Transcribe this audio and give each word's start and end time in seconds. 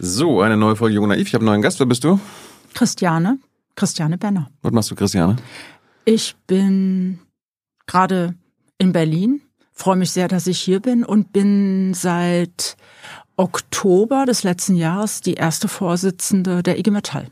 So, 0.00 0.42
eine 0.42 0.56
neue 0.56 0.76
Folge 0.76 0.94
Jung 0.94 1.08
Naiv. 1.08 1.26
Ich 1.26 1.34
habe 1.34 1.42
einen 1.42 1.50
neuen 1.50 1.62
Gast. 1.62 1.80
Wer 1.80 1.86
bist 1.86 2.04
du? 2.04 2.20
Christiane. 2.72 3.38
Christiane 3.74 4.16
Benner. 4.16 4.48
Was 4.62 4.72
machst 4.72 4.90
du, 4.90 4.94
Christiane? 4.94 5.36
Ich 6.04 6.36
bin 6.46 7.18
gerade 7.86 8.34
in 8.78 8.92
Berlin. 8.92 9.40
Freue 9.72 9.96
mich 9.96 10.12
sehr, 10.12 10.28
dass 10.28 10.46
ich 10.46 10.60
hier 10.60 10.80
bin 10.80 11.04
und 11.04 11.32
bin 11.32 11.94
seit 11.94 12.76
Oktober 13.36 14.24
des 14.24 14.44
letzten 14.44 14.76
Jahres 14.76 15.20
die 15.20 15.34
erste 15.34 15.66
Vorsitzende 15.66 16.62
der 16.62 16.78
IG 16.78 16.90
Metall. 16.90 17.28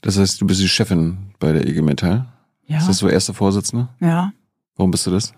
Das 0.00 0.18
heißt, 0.18 0.40
du 0.40 0.46
bist 0.46 0.60
die 0.60 0.68
Chefin 0.68 1.34
bei 1.40 1.52
der 1.52 1.66
IG 1.66 1.82
Metall? 1.82 2.26
Ja. 2.66 2.78
Ist 2.78 2.88
das 2.88 2.98
so 2.98 3.08
erste 3.08 3.34
Vorsitzende? 3.34 3.88
Ja. 4.00 4.32
Warum 4.76 4.90
bist 4.90 5.06
du 5.06 5.10
das? 5.10 5.32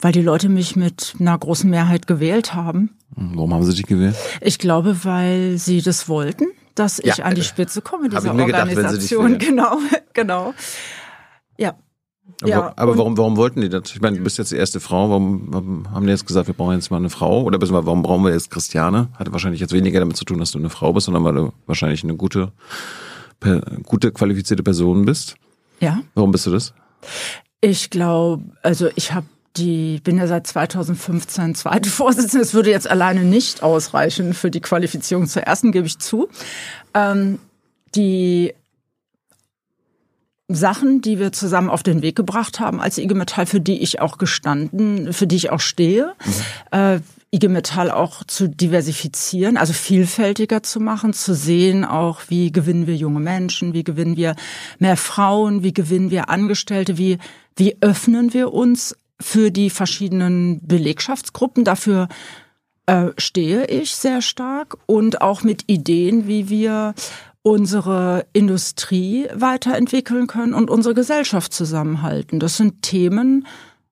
Weil 0.00 0.12
die 0.12 0.22
Leute 0.22 0.48
mich 0.48 0.76
mit 0.76 1.14
einer 1.18 1.38
großen 1.38 1.70
Mehrheit 1.70 2.06
gewählt 2.06 2.52
haben. 2.54 2.96
Hm, 3.14 3.32
Warum 3.34 3.54
haben 3.54 3.64
sie 3.64 3.74
dich 3.74 3.86
gewählt? 3.86 4.14
Ich 4.42 4.58
glaube, 4.58 5.04
weil 5.04 5.56
sie 5.58 5.80
das 5.80 6.08
wollten, 6.08 6.46
dass 6.74 6.98
ich 6.98 7.16
Ja, 7.16 7.24
an 7.24 7.34
die 7.34 7.40
äh, 7.40 7.44
Spitze 7.44 7.80
komme 7.80 8.08
dieser 8.10 8.26
ich 8.26 8.32
mir 8.34 8.44
gedacht, 8.44 8.66
wenn 8.76 8.88
sie 8.90 8.98
dich 8.98 9.16
Organisation. 9.16 9.24
wählen. 9.30 9.38
genau, 9.38 9.78
genau. 10.12 10.54
Ja. 11.58 11.74
Aber, 12.42 12.50
Ja, 12.50 12.72
aber 12.76 12.98
warum, 12.98 13.16
warum 13.16 13.36
wollten 13.38 13.62
die 13.62 13.70
das? 13.70 13.94
Ich 13.94 14.00
meine, 14.02 14.18
du 14.18 14.22
bist 14.22 14.36
jetzt 14.36 14.52
die 14.52 14.56
erste 14.56 14.80
Frau. 14.80 15.08
Warum, 15.08 15.44
warum 15.46 15.90
haben 15.90 16.04
die 16.04 16.10
jetzt 16.12 16.26
gesagt, 16.26 16.48
wir 16.48 16.54
brauchen 16.54 16.74
jetzt 16.74 16.90
mal 16.90 16.98
eine 16.98 17.08
Frau? 17.08 17.42
Oder 17.44 17.58
beziehungsweise 17.58 17.86
warum 17.86 18.02
brauchen 18.02 18.24
wir 18.24 18.32
jetzt 18.32 18.50
Christiane? 18.50 19.08
Hatte 19.14 19.32
wahrscheinlich 19.32 19.60
jetzt 19.62 19.72
weniger 19.72 20.00
damit 20.00 20.18
zu 20.18 20.26
tun, 20.26 20.38
dass 20.38 20.50
du 20.50 20.58
eine 20.58 20.68
Frau 20.68 20.92
bist, 20.92 21.06
sondern 21.06 21.24
weil 21.24 21.34
du 21.34 21.52
wahrscheinlich 21.64 22.04
eine 22.04 22.16
gute, 22.16 22.52
per, 23.40 23.60
gute 23.84 24.12
qualifizierte 24.12 24.62
Person 24.62 25.06
bist. 25.06 25.36
Ja. 25.80 26.00
Warum 26.14 26.32
bist 26.32 26.44
du 26.44 26.50
das? 26.50 26.74
Ich 27.62 27.88
glaube, 27.88 28.44
also 28.62 28.88
ich 28.96 29.12
habe 29.14 29.26
die, 29.56 30.00
bin 30.02 30.18
ja 30.18 30.26
seit 30.26 30.46
2015 30.46 31.54
zweite 31.54 31.90
Vorsitzende. 31.90 32.42
Es 32.42 32.54
würde 32.54 32.70
jetzt 32.70 32.88
alleine 32.88 33.22
nicht 33.22 33.62
ausreichen 33.62 34.34
für 34.34 34.50
die 34.50 34.60
Qualifizierung 34.60 35.26
zur 35.26 35.42
ersten, 35.42 35.72
gebe 35.72 35.86
ich 35.86 35.98
zu. 35.98 36.28
Ähm, 36.94 37.38
die 37.94 38.54
Sachen, 40.48 41.00
die 41.00 41.18
wir 41.18 41.32
zusammen 41.32 41.70
auf 41.70 41.82
den 41.82 42.02
Weg 42.02 42.14
gebracht 42.14 42.60
haben 42.60 42.80
als 42.80 42.98
IG 42.98 43.14
Metall, 43.14 43.46
für 43.46 43.60
die 43.60 43.82
ich 43.82 44.00
auch 44.00 44.16
gestanden, 44.16 45.12
für 45.12 45.26
die 45.26 45.36
ich 45.36 45.50
auch 45.50 45.60
stehe, 45.60 46.14
äh, 46.70 47.00
IG 47.34 47.48
Metall 47.48 47.90
auch 47.90 48.22
zu 48.22 48.48
diversifizieren, 48.48 49.56
also 49.56 49.72
vielfältiger 49.72 50.62
zu 50.62 50.78
machen, 50.78 51.12
zu 51.12 51.34
sehen 51.34 51.84
auch, 51.84 52.22
wie 52.28 52.52
gewinnen 52.52 52.86
wir 52.86 52.94
junge 52.94 53.18
Menschen, 53.18 53.74
wie 53.74 53.82
gewinnen 53.82 54.16
wir 54.16 54.36
mehr 54.78 54.96
Frauen, 54.96 55.64
wie 55.64 55.74
gewinnen 55.74 56.10
wir 56.12 56.30
Angestellte, 56.30 56.96
wie, 56.96 57.18
wie 57.56 57.76
öffnen 57.80 58.32
wir 58.32 58.52
uns 58.52 58.94
für 59.20 59.50
die 59.50 59.70
verschiedenen 59.70 60.60
Belegschaftsgruppen. 60.66 61.64
Dafür 61.64 62.08
äh, 62.86 63.08
stehe 63.18 63.66
ich 63.66 63.94
sehr 63.94 64.22
stark 64.22 64.76
und 64.86 65.20
auch 65.20 65.42
mit 65.42 65.64
Ideen, 65.66 66.26
wie 66.26 66.48
wir 66.48 66.94
unsere 67.42 68.26
Industrie 68.32 69.28
weiterentwickeln 69.32 70.26
können 70.26 70.52
und 70.52 70.68
unsere 70.68 70.94
Gesellschaft 70.94 71.52
zusammenhalten. 71.52 72.40
Das 72.40 72.56
sind 72.56 72.82
Themen, 72.82 73.46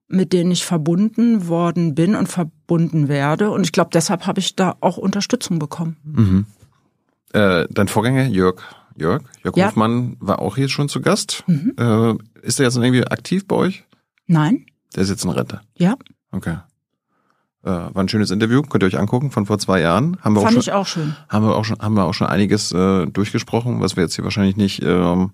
mit 0.07 0.33
denen 0.33 0.51
ich 0.51 0.65
verbunden 0.65 1.47
worden 1.47 1.95
bin 1.95 2.15
und 2.15 2.27
verbunden 2.27 3.07
werde. 3.07 3.51
Und 3.51 3.63
ich 3.63 3.71
glaube, 3.71 3.91
deshalb 3.93 4.27
habe 4.27 4.39
ich 4.39 4.55
da 4.55 4.75
auch 4.81 4.97
Unterstützung 4.97 5.57
bekommen. 5.57 6.45
Äh, 7.33 7.65
dein 7.69 7.87
Vorgänger 7.87 8.27
Jörg, 8.27 8.61
Jörg, 8.97 9.23
Jörg 9.43 9.57
Ja. 9.57 9.67
Hofmann 9.67 10.17
war 10.19 10.39
auch 10.39 10.57
hier 10.57 10.69
schon 10.69 10.89
zu 10.89 11.01
Gast. 11.01 11.43
Äh, 11.47 12.13
ist 12.41 12.59
er 12.59 12.65
jetzt 12.65 12.77
irgendwie 12.77 13.05
aktiv 13.07 13.47
bei 13.47 13.55
euch? 13.55 13.83
Nein? 14.27 14.65
Der 14.95 15.03
ist 15.03 15.09
jetzt 15.09 15.25
in 15.25 15.31
Rente. 15.31 15.61
Ja, 15.77 15.95
Okay. 16.35 16.57
Äh, 17.63 17.69
war 17.69 17.97
ein 17.97 18.09
schönes 18.09 18.29
Interview, 18.29 18.61
könnt 18.61 18.83
ihr 18.83 18.87
euch 18.87 18.99
angucken, 18.99 19.31
von 19.31 19.47
vor 19.47 19.57
zwei 19.57 19.81
Jahren. 19.81 20.17
Haben 20.21 20.35
wir 20.35 20.41
auch 20.41 20.43
fand 20.43 20.53
schon, 20.53 20.61
ich 20.61 20.71
auch 20.71 20.85
schön. 20.85 21.15
haben 21.29 21.45
wir 21.45 21.55
auch 21.55 21.65
schon, 21.65 21.79
haben 21.79 21.95
wir 21.95 22.03
auch 22.03 22.13
schon 22.13 22.27
einiges 22.27 22.71
äh, 22.71 23.07
durchgesprochen, 23.07 23.81
was 23.81 23.95
wir 23.95 24.03
jetzt 24.03 24.15
hier 24.15 24.23
wahrscheinlich 24.23 24.55
nicht 24.55 24.83
ähm, 24.83 25.31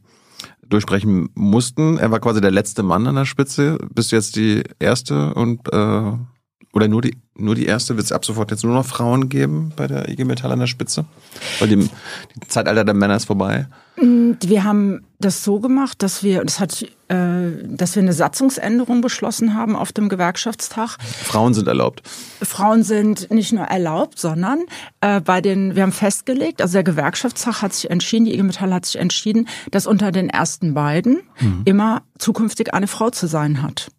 durchsprechen 0.65 1.29
mussten. 1.35 1.97
Er 1.97 2.11
war 2.11 2.19
quasi 2.21 2.39
der 2.39 2.51
letzte 2.51 2.83
Mann 2.83 3.05
an 3.07 3.15
der 3.15 3.25
Spitze. 3.25 3.77
Bist 3.93 4.11
du 4.11 4.16
jetzt 4.16 4.38
die 4.38 4.63
erste 4.79 5.33
und 5.33 5.67
äh, 5.73 6.13
oder 6.73 6.87
nur 6.87 7.01
die 7.01 7.17
nur 7.41 7.55
die 7.55 7.65
erste? 7.65 7.95
Wird 7.95 8.05
es 8.05 8.11
ab 8.11 8.23
sofort 8.23 8.51
jetzt 8.51 8.63
nur 8.63 8.73
noch 8.73 8.85
Frauen 8.85 9.29
geben 9.29 9.73
bei 9.75 9.87
der 9.87 10.09
IG 10.09 10.25
Metall 10.25 10.51
an 10.51 10.59
der 10.59 10.67
Spitze? 10.67 11.05
Weil 11.59 11.69
die, 11.69 11.77
die 11.77 12.47
Zeitalter 12.47 12.83
der 12.83 12.93
Männer 12.93 13.15
ist 13.15 13.25
vorbei. 13.25 13.67
Wir 13.97 14.63
haben 14.63 15.05
das 15.19 15.43
so 15.43 15.59
gemacht, 15.59 16.01
dass 16.01 16.23
wir, 16.23 16.43
das 16.43 16.59
hat, 16.59 16.81
äh, 16.81 17.51
dass 17.67 17.95
wir 17.95 18.01
eine 18.01 18.13
Satzungsänderung 18.13 19.01
beschlossen 19.01 19.53
haben 19.53 19.75
auf 19.75 19.91
dem 19.91 20.09
Gewerkschaftstag. 20.09 20.97
Frauen 21.23 21.53
sind 21.53 21.67
erlaubt. 21.67 22.01
Frauen 22.41 22.83
sind 22.83 23.29
nicht 23.31 23.53
nur 23.53 23.65
erlaubt, 23.65 24.17
sondern 24.17 24.59
äh, 25.01 25.21
bei 25.21 25.41
den, 25.41 25.75
wir 25.75 25.83
haben 25.83 25.91
festgelegt, 25.91 26.61
also 26.61 26.73
der 26.73 26.83
Gewerkschaftstag 26.83 27.61
hat 27.61 27.73
sich 27.73 27.89
entschieden, 27.89 28.25
die 28.25 28.33
IG 28.33 28.43
Metall 28.43 28.73
hat 28.73 28.85
sich 28.85 28.99
entschieden, 28.99 29.47
dass 29.71 29.88
unter 29.88 30.11
den 30.11 30.29
ersten 30.29 30.73
beiden 30.73 31.21
immer 31.65 32.01
zukünftig 32.17 32.73
eine 32.73 32.88
Frau 32.88 33.09
zu 33.09 33.27
sein 33.27 33.61
hat. 33.61 33.91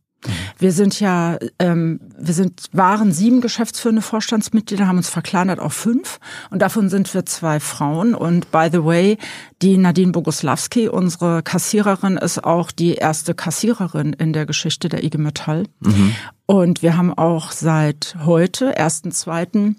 Wir 0.59 0.73
sind 0.73 1.01
ja, 1.01 1.39
ähm, 1.59 2.01
wir 2.17 2.35
sind, 2.35 2.69
waren 2.73 3.13
sieben 3.13 3.41
geschäftsführende 3.41 4.03
Vorstandsmitglieder, 4.03 4.87
haben 4.87 4.99
uns 4.99 5.09
verkleinert 5.09 5.59
auf 5.59 5.73
fünf 5.73 6.21
und 6.51 6.63
davon 6.63 6.89
sind 6.89 7.13
wir 7.15 7.27
zwei 7.27 7.61
Frauen. 7.61 8.15
Und 8.15 8.51
by 8.53 8.69
the 8.71 8.85
way, 8.85 9.19
die 9.63 9.77
Nadine 9.77 10.13
Boguslawski, 10.13 10.89
unsere 10.89 11.43
Kassiererin, 11.43 12.17
ist 12.17 12.45
auch 12.45 12.71
die 12.71 12.95
erste 12.95 13.35
Kassiererin 13.35 14.13
in 14.13 14.33
der 14.33 14.47
Geschichte 14.47 14.89
der 14.89 15.05
IG 15.05 15.19
Metall. 15.19 15.65
Und 16.47 16.83
wir 16.83 16.97
haben 16.97 17.13
auch 17.13 17.51
seit 17.51 18.17
heute, 18.25 18.77
ersten, 18.77 19.13
zweiten, 19.13 19.77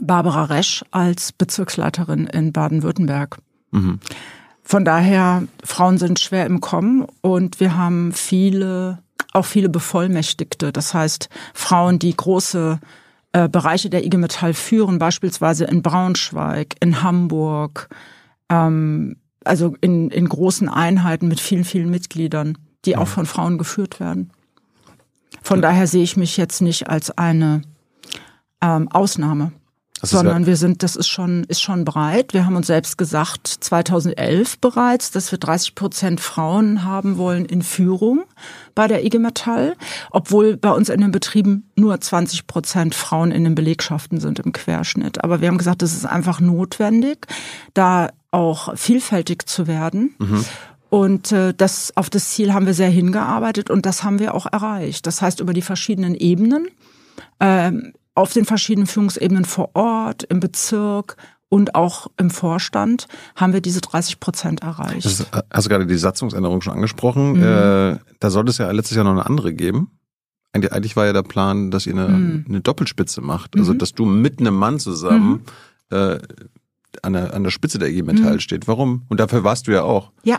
Barbara 0.00 0.44
Resch 0.44 0.84
als 0.90 1.32
Bezirksleiterin 1.32 2.26
in 2.26 2.52
Baden-Württemberg. 2.52 3.38
Von 4.62 4.84
daher, 4.84 5.42
Frauen 5.64 5.98
sind 5.98 6.20
schwer 6.20 6.46
im 6.46 6.60
Kommen 6.60 7.06
und 7.20 7.60
wir 7.60 7.76
haben 7.76 8.12
viele, 8.12 9.01
auch 9.32 9.46
viele 9.46 9.68
Bevollmächtigte. 9.68 10.72
Das 10.72 10.94
heißt, 10.94 11.28
Frauen, 11.54 11.98
die 11.98 12.14
große 12.14 12.78
äh, 13.32 13.48
Bereiche 13.48 13.90
der 13.90 14.04
IG 14.04 14.16
Metall 14.18 14.54
führen, 14.54 14.98
beispielsweise 14.98 15.64
in 15.64 15.82
Braunschweig, 15.82 16.76
in 16.80 17.02
Hamburg, 17.02 17.88
ähm, 18.48 19.16
also 19.44 19.74
in, 19.80 20.10
in 20.10 20.28
großen 20.28 20.68
Einheiten 20.68 21.28
mit 21.28 21.40
vielen, 21.40 21.64
vielen 21.64 21.90
Mitgliedern, 21.90 22.58
die 22.84 22.96
auch 22.96 23.08
von 23.08 23.26
Frauen 23.26 23.58
geführt 23.58 24.00
werden. 24.00 24.30
Von 25.42 25.62
daher 25.62 25.86
sehe 25.86 26.02
ich 26.04 26.16
mich 26.16 26.36
jetzt 26.36 26.60
nicht 26.60 26.88
als 26.88 27.16
eine 27.16 27.62
ähm, 28.60 28.88
Ausnahme 28.88 29.52
Das 30.02 30.10
sondern 30.10 30.46
wir 30.46 30.56
sind, 30.56 30.82
das 30.82 30.96
ist 30.96 31.06
schon, 31.06 31.44
ist 31.44 31.62
schon 31.62 31.84
breit. 31.84 32.34
Wir 32.34 32.44
haben 32.44 32.56
uns 32.56 32.66
selbst 32.66 32.98
gesagt, 32.98 33.46
2011 33.46 34.58
bereits, 34.58 35.12
dass 35.12 35.30
wir 35.30 35.38
30 35.38 35.76
Prozent 35.76 36.20
Frauen 36.20 36.84
haben 36.84 37.18
wollen 37.18 37.44
in 37.44 37.62
Führung 37.62 38.24
bei 38.74 38.88
der 38.88 39.04
IG 39.04 39.20
Metall, 39.20 39.76
obwohl 40.10 40.56
bei 40.56 40.72
uns 40.72 40.88
in 40.88 41.00
den 41.00 41.12
Betrieben 41.12 41.70
nur 41.76 42.00
20 42.00 42.48
Prozent 42.48 42.96
Frauen 42.96 43.30
in 43.30 43.44
den 43.44 43.54
Belegschaften 43.54 44.18
sind 44.18 44.40
im 44.40 44.50
Querschnitt. 44.50 45.22
Aber 45.22 45.40
wir 45.40 45.46
haben 45.46 45.58
gesagt, 45.58 45.84
es 45.84 45.94
ist 45.94 46.04
einfach 46.04 46.40
notwendig, 46.40 47.28
da 47.72 48.10
auch 48.32 48.76
vielfältig 48.76 49.46
zu 49.46 49.68
werden. 49.68 50.16
Und 50.90 51.30
äh, 51.30 51.54
das, 51.54 51.96
auf 51.96 52.10
das 52.10 52.30
Ziel 52.30 52.52
haben 52.52 52.66
wir 52.66 52.74
sehr 52.74 52.90
hingearbeitet 52.90 53.70
und 53.70 53.86
das 53.86 54.02
haben 54.02 54.18
wir 54.18 54.34
auch 54.34 54.46
erreicht. 54.46 55.06
Das 55.06 55.22
heißt, 55.22 55.38
über 55.38 55.52
die 55.52 55.62
verschiedenen 55.62 56.16
Ebenen 56.16 56.66
ähm, 57.38 57.92
auf 58.14 58.32
den 58.32 58.44
verschiedenen 58.44 58.86
Führungsebenen 58.86 59.44
vor 59.44 59.70
Ort, 59.74 60.22
im 60.24 60.40
Bezirk 60.40 61.16
und 61.48 61.74
auch 61.74 62.06
im 62.16 62.30
Vorstand 62.30 63.06
haben 63.36 63.52
wir 63.52 63.60
diese 63.60 63.80
30 63.80 64.20
Prozent 64.20 64.62
erreicht. 64.62 65.04
Das 65.04 65.20
ist, 65.20 65.26
hast 65.52 65.64
du 65.64 65.68
gerade 65.70 65.86
die 65.86 65.96
Satzungsänderung 65.96 66.60
schon 66.62 66.74
angesprochen. 66.74 67.32
Mhm. 67.34 67.42
Äh, 67.42 67.98
da 68.20 68.30
sollte 68.30 68.50
es 68.50 68.58
ja 68.58 68.70
letztes 68.70 68.96
Jahr 68.96 69.04
noch 69.04 69.12
eine 69.12 69.26
andere 69.26 69.52
geben. 69.54 69.90
Eigentlich, 70.54 70.72
eigentlich 70.72 70.96
war 70.96 71.06
ja 71.06 71.12
der 71.14 71.22
Plan, 71.22 71.70
dass 71.70 71.86
ihr 71.86 71.94
eine, 71.94 72.08
Mhm. 72.08 72.44
eine 72.48 72.60
Doppelspitze 72.60 73.20
macht. 73.22 73.56
Also, 73.58 73.72
dass 73.74 73.92
du 73.92 74.04
mit 74.04 74.40
einem 74.40 74.54
Mann 74.54 74.78
zusammen 74.78 75.42
äh, 75.90 76.18
an, 77.02 77.12
der, 77.14 77.34
an 77.34 77.42
der 77.44 77.50
Spitze 77.50 77.78
der 77.78 77.88
IG 77.90 78.02
Metall 78.02 78.34
Mhm. 78.34 78.40
steht. 78.40 78.68
Warum? 78.68 79.02
Und 79.08 79.20
dafür 79.20 79.44
warst 79.44 79.66
du 79.66 79.72
ja 79.72 79.82
auch. 79.82 80.10
Ja, 80.24 80.38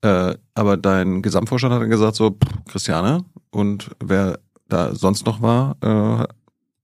Äh, 0.00 0.36
aber 0.54 0.76
dein 0.76 1.22
Gesamtvorstand 1.22 1.74
hat 1.74 1.82
dann 1.82 1.90
gesagt, 1.90 2.14
so, 2.14 2.30
pff, 2.30 2.70
Christiane 2.70 3.24
und 3.50 3.90
wer 4.04 4.38
da 4.68 4.94
sonst 4.94 5.26
noch 5.26 5.42
war, 5.42 5.76
äh, 5.82 6.24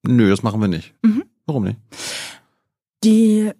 nö, 0.07 0.31
das 0.31 0.43
machen 0.43 0.61
wir 0.61 0.69
nicht. 0.69 0.95
Mhm. 1.03 1.25
Warum 1.47 1.65
nicht? 1.65 1.79
die 3.05 3.53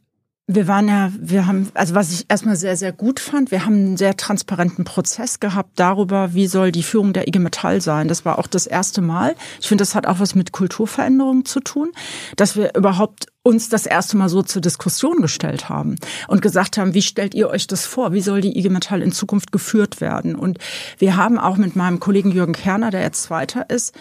wir 0.47 0.69
waren 0.69 0.89
ja, 0.89 1.11
wir 1.19 1.47
haben, 1.47 1.71
also 1.73 1.95
was 1.95 2.13
ich 2.13 2.27
erstmal 2.29 2.57
sehr, 2.57 2.77
sehr 2.77 2.93
gut 2.93 3.19
fand, 3.19 3.51
wir 3.51 3.65
haben 3.65 3.77
einen 3.77 3.97
sehr 3.97 4.15
transparenten 4.15 4.85
Prozess 4.85 5.41
gehabt 5.41 5.71
darüber, 5.77 6.35
wie 6.35 6.49
soll 6.49 6.71
die 6.71 6.83
Führung 6.83 7.15
der 7.15 7.27
IG 7.27 7.39
Metall 7.39 7.81
sein. 7.81 8.09
Das 8.09 8.27
war 8.27 8.39
auch 8.39 8.47
das 8.47 8.67
erste 8.67 9.01
Mal. 9.01 9.37
Ich 9.59 9.69
finde, 9.69 9.81
das 9.81 9.95
hat 9.95 10.07
auch 10.07 10.21
was 10.21 10.35
mit 10.35 10.53
Kulturveränderungen 10.53 11.47
zu 11.47 11.61
tun, 11.61 11.93
dass 12.37 12.57
wir 12.57 12.75
überhaupt 12.75 13.29
uns 13.43 13.71
das 13.71 13.87
erste 13.87 14.19
Mal 14.19 14.29
so 14.29 14.43
zur 14.43 14.61
Diskussion 14.61 15.23
gestellt 15.23 15.71
haben 15.71 15.97
und 16.29 16.43
gesagt 16.43 16.77
haben, 16.77 16.93
wie 16.93 17.01
stellt 17.01 17.35
ihr 17.35 17.49
euch 17.49 17.67
das 17.67 17.87
vor? 17.87 18.13
Wie 18.13 18.21
soll 18.21 18.43
die 18.43 18.59
IG 18.59 18.69
Metall 18.69 19.01
in 19.01 19.13
Zukunft 19.13 19.51
geführt 19.51 20.03
werden? 20.03 20.35
Und 20.35 20.59
wir 20.99 21.17
haben 21.17 21.39
auch 21.39 21.57
mit 21.57 21.75
meinem 21.75 22.01
Kollegen 22.01 22.33
Jürgen 22.33 22.53
Kerner, 22.53 22.91
der 22.91 23.01
jetzt 23.01 23.23
Zweiter 23.23 23.71
ist, 23.71 23.95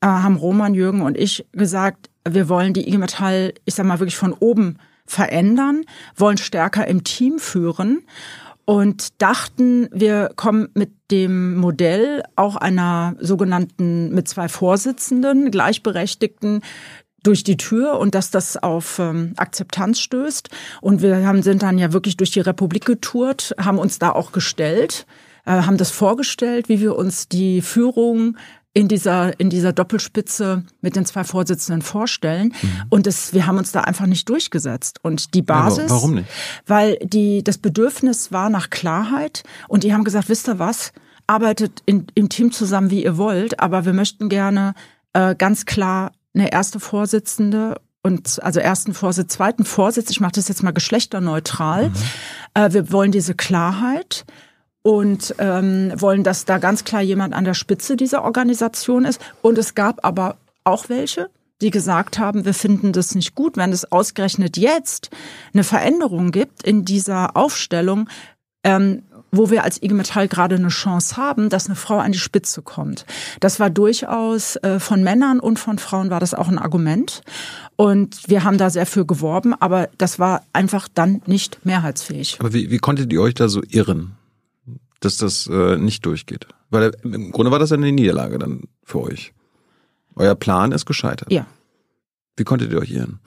äh, 0.00 0.06
haben 0.06 0.36
Roman, 0.36 0.74
Jürgen 0.74 1.02
und 1.02 1.16
ich 1.16 1.46
gesagt, 1.52 2.10
wir 2.28 2.48
wollen 2.48 2.74
die 2.74 2.88
IG 2.88 2.98
Metall, 2.98 3.54
ich 3.64 3.74
sag 3.74 3.86
mal 3.86 4.00
wirklich 4.00 4.16
von 4.16 4.32
oben 4.32 4.78
verändern, 5.06 5.84
wollen 6.16 6.36
stärker 6.36 6.86
im 6.86 7.04
Team 7.04 7.38
führen 7.38 8.02
und 8.64 9.20
dachten, 9.20 9.88
wir 9.90 10.30
kommen 10.36 10.68
mit 10.74 10.92
dem 11.10 11.56
Modell 11.56 12.22
auch 12.36 12.56
einer 12.56 13.16
sogenannten 13.18 14.14
mit 14.14 14.28
zwei 14.28 14.48
Vorsitzenden, 14.48 15.50
gleichberechtigten 15.50 16.60
durch 17.22 17.44
die 17.44 17.56
Tür 17.56 17.98
und 17.98 18.14
dass 18.14 18.30
das 18.30 18.56
auf 18.56 18.98
ähm, 18.98 19.34
Akzeptanz 19.36 20.00
stößt. 20.00 20.48
Und 20.80 21.02
wir 21.02 21.26
haben, 21.26 21.42
sind 21.42 21.62
dann 21.62 21.78
ja 21.78 21.92
wirklich 21.92 22.16
durch 22.16 22.30
die 22.30 22.40
Republik 22.40 22.86
getourt, 22.86 23.54
haben 23.58 23.78
uns 23.78 23.98
da 23.98 24.10
auch 24.12 24.32
gestellt, 24.32 25.06
äh, 25.44 25.50
haben 25.50 25.76
das 25.76 25.90
vorgestellt, 25.90 26.68
wie 26.68 26.80
wir 26.80 26.96
uns 26.96 27.28
die 27.28 27.62
Führung 27.62 28.36
in 28.72 28.86
dieser, 28.86 29.38
in 29.40 29.50
dieser 29.50 29.72
Doppelspitze 29.72 30.64
mit 30.80 30.94
den 30.94 31.04
zwei 31.04 31.24
Vorsitzenden 31.24 31.82
vorstellen. 31.82 32.54
Mhm. 32.62 32.82
Und 32.88 33.06
das, 33.06 33.32
wir 33.32 33.46
haben 33.46 33.58
uns 33.58 33.72
da 33.72 33.80
einfach 33.80 34.06
nicht 34.06 34.28
durchgesetzt. 34.28 35.00
Und 35.02 35.34
die 35.34 35.42
Basis. 35.42 35.84
Ja, 35.84 35.90
warum 35.90 36.14
nicht? 36.14 36.28
Weil 36.66 36.96
die, 37.02 37.42
das 37.42 37.58
Bedürfnis 37.58 38.30
war 38.30 38.48
nach 38.48 38.70
Klarheit. 38.70 39.42
Und 39.68 39.82
die 39.82 39.92
haben 39.92 40.04
gesagt, 40.04 40.28
wisst 40.28 40.48
ihr 40.48 40.58
was? 40.58 40.92
Arbeitet 41.26 41.82
in, 41.86 42.06
im 42.14 42.28
Team 42.28 42.52
zusammen, 42.52 42.90
wie 42.90 43.04
ihr 43.04 43.16
wollt. 43.16 43.58
Aber 43.58 43.84
wir 43.84 43.92
möchten 43.92 44.28
gerne 44.28 44.74
äh, 45.14 45.34
ganz 45.34 45.66
klar 45.66 46.12
eine 46.32 46.52
erste 46.52 46.78
Vorsitzende 46.78 47.80
und 48.02 48.42
also 48.42 48.60
ersten 48.60 48.94
Vorsitz, 48.94 49.34
zweiten 49.34 49.64
Vorsitz. 49.64 50.10
Ich 50.10 50.20
mache 50.20 50.32
das 50.32 50.48
jetzt 50.48 50.62
mal 50.62 50.70
geschlechterneutral. 50.70 51.88
Mhm. 51.88 51.94
Äh, 52.54 52.72
wir 52.72 52.92
wollen 52.92 53.10
diese 53.10 53.34
Klarheit 53.34 54.24
und 54.82 55.34
ähm, 55.38 55.92
wollen, 55.96 56.24
dass 56.24 56.44
da 56.44 56.58
ganz 56.58 56.84
klar 56.84 57.02
jemand 57.02 57.34
an 57.34 57.44
der 57.44 57.54
Spitze 57.54 57.96
dieser 57.96 58.24
Organisation 58.24 59.04
ist. 59.04 59.20
Und 59.42 59.58
es 59.58 59.74
gab 59.74 60.04
aber 60.04 60.36
auch 60.64 60.88
welche, 60.88 61.28
die 61.60 61.70
gesagt 61.70 62.18
haben, 62.18 62.44
wir 62.44 62.54
finden 62.54 62.92
das 62.92 63.14
nicht 63.14 63.34
gut, 63.34 63.56
wenn 63.56 63.72
es 63.72 63.90
ausgerechnet 63.92 64.56
jetzt 64.56 65.10
eine 65.52 65.64
Veränderung 65.64 66.30
gibt 66.30 66.62
in 66.62 66.84
dieser 66.84 67.36
Aufstellung, 67.36 68.08
ähm, 68.64 69.02
wo 69.32 69.50
wir 69.50 69.62
als 69.62 69.80
IG 69.82 69.94
Metall 69.94 70.26
gerade 70.26 70.56
eine 70.56 70.68
Chance 70.68 71.16
haben, 71.16 71.50
dass 71.50 71.66
eine 71.66 71.76
Frau 71.76 71.98
an 71.98 72.12
die 72.12 72.18
Spitze 72.18 72.62
kommt. 72.62 73.06
Das 73.38 73.60
war 73.60 73.70
durchaus 73.70 74.56
äh, 74.56 74.80
von 74.80 75.04
Männern 75.04 75.38
und 75.38 75.58
von 75.58 75.78
Frauen 75.78 76.10
war 76.10 76.18
das 76.18 76.34
auch 76.34 76.48
ein 76.48 76.58
Argument. 76.58 77.22
Und 77.76 78.28
wir 78.28 78.42
haben 78.42 78.58
da 78.58 78.70
sehr 78.70 78.86
für 78.86 79.06
geworben, 79.06 79.54
aber 79.54 79.88
das 79.98 80.18
war 80.18 80.42
einfach 80.52 80.88
dann 80.92 81.22
nicht 81.26 81.64
mehrheitsfähig. 81.64 82.38
Aber 82.40 82.52
wie, 82.52 82.70
wie 82.70 82.78
konntet 82.78 83.12
ihr 83.12 83.20
euch 83.20 83.34
da 83.34 83.48
so 83.48 83.62
irren? 83.68 84.16
Dass 85.00 85.16
das 85.16 85.46
äh, 85.46 85.76
nicht 85.76 86.04
durchgeht. 86.06 86.46
Weil 86.70 86.92
im 87.02 87.32
Grunde 87.32 87.50
war 87.50 87.58
das 87.58 87.70
ja 87.70 87.76
eine 87.76 87.90
Niederlage 87.90 88.38
dann 88.38 88.64
für 88.84 89.00
euch. 89.00 89.32
Euer 90.14 90.34
Plan 90.34 90.72
ist 90.72 90.86
gescheitert. 90.86 91.32
Ja. 91.32 91.46
Wie 92.36 92.44
konntet 92.44 92.72
ihr 92.72 92.78
euch 92.78 92.90
irren? 92.90 93.20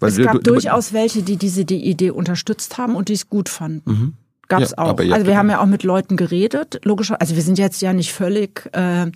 Weil 0.00 0.10
es 0.10 0.18
gab 0.18 0.34
du, 0.34 0.52
durchaus 0.52 0.92
welche, 0.92 1.22
die 1.22 1.36
diese 1.36 1.64
die 1.64 1.84
Idee 1.84 2.10
unterstützt 2.10 2.78
haben 2.78 2.94
und 2.94 3.08
die 3.08 3.14
es 3.14 3.28
gut 3.28 3.48
fanden. 3.48 3.90
Mhm. 3.90 4.14
Gab 4.48 4.62
es 4.62 4.70
ja, 4.70 4.78
auch. 4.78 4.98
Also 4.98 5.26
wir 5.26 5.36
haben 5.36 5.50
ja 5.50 5.60
auch 5.60 5.66
mit 5.66 5.82
Leuten 5.82 6.16
geredet, 6.16 6.80
logischerweise. 6.84 7.20
Also 7.20 7.36
wir 7.36 7.42
sind 7.42 7.58
jetzt 7.58 7.82
ja 7.82 7.92
nicht 7.92 8.12
völlig 8.12 8.70
äh, 8.72 9.10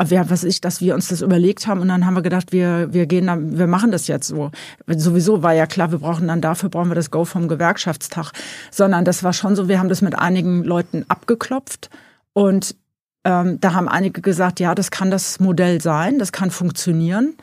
aber 0.00 0.08
wir, 0.08 0.30
was 0.30 0.44
ich, 0.44 0.62
dass 0.62 0.80
wir 0.80 0.94
uns 0.94 1.08
das 1.08 1.20
überlegt 1.20 1.66
haben 1.66 1.82
und 1.82 1.88
dann 1.88 2.06
haben 2.06 2.14
wir 2.14 2.22
gedacht, 2.22 2.52
wir, 2.52 2.88
wir 2.94 3.04
gehen 3.04 3.26
dann, 3.26 3.58
wir 3.58 3.66
machen 3.66 3.90
das 3.90 4.06
jetzt 4.06 4.28
so. 4.28 4.50
Sowieso 4.86 5.42
war 5.42 5.52
ja 5.52 5.66
klar, 5.66 5.92
wir 5.92 5.98
brauchen 5.98 6.28
dann 6.28 6.40
dafür 6.40 6.70
brauchen 6.70 6.88
wir 6.88 6.94
das 6.94 7.10
Go 7.10 7.26
vom 7.26 7.48
Gewerkschaftstag. 7.48 8.32
Sondern 8.70 9.04
das 9.04 9.22
war 9.22 9.34
schon 9.34 9.56
so, 9.56 9.68
wir 9.68 9.78
haben 9.78 9.90
das 9.90 10.00
mit 10.00 10.18
einigen 10.18 10.64
Leuten 10.64 11.04
abgeklopft 11.08 11.90
und 12.32 12.76
ähm, 13.24 13.60
da 13.60 13.74
haben 13.74 13.90
einige 13.90 14.22
gesagt, 14.22 14.58
ja, 14.58 14.74
das 14.74 14.90
kann 14.90 15.10
das 15.10 15.38
Modell 15.38 15.82
sein, 15.82 16.18
das 16.18 16.32
kann 16.32 16.50
funktionieren. 16.50 17.34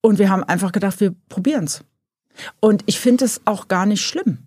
Und 0.00 0.18
wir 0.18 0.28
haben 0.28 0.42
einfach 0.42 0.72
gedacht, 0.72 0.98
wir 0.98 1.14
probieren's. 1.28 1.84
Und 2.58 2.82
ich 2.86 2.98
finde 2.98 3.26
es 3.26 3.42
auch 3.44 3.68
gar 3.68 3.86
nicht 3.86 4.04
schlimm. 4.04 4.38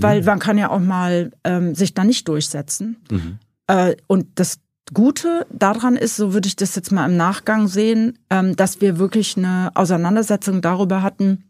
Weil 0.00 0.20
mhm. 0.20 0.26
man 0.26 0.38
kann 0.38 0.56
ja 0.56 0.70
auch 0.70 0.80
mal 0.80 1.30
ähm, 1.44 1.74
sich 1.74 1.92
da 1.92 2.04
nicht 2.04 2.26
durchsetzen. 2.26 2.96
Mhm. 3.10 3.38
Äh, 3.66 3.96
und 4.06 4.28
das 4.36 4.60
Gute 4.94 5.46
daran 5.50 5.96
ist, 5.96 6.16
so 6.16 6.32
würde 6.32 6.48
ich 6.48 6.56
das 6.56 6.74
jetzt 6.74 6.92
mal 6.92 7.08
im 7.08 7.16
Nachgang 7.16 7.68
sehen, 7.68 8.18
ähm, 8.30 8.56
dass 8.56 8.80
wir 8.80 8.98
wirklich 8.98 9.36
eine 9.36 9.70
Auseinandersetzung 9.74 10.60
darüber 10.60 11.02
hatten, 11.02 11.44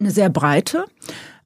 eine 0.00 0.10
sehr 0.10 0.30
breite, 0.30 0.84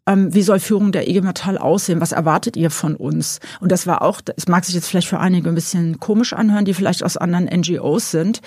ähm, 0.06 0.34
wie 0.34 0.42
soll 0.42 0.58
Führung 0.58 0.90
der 0.90 1.08
IG 1.08 1.20
Metall 1.20 1.58
aussehen? 1.58 2.00
Was 2.00 2.12
erwartet 2.12 2.56
ihr 2.56 2.70
von 2.70 2.96
uns? 2.96 3.38
Und 3.60 3.70
das 3.70 3.86
war 3.86 4.02
auch, 4.02 4.20
es 4.36 4.48
mag 4.48 4.64
sich 4.64 4.74
jetzt 4.74 4.88
vielleicht 4.88 5.06
für 5.06 5.20
einige 5.20 5.48
ein 5.48 5.54
bisschen 5.54 6.00
komisch 6.00 6.32
anhören, 6.32 6.64
die 6.64 6.74
vielleicht 6.74 7.04
aus 7.04 7.16
anderen 7.16 7.44
NGOs 7.44 8.10
sind, 8.10 8.40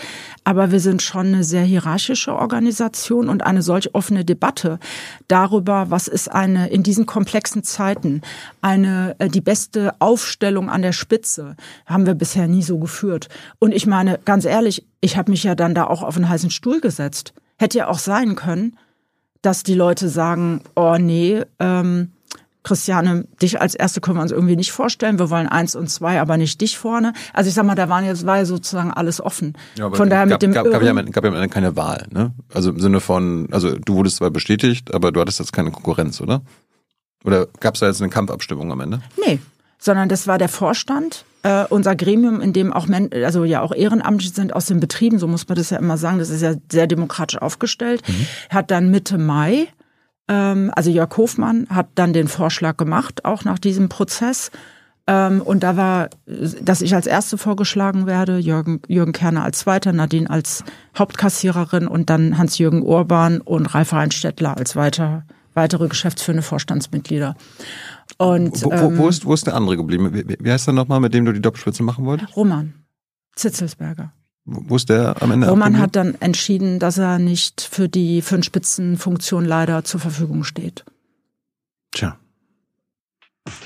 aber 0.44 0.72
wir 0.72 0.82
sind 0.82 1.02
schon 1.02 1.28
eine 1.28 1.44
sehr 1.46 1.64
hierarchische 1.64 2.36
Organisation 2.36 3.30
und 3.30 3.44
eine 3.44 3.62
solch 3.62 3.96
offene 3.96 4.26
Debatte 4.26 4.80
darüber, 5.30 5.90
was 5.90 6.10
ist 6.10 6.30
eine 6.30 6.68
in 6.70 6.84
diesen 6.84 7.06
komplexen 7.06 7.64
Zeiten 7.64 8.22
eine 8.62 9.16
äh, 9.20 9.30
die 9.30 9.42
beste 9.42 9.94
Aufstellung 10.00 10.70
an 10.70 10.82
der 10.82 10.94
Spitze, 10.94 11.56
haben 11.86 12.06
wir 12.06 12.16
bisher 12.16 12.48
nie 12.48 12.64
so 12.64 12.80
geführt. 12.80 13.30
Und 13.60 13.74
ich 13.74 13.88
meine, 13.88 14.20
ganz 14.26 14.44
ehrlich, 14.44 14.86
ich 15.00 15.16
habe 15.16 15.32
mich 15.32 15.44
ja 15.44 15.56
dann 15.56 15.74
da 15.74 15.86
auch 15.86 16.04
auf 16.04 16.18
einen 16.18 16.28
heißen 16.28 16.52
Stuhl 16.52 16.82
gesetzt. 16.82 17.34
Hätte 17.58 17.78
ja 17.78 17.88
auch 17.88 18.00
sein 18.00 18.36
können, 18.36 18.76
dass 19.46 19.64
die 19.64 19.76
Leute 19.76 20.10
sagen, 20.10 20.62
oh 20.76 20.98
nee, 21.00 21.44
ähm, 21.60 22.12
Christiane, 22.64 23.26
dich 23.40 23.62
als 23.62 23.76
Erste 23.76 24.02
können 24.02 24.18
wir 24.18 24.24
uns 24.24 24.32
irgendwie 24.32 24.56
nicht 24.56 24.72
vorstellen. 24.72 25.20
Wir 25.20 25.30
wollen 25.30 25.48
eins 25.48 25.76
und 25.76 25.88
zwei, 25.88 26.20
aber 26.20 26.36
nicht 26.38 26.60
dich 26.62 26.80
vorne. 26.80 27.14
Also 27.32 27.48
ich 27.48 27.54
sag 27.54 27.64
mal, 27.64 27.76
da 27.76 27.88
waren 27.90 28.04
jetzt, 28.04 28.26
war 28.26 28.38
ja 28.38 28.46
sozusagen 28.46 28.92
alles 28.92 29.22
offen. 29.22 29.54
Ja, 29.78 29.86
aber 29.86 29.96
von 29.96 30.10
daher 30.10 30.26
gab, 30.26 30.42
mit 30.42 30.42
dem 30.42 30.54
gab, 30.54 30.66
gab, 30.72 30.82
ja, 30.82 30.94
gab 30.94 31.24
ja 31.24 31.48
keine 31.48 31.76
Wahl, 31.76 32.08
ne? 32.12 32.34
Also 32.52 32.72
im 32.72 32.80
Sinne 32.80 33.02
von, 33.02 33.48
also 33.52 33.78
du 33.78 33.96
wurdest 33.96 34.18
zwar 34.18 34.32
bestätigt, 34.32 34.96
aber 34.96 35.12
du 35.12 35.22
hattest 35.22 35.40
jetzt 35.40 35.54
keine 35.54 35.70
Konkurrenz, 35.70 36.20
oder? 36.22 36.42
Oder 37.24 37.48
gab 37.60 37.76
es 37.76 37.82
da 37.82 37.88
jetzt 37.88 38.02
eine 38.02 38.10
Kampfabstimmung 38.10 38.72
am 38.72 38.80
Ende? 38.80 39.02
Nee, 39.24 39.40
sondern 39.86 40.10
das 40.10 40.26
war 40.26 40.40
der 40.40 40.50
Vorstand, 40.50 41.26
äh, 41.44 41.64
unser 41.70 41.96
Gremium, 41.96 42.42
in 42.42 42.54
dem 42.54 42.74
auch 42.74 42.88
Men 42.88 43.12
also 43.24 43.44
ja 43.44 43.62
auch 43.62 43.72
Ehrenamtliche 43.72 44.34
sind 44.34 44.56
aus 44.56 44.66
den 44.66 44.80
Betrieben, 44.80 45.20
so 45.20 45.28
muss 45.28 45.48
man 45.48 45.58
das 45.58 45.70
ja 45.70 45.78
immer 45.78 45.98
sagen, 45.98 46.18
das 46.18 46.32
ist 46.32 46.42
ja 46.42 46.56
sehr 46.72 46.88
demokratisch 46.88 47.40
aufgestellt, 47.40 48.02
mhm. 48.08 48.26
hat 48.50 48.72
dann 48.72 48.90
Mitte 48.90 49.20
Mai, 49.20 49.68
ähm, 50.28 50.72
also 50.76 50.90
Jörg 50.90 51.16
Hofmann 51.16 51.68
hat 51.70 51.90
dann 51.94 52.14
den 52.14 52.28
Vorschlag 52.28 52.78
gemacht, 52.78 53.26
auch 53.26 53.44
nach 53.44 53.60
diesem 53.60 53.88
Prozess. 53.88 54.50
Ähm, 55.06 55.44
und 55.44 55.62
da 55.62 55.78
war, 55.78 56.10
dass 56.26 56.82
ich 56.82 56.96
als 56.96 57.06
Erste 57.06 57.38
vorgeschlagen 57.38 58.08
werde, 58.08 58.40
Jürgen, 58.40 58.82
Jürgen 58.88 59.14
Kerner 59.14 59.44
als 59.44 59.60
Zweiter, 59.60 59.94
Nadine 59.94 60.28
als 60.28 60.64
Hauptkassiererin 60.98 61.88
und 61.88 62.10
dann 62.10 62.40
Hans-Jürgen 62.40 62.82
Urban 62.82 63.40
und 63.40 63.68
Ralf 63.68 63.94
Reinstädtler 63.94 64.58
als 64.58 64.76
weiter, 64.76 65.26
weitere 65.54 65.90
geschäftsführende 65.90 66.42
Vorstandsmitglieder. 66.42 67.36
Und, 68.18 68.64
wo, 68.64 68.72
wo, 68.72 68.98
wo, 68.98 69.04
ähm, 69.04 69.10
ist, 69.10 69.26
wo 69.26 69.34
ist 69.34 69.46
der 69.46 69.56
andere 69.56 69.76
geblieben? 69.78 70.14
Wie, 70.14 70.38
wie 70.40 70.52
heißt 70.52 70.68
der 70.68 70.74
nochmal, 70.74 71.00
mit 71.00 71.14
dem 71.14 71.26
du 71.26 71.34
die 71.34 71.42
Doppelspitze 71.42 71.84
machen 71.84 72.06
wolltest? 72.06 72.36
Roman 72.36 72.74
Zitzelsberger. 73.36 74.14
Wo 74.46 74.76
ist 74.76 74.90
der 74.90 75.22
am 75.22 75.32
Ende? 75.32 75.50
Roman 75.50 75.80
hat 75.80 75.96
dann 75.96 76.16
entschieden, 76.22 76.80
dass 76.80 76.98
er 76.98 77.20
nicht 77.20 77.62
für 77.62 77.90
die 77.90 78.22
für 78.22 78.36
eine 78.36 78.44
Spitzenfunktion 78.44 79.44
leider 79.44 79.84
zur 79.84 80.00
Verfügung 80.00 80.44
steht. 80.44 80.86
Tja. 81.92 82.18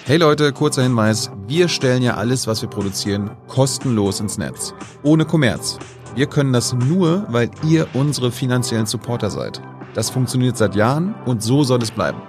Hey 0.06 0.18
Leute, 0.18 0.52
kurzer 0.54 0.84
Hinweis. 0.84 1.32
Wir 1.48 1.68
stellen 1.68 2.02
ja 2.02 2.16
alles, 2.16 2.48
was 2.48 2.62
wir 2.62 2.70
produzieren, 2.70 3.32
kostenlos 3.48 4.20
ins 4.20 4.38
Netz. 4.38 4.74
Ohne 5.04 5.26
Kommerz. 5.26 5.78
Wir 6.16 6.28
können 6.28 6.54
das 6.54 6.74
nur, 6.74 7.26
weil 7.30 7.52
ihr 7.64 7.88
unsere 7.94 8.32
finanziellen 8.32 8.86
Supporter 8.86 9.30
seid. 9.30 9.62
Das 9.94 10.10
funktioniert 10.10 10.58
seit 10.58 10.76
Jahren 10.76 11.14
und 11.26 11.44
so 11.44 11.64
soll 11.64 11.82
es 11.82 11.92
bleiben. 11.92 12.22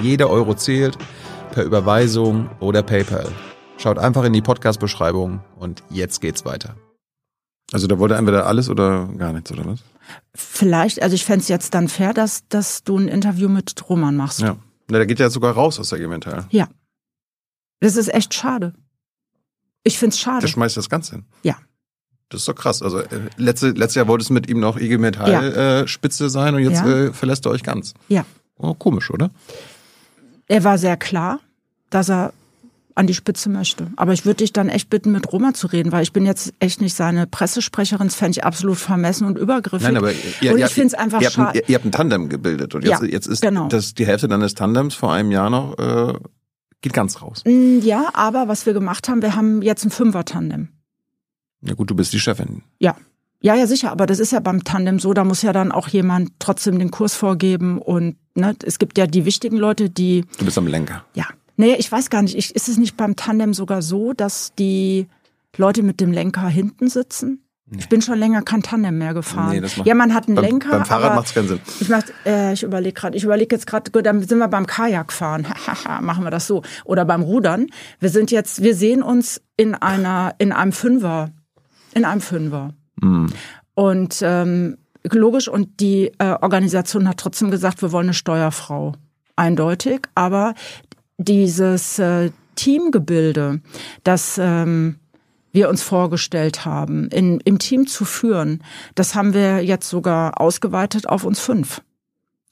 Jeder 0.00 0.30
Euro 0.30 0.54
zählt 0.54 0.96
per 1.58 1.64
Überweisung 1.64 2.48
oder 2.60 2.84
PayPal. 2.84 3.26
Schaut 3.78 3.98
einfach 3.98 4.22
in 4.22 4.32
die 4.32 4.42
Podcast-Beschreibung 4.42 5.40
und 5.58 5.82
jetzt 5.90 6.20
geht's 6.20 6.44
weiter. 6.44 6.76
Also 7.72 7.88
da 7.88 7.98
wollte 7.98 8.14
entweder 8.14 8.46
alles 8.46 8.70
oder 8.70 9.06
gar 9.18 9.32
nichts, 9.32 9.50
oder 9.50 9.66
was? 9.66 9.80
Vielleicht, 10.36 11.02
also 11.02 11.16
ich 11.16 11.24
fände 11.24 11.40
es 11.40 11.48
jetzt 11.48 11.74
dann 11.74 11.88
fair, 11.88 12.14
dass, 12.14 12.46
dass 12.46 12.84
du 12.84 12.96
ein 12.96 13.08
Interview 13.08 13.48
mit 13.48 13.74
Roman 13.90 14.14
machst. 14.14 14.38
Ja. 14.38 14.56
Na, 14.88 14.98
der 14.98 15.06
geht 15.06 15.18
ja 15.18 15.30
sogar 15.30 15.52
raus 15.54 15.80
aus 15.80 15.88
der 15.88 15.98
Gemental. 15.98 16.46
Ja. 16.50 16.68
Das 17.80 17.96
ist 17.96 18.14
echt 18.14 18.34
schade. 18.34 18.72
Ich 19.82 19.98
finde 19.98 20.14
es 20.14 20.20
schade. 20.20 20.42
Der 20.42 20.46
schmeißt 20.46 20.76
das 20.76 20.88
Ganze 20.88 21.16
hin. 21.16 21.24
Ja. 21.42 21.56
Das 22.28 22.42
ist 22.42 22.46
doch 22.46 22.54
krass. 22.54 22.82
Also 22.82 23.00
äh, 23.00 23.30
letzte, 23.36 23.70
letztes 23.70 23.96
Jahr 23.96 24.06
wollte 24.06 24.22
es 24.22 24.30
mit 24.30 24.48
ihm 24.48 24.60
noch 24.60 24.76
IG 24.78 24.96
Metall 24.96 25.32
ja. 25.32 25.80
äh, 25.80 25.88
Spitze 25.88 26.30
sein 26.30 26.54
und 26.54 26.62
jetzt 26.62 26.84
ja. 26.84 27.06
äh, 27.06 27.12
verlässt 27.12 27.46
er 27.46 27.50
euch 27.50 27.64
ganz. 27.64 27.94
Ja. 28.08 28.24
Oh, 28.58 28.74
komisch, 28.74 29.10
oder? 29.10 29.32
Er 30.46 30.62
war 30.62 30.78
sehr 30.78 30.96
klar, 30.96 31.40
dass 31.90 32.08
er 32.08 32.32
an 32.98 33.06
die 33.06 33.14
Spitze 33.14 33.48
möchte. 33.48 33.92
Aber 33.96 34.12
ich 34.12 34.26
würde 34.26 34.38
dich 34.38 34.52
dann 34.52 34.68
echt 34.68 34.90
bitten, 34.90 35.12
mit 35.12 35.32
Roma 35.32 35.54
zu 35.54 35.68
reden, 35.68 35.92
weil 35.92 36.02
ich 36.02 36.12
bin 36.12 36.26
jetzt 36.26 36.52
echt 36.58 36.80
nicht 36.80 36.94
seine 36.94 37.28
Pressesprecherin. 37.28 38.08
Das 38.08 38.16
fände 38.16 38.38
ich 38.38 38.44
absolut 38.44 38.76
vermessen 38.76 39.24
und 39.24 39.38
übergriffig. 39.38 39.86
Nein, 39.86 39.96
aber 39.96 40.10
ihr, 40.40 40.52
und 40.52 40.58
ich 40.58 40.66
finde 40.66 40.88
es 40.88 40.94
einfach 40.94 41.20
ihr 41.20 41.30
schade. 41.30 41.60
Ihr, 41.60 41.68
ihr, 41.68 41.74
habt 41.76 41.84
ein 41.84 41.92
Tandem 41.92 42.28
gebildet 42.28 42.74
und 42.74 42.84
jetzt, 42.84 43.02
ja, 43.02 43.08
jetzt 43.08 43.28
ist 43.28 43.40
genau. 43.40 43.68
das 43.68 43.94
die 43.94 44.04
Hälfte 44.04 44.26
deines 44.26 44.54
Tandems 44.54 44.94
vor 44.94 45.12
einem 45.12 45.30
Jahr 45.30 45.48
noch 45.48 45.78
äh, 45.78 46.14
geht 46.80 46.92
ganz 46.92 47.22
raus. 47.22 47.44
Mm, 47.46 47.78
ja, 47.80 48.08
aber 48.14 48.48
was 48.48 48.66
wir 48.66 48.72
gemacht 48.72 49.08
haben, 49.08 49.22
wir 49.22 49.36
haben 49.36 49.62
jetzt 49.62 49.84
ein 49.84 49.90
Fünfer-Tandem. 49.90 50.68
Ja 51.62 51.74
gut, 51.74 51.90
du 51.90 51.94
bist 51.94 52.12
die 52.12 52.20
Chefin. 52.20 52.62
Ja. 52.80 52.96
Ja, 53.40 53.54
ja, 53.54 53.68
sicher, 53.68 53.92
aber 53.92 54.06
das 54.06 54.18
ist 54.18 54.32
ja 54.32 54.40
beim 54.40 54.64
Tandem 54.64 54.98
so, 54.98 55.14
da 55.14 55.22
muss 55.22 55.42
ja 55.42 55.52
dann 55.52 55.70
auch 55.70 55.86
jemand 55.86 56.32
trotzdem 56.40 56.80
den 56.80 56.90
Kurs 56.90 57.14
vorgeben 57.14 57.80
und 57.80 58.16
ne, 58.34 58.56
es 58.64 58.80
gibt 58.80 58.98
ja 58.98 59.06
die 59.06 59.24
wichtigen 59.24 59.56
Leute, 59.56 59.88
die. 59.88 60.24
Du 60.38 60.44
bist 60.44 60.58
am 60.58 60.66
Lenker. 60.66 61.04
Ja. 61.14 61.26
Nee, 61.58 61.74
ich 61.74 61.90
weiß 61.90 62.08
gar 62.08 62.22
nicht. 62.22 62.36
Ich, 62.36 62.54
ist 62.54 62.68
es 62.68 62.78
nicht 62.78 62.96
beim 62.96 63.16
Tandem 63.16 63.52
sogar 63.52 63.82
so, 63.82 64.12
dass 64.12 64.54
die 64.54 65.08
Leute 65.56 65.82
mit 65.82 66.00
dem 66.00 66.12
Lenker 66.12 66.46
hinten 66.46 66.88
sitzen? 66.88 67.42
Nee. 67.66 67.78
Ich 67.80 67.88
bin 67.88 68.00
schon 68.00 68.16
länger 68.16 68.42
kein 68.42 68.62
Tandem 68.62 68.96
mehr 68.96 69.12
gefahren. 69.12 69.50
Nee, 69.50 69.60
das 69.60 69.76
macht, 69.76 69.88
ja, 69.88 69.94
man 69.94 70.14
hat 70.14 70.28
einen 70.28 70.36
beim, 70.36 70.44
Lenker. 70.44 70.70
Beim 70.70 70.84
Fahrrad 70.84 71.16
macht 71.16 71.26
es 71.26 71.34
keinen 71.34 71.48
Sinn. 71.48 71.60
Ich, 71.80 71.88
mach, 71.88 72.04
äh, 72.24 72.52
ich 72.52 72.62
überlege 72.62 72.94
gerade, 72.94 73.16
ich 73.16 73.24
überlege 73.24 73.56
jetzt 73.56 73.66
gerade, 73.66 73.90
gut, 73.90 74.06
dann 74.06 74.22
sind 74.22 74.38
wir 74.38 74.46
beim 74.46 74.66
Kajakfahren. 74.66 75.48
machen 76.00 76.22
wir 76.22 76.30
das 76.30 76.46
so. 76.46 76.62
Oder 76.84 77.04
beim 77.04 77.22
Rudern. 77.22 77.66
Wir 77.98 78.08
sind 78.08 78.30
jetzt, 78.30 78.62
wir 78.62 78.76
sehen 78.76 79.02
uns 79.02 79.42
in 79.56 79.74
einer, 79.74 80.36
in 80.38 80.52
einem 80.52 80.72
Fünfer. 80.72 81.30
In 81.92 82.04
einem 82.04 82.20
Fünfer. 82.20 82.72
Mhm. 83.02 83.26
Und 83.74 84.20
ähm, 84.22 84.78
logisch, 85.02 85.48
und 85.48 85.80
die 85.80 86.12
äh, 86.18 86.36
Organisation 86.40 87.08
hat 87.08 87.18
trotzdem 87.18 87.50
gesagt, 87.50 87.82
wir 87.82 87.90
wollen 87.90 88.06
eine 88.06 88.14
Steuerfrau. 88.14 88.94
Eindeutig. 89.34 90.02
Aber 90.14 90.54
dieses 91.18 91.98
äh, 91.98 92.30
Teamgebilde, 92.54 93.60
das 94.04 94.38
ähm, 94.38 94.96
wir 95.52 95.68
uns 95.68 95.82
vorgestellt 95.82 96.64
haben, 96.64 97.08
in, 97.08 97.40
im 97.40 97.58
Team 97.58 97.86
zu 97.86 98.04
führen, 98.04 98.62
das 98.94 99.14
haben 99.14 99.34
wir 99.34 99.64
jetzt 99.64 99.88
sogar 99.88 100.40
ausgeweitet 100.40 101.08
auf 101.08 101.24
uns 101.24 101.40
fünf. 101.40 101.82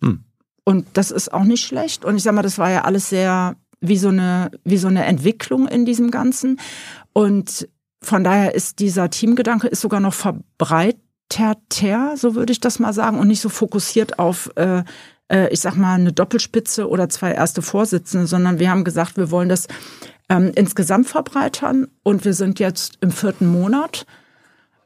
Hm. 0.00 0.24
Und 0.64 0.86
das 0.94 1.10
ist 1.10 1.32
auch 1.32 1.44
nicht 1.44 1.64
schlecht. 1.64 2.04
Und 2.04 2.16
ich 2.16 2.24
sag 2.24 2.34
mal, 2.34 2.42
das 2.42 2.58
war 2.58 2.70
ja 2.70 2.82
alles 2.82 3.08
sehr 3.08 3.56
wie 3.80 3.96
so 3.96 4.08
eine, 4.08 4.50
wie 4.64 4.78
so 4.78 4.88
eine 4.88 5.04
Entwicklung 5.04 5.68
in 5.68 5.84
diesem 5.84 6.10
Ganzen. 6.10 6.58
Und 7.12 7.68
von 8.02 8.24
daher 8.24 8.54
ist 8.54 8.80
dieser 8.80 9.10
Teamgedanke 9.10 9.68
ist 9.68 9.80
sogar 9.80 10.00
noch 10.00 10.14
verbreiterter, 10.14 12.16
so 12.16 12.34
würde 12.34 12.52
ich 12.52 12.60
das 12.60 12.78
mal 12.78 12.92
sagen, 12.92 13.18
und 13.18 13.28
nicht 13.28 13.40
so 13.40 13.48
fokussiert 13.48 14.18
auf, 14.18 14.50
äh, 14.56 14.82
äh, 15.28 15.48
ich 15.52 15.60
sag 15.60 15.76
mal, 15.76 15.94
eine 15.94 16.12
Doppelspitze 16.12 16.88
oder 16.88 17.08
zwei 17.08 17.32
erste 17.32 17.62
Vorsitzende, 17.62 18.26
sondern 18.26 18.58
wir 18.58 18.70
haben 18.70 18.84
gesagt, 18.84 19.16
wir 19.16 19.30
wollen 19.30 19.48
das 19.48 19.66
ähm, 20.28 20.52
insgesamt 20.54 21.08
verbreitern. 21.08 21.88
Und 22.02 22.24
wir 22.24 22.34
sind 22.34 22.58
jetzt 22.58 22.98
im 23.00 23.10
vierten 23.10 23.46
Monat 23.46 24.06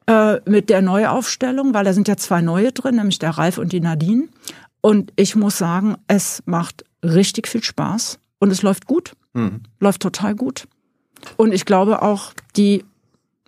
äh, 0.07 0.41
mit 0.49 0.71
der 0.71 0.83
Neuaufstellung, 0.83 1.75
weil 1.75 1.85
da 1.85 1.93
sind 1.93 2.09
ja 2.09 2.17
zwei 2.17 2.41
neue 2.41 2.73
drin, 2.73 2.97
nämlich 2.97 3.19
der 3.19 3.31
Ralf 3.31 3.59
und 3.59 3.73
die 3.73 3.81
Nadine. 3.81 4.29
Und 4.81 5.13
ich 5.17 5.37
muss 5.37 5.59
sagen, 5.59 5.97
es 6.09 6.43
macht 6.47 6.85
richtig 7.03 7.49
viel 7.49 7.63
Spaß 7.63 8.19
und 8.39 8.51
es 8.51 8.63
läuft 8.63 8.87
gut, 8.87 9.13
mhm. 9.35 9.63
läuft 9.79 10.03
total 10.03 10.35
gut. 10.35 10.67
Und 11.37 11.53
ich 11.53 11.67
glaube 11.67 12.03
auch, 12.03 12.33
die 12.57 12.85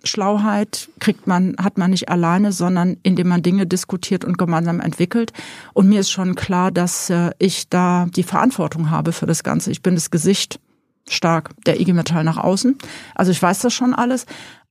Schlauheit 0.03 0.89
kriegt 0.99 1.27
man, 1.27 1.55
hat 1.57 1.77
man 1.77 1.91
nicht 1.91 2.09
alleine, 2.09 2.51
sondern 2.51 2.97
indem 3.03 3.29
man 3.29 3.41
Dinge 3.41 3.65
diskutiert 3.65 4.25
und 4.25 4.37
gemeinsam 4.37 4.79
entwickelt. 4.79 5.31
Und 5.73 5.87
mir 5.87 6.01
ist 6.01 6.11
schon 6.11 6.35
klar, 6.35 6.71
dass 6.71 7.09
äh, 7.09 7.31
ich 7.39 7.69
da 7.69 8.07
die 8.13 8.23
Verantwortung 8.23 8.89
habe 8.89 9.13
für 9.13 9.25
das 9.25 9.43
Ganze. 9.43 9.71
Ich 9.71 9.81
bin 9.81 9.95
das 9.95 10.11
Gesicht 10.11 10.59
stark 11.07 11.51
der 11.65 11.79
IG 11.79 11.93
Metall 11.93 12.23
nach 12.23 12.37
außen. 12.37 12.77
Also 13.15 13.31
ich 13.31 13.41
weiß 13.41 13.59
das 13.59 13.73
schon 13.73 13.93
alles, 13.93 14.25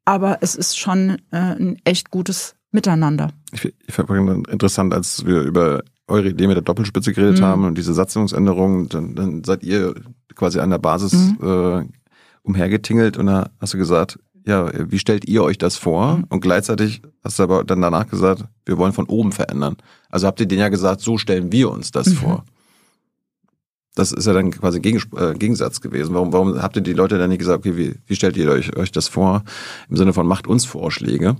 aber 0.04 0.38
es 0.40 0.54
ist 0.54 0.78
schon 0.78 1.18
äh, 1.30 1.36
ein 1.36 1.76
echt 1.84 2.10
gutes 2.10 2.54
Miteinander. 2.70 3.30
Ich, 3.52 3.64
ich 3.64 3.94
fand 3.94 4.10
interessant, 4.48 4.94
als 4.94 5.26
wir 5.26 5.42
über 5.42 5.82
eure 6.08 6.28
Idee 6.28 6.46
mit 6.46 6.56
der 6.56 6.62
Doppelspitze 6.62 7.12
geredet 7.12 7.40
mhm. 7.40 7.44
haben 7.44 7.64
und 7.64 7.76
diese 7.76 7.94
Satzungsänderungen, 7.94 8.88
dann, 8.88 9.14
dann 9.14 9.44
seid 9.44 9.62
ihr 9.62 9.94
quasi 10.34 10.58
an 10.58 10.70
der 10.70 10.78
Basis 10.78 11.12
mhm. 11.12 11.38
äh, 11.42 11.88
umhergetingelt 12.42 13.16
und 13.16 13.26
da 13.26 13.50
hast 13.60 13.74
du 13.74 13.78
gesagt, 13.78 14.18
ja, 14.46 14.70
wie 14.90 14.98
stellt 14.98 15.26
ihr 15.28 15.42
euch 15.42 15.58
das 15.58 15.76
vor? 15.76 16.18
Mhm. 16.18 16.24
Und 16.28 16.40
gleichzeitig 16.40 17.02
hast 17.22 17.38
du 17.38 17.44
aber 17.44 17.64
dann 17.64 17.80
danach 17.80 18.08
gesagt, 18.08 18.44
wir 18.66 18.78
wollen 18.78 18.92
von 18.92 19.06
oben 19.06 19.32
verändern. 19.32 19.76
Also 20.10 20.26
habt 20.26 20.40
ihr 20.40 20.46
denen 20.46 20.60
ja 20.60 20.68
gesagt, 20.68 21.00
so 21.00 21.18
stellen 21.18 21.52
wir 21.52 21.70
uns 21.70 21.90
das 21.90 22.08
mhm. 22.08 22.14
vor. 22.14 22.44
Das 23.94 24.10
ist 24.10 24.26
ja 24.26 24.32
dann 24.32 24.50
quasi 24.50 24.80
Gegen, 24.80 25.02
äh, 25.16 25.34
Gegensatz 25.34 25.80
gewesen. 25.80 26.14
Warum, 26.14 26.32
warum 26.32 26.62
habt 26.62 26.76
ihr 26.76 26.82
die 26.82 26.94
Leute 26.94 27.18
dann 27.18 27.28
nicht 27.28 27.40
gesagt, 27.40 27.58
okay, 27.58 27.76
wie, 27.76 27.94
wie 28.06 28.16
stellt 28.16 28.36
ihr 28.36 28.50
euch, 28.50 28.74
euch 28.76 28.90
das 28.90 29.08
vor? 29.08 29.44
Im 29.90 29.96
Sinne 29.96 30.12
von 30.12 30.26
macht 30.26 30.46
uns 30.46 30.64
Vorschläge 30.64 31.36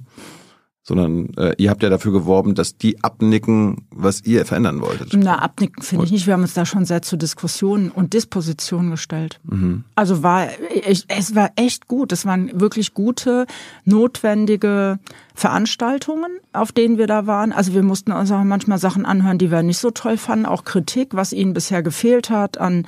sondern 0.85 1.33
äh, 1.37 1.55
ihr 1.59 1.71
habt 1.71 1.83
ja 1.83 1.91
dafür 1.91 2.13
geworben, 2.13 2.55
dass 2.57 2.77
die 2.77 3.03
abnicken, 3.05 3.87
was 3.91 4.25
ihr 4.25 4.45
verändern 4.45 4.81
wolltet. 4.81 5.13
Na, 5.15 5.39
abnicken 5.39 5.83
finde 5.83 6.07
ich 6.07 6.11
nicht. 6.11 6.27
Wir 6.27 6.35
haben 6.35 6.43
uns 6.43 6.55
da 6.55 6.67
schon 6.67 6.85
sehr 6.85 7.03
zu 7.03 7.17
Diskussionen 7.17 7.91
und 7.91 8.15
Dispositionen 8.15 8.91
gestellt. 8.91 9.39
Mhm. 9.45 9.85
Also 9.95 10.25
war 10.25 10.49
ich, 10.87 11.05
es 11.07 11.37
war 11.37 11.51
echt 11.55 11.87
gut. 11.87 12.11
Es 12.11 12.27
waren 12.27 12.61
wirklich 12.61 12.95
gute, 12.95 13.47
notwendige 13.85 14.99
Veranstaltungen, 15.35 16.39
auf 16.53 16.73
denen 16.73 16.99
wir 16.99 17.07
da 17.07 17.29
waren. 17.29 17.53
Also 17.53 17.75
wir 17.75 17.85
mussten 17.85 18.11
uns 18.11 18.33
auch 18.33 18.43
manchmal 18.43 18.79
Sachen 18.79 19.07
anhören, 19.07 19.39
die 19.39 19.53
wir 19.53 19.63
nicht 19.63 19.79
so 19.79 19.93
toll 19.93 20.17
fanden, 20.17 20.47
auch 20.47 20.65
Kritik, 20.65 21.15
was 21.15 21.33
ihnen 21.33 21.55
bisher 21.55 21.85
gefehlt 21.85 22.29
hat 22.29 22.59
an 22.59 22.87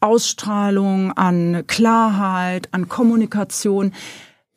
Ausstrahlung, 0.00 1.12
an 1.12 1.62
Klarheit, 1.68 2.68
an 2.72 2.88
Kommunikation. 2.88 3.92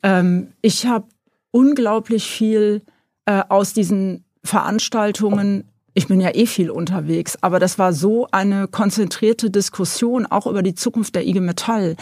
Ähm, 0.02 0.48
ich 0.60 0.86
habe 0.86 1.06
unglaublich 1.54 2.28
viel 2.28 2.82
äh, 3.26 3.42
aus 3.48 3.72
diesen 3.72 4.24
Veranstaltungen 4.42 5.70
ich 5.96 6.08
bin 6.08 6.20
ja 6.20 6.34
eh 6.34 6.46
viel 6.46 6.70
unterwegs, 6.70 7.38
aber 7.40 7.60
das 7.60 7.78
war 7.78 7.92
so 7.92 8.26
eine 8.32 8.66
konzentrierte 8.66 9.48
Diskussion 9.48 10.26
auch 10.26 10.48
über 10.48 10.62
die 10.62 10.74
Zukunft 10.74 11.14
der 11.14 11.24
IG 11.24 11.38
Metall, 11.38 11.94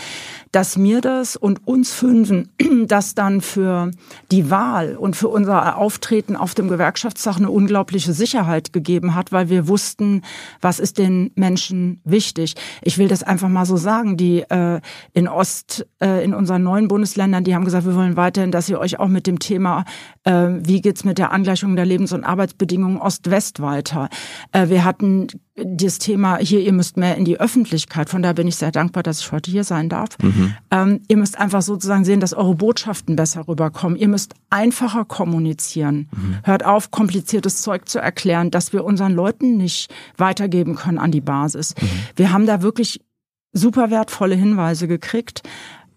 dass 0.50 0.78
mir 0.78 1.02
das 1.02 1.36
und 1.36 1.66
uns 1.66 1.92
Fünfen 1.92 2.48
das 2.86 3.14
dann 3.14 3.42
für 3.42 3.90
die 4.30 4.50
Wahl 4.50 4.96
und 4.96 5.14
für 5.14 5.28
unser 5.28 5.76
Auftreten 5.76 6.36
auf 6.36 6.54
dem 6.54 6.68
Gewerkschaftstag 6.68 7.36
eine 7.36 7.50
unglaubliche 7.50 8.14
Sicherheit 8.14 8.72
gegeben 8.72 9.14
hat, 9.14 9.30
weil 9.30 9.50
wir 9.50 9.68
wussten, 9.68 10.22
was 10.62 10.80
ist 10.80 10.96
den 10.96 11.30
Menschen 11.34 12.00
wichtig. 12.04 12.54
Ich 12.80 12.96
will 12.96 13.08
das 13.08 13.22
einfach 13.22 13.50
mal 13.50 13.66
so 13.66 13.76
sagen, 13.76 14.16
die 14.16 14.40
äh, 14.40 14.80
in 15.12 15.28
Ost, 15.28 15.86
äh, 16.02 16.24
in 16.24 16.32
unseren 16.32 16.62
neuen 16.62 16.88
Bundesländern, 16.88 17.44
die 17.44 17.54
haben 17.54 17.66
gesagt, 17.66 17.84
wir 17.84 17.94
wollen 17.94 18.16
weiterhin, 18.16 18.52
dass 18.52 18.70
ihr 18.70 18.80
euch 18.80 18.98
auch 18.98 19.08
mit 19.08 19.26
dem 19.26 19.38
Thema, 19.38 19.84
äh, 20.24 20.48
wie 20.60 20.80
geht's 20.80 21.04
mit 21.04 21.18
der 21.18 21.30
Angleichung 21.30 21.76
der 21.76 21.84
Lebens- 21.84 22.14
und 22.14 22.24
Arbeitsbedingungen 22.24 22.96
Ost-West 22.96 23.60
weiter 23.60 23.81
weiter. 23.82 24.08
Äh, 24.52 24.68
wir 24.68 24.84
hatten 24.84 25.28
das 25.54 25.98
Thema, 25.98 26.38
hier, 26.38 26.60
ihr 26.60 26.72
müsst 26.72 26.96
mehr 26.96 27.16
in 27.16 27.24
die 27.24 27.38
Öffentlichkeit. 27.38 28.08
Von 28.08 28.22
daher 28.22 28.34
bin 28.34 28.48
ich 28.48 28.56
sehr 28.56 28.72
dankbar, 28.72 29.02
dass 29.02 29.20
ich 29.20 29.32
heute 29.32 29.50
hier 29.50 29.64
sein 29.64 29.88
darf. 29.88 30.16
Mhm. 30.22 30.54
Ähm, 30.70 31.00
ihr 31.08 31.18
müsst 31.18 31.38
einfach 31.38 31.60
sozusagen 31.60 32.04
sehen, 32.04 32.20
dass 32.20 32.32
eure 32.32 32.54
Botschaften 32.54 33.16
besser 33.16 33.46
rüberkommen. 33.46 33.98
Ihr 33.98 34.08
müsst 34.08 34.34
einfacher 34.48 35.04
kommunizieren. 35.04 36.08
Mhm. 36.10 36.38
Hört 36.44 36.64
auf, 36.64 36.90
kompliziertes 36.90 37.60
Zeug 37.62 37.88
zu 37.88 37.98
erklären, 37.98 38.50
dass 38.50 38.72
wir 38.72 38.84
unseren 38.84 39.12
Leuten 39.12 39.56
nicht 39.58 39.92
weitergeben 40.16 40.74
können 40.74 40.98
an 40.98 41.10
die 41.10 41.20
Basis. 41.20 41.74
Mhm. 41.80 41.86
Wir 42.16 42.32
haben 42.32 42.46
da 42.46 42.62
wirklich 42.62 43.00
super 43.52 43.90
wertvolle 43.90 44.34
Hinweise 44.34 44.88
gekriegt. 44.88 45.42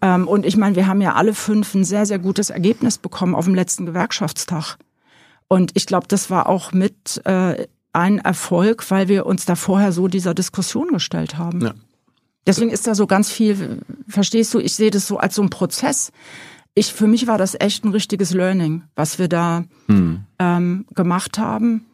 Ähm, 0.02 0.28
und 0.28 0.44
ich 0.44 0.58
meine, 0.58 0.76
wir 0.76 0.86
haben 0.86 1.00
ja 1.00 1.14
alle 1.14 1.32
fünf 1.32 1.74
ein 1.74 1.84
sehr, 1.84 2.04
sehr 2.04 2.18
gutes 2.18 2.50
Ergebnis 2.50 2.98
bekommen 2.98 3.34
auf 3.34 3.46
dem 3.46 3.54
letzten 3.54 3.86
Gewerkschaftstag. 3.86 4.76
Und 5.48 5.70
ich 5.74 5.86
glaube, 5.86 6.06
das 6.08 6.28
war 6.28 6.48
auch 6.48 6.72
mit 6.72 7.22
äh, 7.24 7.66
ein 7.96 8.18
Erfolg, 8.18 8.88
weil 8.90 9.08
wir 9.08 9.24
uns 9.26 9.46
da 9.46 9.56
vorher 9.56 9.90
so 9.90 10.06
dieser 10.06 10.34
Diskussion 10.34 10.88
gestellt 10.88 11.38
haben. 11.38 11.62
Ja. 11.62 11.74
Deswegen 12.46 12.70
ist 12.70 12.86
da 12.86 12.94
so 12.94 13.06
ganz 13.06 13.30
viel, 13.30 13.80
verstehst 14.06 14.54
du, 14.54 14.60
ich 14.60 14.74
sehe 14.74 14.90
das 14.90 15.06
so 15.06 15.16
als 15.16 15.34
so 15.34 15.42
ein 15.42 15.50
Prozess. 15.50 16.12
Ich, 16.74 16.92
für 16.92 17.06
mich 17.06 17.26
war 17.26 17.38
das 17.38 17.56
echt 17.58 17.84
ein 17.84 17.90
richtiges 17.90 18.32
Learning, 18.32 18.82
was 18.94 19.18
wir 19.18 19.28
da 19.28 19.64
hm. 19.86 20.20
ähm, 20.38 20.84
gemacht 20.94 21.38
haben. 21.38 21.86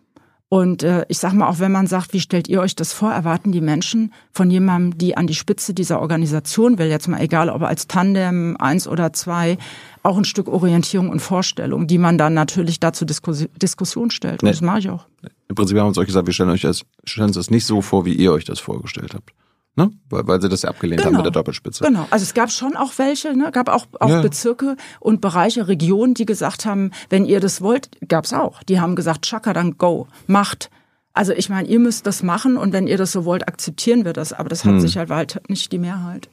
Und 0.49 0.83
äh, 0.83 1.07
ich 1.09 1.19
sag 1.19 1.33
mal, 1.33 1.49
auch 1.49 1.61
wenn 1.61 1.73
man 1.73 1.87
sagt, 1.87 2.13
wie 2.13 2.21
stellt 2.21 2.49
ihr 2.49 2.61
euch 2.61 2.77
das 2.77 2.93
vor, 2.93 3.11
erwarten 3.11 3.53
die 3.53 3.63
Menschen 3.63 4.13
von 4.33 4.51
jemandem, 4.51 4.99
die 4.99 5.17
an 5.17 5.27
die 5.27 5.35
Spitze 5.35 5.73
dieser 5.73 6.01
Organisation 6.01 6.77
will, 6.77 6.89
jetzt 6.89 7.09
mal 7.09 7.23
egal, 7.23 7.49
ob 7.49 7.63
als 7.63 7.87
Tandem 7.87 8.57
eins 8.59 8.87
oder 8.87 9.15
zwei, 9.15 9.57
auch 10.03 10.19
ein 10.19 10.25
Stück 10.25 10.49
Orientierung 10.49 11.11
und 11.11 11.21
Vorstellung, 11.21 11.87
die 11.87 11.99
man 11.99 12.19
dann 12.19 12.35
natürlich 12.35 12.81
dazu 12.81 13.05
Diskus 13.05 13.47
Diskussion 13.57 14.11
stellt. 14.11 14.43
Und 14.43 14.47
nee. 14.47 14.53
das 14.53 14.61
mache 14.61 14.81
ich 14.81 14.91
auch. 14.91 15.07
Im 15.49 15.55
Prinzip 15.55 15.77
haben 15.77 15.85
wir 15.85 15.89
uns 15.89 15.99
euch 15.99 16.07
gesagt, 16.07 16.27
wir 16.27 16.35
stellen 16.35 16.51
euch 16.51 16.63
das, 16.63 16.85
stellen 17.05 17.29
uns 17.29 17.37
das 17.37 17.51
nicht 17.51 17.67
so 17.67 17.83
vor, 17.83 18.05
wie 18.05 18.15
ihr 18.15 18.33
euch 18.33 18.45
das 18.45 18.59
vorgestellt 18.59 19.15
habt. 19.15 19.33
Ne? 19.75 19.91
Weil, 20.11 20.27
weil 20.27 20.43
sie 20.43 20.51
das 20.51 20.63
ja 20.63 20.71
abgelehnt 20.71 21.01
genau. 21.01 21.13
haben 21.13 21.17
mit 21.17 21.25
der 21.25 21.33
Doppelspitze. 21.33 21.85
Genau. 21.85 22.07
Also 22.11 22.25
es 22.25 22.35
gab 22.35 22.51
schon 22.51 22.77
auch 22.77 22.93
welche, 22.99 23.35
ne? 23.35 23.51
gab 23.53 23.71
auch, 23.71 23.87
auch 24.01 24.09
ja. 24.09 24.21
Bezirke 24.21 24.77
und 25.01 25.23
Bereiche, 25.23 25.67
Regionen, 25.67 26.13
die 26.13 26.27
gesagt 26.27 26.67
haben, 26.67 26.91
wenn 27.09 27.25
ihr 27.25 27.41
das 27.41 27.63
wollt, 27.63 27.89
gab's 28.07 28.35
auch. 28.35 28.63
Die 28.65 28.81
haben 28.81 28.97
gesagt, 28.97 29.25
Chaka, 29.25 29.55
dann 29.55 29.79
go, 29.79 30.09
macht. 30.27 30.71
Also 31.15 31.33
ich 31.33 31.49
meine, 31.49 31.69
ihr 31.69 31.79
müsst 31.79 32.07
das 32.07 32.23
machen 32.23 32.57
und 32.59 32.73
wenn 32.73 32.87
ihr 32.87 32.99
das 32.99 33.13
so 33.13 33.25
wollt, 33.25 33.49
akzeptieren 33.49 34.05
wir 34.05 34.13
das. 34.13 34.33
Aber 34.35 34.51
das 34.51 34.65
hat 34.65 34.73
hm. 34.73 34.81
sich 34.81 34.99
halt 34.99 35.49
nicht 35.49 35.73
die 35.73 35.79
Mehrheit. 35.79 36.29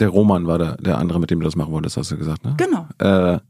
Der 0.00 0.08
Roman 0.08 0.46
war 0.46 0.58
der, 0.58 0.76
der 0.76 0.98
andere, 0.98 1.20
mit 1.20 1.30
dem 1.30 1.40
du 1.40 1.44
das 1.44 1.56
machen 1.56 1.72
wolltest, 1.72 1.96
hast 1.96 2.10
du 2.10 2.16
gesagt, 2.16 2.44
ne? 2.44 2.54
Genau. 2.56 2.86
Äh, 2.98 3.40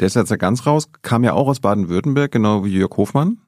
der 0.00 0.06
ist 0.06 0.14
jetzt 0.14 0.30
ja 0.30 0.36
ganz 0.36 0.66
raus, 0.66 0.88
kam 1.02 1.24
ja 1.24 1.32
auch 1.32 1.48
aus 1.48 1.60
Baden-Württemberg, 1.60 2.30
genau 2.30 2.64
wie 2.64 2.70
Jörg 2.70 2.96
Hofmann, 2.96 3.38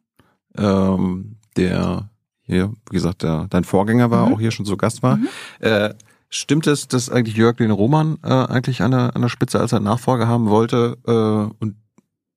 ähm, 0.56 1.36
der 1.56 2.10
hier, 2.42 2.72
wie 2.90 2.96
gesagt, 2.96 3.22
der, 3.22 3.46
dein 3.48 3.64
Vorgänger 3.64 4.10
war, 4.10 4.26
mhm. 4.26 4.34
auch 4.34 4.40
hier 4.40 4.50
schon 4.50 4.66
so 4.66 4.76
Gast 4.76 5.02
war. 5.02 5.16
Mhm. 5.16 5.28
Äh, 5.60 5.94
stimmt 6.28 6.66
es, 6.66 6.88
dass 6.88 7.08
eigentlich 7.08 7.36
Jörg 7.36 7.56
den 7.56 7.70
Roman 7.70 8.18
äh, 8.24 8.28
eigentlich 8.28 8.82
an 8.82 8.90
der, 8.90 9.14
an 9.14 9.22
der 9.22 9.28
Spitze 9.28 9.60
als 9.60 9.72
er 9.72 9.80
Nachfolger 9.80 10.26
haben 10.26 10.48
wollte 10.48 10.96
äh, 11.06 11.54
und 11.62 11.76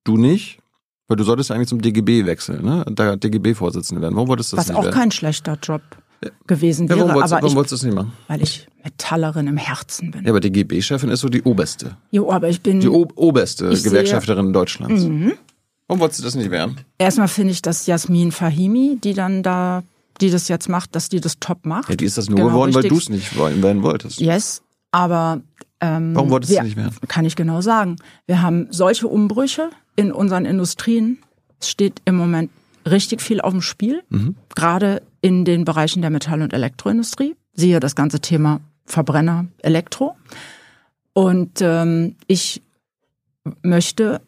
du 0.04 0.16
nicht? 0.16 0.60
Weil 1.06 1.16
du 1.16 1.24
solltest 1.24 1.50
eigentlich 1.50 1.68
zum 1.68 1.82
DGB 1.82 2.24
wechseln, 2.24 2.64
ne? 2.64 2.82
Da 2.90 3.16
DGB-Vorsitzende 3.16 4.00
werden. 4.00 4.14
Warum 4.14 4.28
wolltest 4.28 4.52
du 4.52 4.56
das 4.56 4.64
Was 4.64 4.68
nicht 4.70 4.78
auch 4.78 4.84
werden? 4.84 4.94
kein 4.94 5.10
schlechter 5.10 5.58
Job 5.62 5.82
gewesen 6.46 6.86
ja, 6.88 6.90
wäre, 6.96 7.00
warum 7.00 7.14
wolltest, 7.14 7.32
aber 7.32 7.42
warum 7.42 7.52
ich, 7.52 7.56
wolltest 7.56 7.72
du 7.72 7.76
das 7.76 7.82
nicht 7.84 7.94
machen? 7.94 8.12
weil 8.28 8.42
ich 8.42 8.66
Metallerin 8.82 9.46
im 9.46 9.56
Herzen 9.56 10.10
bin. 10.10 10.24
Ja, 10.24 10.30
aber 10.30 10.40
DGB-Chefin 10.40 11.08
ist 11.10 11.20
so 11.20 11.28
die 11.28 11.42
oberste. 11.42 11.96
Jo, 12.10 12.30
aber 12.30 12.48
ich 12.48 12.60
bin 12.60 12.80
Die 12.80 12.88
oberste 12.88 13.68
Ich 13.70 13.80
sehe- 13.82 13.90
Gewerkschafterin 13.90 14.52
Deutschlands. 14.52 15.02
Warum 15.86 16.00
wolltest 16.00 16.20
du 16.20 16.24
das 16.24 16.34
nicht 16.34 16.50
werden? 16.50 16.76
erstmal 16.98 17.28
finde 17.28 17.52
ich, 17.52 17.62
dass 17.62 17.86
Jasmin 17.86 18.32
Fahimi, 18.32 18.98
die 19.02 19.14
dann 19.14 19.42
da, 19.42 19.82
die 20.20 20.30
das 20.30 20.48
jetzt 20.48 20.68
macht, 20.68 20.94
dass 20.94 21.08
die 21.08 21.20
das 21.20 21.38
top 21.40 21.66
macht. 21.66 21.88
Ja, 21.90 21.96
die 21.96 22.04
ist 22.04 22.16
das 22.18 22.28
nur 22.28 22.36
Genau, 22.36 22.48
geworden, 22.48 22.74
weil 22.74 22.82
richtig. 22.82 22.98
du 22.98 23.02
es 23.02 23.08
nicht 23.10 23.36
werden 23.62 23.82
wolltest. 23.82 24.20
Yes, 24.20 24.62
aber 24.92 25.40
ähm, 25.80 26.14
Warum 26.14 26.30
wolltest 26.30 26.52
wir, 26.52 26.60
du 26.60 26.64
nicht 26.64 26.76
werden? 26.76 26.94
Kann 27.08 27.24
ich 27.24 27.36
genau 27.36 27.60
sagen. 27.60 27.96
Wir 28.26 28.40
haben 28.42 28.66
solche 28.70 29.08
Umbrüche 29.08 29.70
in 29.96 30.12
unseren 30.12 30.44
Industrien. 30.46 31.18
Es 31.60 31.68
steht 31.70 32.00
im 32.04 32.16
Moment 32.16 32.50
richtig 32.86 33.22
viel 33.22 33.40
auf 33.40 33.52
dem 33.52 33.62
Spiel, 33.62 34.02
Mhm. 34.08 34.36
gerade 34.54 35.02
in 35.20 35.44
den 35.44 35.64
Bereichen 35.64 36.02
der 36.02 36.10
Metall- 36.10 36.42
und 36.42 36.52
Elektroindustrie. 36.52 37.36
Siehe 37.54 37.80
das 37.80 37.94
ganze 37.94 38.20
Thema 38.20 38.60
Verbrenner, 38.84 39.46
Elektro. 39.62 40.16
Und 41.12 41.60
ähm, 41.62 42.16
ich 42.26 42.62
möchte 43.62 44.20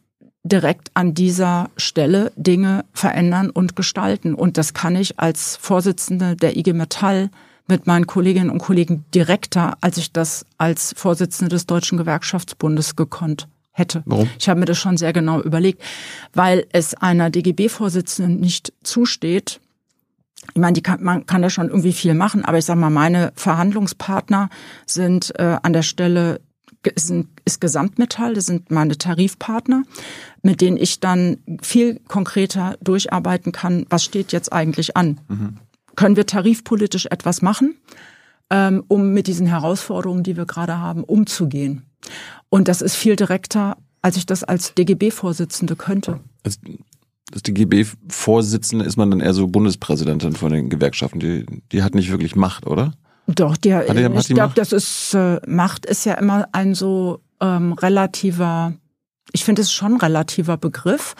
direkt 0.44 0.90
an 0.94 1.12
dieser 1.12 1.70
Stelle 1.76 2.32
Dinge 2.36 2.84
verändern 2.92 3.50
und 3.50 3.74
gestalten. 3.74 4.34
Und 4.34 4.56
das 4.58 4.74
kann 4.74 4.94
ich 4.94 5.18
als 5.18 5.56
Vorsitzende 5.56 6.36
der 6.36 6.56
IG 6.56 6.72
Metall 6.72 7.30
mit 7.66 7.88
meinen 7.88 8.06
Kolleginnen 8.06 8.50
und 8.50 8.58
Kollegen 8.58 9.04
direkter, 9.12 9.76
als 9.80 9.96
ich 9.98 10.12
das 10.12 10.46
als 10.56 10.94
Vorsitzende 10.96 11.48
des 11.48 11.66
Deutschen 11.66 11.98
Gewerkschaftsbundes 11.98 12.94
gekonnt 12.94 13.48
hätte. 13.76 14.02
Warum? 14.06 14.28
Ich 14.38 14.48
habe 14.48 14.60
mir 14.60 14.66
das 14.66 14.78
schon 14.78 14.96
sehr 14.96 15.12
genau 15.12 15.40
überlegt, 15.40 15.82
weil 16.32 16.66
es 16.72 16.94
einer 16.94 17.30
DGB-Vorsitzenden 17.30 18.40
nicht 18.40 18.72
zusteht. 18.82 19.60
Ich 20.54 20.60
meine, 20.60 20.74
die 20.74 20.82
kann, 20.82 21.02
man 21.02 21.26
kann 21.26 21.42
da 21.42 21.50
schon 21.50 21.68
irgendwie 21.68 21.92
viel 21.92 22.14
machen, 22.14 22.44
aber 22.44 22.58
ich 22.58 22.64
sage 22.64 22.80
mal, 22.80 22.90
meine 22.90 23.32
Verhandlungspartner 23.34 24.48
sind 24.86 25.38
äh, 25.38 25.58
an 25.62 25.72
der 25.72 25.82
Stelle 25.82 26.40
sind, 26.94 27.28
ist 27.44 27.60
Gesamtmetall, 27.60 28.34
das 28.34 28.46
sind 28.46 28.70
meine 28.70 28.96
Tarifpartner, 28.96 29.82
mit 30.42 30.60
denen 30.60 30.76
ich 30.76 31.00
dann 31.00 31.38
viel 31.60 32.00
konkreter 32.06 32.76
durcharbeiten 32.80 33.50
kann, 33.50 33.86
was 33.90 34.04
steht 34.04 34.30
jetzt 34.30 34.52
eigentlich 34.52 34.96
an. 34.96 35.18
Können 35.96 36.14
wir 36.14 36.26
tarifpolitisch 36.26 37.06
etwas 37.06 37.42
machen, 37.42 37.76
ähm, 38.50 38.84
um 38.86 39.12
mit 39.12 39.26
diesen 39.26 39.48
Herausforderungen, 39.48 40.22
die 40.22 40.36
wir 40.36 40.46
gerade 40.46 40.78
haben, 40.78 41.02
umzugehen? 41.02 41.82
Und 42.56 42.68
das 42.68 42.80
ist 42.80 42.96
viel 42.96 43.16
direkter, 43.16 43.76
als 44.00 44.16
ich 44.16 44.24
das 44.24 44.42
als 44.42 44.72
DGB-Vorsitzende 44.72 45.76
könnte. 45.76 46.20
Als, 46.42 46.58
als 47.34 47.42
DGB-Vorsitzende 47.42 48.82
ist 48.86 48.96
man 48.96 49.10
dann 49.10 49.20
eher 49.20 49.34
so 49.34 49.46
Bundespräsidentin 49.46 50.32
von 50.32 50.50
den 50.50 50.70
Gewerkschaften. 50.70 51.20
Die, 51.20 51.44
die 51.70 51.82
hat 51.82 51.94
nicht 51.94 52.10
wirklich 52.10 52.34
Macht, 52.34 52.66
oder? 52.66 52.94
Doch, 53.26 53.58
der, 53.58 53.86
Hat 53.86 53.94
die- 53.94 54.18
ich 54.18 54.26
die 54.28 54.32
glaube, 54.32 54.54
das 54.54 54.72
ist 54.72 55.12
äh, 55.12 55.38
Macht 55.46 55.84
ist 55.84 56.06
ja 56.06 56.14
immer 56.14 56.48
ein 56.52 56.74
so 56.74 57.20
ähm, 57.40 57.74
relativer, 57.74 58.72
ich 59.32 59.44
finde 59.44 59.60
es 59.60 59.68
ist 59.68 59.74
schon 59.74 59.94
ein 59.94 60.00
relativer 60.00 60.56
Begriff. 60.56 61.14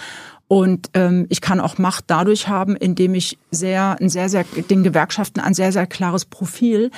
Und 0.49 0.89
ähm, 0.95 1.27
ich 1.29 1.43
kann 1.43 1.61
auch 1.61 1.77
Macht 1.77 2.05
dadurch 2.07 2.49
haben, 2.49 2.77
indem 2.77 3.15
ich 3.15 3.37
sehr, 3.51 4.01
ein 4.01 4.09
sehr, 4.09 4.31
sehr 4.31 4.45
den 4.71 4.85
Gewerkschaften 4.85 5.41
ein 5.41 5.53
sehr, 5.53 5.71
sehr 5.73 5.87
klares 5.87 6.25
Profil 6.25 6.93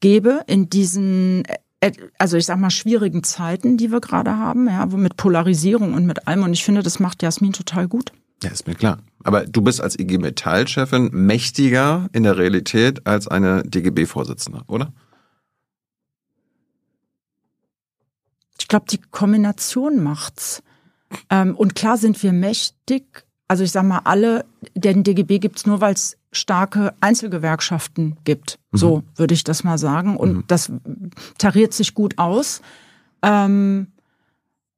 gebe 0.00 0.40
in 0.46 0.70
diesen, 0.70 1.42
also 2.18 2.36
ich 2.36 2.46
sag 2.46 2.58
mal 2.58 2.70
schwierigen 2.70 3.24
Zeiten, 3.24 3.76
die 3.76 3.90
wir 3.90 4.00
gerade 4.00 4.36
haben, 4.36 4.66
ja, 4.68 4.86
mit 4.86 5.16
Polarisierung 5.16 5.94
und 5.94 6.06
mit 6.06 6.28
allem. 6.28 6.44
Und 6.44 6.52
ich 6.52 6.64
finde, 6.64 6.82
das 6.82 7.00
macht 7.00 7.22
Jasmin 7.22 7.52
total 7.52 7.88
gut. 7.88 8.12
Ja, 8.42 8.50
ist 8.50 8.66
mir 8.66 8.74
klar. 8.74 8.98
Aber 9.24 9.46
du 9.46 9.62
bist 9.62 9.80
als 9.80 9.98
IG 9.98 10.18
Metall-Chefin 10.18 11.10
mächtiger 11.12 12.08
in 12.12 12.24
der 12.24 12.38
Realität 12.38 13.06
als 13.06 13.28
eine 13.28 13.62
DGB-Vorsitzende, 13.62 14.62
oder? 14.66 14.92
Ich 18.58 18.68
glaube, 18.68 18.86
die 18.88 18.98
Kombination 18.98 20.02
macht's. 20.02 20.62
Ähm, 21.30 21.56
und 21.56 21.74
klar 21.74 21.98
sind 21.98 22.22
wir 22.22 22.32
mächtig. 22.32 23.24
Also 23.48 23.64
ich 23.64 23.72
sag 23.72 23.84
mal, 23.84 24.00
alle, 24.04 24.44
den 24.74 25.04
DGB 25.04 25.38
gibt's 25.38 25.66
nur, 25.66 25.80
weil 25.80 25.94
es 25.94 26.16
starke 26.32 26.94
Einzelgewerkschaften 27.00 28.16
gibt. 28.24 28.58
So 28.72 29.02
würde 29.16 29.34
ich 29.34 29.44
das 29.44 29.64
mal 29.64 29.78
sagen. 29.78 30.16
Und 30.16 30.50
das 30.50 30.72
tariert 31.38 31.74
sich 31.74 31.94
gut 31.94 32.18
aus. 32.18 32.62
Ähm, 33.22 33.88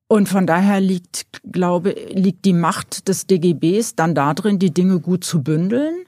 und 0.08 0.28
von 0.28 0.46
daher 0.46 0.80
liegt, 0.80 1.40
glaube, 1.50 1.94
liegt 2.10 2.44
die 2.44 2.52
Macht 2.52 3.08
des 3.08 3.26
DGBs 3.26 3.94
dann 3.94 4.14
darin, 4.14 4.58
die 4.58 4.74
Dinge 4.74 5.00
gut 5.00 5.24
zu 5.24 5.42
bündeln. 5.42 6.04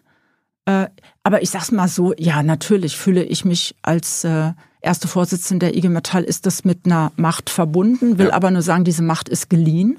Äh, 0.67 0.89
aber 1.23 1.43
ich 1.43 1.51
sag's 1.51 1.73
mal 1.73 1.89
so, 1.89 2.13
ja, 2.19 2.43
natürlich 2.43 2.97
fühle 2.97 3.23
ich 3.23 3.45
mich 3.45 3.75
als 3.83 4.25
äh, 4.25 4.53
erste 4.81 5.09
Vorsitzende 5.09 5.67
der 5.67 5.77
IG 5.77 5.89
Metall, 5.89 6.25
ist 6.25 6.47
das 6.47 6.65
mit 6.65 6.87
einer 6.87 7.13
Macht 7.17 7.51
verbunden, 7.51 8.19
will 8.19 8.31
aber 8.31 8.51
nur 8.51 8.63
sagen, 8.63 8.85
diese 8.85 9.03
Macht 9.03 9.29
ist 9.29 9.51
geliehen. 9.51 9.99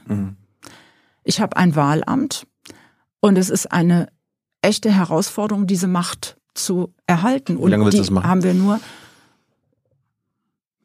Ich 1.24 1.42
habe 1.42 1.58
ein 1.58 1.76
Wahlamt 1.76 2.48
und 3.20 3.38
es 3.38 3.50
ist 3.50 3.72
eine 3.72 4.08
echte 4.68 4.92
Herausforderung, 4.92 5.66
diese 5.68 5.88
Macht 5.88 6.38
zu 6.54 6.94
erhalten. 7.06 7.58
Und 7.58 7.72
lange 7.72 7.86
willst 7.86 7.96
die 7.96 8.00
du 8.00 8.04
das 8.04 8.12
machen? 8.12 8.28
haben 8.28 8.44
wir 8.44 8.54
nur, 8.54 8.80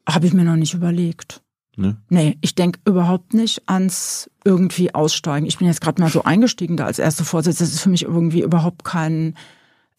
habe 0.07 0.27
ich 0.27 0.33
mir 0.33 0.43
noch 0.43 0.55
nicht 0.55 0.73
überlegt. 0.73 1.41
Ne? 1.75 1.97
Nee, 2.09 2.37
ich 2.41 2.55
denke 2.55 2.79
überhaupt 2.85 3.33
nicht 3.33 3.63
ans 3.67 4.29
irgendwie 4.45 4.93
aussteigen. 4.93 5.47
Ich 5.47 5.57
bin 5.57 5.67
jetzt 5.67 5.81
gerade 5.81 6.01
mal 6.01 6.09
so 6.09 6.23
eingestiegen 6.23 6.77
da 6.77 6.85
als 6.85 6.99
erste 6.99 7.25
Vorsitzende. 7.25 7.65
Das 7.69 7.73
ist 7.73 7.81
für 7.81 7.89
mich 7.89 8.03
irgendwie 8.03 8.41
überhaupt 8.41 8.83
kein 8.83 9.35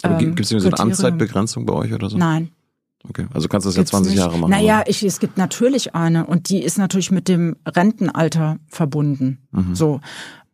ähm, 0.04 0.18
gibt 0.18 0.40
es 0.40 0.48
so 0.48 0.56
eine 0.56 0.70
Kriterium. 0.70 0.94
Zeitbegrenzung 0.94 1.66
bei 1.66 1.72
euch 1.74 1.92
oder 1.92 2.08
so? 2.10 2.16
Nein. 2.16 2.50
Okay, 3.08 3.26
also 3.34 3.48
kannst 3.48 3.66
du 3.66 3.68
das 3.68 3.76
ja 3.76 3.82
gibt's 3.82 3.90
20 3.90 4.12
nicht. 4.12 4.18
Jahre 4.18 4.38
machen. 4.38 4.50
Naja, 4.50 4.82
ich, 4.86 5.02
es 5.02 5.20
gibt 5.20 5.36
natürlich 5.36 5.94
eine 5.94 6.26
und 6.26 6.48
die 6.48 6.62
ist 6.62 6.78
natürlich 6.78 7.10
mit 7.10 7.28
dem 7.28 7.56
Rentenalter 7.66 8.58
verbunden. 8.68 9.38
Mhm. 9.50 9.74
So. 9.74 10.00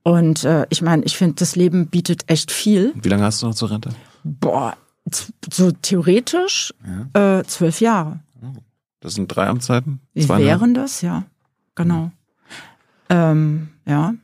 Und 0.02 0.44
äh, 0.44 0.66
ich 0.70 0.82
meine, 0.82 1.04
ich 1.04 1.16
finde, 1.16 1.34
das 1.36 1.56
Leben 1.56 1.86
bietet 1.88 2.30
echt 2.30 2.50
viel. 2.50 2.92
Wie 2.94 3.08
lange 3.08 3.24
hast 3.24 3.42
du 3.42 3.46
noch 3.46 3.54
zur 3.54 3.70
Rente? 3.70 3.90
Boah, 4.24 4.76
so 5.52 5.70
theoretisch 5.70 6.74
äh, 7.14 7.42
zwölf 7.44 7.80
Jahre. 7.80 8.20
Das 9.00 9.14
sind 9.14 9.28
drei 9.28 9.46
Amtszeiten? 9.46 10.00
Zweieinhalb? 10.14 10.60
wären 10.60 10.74
das? 10.74 11.00
Ja, 11.00 11.24
genau. 11.74 12.12
Ähm, 13.08 13.68
ja, 13.86 14.14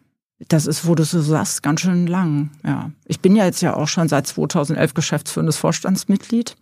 das 0.48 0.66
ist, 0.66 0.86
wo 0.86 0.94
du 0.94 1.04
so 1.04 1.20
sagst, 1.22 1.62
ganz 1.62 1.80
schön 1.80 2.06
lang. 2.06 2.50
Ja, 2.64 2.90
ich 3.06 3.20
bin 3.20 3.34
ja 3.36 3.44
jetzt 3.44 3.62
ja 3.62 3.74
auch 3.74 3.88
schon 3.88 4.08
seit 4.08 4.26
2011 4.26 4.94
geschäftsführendes 4.94 5.56
Vorstandsmitglied. 5.56 6.56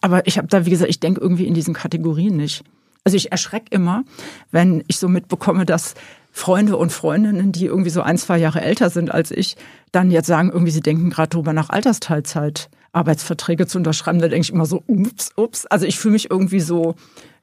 Aber 0.00 0.26
ich 0.26 0.38
habe 0.38 0.46
da, 0.46 0.64
wie 0.64 0.70
gesagt, 0.70 0.90
ich 0.90 1.00
denke 1.00 1.20
irgendwie 1.20 1.46
in 1.46 1.54
diesen 1.54 1.74
Kategorien 1.74 2.36
nicht. 2.36 2.62
Also 3.06 3.16
ich 3.16 3.30
erschreck 3.30 3.66
immer, 3.70 4.02
wenn 4.50 4.82
ich 4.88 4.98
so 4.98 5.06
mitbekomme, 5.06 5.64
dass 5.64 5.94
Freunde 6.32 6.76
und 6.76 6.90
Freundinnen, 6.90 7.52
die 7.52 7.66
irgendwie 7.66 7.90
so 7.90 8.02
ein, 8.02 8.18
zwei 8.18 8.36
Jahre 8.36 8.62
älter 8.62 8.90
sind 8.90 9.12
als 9.12 9.30
ich, 9.30 9.56
dann 9.92 10.10
jetzt 10.10 10.26
sagen, 10.26 10.50
irgendwie 10.50 10.72
sie 10.72 10.80
denken 10.80 11.10
gerade 11.10 11.28
drüber 11.28 11.52
nach 11.52 11.70
Altersteilzeit 11.70 12.68
Arbeitsverträge 12.90 13.68
zu 13.68 13.78
unterschreiben. 13.78 14.18
Da 14.18 14.26
denke 14.26 14.42
ich 14.42 14.52
immer 14.52 14.66
so, 14.66 14.82
ups, 14.88 15.30
ups. 15.36 15.66
Also 15.66 15.86
ich 15.86 16.00
fühle 16.00 16.14
mich 16.14 16.32
irgendwie 16.32 16.58
so, 16.58 16.96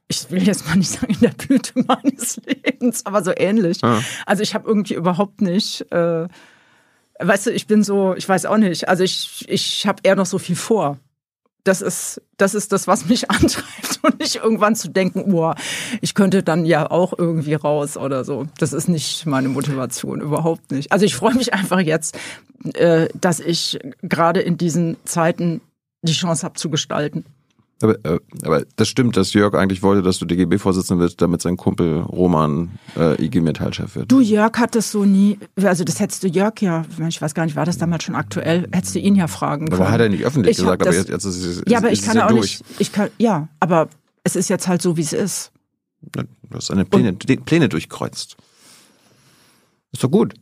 ich 0.09 0.29
will 0.31 0.43
jetzt 0.43 0.67
mal 0.67 0.75
nicht 0.75 0.89
sagen 0.89 1.13
in 1.13 1.21
der 1.21 1.29
Blüte 1.29 1.71
meines 1.87 2.41
Lebens, 2.45 3.05
aber 3.05 3.23
so 3.23 3.31
ähnlich. 3.33 3.79
Ja. 3.81 4.03
Also 4.25 4.43
ich 4.43 4.55
habe 4.55 4.67
irgendwie 4.67 4.95
überhaupt 4.95 5.39
nicht, 5.39 5.89
äh, 5.93 6.27
weißt 7.19 7.45
du, 7.45 7.51
ich 7.51 7.67
bin 7.67 7.83
so, 7.83 8.15
ich 8.15 8.27
weiß 8.27 8.47
auch 8.47 8.57
nicht. 8.57 8.89
Also 8.89 9.05
ich, 9.05 9.45
ich 9.47 9.87
habe 9.87 10.01
eher 10.03 10.17
noch 10.17 10.25
so 10.25 10.39
viel 10.39 10.57
vor. 10.57 10.99
Das 11.63 11.81
ist, 11.81 12.21
das 12.37 12.55
ist 12.55 12.71
das, 12.71 12.87
was 12.87 13.05
mich 13.05 13.29
antreibt 13.31 13.99
und 14.01 14.19
nicht 14.19 14.35
irgendwann 14.35 14.75
zu 14.75 14.89
denken, 14.89 15.33
oh, 15.33 15.53
ich 16.01 16.13
könnte 16.13 16.43
dann 16.43 16.65
ja 16.65 16.89
auch 16.89 17.13
irgendwie 17.17 17.53
raus 17.53 17.97
oder 17.97 18.23
so. 18.25 18.47
Das 18.57 18.73
ist 18.73 18.87
nicht 18.89 19.25
meine 19.25 19.49
Motivation, 19.49 20.21
überhaupt 20.21 20.71
nicht. 20.71 20.91
Also 20.91 21.05
ich 21.05 21.15
freue 21.15 21.35
mich 21.35 21.53
einfach 21.53 21.79
jetzt, 21.79 22.17
äh, 22.73 23.07
dass 23.19 23.39
ich 23.39 23.79
gerade 24.01 24.41
in 24.41 24.57
diesen 24.57 24.97
Zeiten 25.05 25.61
die 26.01 26.13
Chance 26.13 26.43
habe 26.43 26.55
zu 26.55 26.69
gestalten. 26.69 27.25
Aber, 27.83 27.95
äh, 28.05 28.19
aber 28.43 28.63
das 28.77 28.87
stimmt, 28.87 29.17
dass 29.17 29.33
Jörg 29.33 29.53
eigentlich 29.55 29.83
wollte, 29.83 30.01
dass 30.01 30.17
du 30.17 30.25
DGB-Vorsitzender 30.25 31.03
wirst, 31.03 31.21
damit 31.21 31.41
sein 31.41 31.57
Kumpel 31.57 31.99
Roman 31.99 32.71
äh, 32.97 33.21
IG 33.23 33.41
Metall-Chef 33.41 33.95
wird. 33.95 34.09
Du, 34.11 34.21
Jörg 34.21 34.57
hat 34.57 34.73
das 34.75 34.89
so 34.91 35.03
nie, 35.03 35.37
also 35.61 35.83
das 35.83 35.99
hättest 35.99 36.23
du 36.23 36.27
Jörg 36.29 36.61
ja, 36.61 36.85
ich 37.09 37.21
weiß 37.21 37.33
gar 37.33 37.43
nicht, 37.45 37.57
war 37.57 37.65
das 37.65 37.77
damals 37.77 38.05
schon 38.05 38.15
aktuell, 38.15 38.69
hättest 38.71 38.95
du 38.95 38.99
ihn 38.99 39.15
ja 39.15 39.27
fragen 39.27 39.67
können. 39.67 39.81
aber 39.81 39.91
hat 39.91 39.99
er 39.99 40.07
nicht 40.07 40.23
öffentlich 40.25 40.51
Ich 40.51 40.57
gesagt, 40.59 40.81
aber 40.81 40.91
das- 40.91 40.95
jetzt, 40.99 41.09
jetzt 41.09 41.25
ist 41.25 41.43
es 41.43 41.63
Ja, 41.67 41.79
aber 41.79 41.91
ist 41.91 41.99
ich 41.99 42.05
kann 42.05 42.15
ja 42.15 42.25
auch 42.25 42.29
durch. 42.29 42.61
nicht, 42.61 42.63
ich 42.79 42.91
kann, 42.93 43.09
ja, 43.17 43.49
aber 43.59 43.89
es 44.23 44.37
ist 44.37 44.49
jetzt 44.49 44.69
halt 44.69 44.81
so, 44.81 44.95
wie 44.95 45.01
es 45.01 45.11
ist. 45.11 45.51
Du 46.13 46.21
hast 46.53 46.69
deine 46.69 46.85
Pläne, 46.85 47.11
Pläne 47.13 47.67
durchkreuzt. 47.67 48.37
Ist 49.91 50.03
doch 50.03 50.09
gut. 50.11 50.33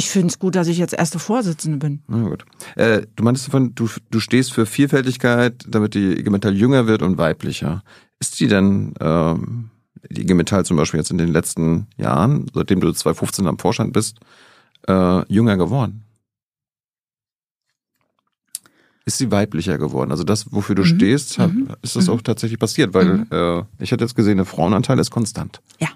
Ich 0.00 0.08
finde 0.08 0.28
es 0.28 0.38
gut, 0.38 0.54
dass 0.56 0.66
ich 0.66 0.78
jetzt 0.78 0.94
erste 0.94 1.18
Vorsitzende 1.18 1.76
bin. 1.76 2.00
Na 2.08 2.26
gut. 2.26 2.46
Äh, 2.74 3.02
du 3.16 3.22
meintest 3.22 3.48
davon, 3.48 3.74
du, 3.74 3.86
du 4.10 4.18
stehst 4.18 4.50
für 4.50 4.64
Vielfältigkeit, 4.64 5.62
damit 5.68 5.92
die 5.92 6.18
IG 6.18 6.30
Metall 6.30 6.56
jünger 6.56 6.86
wird 6.86 7.02
und 7.02 7.18
weiblicher. 7.18 7.82
Ist 8.18 8.40
die 8.40 8.48
denn, 8.48 8.94
ähm, 8.98 9.68
die 10.08 10.22
IG 10.22 10.32
Metall 10.32 10.64
zum 10.64 10.78
Beispiel 10.78 11.00
jetzt 11.00 11.10
in 11.10 11.18
den 11.18 11.28
letzten 11.28 11.86
Jahren, 11.98 12.46
seitdem 12.54 12.80
du 12.80 12.90
2015 12.90 13.46
am 13.46 13.58
Vorstand 13.58 13.92
bist, 13.92 14.20
äh, 14.88 15.30
jünger 15.30 15.58
geworden? 15.58 16.04
Ist 19.04 19.18
sie 19.18 19.30
weiblicher 19.30 19.76
geworden? 19.76 20.12
Also 20.12 20.24
das, 20.24 20.50
wofür 20.50 20.76
du 20.76 20.82
Mhm. 20.82 20.86
stehst, 20.86 21.38
hat, 21.38 21.52
Mhm. 21.52 21.68
ist 21.82 21.96
das 21.96 22.06
Mhm. 22.06 22.14
auch 22.14 22.22
tatsächlich 22.22 22.58
passiert? 22.58 22.94
Weil 22.94 23.04
Mhm. 23.18 23.26
äh, 23.30 23.62
ich 23.80 23.92
hatte 23.92 24.04
jetzt 24.04 24.14
gesehen, 24.14 24.38
der 24.38 24.46
Frauenanteil 24.46 24.98
ist 24.98 25.10
konstant. 25.10 25.60
Ja. 25.78 25.88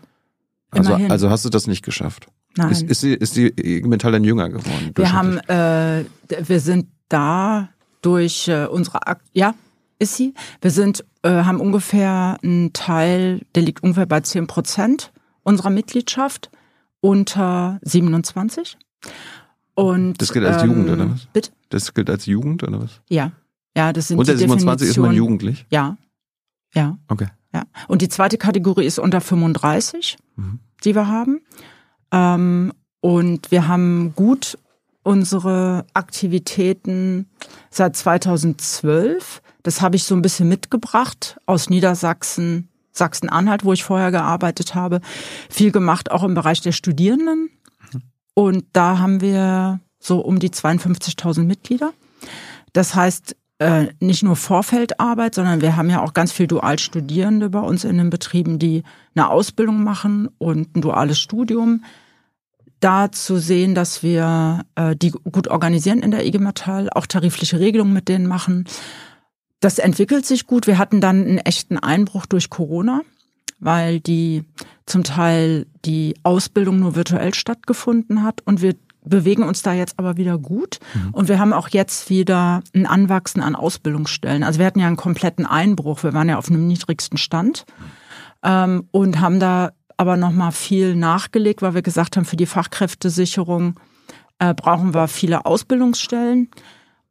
Also, 0.75 0.91
Immerhin. 0.91 1.11
also 1.11 1.31
hast 1.31 1.45
du 1.45 1.51
das 1.51 1.67
nicht 1.67 1.85
geschafft. 1.85 2.29
Nein. 2.57 2.71
Ist, 2.71 2.83
ist, 2.83 3.01
sie, 3.01 3.15
ist 3.15 3.37
die 3.37 3.47
IG 3.49 3.87
Metall 3.87 4.13
dann 4.13 4.25
jünger 4.25 4.49
geworden? 4.49 4.93
wir 4.95 5.13
haben, 5.13 5.39
äh, 5.49 6.05
wir 6.47 6.61
sind 6.61 6.87
da 7.09 7.69
durch 8.03 8.49
äh, 8.49 8.67
unsere, 8.67 9.07
Ak 9.07 9.21
ja, 9.33 9.55
ist 9.99 10.17
sie. 10.17 10.35
Wir 10.61 10.71
sind, 10.71 11.05
äh, 11.23 11.31
haben 11.31 11.61
ungefähr 11.61 12.39
einen 12.43 12.73
Teil, 12.73 13.41
der 13.55 13.63
liegt 13.63 13.83
ungefähr 13.83 14.07
bei 14.07 14.21
10 14.21 14.47
Prozent 14.47 15.13
unserer 15.43 15.71
Mitgliedschaft 15.71 16.51
unter 17.01 17.79
27. 17.83 18.79
Und 19.75 20.21
Das 20.21 20.33
gilt 20.33 20.47
als 20.47 20.63
ähm, 20.63 20.71
Jugend, 20.71 20.91
oder 20.91 21.11
was? 21.11 21.27
Bitte? 21.33 21.51
Das 21.71 21.93
gilt 21.93 22.09
als 22.09 22.27
Jugend 22.27 22.63
oder 22.63 22.81
was? 22.81 23.01
Ja. 23.09 23.33
Ja, 23.77 23.93
das 23.93 24.09
sind 24.09 24.19
Unter 24.19 24.33
die 24.33 24.39
27 24.39 24.89
ist 24.89 24.97
man 24.99 25.13
jugendlich? 25.13 25.67
Ja. 25.71 25.97
Ja. 26.75 26.97
Okay. 27.09 27.27
Ja. 27.55 27.63
Und 27.89 28.03
die 28.03 28.09
zweite 28.09 28.37
Kategorie 28.37 28.85
ist 28.85 28.99
unter 28.99 29.21
35, 29.21 30.17
Mhm. 30.37 30.59
die 30.85 30.95
wir 30.95 31.07
haben. 31.07 31.41
Ähm, 32.11 32.73
und 33.01 33.51
wir 33.51 33.69
haben 33.69 34.13
gut 34.17 34.59
unsere 35.05 35.85
Aktivitäten 35.95 37.29
seit 37.71 37.95
2012. 37.97 39.43
Das 39.63 39.81
habe 39.81 39.97
ich 39.97 40.05
so 40.05 40.15
ein 40.15 40.23
bisschen 40.23 40.49
mitgebracht 40.49 41.37
aus 41.47 41.71
Niedersachsen, 41.71 42.69
Sachsen-Anhalt, 42.93 43.65
wo 43.65 43.73
ich 43.73 43.85
vorher 43.85 44.11
gearbeitet 44.11 44.75
habe. 44.75 45.01
Viel 45.51 45.71
gemacht, 45.73 46.11
auch 46.11 46.23
im 46.25 46.35
Bereich 46.35 46.61
der 46.61 46.73
Studierenden. 46.73 47.51
Und 48.35 48.65
da 48.73 48.99
haben 48.99 49.21
wir 49.21 49.81
so 50.01 50.21
um 50.21 50.39
die 50.39 50.51
52.000 50.51 51.45
Mitglieder. 51.47 51.93
Das 52.73 52.95
heißt, 52.95 53.37
äh, 53.59 53.87
nicht 54.01 54.23
nur 54.23 54.37
Vorfeldarbeit, 54.37 55.35
sondern 55.35 55.61
wir 55.61 55.77
haben 55.77 55.91
ja 55.91 56.03
auch 56.03 56.13
ganz 56.13 56.33
viel 56.33 56.47
Dualstudierende 56.47 57.51
bei 57.51 57.61
uns 57.61 57.85
in 57.85 57.99
den 57.99 58.11
Betrieben, 58.11 58.59
die 58.59 58.83
eine 59.15 59.31
Ausbildung 59.31 59.85
machen 59.85 60.29
und 60.39 60.77
ein 60.77 60.83
duales 60.83 61.21
Studium. 61.21 61.85
Da 62.81 63.13
zu 63.13 63.39
sehen, 63.39 63.75
dass 63.75 64.03
wir 64.03 64.65
äh, 64.75 64.97
die 64.97 65.11
gut 65.11 65.49
organisieren 65.49 66.01
in 66.01 66.11
der 66.11 66.27
IG 66.27 66.39
Metall, 66.39 66.91
auch 66.91 67.07
tarifliche 67.07 67.61
Regelungen 67.61 67.93
mit 67.93 68.09
denen 68.09 68.27
machen. 68.27 68.65
Das 69.61 69.79
entwickelt 69.79 70.27
sich 70.27 70.47
gut. 70.47 70.67
Wir 70.67 70.77
hatten 70.77 71.01
dann 71.01 71.25
einen 71.25 71.39
echten 71.39 71.79
Einbruch 71.79 72.27
durch 72.27 72.51
Corona, 72.51 73.03
weil 73.61 74.01
die 74.01 74.45
zum 74.85 75.05
Teil 75.05 75.67
die 75.85 76.17
Ausbildung 76.25 76.81
nur 76.81 76.97
virtuell 76.97 77.33
stattgefunden 77.33 78.23
hat 78.23 78.43
und 78.45 78.61
wir 78.61 78.75
bewegen 79.05 79.43
uns 79.43 79.63
da 79.63 79.73
jetzt 79.73 79.99
aber 79.99 80.17
wieder 80.17 80.39
gut. 80.39 80.79
Und 81.13 81.29
wir 81.29 81.39
haben 81.39 81.53
auch 81.53 81.69
jetzt 81.69 82.11
wieder 82.11 82.63
ein 82.75 82.87
Anwachsen 82.87 83.41
an 83.41 83.55
Ausbildungsstellen. 83.55 84.43
Also 84.43 84.59
wir 84.59 84.67
hatten 84.67 84.81
ja 84.81 84.87
einen 84.87 84.97
kompletten 84.97 85.47
Einbruch. 85.47 86.03
Wir 86.03 86.15
waren 86.15 86.29
ja 86.29 86.39
auf 86.39 86.49
einem 86.49 86.67
niedrigsten 86.67 87.19
Stand 87.19 87.65
ähm, 88.43 88.89
und 88.91 89.21
haben 89.21 89.41
da 89.41 89.73
aber 89.97 90.17
nochmal 90.17 90.53
viel 90.53 90.97
nachgelegt, 90.97 91.63
weil 91.63 91.75
wir 91.75 91.83
gesagt 91.83 92.17
haben, 92.17 92.25
für 92.25 92.37
die 92.37 92.47
Fachkräftesicherung 92.47 93.79
äh, 94.39 94.55
brauchen 94.55 94.95
wir 94.95 95.09
viele 95.09 95.47
Ausbildungsstellen. 95.47 96.51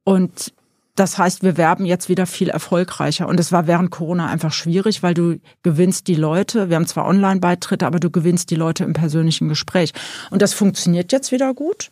Und 0.04 0.54
das 0.96 1.18
heißt, 1.18 1.44
wir 1.44 1.58
werben 1.58 1.86
jetzt 1.86 2.08
wieder 2.08 2.28
viel 2.28 2.50
erfolgreicher. 2.50 3.28
Und 3.28 3.40
es 3.40 3.52
war 3.52 3.66
während 3.66 3.90
Corona 3.90 4.28
einfach 4.28 4.54
schwierig, 4.54 5.02
weil 5.02 5.14
du 5.14 5.40
gewinnst 5.64 6.08
die 6.08 6.16
Leute. 6.16 6.70
Wir 6.70 6.76
haben 6.76 6.88
zwar 6.88 7.08
Online-Beitritte, 7.08 7.88
aber 7.88 8.00
du 8.00 8.12
gewinnst 8.12 8.52
die 8.52 8.56
Leute 8.56 8.84
im 8.84 8.94
persönlichen 8.94 9.50
Gespräch. 9.50 9.94
Und 10.30 10.42
das 10.42 10.54
funktioniert 10.54 11.12
jetzt 11.12 11.32
wieder 11.32 11.54
gut. 11.54 11.90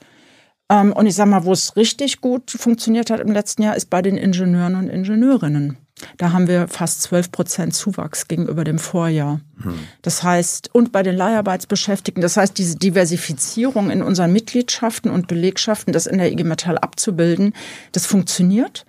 Ähm, 0.69 0.93
Und 0.93 1.07
ich 1.07 1.15
sag 1.15 1.27
mal, 1.27 1.45
wo 1.45 1.51
es 1.51 1.75
richtig 1.75 2.21
gut 2.21 2.51
funktioniert 2.51 3.09
hat 3.09 3.19
im 3.19 3.31
letzten 3.31 3.63
Jahr, 3.63 3.75
ist 3.75 3.89
bei 3.89 4.03
den 4.03 4.17
Ingenieuren 4.17 4.75
und 4.75 4.89
Ingenieurinnen. 4.89 5.77
Da 6.17 6.31
haben 6.31 6.47
wir 6.47 6.67
fast 6.67 7.01
12 7.03 7.31
Prozent 7.31 7.73
Zuwachs 7.75 8.27
gegenüber 8.27 8.63
dem 8.63 8.79
Vorjahr. 8.79 9.41
Das 10.01 10.23
heißt, 10.23 10.73
und 10.73 10.91
bei 10.91 11.03
den 11.03 11.15
Leiharbeitsbeschäftigten, 11.15 12.21
das 12.21 12.37
heißt, 12.37 12.57
diese 12.57 12.77
Diversifizierung 12.77 13.91
in 13.91 14.01
unseren 14.01 14.31
Mitgliedschaften 14.31 15.11
und 15.11 15.27
Belegschaften, 15.27 15.93
das 15.93 16.07
in 16.07 16.17
der 16.17 16.31
IG 16.31 16.43
Metall 16.43 16.77
abzubilden, 16.77 17.53
das 17.91 18.05
funktioniert. 18.05 18.85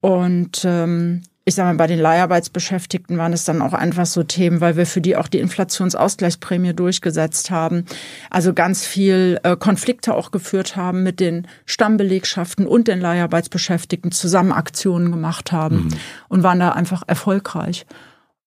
Und 0.00 0.62
ähm, 0.64 1.22
ich 1.44 1.54
sage 1.54 1.68
mal, 1.68 1.76
bei 1.76 1.86
den 1.86 1.98
Leiharbeitsbeschäftigten 1.98 3.18
waren 3.18 3.32
es 3.32 3.44
dann 3.44 3.60
auch 3.60 3.72
einfach 3.72 4.06
so 4.06 4.22
Themen, 4.22 4.60
weil 4.60 4.76
wir 4.76 4.86
für 4.86 5.00
die 5.00 5.16
auch 5.16 5.26
die 5.26 5.40
Inflationsausgleichsprämie 5.40 6.74
durchgesetzt 6.74 7.50
haben. 7.50 7.86
Also 8.30 8.54
ganz 8.54 8.86
viel 8.86 9.40
äh, 9.42 9.56
Konflikte 9.56 10.14
auch 10.14 10.30
geführt 10.30 10.76
haben 10.76 11.02
mit 11.02 11.18
den 11.18 11.48
Stammbelegschaften 11.66 12.66
und 12.66 12.88
den 12.88 13.00
Leiharbeitsbeschäftigten, 13.00 14.12
zusammen 14.12 14.52
Aktionen 14.52 15.10
gemacht 15.10 15.50
haben 15.50 15.88
und 16.28 16.42
waren 16.42 16.60
da 16.60 16.70
einfach 16.70 17.02
erfolgreich. 17.06 17.86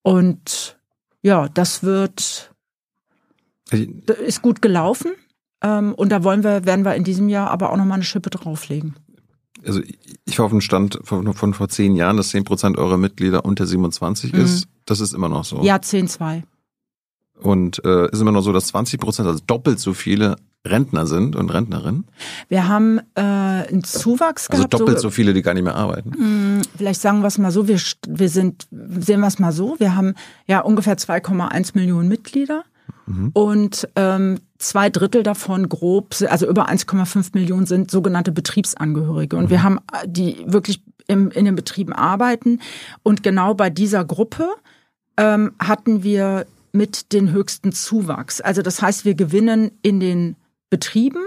Und 0.01 0.77
ja, 1.21 1.49
das 1.49 1.83
wird, 1.83 2.53
Also, 3.71 3.85
ist 4.25 4.41
gut 4.41 4.61
gelaufen. 4.61 5.11
Ähm, 5.63 5.93
und 5.93 6.09
da 6.09 6.23
wollen 6.23 6.43
wir, 6.43 6.65
werden 6.65 6.85
wir 6.85 6.95
in 6.95 7.03
diesem 7.03 7.27
Jahr 7.27 7.49
aber 7.49 7.71
auch 7.71 7.77
nochmal 7.77 7.95
eine 7.95 8.03
Schippe 8.03 8.29
drauflegen. 8.29 8.95
Also 9.65 9.81
ich 10.25 10.39
war 10.39 10.45
auf 10.45 10.51
dem 10.51 10.61
Stand 10.61 10.99
von, 11.03 11.33
von 11.33 11.53
vor 11.53 11.69
zehn 11.69 11.95
Jahren, 11.95 12.17
dass 12.17 12.29
10 12.29 12.43
Prozent 12.43 12.77
eurer 12.77 12.97
Mitglieder 12.97 13.45
unter 13.45 13.65
27 13.65 14.33
ist. 14.33 14.67
Das 14.85 14.99
ist 14.99 15.13
immer 15.13 15.29
noch 15.29 15.45
so. 15.45 15.61
Ja, 15.63 15.77
10-2. 15.77 16.43
Und 17.41 17.83
äh, 17.85 18.09
ist 18.11 18.21
immer 18.21 18.31
noch 18.31 18.41
so, 18.41 18.51
dass 18.53 18.67
20 18.67 18.99
Prozent, 18.99 19.27
also 19.27 19.41
doppelt 19.45 19.79
so 19.79 19.93
viele 19.93 20.35
Rentner 20.65 21.05
sind 21.07 21.35
und 21.35 21.49
Rentnerinnen. 21.49 22.05
Wir 22.47 22.67
haben 22.69 22.99
äh, 23.15 23.21
einen 23.21 23.83
Zuwachs 23.83 24.49
Also 24.49 24.63
gehabt. 24.63 24.73
doppelt 24.73 24.99
so 24.99 25.09
viele, 25.09 25.33
die 25.33 25.41
gar 25.41 25.53
nicht 25.53 25.63
mehr 25.63 25.75
arbeiten. 25.75 26.11
Mh, 26.57 26.61
Vielleicht 26.77 27.01
sagen 27.01 27.19
wir 27.21 27.27
es 27.27 27.37
mal 27.37 27.51
so, 27.51 27.67
wir, 27.67 27.79
wir 28.07 28.29
sind, 28.29 28.67
sehen 28.71 29.19
wir 29.19 29.27
es 29.27 29.39
mal 29.39 29.51
so, 29.51 29.75
wir 29.79 29.95
haben 29.95 30.13
ja 30.47 30.61
ungefähr 30.61 30.97
2,1 30.97 31.71
Millionen 31.75 32.07
Mitglieder 32.07 32.63
und 33.33 33.89
ähm, 33.97 34.39
zwei 34.63 34.89
Drittel 34.89 35.23
davon 35.23 35.69
grob, 35.69 36.15
also 36.27 36.47
über 36.47 36.69
1,5 36.69 37.29
Millionen 37.33 37.65
sind 37.65 37.91
sogenannte 37.91 38.31
Betriebsangehörige. 38.31 39.35
Und 39.37 39.49
wir 39.49 39.63
haben 39.63 39.79
äh, 39.91 40.07
die 40.07 40.43
wirklich 40.45 40.81
im, 41.07 41.31
in 41.31 41.45
den 41.45 41.55
Betrieben 41.55 41.93
arbeiten. 41.93 42.59
Und 43.03 43.23
genau 43.23 43.53
bei 43.53 43.69
dieser 43.69 44.05
Gruppe 44.05 44.47
ähm, 45.17 45.53
hatten 45.59 46.03
wir 46.03 46.45
mit 46.71 47.13
den 47.13 47.31
höchsten 47.31 47.71
Zuwachs. 47.71 48.41
Also 48.41 48.61
das 48.61 48.81
heißt, 48.81 49.05
wir 49.05 49.15
gewinnen 49.15 49.71
in 49.81 49.99
den 49.99 50.35
Betrieben 50.69 51.23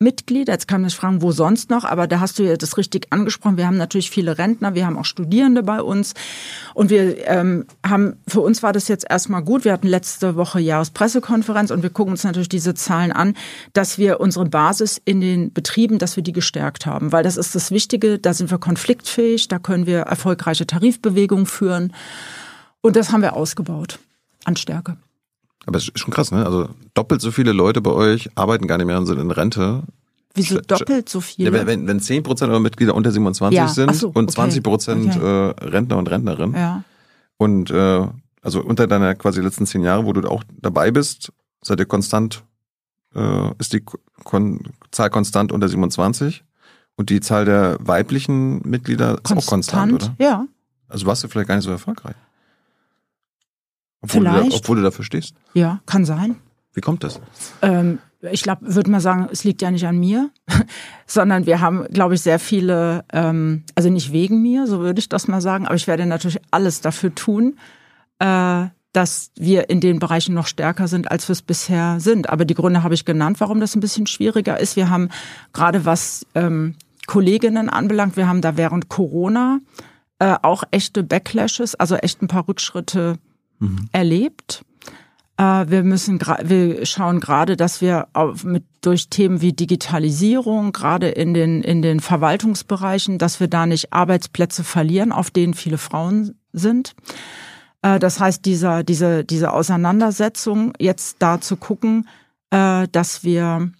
Mitglieder. 0.00 0.52
Jetzt 0.52 0.68
kann 0.68 0.82
man 0.82 0.90
sich 0.90 0.98
fragen, 0.98 1.22
wo 1.22 1.32
sonst 1.32 1.70
noch, 1.70 1.84
aber 1.84 2.06
da 2.06 2.20
hast 2.20 2.38
du 2.38 2.44
ja 2.44 2.56
das 2.56 2.76
richtig 2.76 3.08
angesprochen. 3.10 3.56
Wir 3.56 3.66
haben 3.66 3.76
natürlich 3.76 4.10
viele 4.10 4.38
Rentner, 4.38 4.74
wir 4.76 4.86
haben 4.86 4.96
auch 4.96 5.04
Studierende 5.04 5.64
bei 5.64 5.82
uns 5.82 6.14
und 6.74 6.88
wir 6.90 7.26
ähm, 7.26 7.66
haben, 7.84 8.16
für 8.28 8.40
uns 8.40 8.62
war 8.62 8.72
das 8.72 8.86
jetzt 8.86 9.06
erstmal 9.10 9.42
gut. 9.42 9.64
Wir 9.64 9.72
hatten 9.72 9.88
letzte 9.88 10.36
Woche 10.36 10.60
Jahrespressekonferenz 10.60 11.72
und 11.72 11.82
wir 11.82 11.90
gucken 11.90 12.12
uns 12.12 12.22
natürlich 12.22 12.48
diese 12.48 12.74
Zahlen 12.74 13.10
an, 13.10 13.34
dass 13.72 13.98
wir 13.98 14.20
unsere 14.20 14.46
Basis 14.46 15.02
in 15.04 15.20
den 15.20 15.52
Betrieben, 15.52 15.98
dass 15.98 16.14
wir 16.14 16.22
die 16.22 16.32
gestärkt 16.32 16.86
haben, 16.86 17.10
weil 17.10 17.24
das 17.24 17.36
ist 17.36 17.56
das 17.56 17.72
Wichtige, 17.72 18.20
da 18.20 18.34
sind 18.34 18.52
wir 18.52 18.58
konfliktfähig, 18.58 19.48
da 19.48 19.58
können 19.58 19.86
wir 19.86 20.00
erfolgreiche 20.02 20.66
Tarifbewegungen 20.66 21.46
führen 21.46 21.92
und 22.82 22.94
das 22.94 23.10
haben 23.10 23.22
wir 23.22 23.34
ausgebaut 23.34 23.98
an 24.44 24.54
Stärke. 24.54 24.96
Aber 25.68 25.76
es 25.76 25.90
ist 25.90 25.98
schon 25.98 26.14
krass, 26.14 26.30
ne? 26.32 26.46
Also 26.46 26.70
doppelt 26.94 27.20
so 27.20 27.30
viele 27.30 27.52
Leute 27.52 27.82
bei 27.82 27.90
euch 27.90 28.30
arbeiten 28.36 28.66
gar 28.66 28.78
nicht 28.78 28.86
mehr 28.86 28.96
und 28.96 29.04
sind 29.04 29.20
in 29.20 29.30
Rente. 29.30 29.82
Wieso 30.32 30.60
doppelt 30.60 31.10
so 31.10 31.20
viele? 31.20 31.50
Ja, 31.50 31.52
wenn, 31.52 31.66
wenn, 31.66 31.86
wenn 31.86 32.00
10 32.00 32.22
Prozent 32.22 32.50
eurer 32.50 32.58
Mitglieder 32.58 32.94
unter 32.94 33.12
27 33.12 33.54
Ja, 33.54 33.68
sind 33.68 33.94
so, 33.94 34.08
und 34.08 34.24
okay. 34.24 34.32
20 34.32 34.62
Prozent 34.62 35.16
Okay. 35.16 35.18
äh, 35.18 35.66
Rentner 35.66 35.98
und 35.98 36.10
Rentnerinnen 36.10 36.54
ja. 36.54 36.84
und 37.36 37.70
äh, 37.70 38.06
also 38.40 38.62
unter 38.62 38.86
deiner 38.86 39.14
quasi 39.14 39.42
letzten 39.42 39.66
zehn 39.66 39.82
Jahre, 39.82 40.06
wo 40.06 40.14
du 40.14 40.26
auch 40.26 40.42
dabei 40.58 40.90
bist, 40.90 41.34
seid 41.60 41.80
ihr 41.80 41.84
konstant, 41.84 42.44
äh, 43.14 43.50
ist 43.58 43.74
die 43.74 43.84
Kon 44.24 44.60
Zahl 44.90 45.10
konstant 45.10 45.52
unter 45.52 45.68
27 45.68 46.44
und 46.96 47.10
die 47.10 47.20
Zahl 47.20 47.44
der 47.44 47.76
weiblichen 47.80 48.66
Mitglieder 48.66 49.18
ist 49.22 49.36
auch 49.36 49.44
konstant, 49.44 49.92
oder? 49.92 50.14
Ja. 50.18 50.46
Also 50.88 51.04
warst 51.04 51.24
du 51.24 51.28
vielleicht 51.28 51.48
gar 51.48 51.56
nicht 51.56 51.64
so 51.64 51.70
erfolgreich. 51.70 52.16
Obwohl, 54.00 54.24
du, 54.24 54.30
Vielleicht. 54.30 54.56
obwohl 54.56 54.76
du 54.76 54.82
dafür 54.82 55.04
stehst. 55.04 55.34
Ja, 55.54 55.80
kann 55.86 56.04
sein. 56.04 56.36
Wie 56.74 56.80
kommt 56.80 57.02
das? 57.02 57.20
Ähm, 57.62 57.98
ich 58.20 58.42
glaube, 58.42 58.74
würde 58.74 58.90
mal 58.90 59.00
sagen, 59.00 59.28
es 59.30 59.44
liegt 59.44 59.62
ja 59.62 59.70
nicht 59.70 59.86
an 59.86 59.98
mir, 59.98 60.30
sondern 61.06 61.46
wir 61.46 61.60
haben, 61.60 61.86
glaube 61.90 62.14
ich, 62.14 62.20
sehr 62.20 62.38
viele, 62.38 63.04
ähm, 63.12 63.64
also 63.74 63.90
nicht 63.90 64.12
wegen 64.12 64.42
mir, 64.42 64.66
so 64.66 64.80
würde 64.80 64.98
ich 64.98 65.08
das 65.08 65.28
mal 65.28 65.40
sagen, 65.40 65.66
aber 65.66 65.76
ich 65.76 65.86
werde 65.86 66.06
natürlich 66.06 66.40
alles 66.50 66.80
dafür 66.80 67.14
tun, 67.14 67.58
äh, 68.18 68.66
dass 68.92 69.30
wir 69.36 69.70
in 69.70 69.80
den 69.80 69.98
Bereichen 69.98 70.34
noch 70.34 70.46
stärker 70.46 70.88
sind, 70.88 71.10
als 71.10 71.28
wir 71.28 71.32
es 71.32 71.42
bisher 71.42 72.00
sind. 72.00 72.30
Aber 72.30 72.44
die 72.44 72.54
Gründe 72.54 72.82
habe 72.82 72.94
ich 72.94 73.04
genannt, 73.04 73.40
warum 73.40 73.60
das 73.60 73.76
ein 73.76 73.80
bisschen 73.80 74.06
schwieriger 74.06 74.58
ist. 74.58 74.76
Wir 74.76 74.90
haben 74.90 75.10
gerade 75.52 75.84
was 75.84 76.26
ähm, 76.34 76.74
Kolleginnen 77.06 77.68
anbelangt, 77.68 78.16
wir 78.16 78.28
haben 78.28 78.40
da 78.40 78.56
während 78.56 78.88
Corona 78.88 79.60
äh, 80.18 80.36
auch 80.42 80.64
echte 80.70 81.02
Backlashes, 81.02 81.74
also 81.74 81.96
echt 81.96 82.22
ein 82.22 82.28
paar 82.28 82.48
Rückschritte 82.48 83.18
erlebt. 83.92 84.62
Äh, 85.38 85.66
wir 85.68 85.84
müssen, 85.84 86.20
wir 86.20 86.84
schauen 86.84 87.20
gerade, 87.20 87.56
dass 87.56 87.80
wir 87.80 88.08
mit, 88.42 88.64
durch 88.82 89.08
Themen 89.08 89.40
wie 89.40 89.52
Digitalisierung, 89.52 90.72
gerade 90.72 91.08
in 91.08 91.32
den, 91.32 91.62
in 91.62 91.80
den 91.80 92.00
Verwaltungsbereichen, 92.00 93.18
dass 93.18 93.40
wir 93.40 93.48
da 93.48 93.64
nicht 93.64 93.92
Arbeitsplätze 93.92 94.64
verlieren, 94.64 95.12
auf 95.12 95.30
denen 95.30 95.54
viele 95.54 95.78
Frauen 95.78 96.34
sind. 96.52 96.94
Äh, 97.82 97.98
das 97.98 98.20
heißt, 98.20 98.44
dieser, 98.44 98.82
diese, 98.82 99.24
diese 99.24 99.52
Auseinandersetzung, 99.52 100.72
jetzt 100.78 101.16
da 101.20 101.40
zu 101.40 101.56
gucken, 101.56 102.08
äh, 102.50 102.88
dass 102.88 103.24
wir 103.24 103.70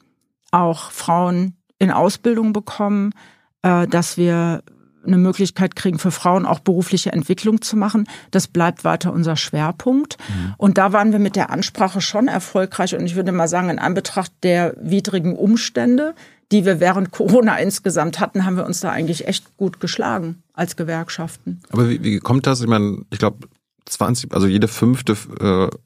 auch 0.50 0.92
Frauen 0.92 1.56
in 1.78 1.90
Ausbildung 1.90 2.52
bekommen, 2.52 3.12
dass 3.60 4.16
wir 4.16 4.62
eine 5.08 5.18
Möglichkeit 5.18 5.76
kriegen, 5.76 5.98
für 5.98 6.10
Frauen 6.10 6.46
auch 6.46 6.60
berufliche 6.60 7.12
Entwicklung 7.12 7.60
zu 7.60 7.76
machen. 7.76 8.08
Das 8.30 8.46
bleibt 8.46 8.84
weiter 8.84 9.12
unser 9.12 9.36
Schwerpunkt. 9.36 10.16
Mhm. 10.18 10.54
Und 10.56 10.78
da 10.78 10.92
waren 10.92 11.12
wir 11.12 11.18
mit 11.18 11.36
der 11.36 11.50
Ansprache 11.50 12.00
schon 12.00 12.28
erfolgreich. 12.28 12.94
Und 12.94 13.04
ich 13.04 13.16
würde 13.16 13.32
mal 13.32 13.48
sagen, 13.48 13.70
in 13.70 13.78
Anbetracht 13.78 14.32
der 14.42 14.74
widrigen 14.80 15.36
Umstände, 15.36 16.14
die 16.52 16.64
wir 16.64 16.80
während 16.80 17.10
Corona 17.10 17.56
insgesamt 17.58 18.20
hatten, 18.20 18.44
haben 18.44 18.56
wir 18.56 18.64
uns 18.64 18.80
da 18.80 18.90
eigentlich 18.90 19.26
echt 19.26 19.56
gut 19.56 19.80
geschlagen 19.80 20.42
als 20.54 20.76
Gewerkschaften. 20.76 21.60
Aber 21.70 21.88
wie, 21.88 22.02
wie 22.02 22.18
kommt 22.18 22.46
das? 22.46 22.60
Ich 22.60 22.68
meine, 22.68 23.02
ich 23.10 23.18
glaube, 23.18 23.48
20, 23.86 24.32
also 24.32 24.46
jede 24.46 24.68
fünfte 24.68 25.16
äh, 25.40 25.76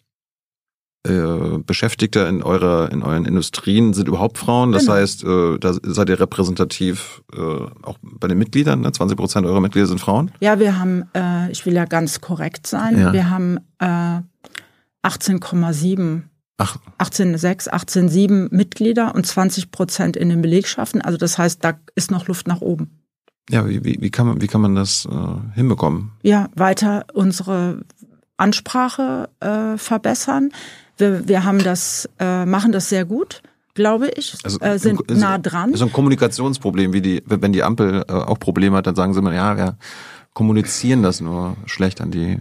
äh, 1.07 1.59
Beschäftigte 1.59 2.21
in 2.21 2.43
eurer 2.43 2.93
in 2.93 3.03
euren 3.03 3.25
Industrien 3.25 3.93
sind 3.93 4.09
überhaupt 4.09 4.38
Frauen. 4.38 4.73
Das 4.73 4.83
genau. 4.83 4.95
heißt, 4.95 5.25
äh, 5.25 5.59
da 5.59 5.75
seid 5.83 6.09
ihr 6.09 6.21
repräsentativ 6.21 7.23
äh, 7.35 7.41
auch 7.41 7.99
bei 8.03 8.29
den 8.29 8.38
Mitgliedern. 8.38 8.81
Ne? 8.81 8.93
20 8.93 9.17
Prozent 9.17 9.47
eurer 9.47 9.61
Mitglieder 9.61 9.87
sind 9.87 10.01
Frauen. 10.01 10.31
Ja, 10.41 10.59
wir 10.59 10.79
haben, 10.79 11.05
äh, 11.15 11.51
ich 11.51 11.67
will 11.67 11.75
ja 11.75 11.87
ganz 11.87 12.21
korrekt 12.21 12.67
sein, 12.67 12.99
ja. 12.99 13.12
wir 13.12 13.31
haben 13.31 13.59
äh, 13.79 14.21
18,7 15.05 16.23
18,6, 16.99 17.71
18,7 17.71 18.55
Mitglieder 18.55 19.15
und 19.15 19.27
20 19.27 19.73
Prozent 19.73 20.17
in 20.17 20.29
den 20.29 20.43
Belegschaften. 20.43 21.03
Also 21.03 21.19
das 21.19 21.38
heißt, 21.38 21.65
da 21.65 21.81
ist 21.97 22.12
noch 22.12 22.29
Luft 22.29 22.47
nach 22.47 22.61
oben. 22.61 23.03
Ja, 23.51 23.69
wie, 23.69 23.85
wie, 23.85 23.99
wie, 24.01 24.11
kann, 24.11 24.27
man, 24.27 24.41
wie 24.41 24.47
kann 24.47 24.61
man 24.61 24.77
das 24.77 25.07
äh, 25.11 25.55
hinbekommen? 25.55 26.12
Ja, 26.23 26.49
weiter 26.55 27.07
unsere 27.12 27.81
Ansprache 28.37 29.29
äh, 29.41 29.77
verbessern. 29.77 30.51
Wir, 31.03 31.29
wir 31.29 31.45
haben 31.45 31.59
das, 31.59 32.09
äh, 32.21 32.47
machen 32.47 32.71
das 32.71 32.88
sehr 32.88 33.05
gut 33.05 33.43
glaube 33.75 34.11
ich, 34.11 34.37
also, 34.45 34.61
äh, 34.61 34.79
sind 34.79 35.01
ist, 35.11 35.19
nah 35.19 35.38
dran. 35.38 35.73
Ist 35.73 35.81
ein 35.81 35.93
Kommunikationsproblem, 35.93 36.93
wie 36.93 37.01
die, 37.01 37.23
wenn 37.25 37.55
die 37.55 37.62
Ampel 37.62 38.05
äh, 38.07 38.12
auch 38.12 38.38
Probleme 38.38 38.77
hat, 38.77 38.87
dann 38.87 38.95
sagen 38.95 39.15
sie 39.15 39.21
immer, 39.21 39.33
ja, 39.33 39.57
wir 39.57 39.79
kommunizieren 40.35 41.03
das 41.03 41.23
nur 41.23 41.57
schlecht 41.67 42.01
an 42.01 42.11
die, 42.11 42.38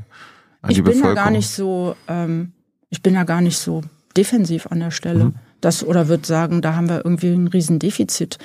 an 0.61 0.71
ich 0.71 0.75
die 0.75 0.81
Bevölkerung. 0.81 0.97
Ich 0.97 1.01
bin 1.01 1.15
ja 1.15 1.23
gar 1.23 1.31
nicht 1.31 1.49
so, 1.49 1.95
ähm, 2.07 2.51
ich 2.89 3.01
bin 3.01 3.13
ja 3.13 3.23
gar 3.23 3.41
nicht 3.41 3.57
so 3.57 3.81
defensiv 4.17 4.67
an 4.67 4.79
der 4.79 4.91
Stelle. 4.91 5.25
Mhm. 5.25 5.35
Das 5.61 5.85
oder 5.85 6.07
würde 6.07 6.25
sagen, 6.27 6.61
da 6.61 6.75
haben 6.75 6.89
wir 6.89 7.05
irgendwie 7.05 7.31
ein 7.31 7.47
Riesendefizit. 7.47 8.37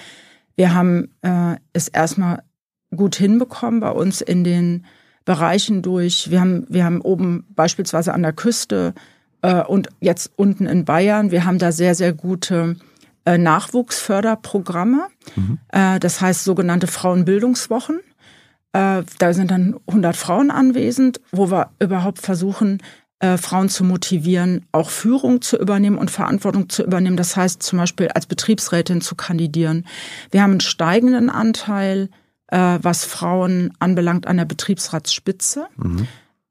Wir 0.55 0.75
haben 0.75 1.09
äh, 1.23 1.57
es 1.73 1.89
erstmal 1.89 2.43
gut 2.95 3.17
hinbekommen 3.17 3.81
bei 3.81 3.91
uns 3.91 4.21
in 4.21 4.45
den 4.45 4.87
Bereichen 5.25 5.83
durch. 5.83 6.31
Wir 6.31 6.41
haben, 6.41 6.67
wir 6.69 6.85
haben 6.85 7.01
oben 7.01 7.47
beispielsweise 7.51 8.15
an 8.15 8.23
der 8.23 8.33
Küste 8.33 8.95
äh, 9.43 9.63
und 9.63 9.89
jetzt 10.01 10.33
unten 10.37 10.67
in 10.67 10.85
Bayern. 10.85 11.31
Wir 11.31 11.45
haben 11.45 11.59
da 11.59 11.73
sehr, 11.73 11.95
sehr 11.95 12.13
gute 12.13 12.77
äh, 13.25 13.39
Nachwuchsförderprogramme. 13.39 15.09
Mhm. 15.35 15.59
Äh, 15.69 15.99
das 16.01 16.21
heißt 16.21 16.45
sogenannte 16.45 16.87
Frauenbildungswochen. 16.87 18.01
Äh, 18.73 19.03
da 19.19 19.33
sind 19.33 19.51
dann 19.51 19.77
100 19.87 20.17
Frauen 20.17 20.51
anwesend, 20.51 21.21
wo 21.33 21.51
wir 21.51 21.71
überhaupt 21.79 22.21
versuchen, 22.21 22.83
äh, 23.19 23.39
Frauen 23.39 23.69
zu 23.69 23.85
motivieren, 23.85 24.67
auch 24.73 24.91
Führung 24.91 25.41
zu 25.41 25.57
übernehmen 25.57 25.99
und 25.99 26.11
Verantwortung 26.11 26.69
zu 26.69 26.85
übernehmen. 26.85 27.17
Das 27.17 27.37
heißt 27.37 27.63
zum 27.63 27.79
Beispiel 27.79 28.09
als 28.09 28.27
Betriebsrätin 28.27 29.01
zu 29.01 29.15
kandidieren. 29.15 29.87
Wir 30.31 30.43
haben 30.43 30.53
einen 30.53 30.61
steigenden 30.61 31.31
Anteil, 31.31 32.11
äh, 32.49 32.79
was 32.83 33.05
Frauen 33.05 33.73
anbelangt, 33.79 34.27
an 34.27 34.37
der 34.37 34.45
Betriebsratsspitze. 34.45 35.67
Mhm 35.77 36.07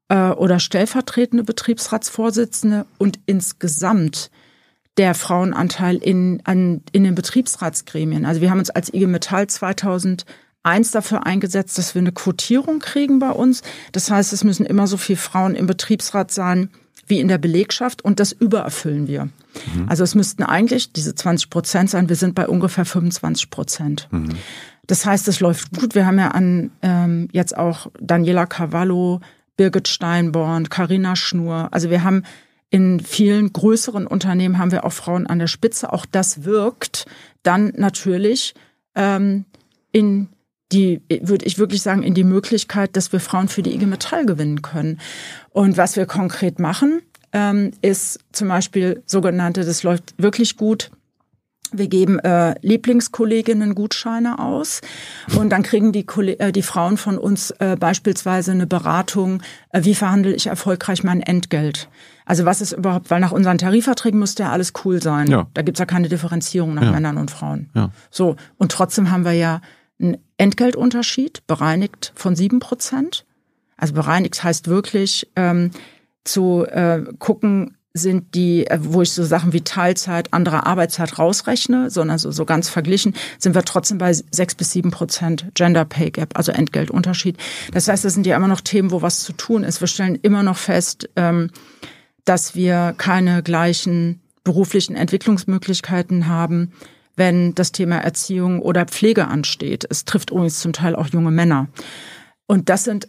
äh, 0.08 0.30
oder 0.30 0.58
stellvertretende 0.58 1.44
Betriebsratsvorsitzende 1.44 2.86
und 2.98 3.18
insgesamt 3.26 4.30
der 4.96 5.14
Frauenanteil 5.14 5.96
in, 5.96 6.40
an, 6.44 6.82
in 6.92 7.04
den 7.04 7.14
Betriebsratsgremien. 7.14 8.24
Also 8.24 8.40
wir 8.40 8.50
haben 8.50 8.58
uns 8.58 8.70
als 8.70 8.92
IG 8.92 9.06
Metall 9.06 9.46
2001 9.46 10.90
dafür 10.92 11.26
eingesetzt, 11.26 11.76
dass 11.76 11.94
wir 11.94 12.00
eine 12.00 12.12
Quotierung 12.12 12.78
kriegen 12.78 13.18
bei 13.18 13.30
uns. 13.30 13.62
Das 13.92 14.10
heißt, 14.10 14.32
es 14.32 14.42
müssen 14.42 14.64
immer 14.64 14.86
so 14.86 14.96
viele 14.96 15.18
Frauen 15.18 15.54
im 15.54 15.66
Betriebsrat 15.66 16.30
sein 16.30 16.70
wie 17.08 17.20
in 17.20 17.28
der 17.28 17.38
Belegschaft 17.38 18.04
und 18.04 18.18
das 18.18 18.32
übererfüllen 18.32 19.06
wir. 19.06 19.26
Mhm. 19.26 19.88
Also 19.88 20.02
es 20.02 20.14
müssten 20.14 20.42
eigentlich 20.42 20.92
diese 20.92 21.14
20 21.14 21.50
Prozent 21.50 21.90
sein. 21.90 22.08
Wir 22.08 22.16
sind 22.16 22.34
bei 22.34 22.48
ungefähr 22.48 22.84
25 22.84 23.50
Prozent. 23.50 24.08
Mhm. 24.10 24.30
Das 24.86 25.06
heißt, 25.06 25.28
es 25.28 25.40
läuft 25.40 25.72
gut. 25.78 25.94
Wir 25.94 26.06
haben 26.06 26.18
ja 26.18 26.28
an 26.28 26.70
ähm, 26.82 27.28
jetzt 27.32 27.56
auch 27.56 27.88
Daniela 28.00 28.46
Cavallo, 28.46 29.20
Birgit 29.56 29.88
Steinborn, 29.88 30.68
Karina 30.68 31.16
Schnur. 31.16 31.68
Also 31.72 31.90
wir 31.90 32.04
haben 32.04 32.24
in 32.70 33.00
vielen 33.00 33.52
größeren 33.52 34.06
Unternehmen 34.06 34.58
haben 34.58 34.72
wir 34.72 34.84
auch 34.84 34.92
Frauen 34.92 35.26
an 35.26 35.38
der 35.38 35.46
Spitze. 35.46 35.92
Auch 35.92 36.04
das 36.04 36.44
wirkt 36.44 37.06
dann 37.42 37.72
natürlich 37.76 38.54
ähm, 38.94 39.44
in 39.92 40.28
die, 40.72 41.00
würde 41.08 41.46
ich 41.46 41.58
wirklich 41.58 41.82
sagen, 41.82 42.02
in 42.02 42.14
die 42.14 42.24
Möglichkeit, 42.24 42.96
dass 42.96 43.12
wir 43.12 43.20
Frauen 43.20 43.48
für 43.48 43.62
die 43.62 43.74
IG 43.74 43.86
Metall 43.86 44.26
gewinnen 44.26 44.62
können. 44.62 45.00
Und 45.50 45.76
was 45.76 45.96
wir 45.96 46.06
konkret 46.06 46.58
machen, 46.58 47.02
ähm, 47.32 47.72
ist 47.82 48.18
zum 48.32 48.48
Beispiel 48.48 49.02
sogenannte, 49.06 49.64
das 49.64 49.82
läuft 49.84 50.14
wirklich 50.18 50.56
gut, 50.56 50.90
wir 51.78 51.88
geben 51.88 52.18
äh, 52.18 52.54
Lieblingskolleginnen 52.62 53.74
Gutscheine 53.74 54.38
aus 54.38 54.80
und 55.36 55.50
dann 55.50 55.62
kriegen 55.62 55.92
die, 55.92 56.06
äh, 56.38 56.52
die 56.52 56.62
Frauen 56.62 56.96
von 56.96 57.18
uns 57.18 57.50
äh, 57.52 57.76
beispielsweise 57.78 58.52
eine 58.52 58.66
Beratung, 58.66 59.42
äh, 59.70 59.84
wie 59.84 59.94
verhandle 59.94 60.34
ich 60.34 60.46
erfolgreich 60.46 61.04
mein 61.04 61.20
Entgelt. 61.20 61.88
Also 62.24 62.44
was 62.44 62.60
ist 62.60 62.72
überhaupt, 62.72 63.10
weil 63.10 63.20
nach 63.20 63.32
unseren 63.32 63.58
Tarifverträgen 63.58 64.18
müsste 64.18 64.42
ja 64.42 64.50
alles 64.50 64.72
cool 64.84 65.00
sein. 65.00 65.28
Ja. 65.28 65.46
Da 65.54 65.62
gibt's 65.62 65.78
ja 65.78 65.86
keine 65.86 66.08
Differenzierung 66.08 66.74
nach 66.74 66.82
ja. 66.82 66.90
Männern 66.90 67.18
und 67.18 67.30
Frauen. 67.30 67.70
Ja. 67.74 67.90
So, 68.10 68.36
und 68.58 68.72
trotzdem 68.72 69.10
haben 69.10 69.24
wir 69.24 69.32
ja 69.32 69.60
einen 70.00 70.18
Entgeltunterschied, 70.36 71.46
bereinigt 71.46 72.12
von 72.14 72.34
sieben 72.36 72.58
Prozent. 72.58 73.24
Also 73.76 73.94
bereinigt 73.94 74.42
heißt 74.42 74.68
wirklich 74.68 75.30
ähm, 75.36 75.70
zu 76.24 76.66
äh, 76.66 77.04
gucken, 77.18 77.75
sind 77.96 78.34
die, 78.34 78.66
äh, 78.66 78.78
wo 78.80 79.02
ich 79.02 79.12
so 79.12 79.24
Sachen 79.24 79.52
wie 79.52 79.62
Teilzeit, 79.62 80.32
andere 80.32 80.66
Arbeitszeit 80.66 81.18
rausrechne, 81.18 81.90
sondern 81.90 82.18
so, 82.18 82.30
so 82.30 82.44
ganz 82.44 82.68
verglichen, 82.68 83.14
sind 83.38 83.54
wir 83.54 83.62
trotzdem 83.62 83.98
bei 83.98 84.12
sechs 84.12 84.54
bis 84.54 84.72
sieben 84.72 84.90
Prozent 84.90 85.46
Gender 85.54 85.84
Pay 85.84 86.10
Gap, 86.10 86.36
also 86.36 86.52
Entgeltunterschied. 86.52 87.36
Das 87.72 87.88
heißt, 87.88 88.04
das 88.04 88.14
sind 88.14 88.26
ja 88.26 88.36
immer 88.36 88.48
noch 88.48 88.60
Themen, 88.60 88.90
wo 88.90 89.02
was 89.02 89.22
zu 89.22 89.32
tun 89.32 89.64
ist. 89.64 89.80
Wir 89.80 89.88
stellen 89.88 90.18
immer 90.22 90.42
noch 90.42 90.56
fest, 90.56 91.08
ähm, 91.16 91.50
dass 92.24 92.54
wir 92.54 92.94
keine 92.96 93.42
gleichen 93.42 94.20
beruflichen 94.44 94.96
Entwicklungsmöglichkeiten 94.96 96.28
haben, 96.28 96.72
wenn 97.16 97.54
das 97.54 97.72
Thema 97.72 97.98
Erziehung 97.98 98.60
oder 98.60 98.84
Pflege 98.84 99.26
ansteht. 99.26 99.86
Es 99.88 100.04
trifft 100.04 100.30
übrigens 100.30 100.60
zum 100.60 100.72
Teil 100.72 100.94
auch 100.94 101.08
junge 101.08 101.30
Männer. 101.30 101.68
Und 102.46 102.68
das 102.68 102.84
sind, 102.84 103.08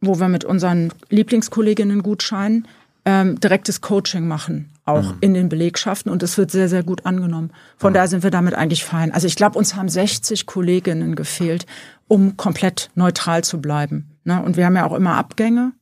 wo 0.00 0.20
wir 0.20 0.28
mit 0.28 0.44
unseren 0.44 0.92
Lieblingskolleginnen 1.10 2.02
gut 2.02 2.22
scheinen, 2.22 2.66
ähm, 3.04 3.38
direktes 3.38 3.80
Coaching 3.80 4.26
machen, 4.26 4.70
auch 4.84 5.02
mhm. 5.02 5.18
in 5.20 5.34
den 5.34 5.48
Belegschaften. 5.48 6.10
Und 6.10 6.22
es 6.22 6.38
wird 6.38 6.50
sehr, 6.50 6.68
sehr 6.68 6.82
gut 6.82 7.04
angenommen. 7.06 7.52
Von 7.76 7.92
mhm. 7.92 7.94
daher 7.94 8.08
sind 8.08 8.22
wir 8.22 8.30
damit 8.30 8.54
eigentlich 8.54 8.84
fein. 8.84 9.12
Also 9.12 9.26
ich 9.26 9.36
glaube, 9.36 9.58
uns 9.58 9.74
haben 9.74 9.88
60 9.88 10.46
Kolleginnen 10.46 11.14
gefehlt, 11.14 11.66
um 12.08 12.36
komplett 12.36 12.90
neutral 12.94 13.44
zu 13.44 13.60
bleiben. 13.60 14.18
Ne? 14.24 14.42
Und 14.42 14.56
wir 14.56 14.66
haben 14.66 14.76
ja 14.76 14.86
auch 14.86 14.94
immer 14.94 15.16
Abgänge, 15.16 15.72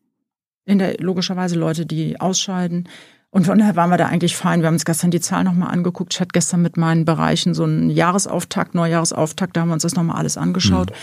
in 0.64 0.78
der 0.78 0.98
logischerweise 0.98 1.56
Leute, 1.56 1.86
die 1.86 2.20
ausscheiden. 2.20 2.88
Und 3.30 3.46
von 3.46 3.58
daher 3.58 3.76
waren 3.76 3.90
wir 3.90 3.96
da 3.96 4.06
eigentlich 4.06 4.36
fein. 4.36 4.60
Wir 4.60 4.66
haben 4.66 4.74
uns 4.74 4.84
gestern 4.84 5.10
die 5.10 5.20
Zahlen 5.20 5.46
nochmal 5.46 5.70
angeguckt. 5.70 6.12
Ich 6.14 6.20
hatte 6.20 6.32
gestern 6.32 6.60
mit 6.62 6.76
meinen 6.76 7.04
Bereichen 7.04 7.54
so 7.54 7.64
einen 7.64 7.88
Jahresauftakt, 7.88 8.74
Neujahresauftakt, 8.74 9.56
da 9.56 9.62
haben 9.62 9.68
wir 9.68 9.74
uns 9.74 9.84
das 9.84 9.94
nochmal 9.94 10.18
alles 10.18 10.36
angeschaut. 10.36 10.90
Mhm. 10.90 10.96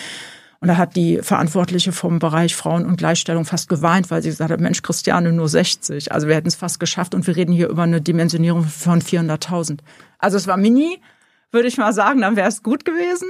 Und 0.61 0.67
da 0.67 0.77
hat 0.77 0.95
die 0.95 1.19
Verantwortliche 1.21 1.91
vom 1.91 2.19
Bereich 2.19 2.55
Frauen 2.55 2.85
und 2.85 2.97
Gleichstellung 2.97 3.45
fast 3.45 3.69
geweint, 3.69 4.11
weil 4.11 4.21
sie 4.21 4.29
gesagt 4.29 4.51
hat, 4.51 4.59
Mensch, 4.59 4.81
Christiane, 4.81 5.31
nur 5.31 5.47
60. 5.47 6.11
Also 6.11 6.27
wir 6.27 6.35
hätten 6.35 6.49
es 6.49 6.55
fast 6.55 6.79
geschafft 6.79 7.15
und 7.15 7.25
wir 7.27 7.35
reden 7.35 7.53
hier 7.53 7.69
über 7.69 7.83
eine 7.83 8.01
Dimensionierung 8.01 8.63
von 8.63 9.01
400.000. 9.01 9.79
Also 10.17 10.35
es 10.35 10.47
war 10.47 10.57
mini, 10.57 10.99
würde 11.51 11.69
ich 11.69 11.77
mal 11.77 11.93
sagen, 11.93 12.21
dann 12.21 12.35
wäre 12.35 12.49
es 12.49 12.61
gut 12.61 12.83
gewesen. 12.83 13.29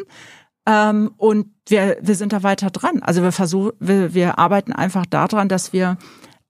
Ähm, 0.65 1.11
und 1.17 1.47
wir, 1.67 1.97
wir 2.01 2.15
sind 2.15 2.33
da 2.33 2.41
weiter 2.41 2.71
dran. 2.71 3.03
Also 3.03 3.21
wir 3.21 3.31
versuchen, 3.31 3.73
wir, 3.79 4.13
wir 4.13 4.39
arbeiten 4.39 4.73
einfach 4.73 5.05
daran, 5.05 5.49
dass 5.49 5.71
wir 5.71 5.97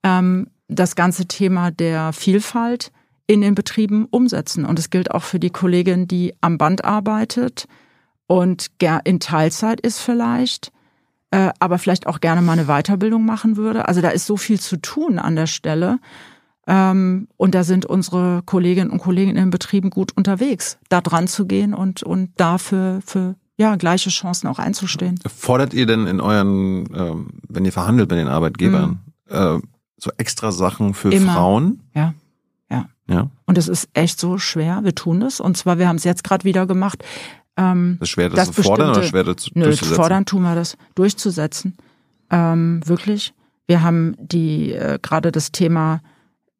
ähm, 0.02 0.48
das 0.68 0.96
ganze 0.96 1.26
Thema 1.26 1.70
der 1.70 2.12
Vielfalt 2.14 2.90
in 3.26 3.42
den 3.42 3.54
Betrieben 3.54 4.06
umsetzen. 4.10 4.64
Und 4.64 4.78
es 4.78 4.90
gilt 4.90 5.10
auch 5.10 5.22
für 5.22 5.38
die 5.38 5.50
Kollegin, 5.50 6.08
die 6.08 6.34
am 6.40 6.58
Band 6.58 6.84
arbeitet, 6.84 7.66
und 8.30 8.70
in 9.02 9.18
Teilzeit 9.18 9.80
ist 9.80 9.98
vielleicht, 9.98 10.70
äh, 11.32 11.50
aber 11.58 11.78
vielleicht 11.78 12.06
auch 12.06 12.20
gerne 12.20 12.42
mal 12.42 12.52
eine 12.52 12.66
Weiterbildung 12.66 13.26
machen 13.26 13.56
würde. 13.56 13.88
Also 13.88 14.02
da 14.02 14.10
ist 14.10 14.24
so 14.24 14.36
viel 14.36 14.60
zu 14.60 14.76
tun 14.76 15.18
an 15.18 15.34
der 15.34 15.48
Stelle. 15.48 15.98
Ähm, 16.68 17.26
und 17.36 17.56
da 17.56 17.64
sind 17.64 17.86
unsere 17.86 18.42
Kolleginnen 18.46 18.90
und 18.90 19.00
Kollegen 19.00 19.30
in 19.30 19.36
den 19.36 19.50
Betrieben 19.50 19.90
gut 19.90 20.16
unterwegs, 20.16 20.78
da 20.90 21.00
dran 21.00 21.26
zu 21.26 21.44
gehen 21.44 21.74
und, 21.74 22.04
und 22.04 22.30
dafür 22.36 23.00
für 23.04 23.34
ja, 23.56 23.74
gleiche 23.74 24.10
Chancen 24.10 24.46
auch 24.46 24.60
einzustehen. 24.60 25.18
Fordert 25.26 25.74
ihr 25.74 25.86
denn 25.86 26.06
in 26.06 26.20
euren, 26.20 26.86
ähm, 26.94 27.30
wenn 27.48 27.64
ihr 27.64 27.72
verhandelt 27.72 28.10
mit 28.10 28.20
den 28.20 28.28
Arbeitgebern, 28.28 29.00
mhm. 29.28 29.34
äh, 29.34 29.58
so 29.96 30.12
extra 30.18 30.52
Sachen 30.52 30.94
für 30.94 31.12
Immer. 31.12 31.32
Frauen? 31.32 31.82
Ja. 31.96 32.14
Ja. 32.70 32.86
Ja. 33.08 33.28
Und 33.46 33.58
es 33.58 33.66
ist 33.66 33.88
echt 33.92 34.20
so 34.20 34.38
schwer. 34.38 34.84
Wir 34.84 34.94
tun 34.94 35.20
es. 35.22 35.40
Und 35.40 35.56
zwar, 35.56 35.78
wir 35.78 35.88
haben 35.88 35.96
es 35.96 36.04
jetzt 36.04 36.22
gerade 36.22 36.44
wieder 36.44 36.68
gemacht. 36.68 37.02
Ähm, 37.56 37.98
ist 38.00 38.10
schwer, 38.10 38.28
das, 38.30 38.48
das 38.48 38.56
zu 38.56 38.62
fordern 38.62 38.90
oder 38.90 39.02
schwer, 39.02 39.24
das 39.24 39.48
nö, 39.54 39.64
durchzusetzen? 39.64 39.96
fordern 39.96 40.26
tun 40.26 40.42
wir 40.42 40.54
das 40.54 40.76
durchzusetzen. 40.94 41.76
Ähm, 42.30 42.80
wirklich. 42.84 43.34
Wir 43.66 43.82
haben 43.82 44.16
die 44.18 44.72
äh, 44.72 44.98
gerade 45.00 45.32
das 45.32 45.52
Thema 45.52 46.00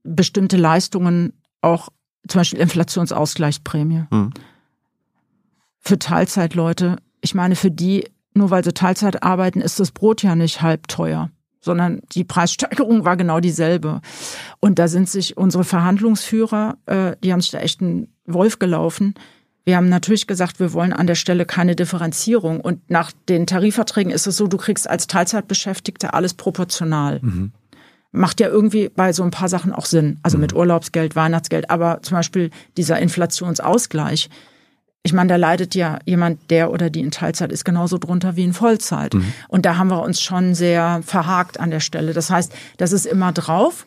bestimmte 0.03 0.57
Leistungen 0.57 1.33
auch 1.61 1.89
zum 2.29 2.41
Beispiel 2.41 2.61
Inflationsausgleichsprämie. 2.61 4.05
Hm. 4.11 4.33
Für 5.81 5.99
Teilzeitleute, 5.99 6.97
ich 7.21 7.35
meine, 7.35 7.57
für 7.57 7.71
die, 7.71 8.09
nur 8.35 8.51
weil 8.51 8.65
sie 8.65 8.73
Teilzeit 8.73 9.23
arbeiten, 9.23 9.61
ist 9.61 9.81
das 9.81 9.91
Brot 9.91 10.23
ja 10.23 10.35
nicht 10.35 10.63
halb 10.63 10.89
teuer, 10.89 11.31
sondern 11.61 12.01
die 12.13 12.25
Preissteigerung 12.25 13.05
war 13.05 13.17
genau 13.17 13.41
dieselbe. 13.41 14.01
Und 14.61 14.79
da 14.79 14.89
sind 14.89 15.09
sich 15.09 15.37
unsere 15.37 15.65
Verhandlungsführer, 15.65 16.77
äh, 16.87 17.17
die 17.23 17.33
haben 17.33 17.41
sich 17.41 17.51
da 17.51 17.61
echt 17.61 17.81
einen 17.81 18.15
Wolf 18.27 18.59
gelaufen. 18.59 19.15
Wir 19.65 19.77
haben 19.77 19.89
natürlich 19.89 20.27
gesagt, 20.27 20.59
wir 20.59 20.73
wollen 20.73 20.93
an 20.93 21.07
der 21.07 21.15
Stelle 21.15 21.45
keine 21.45 21.77
Differenzierung. 21.77 22.61
Und 22.61 22.91
nach 22.91 23.13
den 23.29 23.47
Tarifverträgen 23.47 24.13
ist 24.13 24.27
es 24.27 24.37
so, 24.37 24.47
du 24.47 24.57
kriegst 24.57 24.89
als 24.89 25.07
Teilzeitbeschäftigter 25.07 26.15
alles 26.15 26.35
proportional. 26.35 27.21
Mhm 27.23 27.53
macht 28.13 28.41
ja 28.41 28.49
irgendwie 28.49 28.89
bei 28.89 29.13
so 29.13 29.23
ein 29.23 29.31
paar 29.31 29.49
Sachen 29.49 29.73
auch 29.73 29.87
Sinn. 29.87 30.19
Also 30.23 30.39
mit 30.39 30.53
mhm. 30.53 30.59
Urlaubsgeld, 30.59 31.17
Weihnachtsgeld, 31.17 31.71
aber 31.71 32.03
zum 32.03 32.17
Beispiel 32.17 32.51
dieser 32.77 32.99
Inflationsausgleich. 32.99 34.29
Ich 35.03 35.13
meine, 35.13 35.29
da 35.29 35.37
leidet 35.37 35.75
ja 35.75 35.99
jemand, 36.05 36.51
der 36.51 36.71
oder 36.71 36.91
die 36.91 37.01
in 37.01 37.11
Teilzeit 37.11 37.53
ist, 37.53 37.65
genauso 37.65 37.97
drunter 37.97 38.37
wie 38.37 38.45
in 38.45 38.53
Vollzeit. 38.53 39.15
Mhm. 39.15 39.33
Und 39.49 39.65
da 39.65 39.77
haben 39.77 39.89
wir 39.89 40.03
uns 40.03 40.21
schon 40.21 40.55
sehr 40.55 41.01
verhakt 41.05 41.59
an 41.59 41.71
der 41.71 41.81
Stelle. 41.81 42.13
Das 42.13 42.31
heißt, 42.31 42.53
das 42.77 42.93
ist 42.93 43.07
immer 43.07 43.33
drauf, 43.33 43.87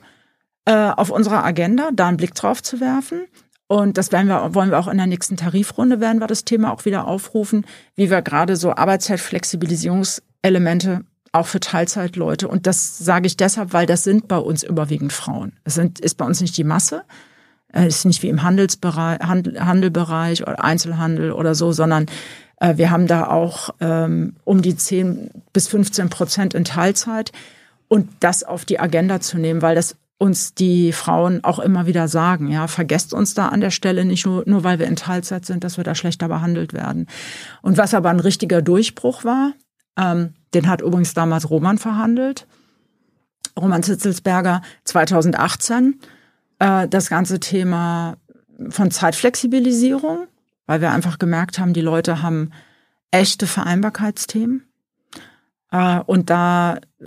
äh, 0.65 0.73
auf 0.73 1.09
unserer 1.09 1.43
Agenda, 1.43 1.89
da 1.93 2.07
einen 2.07 2.17
Blick 2.17 2.33
drauf 2.33 2.63
zu 2.63 2.79
werfen. 2.79 3.25
Und 3.73 3.97
das 3.97 4.12
werden 4.12 4.27
wir, 4.27 4.53
wollen 4.53 4.69
wir 4.69 4.77
auch 4.77 4.88
in 4.88 4.97
der 4.97 5.07
nächsten 5.07 5.36
Tarifrunde, 5.36 5.99
werden 5.99 6.19
wir 6.19 6.27
das 6.27 6.45
Thema 6.45 6.71
auch 6.71 6.86
wieder 6.86 7.07
aufrufen, 7.07 7.65
wie 7.95 8.12
wir 8.12 8.21
gerade 8.21 8.55
so 8.55 8.75
Arbeitszeitflexibilisierungselemente 8.75 11.01
auch 11.31 11.47
für 11.47 11.59
Teilzeitleute. 11.59 12.47
Und 12.47 12.67
das 12.67 12.99
sage 12.99 13.25
ich 13.25 13.36
deshalb, 13.36 13.73
weil 13.73 13.88
das 13.88 14.03
sind 14.03 14.27
bei 14.27 14.38
uns 14.38 14.62
überwiegend 14.62 15.12
Frauen. 15.12 15.53
Es 15.63 15.73
sind, 15.73 15.99
ist 15.99 16.17
bei 16.17 16.25
uns 16.25 16.39
nicht 16.39 16.55
die 16.55 16.63
Masse. 16.63 17.01
Es 17.69 17.95
ist 17.95 18.05
nicht 18.05 18.21
wie 18.21 18.29
im 18.29 18.43
Handelsbereich, 18.43 19.21
Handel, 19.21 19.59
Handelbereich 19.59 20.43
oder 20.43 20.63
Einzelhandel 20.63 21.31
oder 21.31 21.55
so, 21.55 21.71
sondern 21.71 22.05
äh, 22.59 22.77
wir 22.77 22.91
haben 22.91 23.07
da 23.07 23.25
auch 23.25 23.71
ähm, 23.79 24.36
um 24.43 24.62
die 24.62 24.77
10 24.77 25.31
bis 25.51 25.67
15 25.67 26.12
Prozent 26.12 26.53
in 26.53 26.63
Teilzeit. 26.63 27.31
Und 27.88 28.07
das 28.19 28.43
auf 28.43 28.65
die 28.65 28.79
Agenda 28.79 29.19
zu 29.19 29.39
nehmen, 29.39 29.63
weil 29.63 29.73
das 29.73 29.95
uns 30.17 30.54
die 30.54 30.93
Frauen 30.93 31.43
auch 31.43 31.60
immer 31.60 31.86
wieder 31.86 32.08
sagen, 32.08 32.49
ja, 32.49 32.67
vergesst 32.67 33.13
uns 33.13 33.34
da 33.34 33.49
an 33.49 33.62
der 33.62 33.71
Stelle 33.71 34.06
nicht 34.06 34.26
nur, 34.26 34.43
nur 34.45 34.63
weil 34.63 34.80
wir 34.80 34.88
in 34.88 34.95
Teilzeit 34.95 35.45
sind, 35.45 35.63
dass 35.63 35.78
wir 35.78 35.84
da 35.84 35.95
schlechter 35.95 36.28
behandelt 36.28 36.73
werden. 36.73 37.08
Und 37.62 37.78
was 37.78 37.93
aber 37.93 38.10
ein 38.10 38.19
richtiger 38.19 38.62
Durchbruch 38.62 39.26
war, 39.26 39.54
ähm, 39.97 40.34
den 40.54 40.67
hat 40.67 40.82
übrigens 40.82 41.13
damals 41.13 41.49
Roman 41.49 41.78
verhandelt. 41.78 42.47
Roman 43.60 43.84
Zitzelsberger 43.84 44.62
2018. 44.86 45.99
Äh, 46.60 46.88
das 46.88 47.10
ganze 47.10 47.39
Thema 47.39 48.17
von 48.69 48.91
Zeitflexibilisierung, 48.91 50.28
weil 50.65 50.82
wir 50.82 50.91
einfach 50.91 51.19
gemerkt 51.19 51.60
haben, 51.60 51.73
die 51.73 51.82
Leute 51.82 52.21
haben 52.21 52.52
echte 53.12 53.47
Vereinbarkeitsthemen. 53.47 54.63
Äh, 55.71 55.99
und 56.06 56.30
da 56.30 56.78
äh, 56.99 57.06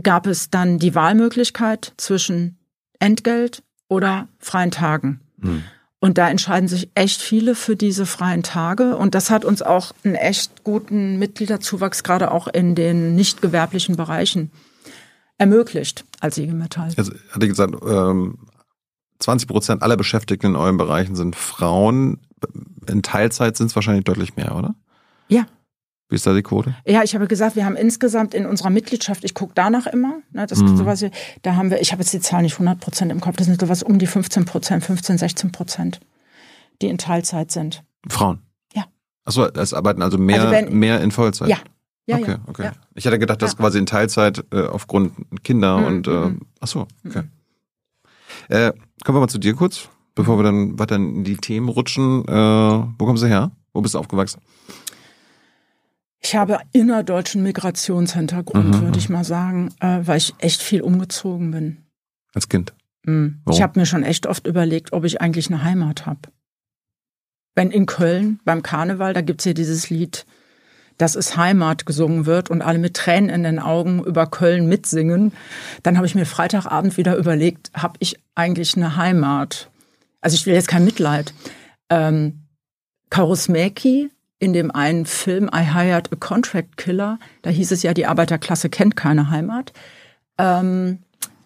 gab 0.00 0.26
es 0.26 0.50
dann 0.50 0.78
die 0.78 0.94
Wahlmöglichkeit 0.94 1.92
zwischen 1.96 2.58
Entgelt 2.98 3.62
oder 3.88 4.28
freien 4.38 4.70
Tagen. 4.70 5.20
Mhm. 5.38 5.64
Und 6.00 6.18
da 6.18 6.28
entscheiden 6.28 6.66
sich 6.66 6.90
echt 6.96 7.22
viele 7.22 7.54
für 7.54 7.76
diese 7.76 8.06
freien 8.06 8.42
Tage. 8.42 8.96
Und 8.96 9.14
das 9.14 9.30
hat 9.30 9.44
uns 9.44 9.62
auch 9.62 9.92
einen 10.02 10.16
echt 10.16 10.64
guten 10.64 11.18
Mitgliederzuwachs, 11.18 12.02
gerade 12.02 12.32
auch 12.32 12.48
in 12.48 12.74
den 12.74 13.14
nicht 13.14 13.40
gewerblichen 13.40 13.94
Bereichen, 13.94 14.50
ermöglicht 15.38 16.04
als 16.18 16.38
IG 16.38 16.52
Metall. 16.52 16.90
Also, 16.96 17.12
hatte 17.30 17.46
ich 17.46 17.50
gesagt, 17.50 17.76
20 17.80 19.48
ähm, 19.48 19.52
Prozent 19.52 19.82
aller 19.82 19.96
Beschäftigten 19.96 20.46
in 20.46 20.56
euren 20.56 20.76
Bereichen 20.76 21.14
sind 21.14 21.36
Frauen. 21.36 22.18
In 22.88 23.02
Teilzeit 23.02 23.56
sind 23.56 23.66
es 23.66 23.76
wahrscheinlich 23.76 24.04
deutlich 24.04 24.34
mehr, 24.34 24.56
oder? 24.56 24.74
Ja, 25.28 25.46
wie 26.12 26.16
ist 26.16 26.26
da 26.26 26.34
die 26.34 26.42
Quote? 26.42 26.74
Ja, 26.86 27.02
ich 27.02 27.14
habe 27.14 27.26
gesagt, 27.26 27.56
wir 27.56 27.64
haben 27.64 27.74
insgesamt 27.74 28.34
in 28.34 28.44
unserer 28.44 28.68
Mitgliedschaft, 28.68 29.24
ich 29.24 29.32
gucke 29.32 29.52
danach 29.54 29.86
immer, 29.86 30.18
ne, 30.30 30.46
das 30.46 30.58
mhm. 30.58 30.76
sowas, 30.76 31.02
da 31.40 31.56
haben 31.56 31.70
wir, 31.70 31.80
ich 31.80 31.90
habe 31.90 32.02
jetzt 32.02 32.12
die 32.12 32.20
Zahl 32.20 32.42
nicht 32.42 32.52
100 32.52 32.78
Prozent 32.78 33.10
im 33.10 33.20
Kopf, 33.20 33.36
das 33.36 33.46
sind 33.46 33.58
sowas 33.58 33.82
um 33.82 33.98
die 33.98 34.06
15 34.06 34.44
Prozent, 34.44 34.84
15, 34.84 35.16
16 35.16 35.52
Prozent, 35.52 36.00
die 36.82 36.88
in 36.88 36.98
Teilzeit 36.98 37.50
sind. 37.50 37.82
Frauen? 38.08 38.40
Ja. 38.74 38.84
Achso, 39.24 39.46
es 39.46 39.72
arbeiten 39.72 40.02
also 40.02 40.18
mehr, 40.18 40.42
also 40.42 40.52
wenn, 40.52 40.78
mehr 40.78 41.00
in 41.00 41.10
Vollzeit? 41.10 41.48
Ja. 41.48 41.56
Ja, 42.04 42.18
okay, 42.18 42.32
ja. 42.32 42.38
okay. 42.46 42.64
Ja. 42.64 42.72
Ich 42.94 43.06
hätte 43.06 43.18
gedacht, 43.18 43.40
dass 43.40 43.56
quasi 43.56 43.78
in 43.78 43.86
Teilzeit 43.86 44.44
äh, 44.52 44.66
aufgrund 44.66 45.12
Kinder 45.44 45.78
mhm. 45.78 45.86
und 45.86 46.08
äh, 46.08 46.10
mhm. 46.10 46.40
achso, 46.60 46.86
okay. 47.06 47.22
Mhm. 47.22 48.54
Äh, 48.54 48.72
kommen 49.04 49.16
wir 49.16 49.20
mal 49.20 49.28
zu 49.28 49.38
dir 49.38 49.54
kurz, 49.54 49.88
bevor 50.14 50.38
wir 50.38 50.42
dann 50.42 50.78
weiter 50.78 50.96
in 50.96 51.24
die 51.24 51.36
Themen 51.36 51.68
rutschen. 51.68 52.26
Äh, 52.26 52.32
wo 52.32 53.06
kommst 53.06 53.22
du 53.22 53.28
her? 53.28 53.52
Wo 53.72 53.80
bist 53.80 53.94
du 53.94 53.98
aufgewachsen? 53.98 54.42
Ich 56.24 56.36
habe 56.36 56.58
innerdeutschen 56.72 57.42
Migrationshintergrund, 57.42 58.76
mhm. 58.76 58.82
würde 58.82 58.98
ich 58.98 59.08
mal 59.08 59.24
sagen, 59.24 59.74
äh, 59.80 60.00
weil 60.04 60.18
ich 60.18 60.34
echt 60.38 60.62
viel 60.62 60.80
umgezogen 60.80 61.50
bin. 61.50 61.78
Als 62.32 62.48
Kind? 62.48 62.72
Mhm. 63.04 63.42
Ich 63.50 63.60
habe 63.60 63.78
mir 63.78 63.86
schon 63.86 64.04
echt 64.04 64.26
oft 64.26 64.46
überlegt, 64.46 64.92
ob 64.92 65.04
ich 65.04 65.20
eigentlich 65.20 65.48
eine 65.48 65.64
Heimat 65.64 66.06
habe. 66.06 66.20
Wenn 67.54 67.70
in 67.70 67.86
Köln 67.86 68.40
beim 68.44 68.62
Karneval, 68.62 69.12
da 69.14 69.20
gibt's 69.20 69.44
ja 69.44 69.52
dieses 69.52 69.90
Lied, 69.90 70.24
das 70.96 71.16
ist 71.16 71.36
Heimat 71.36 71.86
gesungen 71.86 72.26
wird 72.26 72.50
und 72.50 72.62
alle 72.62 72.78
mit 72.78 72.94
Tränen 72.94 73.28
in 73.28 73.42
den 73.42 73.58
Augen 73.58 74.04
über 74.04 74.26
Köln 74.26 74.68
mitsingen, 74.68 75.32
dann 75.82 75.96
habe 75.96 76.06
ich 76.06 76.14
mir 76.14 76.24
Freitagabend 76.24 76.96
wieder 76.96 77.16
überlegt, 77.16 77.72
habe 77.74 77.94
ich 77.98 78.20
eigentlich 78.36 78.76
eine 78.76 78.96
Heimat? 78.96 79.70
Also 80.20 80.36
ich 80.36 80.46
will 80.46 80.54
jetzt 80.54 80.68
kein 80.68 80.84
Mitleid. 80.84 81.34
Ähm, 81.90 82.44
Karusmäki 83.10 84.10
in 84.42 84.52
dem 84.52 84.72
einen 84.72 85.06
Film 85.06 85.48
I 85.54 85.72
Hired 85.72 86.12
a 86.12 86.16
Contract 86.16 86.76
Killer, 86.76 87.20
da 87.42 87.50
hieß 87.50 87.70
es 87.70 87.84
ja, 87.84 87.94
die 87.94 88.06
Arbeiterklasse 88.06 88.68
kennt 88.68 88.96
keine 88.96 89.30
Heimat. 89.30 89.72
Ähm, 90.36 90.98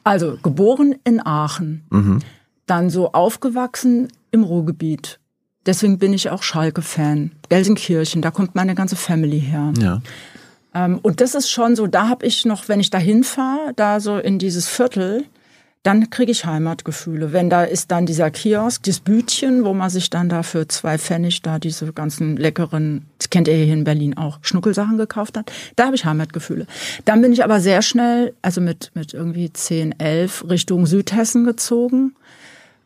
also 0.03 0.39
geboren 0.43 0.95
in 1.05 1.21
Aachen, 1.21 1.85
mhm. 1.91 2.21
dann 2.65 2.89
so 2.89 3.13
aufgewachsen 3.13 4.09
im 4.31 4.45
Ruhrgebiet. 4.45 5.21
Deswegen 5.67 5.99
bin 5.99 6.15
ich 6.15 6.31
auch 6.31 6.43
Schalke-Fan. 6.43 7.33
Gelsenkirchen, 7.51 8.23
da 8.23 8.31
kommt 8.31 8.55
meine 8.55 8.75
ganze 8.75 8.97
Family 8.97 9.43
her. 9.43 9.75
Ja. 9.79 10.01
Ähm, 10.73 10.99
und 11.03 11.21
das 11.21 11.35
ist 11.35 11.51
schon 11.51 11.77
so, 11.77 11.87
da 11.87 12.09
habe 12.09 12.25
ich 12.25 12.47
noch, 12.47 12.67
wenn 12.71 12.81
ich 12.81 12.89
da 12.89 12.97
hinfahre, 12.97 13.75
da 13.77 14.01
so 14.01 14.17
in 14.17 14.39
dieses 14.39 14.69
Viertel, 14.69 15.27
dann 15.87 16.11
kriege 16.11 16.33
ich 16.33 16.45
Heimatgefühle. 16.45 17.33
Wenn 17.33 17.49
da 17.49 17.63
ist 17.63 17.93
dann 17.93 18.07
dieser 18.07 18.33
Kiosk, 18.33 18.83
das 18.83 18.99
Bütchen, 18.99 19.65
wo 19.65 19.73
man 19.73 19.89
sich 19.89 20.11
dann 20.11 20.29
da 20.29 20.43
für 20.43 20.67
zwei 20.67 20.99
Pfennig 20.99 21.43
da 21.43 21.61
diese 21.61 21.93
ganzen 21.93 22.37
leckeren, 22.37 23.07
das 23.19 23.31
kennt 23.31 23.47
ihr 23.47 23.55
hier 23.55 23.73
in 23.73 23.85
Berlin 23.85 24.17
auch, 24.17 24.39
Schnuckelsachen 24.43 24.97
gekauft 24.97 25.37
hat, 25.39 25.53
da 25.77 25.87
habe 25.87 25.95
ich 25.95 26.05
Heimatgefühle. 26.05 26.67
Dann 27.05 27.23
bin 27.23 27.33
ich 27.33 27.45
aber 27.45 27.61
sehr 27.61 27.83
schnell, 27.83 28.35
also 28.43 28.61
mit, 28.61 28.91
mit 28.95 29.15
irgendwie 29.15 29.53
10, 29.53 30.01
11 30.01 30.49
Richtung 30.49 30.87
Südhessen 30.87 31.45
gezogen. 31.45 32.17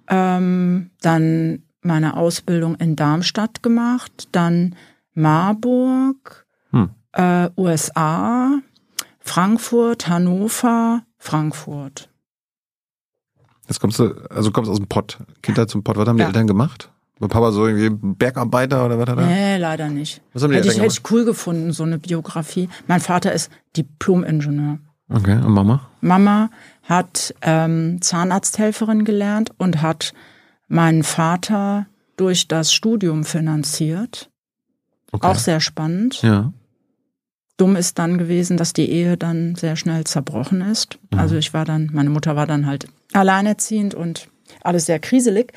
Ähm, 0.08 0.90
dann 1.00 1.62
meine 1.80 2.18
Ausbildung 2.18 2.74
in 2.74 2.96
Darmstadt 2.96 3.62
gemacht, 3.62 4.28
dann 4.32 4.76
Marburg, 5.14 6.44
hm. 6.70 6.90
äh, 7.12 7.48
USA, 7.56 8.58
Frankfurt, 9.20 10.06
Hannover, 10.06 11.02
Frankfurt. 11.16 12.09
Jetzt 13.70 13.78
kommst 13.78 14.00
du, 14.00 14.12
also 14.30 14.50
kommst 14.50 14.68
aus 14.68 14.78
dem 14.78 14.88
Pott. 14.88 15.18
Kindheit 15.42 15.70
zum 15.70 15.84
Pott. 15.84 15.96
Was 15.96 16.08
haben 16.08 16.16
die 16.16 16.22
ja. 16.22 16.26
Eltern 16.26 16.48
gemacht? 16.48 16.90
War 17.20 17.28
Papa 17.28 17.52
so 17.52 17.68
irgendwie 17.68 17.90
Bergarbeiter 18.16 18.84
oder 18.84 18.98
was 18.98 19.08
hat 19.08 19.18
er? 19.18 19.26
Nee, 19.26 19.56
leider 19.58 19.88
nicht. 19.88 20.20
Was 20.32 20.42
haben 20.42 20.50
die 20.50 20.56
hätte 20.56 20.68
Eltern 20.70 20.86
ich, 20.86 20.92
hätte 20.92 21.00
ich 21.06 21.12
cool 21.12 21.24
gefunden, 21.24 21.72
so 21.72 21.84
eine 21.84 21.98
Biografie. 21.98 22.68
Mein 22.88 23.00
Vater 23.00 23.32
ist 23.32 23.48
Diplom-Ingenieur. 23.76 24.78
Okay, 25.08 25.34
und 25.34 25.52
Mama? 25.52 25.88
Mama 26.00 26.50
hat 26.82 27.32
ähm, 27.42 28.02
Zahnarzthelferin 28.02 29.04
gelernt 29.04 29.52
und 29.56 29.82
hat 29.82 30.14
meinen 30.66 31.04
Vater 31.04 31.86
durch 32.16 32.48
das 32.48 32.72
Studium 32.72 33.22
finanziert. 33.24 34.30
Okay. 35.12 35.28
Auch 35.28 35.36
sehr 35.36 35.60
spannend. 35.60 36.22
Ja. 36.22 36.52
Dumm 37.56 37.76
ist 37.76 38.00
dann 38.00 38.18
gewesen, 38.18 38.56
dass 38.56 38.72
die 38.72 38.90
Ehe 38.90 39.16
dann 39.16 39.54
sehr 39.54 39.76
schnell 39.76 40.02
zerbrochen 40.02 40.60
ist. 40.60 40.98
Mhm. 41.12 41.20
Also 41.20 41.36
ich 41.36 41.54
war 41.54 41.64
dann, 41.64 41.90
meine 41.92 42.10
Mutter 42.10 42.34
war 42.34 42.48
dann 42.48 42.66
halt 42.66 42.88
alleinerziehend 43.12 43.94
und 43.94 44.28
alles 44.62 44.86
sehr 44.86 44.98
kriselig. 44.98 45.52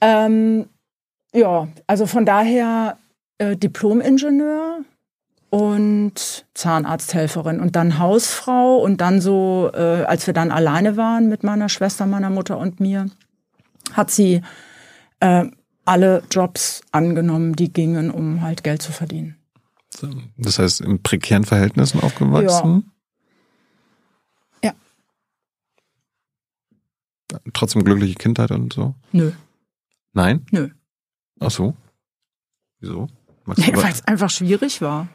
Ähm, 0.00 0.66
ja, 1.32 1.68
also 1.86 2.06
von 2.06 2.26
daher 2.26 2.98
äh, 3.38 3.56
Diplom-Ingenieur 3.56 4.84
und 5.50 6.46
Zahnarzthelferin 6.54 7.60
und 7.60 7.76
dann 7.76 7.98
Hausfrau 7.98 8.78
und 8.78 9.00
dann 9.00 9.20
so, 9.20 9.70
äh, 9.74 10.04
als 10.04 10.26
wir 10.26 10.34
dann 10.34 10.50
alleine 10.50 10.96
waren 10.96 11.28
mit 11.28 11.44
meiner 11.44 11.68
Schwester, 11.68 12.06
meiner 12.06 12.30
Mutter 12.30 12.58
und 12.58 12.80
mir, 12.80 13.06
hat 13.92 14.10
sie 14.10 14.40
äh, 15.20 15.44
alle 15.84 16.22
Jobs 16.30 16.82
angenommen, 16.92 17.54
die 17.54 17.72
gingen, 17.72 18.10
um 18.10 18.42
halt 18.42 18.64
Geld 18.64 18.82
zu 18.82 18.92
verdienen. 18.92 19.36
Das 20.38 20.58
heißt, 20.58 20.80
in 20.80 21.02
prekären 21.02 21.44
Verhältnissen 21.44 22.00
aufgewachsen? 22.00 22.90
Ja. 24.62 24.70
ja. 24.70 24.74
Trotzdem 27.52 27.84
glückliche 27.84 28.14
Kindheit 28.14 28.50
und 28.50 28.72
so? 28.72 28.94
Nö. 29.12 29.32
Nein? 30.12 30.46
Nö. 30.50 30.68
Ach 31.40 31.50
so. 31.50 31.74
Wieso? 32.80 33.08
Nee, 33.56 33.74
Weil 33.74 33.92
es 33.92 34.04
einfach 34.06 34.30
schwierig 34.30 34.80
war. 34.80 35.08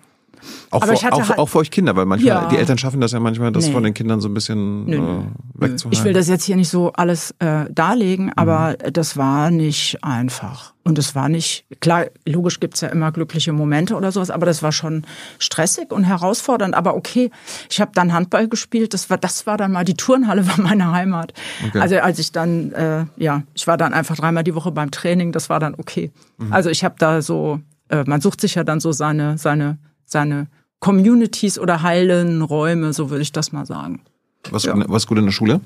Auch, 0.71 0.81
Aber 0.81 0.93
hatte 0.93 1.13
auch, 1.13 1.29
halt- 1.29 1.39
auch 1.39 1.47
für 1.49 1.59
euch 1.59 1.71
Kinder, 1.71 1.95
weil 1.95 2.05
manchmal, 2.05 2.27
Ja. 2.43 2.47
die 2.49 2.57
Eltern 2.57 2.77
schaffen 2.77 3.01
das 3.01 3.11
ja 3.11 3.19
manchmal, 3.19 3.51
das 3.51 3.67
Nee. 3.67 3.73
von 3.73 3.83
den 3.83 3.93
Kindern 3.93 4.19
so 4.21 4.27
ein 4.29 4.33
bisschen 4.33 4.85
Nö, 4.85 4.95
äh, 4.97 5.21
wegzuhalten. 5.53 5.91
Ich 5.91 6.03
will 6.03 6.13
das 6.13 6.27
jetzt 6.27 6.43
hier 6.43 6.55
nicht 6.55 6.69
so 6.69 6.91
alles 6.93 7.33
äh, 7.39 7.65
darlegen, 7.71 8.31
aber 8.35 8.75
das 8.91 9.17
war 9.17 9.51
nicht 9.51 10.03
einfach. 10.03 10.73
Und 10.83 10.97
es 10.97 11.15
war 11.15 11.27
nicht, 11.27 11.65
klar, 11.81 12.05
logisch 12.25 12.61
gibt's 12.61 12.79
ja 12.79 12.87
immer 12.87 13.11
glückliche 13.11 13.51
Momente 13.51 13.95
oder 13.95 14.11
sowas, 14.13 14.29
aber 14.29 14.45
das 14.45 14.63
war 14.63 14.71
schon 14.71 15.03
stressig 15.37 15.91
und 15.91 16.05
herausfordernd. 16.05 16.75
Aber 16.75 16.95
okay, 16.95 17.29
ich 17.69 17.81
habe 17.81 17.91
dann 17.93 18.13
Handball 18.13 18.47
gespielt, 18.47 18.93
das 18.93 19.09
war, 19.09 19.17
das 19.17 19.45
war 19.45 19.57
dann 19.57 19.73
mal, 19.73 19.83
die 19.83 19.95
Turnhalle 19.95 20.47
war 20.47 20.61
meine 20.61 20.91
Heimat. 20.93 21.33
Okay. 21.67 21.79
Also 21.79 21.97
als 21.99 22.19
ich 22.19 22.31
dann, 22.31 22.71
äh, 22.71 23.05
ja, 23.17 23.43
ich 23.53 23.67
war 23.67 23.75
dann 23.77 23.93
einfach 23.93 24.15
dreimal 24.15 24.43
die 24.45 24.55
Woche 24.55 24.71
beim 24.71 24.91
Training, 24.91 25.33
das 25.33 25.49
war 25.49 25.59
dann 25.59 25.75
okay. 25.77 26.11
Also 26.51 26.69
ich 26.69 26.83
habe 26.85 26.95
da 26.97 27.21
so, 27.21 27.59
äh, 27.89 28.03
man 28.05 28.21
sucht 28.21 28.39
sich 28.39 28.55
ja 28.55 28.63
dann 28.63 28.79
so 28.79 28.91
seine, 28.93 29.37
seine, 29.37 29.79
seine 30.07 30.47
Communities 30.79 31.59
oder 31.59 31.81
heilen 31.83 32.41
Räume, 32.41 32.93
so 32.93 33.09
würde 33.09 33.21
ich 33.21 33.31
das 33.31 33.51
mal 33.51 33.65
sagen. 33.65 34.01
Was, 34.49 34.63
Ja. 34.63 34.73
was 34.89 35.05
gut 35.07 35.17
in 35.19 35.25
der 35.25 35.31
Schule? 35.31 35.61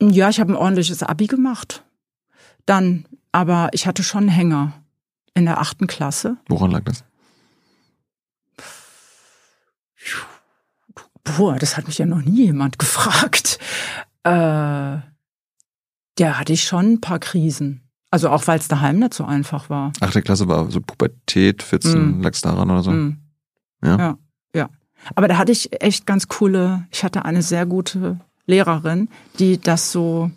Ja, 0.00 0.28
ich 0.28 0.38
habe 0.38 0.52
ein 0.52 0.56
ordentliches 0.56 1.02
Abi 1.02 1.26
gemacht. 1.26 1.82
Dann, 2.66 3.04
aber 3.32 3.70
ich 3.72 3.86
hatte 3.86 4.02
schon 4.04 4.20
einen 4.24 4.28
Hänger 4.28 4.72
in 5.34 5.44
der 5.46 5.58
achten 5.58 5.86
Klasse. 5.86 6.36
Woran 6.48 6.70
lag 6.70 6.84
das? 6.84 7.02
Boah, 11.24 11.56
das 11.56 11.76
hat 11.76 11.86
mich 11.86 11.98
ja 11.98 12.06
noch 12.06 12.22
nie 12.22 12.46
jemand 12.46 12.78
gefragt. 12.78 13.58
Äh, 14.24 14.30
ja, 14.30 15.02
hatte 16.20 16.52
ich 16.52 16.64
schon 16.64 16.94
ein 16.94 17.00
paar 17.00 17.18
Krisen. 17.18 17.87
Also 18.10 18.30
auch 18.30 18.46
weil 18.46 18.58
es 18.58 18.68
daheim 18.68 18.98
nicht 18.98 19.14
so 19.14 19.24
einfach 19.24 19.68
war. 19.68 19.92
Achte 20.00 20.22
Klasse 20.22 20.48
war 20.48 20.70
so 20.70 20.80
Pubertät, 20.80 21.62
14, 21.62 22.18
Mm. 22.18 22.22
lag's 22.22 22.40
daran 22.40 22.70
oder 22.70 22.82
so. 22.82 22.90
Mm. 22.90 23.18
Ja? 23.84 23.98
ja, 23.98 24.18
ja. 24.54 24.68
Aber 25.14 25.28
da 25.28 25.36
hatte 25.36 25.52
ich 25.52 25.70
echt 25.82 26.06
ganz 26.06 26.28
coole, 26.28 26.86
ich 26.90 27.04
hatte 27.04 27.24
eine 27.24 27.42
sehr 27.42 27.66
gute 27.66 28.18
Lehrerin, 28.46 29.08
die 29.38 29.60
das 29.60 29.92
so, 29.92 30.30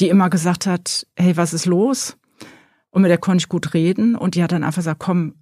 die 0.00 0.08
immer 0.08 0.28
gesagt 0.30 0.66
hat, 0.66 1.06
hey, 1.16 1.36
was 1.36 1.52
ist 1.54 1.66
los? 1.66 2.16
Und 2.90 3.02
mit 3.02 3.10
der 3.10 3.18
konnte 3.18 3.42
ich 3.42 3.48
gut 3.48 3.74
reden 3.74 4.14
und 4.14 4.34
die 4.34 4.42
hat 4.42 4.52
dann 4.52 4.62
einfach 4.64 4.80
gesagt, 4.80 5.00
komm, 5.00 5.34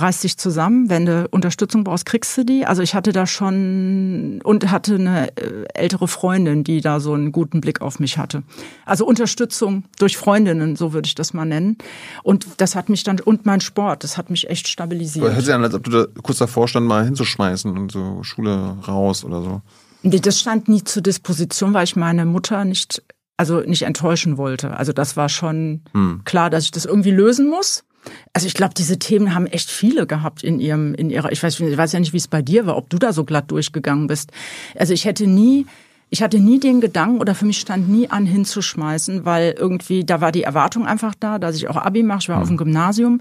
reiß 0.00 0.20
dich 0.20 0.38
zusammen, 0.38 0.88
wenn 0.88 1.06
du 1.06 1.28
Unterstützung 1.30 1.84
brauchst, 1.84 2.06
kriegst 2.06 2.36
du 2.38 2.44
die. 2.44 2.64
Also 2.64 2.82
ich 2.82 2.94
hatte 2.94 3.12
da 3.12 3.26
schon 3.26 4.40
und 4.44 4.70
hatte 4.70 4.94
eine 4.94 5.28
äh, 5.36 5.64
ältere 5.74 6.08
Freundin, 6.08 6.64
die 6.64 6.80
da 6.80 7.00
so 7.00 7.12
einen 7.14 7.32
guten 7.32 7.60
Blick 7.60 7.80
auf 7.80 7.98
mich 7.98 8.18
hatte. 8.18 8.42
Also 8.86 9.06
Unterstützung 9.06 9.84
durch 9.98 10.16
Freundinnen, 10.16 10.76
so 10.76 10.92
würde 10.92 11.06
ich 11.06 11.14
das 11.14 11.34
mal 11.34 11.44
nennen. 11.44 11.76
Und 12.22 12.46
das 12.58 12.74
hat 12.74 12.88
mich 12.88 13.02
dann, 13.04 13.20
und 13.20 13.46
mein 13.46 13.60
Sport, 13.60 14.04
das 14.04 14.16
hat 14.16 14.30
mich 14.30 14.48
echt 14.48 14.68
stabilisiert. 14.68 15.32
Hört 15.32 15.44
sich 15.44 15.54
an, 15.54 15.62
als 15.64 15.74
ob 15.74 15.84
du 15.84 15.90
da 15.90 16.06
kurz 16.22 16.38
davor 16.38 16.68
stand, 16.68 16.86
mal 16.86 17.04
hinzuschmeißen 17.04 17.76
und 17.76 17.92
so 17.92 18.22
Schule 18.22 18.76
raus 18.86 19.24
oder 19.24 19.42
so. 19.42 19.62
Nee, 20.02 20.20
Das 20.20 20.38
stand 20.40 20.68
nie 20.68 20.84
zur 20.84 21.02
Disposition, 21.02 21.74
weil 21.74 21.84
ich 21.84 21.96
meine 21.96 22.24
Mutter 22.24 22.64
nicht, 22.64 23.02
also 23.36 23.60
nicht 23.60 23.82
enttäuschen 23.82 24.36
wollte. 24.36 24.76
Also 24.76 24.92
das 24.92 25.16
war 25.16 25.28
schon 25.28 25.82
Hm. 25.92 26.20
klar, 26.24 26.50
dass 26.50 26.64
ich 26.64 26.70
das 26.70 26.84
irgendwie 26.84 27.10
lösen 27.10 27.48
muss. 27.48 27.84
Also 28.32 28.46
ich 28.46 28.54
glaube, 28.54 28.74
diese 28.74 28.98
Themen 28.98 29.34
haben 29.34 29.46
echt 29.46 29.70
viele 29.70 30.06
gehabt 30.06 30.42
in 30.42 30.60
ihrem, 30.60 30.94
in 30.94 31.10
ihrer, 31.10 31.32
ich 31.32 31.42
weiß, 31.42 31.60
ich 31.60 31.76
weiß 31.76 31.92
ja 31.92 32.00
nicht, 32.00 32.12
wie 32.12 32.18
es 32.18 32.28
bei 32.28 32.42
dir 32.42 32.66
war, 32.66 32.76
ob 32.76 32.90
du 32.90 32.98
da 32.98 33.12
so 33.12 33.24
glatt 33.24 33.50
durchgegangen 33.50 34.06
bist. 34.06 34.30
Also 34.76 34.92
ich 34.92 35.04
hätte 35.04 35.26
nie, 35.26 35.66
ich 36.10 36.22
hatte 36.22 36.38
nie 36.38 36.58
den 36.58 36.80
Gedanken 36.80 37.20
oder 37.20 37.34
für 37.34 37.44
mich 37.44 37.58
stand 37.58 37.88
nie 37.88 38.08
an 38.08 38.26
hinzuschmeißen, 38.26 39.24
weil 39.24 39.54
irgendwie, 39.58 40.04
da 40.04 40.20
war 40.20 40.32
die 40.32 40.42
Erwartung 40.42 40.86
einfach 40.86 41.14
da, 41.18 41.38
dass 41.38 41.56
ich 41.56 41.68
auch 41.68 41.76
Abi 41.76 42.02
mache, 42.02 42.20
ich 42.20 42.28
war 42.28 42.40
auf 42.40 42.48
dem 42.48 42.56
Gymnasium. 42.56 43.20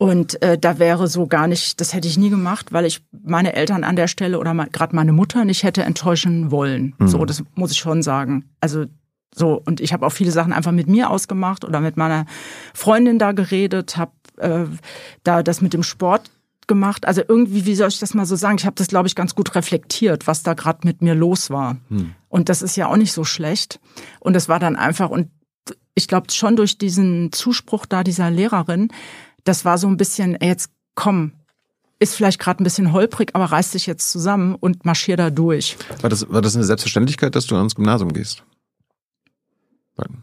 Und 0.00 0.40
äh, 0.42 0.56
da 0.56 0.78
wäre 0.78 1.08
so 1.08 1.26
gar 1.26 1.48
nicht, 1.48 1.80
das 1.80 1.92
hätte 1.92 2.06
ich 2.06 2.16
nie 2.16 2.30
gemacht, 2.30 2.72
weil 2.72 2.86
ich 2.86 3.02
meine 3.10 3.54
Eltern 3.54 3.82
an 3.82 3.96
der 3.96 4.06
Stelle 4.06 4.38
oder 4.38 4.54
gerade 4.70 4.94
meine 4.94 5.12
Mutter 5.12 5.44
nicht 5.44 5.64
hätte 5.64 5.82
enttäuschen 5.82 6.52
wollen. 6.52 6.94
So, 7.08 7.24
das 7.24 7.42
muss 7.56 7.72
ich 7.72 7.78
schon 7.78 8.02
sagen. 8.02 8.44
Also 8.60 8.86
so, 9.34 9.62
und 9.64 9.80
ich 9.80 9.92
habe 9.92 10.06
auch 10.06 10.12
viele 10.12 10.30
Sachen 10.30 10.52
einfach 10.52 10.72
mit 10.72 10.88
mir 10.88 11.10
ausgemacht 11.10 11.64
oder 11.64 11.80
mit 11.80 11.96
meiner 11.96 12.26
Freundin 12.74 13.18
da 13.18 13.32
geredet, 13.32 13.96
habe 13.96 14.12
äh, 14.38 14.64
da 15.22 15.42
das 15.42 15.60
mit 15.60 15.74
dem 15.74 15.82
Sport 15.82 16.30
gemacht. 16.66 17.06
Also 17.06 17.22
irgendwie, 17.26 17.66
wie 17.66 17.74
soll 17.74 17.88
ich 17.88 17.98
das 17.98 18.14
mal 18.14 18.26
so 18.26 18.36
sagen? 18.36 18.58
Ich 18.58 18.66
habe 18.66 18.76
das, 18.76 18.88
glaube 18.88 19.08
ich, 19.08 19.14
ganz 19.14 19.34
gut 19.34 19.54
reflektiert, 19.54 20.26
was 20.26 20.42
da 20.42 20.54
gerade 20.54 20.86
mit 20.86 21.02
mir 21.02 21.14
los 21.14 21.50
war. 21.50 21.78
Und 22.28 22.48
das 22.48 22.62
ist 22.62 22.76
ja 22.76 22.88
auch 22.88 22.96
nicht 22.96 23.12
so 23.12 23.24
schlecht. 23.24 23.80
Und 24.20 24.36
es 24.36 24.48
war 24.48 24.58
dann 24.58 24.76
einfach, 24.76 25.10
und 25.10 25.30
ich 25.94 26.08
glaube 26.08 26.30
schon 26.30 26.56
durch 26.56 26.78
diesen 26.78 27.32
Zuspruch 27.32 27.86
da 27.86 28.04
dieser 28.04 28.30
Lehrerin, 28.30 28.88
das 29.44 29.64
war 29.64 29.78
so 29.78 29.88
ein 29.88 29.96
bisschen, 29.96 30.34
ey, 30.36 30.48
jetzt 30.48 30.70
komm, 30.94 31.32
ist 31.98 32.14
vielleicht 32.14 32.38
gerade 32.38 32.62
ein 32.62 32.64
bisschen 32.64 32.92
holprig, 32.92 33.30
aber 33.34 33.46
reiß 33.46 33.72
dich 33.72 33.86
jetzt 33.86 34.10
zusammen 34.10 34.54
und 34.54 34.84
marschier 34.84 35.16
da 35.16 35.30
durch. 35.30 35.76
War 36.00 36.10
das, 36.10 36.30
war 36.30 36.42
das 36.42 36.54
eine 36.54 36.64
Selbstverständlichkeit, 36.64 37.34
dass 37.34 37.46
du 37.46 37.56
ans 37.56 37.74
Gymnasium 37.74 38.12
gehst? 38.12 38.44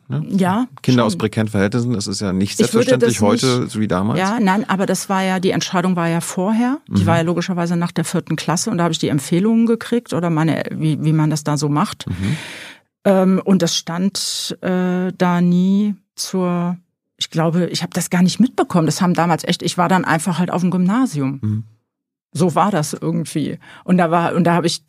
Ne? 0.08 0.26
Ja. 0.30 0.68
Kinder 0.84 1.02
schon. 1.02 1.08
aus 1.08 1.18
prekären 1.18 1.48
Verhältnissen, 1.48 1.94
das 1.94 2.08
ist 2.08 2.22
ja 2.22 2.32
nicht 2.34 2.58
selbstverständlich 2.58 3.22
heute, 3.22 3.62
nicht- 3.62 3.72
so 3.72 3.80
wie 3.80 3.88
damals. 3.88 4.20
Ja, 4.20 4.40
nein, 4.40 4.70
aber 4.70 4.86
das 4.86 5.10
war 5.10 5.24
ja, 5.24 5.40
die 5.40 5.52
Entscheidung 5.52 5.96
war 5.96 6.08
ja 6.08 6.22
vorher. 6.22 6.78
Die 6.88 7.02
Mhm. 7.04 7.06
war 7.06 7.18
ja 7.18 7.24
logischerweise 7.24 7.76
nach 7.76 7.92
der 7.92 8.06
vierten 8.06 8.36
Klasse 8.36 8.70
und 8.72 8.78
da 8.78 8.84
habe 8.86 8.92
ich 8.92 9.00
die 9.00 9.10
Empfehlungen 9.10 9.66
gekriegt 9.66 10.14
oder 10.14 10.30
meine, 10.30 10.64
wie, 10.72 11.04
wie 11.04 11.14
man 11.14 11.30
das 11.30 11.44
da 11.44 11.58
so 11.58 11.70
macht. 11.70 12.06
Mhm. 12.08 12.38
Ähm, 13.06 13.42
und 13.44 13.62
das 13.62 13.76
stand 13.76 14.58
äh, 14.62 15.12
da 15.18 15.42
nie 15.42 15.96
zur, 16.16 16.78
ich 17.18 17.30
glaube, 17.30 17.68
ich 17.68 17.82
habe 17.84 17.92
das 17.94 18.10
gar 18.10 18.22
nicht 18.24 18.40
mitbekommen. 18.40 18.86
Das 18.86 19.02
haben 19.02 19.14
damals 19.14 19.44
echt, 19.44 19.62
ich 19.64 19.78
war 19.78 19.90
dann 19.90 20.06
einfach 20.06 20.40
halt 20.40 20.52
auf 20.52 20.62
dem 20.62 20.72
Gymnasium. 20.72 21.40
Mhm. 21.42 21.64
So 22.38 22.54
war 22.54 22.70
das 22.70 22.92
irgendwie. 22.92 23.60
Und 23.86 23.98
da 23.98 24.12
war, 24.12 24.36
und 24.36 24.44
da 24.44 24.56
habe 24.56 24.68
ich 24.68 24.84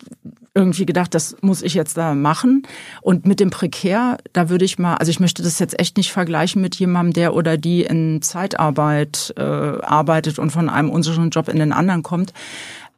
irgendwie 0.53 0.85
gedacht, 0.85 1.15
das 1.15 1.37
muss 1.43 1.63
ich 1.63 1.75
jetzt 1.75 1.97
da 1.97 2.17
machen. 2.17 2.65
Und 3.03 3.25
mit 3.25 3.39
dem 3.39 3.51
Prekär, 3.51 4.19
da 4.33 4.49
würde 4.49 4.65
ich 4.65 4.81
mal, 4.81 4.97
also 4.97 5.11
ich 5.11 5.21
möchte 5.21 5.45
das 5.45 5.61
jetzt 5.61 5.79
echt 5.79 5.97
nicht 5.97 6.11
vergleichen 6.11 6.61
mit 6.61 6.75
jemandem, 6.75 7.13
der 7.13 7.35
oder 7.35 7.57
die 7.57 7.83
in 7.83 8.21
Zeitarbeit 8.21 9.33
äh, 9.37 9.43
arbeitet 9.43 10.41
und 10.41 10.51
von 10.51 10.69
einem 10.69 10.91
unsicheren 10.91 11.31
Job 11.31 11.49
in 11.49 11.61
den 11.61 11.73
anderen 11.73 12.03
kommt. 12.03 12.33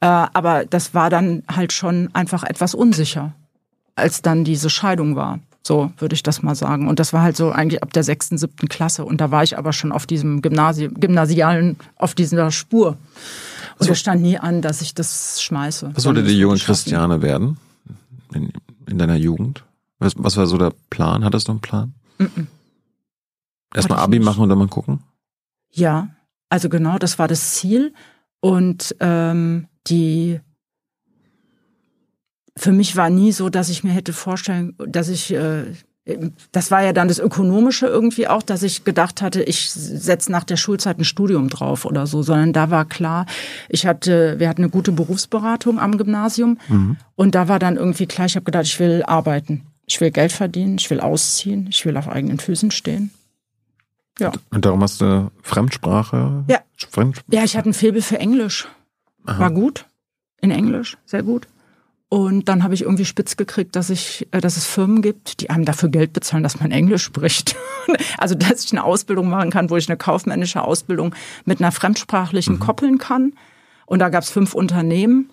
Äh, 0.01 0.07
aber 0.07 0.65
das 0.65 0.95
war 0.95 1.11
dann 1.11 1.43
halt 1.55 1.75
schon 1.75 2.09
einfach 2.15 2.43
etwas 2.43 2.75
unsicher, 2.75 3.35
als 3.97 4.23
dann 4.23 4.45
diese 4.45 4.71
Scheidung 4.71 5.15
war. 5.15 5.41
So 5.63 5.93
würde 5.99 6.15
ich 6.15 6.23
das 6.23 6.43
mal 6.43 6.55
sagen. 6.55 6.89
Und 6.89 7.01
das 7.01 7.13
war 7.13 7.21
halt 7.21 7.37
so 7.37 7.51
eigentlich 7.51 7.83
ab 7.83 7.93
der 7.93 8.03
sechsten, 8.03 8.39
siebten 8.39 8.69
Klasse. 8.69 9.05
Und 9.05 9.21
da 9.21 9.31
war 9.31 9.43
ich 9.43 9.59
aber 9.59 9.75
schon 9.75 9.93
auf 9.93 10.07
diesem 10.07 10.41
Gymnasium, 10.41 10.95
gymnasialen, 10.95 11.77
auf 11.97 12.15
dieser 12.15 12.51
Spur. 12.51 12.97
Und 13.79 13.91
es 13.91 13.99
stand 14.01 14.23
nie 14.23 14.39
an, 14.39 14.63
dass 14.63 14.83
ich 14.83 14.95
das 14.95 15.41
schmeiße. 15.43 15.91
Was 15.95 16.05
wollte 16.05 16.23
die 16.23 16.39
junge. 16.39 16.59
Christiane 16.59 17.23
werden? 17.23 17.59
In, 18.35 18.53
in 18.87 18.99
deiner 18.99 19.17
Jugend? 19.17 19.65
Was, 19.99 20.15
was 20.17 20.37
war 20.37 20.47
so 20.47 20.59
der 20.59 20.73
Plan? 20.91 21.25
Hattest 21.25 21.49
du 21.49 21.53
einen 21.53 21.61
Plan? 21.61 21.95
Erstmal 23.75 23.99
Hatte 23.99 24.11
ich 24.11 24.19
Abi 24.19 24.19
machen 24.21 24.43
und 24.43 24.49
dann 24.49 24.59
mal 24.59 24.69
gucken? 24.69 25.01
Ja, 25.71 26.09
also 26.49 26.69
genau, 26.69 26.99
das 26.99 27.19
war 27.19 27.29
das 27.29 27.55
Ziel. 27.55 27.93
Und 28.41 28.97
ähm, 29.01 29.69
die 29.87 30.41
für 32.57 32.73
mich 32.73 32.97
war 32.97 33.09
nie 33.09 33.33
so, 33.33 33.49
dass 33.49 33.69
ich 33.69 33.85
mir 33.85 33.93
hätte 33.93 34.13
vorstellen, 34.13 34.75
dass 34.79 35.09
ich 35.09 35.33
äh, 35.33 35.73
das 36.53 36.71
war 36.71 36.83
ja 36.83 36.93
dann 36.93 37.09
das 37.09 37.19
Ökonomische 37.19 37.87
irgendwie 37.87 38.29
auch, 38.29 38.43
dass 38.43 38.63
ich 38.63 38.85
gedacht 38.85 39.21
hatte, 39.23 39.43
ich 39.43 39.71
setze 39.71 40.33
nach 40.33 40.45
der 40.45 40.57
Schulzeit 40.57 40.99
ein 40.99 41.05
Studium 41.05 41.49
drauf 41.49 41.85
oder 41.85 42.07
so, 42.07 42.23
sondern 42.23 42.53
da 42.53 42.71
war 42.71 42.85
klar, 42.85 43.27
ich 43.69 43.87
hatte, 43.87 44.39
wir 44.39 44.49
hatten 44.49 44.63
eine 44.63 44.71
gute 44.71 44.93
Berufsberatung 44.93 45.79
am 45.79 45.99
Gymnasium 45.99 46.59
und 47.15 47.35
da 47.35 47.49
war 47.49 47.59
dann 47.59 47.77
irgendwie 47.77 48.07
klar, 48.07 48.27
ich 48.27 48.37
habe 48.37 48.45
gedacht, 48.45 48.65
ich 48.65 48.79
will 48.81 49.03
arbeiten, 49.07 49.67
ich 49.87 50.01
will 50.01 50.11
Geld 50.11 50.33
verdienen, 50.33 50.77
ich 50.79 50.89
will 50.91 51.01
ausziehen, 51.01 51.67
ich 51.69 51.85
will 51.85 51.97
auf 51.97 52.09
eigenen 52.09 52.39
Füßen 52.39 52.71
stehen. 52.71 53.11
Ja. 54.19 54.33
Und 54.51 54.65
darum 54.65 54.83
hast 54.83 55.01
du 55.01 55.31
Fremdsprache? 55.43 56.45
Ja. 56.49 56.59
Fremd 56.91 57.23
Ja, 57.31 57.45
ich 57.45 57.57
hatte 57.57 57.71
ein 57.71 57.75
Faible 57.75 58.03
für 58.03 58.19
Englisch. 58.19 58.67
War 59.25 59.51
gut. 59.51 59.85
In 60.41 60.51
Englisch, 60.51 60.97
sehr 61.05 61.23
gut. 61.23 61.47
Und 62.11 62.49
dann 62.49 62.63
habe 62.63 62.73
ich 62.73 62.83
irgendwie 62.83 63.05
spitz 63.05 63.37
gekriegt, 63.37 63.77
dass 63.77 63.91
ich, 63.91 64.27
äh, 64.31 64.41
dass 64.41 64.57
es 64.57 64.67
Firmen 64.67 65.03
gibt, 65.03 65.41
die 65.41 65.51
einem 65.51 65.67
dafür 65.67 65.91
Geld 65.91 66.15
bezahlen, 66.15 66.43
dass 66.43 66.59
man 66.59 66.71
Englisch 66.71 67.03
spricht. 67.03 67.55
also 68.19 68.35
dass 68.35 68.65
ich 68.65 68.73
eine 68.73 68.85
Ausbildung 68.85 69.29
machen 69.29 69.51
kann, 69.51 69.69
wo 69.69 69.77
ich 69.77 69.89
eine 69.89 69.99
kaufmännische 69.99 70.63
Ausbildung 70.63 71.15
mit 71.45 71.61
einer 71.61 71.73
fremdsprachlichen 71.73 72.55
mhm. 72.55 72.61
koppeln 72.61 72.99
kann. 72.99 73.35
Und 73.85 73.99
da 73.99 74.09
gab 74.09 74.23
es 74.23 74.31
fünf 74.31 74.55
Unternehmen, 74.55 75.31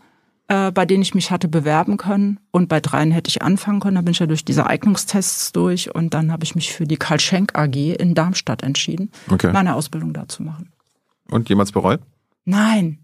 äh, 0.50 0.72
bei 0.72 0.86
denen 0.86 1.02
ich 1.02 1.16
mich 1.16 1.32
hatte 1.32 1.48
bewerben 1.48 1.96
können. 1.96 2.42
Und 2.52 2.68
bei 2.68 2.82
dreien 2.82 3.12
hätte 3.12 3.30
ich 3.30 3.42
anfangen 3.42 3.80
können. 3.80 3.96
Da 3.96 4.02
bin 4.02 4.12
ich 4.12 4.20
ja 4.20 4.28
durch 4.28 4.44
diese 4.44 4.68
Eignungstests 4.68 5.54
durch. 5.54 5.96
Und 5.96 6.14
dann 6.14 6.30
habe 6.30 6.44
ich 6.44 6.56
mich 6.56 6.74
für 6.74 6.86
die 6.86 6.98
Karl 6.98 7.22
Schenk 7.22 7.58
AG 7.58 7.76
in 7.76 8.16
Darmstadt 8.16 8.64
entschieden, 8.64 9.12
okay. 9.30 9.54
meine 9.54 9.76
Ausbildung 9.76 10.12
da 10.12 10.28
zu 10.28 10.44
machen. 10.44 10.74
Und 11.32 11.48
jemals 11.48 11.72
bereut? 11.72 12.02
Nein, 12.44 13.00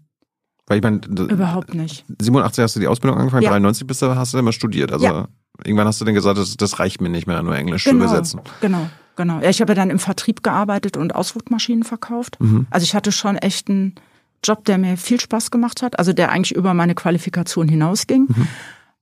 weil 0.72 0.78
ich 0.78 0.82
meine, 0.82 1.00
überhaupt 1.30 1.74
nicht. 1.74 2.06
87 2.18 2.62
hast 2.62 2.76
du 2.76 2.80
die 2.80 2.88
Ausbildung 2.88 3.18
angefangen, 3.18 3.42
ja. 3.42 3.50
93 3.50 3.86
bist 3.86 4.00
du, 4.00 4.16
hast 4.16 4.32
du 4.32 4.38
immer 4.38 4.52
studiert. 4.52 4.90
Also 4.90 5.04
ja. 5.04 5.28
irgendwann 5.62 5.86
hast 5.86 6.00
du 6.00 6.06
dann 6.06 6.14
gesagt, 6.14 6.38
das, 6.38 6.56
das 6.56 6.78
reicht 6.78 7.02
mir 7.02 7.10
nicht 7.10 7.26
mehr, 7.26 7.42
nur 7.42 7.54
Englisch 7.54 7.84
genau, 7.84 8.06
zu 8.06 8.06
übersetzen. 8.06 8.40
Genau, 8.62 8.88
genau. 9.14 9.40
Ja, 9.40 9.50
ich 9.50 9.60
habe 9.60 9.72
ja 9.72 9.74
dann 9.74 9.90
im 9.90 9.98
Vertrieb 9.98 10.42
gearbeitet 10.42 10.96
und 10.96 11.14
Ausdruckmaschinen 11.14 11.82
verkauft. 11.82 12.38
Mhm. 12.40 12.66
Also 12.70 12.84
ich 12.84 12.94
hatte 12.94 13.12
schon 13.12 13.36
echt 13.36 13.68
einen 13.68 13.96
Job, 14.42 14.64
der 14.64 14.78
mir 14.78 14.96
viel 14.96 15.20
Spaß 15.20 15.50
gemacht 15.50 15.82
hat, 15.82 15.98
also 15.98 16.14
der 16.14 16.30
eigentlich 16.30 16.54
über 16.56 16.72
meine 16.72 16.94
Qualifikation 16.94 17.68
hinausging. 17.68 18.28
Mhm. 18.28 18.48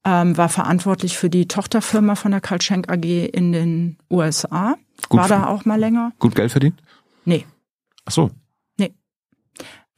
Ähm, 0.02 0.36
war 0.36 0.48
verantwortlich 0.48 1.16
für 1.16 1.30
die 1.30 1.46
Tochterfirma 1.46 2.16
von 2.16 2.32
der 2.32 2.40
Karl 2.40 2.60
Schenk 2.62 2.90
AG 2.90 3.04
in 3.04 3.52
den 3.52 3.96
USA. 4.10 4.74
Gut 5.08 5.20
war 5.20 5.28
da 5.28 5.46
auch 5.46 5.66
mal 5.66 5.78
länger. 5.78 6.10
Gut 6.18 6.34
Geld 6.34 6.50
verdient? 6.50 6.82
Nee. 7.24 7.46
Ach 8.06 8.12
so 8.12 8.32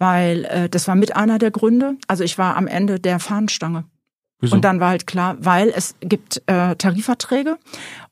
weil 0.02 0.44
äh, 0.46 0.68
das 0.68 0.88
war 0.88 0.96
mit 0.96 1.14
einer 1.14 1.38
der 1.38 1.52
Gründe. 1.52 1.96
Also 2.08 2.24
ich 2.24 2.36
war 2.36 2.56
am 2.56 2.66
Ende 2.66 2.98
der 2.98 3.20
Fahnenstange. 3.20 3.84
Wieso? 4.40 4.56
Und 4.56 4.64
dann 4.64 4.80
war 4.80 4.88
halt 4.88 5.06
klar, 5.06 5.36
weil 5.38 5.68
es 5.68 5.94
gibt 6.00 6.42
äh, 6.46 6.74
Tarifverträge 6.74 7.56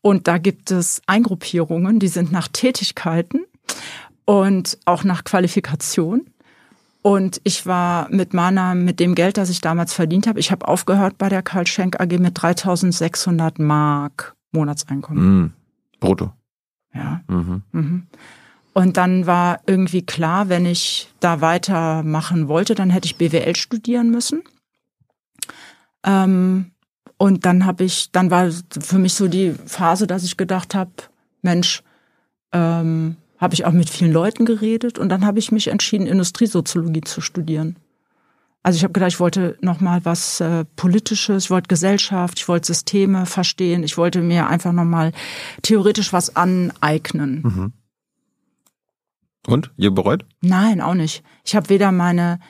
und 0.01 0.29
da 0.29 0.39
gibt 0.39 0.71
es 0.71 1.03
Eingruppierungen, 1.07 1.99
die 1.99 2.07
sind 2.07 2.31
nach 2.31 2.47
Tätigkeiten 2.47 3.41
und 4.25 4.79
auch 4.85 5.03
nach 5.03 5.25
Qualifikation. 5.25 6.27
Und 7.03 7.41
ich 7.43 7.67
war 7.67 8.09
mit 8.11 8.35
meiner, 8.35 8.77
mit 8.77 9.01
dem 9.01 9.17
Geld, 9.17 9.37
das 9.37 9.51
ich 9.51 9.61
damals 9.61 9.93
verdient 9.93 10.29
habe, 10.29 10.39
ich 10.39 10.53
habe 10.53 10.69
aufgehört 10.69 11.19
bei 11.19 11.29
der 11.29 11.43
Karl 11.43 11.67
Schenk 11.67 11.99
AG 11.99 12.19
mit 12.21 12.41
3600 12.41 13.59
Mark 13.59 14.37
Monatseinkommen. 14.53 15.41
Mm, 15.41 15.53
brutto. 15.99 16.33
Ja. 16.95 17.23
Mhm. 17.27 17.63
Mhm. 17.73 18.07
Und 18.73 18.97
dann 18.97 19.27
war 19.27 19.61
irgendwie 19.67 20.03
klar, 20.03 20.49
wenn 20.49 20.65
ich 20.65 21.09
da 21.19 21.41
weitermachen 21.41 22.49
wollte, 22.49 22.75
dann 22.75 22.91
hätte 22.91 23.07
ich 23.07 23.17
BWL 23.17 23.57
studieren 23.57 24.11
müssen. 24.11 24.43
Ähm, 26.05 26.71
und 27.17 27.45
dann 27.45 27.67
habe 27.67 27.85
ich, 27.85 28.13
dann 28.13 28.31
war 28.31 28.51
für 28.81 28.99
mich 28.99 29.15
so 29.15 29.29
die 29.29 29.55
Phase, 29.67 30.07
dass 30.07 30.25
ich 30.25 30.37
gedacht 30.37 30.75
habe, 30.75 30.91
Mensch, 31.43 31.83
ähm, 32.53 33.17
habe 33.39 33.55
ich 33.55 33.65
auch 33.65 33.73
mit 33.73 33.91
vielen 33.91 34.13
Leuten 34.13 34.45
geredet 34.45 34.99
und 34.99 35.09
dann 35.09 35.25
habe 35.25 35.39
ich 35.39 35.51
mich 35.51 35.69
entschieden, 35.69 36.07
Industriesoziologie 36.07 37.01
zu 37.01 37.21
studieren. 37.21 37.77
Also 38.63 38.77
ich 38.77 38.83
habe 38.85 38.93
gedacht, 38.93 39.13
ich 39.13 39.21
wollte 39.21 39.57
noch 39.63 39.81
mal 39.81 40.05
was 40.05 40.41
äh, 40.41 40.67
Politisches, 40.77 41.45
ich 41.45 41.51
wollte 41.51 41.69
Gesellschaft, 41.69 42.39
ich 42.39 42.49
wollte 42.49 42.67
Systeme 42.67 43.25
verstehen, 43.25 43.83
ich 43.83 43.97
wollte 43.97 44.21
mir 44.21 44.49
einfach 44.49 44.73
noch 44.73 44.85
mal 44.85 45.13
theoretisch 45.63 46.13
was 46.13 46.37
aneignen. 46.37 47.43
Mhm. 47.43 47.73
Und? 49.47 49.73
Ihr 49.77 49.91
bereut? 49.91 50.27
Nein, 50.41 50.81
auch 50.81 50.95
nicht. 50.95 51.23
Ich 51.45 51.57
habe 51.57 51.69
weder 51.69 51.93
meine, 51.93 52.41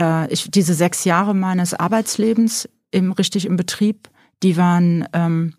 äh, 0.00 0.32
ich, 0.32 0.50
diese 0.50 0.74
sechs 0.74 1.04
Jahre 1.04 1.34
meines 1.34 1.74
Arbeitslebens 1.74 2.68
im 2.90 3.12
richtig 3.12 3.44
im 3.44 3.56
Betrieb, 3.56 4.08
die 4.42 4.56
waren, 4.56 5.06
ähm, 5.12 5.54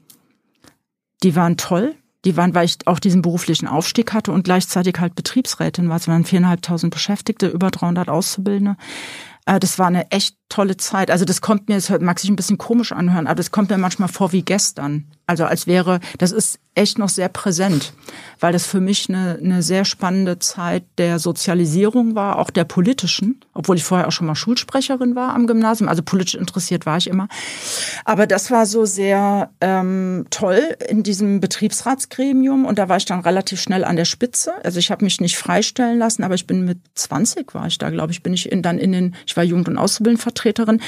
die 1.23 1.35
waren 1.35 1.57
toll. 1.57 1.95
Die 2.25 2.35
waren, 2.35 2.53
weil 2.53 2.65
ich 2.65 2.75
auch 2.85 2.99
diesen 2.99 3.21
beruflichen 3.21 3.65
Aufstieg 3.65 4.13
hatte 4.13 4.33
und 4.33 4.43
gleichzeitig 4.43 4.95
halt 4.99 5.15
Betriebsrätin 5.15 5.87
war. 5.87 5.95
Es 5.95 6.09
waren 6.09 6.25
viereinhalbtausend 6.25 6.93
Beschäftigte, 6.93 7.47
über 7.47 7.71
300 7.71 8.09
Auszubildende. 8.09 8.75
Äh, 9.45 9.59
das 9.59 9.79
war 9.79 9.87
eine 9.87 10.11
echt 10.11 10.35
tolle 10.49 10.77
Zeit. 10.77 11.11
Also 11.11 11.25
das 11.25 11.41
kommt 11.41 11.69
mir, 11.69 11.75
das 11.75 11.89
mag 11.99 12.19
sich 12.19 12.29
ein 12.29 12.35
bisschen 12.35 12.57
komisch 12.57 12.91
anhören, 12.91 13.27
aber 13.27 13.35
das 13.35 13.51
kommt 13.51 13.69
mir 13.69 13.77
manchmal 13.77 14.09
vor 14.09 14.31
wie 14.31 14.41
gestern. 14.41 15.05
Also 15.27 15.45
als 15.45 15.67
wäre, 15.67 15.99
das 16.17 16.31
ist 16.31 16.59
echt 16.73 16.97
noch 16.97 17.09
sehr 17.09 17.29
präsent, 17.29 17.93
weil 18.39 18.53
das 18.53 18.65
für 18.65 18.79
mich 18.79 19.09
eine, 19.09 19.37
eine 19.43 19.61
sehr 19.61 19.85
spannende 19.85 20.39
Zeit 20.39 20.83
der 20.97 21.19
Sozialisierung 21.19 22.15
war, 22.15 22.39
auch 22.39 22.49
der 22.49 22.63
politischen, 22.63 23.39
obwohl 23.53 23.75
ich 23.75 23.83
vorher 23.83 24.07
auch 24.07 24.11
schon 24.11 24.25
mal 24.27 24.35
Schulsprecherin 24.35 25.15
war 25.15 25.35
am 25.35 25.45
Gymnasium, 25.45 25.89
also 25.89 26.01
politisch 26.01 26.35
interessiert 26.35 26.85
war 26.85 26.97
ich 26.97 27.07
immer. 27.07 27.27
Aber 28.05 28.25
das 28.27 28.49
war 28.49 28.65
so 28.65 28.85
sehr 28.85 29.51
ähm, 29.61 30.25
toll 30.29 30.77
in 30.87 31.03
diesem 31.03 31.41
Betriebsratsgremium 31.41 32.65
und 32.65 32.79
da 32.79 32.89
war 32.89 32.97
ich 32.97 33.05
dann 33.05 33.19
relativ 33.19 33.61
schnell 33.61 33.83
an 33.83 33.97
der 33.97 34.05
Spitze. 34.05 34.53
Also 34.63 34.79
ich 34.79 34.89
habe 34.89 35.03
mich 35.03 35.19
nicht 35.19 35.37
freistellen 35.37 35.99
lassen, 35.99 36.23
aber 36.23 36.35
ich 36.35 36.47
bin 36.47 36.65
mit 36.65 36.79
20 36.95 37.53
war 37.53 37.67
ich 37.67 37.77
da, 37.77 37.89
glaube 37.89 38.13
ich, 38.13 38.23
bin 38.23 38.33
ich 38.33 38.51
in, 38.51 38.63
dann 38.63 38.79
in 38.79 38.93
den, 38.93 39.15
ich 39.27 39.35
war 39.35 39.43
Jugend- 39.43 39.67
und 39.67 39.77
Auszubildendenvertreterin 40.39 40.81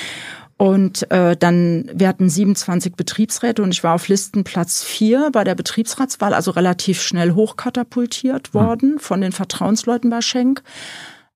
und 0.58 1.10
äh, 1.12 1.36
dann, 1.36 1.90
wir 1.94 2.08
hatten 2.08 2.30
27 2.30 2.94
Betriebsräte 2.94 3.64
und 3.64 3.72
ich 3.72 3.84
war 3.84 3.96
auf 3.96 4.08
Listenplatz 4.08 4.84
4 4.84 5.32
bei 5.32 5.44
der 5.44 5.56
Betriebsratswahl, 5.56 6.36
also 6.36 6.52
relativ 6.52 7.02
schnell 7.02 7.34
hochkatapultiert 7.34 8.50
hm. 8.50 8.54
worden 8.54 9.00
von 9.00 9.22
den 9.22 9.32
Vertrauensleuten 9.32 10.12
bei 10.12 10.22
Schenk. 10.22 10.62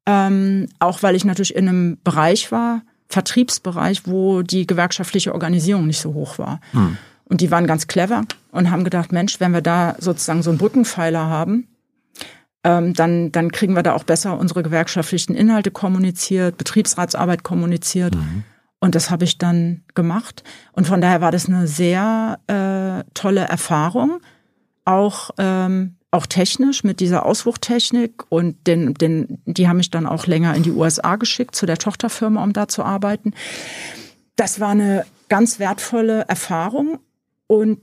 Ähm, 0.05 0.68
auch 0.78 1.01
weil 1.01 1.16
ich 1.16 1.26
natürlich 1.26 1.55
in 1.55 1.68
einem 1.68 1.97
Bereich 2.03 2.51
war, 2.51 2.84
Vertriebsbereich, 3.09 4.03
wo 4.05 4.43
die 4.43 4.68
gewerkschaftliche 4.68 5.34
Organisierung 5.34 5.88
nicht 5.88 5.99
so 5.99 6.13
hoch 6.13 6.38
war. 6.38 6.59
Hm. 6.72 6.97
Und 7.28 7.41
die 7.41 7.49
waren 7.49 7.66
ganz 7.66 7.88
clever 7.88 8.26
und 8.51 8.70
haben 8.70 8.84
gedacht, 8.84 9.11
Mensch, 9.11 9.39
wenn 9.39 9.51
wir 9.51 9.61
da 9.61 9.95
sozusagen 9.97 10.43
so 10.43 10.51
einen 10.51 10.59
Brückenpfeiler 10.59 11.26
haben, 11.26 11.68
dann, 12.66 13.32
dann 13.32 13.51
kriegen 13.51 13.76
wir 13.76 13.84
da 13.84 13.93
auch 13.93 14.03
besser 14.03 14.38
unsere 14.38 14.63
gewerkschaftlichen 14.63 15.36
Inhalte 15.36 15.72
kommuniziert, 15.72 16.57
Betriebsratsarbeit 16.57 17.43
kommuniziert. 17.43 18.16
Mhm. 18.16 18.43
Und 18.80 18.95
das 18.95 19.09
habe 19.09 19.24
ich 19.24 19.38
dann 19.38 19.84
gemacht. 19.93 20.43
Und 20.74 20.88
von 20.88 21.01
daher 21.01 21.22
war 21.22 21.32
das 21.32 21.47
eine 21.47 21.68
sehr 21.68 22.39
äh, 22.47 23.09
tolle 23.13 23.41
Erfahrung, 23.41 24.20
auch 24.84 25.32
ähm, 25.38 25.95
auch 26.16 26.26
technisch 26.26 26.84
mit 26.84 27.01
dieser 27.01 27.26
Auswuchtechnik 27.26 28.24
und 28.30 28.68
den, 28.68 28.93
den, 28.93 29.41
die 29.45 29.68
haben 29.68 29.78
mich 29.78 29.91
dann 29.91 30.07
auch 30.07 30.28
länger 30.28 30.55
in 30.55 30.63
die 30.63 30.72
USA 30.72 31.18
geschickt 31.18 31.55
zu 31.55 31.66
der 31.66 31.78
Tochterfirma, 31.78 32.41
um 32.41 32.53
da 32.53 32.70
zu 32.70 32.84
arbeiten. 32.84 33.34
Das 34.38 34.59
war 34.61 34.70
eine 34.70 35.05
ganz 35.28 35.59
wertvolle 35.59 36.22
Erfahrung 36.28 36.99
und 37.47 37.82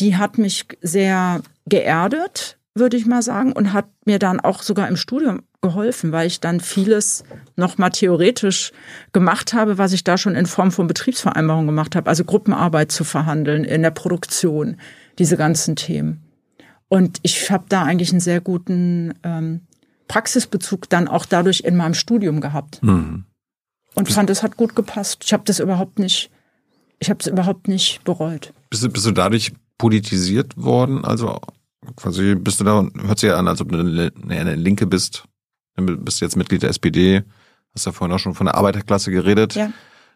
die 0.00 0.16
hat 0.16 0.38
mich 0.38 0.66
sehr 0.80 1.42
geerdet, 1.66 2.58
würde 2.74 2.96
ich 2.96 3.06
mal 3.06 3.22
sagen, 3.22 3.52
und 3.52 3.72
hat 3.72 3.86
mir 4.04 4.18
dann 4.18 4.40
auch 4.40 4.62
sogar 4.62 4.88
im 4.88 4.96
Studium 4.96 5.42
geholfen, 5.60 6.12
weil 6.12 6.26
ich 6.26 6.40
dann 6.40 6.60
vieles 6.60 7.24
noch 7.56 7.78
mal 7.78 7.90
theoretisch 7.90 8.72
gemacht 9.12 9.54
habe, 9.54 9.78
was 9.78 9.92
ich 9.92 10.04
da 10.04 10.18
schon 10.18 10.34
in 10.34 10.46
Form 10.46 10.72
von 10.72 10.86
Betriebsvereinbarungen 10.86 11.66
gemacht 11.66 11.94
habe, 11.94 12.10
also 12.10 12.24
Gruppenarbeit 12.24 12.90
zu 12.90 13.04
verhandeln 13.04 13.64
in 13.64 13.82
der 13.82 13.92
Produktion, 13.92 14.76
diese 15.18 15.36
ganzen 15.36 15.76
Themen. 15.76 16.22
Und 16.88 17.18
ich 17.22 17.50
habe 17.50 17.64
da 17.68 17.84
eigentlich 17.84 18.10
einen 18.10 18.20
sehr 18.20 18.40
guten 18.40 19.14
ähm, 19.22 19.62
Praxisbezug 20.08 20.88
dann 20.90 21.08
auch 21.08 21.26
dadurch 21.26 21.60
in 21.60 21.76
meinem 21.76 21.94
Studium 21.94 22.40
gehabt. 22.40 22.82
Mhm. 22.82 23.24
Und 23.94 24.12
fand, 24.12 24.28
es 24.30 24.42
hat 24.42 24.56
gut 24.56 24.74
gepasst. 24.74 25.22
Ich 25.24 25.32
habe 25.32 25.44
das 25.46 25.60
überhaupt 25.60 26.00
nicht, 26.00 26.30
ich 26.98 27.10
habe 27.10 27.20
es 27.20 27.28
überhaupt 27.28 27.68
nicht 27.68 28.02
bereut. 28.04 28.52
Bist 28.70 28.82
du, 28.82 28.88
bist 28.88 29.06
du 29.06 29.12
dadurch 29.12 29.52
politisiert 29.78 30.56
worden? 30.56 31.04
Also 31.04 31.40
quasi 31.96 32.34
bist 32.34 32.60
du 32.60 32.64
da, 32.64 32.86
hört 33.06 33.18
sich 33.18 33.28
ja 33.28 33.36
an, 33.36 33.48
als 33.48 33.60
ob 33.60 33.70
du 33.70 33.78
eine, 33.78 34.12
eine 34.28 34.54
Linke 34.54 34.86
bist, 34.86 35.24
Du 35.76 35.96
bist 35.96 36.20
jetzt 36.20 36.36
Mitglied 36.36 36.62
der 36.62 36.70
SPD, 36.70 37.24
hast 37.74 37.86
ja 37.86 37.92
vorhin 37.92 38.14
auch 38.14 38.18
schon 38.18 38.34
von 38.34 38.46
der 38.46 38.54
Arbeiterklasse 38.54 39.10
geredet. 39.10 39.54
Ja, 39.54 39.70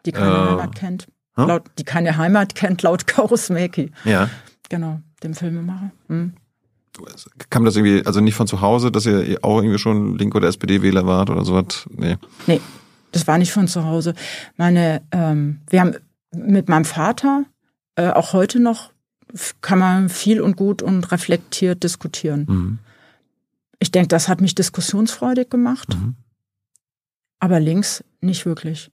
die 0.06 0.12
keine 0.12 0.30
äh, 0.30 0.50
Heimat 0.50 0.74
kennt. 0.76 1.08
Laut, 1.36 1.70
die 1.78 1.84
keine 1.84 2.16
Heimat 2.16 2.54
kennt, 2.54 2.82
laut 2.82 3.06
Kaurismäki. 3.06 3.92
Ja. 4.04 4.28
Genau, 4.68 5.00
dem 5.22 5.34
Filmemacher. 5.34 5.92
Hm. 6.08 6.32
Kam 7.50 7.64
das 7.64 7.76
irgendwie, 7.76 8.04
also 8.04 8.20
nicht 8.20 8.34
von 8.34 8.48
zu 8.48 8.60
Hause, 8.60 8.90
dass 8.90 9.06
ihr 9.06 9.38
auch 9.42 9.58
irgendwie 9.58 9.78
schon 9.78 10.18
Link- 10.18 10.34
oder 10.34 10.48
SPD-Wähler 10.48 11.06
wart 11.06 11.30
oder 11.30 11.44
sowas? 11.44 11.88
Nee. 11.90 12.16
Nee, 12.48 12.60
das 13.12 13.26
war 13.28 13.38
nicht 13.38 13.52
von 13.52 13.68
zu 13.68 13.84
Hause. 13.84 14.14
Meine, 14.56 15.02
ähm, 15.12 15.60
wir 15.70 15.80
haben 15.80 15.94
mit 16.32 16.68
meinem 16.68 16.84
Vater 16.84 17.44
äh, 17.94 18.10
auch 18.10 18.32
heute 18.32 18.58
noch 18.58 18.90
kann 19.60 19.78
man 19.78 20.08
viel 20.08 20.40
und 20.40 20.56
gut 20.56 20.82
und 20.82 21.10
reflektiert 21.12 21.82
diskutieren. 21.82 22.46
Mhm. 22.48 22.78
Ich 23.78 23.90
denke, 23.90 24.08
das 24.08 24.28
hat 24.28 24.40
mich 24.40 24.54
diskussionsfreudig 24.54 25.50
gemacht. 25.50 25.88
Mhm. 25.94 26.16
Aber 27.38 27.60
links 27.60 28.02
nicht 28.20 28.46
wirklich. 28.46 28.90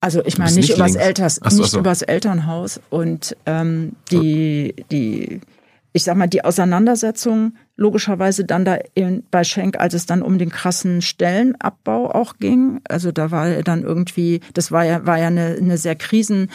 Also 0.00 0.24
ich 0.24 0.38
meine 0.38 0.54
nicht, 0.54 0.68
nicht 0.68 0.76
übers, 0.76 0.94
Elters, 0.94 1.36
so, 1.36 1.58
nicht 1.58 1.70
so. 1.70 1.78
übers 1.78 2.02
Elternhaus 2.02 2.80
und 2.88 3.36
ähm, 3.44 3.92
die, 4.10 4.74
die, 4.90 5.40
ich 5.92 6.04
sag 6.04 6.16
mal, 6.16 6.26
die 6.26 6.42
Auseinandersetzung 6.42 7.54
logischerweise 7.76 8.44
dann 8.44 8.64
da 8.64 8.78
in, 8.94 9.24
bei 9.30 9.44
Schenk, 9.44 9.78
als 9.78 9.92
es 9.92 10.06
dann 10.06 10.22
um 10.22 10.38
den 10.38 10.50
krassen 10.50 11.02
Stellenabbau 11.02 12.10
auch 12.10 12.38
ging. 12.38 12.80
Also 12.88 13.12
da 13.12 13.30
war 13.30 13.62
dann 13.62 13.82
irgendwie, 13.82 14.40
das 14.54 14.72
war 14.72 14.84
ja, 14.84 15.04
war 15.04 15.18
ja 15.18 15.26
eine, 15.26 15.56
eine 15.58 15.76
sehr 15.76 15.96
krisen 15.96 16.50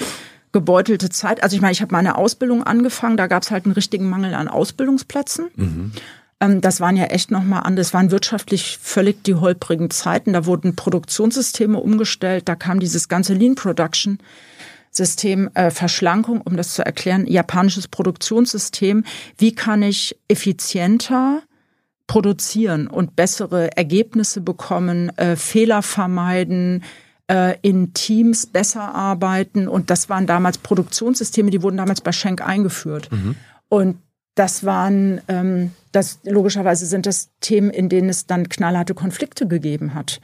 gebeutelte 0.56 1.10
Zeit. 1.10 1.44
Also 1.44 1.58
ich 1.58 1.62
meine, 1.62 1.74
ich 1.74 1.82
habe 1.82 1.92
meine 1.92 2.18
Ausbildung 2.18 2.64
angefangen, 2.64 3.18
da 3.18 3.28
gab 3.28 3.44
es 3.44 3.52
halt 3.52 3.66
einen 3.66 3.74
richtigen 3.74 4.10
Mangel 4.10 4.34
an 4.34 4.48
Ausbildungsplätzen. 4.48 5.50
Mhm. 5.54 5.92
Ähm, 6.40 6.62
das 6.62 6.80
waren 6.80 6.96
ja 6.96 7.08
echt 7.08 7.30
nochmal 7.30 7.64
anders. 7.64 7.88
Das 7.88 7.94
waren 7.94 8.10
wirtschaftlich 8.10 8.80
völlig 8.82 9.22
die 9.26 9.36
holprigen 9.36 9.90
Zeiten. 9.90 10.32
Da 10.32 10.46
wurden 10.46 10.78
Produktionssysteme 10.78 11.78
umgestellt, 11.78 12.48
da 12.48 12.56
kam 12.56 12.80
dieses 12.80 13.10
ganze 13.10 13.34
Lean 13.34 13.56
Production. 13.56 14.20
System 14.92 15.50
äh, 15.56 15.72
Verschlankung, 15.72 16.40
um 16.40 16.56
das 16.56 16.74
zu 16.74 16.86
erklären, 16.86 17.28
japanisches 17.28 17.90
Produktionssystem. 17.90 19.04
Wie 19.38 19.54
kann 19.54 19.84
ich 19.84 20.18
effizienter 20.30 21.42
produzieren 22.08 22.88
und 22.88 23.18
bessere 23.18 23.76
Ergebnisse 23.76 24.40
bekommen, 24.40 25.10
äh, 25.18 25.36
Fehler 25.36 25.82
vermeiden, 25.82 26.82
äh, 27.28 27.58
in 27.62 27.94
Teams 27.94 28.46
besser 28.46 28.94
arbeiten. 28.94 29.68
Und 29.68 29.90
das 29.90 30.10
waren 30.10 30.28
damals 30.28 30.58
Produktionssysteme, 30.58 31.52
die 31.52 31.62
wurden 31.62 31.78
damals 31.78 32.02
bei 32.02 32.12
Schenk 32.12 32.46
eingeführt. 32.46 33.12
Mhm. 33.12 33.36
Und 33.70 33.98
das 34.36 34.66
waren, 34.66 35.22
ähm, 35.28 35.72
das 35.92 36.20
logischerweise 36.24 36.86
sind 36.86 37.06
das 37.06 37.30
Themen, 37.40 37.70
in 37.70 37.90
denen 37.90 38.10
es 38.10 38.28
dann 38.28 38.50
knallharte 38.50 38.94
Konflikte 38.94 39.48
gegeben 39.48 39.94
hat. 39.94 40.20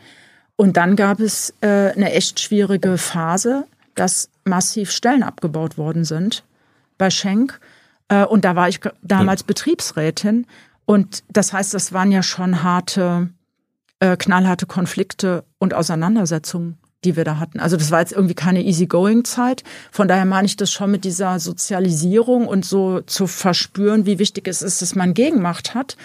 Und 0.57 0.77
dann 0.77 0.95
gab 0.95 1.19
es 1.19 1.53
äh, 1.61 1.91
eine 1.91 2.11
echt 2.11 2.39
schwierige 2.39 2.97
Phase, 2.97 3.65
dass 3.95 4.29
massiv 4.43 4.91
Stellen 4.91 5.23
abgebaut 5.23 5.77
worden 5.77 6.05
sind 6.05 6.43
bei 6.97 7.09
Schenk. 7.09 7.59
Äh, 8.09 8.25
und 8.25 8.45
da 8.45 8.55
war 8.55 8.69
ich 8.69 8.79
damals 9.01 9.41
ja. 9.41 9.47
Betriebsrätin. 9.47 10.45
Und 10.85 11.23
das 11.29 11.53
heißt, 11.53 11.73
das 11.73 11.93
waren 11.93 12.11
ja 12.11 12.21
schon 12.21 12.63
harte, 12.63 13.29
äh, 13.99 14.17
knallharte 14.17 14.65
Konflikte 14.65 15.45
und 15.57 15.73
Auseinandersetzungen 15.73 16.80
die 17.03 17.15
wir 17.15 17.23
da 17.23 17.39
hatten. 17.39 17.59
Also 17.59 17.77
das 17.77 17.91
war 17.91 17.99
jetzt 17.99 18.11
irgendwie 18.11 18.35
keine 18.35 18.63
easygoing-Zeit. 18.63 19.63
Von 19.91 20.07
daher 20.07 20.25
meine 20.25 20.45
ich 20.45 20.55
das 20.55 20.71
schon 20.71 20.91
mit 20.91 21.03
dieser 21.03 21.39
Sozialisierung 21.39 22.47
und 22.47 22.65
so 22.65 23.01
zu 23.01 23.27
verspüren, 23.27 24.05
wie 24.05 24.19
wichtig 24.19 24.47
es 24.47 24.61
ist, 24.61 24.81
dass 24.81 24.95
man 24.95 25.13
Gegenmacht 25.13 25.73
hat 25.73 25.97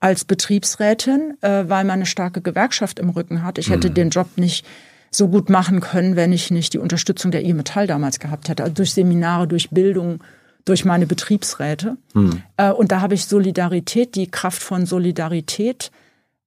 als 0.00 0.24
Betriebsrätin, 0.24 1.36
äh, 1.40 1.64
weil 1.68 1.84
man 1.84 1.92
eine 1.94 2.06
starke 2.06 2.40
Gewerkschaft 2.40 2.98
im 2.98 3.10
Rücken 3.10 3.42
hat. 3.42 3.58
Ich 3.58 3.70
hätte 3.70 3.90
mhm. 3.90 3.94
den 3.94 4.10
Job 4.10 4.28
nicht 4.36 4.66
so 5.10 5.28
gut 5.28 5.48
machen 5.48 5.80
können, 5.80 6.16
wenn 6.16 6.32
ich 6.32 6.50
nicht 6.50 6.74
die 6.74 6.78
Unterstützung 6.78 7.30
der 7.30 7.42
IG 7.42 7.54
Metall 7.54 7.86
damals 7.86 8.18
gehabt 8.18 8.48
hätte. 8.48 8.64
Also 8.64 8.74
durch 8.74 8.92
Seminare, 8.92 9.46
durch 9.48 9.70
Bildung, 9.70 10.22
durch 10.64 10.84
meine 10.84 11.06
Betriebsräte. 11.06 11.96
Mhm. 12.14 12.42
Äh, 12.56 12.70
und 12.70 12.92
da 12.92 13.00
habe 13.00 13.14
ich 13.14 13.26
Solidarität, 13.26 14.14
die 14.14 14.30
Kraft 14.30 14.62
von 14.62 14.86
Solidarität 14.86 15.90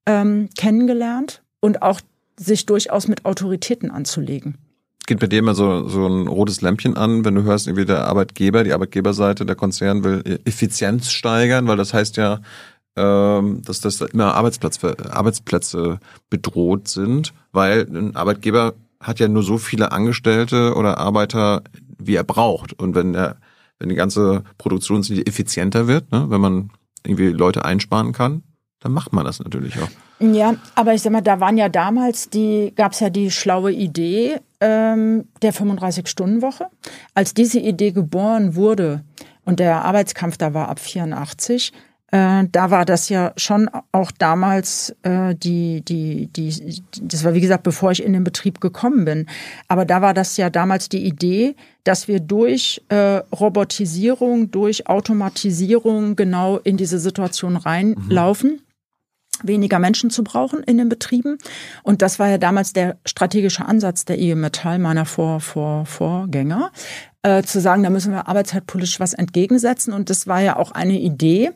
ähm, 0.06 0.50
kennengelernt 0.58 1.42
und 1.60 1.82
auch 1.82 2.02
sich 2.40 2.66
durchaus 2.66 3.08
mit 3.08 3.26
Autoritäten 3.26 3.92
anzulegen. 3.92 4.58
Geht 5.08 5.20
bei 5.20 5.28
dir 5.28 5.40
immer 5.40 5.56
so, 5.56 5.88
so 5.88 6.06
ein 6.06 6.28
rotes 6.28 6.62
Lämpchen 6.62 6.98
an, 6.98 7.24
wenn 7.24 7.36
du 7.36 7.44
hörst, 7.44 7.68
irgendwie 7.68 7.86
der 7.86 8.06
Arbeitgeber, 8.06 8.64
die 8.64 8.74
Arbeitgeberseite, 8.74 9.46
der 9.46 9.56
Konzern 9.56 10.04
will 10.04 10.40
Effizienz 10.46 11.12
steigern, 11.12 11.68
weil 11.68 11.78
das 11.78 11.94
heißt 11.94 12.18
ja, 12.18 12.42
ähm, 12.98 13.62
dass 13.64 13.80
das 13.80 14.02
immer 14.02 14.36
Arbeitsplatz, 14.36 14.84
Arbeitsplätze 14.84 16.00
bedroht 16.30 16.88
sind, 16.88 17.34
weil 17.52 17.88
ein 17.90 18.16
Arbeitgeber 18.16 18.74
hat 19.00 19.20
ja 19.20 19.28
nur 19.28 19.44
so 19.44 19.58
viele 19.58 19.92
Angestellte 19.92 20.74
oder 20.76 20.98
Arbeiter, 20.98 21.64
wie 21.98 22.16
er 22.16 22.24
braucht. 22.24 22.74
Und 22.74 22.96
wenn 22.96 23.14
der, 23.14 23.38
wenn 23.80 23.90
die 23.90 23.96
ganze 23.96 24.44
Produktionslinie 24.58 25.26
effizienter 25.26 25.88
wird, 25.88 26.12
ne, 26.12 26.26
wenn 26.30 26.42
man 26.42 26.72
irgendwie 27.06 27.30
Leute 27.30 27.64
einsparen 27.64 28.12
kann, 28.12 28.44
dann 28.80 28.92
macht 28.92 29.12
man 29.12 29.26
das 29.26 29.40
natürlich 29.40 29.76
auch. 29.80 29.90
Ja, 30.20 30.56
aber 30.76 30.94
ich 30.94 31.02
sag 31.02 31.12
mal, 31.12 31.22
da 31.22 31.40
waren 31.40 31.58
ja 31.58 31.70
damals 31.70 32.30
die, 32.30 32.74
gab 32.76 32.92
es 32.92 33.00
ja 33.00 33.10
die 33.10 33.32
schlaue 33.32 33.72
Idee 33.72 34.40
ähm, 34.60 35.26
der 35.42 35.54
35-Stunden-Woche. 35.54 36.68
Als 37.14 37.34
diese 37.34 37.60
Idee 37.60 37.92
geboren 37.92 38.56
wurde 38.56 39.04
und 39.46 39.60
der 39.60 39.84
Arbeitskampf 39.84 40.38
da 40.38 40.54
war 40.54 40.70
ab 40.70 40.80
84, 40.80 41.74
äh, 42.12 42.46
da 42.52 42.72
war 42.72 42.86
das 42.86 43.10
ja 43.10 43.34
schon 43.36 43.70
auch 43.92 44.12
damals 44.12 44.96
äh, 45.02 45.36
die, 45.36 45.84
die, 45.84 46.28
die, 46.28 46.82
das 47.02 47.24
war 47.24 47.34
wie 47.34 47.42
gesagt, 47.42 47.64
bevor 47.64 47.92
ich 47.92 48.04
in 48.04 48.14
den 48.14 48.24
Betrieb 48.24 48.62
gekommen 48.62 49.06
bin. 49.06 49.26
Aber 49.68 49.86
da 49.86 50.02
war 50.02 50.14
das 50.14 50.38
ja 50.38 50.50
damals 50.50 50.88
die 50.88 51.06
Idee, 51.06 51.56
dass 51.84 52.08
wir 52.08 52.20
durch 52.20 52.82
äh, 52.90 53.22
Robotisierung, 53.36 54.52
durch 54.52 54.88
Automatisierung 54.88 56.16
genau 56.16 56.58
in 56.58 56.78
diese 56.78 57.00
Situation 57.00 57.58
reinlaufen. 57.58 58.52
Mhm 58.52 58.67
weniger 59.44 59.80
Menschen 59.80 60.10
zu 60.10 60.24
brauchen 60.24 60.64
in 60.64 60.78
den 60.78 60.90
Betrieben. 60.90 61.38
Und 61.84 62.02
das 62.02 62.20
war 62.20 62.30
ja 62.30 62.38
damals 62.38 62.74
der 62.74 62.98
strategische 63.06 63.66
Ansatz 63.66 64.06
der 64.06 64.20
IG 64.20 64.36
Metall, 64.36 64.80
meiner 64.80 65.06
Vor 65.06 65.40
Vor 65.40 65.86
Vorgänger, 65.86 66.72
äh, 67.24 67.44
zu 67.44 67.60
sagen, 67.60 67.84
da 67.84 67.90
müssen 67.90 68.12
wir 68.12 68.28
arbeitszeitpolitisch 68.28 69.00
was 69.00 69.14
entgegensetzen. 69.14 69.94
Und 69.94 70.10
das 70.10 70.28
war 70.28 70.42
ja 70.42 70.56
auch 70.56 70.72
eine 70.72 71.00
Idee, 71.00 71.52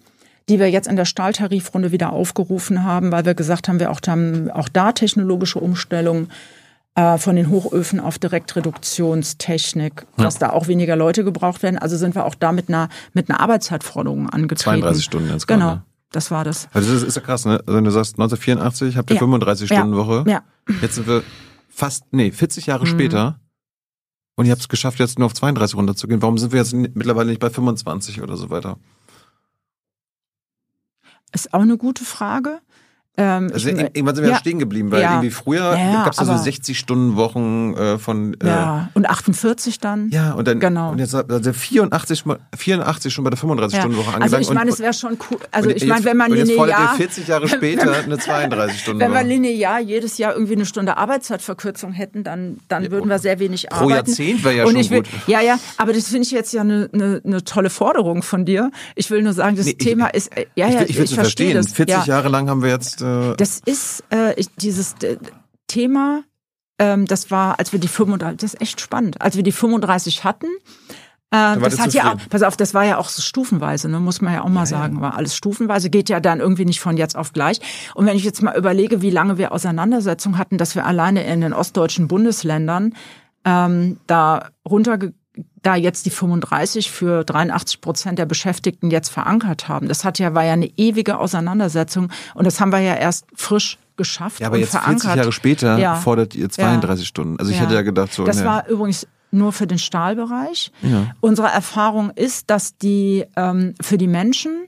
die 0.49 0.59
wir 0.59 0.69
jetzt 0.69 0.87
in 0.87 0.95
der 0.95 1.05
Stahltarifrunde 1.05 1.91
wieder 1.91 2.11
aufgerufen 2.11 2.83
haben, 2.83 3.11
weil 3.11 3.25
wir 3.25 3.33
gesagt 3.33 3.67
haben, 3.67 3.79
wir 3.79 3.91
auch, 3.91 4.01
haben 4.07 4.51
auch 4.51 4.69
da 4.69 4.91
technologische 4.91 5.59
Umstellungen 5.59 6.29
äh, 6.95 7.17
von 7.17 7.35
den 7.35 7.49
Hochöfen 7.49 7.99
auf 7.99 8.19
Direktreduktionstechnik, 8.19 10.05
ja. 10.17 10.23
dass 10.23 10.39
da 10.39 10.49
auch 10.49 10.67
weniger 10.67 10.95
Leute 10.95 11.23
gebraucht 11.23 11.63
werden. 11.63 11.77
Also 11.77 11.95
sind 11.95 12.15
wir 12.15 12.25
auch 12.25 12.35
da 12.35 12.51
mit 12.51 12.69
einer, 12.69 12.89
mit 13.13 13.29
einer 13.29 13.39
Arbeitszeitforderung 13.39 14.29
angetreten. 14.29 14.81
32 14.81 15.03
Stunden 15.03 15.29
jetzt 15.29 15.47
Genau. 15.47 15.67
Gerade. 15.67 15.83
Das 16.11 16.29
war 16.29 16.43
das. 16.43 16.67
Also 16.73 16.93
das 16.93 17.03
ist 17.03 17.15
ja 17.15 17.21
krass, 17.21 17.45
ne? 17.45 17.59
Also 17.65 17.73
wenn 17.73 17.85
du 17.85 17.91
sagst 17.91 18.15
1984 18.19 18.97
habt 18.97 19.09
ihr 19.11 19.15
ja. 19.15 19.21
35-Stunden-Woche. 19.21 20.25
Ja. 20.27 20.43
Jetzt 20.81 20.95
sind 20.95 21.07
wir 21.07 21.23
fast, 21.69 22.03
nee, 22.11 22.31
40 22.31 22.65
Jahre 22.65 22.85
mhm. 22.85 22.89
später 22.89 23.39
und 24.35 24.45
ihr 24.45 24.51
habt 24.51 24.61
es 24.61 24.69
geschafft, 24.69 24.99
jetzt 24.99 25.19
nur 25.19 25.27
auf 25.27 25.33
32 25.33 25.77
runterzugehen. 25.77 26.21
Warum 26.21 26.37
sind 26.37 26.51
wir 26.51 26.59
jetzt 26.59 26.73
mittlerweile 26.73 27.29
nicht 27.29 27.39
bei 27.39 27.49
25 27.49 28.21
oder 28.21 28.35
so 28.37 28.49
weiter? 28.49 28.77
Ist 31.33 31.53
auch 31.53 31.61
eine 31.61 31.77
gute 31.77 32.03
Frage. 32.03 32.59
Ähm, 33.17 33.49
also 33.53 33.67
irgendwann 33.67 34.15
sind 34.15 34.23
wir 34.23 34.31
ja, 34.31 34.37
stehen 34.37 34.57
geblieben, 34.57 34.89
weil 34.89 35.01
ja, 35.01 35.11
irgendwie 35.11 35.31
früher 35.31 35.77
ja, 35.77 36.05
gab 36.05 36.13
es 36.13 36.19
ja 36.19 36.25
so 36.25 36.37
60 36.37 36.79
Stunden 36.79 37.17
Wochen 37.17 37.73
äh, 37.73 37.97
von 37.97 38.35
äh, 38.35 38.47
ja 38.47 38.89
und 38.93 39.09
48 39.09 39.81
dann 39.81 40.09
ja 40.11 40.31
und 40.31 40.47
dann 40.47 40.61
genau 40.61 40.91
und 40.91 40.99
jetzt 40.99 41.13
also 41.13 41.51
84 41.51 42.23
84 42.55 43.13
schon 43.13 43.25
bei 43.25 43.29
der 43.29 43.37
35 43.37 43.79
Stunden 43.79 43.97
Woche 43.97 44.13
angelangt. 44.13 44.33
Also 44.33 44.37
ich 44.37 44.55
meine, 44.55 44.71
es 44.71 44.79
wäre 44.79 44.93
schon 44.93 45.17
cool. 45.29 45.39
Also 45.51 45.71
ich 45.71 45.85
meine, 45.85 46.05
wenn 46.05 46.15
man 46.15 46.31
linear 46.31 46.95
40 46.95 47.27
Jahre 47.27 47.49
später 47.49 47.95
eine 48.01 48.17
32 48.17 48.79
Stunden. 48.79 49.01
Wenn 49.01 49.11
wir 49.11 49.23
linear 49.23 49.81
jedes 49.81 50.17
Jahr 50.17 50.33
irgendwie 50.33 50.53
eine 50.53 50.65
Stunde 50.65 50.95
Arbeitszeitverkürzung 50.95 51.91
hätten, 51.91 52.23
dann 52.23 52.59
dann 52.69 52.91
würden 52.91 53.09
wir 53.09 53.19
sehr 53.19 53.39
wenig 53.39 53.67
pro 53.67 53.75
arbeiten. 53.75 53.89
Pro 53.89 53.95
Jahrzehnt 53.95 54.43
wäre 54.45 54.55
ja 54.55 54.63
und 54.63 54.71
schon 54.71 54.89
will, 54.89 55.03
gut. 55.03 55.09
Ja 55.27 55.41
ja, 55.41 55.59
aber 55.75 55.91
das 55.91 56.07
finde 56.07 56.23
ich 56.23 56.31
jetzt 56.31 56.53
ja 56.53 56.61
eine, 56.61 56.89
eine, 56.93 57.21
eine 57.25 57.43
tolle 57.43 57.69
Forderung 57.69 58.23
von 58.23 58.45
dir. 58.45 58.71
Ich 58.95 59.11
will 59.11 59.21
nur 59.21 59.33
sagen, 59.33 59.57
das 59.57 59.65
nee, 59.65 59.73
Thema 59.73 60.09
ich, 60.09 60.27
ist 60.27 60.31
ja 60.55 60.69
ja 60.69 60.81
ich, 60.83 60.91
ich, 60.91 60.99
ich 60.99 61.13
verstehe 61.13 61.53
das. 61.53 61.73
40 61.73 62.05
Jahre 62.05 62.29
lang 62.29 62.49
haben 62.49 62.63
wir 62.63 62.69
jetzt. 62.69 63.00
Äh, 63.01 63.35
das 63.35 63.61
ist 63.65 64.03
äh, 64.11 64.33
ich, 64.39 64.47
dieses 64.55 64.93
äh, 65.03 65.17
Thema, 65.67 66.23
ähm, 66.79 67.05
das 67.05 67.31
war, 67.31 67.59
als 67.59 67.71
wir 67.71 67.79
die 67.79 67.87
35, 67.87 68.37
das 68.37 68.53
ist 68.53 68.61
echt 68.61 68.81
spannend, 68.81 69.21
als 69.21 69.35
wir 69.35 69.43
die 69.43 69.51
35 69.51 70.23
hatten, 70.23 70.47
äh, 71.33 71.57
das 71.59 71.79
hat 71.79 71.93
ja 71.93 72.17
pass 72.29 72.43
auf, 72.43 72.57
das 72.57 72.73
war 72.73 72.83
ja 72.83 72.97
auch 72.97 73.07
so 73.07 73.21
stufenweise, 73.21 73.87
ne, 73.89 73.99
muss 74.01 74.21
man 74.21 74.33
ja 74.33 74.43
auch 74.43 74.49
mal 74.49 74.61
ja, 74.61 74.65
sagen, 74.65 74.99
war 74.99 75.15
alles 75.15 75.35
stufenweise, 75.35 75.89
geht 75.89 76.09
ja 76.09 76.19
dann 76.19 76.41
irgendwie 76.41 76.65
nicht 76.65 76.81
von 76.81 76.97
jetzt 76.97 77.15
auf 77.15 77.31
gleich. 77.31 77.59
Und 77.95 78.05
wenn 78.05 78.17
ich 78.17 78.25
jetzt 78.25 78.41
mal 78.41 78.57
überlege, 78.57 79.01
wie 79.01 79.09
lange 79.09 79.37
wir 79.37 79.53
Auseinandersetzungen 79.53 80.37
hatten, 80.37 80.57
dass 80.57 80.75
wir 80.75 80.85
alleine 80.85 81.23
in 81.25 81.39
den 81.39 81.53
ostdeutschen 81.53 82.09
Bundesländern 82.09 82.95
ähm, 83.45 83.97
da 84.07 84.49
runter 84.67 84.99
da 85.61 85.75
jetzt 85.75 86.05
die 86.05 86.09
35 86.09 86.91
für 86.91 87.23
83 87.23 87.81
Prozent 87.81 88.19
der 88.19 88.25
Beschäftigten 88.25 88.91
jetzt 88.91 89.09
verankert 89.09 89.67
haben. 89.67 89.87
Das 89.87 90.03
hat 90.03 90.19
ja, 90.19 90.33
war 90.33 90.43
ja 90.43 90.53
eine 90.53 90.67
ewige 90.77 91.19
Auseinandersetzung 91.19 92.11
und 92.33 92.45
das 92.45 92.59
haben 92.59 92.71
wir 92.71 92.79
ja 92.79 92.95
erst 92.95 93.25
frisch 93.35 93.77
geschafft 93.97 94.39
ja, 94.39 94.47
aber 94.47 94.55
und 94.55 94.61
jetzt 94.61 94.71
verankert. 94.71 95.01
40 95.01 95.17
Jahre 95.17 95.31
später 95.31 95.77
ja. 95.77 95.95
fordert 95.95 96.35
ihr 96.35 96.49
32 96.49 97.03
ja. 97.03 97.07
Stunden. 97.07 97.39
Also 97.39 97.51
ich 97.51 97.57
ja. 97.57 97.63
hätte 97.63 97.75
ja 97.75 97.81
gedacht 97.81 98.13
so. 98.13 98.23
Das 98.23 98.39
ne. 98.39 98.45
war 98.45 98.67
übrigens 98.67 99.07
nur 99.31 99.53
für 99.53 99.67
den 99.67 99.79
Stahlbereich. 99.79 100.71
Ja. 100.81 101.11
Unsere 101.21 101.47
Erfahrung 101.47 102.09
ist, 102.09 102.49
dass 102.49 102.77
die 102.77 103.25
ähm, 103.35 103.75
für 103.81 103.97
die 103.97 104.07
Menschen 104.07 104.67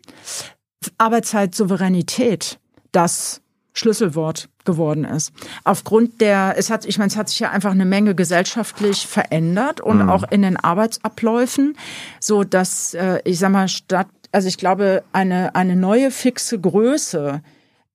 Arbeitszeitsouveränität 0.97 2.59
das 2.91 3.41
Schlüsselwort 3.73 4.49
geworden 4.65 5.03
ist. 5.03 5.33
Aufgrund 5.63 6.21
der, 6.21 6.55
es 6.57 6.69
hat, 6.69 6.85
ich 6.85 6.97
meine, 6.97 7.09
es 7.09 7.17
hat 7.17 7.29
sich 7.29 7.39
ja 7.39 7.49
einfach 7.49 7.71
eine 7.71 7.85
Menge 7.85 8.15
gesellschaftlich 8.15 9.07
verändert 9.07 9.81
und 9.81 10.03
mhm. 10.03 10.09
auch 10.09 10.23
in 10.29 10.43
den 10.43 10.57
Arbeitsabläufen, 10.57 11.75
so 12.19 12.43
dass 12.43 12.93
äh, 12.93 13.19
ich 13.23 13.39
sag 13.39 13.51
mal 13.51 13.67
statt, 13.67 14.07
also 14.31 14.47
ich 14.47 14.57
glaube 14.57 15.03
eine 15.11 15.55
eine 15.55 15.75
neue 15.75 16.11
fixe 16.11 16.59
Größe 16.59 17.41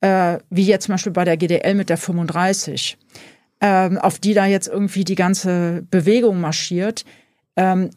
äh, 0.00 0.38
wie 0.50 0.66
jetzt 0.66 0.86
zum 0.86 0.94
Beispiel 0.94 1.12
bei 1.12 1.24
der 1.24 1.36
GDL 1.36 1.74
mit 1.74 1.90
der 1.90 1.96
35, 1.96 2.98
ähm, 3.60 3.98
auf 3.98 4.18
die 4.18 4.34
da 4.34 4.46
jetzt 4.46 4.68
irgendwie 4.68 5.04
die 5.04 5.16
ganze 5.16 5.84
Bewegung 5.90 6.40
marschiert, 6.40 7.04
ähm, 7.56 7.90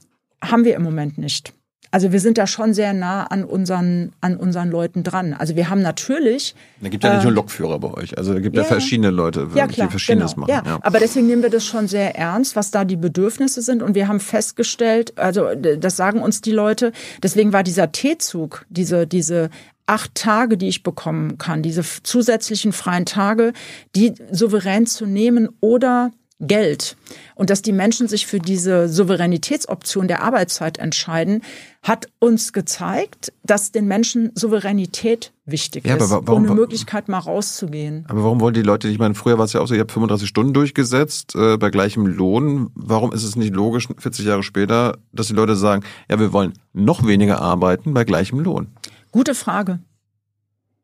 haben 0.44 0.66
wir 0.66 0.76
im 0.76 0.84
Moment 0.84 1.18
nicht. 1.18 1.54
Also 1.92 2.14
wir 2.14 2.22
sind 2.22 2.38
da 2.38 2.48
schon 2.48 2.74
sehr 2.74 2.94
nah 2.94 3.26
an 3.26 3.44
unseren, 3.44 4.14
an 4.22 4.38
unseren 4.38 4.72
Leuten 4.72 5.04
dran. 5.04 5.34
Also 5.34 5.58
wir 5.58 5.70
haben 5.70 5.82
natürlich. 5.82 6.56
Da 6.80 6.88
gibt 6.88 7.04
ja 7.04 7.16
nicht 7.16 7.24
nur 7.24 7.34
Lokführer 7.34 7.80
bei 7.80 7.94
euch. 7.94 8.18
Also 8.18 8.34
da 8.34 8.40
gibt 8.40 8.56
ja, 8.56 8.62
ja 8.62 8.68
verschiedene 8.68 9.10
Leute, 9.10 9.50
ja, 9.54 9.68
klar, 9.68 9.88
die 9.88 9.92
Verschiedenes 9.92 10.36
genau. 10.36 10.48
machen. 10.48 10.64
Ja. 10.66 10.72
ja, 10.72 10.80
aber 10.82 11.00
deswegen 11.00 11.28
nehmen 11.28 11.44
wir 11.44 11.50
das 11.50 11.66
schon 11.66 11.90
sehr 11.90 12.16
ernst, 12.16 12.56
was 12.56 12.72
da 12.72 12.86
die 12.86 12.96
Bedürfnisse 12.96 13.62
sind. 13.62 13.84
Und 13.84 13.94
wir 13.94 14.08
haben 14.08 14.22
festgestellt, 14.22 15.18
also 15.18 15.50
das 15.54 15.98
sagen 15.98 16.22
uns 16.22 16.40
die 16.40 16.54
Leute, 16.54 16.94
deswegen 17.22 17.52
war 17.52 17.64
dieser 17.64 17.92
T-Zug, 17.92 18.66
diese, 18.70 19.06
diese 19.06 19.50
acht 19.86 20.16
Tage, 20.16 20.58
die 20.58 20.70
ich 20.70 20.84
bekommen 20.84 21.38
kann, 21.38 21.62
diese 21.62 21.84
zusätzlichen 22.04 22.72
freien 22.72 23.06
Tage, 23.06 23.52
die 23.98 24.14
souverän 24.32 24.86
zu 24.86 25.06
nehmen 25.06 25.50
oder 25.60 26.12
Geld 26.42 26.98
und 27.36 27.50
dass 27.50 27.62
die 27.62 27.72
Menschen 27.72 28.08
sich 28.08 28.26
für 28.26 28.40
diese 28.40 28.90
Souveränitätsoption 28.90 30.08
der 30.08 30.24
Arbeitszeit 30.24 30.80
entscheiden, 30.80 31.44
hat 31.84 32.08
uns 32.20 32.52
gezeigt, 32.52 33.32
dass 33.44 33.72
den 33.72 33.88
Menschen 33.88 34.32
Souveränität 34.36 35.32
wichtig 35.46 35.86
ja, 35.86 35.96
ist, 35.96 36.10
warum, 36.10 36.46
ohne 36.46 36.54
Möglichkeit 36.54 37.10
mal 37.10 37.20
rauszugehen. 37.20 38.06
Aber 38.08 38.24
warum 38.24 38.40
wollen 38.40 38.54
die 38.54 38.62
Leute, 38.62 38.88
ich 38.88 39.00
meine, 39.00 39.14
früher 39.16 39.38
war 39.38 39.46
es 39.46 39.54
ja 39.54 39.62
auch 39.62 39.68
so, 39.68 39.74
ihr 39.74 39.82
habt 39.82 39.92
35 39.92 40.28
Stunden 40.28 40.54
durchgesetzt 40.54 41.36
äh, 41.36 41.58
bei 41.58 41.70
gleichem 41.70 42.06
Lohn. 42.06 42.72
Warum 42.76 43.14
ist 43.14 43.24
es 43.24 43.36
nicht 43.36 43.54
logisch, 43.54 43.88
40 43.98 44.26
Jahre 44.26 44.44
später, 44.44 44.98
dass 45.12 45.28
die 45.28 45.34
Leute 45.34 45.56
sagen, 45.56 45.84
ja, 46.10 46.20
wir 46.20 46.34
wollen 46.34 46.54
noch 46.74 47.06
weniger 47.06 47.42
arbeiten 47.42 47.94
bei 47.94 48.04
gleichem 48.04 48.40
Lohn? 48.40 48.68
Gute 49.12 49.36
Frage. 49.36 49.80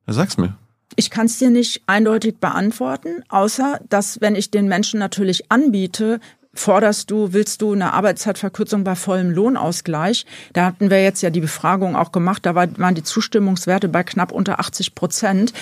Sag's 0.07 0.37
mir. 0.37 0.57
Ich 0.99 1.11
kann 1.11 1.27
es 1.27 1.37
dir 1.37 1.51
nicht 1.51 1.83
eindeutig 1.85 2.37
beantworten, 2.37 3.23
außer 3.29 3.79
dass, 3.87 4.19
wenn 4.19 4.35
ich 4.35 4.49
den 4.49 4.67
Menschen 4.67 4.99
natürlich 4.99 5.51
anbiete, 5.51 6.19
forderst 6.55 7.11
du, 7.11 7.33
willst 7.33 7.61
du 7.61 7.71
eine 7.71 7.93
Arbeitszeitverkürzung 7.93 8.83
bei 8.83 8.95
vollem 8.95 9.29
Lohnausgleich? 9.29 10.25
Da 10.53 10.65
hatten 10.65 10.89
wir 10.89 11.03
jetzt 11.03 11.21
ja 11.21 11.29
die 11.29 11.39
Befragung 11.39 11.95
auch 11.95 12.11
gemacht, 12.11 12.47
da 12.47 12.55
waren 12.55 12.95
die 12.95 13.03
Zustimmungswerte 13.03 13.89
bei 13.89 14.03
knapp 14.03 14.31
unter 14.31 14.59
80 14.59 14.95
Prozent. 14.95 15.53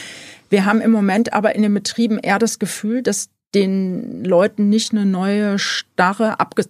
Wir 0.49 0.63
haben 0.63 0.79
im 0.79 0.91
Moment 0.91 1.33
aber 1.33 1.53
in 1.53 1.63
den 1.63 1.73
Betrieben 1.73 2.17
eher 2.17 2.39
das 2.39 2.57
Gefühl, 2.57 3.01
dass 3.01 3.27
den 3.53 4.23
Leuten 4.23 4.69
nicht 4.69 4.93
eine 4.93 5.05
neue, 5.05 5.59
starre, 5.59 6.39
abge 6.39 6.63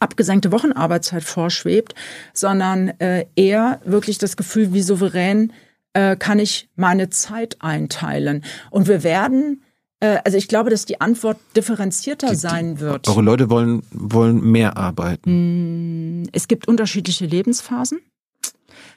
abgesenkte 0.00 0.52
Wochenarbeitszeit 0.52 1.24
vorschwebt, 1.24 1.94
sondern 2.32 2.88
äh, 3.00 3.24
eher 3.36 3.80
wirklich 3.84 4.18
das 4.18 4.36
Gefühl, 4.36 4.72
wie 4.72 4.82
souverän 4.82 5.52
äh, 5.98 6.16
kann 6.16 6.38
ich 6.38 6.68
meine 6.76 7.10
Zeit 7.10 7.56
einteilen. 7.60 8.44
Und 8.70 8.86
wir 8.86 9.02
werden 9.02 9.62
äh, 10.00 10.18
also 10.24 10.38
ich 10.38 10.46
glaube, 10.46 10.70
dass 10.70 10.84
die 10.84 11.00
Antwort 11.00 11.38
differenzierter 11.56 12.30
die, 12.30 12.36
sein 12.36 12.78
wird. 12.78 13.08
Eure 13.08 13.22
Leute 13.22 13.50
wollen, 13.50 13.82
wollen 13.90 14.40
mehr 14.40 14.76
arbeiten. 14.76 15.30
Hm, 15.30 16.22
es 16.32 16.46
gibt 16.46 16.68
unterschiedliche 16.68 17.26
Lebensphasen 17.26 17.98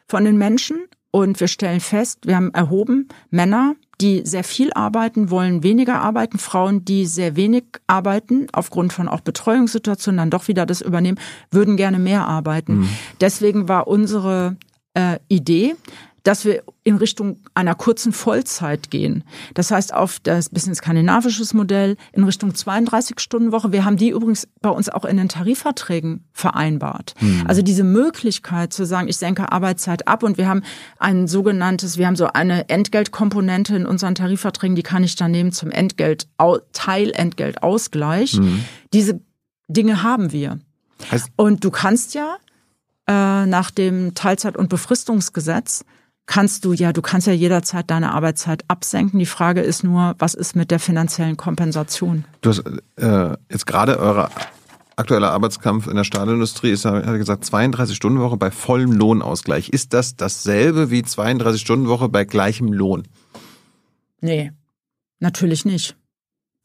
von 0.07 0.25
den 0.25 0.37
Menschen 0.37 0.83
und 1.09 1.39
wir 1.39 1.47
stellen 1.47 1.79
fest, 1.79 2.19
wir 2.25 2.35
haben 2.35 2.53
erhoben, 2.53 3.07
Männer, 3.31 3.75
die 3.99 4.21
sehr 4.23 4.43
viel 4.43 4.71
arbeiten, 4.73 5.31
wollen 5.31 5.63
weniger 5.63 6.01
arbeiten, 6.01 6.37
Frauen, 6.37 6.85
die 6.85 7.07
sehr 7.07 7.35
wenig 7.35 7.63
arbeiten, 7.87 8.45
aufgrund 8.53 8.93
von 8.93 9.07
auch 9.07 9.21
Betreuungssituationen 9.21 10.17
dann 10.17 10.29
doch 10.29 10.47
wieder 10.47 10.67
das 10.67 10.81
übernehmen, 10.81 11.19
würden 11.49 11.77
gerne 11.77 11.97
mehr 11.97 12.27
arbeiten. 12.27 12.81
Mhm. 12.81 12.89
Deswegen 13.19 13.67
war 13.67 13.87
unsere 13.87 14.57
äh, 14.93 15.17
Idee, 15.29 15.75
dass 16.23 16.45
wir 16.45 16.63
in 16.83 16.97
Richtung 16.97 17.37
einer 17.53 17.75
kurzen 17.75 18.11
Vollzeit 18.11 18.91
gehen. 18.91 19.23
Das 19.53 19.71
heißt, 19.71 19.93
auf 19.93 20.19
das 20.19 20.49
bisschen 20.49 20.75
skandinavisches 20.75 21.53
Modell 21.53 21.97
in 22.13 22.23
Richtung 22.23 22.51
32-Stunden-Woche. 22.51 23.71
Wir 23.71 23.85
haben 23.85 23.97
die 23.97 24.09
übrigens 24.09 24.47
bei 24.61 24.69
uns 24.69 24.89
auch 24.89 25.05
in 25.05 25.17
den 25.17 25.29
Tarifverträgen 25.29 26.25
vereinbart. 26.33 27.15
Mhm. 27.19 27.43
Also 27.47 27.61
diese 27.61 27.83
Möglichkeit 27.83 28.73
zu 28.73 28.85
sagen, 28.85 29.07
ich 29.07 29.17
senke 29.17 29.51
Arbeitszeit 29.51 30.07
ab 30.07 30.23
und 30.23 30.37
wir 30.37 30.47
haben 30.47 30.63
ein 30.99 31.27
sogenanntes, 31.27 31.97
wir 31.97 32.07
haben 32.07 32.15
so 32.15 32.27
eine 32.27 32.69
Entgeltkomponente 32.69 33.75
in 33.75 33.85
unseren 33.85 34.15
Tarifverträgen, 34.15 34.75
die 34.75 34.83
kann 34.83 35.03
ich 35.03 35.15
dann 35.15 35.31
nehmen 35.31 35.51
zum 35.51 35.71
Entgelt, 35.71 36.27
Teilentgeltausgleich. 36.73 38.37
Mhm. 38.37 38.65
Diese 38.93 39.21
Dinge 39.67 40.03
haben 40.03 40.31
wir. 40.31 40.59
Heißt 41.11 41.31
und 41.35 41.63
du 41.63 41.71
kannst 41.71 42.13
ja 42.13 42.37
äh, 43.07 43.45
nach 43.45 43.71
dem 43.71 44.13
Teilzeit- 44.13 44.57
und 44.57 44.69
Befristungsgesetz 44.69 45.83
kannst 46.31 46.63
du 46.63 46.71
ja, 46.71 46.93
du 46.93 47.01
kannst 47.01 47.27
ja 47.27 47.33
jederzeit 47.33 47.91
deine 47.91 48.13
Arbeitszeit 48.13 48.63
absenken. 48.69 49.19
Die 49.19 49.25
Frage 49.25 49.59
ist 49.59 49.83
nur, 49.83 50.15
was 50.17 50.33
ist 50.33 50.55
mit 50.55 50.71
der 50.71 50.79
finanziellen 50.79 51.35
Kompensation? 51.35 52.23
Du 52.39 52.51
hast 52.51 52.63
äh, 52.95 53.35
jetzt 53.51 53.67
gerade 53.67 53.99
eure 53.99 54.29
aktuelle 54.95 55.29
Arbeitskampf 55.29 55.87
in 55.87 55.97
der 55.97 56.05
Stahlindustrie 56.05 56.71
ist, 56.71 56.85
hat 56.85 57.03
gesagt, 57.03 57.43
32 57.43 57.97
Stunden 57.97 58.21
Woche 58.21 58.37
bei 58.37 58.49
vollem 58.49 58.93
Lohnausgleich. 58.93 59.69
Ist 59.69 59.93
das 59.93 60.15
dasselbe 60.15 60.89
wie 60.89 61.03
32 61.03 61.59
Stunden 61.59 61.89
Woche 61.89 62.07
bei 62.07 62.23
gleichem 62.23 62.71
Lohn? 62.71 63.03
Nee, 64.21 64.53
natürlich 65.19 65.65
nicht. 65.65 65.97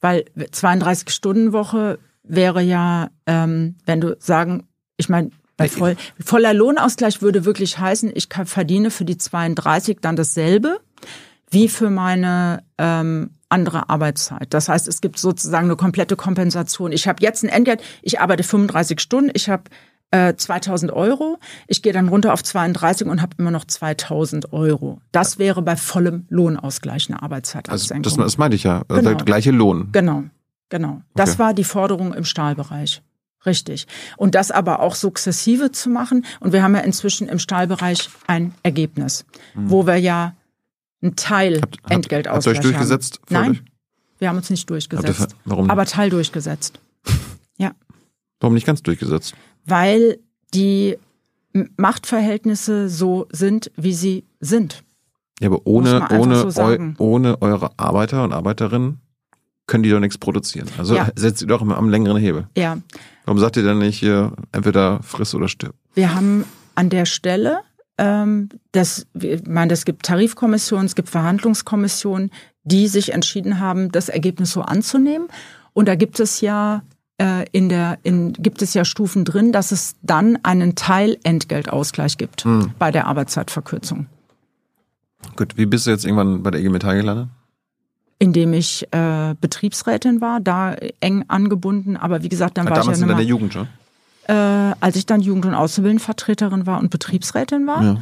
Weil 0.01 0.27
32 0.53 1.11
Stunden 1.11 1.53
Woche 1.53 1.99
wäre 2.23 2.63
ja, 2.63 3.11
ähm, 3.27 3.75
wenn 3.85 4.01
du 4.01 4.17
sagen, 4.21 4.69
ich 4.97 5.09
meine, 5.09 5.31
bei 5.57 5.69
voll, 5.69 5.97
voller 6.23 6.53
Lohnausgleich 6.53 7.23
würde 7.23 7.45
wirklich 7.45 7.79
heißen, 7.79 8.13
ich 8.15 8.29
verdiene 8.45 8.91
für 8.91 9.05
die 9.05 9.17
32 9.17 9.99
dann 10.01 10.17
dasselbe 10.17 10.81
wie 11.51 11.69
für 11.69 11.91
meine 11.91 12.65
ähm, 12.79 13.31
andere 13.49 13.89
Arbeitszeit. 13.89 14.53
Das 14.53 14.69
heißt, 14.69 14.89
es 14.89 15.01
gibt 15.01 15.19
sozusagen 15.19 15.67
eine 15.67 15.77
komplette 15.77 16.17
Kompensation. 16.17 16.93
Ich 16.93 17.07
habe 17.07 17.23
jetzt 17.23 17.45
ein 17.45 17.49
Entgelt, 17.49 17.83
ich 18.03 18.21
arbeite 18.21 18.43
35 18.43 19.01
Stunden, 19.01 19.31
ich 19.35 19.49
habe 19.49 19.65
äh, 20.11 20.35
2000 20.35 20.93
Euro, 20.93 21.39
ich 21.67 21.83
gehe 21.83 21.93
dann 21.93 22.09
runter 22.09 22.33
auf 22.33 22.43
32 22.43 23.07
und 23.07 23.23
habe 23.23 23.37
immer 23.39 23.51
noch 23.51 23.65
2000 23.65 24.53
Euro. 24.53 25.01
Das 25.13 25.39
wäre 25.39 25.63
bei 25.63 25.77
vollem 25.77 26.27
Lohnausgleich 26.29 27.09
eine 27.09 27.23
Arbeitszeitaussenkung. 27.23 28.05
Also 28.05 28.17
das, 28.17 28.33
das 28.33 28.39
meinte 28.39 28.57
ich 28.57 28.65
ja, 28.65 28.83
genau. 28.89 29.03
der 29.03 29.15
gleiche 29.15 29.53
Lohn. 29.53 29.91
Genau, 29.93 30.25
genau. 30.69 31.03
Das 31.15 31.31
okay. 31.31 31.39
war 31.39 31.55
die 31.55 31.65
Forderung 31.65 32.13
im 32.15 32.25
Stahlbereich. 32.25 33.03
Richtig. 33.47 33.87
Und 34.17 34.35
das 34.35 34.51
aber 34.51 34.81
auch 34.81 34.97
sukzessive 34.97 35.71
zu 35.71 35.89
machen. 35.89 36.27
Und 36.41 36.53
wir 36.53 36.63
haben 36.63 36.75
ja 36.75 36.81
inzwischen 36.81 37.29
im 37.29 37.39
Stahlbereich 37.39 38.11
ein 38.27 38.53
Ergebnis, 38.65 39.25
mhm. 39.55 39.71
wo 39.71 39.87
wir 39.87 39.97
ja 39.97 40.35
ein 41.03 41.15
Teil 41.15 41.61
habt, 41.61 41.79
Entgelt 41.89 42.27
habt, 42.27 42.37
habt 42.37 42.47
ihr 42.47 42.53
euch 42.53 42.61
durchgesetzt? 42.61 43.21
Haben. 43.31 43.53
Nein, 43.53 43.61
wir 44.19 44.29
haben 44.29 44.37
uns 44.37 44.51
nicht 44.51 44.69
durchgesetzt. 44.69 45.21
Ihr, 45.21 45.37
warum? 45.45 45.71
Aber 45.71 45.87
Teil 45.87 46.11
durchgesetzt. 46.11 46.81
ja. 47.57 47.73
Warum 48.41 48.55
nicht 48.55 48.67
ganz 48.67 48.83
durchgesetzt? 48.83 49.35
Weil 49.65 50.19
die 50.53 50.99
Machtverhältnisse 51.77 52.89
so 52.89 53.27
sind, 53.31 53.71
wie 53.77 53.95
sie 53.95 54.25
sind. 54.41 54.83
Ja, 55.41 55.49
aber 55.49 55.67
ohne, 55.67 56.09
ohne, 56.11 56.51
so 56.51 56.63
eu, 56.63 56.79
ohne 56.99 57.41
eure 57.43 57.71
Arbeiter 57.77 58.25
und 58.25 58.33
Arbeiterinnen 58.33 59.01
können 59.67 59.83
die 59.83 59.91
doch 59.91 60.01
nichts 60.01 60.19
produzieren. 60.19 60.69
Also 60.79 60.95
ja. 60.95 61.09
setzt 61.17 61.43
ihr 61.43 61.49
doch 61.49 61.63
immer 61.63 61.77
am 61.77 61.89
längeren 61.89 62.17
Hebel. 62.17 62.47
Ja. 62.57 62.79
Warum 63.25 63.39
sagt 63.39 63.57
ihr 63.57 63.65
dann 63.65 63.79
nicht, 63.79 63.99
hier, 63.99 64.33
entweder 64.53 65.03
friss 65.03 65.35
oder 65.35 65.49
stirb? 65.49 65.75
Wir 65.95 66.15
haben 66.15 66.45
an 66.75 66.91
der 66.91 67.07
Stelle, 67.07 67.61
ähm, 67.99 68.49
das, 68.73 69.07
ich 69.15 69.47
meine, 69.47 69.73
es 69.73 69.85
gibt 69.85 70.05
Tarifkommissionen, 70.05 70.87
es 70.87 70.95
gibt 70.95 71.09
Verhandlungskommissionen, 71.09 72.31
die 72.65 72.89
sich 72.89 73.13
entschieden 73.13 73.59
haben, 73.59 73.91
das 73.91 74.09
Ergebnis 74.09 74.53
so 74.53 74.63
anzunehmen. 74.63 75.29
Und 75.73 75.89
da 75.89 75.95
gibt 75.95 76.21
es 76.21 76.41
ja 76.41 76.83
äh, 77.19 77.47
in 77.53 77.69
der, 77.69 77.99
in, 78.03 78.33
gibt 78.35 78.63
es 78.63 78.75
ja 78.75 78.85
Stufen 78.85 79.25
drin, 79.25 79.53
dass 79.53 79.73
es 79.73 79.95
dann 80.03 80.39
einen 80.43 80.75
Teilentgeltausgleich 80.75 82.19
gibt 82.19 82.45
hm. 82.45 82.73
bei 82.79 82.91
der 82.91 83.07
Arbeitszeitverkürzung. 83.07 84.07
Gut, 85.35 85.57
wie 85.57 85.67
bist 85.67 85.87
du 85.87 85.91
jetzt 85.91 86.05
irgendwann 86.05 86.43
bei 86.43 86.51
der 86.51 86.61
IG 86.61 86.69
Metall 86.69 86.97
gelandet? 86.97 87.29
Indem 88.19 88.53
ich 88.53 88.87
äh, 88.93 89.35
Betriebsrätin 89.41 90.21
war, 90.21 90.41
da 90.41 90.75
eng 91.01 91.25
angebunden. 91.29 91.97
Aber 91.97 92.23
wie 92.23 92.29
gesagt, 92.29 92.57
dann 92.57 92.67
ja, 92.67 92.71
war 92.71 92.79
damals 92.79 92.99
ich 92.99 93.03
ja 93.03 93.11
in 93.11 93.17
deiner 93.17 93.29
Jugend 93.29 93.53
schon? 93.53 93.69
Äh, 94.29 94.33
als 94.33 94.97
ich 94.97 95.07
dann 95.07 95.21
Jugend- 95.21 95.47
und 95.47 95.55
Auszubildendenvertreterin 95.55 96.67
war 96.67 96.81
und 96.81 96.91
Betriebsrätin 96.91 97.67
war. 97.67 97.83
Ja. 97.83 97.97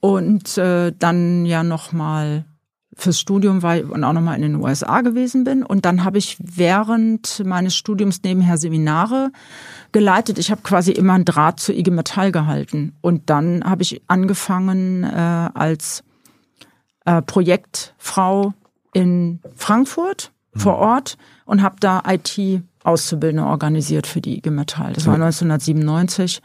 Und 0.00 0.56
äh, 0.58 0.92
dann 0.96 1.44
ja 1.44 1.64
nochmal 1.64 2.44
fürs 2.98 3.20
Studium 3.20 3.62
war 3.62 3.78
und 3.90 4.02
auch 4.02 4.12
nochmal 4.12 4.36
in 4.36 4.42
den 4.42 4.56
USA 4.56 5.02
gewesen 5.02 5.44
bin. 5.44 5.62
Und 5.62 5.84
dann 5.84 6.04
habe 6.04 6.18
ich 6.18 6.36
während 6.40 7.44
meines 7.44 7.76
Studiums 7.76 8.22
nebenher 8.24 8.58
Seminare 8.58 9.30
geleitet. 9.92 10.38
Ich 10.38 10.50
habe 10.50 10.62
quasi 10.62 10.92
immer 10.92 11.14
einen 11.14 11.24
Draht 11.24 11.60
zu 11.60 11.72
IG 11.72 11.90
Metall 11.90 12.32
gehalten. 12.32 12.96
Und 13.00 13.30
dann 13.30 13.62
habe 13.64 13.82
ich 13.82 14.02
angefangen 14.08 15.04
äh, 15.04 15.06
als 15.06 16.02
äh, 17.04 17.22
Projektfrau 17.22 18.52
in 18.92 19.40
Frankfurt 19.54 20.32
vor 20.54 20.76
mhm. 20.76 20.82
Ort 20.82 21.18
und 21.44 21.62
habe 21.62 21.76
da 21.80 22.02
IT-Auszubildende 22.06 23.46
organisiert 23.46 24.06
für 24.06 24.20
die 24.20 24.38
IG 24.38 24.50
Metall. 24.50 24.92
Das 24.92 25.06
war 25.06 25.14
1997, 25.14 26.42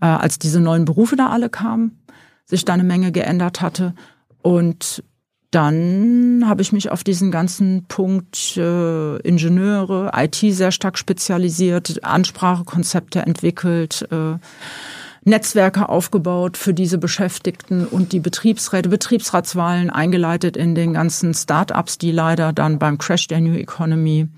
äh, 0.00 0.06
als 0.06 0.38
diese 0.38 0.60
neuen 0.60 0.84
Berufe 0.84 1.16
da 1.16 1.28
alle 1.28 1.48
kamen, 1.48 2.02
sich 2.44 2.64
da 2.64 2.74
eine 2.74 2.84
Menge 2.84 3.12
geändert 3.12 3.60
hatte. 3.60 3.94
Und 4.42 5.02
dann 5.50 6.44
habe 6.46 6.60
ich 6.60 6.72
mich 6.72 6.90
auf 6.90 7.04
diesen 7.04 7.30
ganzen 7.30 7.84
Punkt 7.88 8.56
äh, 8.56 9.16
Ingenieure, 9.18 10.10
IT 10.14 10.36
sehr 10.36 10.72
stark 10.72 10.98
spezialisiert, 10.98 12.04
Ansprachekonzepte 12.04 13.20
entwickelt, 13.20 14.06
äh, 14.10 14.34
Netzwerke 15.26 15.88
aufgebaut 15.88 16.56
für 16.56 16.72
diese 16.72 16.98
Beschäftigten 16.98 17.84
und 17.84 18.12
die 18.12 18.20
Betriebsräte, 18.20 18.88
Betriebsratswahlen 18.88 19.90
eingeleitet 19.90 20.56
in 20.56 20.76
den 20.76 20.92
ganzen 20.92 21.34
Start-ups, 21.34 21.98
die 21.98 22.12
leider 22.12 22.52
dann 22.52 22.78
beim 22.78 22.96
Crash 22.96 23.26
der 23.26 23.40
New 23.40 23.54
Economy 23.54 24.28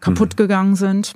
kaputt 0.00 0.32
mhm. 0.34 0.36
gegangen 0.36 0.74
sind. 0.74 1.14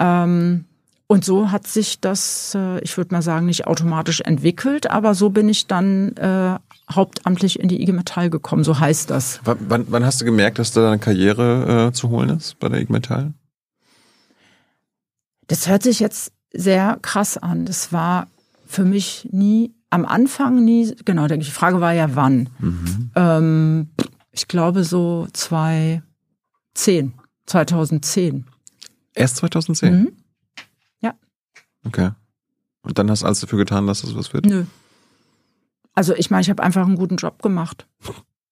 Ähm, 0.00 0.64
und 1.06 1.24
so 1.24 1.52
hat 1.52 1.68
sich 1.68 2.00
das, 2.00 2.54
äh, 2.56 2.80
ich 2.80 2.96
würde 2.96 3.14
mal 3.14 3.22
sagen, 3.22 3.46
nicht 3.46 3.68
automatisch 3.68 4.20
entwickelt, 4.20 4.90
aber 4.90 5.14
so 5.14 5.30
bin 5.30 5.48
ich 5.48 5.68
dann 5.68 6.16
äh, 6.16 6.58
hauptamtlich 6.92 7.60
in 7.60 7.68
die 7.68 7.80
IG 7.80 7.92
Metall 7.92 8.30
gekommen, 8.30 8.64
so 8.64 8.80
heißt 8.80 9.10
das. 9.10 9.40
W 9.44 9.54
wann, 9.60 9.86
wann 9.88 10.04
hast 10.04 10.20
du 10.20 10.24
gemerkt, 10.24 10.58
dass 10.58 10.72
da 10.72 10.82
deine 10.82 10.98
Karriere 10.98 11.88
äh, 11.88 11.92
zu 11.92 12.10
holen 12.10 12.30
ist 12.30 12.58
bei 12.58 12.68
der 12.68 12.80
IG 12.80 12.92
Metall? 12.92 13.32
Das 15.46 15.68
hört 15.68 15.84
sich 15.84 16.00
jetzt 16.00 16.32
sehr 16.52 16.98
krass 17.02 17.36
an. 17.36 17.66
Das 17.66 17.92
war 17.92 18.28
für 18.66 18.84
mich 18.84 19.28
nie, 19.30 19.74
am 19.90 20.04
Anfang 20.04 20.64
nie, 20.64 20.94
genau, 21.04 21.26
die 21.26 21.44
Frage 21.44 21.80
war 21.80 21.92
ja 21.92 22.14
wann. 22.14 22.48
Mhm. 22.58 23.10
Ähm, 23.14 23.88
ich 24.32 24.48
glaube 24.48 24.84
so 24.84 25.26
2010, 25.32 26.02
2010. 27.46 28.44
Erst 29.14 29.36
2010? 29.36 29.92
Mhm. 29.92 30.12
Okay. 31.88 32.10
Und 32.82 32.98
dann 32.98 33.10
hast 33.10 33.22
du 33.22 33.26
alles 33.26 33.40
dafür 33.40 33.58
getan, 33.58 33.86
dass 33.86 34.02
das 34.02 34.14
was 34.14 34.32
wird? 34.32 34.46
Nö. 34.46 34.64
Also 35.94 36.14
ich 36.14 36.30
meine, 36.30 36.42
ich 36.42 36.50
habe 36.50 36.62
einfach 36.62 36.86
einen 36.86 36.96
guten 36.96 37.16
Job 37.16 37.42
gemacht 37.42 37.86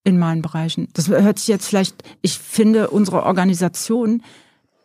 in 0.02 0.18
meinen 0.18 0.42
Bereichen. 0.42 0.88
Das 0.94 1.08
hört 1.08 1.38
sich 1.38 1.48
jetzt 1.48 1.68
vielleicht, 1.68 2.02
ich 2.22 2.38
finde 2.38 2.90
unsere 2.90 3.22
Organisation, 3.22 4.22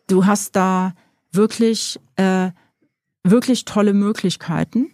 du 0.06 0.26
hast 0.26 0.54
da 0.54 0.94
wirklich, 1.32 1.98
äh, 2.16 2.50
wirklich 3.24 3.64
tolle 3.64 3.92
Möglichkeiten 3.92 4.90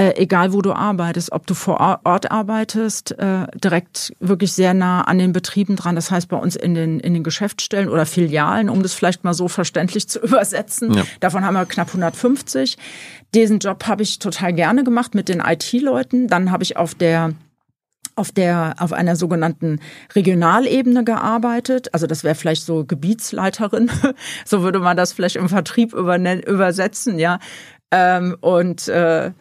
äh, 0.00 0.14
egal 0.16 0.54
wo 0.54 0.62
du 0.62 0.72
arbeitest, 0.72 1.30
ob 1.30 1.46
du 1.46 1.52
vor 1.52 2.00
Ort 2.04 2.30
arbeitest, 2.30 3.18
äh, 3.18 3.46
direkt 3.54 4.14
wirklich 4.18 4.54
sehr 4.54 4.72
nah 4.72 5.02
an 5.02 5.18
den 5.18 5.34
Betrieben 5.34 5.76
dran. 5.76 5.94
Das 5.94 6.10
heißt 6.10 6.28
bei 6.28 6.38
uns 6.38 6.56
in 6.56 6.74
den, 6.74 7.00
in 7.00 7.12
den 7.12 7.22
Geschäftsstellen 7.22 7.90
oder 7.90 8.06
Filialen, 8.06 8.70
um 8.70 8.82
das 8.82 8.94
vielleicht 8.94 9.24
mal 9.24 9.34
so 9.34 9.46
verständlich 9.46 10.08
zu 10.08 10.18
übersetzen. 10.20 10.94
Ja. 10.94 11.02
Davon 11.20 11.44
haben 11.44 11.52
wir 11.52 11.66
knapp 11.66 11.88
150. 11.88 12.78
Diesen 13.34 13.58
Job 13.58 13.86
habe 13.86 14.02
ich 14.02 14.18
total 14.18 14.54
gerne 14.54 14.84
gemacht 14.84 15.14
mit 15.14 15.28
den 15.28 15.40
IT-Leuten. 15.40 16.28
Dann 16.28 16.50
habe 16.50 16.62
ich 16.62 16.78
auf 16.78 16.94
der 16.94 17.34
auf 18.20 18.32
der 18.32 18.74
auf 18.78 18.92
einer 18.92 19.16
sogenannten 19.16 19.80
Regionalebene 20.14 21.04
gearbeitet. 21.04 21.92
Also 21.94 22.06
das 22.06 22.22
wäre 22.22 22.34
vielleicht 22.34 22.64
so 22.64 22.84
Gebietsleiterin, 22.84 23.90
so 24.44 24.62
würde 24.62 24.78
man 24.78 24.96
das 24.96 25.14
vielleicht 25.14 25.36
im 25.36 25.48
Vertrieb 25.48 25.94
übersetzen, 25.94 27.18
ja. 27.18 27.38
Ähm, 27.90 28.36
und 28.40 28.88
äh, 28.88 29.32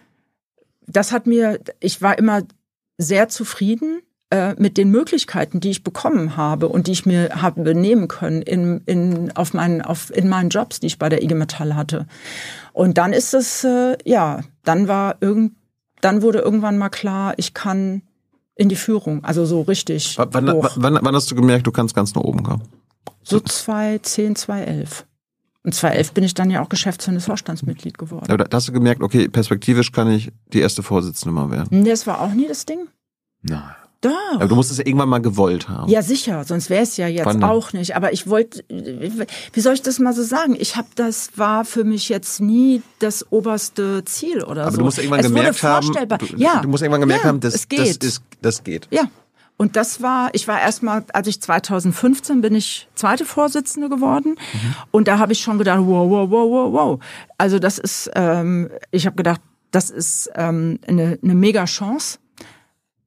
das 0.88 1.12
hat 1.12 1.28
mir, 1.28 1.60
ich 1.82 2.02
war 2.02 2.18
immer 2.18 2.42
sehr 2.98 3.28
zufrieden 3.28 4.02
äh, 4.32 4.56
mit 4.58 4.78
den 4.78 4.92
Möglichkeiten, 4.92 5.60
die 5.60 5.72
ich 5.72 5.84
bekommen 5.84 6.38
habe 6.38 6.70
und 6.70 6.88
die 6.88 6.94
ich 6.94 7.06
mir 7.06 7.42
habe 7.42 7.76
nehmen 7.76 8.08
können 8.08 8.42
in, 8.42 8.82
in, 8.86 9.36
auf 9.36 9.54
meinen, 9.54 9.82
auf, 9.82 10.16
in 10.16 10.30
meinen 10.30 10.50
Jobs, 10.50 10.80
die 10.80 10.88
ich 10.88 11.00
bei 11.00 11.10
der 11.10 11.22
IG 11.22 11.36
Metall 11.36 11.76
hatte. 11.76 12.08
Und 12.72 12.98
dann 12.98 13.12
ist 13.12 13.34
es, 13.34 13.64
äh, 13.66 13.98
ja, 14.06 14.42
dann 14.64 14.88
war 14.88 15.18
irgend, 15.20 15.54
dann 16.02 16.22
wurde 16.22 16.40
irgendwann 16.40 16.78
mal 16.78 16.90
klar, 16.90 17.34
ich 17.38 17.54
kann 17.54 18.04
in 18.60 18.68
die 18.68 18.76
Führung, 18.76 19.24
also 19.24 19.46
so 19.46 19.62
richtig. 19.62 20.18
Wann, 20.18 20.48
wann, 20.76 21.00
wann 21.02 21.16
hast 21.16 21.32
du 21.32 21.36
gemerkt, 21.36 21.66
du 21.66 21.72
kannst 21.72 21.96
ganz 21.96 22.14
nach 22.14 22.24
oben 22.24 22.44
kommen? 22.44 22.64
So 23.24 23.40
2010, 23.40 24.36
2011. 24.36 25.06
Und 25.64 25.74
2011 25.74 26.12
bin 26.12 26.24
ich 26.26 26.34
dann 26.34 26.52
ja 26.52 26.62
auch 26.62 26.68
geschäftsführendes 26.68 27.26
Vorstandsmitglied 27.26 27.98
geworden. 27.98 28.26
Aber 28.30 28.44
da 28.44 28.58
hast 28.58 28.68
du 28.68 28.74
gemerkt, 28.74 29.02
okay, 29.02 29.30
perspektivisch 29.30 29.94
kann 29.94 30.12
ich 30.12 30.32
die 30.52 30.60
erste 30.60 30.84
Vorsitzende 30.84 31.34
mal 31.34 31.50
werden. 31.52 31.86
Das 31.86 32.06
war 32.06 32.20
auch 32.20 32.34
nie 32.34 32.48
das 32.48 32.66
Ding. 32.66 32.88
Nein. 33.42 33.62
Doch. 34.02 34.12
Aber 34.36 34.48
du 34.48 34.56
musst 34.56 34.72
es 34.72 34.78
ja 34.78 34.86
irgendwann 34.86 35.10
mal 35.10 35.20
gewollt 35.20 35.68
haben. 35.68 35.92
Ja, 35.92 36.02
sicher, 36.02 36.46
sonst 36.46 36.70
wäre 36.70 36.84
es 36.84 36.96
ja 36.96 37.08
jetzt 37.08 37.44
auch 37.44 37.74
nicht. 37.74 37.98
Aber 37.98 38.14
ich 38.14 38.28
wollte, 38.30 38.64
wie 38.70 39.60
soll 39.60 39.74
ich 39.74 39.82
das 39.82 40.00
mal 40.00 40.14
so 40.14 40.24
sagen? 40.24 40.56
Ich 40.58 40.78
habe, 40.78 40.88
das 40.96 41.32
war 41.36 41.66
für 41.66 41.84
mich 41.84 42.08
jetzt 42.08 42.40
nie 42.40 42.82
das 43.00 43.30
oberste 43.30 44.06
Ziel 44.06 44.44
oder 44.44 44.64
Aber 44.64 44.72
so. 44.72 44.78
du 44.78 44.84
musst 44.86 45.00
irgendwann 45.00 45.20
es 45.20 45.28
gemerkt 45.28 45.64
haben, 45.64 45.92
du, 45.92 46.38
ja, 46.38 46.62
du 46.62 46.70
musst 46.70 46.82
irgendwann 46.82 47.02
gemerkt 47.02 47.24
ja, 47.24 47.30
haben, 47.30 47.42
das, 47.42 47.68
das, 47.68 47.98
ist, 47.98 48.22
das 48.42 48.64
geht. 48.64 48.88
Ja, 48.90 49.10
und 49.58 49.76
das 49.76 50.02
war, 50.02 50.30
ich 50.32 50.48
war 50.48 50.62
erstmal, 50.62 51.04
als 51.12 51.28
ich 51.28 51.42
2015 51.42 52.40
bin 52.40 52.56
ich 52.56 52.88
zweite 52.96 53.26
Vorsitzende 53.26 53.90
geworden. 53.90 54.38
Mhm. 54.54 54.76
Und 54.92 55.10
da 55.10 55.20
habe 55.20 55.34
ich 55.34 55.42
schon 55.42 55.58
gedacht, 55.58 55.80
wow, 55.82 56.10
wow, 56.10 56.32
wow, 56.32 56.50
wow, 56.50 56.74
wow. 56.74 57.00
Also 57.38 57.60
das 57.60 57.78
ist, 57.78 58.10
ähm, 58.16 58.70
ich 58.92 59.06
habe 59.06 59.18
gedacht, 59.18 59.42
das 59.72 59.90
ist 59.90 60.30
ähm, 60.36 60.80
eine, 60.88 61.20
eine 61.22 61.36
mega 61.36 61.66
Chance 61.66 62.20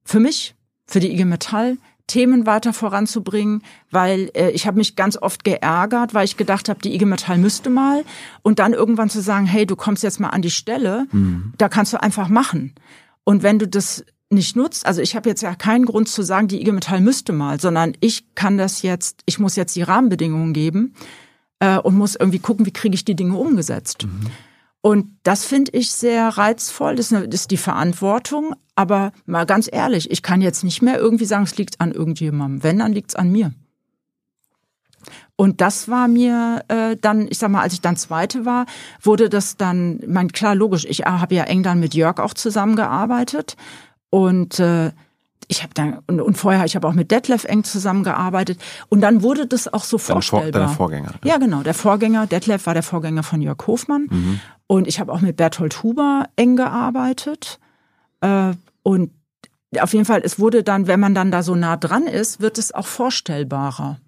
für 0.04 0.20
mich, 0.20 0.54
für 0.92 1.00
die 1.00 1.12
IG 1.12 1.24
Metall, 1.24 1.78
Themen 2.06 2.46
weiter 2.46 2.72
voranzubringen, 2.72 3.62
weil 3.90 4.30
äh, 4.34 4.50
ich 4.50 4.66
habe 4.66 4.76
mich 4.76 4.96
ganz 4.96 5.16
oft 5.16 5.44
geärgert, 5.44 6.14
weil 6.14 6.24
ich 6.24 6.36
gedacht 6.36 6.68
habe, 6.68 6.80
die 6.80 6.94
IG 6.94 7.06
Metall 7.06 7.38
müsste 7.38 7.70
mal 7.70 8.04
und 8.42 8.58
dann 8.58 8.74
irgendwann 8.74 9.08
zu 9.08 9.20
sagen, 9.22 9.46
hey, 9.46 9.66
du 9.66 9.76
kommst 9.76 10.02
jetzt 10.02 10.20
mal 10.20 10.28
an 10.28 10.42
die 10.42 10.50
Stelle, 10.50 11.06
mhm. 11.12 11.54
da 11.56 11.68
kannst 11.68 11.92
du 11.92 12.02
einfach 12.02 12.28
machen. 12.28 12.74
Und 13.24 13.42
wenn 13.42 13.58
du 13.58 13.66
das 13.66 14.04
nicht 14.32 14.56
nutzt. 14.56 14.86
Also 14.86 15.02
ich 15.02 15.14
habe 15.14 15.28
jetzt 15.28 15.42
ja 15.42 15.54
keinen 15.54 15.84
Grund 15.84 16.08
zu 16.08 16.22
sagen, 16.22 16.48
die 16.48 16.62
IG 16.62 16.72
Metall 16.72 17.02
müsste 17.02 17.34
mal, 17.34 17.60
sondern 17.60 17.92
ich 18.00 18.34
kann 18.34 18.56
das 18.56 18.80
jetzt, 18.80 19.20
ich 19.26 19.38
muss 19.38 19.56
jetzt 19.56 19.76
die 19.76 19.82
Rahmenbedingungen 19.82 20.54
geben 20.54 20.94
äh, 21.60 21.76
und 21.76 21.96
muss 21.96 22.16
irgendwie 22.16 22.38
gucken, 22.38 22.64
wie 22.64 22.72
kriege 22.72 22.94
ich 22.94 23.04
die 23.04 23.14
Dinge 23.14 23.36
umgesetzt. 23.36 24.06
Mhm. 24.06 24.30
Und 24.82 25.16
das 25.22 25.44
finde 25.44 25.70
ich 25.72 25.92
sehr 25.92 26.28
reizvoll, 26.28 26.96
das 26.96 27.12
ist, 27.12 27.50
die 27.50 27.56
Verantwortung. 27.56 28.54
Aber 28.74 29.12
mal 29.26 29.46
ganz 29.46 29.68
ehrlich, 29.70 30.10
ich 30.10 30.22
kann 30.22 30.42
jetzt 30.42 30.64
nicht 30.64 30.82
mehr 30.82 30.98
irgendwie 30.98 31.24
sagen, 31.24 31.44
es 31.44 31.56
liegt 31.56 31.80
an 31.80 31.92
irgendjemandem. 31.92 32.62
Wenn, 32.62 32.78
dann 32.80 32.92
liegt 32.92 33.10
es 33.10 33.16
an 33.16 33.30
mir. 33.30 33.52
Und 35.36 35.60
das 35.60 35.88
war 35.88 36.08
mir 36.08 36.64
äh, 36.68 36.96
dann, 37.00 37.26
ich 37.28 37.38
sag 37.38 37.50
mal, 37.50 37.62
als 37.62 37.74
ich 37.74 37.80
dann 37.80 37.96
Zweite 37.96 38.44
war, 38.44 38.66
wurde 39.00 39.28
das 39.28 39.56
dann, 39.56 40.00
mein 40.06 40.32
klar, 40.32 40.54
logisch, 40.54 40.84
ich 40.88 41.00
habe 41.00 41.34
ja 41.34 41.44
eng 41.44 41.62
dann 41.62 41.80
mit 41.80 41.94
Jörg 41.94 42.18
auch 42.18 42.34
zusammengearbeitet 42.34 43.56
und 44.10 44.58
äh, 44.60 44.92
ich 45.48 45.62
habe 45.62 45.74
dann 45.74 45.98
und, 46.06 46.20
und 46.20 46.36
vorher 46.36 46.64
ich 46.64 46.76
habe 46.76 46.86
auch 46.88 46.92
mit 46.92 47.10
Detlef 47.10 47.44
eng 47.44 47.64
zusammengearbeitet 47.64 48.60
und 48.88 49.00
dann 49.00 49.22
wurde 49.22 49.46
das 49.46 49.72
auch 49.72 49.84
so 49.84 49.96
Deine 49.96 50.06
vorstellbar. 50.06 50.52
Vor, 50.52 50.60
deine 50.60 50.74
Vorgänger. 50.74 51.12
Ja. 51.24 51.32
ja, 51.32 51.38
genau, 51.38 51.62
der 51.62 51.74
Vorgänger 51.74 52.26
Detlef 52.26 52.66
war 52.66 52.74
der 52.74 52.82
Vorgänger 52.82 53.22
von 53.22 53.40
Jörg 53.40 53.58
Hofmann 53.66 54.08
mhm. 54.10 54.40
und 54.66 54.86
ich 54.88 55.00
habe 55.00 55.12
auch 55.12 55.20
mit 55.20 55.36
Berthold 55.36 55.82
Huber 55.82 56.26
eng 56.36 56.56
gearbeitet 56.56 57.58
äh, 58.20 58.52
und 58.82 59.10
auf 59.78 59.92
jeden 59.92 60.04
Fall 60.04 60.22
es 60.24 60.38
wurde 60.38 60.62
dann, 60.62 60.86
wenn 60.86 61.00
man 61.00 61.14
dann 61.14 61.30
da 61.30 61.42
so 61.42 61.54
nah 61.54 61.76
dran 61.76 62.06
ist, 62.06 62.40
wird 62.40 62.58
es 62.58 62.72
auch 62.72 62.86
vorstellbarer. 62.86 63.98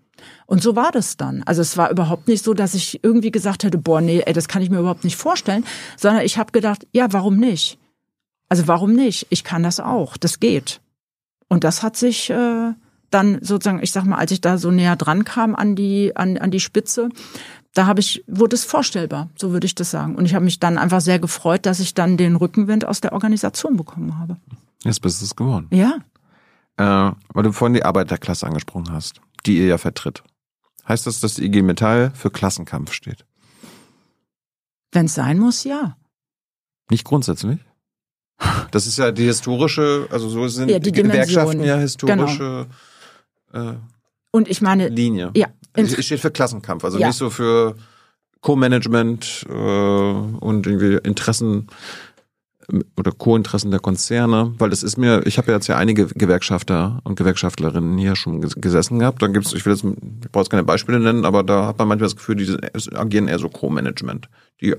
Und 0.46 0.62
so 0.62 0.76
war 0.76 0.92
das 0.92 1.16
dann. 1.16 1.42
Also 1.44 1.62
es 1.62 1.76
war 1.76 1.90
überhaupt 1.90 2.28
nicht 2.28 2.44
so, 2.44 2.54
dass 2.54 2.74
ich 2.74 3.02
irgendwie 3.02 3.30
gesagt 3.30 3.64
hätte, 3.64 3.78
boah, 3.78 4.00
nee, 4.00 4.22
ey, 4.24 4.32
das 4.32 4.48
kann 4.48 4.62
ich 4.62 4.70
mir 4.70 4.78
überhaupt 4.78 5.04
nicht 5.04 5.16
vorstellen, 5.16 5.64
sondern 5.96 6.24
ich 6.24 6.38
habe 6.38 6.52
gedacht, 6.52 6.86
ja, 6.92 7.12
warum 7.12 7.36
nicht? 7.36 7.78
Also 8.48 8.68
warum 8.68 8.92
nicht? 8.92 9.26
Ich 9.30 9.44
kann 9.44 9.62
das 9.62 9.80
auch. 9.80 10.16
Das 10.16 10.40
geht. 10.40 10.80
Und 11.48 11.64
das 11.64 11.82
hat 11.82 11.96
sich 11.96 12.30
äh, 12.30 12.72
dann 13.10 13.38
sozusagen, 13.40 13.82
ich 13.82 13.92
sag 13.92 14.04
mal, 14.04 14.16
als 14.16 14.32
ich 14.32 14.40
da 14.40 14.58
so 14.58 14.70
näher 14.70 14.96
dran 14.96 15.24
kam 15.24 15.54
an 15.54 15.76
die 15.76 16.16
an, 16.16 16.36
an 16.36 16.50
die 16.50 16.60
Spitze, 16.60 17.10
da 17.74 17.86
habe 17.86 18.00
ich 18.00 18.24
wurde 18.26 18.56
es 18.56 18.64
vorstellbar, 18.64 19.30
so 19.36 19.52
würde 19.52 19.66
ich 19.66 19.74
das 19.74 19.90
sagen. 19.90 20.16
Und 20.16 20.24
ich 20.24 20.34
habe 20.34 20.44
mich 20.44 20.60
dann 20.60 20.78
einfach 20.78 21.00
sehr 21.00 21.18
gefreut, 21.18 21.66
dass 21.66 21.80
ich 21.80 21.94
dann 21.94 22.16
den 22.16 22.36
Rückenwind 22.36 22.84
aus 22.84 23.00
der 23.00 23.12
Organisation 23.12 23.76
bekommen 23.76 24.18
habe. 24.18 24.36
Jetzt 24.82 25.00
bist 25.00 25.20
du 25.20 25.24
es 25.24 25.36
geworden. 25.36 25.68
Ja. 25.70 25.98
Äh, 26.76 27.14
weil 27.32 27.42
du 27.42 27.52
vorhin 27.52 27.74
die 27.74 27.84
Arbeiterklasse 27.84 28.46
angesprochen 28.46 28.92
hast, 28.92 29.20
die 29.46 29.58
ihr 29.58 29.66
ja 29.66 29.78
vertritt. 29.78 30.22
Heißt 30.88 31.06
das, 31.06 31.20
dass 31.20 31.34
die 31.34 31.44
IG 31.44 31.62
Metall 31.62 32.12
für 32.14 32.30
Klassenkampf 32.30 32.92
steht? 32.92 33.24
Wenn 34.92 35.06
es 35.06 35.14
sein 35.14 35.38
muss, 35.38 35.64
ja. 35.64 35.96
Nicht 36.90 37.04
grundsätzlich? 37.04 37.58
Das 38.70 38.86
ist 38.86 38.98
ja 38.98 39.12
die 39.12 39.24
historische, 39.24 40.06
also 40.10 40.28
so 40.28 40.48
sind 40.48 40.70
ja, 40.70 40.78
die 40.78 40.92
Gewerkschaften 40.92 41.62
ja 41.62 41.76
historische 41.76 42.66
genau. 43.52 43.70
äh, 43.70 43.74
und 44.32 44.48
ich 44.48 44.60
meine 44.60 44.88
Linie. 44.88 45.30
Ja, 45.36 45.46
es 45.74 46.04
steht 46.04 46.20
für 46.20 46.30
Klassenkampf, 46.30 46.84
also 46.84 46.98
ja. 46.98 47.06
nicht 47.06 47.16
so 47.16 47.30
für 47.30 47.76
Co-Management 48.40 49.46
äh, 49.48 49.52
und 49.52 50.66
irgendwie 50.66 50.98
Interessen 51.08 51.68
ähm, 52.70 52.84
oder 52.96 53.12
Co-Interessen 53.12 53.70
der 53.70 53.80
Konzerne, 53.80 54.52
weil 54.58 54.70
das 54.70 54.82
ist 54.82 54.96
mir, 54.96 55.24
ich 55.24 55.38
habe 55.38 55.52
ja 55.52 55.54
jetzt 55.58 55.68
ja 55.68 55.76
einige 55.76 56.06
Gewerkschafter 56.06 57.00
und 57.04 57.16
Gewerkschaftlerinnen 57.16 57.96
hier 57.96 58.16
schon 58.16 58.40
gesessen 58.40 58.98
gehabt. 58.98 59.22
Dann 59.22 59.32
gibt's, 59.32 59.52
ich 59.52 59.64
will 59.64 59.72
jetzt, 59.72 59.84
ich 59.84 60.32
brauche 60.32 60.42
jetzt 60.42 60.50
keine 60.50 60.64
Beispiele 60.64 60.98
nennen, 60.98 61.24
aber 61.24 61.44
da 61.44 61.66
hat 61.66 61.78
man 61.78 61.88
manchmal 61.88 62.08
das 62.08 62.16
Gefühl, 62.16 62.36
die 62.36 62.56
agieren 62.96 63.28
eher 63.28 63.38
so 63.38 63.48
Co-Management. 63.48 64.28
Die 64.60 64.74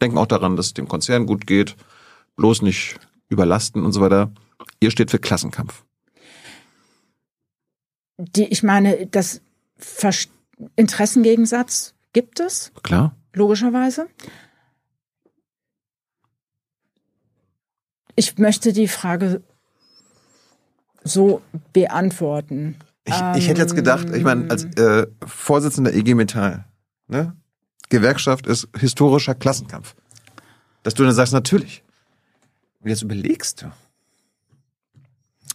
denken 0.00 0.18
auch 0.18 0.26
daran, 0.26 0.56
dass 0.56 0.66
es 0.66 0.74
dem 0.74 0.88
Konzern 0.88 1.26
gut 1.26 1.46
geht 1.46 1.74
bloß 2.36 2.62
nicht 2.62 2.98
überlasten 3.28 3.84
und 3.84 3.92
so 3.92 4.00
weiter. 4.00 4.32
Ihr 4.80 4.90
steht 4.90 5.10
für 5.10 5.18
Klassenkampf. 5.18 5.84
Die, 8.18 8.44
ich 8.44 8.62
meine, 8.62 9.06
das 9.06 9.40
Ver 9.76 10.12
Interessengegensatz 10.76 11.94
gibt 12.12 12.38
es. 12.38 12.72
Klar. 12.82 13.16
Logischerweise. 13.32 14.08
Ich 18.14 18.36
möchte 18.36 18.74
die 18.74 18.88
Frage 18.88 19.42
so 21.02 21.40
beantworten. 21.72 22.76
Ich, 23.04 23.14
ich 23.36 23.48
hätte 23.48 23.62
jetzt 23.62 23.74
gedacht, 23.74 24.10
ich 24.10 24.22
meine, 24.22 24.50
als 24.50 24.64
äh, 24.64 25.06
Vorsitzender 25.24 25.94
EG 25.94 26.14
Metall, 26.14 26.66
ne? 27.08 27.34
Gewerkschaft 27.88 28.46
ist 28.46 28.68
historischer 28.78 29.34
Klassenkampf. 29.34 29.96
Dass 30.82 30.94
du 30.94 31.02
dann 31.02 31.14
sagst, 31.14 31.32
natürlich. 31.32 31.82
Jetzt 32.84 33.02
überlegst 33.02 33.62
du. 33.62 33.72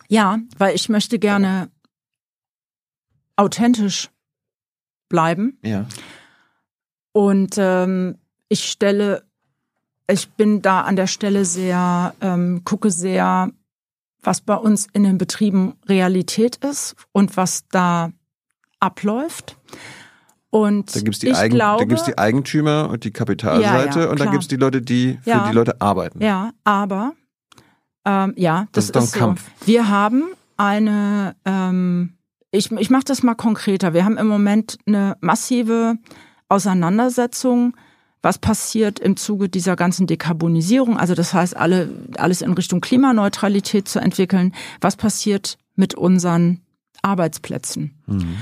Ja, 0.07 0.39
weil 0.57 0.75
ich 0.75 0.89
möchte 0.89 1.19
gerne 1.19 1.71
authentisch 3.35 4.09
bleiben. 5.09 5.57
Ja. 5.63 5.87
Und 7.11 7.55
ähm, 7.57 8.17
ich 8.49 8.65
stelle, 8.65 9.23
ich 10.07 10.29
bin 10.31 10.61
da 10.61 10.81
an 10.81 10.95
der 10.95 11.07
Stelle 11.07 11.45
sehr, 11.45 12.13
ähm, 12.21 12.63
gucke 12.63 12.91
sehr, 12.91 13.51
was 14.21 14.41
bei 14.41 14.55
uns 14.55 14.87
in 14.93 15.03
den 15.03 15.17
Betrieben 15.17 15.75
Realität 15.87 16.57
ist 16.57 16.95
und 17.11 17.37
was 17.37 17.67
da 17.69 18.11
abläuft. 18.79 19.57
Und 20.55 20.95
Da 20.95 21.01
die, 21.01 21.33
Eigen, 21.33 21.55
glaube, 21.55 21.81
da 21.81 21.85
gibt's 21.85 22.03
die 22.05 22.17
Eigentümer 22.17 22.89
und 22.89 23.03
die 23.03 23.11
Kapitalseite 23.11 23.99
Ja, 23.99 24.05
ja, 24.05 24.09
und 24.09 24.19
dann 24.21 24.27
klar. 24.27 24.31
gibt's 24.31 24.47
die 24.47 24.55
Leute, 24.55 24.81
die 24.81 25.19
für 25.21 25.29
Ja. 25.29 25.47
die 25.49 25.53
Leute 25.53 25.81
arbeiten. 25.81 26.23
Ja, 26.23 26.51
aber 26.63 27.11
ähm, 28.05 28.33
ja, 28.37 28.67
Das 28.71 28.85
das, 28.85 28.85
ist 28.85 28.95
doch 28.95 29.01
ein 29.01 29.07
so. 29.07 29.19
Kampf. 29.19 29.43
Wir 29.65 29.89
haben 29.89 30.23
eine, 30.55 31.35
ähm, 31.43 32.13
ich, 32.51 32.71
ich 32.71 32.89
mache 32.89 33.03
das 33.03 33.21
mal 33.21 33.35
konkreter. 33.35 33.93
Wir 33.93 34.05
haben 34.05 34.15
im 34.15 34.27
Moment 34.27 34.77
eine 34.87 35.17
massive 35.19 35.95
Auseinandersetzung, 36.47 37.75
was 38.21 38.37
passiert 38.37 38.99
im 38.99 39.17
Zuge 39.17 39.49
dieser 39.49 39.75
ganzen 39.75 40.07
Dekarbonisierung. 40.07 40.97
Also 40.97 41.15
das 41.15 41.33
heißt, 41.33 41.57
alle, 41.57 41.89
alles 42.17 42.41
in 42.41 42.53
Richtung 42.53 42.79
Klimaneutralität 42.79 43.89
zu 43.89 43.99
entwickeln. 43.99 44.53
Was 44.79 44.95
passiert 44.95 45.57
mit 45.75 45.95
unseren 45.95 46.61
Arbeitsplätzen? 47.01 48.01
Mhm. 48.07 48.37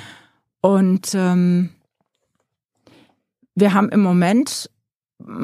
Und 0.61 1.11
ähm, 1.15 1.69
wir 3.55 3.73
haben 3.73 3.89
im 3.89 4.01
Moment 4.01 4.69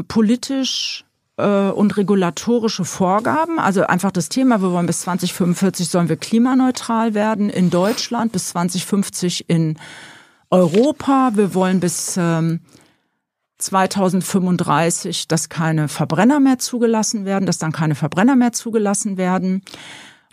politisch 0.07 1.05
äh, 1.38 1.70
und 1.70 1.97
regulatorische 1.97 2.86
Vorgaben. 2.86 3.60
Also 3.60 3.84
einfach 3.84 4.12
das 4.12 4.30
Thema, 4.30 4.62
wir 4.62 4.72
wollen 4.72 4.88
bis 4.88 5.01
2045 5.01 5.89
sollen 5.89 6.10
wir 6.10 6.18
klimaneutral 6.18 7.14
werden 7.14 7.49
in 7.49 7.70
Deutschland, 7.70 8.32
bis 8.32 8.49
2050 8.49 9.49
in 9.49 9.78
Europa. 10.49 11.32
Wir 11.36 11.53
wollen 11.53 11.80
bis 11.80 12.18
ähm, 12.18 12.62
2035, 13.60 15.28
dass 15.28 15.49
keine 15.49 15.88
Verbrenner 15.88 16.39
mehr 16.39 16.60
zugelassen 16.60 17.26
werden, 17.26 17.45
dass 17.45 17.57
dann 17.57 17.72
keine 17.72 17.95
Verbrenner 17.95 18.36
mehr 18.36 18.53
zugelassen 18.53 19.18
werden. 19.18 19.64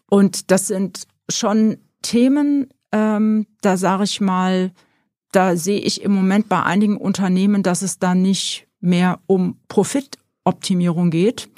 Und 0.09 0.51
das 0.51 0.69
sind 0.69 1.07
schon 1.29 1.79
Themen, 2.03 2.69
ähm, 2.93 3.47
da 3.63 3.77
sage 3.77 4.05
ich 4.05 4.21
mal, 4.21 4.71
da 5.33 5.57
sehe 5.57 5.81
ich 5.81 6.03
im 6.03 6.13
Moment 6.13 6.49
bei 6.49 6.63
einigen 6.63 6.97
Unternehmen, 6.97 7.63
dass 7.63 7.83
es 7.83 7.99
da 7.99 8.15
nicht 8.15 8.67
mehr 8.81 9.21
um 9.27 9.59
Profitoptimierung 9.69 11.11
geht, 11.11 11.49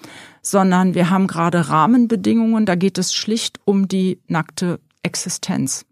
sondern 0.43 0.95
wir 0.95 1.11
haben 1.11 1.27
gerade 1.27 1.69
Rahmenbedingungen, 1.69 2.67
da 2.67 2.75
geht 2.75 2.99
es 2.99 3.15
schlicht 3.15 3.61
um 3.65 3.89
die 3.89 4.21
nackte 4.27 4.81
Existenz 5.03 5.85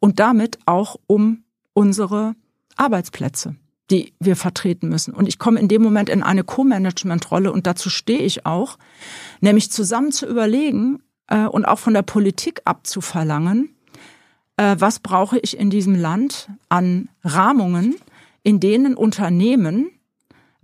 und 0.00 0.20
damit 0.20 0.58
auch 0.66 0.96
um 1.06 1.44
unsere 1.72 2.34
Arbeitsplätze, 2.76 3.56
die 3.90 4.12
wir 4.20 4.36
vertreten 4.36 4.88
müssen. 4.88 5.14
Und 5.14 5.28
ich 5.28 5.38
komme 5.38 5.60
in 5.60 5.68
dem 5.68 5.82
Moment 5.82 6.08
in 6.08 6.22
eine 6.22 6.44
Co-Management-Rolle 6.44 7.52
und 7.52 7.66
dazu 7.66 7.90
stehe 7.90 8.20
ich 8.20 8.46
auch, 8.46 8.78
nämlich 9.40 9.70
zusammen 9.70 10.12
zu 10.12 10.26
überlegen 10.26 11.02
äh, 11.28 11.46
und 11.46 11.64
auch 11.64 11.78
von 11.78 11.94
der 11.94 12.02
Politik 12.02 12.62
abzuverlangen, 12.64 13.74
äh, 14.56 14.76
was 14.78 15.00
brauche 15.00 15.38
ich 15.38 15.58
in 15.58 15.70
diesem 15.70 15.94
Land 15.94 16.48
an 16.68 17.08
Rahmungen, 17.24 17.96
in 18.42 18.60
denen 18.60 18.94
Unternehmen 18.94 19.90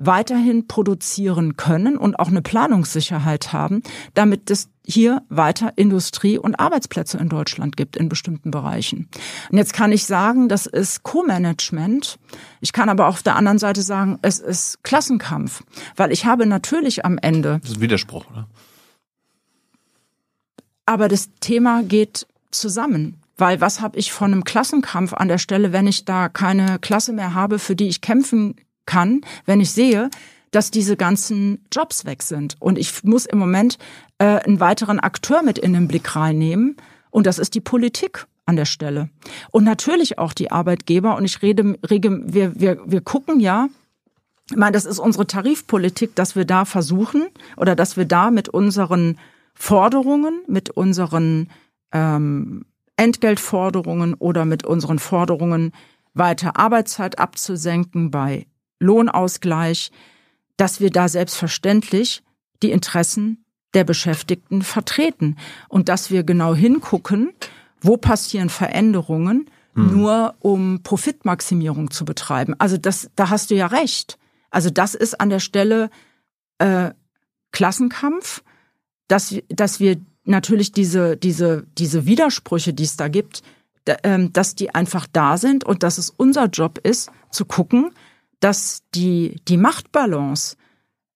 weiterhin 0.01 0.69
produzieren 0.69 1.57
können 1.57 1.99
und 1.99 2.21
auch 2.21 2.29
eine 2.29 2.41
Planungssicherheit 2.41 3.53
haben, 3.53 3.83
damit 4.15 4.49
es 4.49 4.69
hier 4.87 5.23
weiter 5.29 5.73
Industrie 5.75 6.39
und 6.39 6.61
Arbeitsplätze 6.61 7.19
in 7.19 7.29
Deutschland 7.29 7.77
gibt 7.77 7.97
in 7.97 8.09
bestimmten 8.09 8.53
Bereichen. 8.53 9.09
Und 9.51 9.59
jetzt 9.59 9.73
kann 9.73 9.91
ich 9.91 10.07
sagen, 10.07 10.49
das 10.49 10.67
ist 10.67 11.03
Co-Management. 11.03 12.19
Ich 12.61 12.73
kann 12.73 12.89
aber 12.89 13.09
auf 13.09 13.25
der 13.25 13.35
anderen 13.35 13.59
Seite 13.59 13.83
sagen, 13.83 14.21
es 14.23 14.39
ist 14.39 14.85
Klassenkampf, 14.85 15.65
weil 15.97 16.13
ich 16.13 16.25
habe 16.25 16.47
natürlich 16.47 17.05
am 17.05 17.19
Ende 17.19 17.59
Das 17.61 17.71
ist 17.71 17.77
ein 17.79 17.83
Widerspruch, 17.83 18.25
oder? 18.31 18.47
aber 20.87 21.09
das 21.09 21.29
Thema 21.41 21.83
geht 21.83 22.27
zusammen. 22.51 23.18
Weil 23.39 23.61
was 23.61 23.81
habe 23.81 23.99
ich 23.99 24.13
von 24.13 24.33
einem 24.33 24.45
Klassenkampf 24.45 25.15
an 25.15 25.29
der 25.29 25.39
Stelle, 25.39 25.73
wenn 25.73 25.87
ich 25.87 26.05
da 26.05 26.29
keine 26.29 26.79
Klasse 26.81 27.13
mehr 27.13 27.35
habe, 27.35 27.59
für 27.59 27.77
die 27.77 27.89
ich 27.89 28.01
kämpfen 28.01 28.57
kann, 28.85 29.21
wenn 29.47 29.61
ich 29.61 29.71
sehe, 29.71 30.11
dass 30.51 30.71
diese 30.71 30.97
ganzen 30.97 31.65
Jobs 31.73 32.05
weg 32.05 32.23
sind. 32.23 32.57
Und 32.59 32.79
ich 32.79 33.05
muss 33.05 33.27
im 33.27 33.39
Moment 33.39 33.79
äh, 34.19 34.25
einen 34.25 34.61
weiteren 34.61 34.99
Akteur 34.99 35.43
mit 35.43 35.59
in 35.59 35.73
den 35.73 35.89
Blick 35.89 36.17
reinnehmen. 36.17 36.77
Und 37.11 37.27
das 37.27 37.39
ist 37.39 37.55
die 37.55 37.61
Politik 37.61 38.27
an 38.45 38.57
der 38.57 38.65
Stelle. 38.65 39.11
Und 39.51 39.65
natürlich 39.65 40.19
auch 40.19 40.33
die 40.33 40.51
Arbeitgeber. 40.51 41.17
Und 41.17 41.25
ich 41.25 41.43
rede, 41.43 41.79
rege, 41.89 42.21
wir, 42.25 42.59
wir, 42.59 42.81
wir 42.87 43.01
gucken 43.03 43.41
ja, 43.41 43.69
ich 44.51 44.57
meine, 44.57 44.73
das 44.73 44.87
ist 44.87 44.99
unsere 44.99 45.27
Tarifpolitik, 45.27 46.15
dass 46.15 46.35
wir 46.35 46.47
da 46.47 46.65
versuchen 46.65 47.27
oder 47.59 47.77
dass 47.77 47.99
wir 47.99 48.07
da 48.07 48.31
mit 48.31 48.49
unseren 48.49 49.19
Forderungen, 49.55 50.41
mit 50.47 50.71
unseren 50.71 51.51
ähm, 51.93 52.65
Entgeltforderungen 52.99 54.15
oder 54.15 54.45
mit 54.45 54.67
unseren 54.67 54.99
Forderungen 54.99 55.73
weiter 56.15 56.57
Arbeitszeit 56.59 57.19
abzusenken 57.19 58.11
bei 58.11 58.47
Lohnausgleich, 58.81 59.91
dass 60.57 60.81
wir 60.81 60.91
da 60.91 61.09
selbstverständlich 61.09 62.23
die 62.63 62.73
Interessen 62.73 63.45
der 63.75 63.85
Beschäftigten 63.85 64.63
vertreten 64.63 65.37
und 65.69 65.89
dass 65.89 66.11
wir 66.11 66.25
genau 66.25 66.55
hingucken, 66.55 67.33
wo 67.81 67.97
passieren 67.97 68.49
Veränderungen, 68.51 69.49
nur 69.75 70.35
um 70.41 70.83
Profitmaximierung 70.83 71.93
zu 71.93 72.05
betreiben. 72.05 72.55
Also 72.59 72.77
das, 72.79 73.11
da 73.15 73.31
hast 73.31 73.51
du 73.51 73.55
ja 73.55 73.69
recht. 73.69 74.19
Also 74.51 74.71
das 74.71 74.97
ist 74.97 75.21
an 75.21 75.31
der 75.31 75.39
Stelle 75.39 75.91
äh, 76.59 76.91
Klassenkampf, 77.53 78.43
dass, 79.07 79.31
wir- 79.33 79.43
dass 79.49 79.79
wir 79.79 79.97
natürlich 80.29 80.73
diese, 80.73 81.17
diese, 81.17 81.67
diese 81.77 82.07
Widersprüche, 82.07 82.73
die 82.73 82.85
es 82.85 82.97
da 82.97 83.09
gibt, 83.09 83.43
ähm, 84.03 84.33
dass 84.33 84.55
die 84.55 84.75
einfach 84.75 85.07
da 85.13 85.37
sind 85.37 85.65
und 85.65 85.83
dass 85.83 85.99
es 85.99 86.11
unser 86.11 86.47
Job 86.47 86.79
ist, 86.83 87.11
zu 87.31 87.45
gucken, 87.45 87.91
dass 88.41 88.83
die, 88.95 89.41
die 89.49 89.57
Machtbalance, 89.57 90.57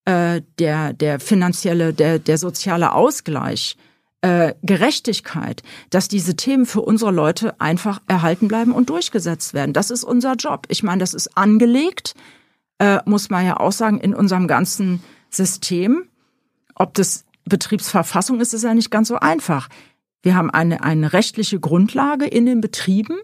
äh, 0.04 0.42
der, 0.58 0.92
der 0.92 1.20
finanzielle, 1.20 1.92
der, 1.92 2.18
der 2.18 2.38
soziale 2.38 2.92
Ausgleich, 2.92 3.76
äh, 4.22 4.54
Gerechtigkeit, 4.62 5.62
dass 5.90 6.08
diese 6.08 6.36
Themen 6.36 6.64
für 6.64 6.80
unsere 6.80 7.10
Leute 7.10 7.60
einfach 7.60 8.00
erhalten 8.06 8.48
bleiben 8.48 8.72
und 8.72 8.88
durchgesetzt 8.88 9.52
werden. 9.52 9.72
Das 9.72 9.90
ist 9.90 10.04
unser 10.04 10.34
Job. 10.34 10.66
Ich 10.68 10.82
meine, 10.82 11.00
das 11.00 11.12
ist 11.12 11.36
angelegt, 11.36 12.14
äh, 12.78 13.00
muss 13.04 13.30
man 13.30 13.44
ja 13.44 13.58
auch 13.58 13.72
sagen, 13.72 13.98
in 13.98 14.14
unserem 14.14 14.46
ganzen 14.46 15.02
System. 15.28 16.08
Ob 16.74 16.94
das 16.94 17.24
Betriebsverfassung 17.44 18.40
ist, 18.40 18.54
ist 18.54 18.64
ja 18.64 18.74
nicht 18.74 18.90
ganz 18.90 19.08
so 19.08 19.16
einfach. 19.16 19.68
Wir 20.22 20.36
haben 20.36 20.50
eine, 20.50 20.82
eine 20.82 21.12
rechtliche 21.12 21.58
Grundlage 21.58 22.26
in 22.26 22.46
den 22.46 22.60
Betrieben 22.60 23.18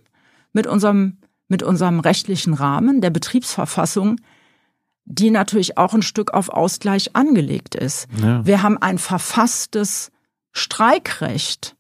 mit 0.52 0.66
unserem, 0.66 1.18
mit 1.46 1.62
unserem 1.62 2.00
rechtlichen 2.00 2.54
Rahmen 2.54 3.00
der 3.00 3.10
Betriebsverfassung, 3.10 4.20
die 5.04 5.30
natürlich 5.30 5.78
auch 5.78 5.94
ein 5.94 6.02
Stück 6.02 6.34
auf 6.34 6.48
Ausgleich 6.48 7.14
angelegt 7.14 7.74
ist. 7.74 8.08
Ja. 8.20 8.44
Wir 8.44 8.62
haben 8.62 8.76
ein 8.78 8.98
verfasstes 8.98 10.10
Streikrecht, 10.52 11.76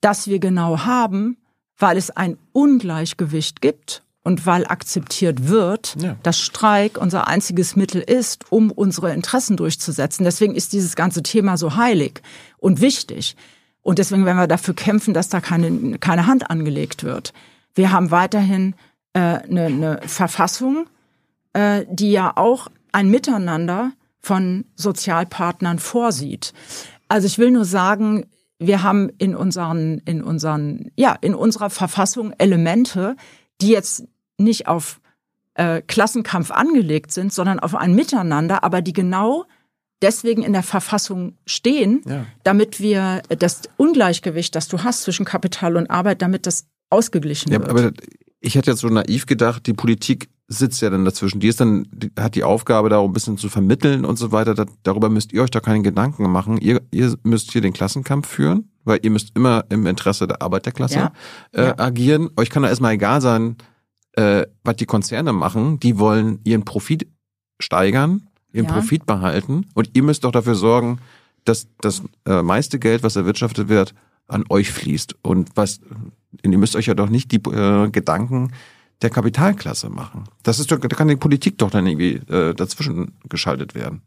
das 0.00 0.28
wir 0.28 0.38
genau 0.38 0.84
haben, 0.84 1.36
weil 1.76 1.96
es 1.96 2.10
ein 2.10 2.38
Ungleichgewicht 2.52 3.60
gibt 3.60 4.01
und 4.24 4.46
weil 4.46 4.66
akzeptiert 4.66 5.48
wird, 5.48 5.96
Ja. 6.00 6.16
dass 6.22 6.38
Streik 6.38 6.96
unser 6.98 7.26
einziges 7.28 7.76
Mittel 7.76 8.00
ist, 8.00 8.44
um 8.50 8.70
unsere 8.70 9.12
Interessen 9.12 9.56
durchzusetzen. 9.56 10.24
Deswegen 10.24 10.54
ist 10.54 10.72
dieses 10.72 10.94
ganze 10.96 11.22
Thema 11.22 11.56
so 11.56 11.76
heilig 11.76 12.22
und 12.58 12.80
wichtig. 12.80 13.36
Und 13.82 13.98
deswegen 13.98 14.24
werden 14.24 14.38
wir 14.38 14.46
dafür 14.46 14.74
kämpfen, 14.74 15.12
dass 15.12 15.28
da 15.28 15.40
keine, 15.40 15.98
keine 15.98 16.26
Hand 16.26 16.50
angelegt 16.50 17.02
wird. 17.02 17.32
Wir 17.74 17.90
haben 17.90 18.10
weiterhin 18.12 18.74
äh, 19.12 19.18
eine, 19.18 19.66
eine 19.66 20.00
Verfassung, 20.06 20.86
äh, 21.52 21.84
die 21.90 22.12
ja 22.12 22.36
auch 22.36 22.68
ein 22.92 23.08
Miteinander 23.10 23.92
von 24.20 24.66
Sozialpartnern 24.76 25.80
vorsieht. 25.80 26.52
Also 27.08 27.26
ich 27.26 27.38
will 27.38 27.50
nur 27.50 27.64
sagen, 27.64 28.26
wir 28.60 28.84
haben 28.84 29.10
in 29.18 29.34
unseren, 29.34 29.98
in 30.04 30.22
unseren, 30.22 30.92
ja, 30.94 31.16
in 31.20 31.34
unserer 31.34 31.70
Verfassung 31.70 32.32
Elemente, 32.38 33.16
die 33.60 33.70
jetzt 33.70 34.04
nicht 34.42 34.68
auf 34.68 35.00
äh, 35.54 35.82
Klassenkampf 35.82 36.50
angelegt 36.50 37.12
sind, 37.12 37.32
sondern 37.32 37.60
auf 37.60 37.74
ein 37.74 37.94
Miteinander, 37.94 38.64
aber 38.64 38.82
die 38.82 38.92
genau 38.92 39.44
deswegen 40.00 40.42
in 40.42 40.52
der 40.52 40.62
Verfassung 40.62 41.36
stehen, 41.46 42.02
ja. 42.06 42.26
damit 42.42 42.80
wir 42.80 43.22
das 43.28 43.62
Ungleichgewicht, 43.76 44.54
das 44.54 44.68
du 44.68 44.82
hast 44.82 45.02
zwischen 45.02 45.24
Kapital 45.24 45.76
und 45.76 45.90
Arbeit, 45.90 46.22
damit 46.22 46.46
das 46.46 46.66
ausgeglichen 46.90 47.52
ja, 47.52 47.60
wird. 47.60 47.70
Aber 47.70 47.92
ich 48.40 48.56
hätte 48.56 48.72
jetzt 48.72 48.80
so 48.80 48.88
naiv 48.88 49.26
gedacht, 49.26 49.66
die 49.66 49.72
Politik 49.72 50.28
sitzt 50.48 50.82
ja 50.82 50.90
dann 50.90 51.04
dazwischen. 51.04 51.40
Die 51.40 51.48
ist 51.48 51.60
dann, 51.60 51.86
die 51.92 52.10
hat 52.18 52.34
die 52.34 52.44
Aufgabe, 52.44 52.88
da 52.88 53.00
ein 53.00 53.12
bisschen 53.12 53.38
zu 53.38 53.48
vermitteln 53.48 54.04
und 54.04 54.16
so 54.16 54.32
weiter. 54.32 54.54
Da, 54.54 54.66
darüber 54.82 55.08
müsst 55.08 55.32
ihr 55.32 55.42
euch 55.42 55.50
da 55.50 55.60
keine 55.60 55.82
Gedanken 55.82 56.30
machen. 56.30 56.58
Ihr, 56.58 56.82
ihr 56.90 57.14
müsst 57.22 57.52
hier 57.52 57.60
den 57.60 57.72
Klassenkampf 57.72 58.28
führen, 58.28 58.70
weil 58.84 58.98
ihr 59.02 59.10
müsst 59.10 59.30
immer 59.34 59.64
im 59.70 59.86
Interesse 59.86 60.26
der 60.26 60.42
Arbeiterklasse 60.42 60.96
ja. 60.96 61.12
Äh, 61.52 61.66
ja. 61.68 61.78
agieren. 61.78 62.30
Euch 62.36 62.50
kann 62.50 62.64
da 62.64 62.68
erstmal 62.68 62.94
egal 62.94 63.20
sein, 63.20 63.56
äh, 64.12 64.46
was 64.64 64.76
die 64.76 64.86
Konzerne 64.86 65.32
machen. 65.32 65.80
Die 65.80 65.98
wollen 65.98 66.40
ihren 66.44 66.64
Profit 66.64 67.06
steigern, 67.60 68.28
ihren 68.52 68.66
ja. 68.66 68.72
Profit 68.72 69.06
behalten. 69.06 69.66
Und 69.74 69.90
ihr 69.94 70.02
müsst 70.02 70.24
doch 70.24 70.32
dafür 70.32 70.54
sorgen, 70.54 70.98
dass 71.44 71.68
das 71.80 72.02
äh, 72.26 72.42
meiste 72.42 72.78
Geld, 72.78 73.02
was 73.02 73.16
erwirtschaftet 73.16 73.68
wird, 73.68 73.94
an 74.28 74.44
euch 74.48 74.70
fließt. 74.70 75.16
Und 75.22 75.50
was, 75.54 75.80
ihr 76.42 76.58
müsst 76.58 76.76
euch 76.76 76.86
ja 76.86 76.94
doch 76.94 77.08
nicht 77.08 77.32
die 77.32 77.36
äh, 77.50 77.90
Gedanken 77.90 78.52
der 79.02 79.10
Kapitalklasse 79.10 79.90
machen. 79.90 80.24
Das 80.42 80.60
ist 80.60 80.70
doch, 80.70 80.78
da 80.78 80.88
kann 80.88 81.08
die 81.08 81.16
Politik 81.16 81.58
doch 81.58 81.70
dann 81.70 81.86
irgendwie 81.86 82.14
äh, 82.32 82.54
dazwischen 82.54 83.12
geschaltet 83.28 83.74
werden. 83.74 84.02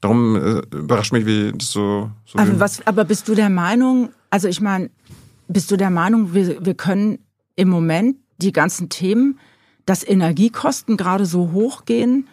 Darum 0.00 0.36
äh, 0.36 0.62
überrascht 0.74 1.12
mich, 1.12 1.26
wie 1.26 1.52
das 1.52 1.70
so. 1.70 2.10
so 2.24 2.38
aber, 2.38 2.58
was, 2.60 2.86
aber 2.86 3.04
bist 3.04 3.28
du 3.28 3.34
der 3.34 3.50
Meinung, 3.50 4.10
also 4.30 4.48
ich 4.48 4.60
meine, 4.60 4.90
bist 5.48 5.70
du 5.70 5.76
der 5.76 5.90
Meinung, 5.90 6.34
wir, 6.34 6.64
wir 6.64 6.74
können 6.74 7.18
im 7.56 7.68
Moment 7.68 8.16
die 8.38 8.52
ganzen 8.52 8.88
Themen, 8.88 9.38
dass 9.86 10.06
Energiekosten 10.06 10.96
gerade 10.96 11.26
so 11.26 11.52
hoch 11.52 11.84
gehen, 11.84 12.28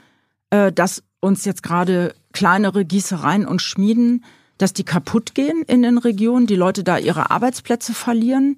äh, 0.50 0.72
dass 0.72 1.04
uns 1.20 1.46
jetzt 1.46 1.64
gerade 1.64 2.14
kleinere 2.34 2.86
Gießereien 2.86 3.46
und 3.46 3.62
Schmieden, 3.62 4.24
dass 4.58 4.74
die 4.74 4.84
kaputt 4.84 5.36
gehen 5.36 5.64
in 5.68 5.82
den 5.82 5.98
Regionen, 5.98 6.48
die 6.48 6.56
Leute 6.56 6.84
da 6.84 6.98
ihre 6.98 7.32
Arbeitsplätze 7.32 7.94
verlieren, 7.94 8.58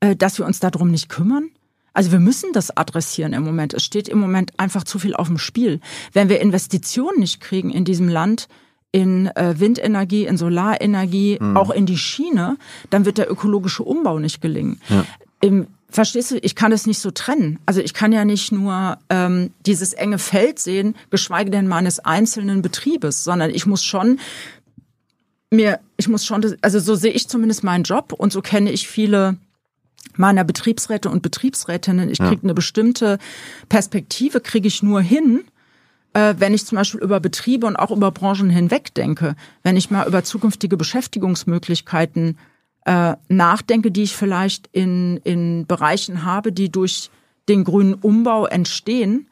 äh, 0.00 0.16
dass 0.16 0.38
wir 0.38 0.46
uns 0.46 0.60
darum 0.60 0.90
nicht 0.90 1.08
kümmern? 1.08 1.50
Also 1.92 2.12
wir 2.12 2.20
müssen 2.20 2.52
das 2.52 2.76
adressieren 2.76 3.32
im 3.32 3.42
Moment. 3.42 3.72
Es 3.72 3.82
steht 3.82 4.08
im 4.08 4.18
Moment 4.18 4.52
einfach 4.58 4.84
zu 4.84 4.98
viel 4.98 5.14
auf 5.14 5.28
dem 5.28 5.38
Spiel. 5.38 5.80
Wenn 6.12 6.28
wir 6.28 6.40
Investitionen 6.40 7.20
nicht 7.20 7.40
kriegen 7.40 7.70
in 7.70 7.86
diesem 7.86 8.08
Land, 8.08 8.48
in 8.92 9.28
äh, 9.28 9.58
Windenergie, 9.58 10.26
in 10.26 10.36
Solarenergie, 10.36 11.38
mhm. 11.40 11.56
auch 11.56 11.70
in 11.70 11.86
die 11.86 11.96
Schiene, 11.96 12.58
dann 12.90 13.04
wird 13.06 13.18
der 13.18 13.30
ökologische 13.30 13.82
Umbau 13.82 14.18
nicht 14.18 14.42
gelingen. 14.42 14.80
Ja. 14.88 15.04
Im, 15.40 15.68
verstehst 15.96 16.30
du, 16.30 16.36
ich 16.36 16.54
kann 16.54 16.70
das 16.70 16.86
nicht 16.86 16.98
so 16.98 17.10
trennen. 17.10 17.58
Also 17.64 17.80
ich 17.80 17.94
kann 17.94 18.12
ja 18.12 18.26
nicht 18.26 18.52
nur 18.52 18.98
ähm, 19.08 19.50
dieses 19.64 19.94
enge 19.94 20.18
Feld 20.18 20.58
sehen, 20.58 20.94
geschweige 21.10 21.50
denn 21.50 21.66
meines 21.66 22.00
einzelnen 22.00 22.60
Betriebes, 22.60 23.24
sondern 23.24 23.50
ich 23.50 23.64
muss 23.64 23.82
schon 23.82 24.20
mir, 25.50 25.80
ich 25.96 26.06
muss 26.06 26.26
schon, 26.26 26.44
also 26.60 26.80
so 26.80 26.94
sehe 26.96 27.12
ich 27.12 27.28
zumindest 27.28 27.64
meinen 27.64 27.84
Job 27.84 28.12
und 28.12 28.30
so 28.30 28.42
kenne 28.42 28.70
ich 28.72 28.88
viele 28.88 29.38
meiner 30.16 30.44
Betriebsräte 30.44 31.08
und 31.08 31.22
Betriebsrätinnen. 31.22 32.10
Ich 32.10 32.18
kriege 32.18 32.34
ja. 32.34 32.42
eine 32.42 32.54
bestimmte 32.54 33.18
Perspektive, 33.70 34.40
kriege 34.40 34.68
ich 34.68 34.82
nur 34.82 35.00
hin, 35.00 35.44
äh, 36.12 36.34
wenn 36.36 36.52
ich 36.52 36.66
zum 36.66 36.76
Beispiel 36.76 37.00
über 37.00 37.20
Betriebe 37.20 37.66
und 37.66 37.76
auch 37.76 37.90
über 37.90 38.10
Branchen 38.10 38.50
hinweg 38.50 38.92
denke. 38.94 39.34
Wenn 39.62 39.78
ich 39.78 39.90
mal 39.90 40.06
über 40.06 40.24
zukünftige 40.24 40.76
Beschäftigungsmöglichkeiten 40.76 42.36
äh, 42.86 43.16
nachdenke, 43.28 43.90
die 43.90 44.04
ich 44.04 44.16
vielleicht 44.16 44.68
in, 44.72 45.18
in 45.18 45.66
Bereichen 45.66 46.24
habe, 46.24 46.52
die 46.52 46.70
durch 46.70 47.10
den 47.48 47.64
grünen 47.64 47.94
Umbau 47.94 48.46
entstehen, 48.46 49.28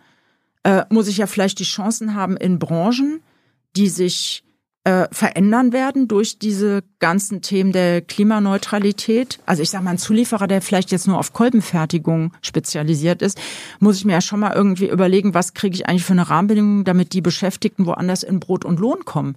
äh, 0.65 0.85
muss 0.91 1.09
ich 1.09 1.19
ja 1.19 1.27
vielleicht 1.27 1.61
die 1.61 1.65
Chancen 1.65 2.15
haben 2.15 2.37
in 2.37 2.59
Branchen, 2.59 3.21
die 3.77 3.89
sich 3.89 4.43
äh, 4.83 5.07
verändern 5.13 5.73
werden 5.73 6.09
durch 6.09 6.39
diese 6.41 6.83
ganzen 6.99 7.43
Themen 7.43 7.71
der 7.71 8.03
Klimaneutralität. 8.03 9.39
Also 9.47 9.63
ich 9.63 9.71
sage 9.71 9.85
mal, 9.85 9.93
ein 9.93 9.99
Zulieferer, 9.99 10.49
der 10.49 10.61
vielleicht 10.61 10.91
jetzt 10.91 11.07
nur 11.07 11.19
auf 11.19 11.33
Kolbenfertigung 11.33 12.33
spezialisiert 12.43 13.23
ist, 13.23 13.41
muss 13.79 13.99
ich 13.99 14.05
mir 14.05 14.15
ja 14.15 14.21
schon 14.21 14.41
mal 14.41 14.53
irgendwie 14.53 14.89
überlegen, 14.89 15.33
was 15.33 15.55
kriege 15.55 15.77
ich 15.77 15.87
eigentlich 15.87 16.05
für 16.05 16.13
eine 16.13 16.29
Rahmenbedingung, 16.29 16.85
damit 16.85 17.13
die 17.13 17.23
Beschäftigten 17.23 17.87
woanders 17.87 18.25
in 18.25 18.41
Brot 18.41 18.65
und 18.65 18.81
Lohn 18.81 19.05
kommen. 19.05 19.37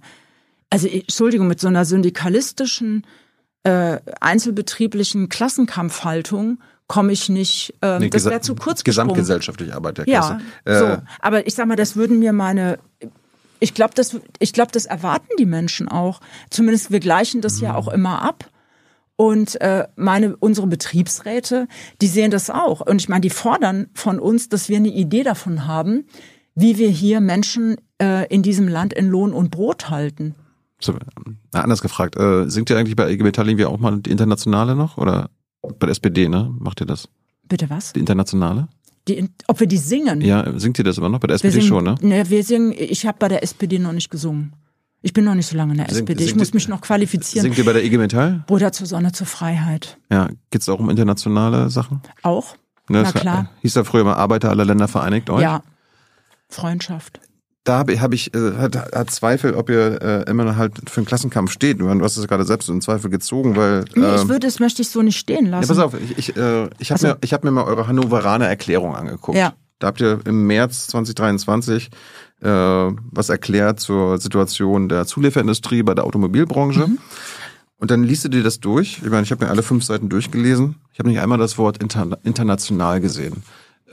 Also 0.70 0.88
Entschuldigung, 0.88 1.46
mit 1.46 1.60
so 1.60 1.68
einer 1.68 1.84
syndikalistischen, 1.84 3.06
äh, 3.64 3.98
einzelbetrieblichen 4.20 5.28
Klassenkampfhaltung 5.28 6.58
komme 6.86 7.12
ich 7.12 7.28
nicht, 7.28 7.74
äh, 7.82 7.98
nee, 7.98 8.08
das 8.08 8.24
wäre 8.24 8.40
zu 8.40 8.54
kurz 8.54 8.82
Gesamtgesellschaftliche 8.82 9.74
Arbeit 9.74 9.98
der 9.98 10.04
Klasse. 10.06 10.38
Ja, 10.66 10.72
äh, 10.72 10.78
so. 10.78 11.02
Aber 11.20 11.46
ich 11.46 11.54
sag 11.54 11.66
mal, 11.66 11.76
das 11.76 11.96
würden 11.96 12.18
mir 12.18 12.32
meine 12.32 12.78
ich 13.60 13.74
glaube, 13.74 13.94
das, 13.94 14.16
ich 14.38 14.52
glaube, 14.52 14.72
das 14.72 14.86
erwarten 14.86 15.28
die 15.38 15.46
Menschen 15.46 15.88
auch. 15.88 16.20
Zumindest 16.50 16.90
wir 16.90 17.00
gleichen 17.00 17.40
das 17.40 17.60
ja 17.60 17.74
auch 17.74 17.88
immer 17.88 18.22
ab. 18.22 18.48
Und 19.16 19.60
äh, 19.60 19.88
meine 19.96 20.36
unsere 20.36 20.68
Betriebsräte, 20.68 21.66
die 22.00 22.06
sehen 22.06 22.30
das 22.30 22.50
auch. 22.50 22.80
Und 22.80 23.00
ich 23.00 23.08
meine, 23.08 23.22
die 23.22 23.30
fordern 23.30 23.88
von 23.94 24.20
uns, 24.20 24.48
dass 24.48 24.68
wir 24.68 24.76
eine 24.76 24.88
Idee 24.88 25.24
davon 25.24 25.66
haben, 25.66 26.06
wie 26.54 26.78
wir 26.78 26.88
hier 26.88 27.20
Menschen 27.20 27.76
äh, 28.00 28.32
in 28.32 28.42
diesem 28.42 28.68
Land 28.68 28.92
in 28.92 29.08
Lohn 29.08 29.32
und 29.32 29.50
Brot 29.50 29.90
halten. 29.90 30.36
So, 30.80 30.94
anders 31.52 31.82
gefragt, 31.82 32.16
äh, 32.16 32.48
singt 32.48 32.70
ihr 32.70 32.78
eigentlich 32.78 32.96
bei 32.96 33.10
IG 33.10 33.22
Metall 33.22 33.48
irgendwie 33.48 33.64
auch 33.64 33.78
mal 33.78 33.98
die 33.98 34.10
Internationale 34.10 34.76
noch? 34.76 34.96
Oder 34.96 35.30
bei 35.62 35.86
der 35.86 35.90
SPD, 35.90 36.28
ne? 36.28 36.54
Macht 36.58 36.80
ihr 36.80 36.86
das? 36.86 37.08
Bitte 37.42 37.68
was? 37.68 37.92
Die 37.92 38.00
Internationale? 38.00 38.68
Die, 39.08 39.28
ob 39.46 39.58
wir 39.58 39.66
die 39.66 39.78
singen? 39.78 40.20
Ja, 40.20 40.58
singt 40.58 40.78
ihr 40.78 40.84
das 40.84 40.98
immer 40.98 41.08
noch? 41.08 41.18
Bei 41.18 41.26
der 41.26 41.36
SPD 41.36 41.54
singen, 41.54 41.66
schon, 41.66 41.84
ne? 41.84 41.96
Ne, 42.00 42.28
wir 42.30 42.44
singen, 42.44 42.72
ich 42.76 43.06
habe 43.06 43.18
bei 43.18 43.28
der 43.28 43.42
SPD 43.42 43.78
noch 43.78 43.92
nicht 43.92 44.10
gesungen. 44.10 44.52
Ich 45.00 45.12
bin 45.12 45.24
noch 45.24 45.34
nicht 45.34 45.46
so 45.46 45.56
lange 45.56 45.72
in 45.72 45.78
der 45.78 45.88
singt, 45.88 46.10
SPD. 46.10 46.24
Ich 46.24 46.36
muss 46.36 46.52
mich 46.52 46.68
noch 46.68 46.80
qualifizieren. 46.80 47.44
Singt 47.44 47.58
ihr 47.58 47.64
bei 47.64 47.72
der 47.72 47.84
IG 47.84 47.98
Metall? 47.98 48.44
Bruder 48.46 48.72
zur 48.72 48.86
Sonne, 48.86 49.12
zur 49.12 49.26
Freiheit. 49.26 49.98
Ja, 50.10 50.28
geht's 50.50 50.68
auch 50.68 50.78
um 50.78 50.90
internationale 50.90 51.70
Sachen? 51.70 52.02
Auch. 52.22 52.56
Ne, 52.88 53.02
Na 53.02 53.12
klar. 53.12 53.50
Hieß 53.62 53.74
da 53.74 53.84
früher 53.84 54.04
mal 54.04 54.14
Arbeiter 54.14 54.50
aller 54.50 54.64
Länder 54.64 54.88
vereinigt 54.88 55.30
euch? 55.30 55.42
Ja. 55.42 55.62
Freundschaft 56.48 57.20
da 57.68 57.78
habe 57.78 58.00
hab 58.00 58.14
ich 58.14 58.34
äh, 58.34 58.54
hat, 58.56 58.76
hat 58.76 59.10
Zweifel, 59.10 59.54
ob 59.54 59.68
ihr 59.68 60.00
äh, 60.00 60.30
immer 60.30 60.44
noch 60.44 60.56
halt 60.56 60.88
für 60.88 60.98
einen 60.98 61.06
Klassenkampf 61.06 61.52
steht. 61.52 61.80
Du 61.80 61.88
hast 61.88 62.16
es 62.16 62.26
gerade 62.26 62.44
selbst 62.44 62.68
in 62.68 62.80
Zweifel 62.80 63.10
gezogen, 63.10 63.56
weil. 63.56 63.84
Nee, 63.94 64.06
ich 64.14 64.22
ähm, 64.22 64.28
würde, 64.28 64.46
das 64.46 64.58
möchte 64.58 64.82
ich 64.82 64.88
so 64.88 65.02
nicht 65.02 65.18
stehen 65.18 65.46
lassen. 65.46 65.68
Ja, 65.68 65.68
pass 65.68 65.78
auf, 65.78 66.00
ich, 66.00 66.16
ich, 66.16 66.36
äh, 66.36 66.68
ich 66.78 66.90
habe 66.90 66.94
also, 66.94 67.06
mir, 67.08 67.18
ich 67.20 67.32
hab 67.34 67.44
mir 67.44 67.50
mal 67.50 67.64
eure 67.64 67.86
Hannoveraner 67.86 68.46
Erklärung 68.46 68.96
angeguckt. 68.96 69.36
Ja. 69.36 69.52
Da 69.80 69.88
habt 69.88 70.00
ihr 70.00 70.20
im 70.24 70.46
März 70.46 70.88
2023 70.88 71.90
äh, 72.40 72.48
was 72.48 73.28
erklärt 73.28 73.80
zur 73.80 74.18
Situation 74.18 74.88
der 74.88 75.06
Zulieferindustrie 75.06 75.82
bei 75.82 75.94
der 75.94 76.04
Automobilbranche. 76.04 76.86
Mhm. 76.86 76.98
Und 77.78 77.90
dann 77.90 78.02
liest 78.02 78.24
du 78.24 78.28
dir 78.28 78.42
das 78.42 78.58
durch. 78.60 79.00
Ich 79.04 79.10
meine, 79.10 79.22
ich 79.22 79.30
habe 79.30 79.44
mir 79.44 79.50
alle 79.50 79.62
fünf 79.62 79.84
Seiten 79.84 80.08
durchgelesen. 80.08 80.76
Ich 80.92 80.98
habe 80.98 81.08
nicht 81.08 81.20
einmal 81.20 81.38
das 81.38 81.58
Wort 81.58 81.78
inter 81.78 82.18
international 82.24 83.00
gesehen 83.00 83.42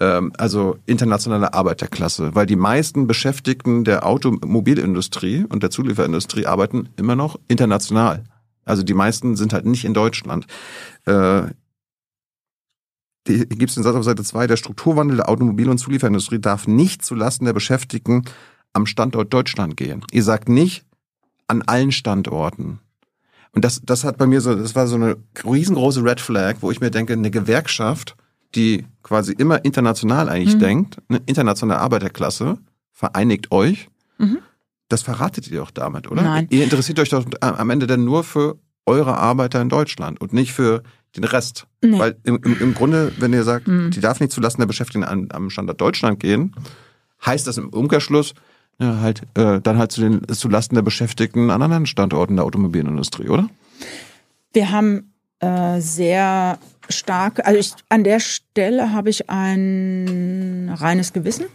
also 0.04 0.78
internationale 0.86 1.54
Arbeiterklasse, 1.54 2.36
weil 2.36 2.46
die 2.46 2.56
meisten 2.56 3.08
Beschäftigten 3.08 3.84
der 3.84 4.06
Automobilindustrie 4.06 5.46
und 5.48 5.64
der 5.64 5.72
Zulieferindustrie 5.72 6.46
arbeiten 6.46 6.90
immer 6.98 7.16
noch 7.16 7.40
international. 7.48 8.24
Also 8.66 8.84
die 8.84 8.94
meisten 8.94 9.36
sind 9.36 9.54
halt 9.54 9.66
nicht 9.66 9.86
in 9.86 9.94
Deutschland. 9.94 10.48
Äh, 11.06 11.44
hier 13.28 13.46
gibt 13.46 13.70
es 13.70 13.76
den 13.76 13.84
Satz 13.84 13.96
auf 13.96 14.04
Seite 14.04 14.24
2, 14.24 14.48
der 14.48 14.58
Strukturwandel 14.58 15.18
der 15.18 15.30
Automobil- 15.30 15.70
und 15.70 15.78
Zulieferindustrie 15.78 16.40
darf 16.40 16.68
nicht 16.68 17.04
zulasten 17.04 17.46
der 17.46 17.54
Beschäftigten 17.54 18.24
am 18.74 18.86
Standort 18.86 19.34
Deutschland 19.34 19.78
gehen. 19.78 20.04
Ihr 20.12 20.24
sagt 20.24 20.50
nicht 20.50 20.86
an 21.48 21.62
allen 21.62 21.92
Standorten. 21.92 22.80
Und 23.52 23.64
das, 23.64 23.82
das 23.84 24.04
hat 24.04 24.18
bei 24.18 24.28
mir 24.28 24.42
so, 24.42 24.54
das 24.54 24.76
war 24.76 24.86
so 24.88 24.96
eine 24.96 25.16
riesengroße 25.44 26.04
Red 26.04 26.20
Flag, 26.20 26.58
wo 26.60 26.72
ich 26.72 26.82
mir 26.82 26.92
denke, 26.92 27.14
eine 27.14 27.32
Gewerkschaft 27.32 28.18
die 28.56 28.86
quasi 29.04 29.34
immer 29.34 29.64
international 29.66 30.30
eigentlich 30.30 30.56
mhm. 30.56 30.60
denkt, 30.60 30.98
eine 31.10 31.22
internationale 31.26 31.80
Arbeiterklasse, 31.80 32.58
vereinigt 32.92 33.52
euch. 33.52 33.90
Mhm. 34.18 34.40
Das 34.88 35.02
verratet 35.02 35.48
ihr 35.50 35.60
doch 35.60 35.72
damit, 35.72 36.10
oder? 36.10 36.22
Nein. 36.22 36.48
Ihr 36.50 36.64
interessiert 36.64 37.00
euch 37.00 37.10
doch 37.10 37.26
am 37.42 37.70
Ende 37.70 37.88
dann 37.88 38.06
nur 38.06 38.24
für 38.24 38.58
eure 38.86 39.18
Arbeiter 39.18 39.62
in 39.62 39.70
Deutschland 39.70 40.22
und 40.22 40.32
nicht 40.32 40.54
für 40.54 40.84
den 41.16 41.24
Rest. 41.24 41.66
Nee. 41.84 41.98
Weil 41.98 42.18
im, 42.24 42.40
im, 42.44 42.60
im 42.60 42.74
Grunde, 42.74 43.12
wenn 43.18 43.34
ihr 43.34 43.44
sagt, 43.44 43.68
mhm. 43.68 43.92
die 43.92 44.00
darf 44.00 44.20
nicht 44.20 44.32
zulasten 44.32 44.62
der 44.62 44.68
Beschäftigten 44.68 45.04
an, 45.04 45.30
am 45.32 45.50
Standort 45.50 45.82
Deutschland 45.82 46.20
gehen, 46.20 46.56
heißt 47.26 47.48
das 47.48 47.58
im 47.58 47.70
Umkehrschluss, 47.70 48.34
ja, 48.80 49.00
halt, 49.00 49.22
äh, 49.36 49.62
dann 49.62 49.78
halt 49.78 49.92
zu 49.92 50.02
den 50.02 50.28
zulasten 50.28 50.76
der 50.76 50.82
Beschäftigten 50.82 51.50
an 51.50 51.62
anderen 51.62 51.86
Standorten 51.86 52.36
der 52.36 52.46
Automobilindustrie, 52.46 53.30
oder? 53.30 53.50
Wir 54.52 54.72
haben 54.72 55.14
äh, 55.40 55.80
sehr 55.80 56.60
stark, 56.90 57.46
also 57.46 57.60
ich, 57.60 57.74
an 57.90 58.04
der 58.04 58.20
Stelle 58.20 58.92
habe 58.92 59.10
ich 59.10 59.30
ein 59.30 60.74
reines 60.76 61.14
Gewissen, 61.14 61.46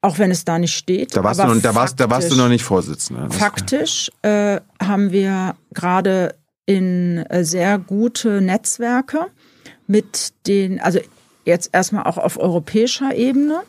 auch 0.00 0.18
wenn 0.18 0.30
es 0.30 0.44
da 0.44 0.58
nicht 0.58 0.74
steht. 0.74 1.16
Da 1.16 1.24
warst, 1.24 1.40
du, 1.40 1.46
noch, 1.46 1.60
da 1.60 1.74
warst, 1.74 2.00
da 2.00 2.10
warst 2.10 2.30
du 2.30 2.36
noch 2.36 2.48
nicht 2.48 2.64
Vorsitzender. 2.64 3.30
Faktisch 3.30 4.10
äh, 4.22 4.60
haben 4.80 5.10
wir 5.12 5.56
gerade 5.72 6.34
in 6.66 7.18
äh, 7.26 7.44
sehr 7.44 7.78
gute 7.78 8.40
Netzwerke 8.40 9.26
mit 9.86 10.32
den, 10.46 10.80
also 10.80 10.98
jetzt 11.44 11.70
erstmal 11.72 12.04
auch 12.04 12.18
auf 12.18 12.38
europäischer 12.38 13.14
Ebene, 13.14 13.62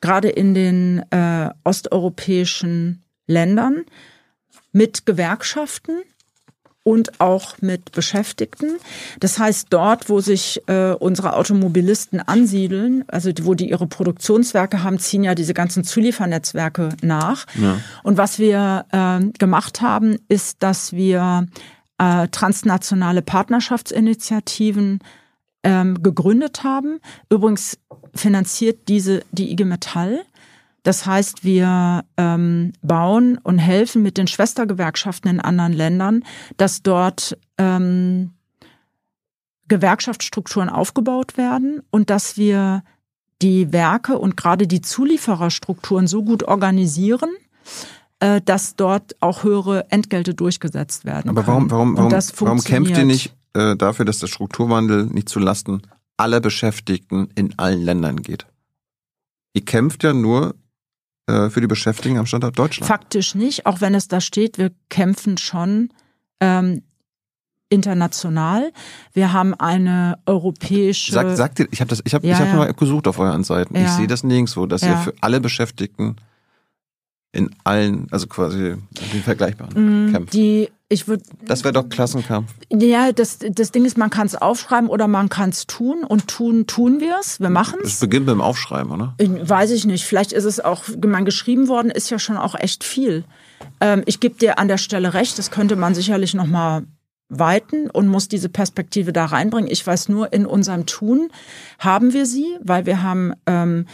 gerade 0.00 0.28
in 0.28 0.54
den 0.54 1.02
äh, 1.10 1.50
osteuropäischen 1.64 3.02
Ländern, 3.26 3.84
mit 4.72 5.06
Gewerkschaften 5.06 6.02
und 6.84 7.20
auch 7.20 7.56
mit 7.60 7.92
Beschäftigten. 7.92 8.76
Das 9.18 9.38
heißt, 9.38 9.68
dort, 9.70 10.08
wo 10.08 10.20
sich 10.20 10.62
äh, 10.68 10.92
unsere 10.92 11.34
Automobilisten 11.34 12.20
ansiedeln, 12.20 13.04
also 13.08 13.30
wo 13.42 13.54
die 13.54 13.70
ihre 13.70 13.86
Produktionswerke 13.86 14.84
haben, 14.84 14.98
ziehen 14.98 15.24
ja 15.24 15.34
diese 15.34 15.54
ganzen 15.54 15.82
Zuliefernetzwerke 15.82 16.90
nach. 17.02 17.46
Ja. 17.60 17.78
Und 18.02 18.18
was 18.18 18.38
wir 18.38 18.84
äh, 18.92 19.20
gemacht 19.38 19.80
haben, 19.80 20.18
ist, 20.28 20.62
dass 20.62 20.92
wir 20.92 21.46
äh, 21.98 22.28
transnationale 22.28 23.22
Partnerschaftsinitiativen 23.22 25.00
ähm, 25.62 26.02
gegründet 26.02 26.64
haben. 26.64 27.00
Übrigens 27.30 27.78
finanziert 28.14 28.88
diese 28.88 29.22
die 29.32 29.50
IG 29.52 29.64
Metall. 29.64 30.24
Das 30.84 31.06
heißt, 31.06 31.44
wir 31.44 32.04
ähm, 32.18 32.72
bauen 32.82 33.38
und 33.42 33.58
helfen 33.58 34.02
mit 34.02 34.18
den 34.18 34.26
Schwestergewerkschaften 34.26 35.30
in 35.30 35.40
anderen 35.40 35.72
Ländern, 35.72 36.24
dass 36.58 36.82
dort 36.82 37.36
ähm, 37.58 38.34
Gewerkschaftsstrukturen 39.66 40.68
aufgebaut 40.68 41.38
werden 41.38 41.80
und 41.90 42.10
dass 42.10 42.36
wir 42.36 42.84
die 43.40 43.72
Werke 43.72 44.18
und 44.18 44.36
gerade 44.36 44.66
die 44.66 44.82
Zuliefererstrukturen 44.82 46.06
so 46.06 46.22
gut 46.22 46.42
organisieren, 46.44 47.30
äh, 48.20 48.42
dass 48.42 48.76
dort 48.76 49.16
auch 49.20 49.42
höhere 49.42 49.90
Entgelte 49.90 50.34
durchgesetzt 50.34 51.06
werden. 51.06 51.30
Aber 51.30 51.46
warum, 51.46 51.70
warum, 51.70 51.96
warum, 51.96 52.12
warum 52.12 52.60
kämpft 52.60 52.96
ihr 52.96 53.06
nicht 53.06 53.34
äh, 53.54 53.74
dafür, 53.74 54.04
dass 54.04 54.18
der 54.18 54.26
Strukturwandel 54.26 55.06
nicht 55.06 55.30
zulasten 55.30 55.80
aller 56.18 56.40
Beschäftigten 56.40 57.28
in 57.34 57.58
allen 57.58 57.80
Ländern 57.80 58.22
geht? 58.22 58.46
Ihr 59.54 59.64
kämpft 59.64 60.02
ja 60.02 60.12
nur 60.12 60.54
für 61.26 61.60
die 61.60 61.66
Beschäftigten 61.66 62.18
am 62.18 62.26
Standort 62.26 62.58
Deutschland? 62.58 62.86
Faktisch 62.86 63.34
nicht, 63.34 63.66
auch 63.66 63.80
wenn 63.80 63.94
es 63.94 64.08
da 64.08 64.20
steht, 64.20 64.58
wir 64.58 64.72
kämpfen 64.90 65.38
schon 65.38 65.90
ähm, 66.40 66.82
international. 67.68 68.72
Wir 69.12 69.32
haben 69.32 69.54
eine 69.54 70.18
europäische. 70.26 71.12
Sagt, 71.12 71.36
sagt 71.36 71.58
ihr, 71.60 71.68
ich 71.70 71.80
habe 71.80 71.88
das, 71.88 72.02
ich 72.04 72.14
habe, 72.14 72.26
ja, 72.26 72.34
ich 72.34 72.38
habe 72.38 72.50
ja. 72.50 72.56
mal 72.56 72.74
gesucht 72.74 73.08
auf 73.08 73.18
euren 73.18 73.44
Seiten. 73.44 73.76
Ja. 73.76 73.84
Ich 73.84 73.90
sehe 73.90 74.06
das 74.06 74.22
nirgendwo, 74.22 74.66
dass 74.66 74.82
ja. 74.82 74.90
ihr 74.90 74.96
für 74.98 75.14
alle 75.20 75.40
Beschäftigten 75.40 76.16
in 77.34 77.50
allen, 77.64 78.06
also 78.10 78.26
quasi 78.26 78.76
den 79.12 79.22
vergleichbaren 79.22 80.08
mm, 80.08 80.12
kämpft. 80.12 80.32
Die 80.32 80.68
ich 80.88 81.08
würde. 81.08 81.24
Das 81.44 81.64
wäre 81.64 81.72
doch 81.72 81.88
Klassenkampf. 81.88 82.52
Ja, 82.70 83.10
das, 83.12 83.38
das 83.38 83.72
Ding 83.72 83.84
ist, 83.84 83.98
man 83.98 84.10
kann 84.10 84.26
es 84.26 84.36
aufschreiben 84.36 84.88
oder 84.88 85.08
man 85.08 85.28
kann 85.28 85.50
es 85.50 85.66
tun 85.66 86.04
und 86.04 86.28
tun, 86.28 86.66
tun 86.66 87.00
wir 87.00 87.16
es. 87.20 87.40
Wir 87.40 87.50
machen 87.50 87.80
es. 87.82 87.94
Es 87.94 88.00
beginnt 88.00 88.26
beim 88.26 88.40
Aufschreiben, 88.40 88.92
oder? 88.92 89.14
Weiß 89.18 89.70
ich 89.72 89.84
nicht. 89.86 90.04
Vielleicht 90.04 90.32
ist 90.32 90.44
es 90.44 90.60
auch, 90.60 90.84
man 91.04 91.24
geschrieben 91.24 91.68
worden 91.68 91.90
ist 91.90 92.10
ja 92.10 92.18
schon 92.18 92.36
auch 92.36 92.54
echt 92.54 92.84
viel. 92.84 93.24
Ähm, 93.80 94.02
ich 94.06 94.20
gebe 94.20 94.36
dir 94.36 94.58
an 94.58 94.68
der 94.68 94.78
Stelle 94.78 95.14
recht, 95.14 95.38
das 95.38 95.50
könnte 95.50 95.74
man 95.74 95.94
sicherlich 95.94 96.34
noch 96.34 96.46
mal 96.46 96.84
weiten 97.28 97.90
und 97.90 98.06
muss 98.06 98.28
diese 98.28 98.48
Perspektive 98.48 99.12
da 99.12 99.24
reinbringen. 99.24 99.70
Ich 99.70 99.84
weiß 99.84 100.08
nur, 100.10 100.32
in 100.32 100.46
unserem 100.46 100.86
Tun 100.86 101.30
haben 101.78 102.12
wir 102.12 102.26
sie, 102.26 102.46
weil 102.62 102.86
wir 102.86 103.02
haben 103.02 103.32
ähm, 103.46 103.86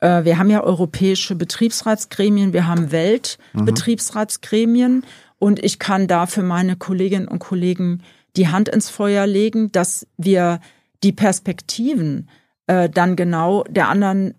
äh, 0.00 0.24
wir 0.24 0.38
haben 0.38 0.50
ja 0.50 0.62
europäische 0.62 1.34
Betriebsratsgremien, 1.34 2.52
wir 2.52 2.66
haben 2.66 2.92
Weltbetriebsratsgremien. 2.92 4.96
Mhm. 4.96 5.02
Und 5.38 5.64
ich 5.64 5.78
kann 5.78 6.08
da 6.08 6.26
für 6.26 6.42
meine 6.42 6.76
Kolleginnen 6.76 7.28
und 7.28 7.38
Kollegen 7.38 8.02
die 8.36 8.48
Hand 8.48 8.68
ins 8.68 8.90
Feuer 8.90 9.26
legen, 9.26 9.70
dass 9.70 10.06
wir 10.16 10.60
die 11.04 11.12
Perspektiven 11.12 12.28
äh, 12.66 12.90
dann 12.90 13.14
genau 13.14 13.62
der 13.64 13.88
anderen 13.88 14.34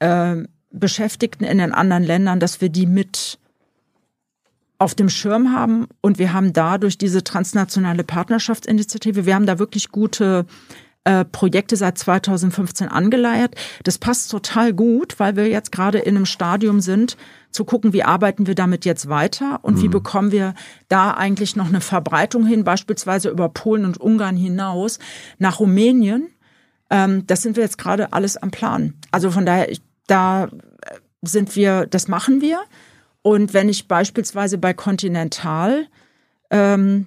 äh, 0.00 0.36
Beschäftigten 0.70 1.44
in 1.44 1.58
den 1.58 1.72
anderen 1.72 2.02
Ländern, 2.02 2.40
dass 2.40 2.60
wir 2.60 2.68
die 2.68 2.86
mit 2.86 3.38
auf 4.78 4.94
dem 4.94 5.08
Schirm 5.08 5.54
haben. 5.54 5.86
Und 6.00 6.18
wir 6.18 6.32
haben 6.32 6.52
da 6.52 6.78
durch 6.78 6.98
diese 6.98 7.24
transnationale 7.24 8.04
Partnerschaftsinitiative, 8.04 9.24
wir 9.24 9.34
haben 9.34 9.46
da 9.46 9.58
wirklich 9.58 9.90
gute 9.90 10.46
äh, 11.04 11.24
Projekte 11.24 11.76
seit 11.76 11.98
2015 11.98 12.88
angeleiert. 12.88 13.54
Das 13.82 13.98
passt 13.98 14.30
total 14.30 14.72
gut, 14.72 15.18
weil 15.18 15.36
wir 15.36 15.48
jetzt 15.48 15.70
gerade 15.70 15.98
in 15.98 16.16
einem 16.16 16.26
Stadium 16.26 16.80
sind, 16.80 17.16
zu 17.50 17.64
gucken, 17.64 17.92
wie 17.92 18.02
arbeiten 18.02 18.46
wir 18.46 18.54
damit 18.54 18.84
jetzt 18.84 19.08
weiter 19.08 19.60
und 19.62 19.76
mhm. 19.76 19.82
wie 19.82 19.88
bekommen 19.88 20.32
wir 20.32 20.54
da 20.88 21.12
eigentlich 21.12 21.56
noch 21.56 21.68
eine 21.68 21.80
Verbreitung 21.80 22.46
hin, 22.46 22.64
beispielsweise 22.64 23.28
über 23.28 23.48
Polen 23.48 23.84
und 23.84 23.98
Ungarn 23.98 24.36
hinaus 24.36 24.98
nach 25.38 25.60
Rumänien. 25.60 26.28
Ähm, 26.90 27.26
das 27.26 27.42
sind 27.42 27.56
wir 27.56 27.62
jetzt 27.62 27.78
gerade 27.78 28.12
alles 28.12 28.36
am 28.36 28.50
Plan. 28.50 28.94
Also 29.10 29.30
von 29.30 29.46
daher, 29.46 29.68
da 30.06 30.48
sind 31.22 31.54
wir, 31.54 31.86
das 31.86 32.08
machen 32.08 32.40
wir. 32.40 32.60
Und 33.22 33.54
wenn 33.54 33.68
ich 33.68 33.88
beispielsweise 33.88 34.58
bei 34.58 34.74
Continental 34.74 35.86
ähm, 36.50 37.06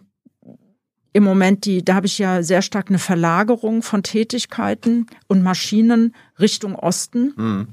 im 1.18 1.24
Moment 1.24 1.66
die, 1.66 1.84
da 1.84 1.96
habe 1.96 2.06
ich 2.06 2.20
ja 2.20 2.44
sehr 2.44 2.62
stark 2.62 2.90
eine 2.90 3.00
Verlagerung 3.00 3.82
von 3.82 4.04
Tätigkeiten 4.04 5.08
und 5.26 5.42
Maschinen 5.42 6.14
Richtung 6.40 6.76
Osten. 6.76 7.34
Mhm. 7.36 7.68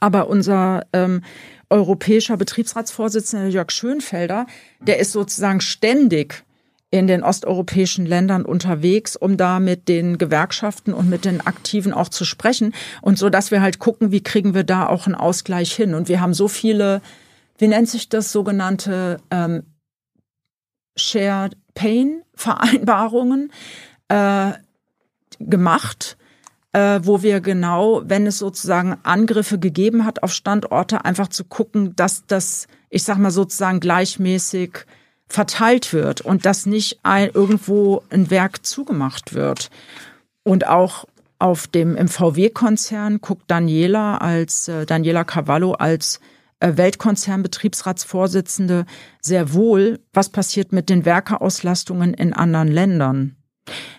Aber 0.00 0.28
unser 0.28 0.86
ähm, 0.94 1.20
europäischer 1.68 2.38
Betriebsratsvorsitzender 2.38 3.48
Jörg 3.48 3.70
Schönfelder, 3.70 4.46
der 4.80 4.98
ist 4.98 5.12
sozusagen 5.12 5.60
ständig 5.60 6.44
in 6.90 7.06
den 7.06 7.22
osteuropäischen 7.22 8.06
Ländern 8.06 8.46
unterwegs, 8.46 9.14
um 9.14 9.36
da 9.36 9.60
mit 9.60 9.88
den 9.88 10.16
Gewerkschaften 10.16 10.94
und 10.94 11.10
mit 11.10 11.26
den 11.26 11.46
Aktiven 11.46 11.92
auch 11.92 12.08
zu 12.08 12.24
sprechen 12.24 12.72
und 13.02 13.18
so, 13.18 13.28
dass 13.28 13.50
wir 13.50 13.60
halt 13.60 13.78
gucken, 13.78 14.10
wie 14.10 14.22
kriegen 14.22 14.54
wir 14.54 14.64
da 14.64 14.86
auch 14.86 15.04
einen 15.04 15.16
Ausgleich 15.16 15.74
hin. 15.74 15.92
Und 15.92 16.08
wir 16.08 16.22
haben 16.22 16.32
so 16.32 16.48
viele, 16.48 17.02
wie 17.58 17.68
nennt 17.68 17.90
sich 17.90 18.08
das, 18.08 18.32
sogenannte 18.32 19.18
ähm, 19.30 19.64
Shared 20.96 21.58
Pain 21.76 22.22
Vereinbarungen 22.34 23.52
äh, 24.08 24.52
gemacht, 25.38 26.16
äh, 26.72 27.00
wo 27.04 27.22
wir 27.22 27.40
genau, 27.40 28.02
wenn 28.04 28.26
es 28.26 28.38
sozusagen 28.38 28.96
Angriffe 29.04 29.60
gegeben 29.60 30.04
hat 30.04 30.24
auf 30.24 30.32
Standorte, 30.32 31.04
einfach 31.04 31.28
zu 31.28 31.44
gucken, 31.44 31.94
dass 31.94 32.26
das, 32.26 32.66
ich 32.90 33.04
sag 33.04 33.18
mal 33.18 33.30
sozusagen 33.30 33.78
gleichmäßig 33.78 34.86
verteilt 35.28 35.92
wird 35.92 36.20
und 36.20 36.44
dass 36.44 36.66
nicht 36.66 37.00
ein, 37.04 37.30
irgendwo 37.32 38.02
ein 38.10 38.30
Werk 38.30 38.66
zugemacht 38.66 39.34
wird. 39.34 39.70
Und 40.42 40.66
auch 40.66 41.04
auf 41.38 41.66
dem 41.66 41.96
im 41.96 42.08
VW-Konzern 42.08 43.20
guckt 43.20 43.44
Daniela 43.48 44.18
als 44.18 44.68
äh, 44.68 44.86
Daniela 44.86 45.24
Cavallo 45.24 45.72
als 45.72 46.20
Weltkonzernbetriebsratsvorsitzende 46.60 48.86
sehr 49.20 49.52
wohl, 49.52 49.98
was 50.12 50.30
passiert 50.30 50.72
mit 50.72 50.88
den 50.88 51.04
Werkeauslastungen 51.04 52.14
in 52.14 52.32
anderen 52.32 52.68
Ländern. 52.68 53.36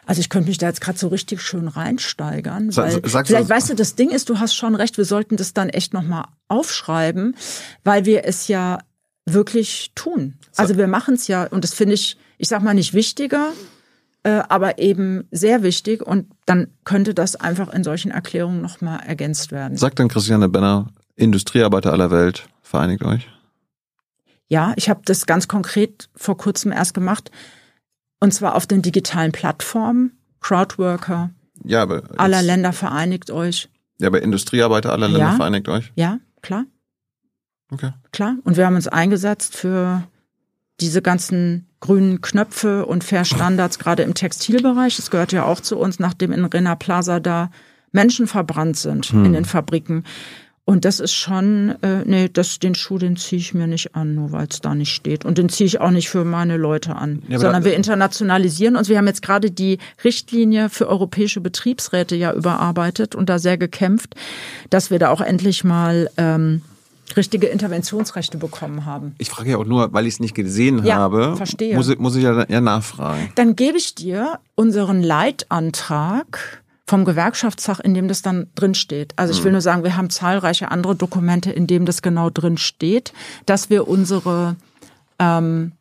Also 0.06 0.22
ich 0.22 0.30
könnte 0.30 0.48
mich 0.48 0.58
da 0.58 0.68
jetzt 0.68 0.80
gerade 0.80 0.98
so 0.98 1.10
richtig 1.10 1.42
schön 1.42 1.68
reinsteigern. 1.68 2.74
Weil 2.76 3.06
Sagst 3.08 3.28
vielleicht, 3.28 3.50
weißt 3.50 3.72
du, 3.72 3.76
das 3.76 3.96
Ding 3.96 4.10
ist, 4.10 4.30
du 4.30 4.40
hast 4.40 4.56
schon 4.56 4.76
recht, 4.76 4.98
wir 4.98 5.06
sollten 5.06 5.36
das 5.36 5.54
dann 5.54 5.70
echt 5.70 5.94
nochmal 5.94 6.24
aufschreiben, 6.48 7.36
weil 7.84 8.06
wir 8.06 8.26
es 8.26 8.48
ja 8.48 8.80
wirklich 9.26 9.92
tun. 9.94 10.36
Also 10.56 10.78
wir 10.78 10.88
machen 10.88 11.16
es 11.16 11.28
ja, 11.28 11.48
und 11.48 11.66
das 11.66 11.74
finde 11.74 11.96
ich, 11.96 12.18
ich 12.38 12.48
sag 12.48 12.64
mal 12.64 12.74
nicht 12.74 12.94
wichtiger, 12.94 13.50
äh, 13.50 13.77
aber 14.30 14.80
eben 14.80 15.28
sehr 15.32 15.64
wichtig 15.64 16.02
und 16.02 16.32
dann 16.46 16.68
könnte 16.84 17.14
das 17.14 17.36
einfach 17.36 17.74
in 17.74 17.84
solchen 17.84 18.12
Erklärungen 18.12 18.62
nochmal 18.62 19.00
ergänzt 19.06 19.52
werden. 19.52 19.78
Sagt 19.78 20.00
dann 20.00 20.08
Christiane 20.08 20.50
Benner, 20.50 20.88
Industriearbeiter 21.16 21.92
aller 21.92 22.12
Welt, 22.12 22.48
vereinigt 22.62 23.04
euch? 23.04 23.28
Ja, 24.48 24.74
ich 24.76 24.90
habe 24.90 25.02
das 25.06 25.26
ganz 25.26 25.48
konkret 25.48 26.10
vor 26.16 26.38
kurzem 26.38 26.72
erst 26.72 26.94
gemacht. 26.94 27.32
Und 28.20 28.34
zwar 28.34 28.56
auf 28.56 28.66
den 28.66 28.82
digitalen 28.82 29.32
Plattformen. 29.32 30.14
Crowdworker 30.40 31.32
ja, 31.64 31.82
aber 31.82 32.04
aller 32.18 32.42
Länder 32.42 32.74
vereinigt 32.74 33.32
euch. 33.32 33.70
Ja, 34.00 34.08
aber 34.08 34.22
Industriearbeiter 34.22 34.92
aller 34.92 35.08
Länder 35.08 35.32
ja, 35.32 35.36
vereinigt 35.36 35.68
euch? 35.70 35.92
Ja, 35.96 36.20
klar. 36.42 36.66
Okay. 37.72 37.92
Klar. 38.12 38.38
Und 38.44 38.58
wir 38.58 38.66
haben 38.66 38.76
uns 38.76 38.88
eingesetzt 38.88 39.56
für 39.56 40.04
diese 40.80 41.02
ganzen 41.02 41.67
grünen 41.80 42.22
Knöpfe 42.22 42.86
und 42.86 43.04
Fair 43.04 43.26
Standards, 43.26 43.80
gerade 43.80 44.04
im 44.04 44.14
Textilbereich. 44.14 44.96
Das 44.96 45.12
gehört 45.12 45.32
ja 45.32 45.46
auch 45.46 45.60
zu 45.60 45.78
uns, 45.78 46.00
nachdem 46.00 46.32
in 46.32 46.46
Rena 46.46 46.76
Plaza 46.76 47.20
da 47.20 47.50
Menschen 47.92 48.28
verbrannt 48.28 48.78
sind 48.78 49.08
hm. 49.08 49.26
in 49.26 49.34
den 49.34 49.46
Fabriken. 49.46 50.04
Und 50.70 50.84
das 50.84 51.00
ist 51.00 51.14
schon, 51.14 51.82
äh, 51.82 52.04
nee, 52.04 52.28
das, 52.28 52.60
den 52.60 52.76
Schuh, 52.76 52.98
den 52.98 53.16
ziehe 53.16 53.40
ich 53.40 53.54
mir 53.54 53.68
nicht 53.68 53.96
an, 53.96 54.16
nur 54.16 54.34
weil 54.34 54.48
es 54.52 54.60
da 54.60 54.76
nicht 54.76 54.94
steht. 54.94 55.24
Und 55.24 55.38
den 55.38 55.48
ziehe 55.48 55.66
ich 55.66 55.80
auch 55.80 55.92
nicht 55.92 56.10
für 56.10 56.26
meine 56.26 56.58
Leute 56.58 56.98
an. 56.98 57.24
Ja, 57.30 57.40
sondern 57.40 57.64
wir 57.64 57.74
internationalisieren 57.74 58.76
uns. 58.76 58.90
Wir 58.90 58.98
haben 58.98 59.08
jetzt 59.08 59.22
gerade 59.22 59.50
die 59.50 59.78
Richtlinie 60.04 60.68
für 60.68 60.90
europäische 60.90 61.40
Betriebsräte 61.40 62.18
ja 62.18 62.34
überarbeitet 62.34 63.16
und 63.16 63.30
da 63.30 63.40
sehr 63.40 63.58
gekämpft, 63.58 64.16
dass 64.70 64.92
wir 64.92 65.00
da 65.00 65.10
auch 65.10 65.22
endlich 65.22 65.64
mal 65.64 66.10
ähm, 66.18 66.62
richtige 67.16 67.48
Interventionsrechte 67.48 68.38
bekommen 68.38 68.86
haben. 68.86 69.16
Ich 69.18 69.30
frage 69.30 69.52
ja 69.52 69.58
auch 69.58 69.66
nur, 69.66 69.94
weil 69.94 70.08
ich 70.08 70.16
es 70.16 70.20
nicht 70.20 70.36
gesehen 70.36 70.84
ja, 70.84 70.96
habe. 70.96 71.38
Verstehe. 71.38 71.76
Muss, 71.76 71.96
muss 71.98 72.16
ich 72.16 72.24
ja, 72.24 72.46
ja 72.50 72.62
nachfragen. 72.62 73.32
Dann 73.36 73.56
gebe 73.56 73.78
ich 73.78 73.96
dir 73.96 74.40
unseren 74.56 75.02
Leitantrag 75.02 76.64
vom 76.86 77.06
Gewerkschaftstag, 77.06 77.80
in 77.80 77.94
dem 77.94 78.08
das 78.08 78.22
dann 78.22 78.48
drin 78.56 78.74
steht. 78.74 79.14
Also 79.18 79.34
ich 79.34 79.44
will 79.44 79.52
mhm. 79.52 79.56
nur 79.56 79.62
sagen, 79.62 79.84
wir 79.84 79.98
haben 79.98 80.10
zahlreiche 80.10 80.72
andere 80.72 80.96
Dokumente, 80.96 81.52
in 81.52 81.68
dem 81.68 81.86
das 81.86 82.02
genau 82.02 82.30
drin 82.30 82.58
steht, 82.58 83.14
dass 83.46 83.70
wir 83.70 83.88
unsere 83.88 84.56
ähm, 85.20 85.74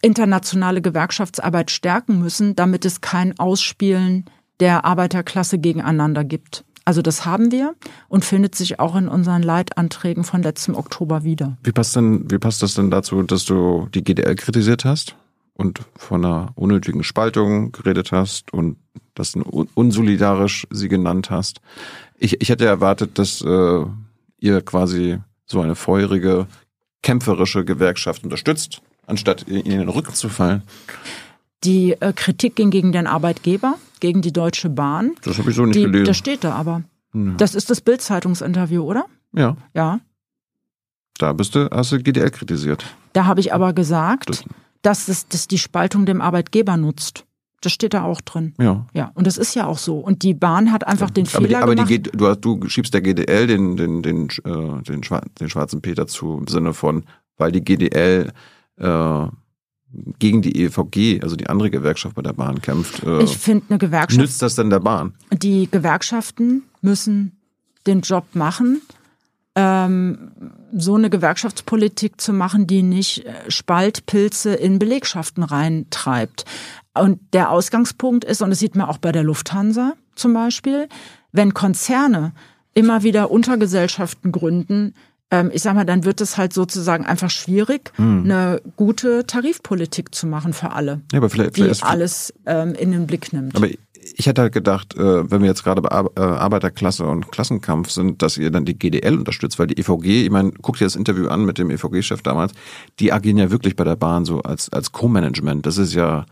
internationale 0.00 0.80
Gewerkschaftsarbeit 0.80 1.70
stärken 1.70 2.20
müssen, 2.20 2.54
damit 2.56 2.84
es 2.84 3.00
kein 3.00 3.38
Ausspielen 3.38 4.26
der 4.60 4.84
Arbeiterklasse 4.84 5.58
gegeneinander 5.58 6.24
gibt. 6.24 6.64
Also 6.84 7.02
das 7.02 7.24
haben 7.24 7.52
wir 7.52 7.74
und 8.08 8.24
findet 8.24 8.54
sich 8.54 8.80
auch 8.80 8.96
in 8.96 9.08
unseren 9.08 9.42
Leitanträgen 9.42 10.24
von 10.24 10.42
letztem 10.42 10.74
Oktober 10.74 11.24
wieder. 11.24 11.56
Wie 11.62 11.72
passt 11.72 11.96
denn, 11.96 12.30
wie 12.30 12.38
passt 12.38 12.62
das 12.62 12.74
denn 12.74 12.90
dazu, 12.90 13.22
dass 13.22 13.44
du 13.44 13.88
die 13.94 14.02
GDL 14.02 14.34
kritisiert 14.34 14.84
hast 14.84 15.16
und 15.54 15.80
von 15.96 16.24
einer 16.24 16.52
unnötigen 16.54 17.04
Spaltung 17.04 17.72
geredet 17.72 18.10
hast 18.12 18.52
und 18.52 18.76
das 19.14 19.34
unsolidarisch 19.74 20.66
sie 20.70 20.88
genannt 20.88 21.30
hast? 21.30 21.60
Ich, 22.18 22.40
ich 22.40 22.48
hätte 22.48 22.66
erwartet, 22.66 23.18
dass 23.18 23.42
äh, 23.42 23.84
ihr 24.38 24.60
quasi 24.62 25.18
so 25.46 25.60
eine 25.60 25.76
feurige, 25.76 26.46
kämpferische 27.02 27.64
Gewerkschaft 27.64 28.24
unterstützt, 28.24 28.82
anstatt 29.06 29.42
in 29.42 29.78
den 29.78 29.88
Rücken 29.88 30.14
zu 30.14 30.28
fallen. 30.28 30.62
Die 31.64 31.92
äh, 31.92 32.12
Kritik 32.12 32.56
ging 32.56 32.70
gegen 32.70 32.90
den 32.90 33.06
Arbeitgeber, 33.06 33.76
gegen 34.02 34.20
die 34.20 34.32
Deutsche 34.32 34.68
Bahn. 34.68 35.12
Das 35.22 35.38
habe 35.38 35.50
ich 35.50 35.56
so 35.56 35.64
nicht 35.64 35.76
die, 35.76 35.84
gelesen. 35.84 36.06
Das 36.06 36.16
steht 36.16 36.42
da 36.42 36.54
aber. 36.54 36.82
Ja. 37.14 37.34
Das 37.36 37.54
ist 37.54 37.70
das 37.70 37.80
Bild-Zeitungsinterview, 37.80 38.82
oder? 38.82 39.06
Ja. 39.32 39.56
Ja. 39.74 40.00
Da 41.18 41.32
bist 41.32 41.54
du, 41.54 41.70
hast 41.70 41.92
du 41.92 42.02
GDL 42.02 42.30
kritisiert. 42.30 42.84
Da 43.12 43.26
habe 43.26 43.38
ich 43.38 43.54
aber 43.54 43.72
gesagt, 43.72 44.28
das, 44.28 44.44
dass 44.82 45.08
es 45.08 45.28
dass 45.28 45.46
die 45.46 45.58
Spaltung 45.58 46.04
dem 46.04 46.20
Arbeitgeber 46.20 46.76
nutzt. 46.76 47.26
Das 47.60 47.70
steht 47.70 47.94
da 47.94 48.02
auch 48.02 48.20
drin. 48.20 48.54
Ja. 48.58 48.86
Ja, 48.92 49.12
und 49.14 49.28
das 49.28 49.38
ist 49.38 49.54
ja 49.54 49.66
auch 49.66 49.78
so. 49.78 50.00
Und 50.00 50.24
die 50.24 50.34
Bahn 50.34 50.72
hat 50.72 50.84
einfach 50.84 51.10
den 51.10 51.26
aber 51.26 51.36
Fehler 51.36 51.48
die, 51.48 51.56
aber 51.56 51.74
gemacht. 51.76 51.90
Die, 51.90 52.02
du, 52.02 52.34
du 52.34 52.68
schiebst 52.68 52.92
der 52.92 53.02
GDL 53.02 53.46
den, 53.46 53.76
den, 53.76 54.02
den, 54.02 54.28
äh, 54.44 54.82
den, 54.82 55.00
den 55.40 55.48
schwarzen 55.48 55.80
Peter 55.80 56.08
zu 56.08 56.38
im 56.38 56.48
Sinne 56.48 56.74
von, 56.74 57.04
weil 57.36 57.52
die 57.52 57.62
GDL 57.62 58.32
äh, 58.78 59.26
gegen 60.18 60.42
die 60.42 60.62
EVG, 60.62 61.22
also 61.22 61.36
die 61.36 61.48
andere 61.48 61.70
Gewerkschaft 61.70 62.14
bei 62.14 62.22
der 62.22 62.32
Bahn 62.32 62.60
kämpft. 62.62 63.02
Äh, 63.02 63.22
ich 63.22 63.36
finde 63.36 63.66
eine 63.68 63.78
Gewerkschaft. 63.78 64.20
Nützt 64.20 64.42
das 64.42 64.54
denn 64.54 64.70
der 64.70 64.80
Bahn? 64.80 65.14
Die 65.32 65.68
Gewerkschaften 65.70 66.62
müssen 66.80 67.32
den 67.86 68.00
Job 68.00 68.24
machen, 68.34 68.80
ähm, 69.54 70.32
so 70.74 70.94
eine 70.94 71.10
Gewerkschaftspolitik 71.10 72.20
zu 72.20 72.32
machen, 72.32 72.66
die 72.66 72.82
nicht 72.82 73.26
äh, 73.26 73.50
Spaltpilze 73.50 74.54
in 74.54 74.78
Belegschaften 74.78 75.42
reintreibt. 75.42 76.44
Und 76.94 77.20
der 77.32 77.50
Ausgangspunkt 77.50 78.24
ist, 78.24 78.42
und 78.42 78.50
das 78.50 78.58
sieht 78.58 78.76
man 78.76 78.88
auch 78.88 78.98
bei 78.98 79.12
der 79.12 79.22
Lufthansa 79.22 79.94
zum 80.14 80.34
Beispiel, 80.34 80.88
wenn 81.32 81.54
Konzerne 81.54 82.32
immer 82.74 83.02
wieder 83.02 83.30
Untergesellschaften 83.30 84.32
gründen, 84.32 84.94
ich 85.52 85.62
sag 85.62 85.74
mal, 85.74 85.84
dann 85.84 86.04
wird 86.04 86.20
es 86.20 86.36
halt 86.36 86.52
sozusagen 86.52 87.06
einfach 87.06 87.30
schwierig, 87.30 87.92
hm. 87.96 88.24
eine 88.24 88.60
gute 88.76 89.26
Tarifpolitik 89.26 90.14
zu 90.14 90.26
machen 90.26 90.52
für 90.52 90.72
alle, 90.72 91.00
ja, 91.12 91.18
aber 91.18 91.30
vielleicht, 91.30 91.56
die 91.56 91.62
vielleicht 91.62 91.84
alles 91.84 92.34
ähm, 92.46 92.74
in 92.74 92.92
den 92.92 93.06
Blick 93.06 93.32
nimmt. 93.32 93.56
Aber 93.56 93.68
ich 94.16 94.26
hätte 94.26 94.42
halt 94.42 94.52
gedacht, 94.52 94.96
äh, 94.96 95.30
wenn 95.30 95.42
wir 95.42 95.48
jetzt 95.48 95.64
gerade 95.64 95.80
bei 95.80 96.04
äh, 96.16 96.20
Arbeiterklasse 96.20 97.04
und 97.04 97.30
Klassenkampf 97.30 97.90
sind, 97.90 98.22
dass 98.22 98.36
ihr 98.36 98.50
dann 98.50 98.64
die 98.64 98.78
GDL 98.78 99.16
unterstützt, 99.16 99.58
weil 99.58 99.68
die 99.68 99.78
EVG, 99.78 100.24
ich 100.24 100.30
meine, 100.30 100.52
guck 100.60 100.76
dir 100.76 100.84
das 100.84 100.96
Interview 100.96 101.28
an 101.28 101.44
mit 101.44 101.58
dem 101.58 101.70
EVG-Chef 101.70 102.22
damals, 102.22 102.52
die 102.98 103.12
agieren 103.12 103.38
ja 103.38 103.50
wirklich 103.50 103.76
bei 103.76 103.84
der 103.84 103.96
Bahn 103.96 104.24
so 104.24 104.40
als, 104.42 104.70
als 104.72 104.92
Co-Management. 104.92 105.66
Das 105.66 105.78
ist 105.78 105.94
ja 105.94 106.26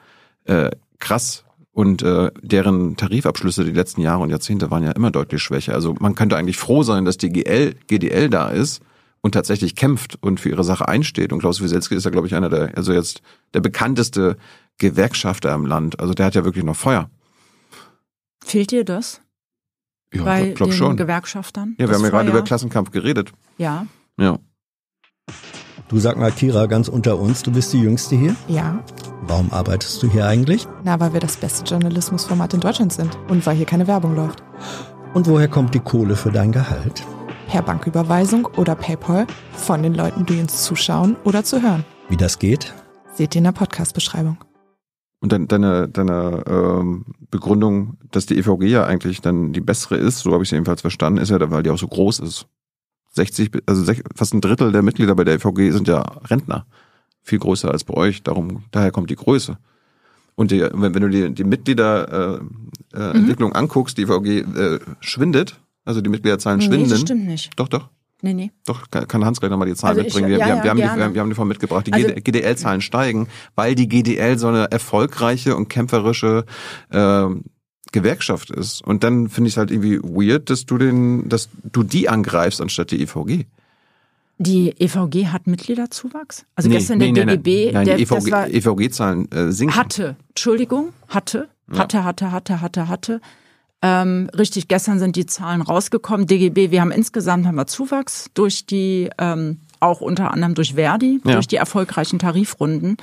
äh, 0.44 0.70
krass. 0.98 1.44
Und 1.72 2.02
äh, 2.02 2.31
deren 2.43 2.97
Tarifabschlüsse 2.97 3.64
die 3.64 3.70
letzten 3.70 4.01
Jahre 4.02 4.22
und 4.22 4.31
Jahrzehnte 4.31 4.70
waren 4.70 4.82
ja 4.82 4.90
immer 4.90 5.10
deutlich 5.10 5.40
schwächer. 5.40 5.72
Also 5.72 5.94
man 6.01 6.14
könnte 6.14 6.36
eigentlich 6.36 6.56
froh 6.56 6.82
sein, 6.82 7.05
dass 7.05 7.16
die 7.16 7.31
GL, 7.31 7.74
GDL 7.86 8.28
da 8.28 8.48
ist 8.48 8.82
und 9.23 9.33
tatsächlich 9.33 9.77
kämpft 9.77 10.19
und 10.23 10.41
für 10.41 10.49
ihre 10.49 10.65
Sache 10.65 10.89
einsteht. 10.89 11.33
Und 11.33 11.41
Klaus 11.41 11.63
Wieselski 11.63 11.95
ist 11.95 12.05
ja, 12.05 12.11
glaube 12.11 12.27
ich, 12.27 12.35
einer 12.35 12.49
der, 12.49 12.77
also 12.77 12.93
jetzt 12.93 13.23
der 13.55 13.61
bekannteste 13.61 14.37
Gewerkschafter 14.79 15.55
im 15.55 15.67
Land. 15.67 16.01
Also 16.01 16.15
der 16.15 16.27
hat 16.27 16.35
ja 16.35 16.45
wirklich 16.45 16.65
noch 16.65 16.77
Feuer. 16.77 17.11
Fehlt 18.43 18.71
dir 18.71 18.85
das? 18.85 19.21
Ja, 20.13 20.25
Bei 20.25 20.45
glaub, 20.45 20.57
glaub 20.57 20.71
den 20.71 20.77
schon. 20.77 20.97
Gewerkschaftern? 20.97 21.77
Ja, 21.79 21.89
wir 21.89 21.95
haben 21.95 22.03
ja 22.03 22.11
gerade 22.11 22.31
über 22.31 22.43
Klassenkampf 22.43 22.91
geredet. 22.91 23.33
Ja. 23.59 23.87
Ja. 24.19 24.39
Du 25.89 25.99
sag 25.99 26.17
mal, 26.17 26.33
Kira, 26.33 26.67
ganz 26.67 26.89
unter 26.89 27.19
uns, 27.19 27.43
du 27.43 27.53
bist 27.53 27.73
die 27.73 27.81
Jüngste 27.81 28.17
hier? 28.17 28.35
Ja. 28.49 28.83
Warum 29.23 29.53
arbeitest 29.53 30.03
du 30.03 30.11
hier 30.11 30.27
eigentlich? 30.27 30.67
Na, 30.85 30.99
weil 30.99 31.13
wir 31.13 31.21
das 31.21 31.37
beste 31.37 31.65
Journalismusformat 31.65 32.55
in 32.55 32.61
Deutschland 32.61 32.93
sind 32.93 33.17
und 33.29 33.45
weil 33.45 33.57
hier 33.57 33.67
keine 33.67 33.87
Werbung 33.87 34.17
läuft. 34.17 34.43
Und 35.15 35.27
woher 35.27 35.49
kommt 35.49 35.75
die 35.75 35.81
Kohle 35.81 36.17
für 36.17 36.31
dein 36.31 36.53
Gehalt? 36.53 37.05
Per 37.51 37.62
Banküberweisung 37.62 38.47
oder 38.59 38.77
PayPal 38.77 39.27
von 39.55 39.82
den 39.82 39.93
Leuten, 39.93 40.24
die 40.24 40.39
uns 40.39 40.62
zuschauen 40.62 41.16
oder 41.24 41.43
zu 41.43 41.60
hören. 41.60 41.85
Wie 42.09 42.16
das 42.16 42.39
geht? 42.39 42.72
Seht 43.12 43.35
ihr 43.35 43.40
in 43.40 43.44
der 43.44 43.51
Podcast-Beschreibung. 43.51 44.36
Und 45.18 45.32
dann 45.32 45.48
deine, 45.48 45.89
deine 45.89 46.44
ähm, 46.47 47.06
Begründung, 47.28 47.97
dass 48.12 48.27
die 48.27 48.39
EVG 48.39 48.66
ja 48.66 48.85
eigentlich 48.85 49.20
dann 49.20 49.52
die 49.52 49.60
bessere 49.60 49.97
ist, 49.97 50.20
so 50.20 50.32
habe 50.32 50.44
ich 50.44 50.48
sie 50.48 50.55
jedenfalls 50.55 50.81
verstanden, 50.81 51.18
ist 51.18 51.31
ja, 51.31 51.51
weil 51.51 51.64
die 51.64 51.70
auch 51.70 51.78
so 51.78 51.89
groß 51.89 52.20
ist. 52.20 52.47
60, 53.14 53.51
also 53.66 53.93
fast 54.14 54.32
ein 54.32 54.40
Drittel 54.40 54.70
der 54.70 54.82
Mitglieder 54.82 55.16
bei 55.16 55.24
der 55.24 55.35
EVG 55.35 55.72
sind 55.72 55.89
ja 55.89 56.02
Rentner. 56.02 56.66
Viel 57.20 57.40
größer 57.40 57.68
als 57.68 57.82
bei 57.82 57.94
euch. 57.94 58.22
Darum, 58.22 58.62
daher 58.70 58.93
kommt 58.93 59.10
die 59.10 59.16
Größe. 59.16 59.59
Und 60.36 60.52
die, 60.52 60.60
wenn, 60.60 60.94
wenn 60.94 61.02
du 61.02 61.09
die, 61.09 61.35
die 61.35 61.43
Mitgliederentwicklung 61.43 62.60
äh, 62.94 63.55
äh, 63.55 63.55
mhm. 63.55 63.56
anguckst, 63.56 63.98
die 63.98 64.02
EVG 64.02 64.43
äh, 64.56 64.78
schwindet, 65.01 65.60
also 65.85 66.01
die 66.01 66.11
Mitgliederzahlen 66.11 66.59
nee, 66.59 66.66
schwinden. 66.66 66.90
Das 66.90 67.01
stimmt 67.01 67.27
nicht. 67.27 67.51
Doch, 67.57 67.69
doch. 67.69 67.89
Nee, 68.23 68.35
nee. 68.35 68.51
Doch, 68.66 68.90
kann 68.90 69.24
Hans 69.24 69.40
gleich 69.40 69.51
nochmal 69.51 69.66
die 69.69 69.74
Zahlen 69.74 69.97
Also 69.97 70.01
ich- 70.01 70.15
mitbringen. 70.15 70.28
Wir, 70.28 70.39
ja, 70.39 70.47
wir, 70.47 70.57
ja, 70.57 70.62
wir, 70.65 70.70
haben 70.70 70.77
die, 70.77 70.82
wir, 70.82 70.90
haben, 71.05 71.15
wir 71.15 71.20
haben 71.23 71.28
die 71.31 71.35
vorhin 71.35 71.48
mitgebracht. 71.48 71.86
Die 71.86 71.93
Also- 71.93 72.09
GDL-Zahlen 72.09 72.81
steigen, 72.82 73.28
weil 73.55 73.74
die 73.74 73.89
GDL 73.89 74.39
so 74.39 74.48
eine 74.48 74.70
erfolgreiche 74.70 75.57
und 75.57 75.69
kämpferische 75.69 76.44
ähm, 76.93 77.44
Gewerkschaft 77.93 78.51
ist. 78.51 78.85
Und 78.86 79.05
dann 79.05 79.28
finde 79.28 79.48
ich 79.48 79.55
es 79.55 79.57
halt 79.57 79.70
irgendwie 79.70 79.98
weird, 80.02 80.51
dass 80.51 80.66
du 80.66 80.77
den, 80.78 81.28
dass 81.31 81.48
du 81.73 81.82
die 81.82 82.09
angreifst 82.09 82.61
anstatt 82.61 82.90
die 82.90 83.01
EVG. 83.02 83.47
Die 84.39 84.70
EVG 84.78 85.27
hat 85.28 85.47
Mitgliederzuwachs? 85.47 86.44
Also 86.55 86.69
Nee, 86.69 86.77
gestern 86.77 86.98
nee, 86.98 87.12
der 87.12 87.27
nein, 87.27 87.43
DGB, 87.43 87.73
Nein, 87.73 87.85
der, 87.86 87.97
die 87.97 88.02
EVG, 88.05 88.55
EVG-Zahlen 88.57 89.31
äh, 89.32 89.52
sinken. 89.52 89.77
hatte, 89.77 90.16
Entschuldigung, 90.28 90.93
hatte, 91.09 91.48
hatte, 91.73 92.05
hatte, 92.05 92.32
hatte, 92.32 92.61
hatte, 92.61 92.89
hatte. 92.89 93.20
Ähm, 93.82 94.28
richtig, 94.36 94.69
gestern 94.69 94.98
sind 94.98 95.16
die 95.16 95.24
Zahlen 95.27 95.62
rausgekommen. 95.62 96.27
DGB, 96.27 96.70
wir 96.70 96.81
haben 96.82 96.90
insgesamt 96.90 97.47
haben 97.47 97.55
wir 97.57 97.66
Zuwachs 97.66 98.31
durch 98.35 98.66
die, 98.66 99.09
ähm, 99.19 99.61
auch 99.81 100.01
unter 100.02 100.31
anderem 100.32 100.55
durch 100.55 100.74
Verdi, 100.74 101.20
Ja. 101.24 101.32
durch 101.35 101.48
die 101.48 101.57
erfolgreichen 101.57 102.19
Tarifrunden. 102.19 102.97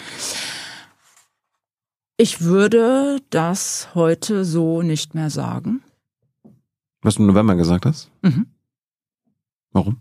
Ich 2.17 2.41
würde 2.41 3.19
das 3.29 3.89
heute 3.95 4.45
so 4.45 4.81
nicht 4.81 5.15
mehr 5.15 5.29
sagen. 5.29 5.81
Was 7.01 7.15
du 7.15 7.21
im 7.21 7.27
November 7.27 7.55
gesagt 7.55 7.85
hast? 7.85 8.09
Mhm. 8.21 8.47
Warum? 9.71 9.97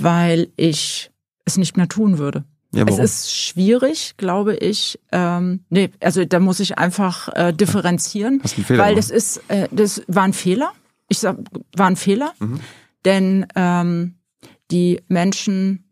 weil 0.00 0.48
ich 0.56 1.10
es 1.44 1.56
nicht 1.56 1.76
mehr 1.76 1.88
tun 1.88 2.18
würde. 2.18 2.44
Ja, 2.72 2.84
Es 2.86 2.98
ist 2.98 3.34
schwierig, 3.34 4.14
glaube 4.18 4.54
ich. 4.56 4.98
Ähm, 5.10 5.60
nee, 5.70 5.90
also 6.00 6.24
da 6.24 6.38
muss 6.38 6.60
ich 6.60 6.76
einfach 6.76 7.28
äh, 7.34 7.52
differenzieren, 7.52 8.40
Hast 8.42 8.56
einen 8.56 8.64
Fehler 8.66 8.82
weil 8.84 8.94
das 8.94 9.10
ist, 9.10 9.40
äh, 9.48 9.68
das 9.70 10.02
war 10.06 10.24
ein 10.24 10.34
Fehler. 10.34 10.72
Ich 11.08 11.18
sag, 11.20 11.38
war 11.76 11.86
ein 11.86 11.96
Fehler, 11.96 12.32
Mhm. 12.38 12.60
denn 13.06 13.46
ähm, 13.54 14.16
die 14.70 15.00
Menschen 15.08 15.84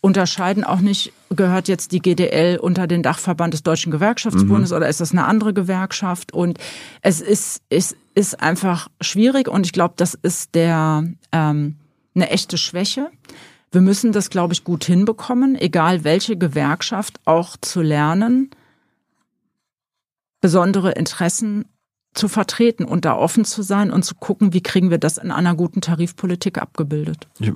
unterscheiden 0.00 0.62
auch 0.64 0.80
nicht, 0.80 1.12
gehört 1.30 1.68
jetzt 1.68 1.90
die 1.92 2.00
GDL 2.00 2.58
unter 2.58 2.86
den 2.86 3.02
Dachverband 3.02 3.54
des 3.54 3.62
Deutschen 3.62 3.90
Gewerkschaftsbundes 3.92 4.70
Mhm. 4.70 4.76
oder 4.76 4.88
ist 4.88 5.00
das 5.00 5.12
eine 5.12 5.24
andere 5.26 5.52
Gewerkschaft? 5.54 6.32
Und 6.32 6.58
es 7.02 7.20
ist, 7.20 7.62
es 7.70 7.96
ist 8.14 8.40
einfach 8.40 8.88
schwierig 9.00 9.48
und 9.48 9.64
ich 9.66 9.72
glaube, 9.72 9.94
das 9.96 10.14
ist 10.14 10.54
der 10.56 11.04
ähm, 11.32 11.76
eine 12.14 12.30
echte 12.30 12.56
Schwäche. 12.58 13.10
Wir 13.76 13.82
müssen 13.82 14.10
das, 14.10 14.30
glaube 14.30 14.54
ich, 14.54 14.64
gut 14.64 14.86
hinbekommen, 14.86 15.54
egal 15.54 16.02
welche 16.02 16.38
Gewerkschaft, 16.38 17.20
auch 17.26 17.58
zu 17.60 17.82
lernen, 17.82 18.48
besondere 20.40 20.92
Interessen 20.92 21.66
zu 22.14 22.28
vertreten 22.28 22.86
und 22.86 23.04
da 23.04 23.14
offen 23.14 23.44
zu 23.44 23.60
sein 23.60 23.90
und 23.90 24.02
zu 24.02 24.14
gucken, 24.14 24.54
wie 24.54 24.62
kriegen 24.62 24.88
wir 24.88 24.96
das 24.96 25.18
in 25.18 25.30
einer 25.30 25.54
guten 25.54 25.82
Tarifpolitik 25.82 26.56
abgebildet. 26.56 27.28
Ich, 27.38 27.52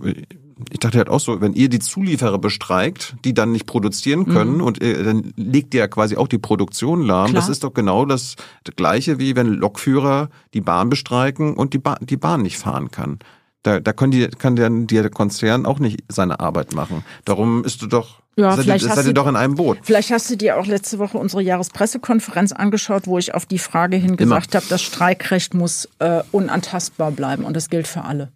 ich 0.71 0.79
dachte 0.79 0.99
halt 0.99 1.09
auch 1.09 1.21
so, 1.21 1.41
wenn 1.41 1.55
ihr 1.55 1.71
die 1.71 1.79
Zulieferer 1.79 2.39
bestreikt, 2.39 3.17
die 3.25 3.33
dann 3.33 3.51
nicht 3.51 3.65
produzieren 3.65 4.27
können 4.27 4.61
und 4.61 4.83
äh, 4.83 5.03
dann 5.03 5.33
legt 5.37 5.73
ihr 5.73 5.81
ja 5.81 5.89
quasi 5.89 6.19
auch 6.19 6.29
die 6.29 6.37
Produktion 6.37 7.01
lahm. 7.01 7.31
Klar. 7.31 7.41
Das 7.41 7.49
ist 7.49 7.65
doch 7.65 7.73
genau 7.73 8.05
das 8.05 8.37
Gleiche, 8.77 9.19
wie 9.19 9.37
wenn 9.37 9.47
Lokführer 9.47 10.29
die 10.53 10.61
Bahn 10.61 10.91
bestreiken 10.91 11.55
und 11.55 11.73
die, 11.73 11.79
ba 11.79 11.97
die 11.99 12.19
Bahn 12.19 12.43
nicht 12.43 12.59
fahren 12.59 12.91
kann. 12.91 13.21
Da, 13.63 13.79
da 13.79 13.93
können 13.93 14.11
die, 14.11 14.27
kann 14.29 14.57
der, 14.57 14.71
der 14.71 15.11
Konzern 15.11 15.67
auch 15.67 15.79
nicht 15.79 16.05
seine 16.09 16.41
Arbeit 16.41 16.73
machen. 16.73 17.05
Darum 17.27 17.63
ist 17.63 17.83
du 17.83 17.87
doch, 17.87 18.21
Ja, 18.37 18.53
seid, 18.57 18.65
vielleicht 18.65 18.87
ihr, 18.87 18.95
seid 18.95 19.07
ihr 19.07 19.13
doch 19.13 19.27
in 19.27 19.37
einem 19.37 19.57
Boot. 19.57 19.79
Vielleicht 19.83 20.11
hast 20.11 20.31
du 20.31 20.37
dir 20.37 20.59
auch 20.59 20.65
letzte 20.67 20.99
Woche 20.99 21.19
unsere 21.19 21.43
Jahrespressekonferenz 21.43 22.53
angeschaut, 22.53 23.07
wo 23.07 23.19
ich 23.19 23.35
auf 23.35 23.45
die 23.45 23.59
Frage 23.59 23.97
hin 23.99 24.17
gesagt 24.17 24.55
habe, 24.55 24.65
das 24.71 24.81
Streikrecht 24.81 25.53
muss 25.53 25.89
äh, 25.99 26.23
unantastbar 26.33 27.11
bleiben 27.11 27.45
und 27.45 27.55
das 27.55 27.69
gilt 27.69 27.87
für 27.87 28.05
alle. 28.05 28.33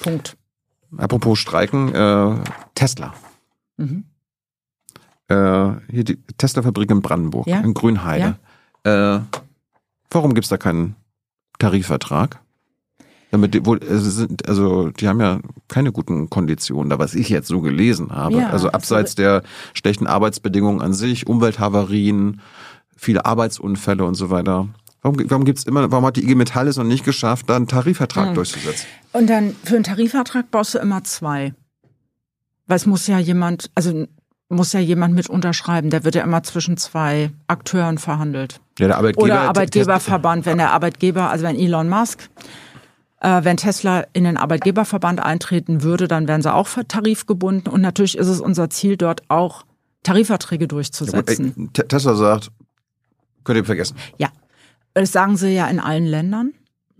Punkt. 0.00 0.36
Apropos 0.96 1.40
Streiken, 1.40 1.92
äh, 1.92 2.36
Tesla. 2.76 3.14
Mhm. 3.76 4.04
Äh, 5.26 5.34
hier 5.90 6.04
die 6.04 6.18
Tesla-Fabrik 6.38 6.90
in 6.92 7.02
Brandenburg, 7.02 7.48
Ja. 7.48 7.58
in 7.60 7.74
Grünheide. 7.74 8.36
Äh, 8.84 9.18
warum 10.10 10.34
gibt's 10.34 10.50
da 10.50 10.58
keinen 10.58 10.94
Tarifvertrag? 11.58 12.40
Damit 13.34 13.52
die, 13.52 13.66
wohl, 13.66 13.80
also, 13.80 14.10
sind, 14.10 14.48
also 14.48 14.90
die 14.90 15.08
haben 15.08 15.20
ja 15.20 15.40
keine 15.66 15.90
guten 15.90 16.30
Konditionen, 16.30 16.88
da 16.88 17.00
was 17.00 17.16
ich 17.16 17.28
jetzt 17.30 17.48
so 17.48 17.60
gelesen 17.60 18.12
habe. 18.12 18.36
Ja, 18.36 18.50
also 18.50 18.70
abseits 18.70 19.16
der 19.16 19.42
schlechten 19.72 20.06
Arbeitsbedingungen 20.06 20.80
an 20.80 20.92
sich, 20.92 21.26
Umwelthavarien, 21.26 22.40
viele 22.96 23.26
Arbeitsunfälle 23.26 24.04
und 24.04 24.14
so 24.14 24.30
weiter. 24.30 24.68
Warum, 25.02 25.18
warum 25.28 25.44
gibt's 25.44 25.64
immer, 25.64 25.90
warum 25.90 26.06
hat 26.06 26.14
die 26.14 26.22
IG 26.22 26.36
Metall 26.36 26.68
es 26.68 26.76
noch 26.76 26.84
nicht 26.84 27.04
geschafft, 27.04 27.50
da 27.50 27.56
einen 27.56 27.66
Tarifvertrag 27.66 28.28
Hm. 28.28 28.34
durchzusetzen? 28.34 28.86
Und 29.12 29.28
dann 29.28 29.56
für 29.64 29.74
einen 29.74 29.82
Tarifvertrag 29.82 30.52
brauchst 30.52 30.74
du 30.74 30.78
immer 30.78 31.02
zwei. 31.02 31.54
Weil 32.68 32.76
es 32.76 32.86
muss 32.86 33.08
ja 33.08 33.18
jemand, 33.18 33.68
also 33.74 34.06
muss 34.48 34.72
ja 34.72 34.78
jemand 34.78 35.16
mit 35.16 35.28
unterschreiben. 35.28 35.90
Der 35.90 36.04
wird 36.04 36.14
ja 36.14 36.22
immer 36.22 36.44
zwischen 36.44 36.76
zwei 36.76 37.32
Akteuren 37.48 37.98
verhandelt. 37.98 38.60
Ja, 38.78 38.86
der 38.86 38.96
Arbeitgeber, 38.96 39.24
Oder 39.24 39.40
Arbeitgeberverband, 39.40 40.46
wenn 40.46 40.58
der 40.58 40.70
Arbeitgeber, 40.70 41.30
also 41.30 41.44
wenn 41.44 41.56
Elon 41.56 41.88
Musk, 41.88 42.20
äh, 42.22 42.63
wenn 43.44 43.56
Tesla 43.56 44.04
in 44.12 44.24
den 44.24 44.36
Arbeitgeberverband 44.36 45.20
eintreten 45.20 45.82
würde, 45.82 46.08
dann 46.08 46.28
wären 46.28 46.42
sie 46.42 46.52
auch 46.52 46.68
tarifgebunden. 46.88 47.72
Und 47.72 47.80
natürlich 47.80 48.18
ist 48.18 48.28
es 48.28 48.40
unser 48.40 48.70
Ziel, 48.70 48.96
dort 48.96 49.22
auch 49.28 49.64
Tarifverträge 50.02 50.64
Ja, 50.64 50.68
durchzusetzen. 50.68 51.54
ey, 51.56 51.68
Te- 51.72 51.88
Tesla 51.88 52.14
sagt, 52.14 52.50
könnt 53.44 53.58
ihr 53.58 53.64
vergessen. 53.64 53.96
Ja, 54.18 54.28
das 54.92 55.12
sagen 55.12 55.36
sie 55.36 55.54
ja 55.54 55.66
in 55.68 55.80
allen 55.80 56.04
Ländern. 56.06 56.52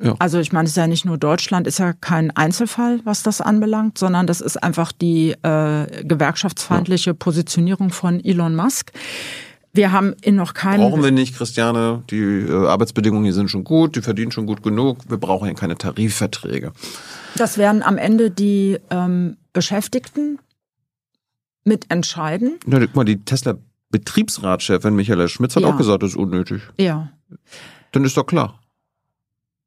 Ja. 0.02 0.16
Also 0.18 0.40
ich 0.40 0.52
meine, 0.52 0.64
es 0.64 0.70
ist 0.72 0.76
ja 0.76 0.86
nicht 0.88 1.04
nur 1.04 1.18
Deutschland, 1.18 1.66
ist 1.68 1.78
ja 1.78 1.92
kein 1.92 2.30
Einzelfall, 2.36 3.00
was 3.04 3.22
das 3.22 3.40
anbelangt, 3.40 3.96
sondern 3.96 4.26
das 4.26 4.40
ist 4.40 4.60
einfach 4.60 4.90
die 4.90 5.30
äh, 5.42 6.04
gewerkschaftsfeindliche 6.04 7.14
Positionierung 7.14 7.90
von 7.90 8.18
Elon 8.24 8.56
Musk. 8.56 8.90
Wir 9.74 9.90
haben 9.92 10.14
in 10.22 10.36
noch 10.36 10.54
keinem 10.54 10.80
Brauchen 10.88 11.02
wir 11.02 11.10
nicht, 11.10 11.36
Christiane. 11.36 12.02
Die 12.10 12.20
äh, 12.20 12.66
Arbeitsbedingungen 12.68 13.24
hier 13.24 13.34
sind 13.34 13.50
schon 13.50 13.64
gut, 13.64 13.96
die 13.96 14.02
verdienen 14.02 14.30
schon 14.30 14.46
gut 14.46 14.62
genug. 14.62 14.98
Wir 15.08 15.16
brauchen 15.18 15.46
hier 15.46 15.54
keine 15.54 15.76
Tarifverträge. 15.76 16.72
Das 17.36 17.58
werden 17.58 17.82
am 17.82 17.98
Ende 17.98 18.30
die 18.30 18.78
ähm, 18.90 19.36
Beschäftigten 19.52 20.38
mitentscheiden. 21.64 22.58
Na, 22.66 22.78
guck 22.78 22.94
mal, 22.94 23.04
die 23.04 23.24
Tesla-Betriebsratschefin 23.24 24.94
Michaela 24.94 25.26
Schmitz 25.28 25.56
hat 25.56 25.62
Ja. 25.64 25.70
auch 25.70 25.76
gesagt, 25.76 26.02
das 26.04 26.10
ist 26.10 26.16
unnötig. 26.16 26.62
Ja. 26.78 27.10
Dann 27.92 28.04
ist 28.04 28.16
doch 28.16 28.26
klar. 28.26 28.60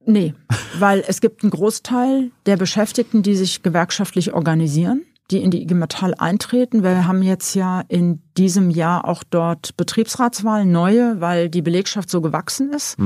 Nee, 0.05 0.33
weil 0.79 1.03
es 1.05 1.19
gibt 1.19 1.43
einen 1.43 1.49
Großteil 1.51 2.31
der 2.45 2.55
Beschäftigten, 2.55 3.23
die 3.23 3.35
sich 3.35 3.61
gewerkschaftlich 3.61 4.31
organisieren, 4.33 5.03
die 5.31 5.41
in 5.41 5.51
die 5.51 5.61
IG 5.61 5.73
Metall 5.73 6.13
eintreten. 6.17 6.83
Wir 6.83 7.07
haben 7.07 7.21
jetzt 7.21 7.53
ja 7.53 7.81
in 7.87 8.21
diesem 8.37 8.69
Jahr 8.69 9.05
auch 9.05 9.23
dort 9.29 9.75
Betriebsratswahlen, 9.77 10.71
neue, 10.71 11.19
weil 11.19 11.49
die 11.49 11.61
Belegschaft 11.61 12.09
so 12.09 12.21
gewachsen 12.21 12.71
ist. 12.71 12.97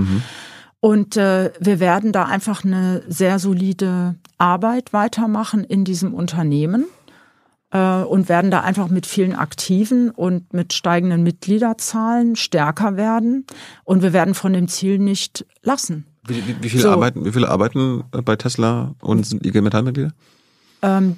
Und 0.79 1.15
äh, 1.15 1.51
wir 1.59 1.79
werden 1.79 2.11
da 2.11 2.25
einfach 2.25 2.63
eine 2.63 3.03
sehr 3.07 3.39
solide 3.39 4.15
Arbeit 4.37 4.93
weitermachen 4.93 5.63
in 5.63 5.83
diesem 5.83 6.13
Unternehmen 6.13 6.85
äh, 7.71 8.01
und 8.01 8.29
werden 8.29 8.51
da 8.51 8.61
einfach 8.61 8.89
mit 8.89 9.05
vielen 9.05 9.35
Aktiven 9.35 10.09
und 10.09 10.53
mit 10.53 10.73
steigenden 10.73 11.23
Mitgliederzahlen 11.23 12.35
stärker 12.35 12.97
werden. 12.97 13.45
Und 13.83 14.01
wir 14.01 14.13
werden 14.13 14.33
von 14.33 14.53
dem 14.53 14.67
Ziel 14.67 14.97
nicht 14.97 15.45
lassen. 15.61 16.05
Wie, 16.25 16.47
wie, 16.47 16.55
wie, 16.61 16.69
viele, 16.69 16.83
So. 16.83 16.91
arbeiten, 16.91 17.25
wie 17.25 17.31
viele 17.31 17.49
arbeiten 17.49 18.03
äh, 18.11 18.21
bei 18.21 18.35
Tesla 18.35 18.93
und 19.01 19.25
sind 19.25 19.45
IG 19.45 19.61
Metallmitglieder? 19.61 20.13
Ähm, 20.83 21.17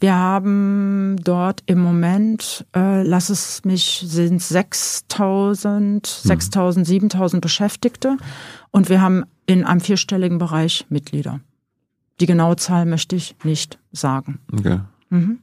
wir 0.00 0.14
haben 0.14 1.16
dort 1.22 1.62
im 1.66 1.80
Moment, 1.80 2.66
äh, 2.74 3.02
lass 3.02 3.30
es 3.30 3.64
mich, 3.64 4.02
sind 4.06 4.42
6000, 4.42 6.06
6000, 6.06 6.86
7000 6.86 7.42
Beschäftigte 7.42 8.16
und 8.70 8.88
wir 8.88 9.00
haben 9.00 9.24
in 9.46 9.64
einem 9.64 9.80
vierstelligen 9.80 10.38
Bereich 10.38 10.86
Mitglieder. 10.88 11.40
Die 12.20 12.26
genaue 12.26 12.56
Zahl 12.56 12.86
möchte 12.86 13.16
ich 13.16 13.36
nicht 13.44 13.78
sagen. 13.92 14.38
Okay. 14.52 14.80
Mhm. 15.10 15.38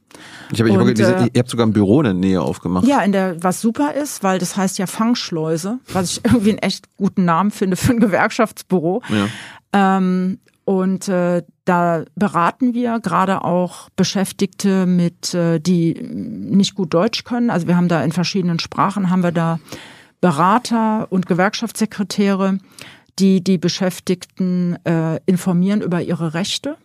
Ich 0.52 0.60
habe 0.60 0.70
hab 0.70 0.86
äh, 0.86 1.30
ihr 1.32 1.38
habt 1.38 1.48
sogar 1.48 1.66
ein 1.66 1.72
Büro 1.72 2.00
in 2.00 2.04
der 2.04 2.14
Nähe 2.14 2.42
aufgemacht. 2.42 2.86
Ja, 2.86 3.00
in 3.00 3.12
der, 3.12 3.42
was 3.42 3.60
super 3.60 3.94
ist, 3.94 4.22
weil 4.22 4.38
das 4.38 4.56
heißt 4.56 4.78
ja 4.78 4.86
Fangschleuse, 4.86 5.78
was 5.92 6.12
ich 6.12 6.24
irgendwie 6.24 6.50
einen 6.50 6.58
echt 6.58 6.94
guten 6.96 7.24
Namen 7.24 7.50
finde 7.50 7.76
für 7.76 7.92
ein 7.92 8.00
Gewerkschaftsbüro. 8.00 9.02
Ja. 9.08 9.28
Ähm, 9.72 10.38
und 10.64 11.08
äh, 11.08 11.42
da 11.64 12.04
beraten 12.14 12.74
wir 12.74 13.00
gerade 13.00 13.44
auch 13.44 13.90
Beschäftigte 13.96 14.86
mit, 14.86 15.34
äh, 15.34 15.58
die 15.58 15.94
nicht 15.94 16.74
gut 16.74 16.94
Deutsch 16.94 17.24
können. 17.24 17.50
Also 17.50 17.66
wir 17.66 17.76
haben 17.76 17.88
da 17.88 18.02
in 18.04 18.12
verschiedenen 18.12 18.58
Sprachen 18.58 19.10
haben 19.10 19.22
wir 19.22 19.32
da 19.32 19.58
Berater 20.20 21.10
und 21.10 21.26
Gewerkschaftssekretäre, 21.26 22.58
die 23.18 23.42
die 23.42 23.58
Beschäftigten 23.58 24.76
äh, 24.84 25.18
informieren 25.26 25.82
über 25.82 26.00
ihre 26.00 26.34
Rechte. 26.34 26.76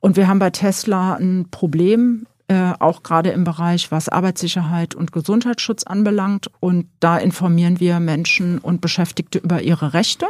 Und 0.00 0.16
wir 0.16 0.26
haben 0.26 0.38
bei 0.38 0.50
Tesla 0.50 1.14
ein 1.14 1.48
Problem, 1.50 2.26
äh, 2.48 2.72
auch 2.78 3.02
gerade 3.02 3.30
im 3.30 3.44
Bereich, 3.44 3.90
was 3.90 4.08
Arbeitssicherheit 4.08 4.94
und 4.94 5.12
Gesundheitsschutz 5.12 5.82
anbelangt. 5.84 6.50
Und 6.60 6.86
da 7.00 7.18
informieren 7.18 7.78
wir 7.78 8.00
Menschen 8.00 8.58
und 8.58 8.80
Beschäftigte 8.80 9.38
über 9.38 9.62
ihre 9.62 9.92
Rechte. 9.92 10.26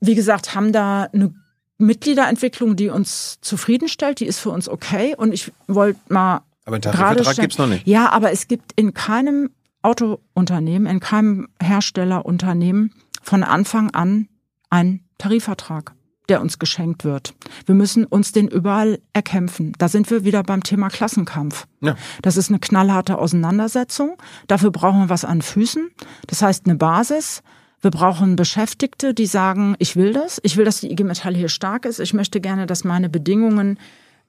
Wie 0.00 0.14
gesagt, 0.14 0.54
haben 0.54 0.72
da 0.72 1.04
eine 1.12 1.34
Mitgliederentwicklung, 1.78 2.76
die 2.76 2.88
uns 2.88 3.38
zufriedenstellt, 3.40 4.20
die 4.20 4.26
ist 4.26 4.38
für 4.38 4.50
uns 4.50 4.68
okay. 4.68 5.14
Und 5.16 5.32
ich 5.32 5.52
wollte 5.66 5.98
mal 6.08 6.42
Aber 6.64 6.76
einen 6.76 6.82
Tarifvertrag 6.82 7.32
stellen- 7.34 7.42
gibt's 7.44 7.58
noch 7.58 7.66
nicht. 7.66 7.86
Ja, 7.86 8.10
aber 8.10 8.32
es 8.32 8.48
gibt 8.48 8.72
in 8.76 8.94
keinem 8.94 9.50
Autounternehmen, 9.82 10.86
in 10.90 11.00
keinem 11.00 11.48
Herstellerunternehmen 11.62 12.92
von 13.22 13.42
Anfang 13.42 13.90
an 13.90 14.28
einen 14.68 15.04
Tarifvertrag, 15.18 15.94
der 16.28 16.40
uns 16.40 16.58
geschenkt 16.58 17.04
wird. 17.04 17.34
Wir 17.66 17.74
müssen 17.74 18.04
uns 18.04 18.32
den 18.32 18.48
überall 18.48 19.00
erkämpfen. 19.12 19.72
Da 19.78 19.88
sind 19.88 20.10
wir 20.10 20.24
wieder 20.24 20.42
beim 20.42 20.62
Thema 20.62 20.88
Klassenkampf. 20.88 21.66
Ja. 21.80 21.96
Das 22.22 22.36
ist 22.36 22.50
eine 22.50 22.58
knallharte 22.58 23.18
Auseinandersetzung. 23.18 24.16
Dafür 24.46 24.70
brauchen 24.70 25.00
wir 25.00 25.08
was 25.08 25.24
an 25.24 25.42
Füßen. 25.42 25.90
Das 26.26 26.42
heißt 26.42 26.66
eine 26.66 26.76
Basis. 26.76 27.42
Wir 27.80 27.90
brauchen 27.90 28.36
Beschäftigte, 28.36 29.14
die 29.14 29.26
sagen, 29.26 29.74
ich 29.78 29.96
will 29.96 30.12
das. 30.12 30.40
Ich 30.42 30.56
will, 30.56 30.64
dass 30.64 30.80
die 30.80 30.92
IG 30.92 31.04
Metall 31.04 31.34
hier 31.34 31.48
stark 31.48 31.86
ist. 31.86 31.98
Ich 31.98 32.12
möchte 32.12 32.40
gerne, 32.40 32.66
dass 32.66 32.84
meine 32.84 33.08
Bedingungen 33.08 33.78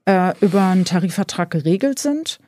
äh, 0.05 0.33
über 0.39 0.63
einen 0.63 0.85
Tarifvertrag 0.85 1.51
geregelt 1.51 1.99
sind. 1.99 2.39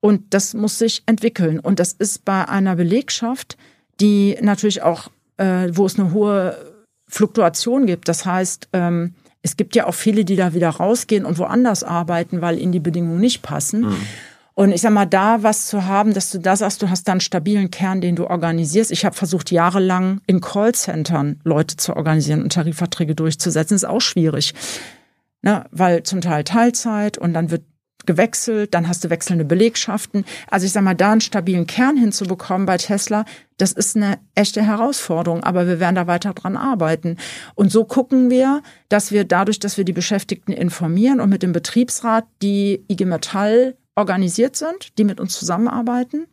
Und 0.00 0.34
das 0.34 0.54
muss 0.54 0.78
sich 0.78 1.02
entwickeln. 1.06 1.60
Und 1.60 1.78
das 1.78 1.92
ist 1.92 2.24
bei 2.24 2.48
einer 2.48 2.76
Belegschaft, 2.76 3.56
die 4.00 4.36
natürlich 4.40 4.82
auch, 4.82 5.10
äh, 5.36 5.68
wo 5.72 5.86
es 5.86 5.98
eine 5.98 6.12
hohe 6.12 6.56
Fluktuation 7.08 7.86
gibt. 7.86 8.08
Das 8.08 8.24
heißt, 8.26 8.68
ähm, 8.72 9.14
es 9.42 9.56
gibt 9.56 9.76
ja 9.76 9.86
auch 9.86 9.94
viele, 9.94 10.24
die 10.24 10.36
da 10.36 10.54
wieder 10.54 10.70
rausgehen 10.70 11.24
und 11.24 11.38
woanders 11.38 11.84
arbeiten, 11.84 12.40
weil 12.40 12.58
ihnen 12.58 12.72
die 12.72 12.80
Bedingungen 12.80 13.20
nicht 13.20 13.42
passen. 13.42 13.86
Und 14.58 14.72
ich 14.72 14.80
sag 14.80 14.90
mal, 14.90 15.06
da 15.06 15.44
was 15.44 15.68
zu 15.68 15.84
haben, 15.84 16.14
dass 16.14 16.32
du 16.32 16.40
da 16.40 16.56
sagst, 16.56 16.82
du 16.82 16.90
hast 16.90 17.06
da 17.06 17.12
einen 17.12 17.20
stabilen 17.20 17.70
Kern, 17.70 18.00
den 18.00 18.16
du 18.16 18.26
organisierst. 18.26 18.90
Ich 18.90 19.04
habe 19.04 19.14
versucht, 19.14 19.52
jahrelang 19.52 20.20
in 20.26 20.40
Callcentern 20.40 21.38
Leute 21.44 21.76
zu 21.76 21.94
organisieren 21.94 22.42
und 22.42 22.52
Tarifverträge 22.52 23.14
durchzusetzen. 23.14 23.76
ist 23.76 23.84
auch 23.84 24.00
schwierig. 24.00 24.54
Ne? 25.42 25.64
Weil 25.70 26.02
zum 26.02 26.20
Teil 26.22 26.42
Teilzeit 26.42 27.18
und 27.18 27.34
dann 27.34 27.52
wird 27.52 27.62
gewechselt, 28.04 28.74
dann 28.74 28.88
hast 28.88 29.04
du 29.04 29.10
wechselnde 29.10 29.44
Belegschaften. 29.44 30.24
Also 30.50 30.66
ich 30.66 30.72
sag 30.72 30.82
mal, 30.82 30.94
da 30.94 31.12
einen 31.12 31.20
stabilen 31.20 31.68
Kern 31.68 31.96
hinzubekommen 31.96 32.66
bei 32.66 32.78
Tesla, 32.78 33.26
das 33.58 33.70
ist 33.70 33.94
eine 33.94 34.18
echte 34.34 34.66
Herausforderung, 34.66 35.44
aber 35.44 35.68
wir 35.68 35.78
werden 35.78 35.94
da 35.94 36.08
weiter 36.08 36.34
dran 36.34 36.56
arbeiten. 36.56 37.16
Und 37.54 37.70
so 37.70 37.84
gucken 37.84 38.28
wir, 38.28 38.62
dass 38.88 39.12
wir 39.12 39.22
dadurch, 39.22 39.60
dass 39.60 39.76
wir 39.76 39.84
die 39.84 39.92
Beschäftigten 39.92 40.50
informieren 40.50 41.20
und 41.20 41.30
mit 41.30 41.44
dem 41.44 41.52
Betriebsrat, 41.52 42.26
die 42.42 42.84
IG 42.88 43.04
Metall 43.04 43.76
organisiert 43.98 44.56
sind, 44.56 44.96
die 44.96 45.04
mit 45.04 45.20
uns 45.20 45.38
zusammenarbeiten. 45.38 46.26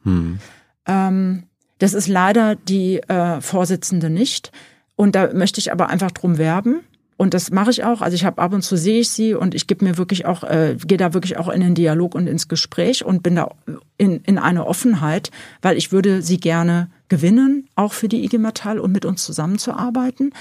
Ähm, 0.86 1.44
das 1.80 1.94
ist 1.94 2.08
leider 2.08 2.56
die 2.56 2.98
äh, 2.98 3.42
Vorsitzende 3.42 4.10
nicht. 4.10 4.52
Und 4.96 5.16
da 5.16 5.34
möchte 5.34 5.60
ich 5.60 5.72
aber 5.72 5.90
einfach 5.90 6.12
drum 6.12 6.38
werben. 6.38 6.82
Und 7.18 7.34
das 7.34 7.50
mache 7.50 7.72
ich 7.72 7.84
auch. 7.84 8.02
Also 8.02 8.16
ich 8.16 8.26
habe 8.26 8.42
ab 8.42 8.54
und 8.54 8.62
zu 8.62 8.76
sehe 8.76 9.00
ich 9.00 9.10
sie 9.10 9.34
und 9.34 9.56
ich 9.56 9.68
gebe 9.68 9.86
mir 9.86 9.98
wirklich 9.98 10.26
auch, 10.26 10.44
äh, 10.44 10.76
gehe 10.86 10.98
da 10.98 11.14
wirklich 11.14 11.38
auch 11.38 11.48
in 11.48 11.62
den 11.62 11.74
Dialog 11.74 12.14
und 12.14 12.28
ins 12.28 12.48
Gespräch 12.48 13.06
und 13.06 13.24
bin 13.24 13.36
da 13.36 13.52
in, 13.98 14.22
in 14.24 14.38
eine 14.38 14.68
Offenheit, 14.68 15.32
weil 15.62 15.78
ich 15.78 15.92
würde 15.92 16.22
sie 16.22 16.40
gerne 16.40 16.90
gewinnen, 17.08 17.68
auch 17.76 17.94
für 17.94 18.10
die 18.10 18.24
IG 18.26 18.38
Metall 18.38 18.80
und 18.80 18.92
mit 18.92 19.06
uns 19.06 19.24
zusammenzuarbeiten. 19.24 20.34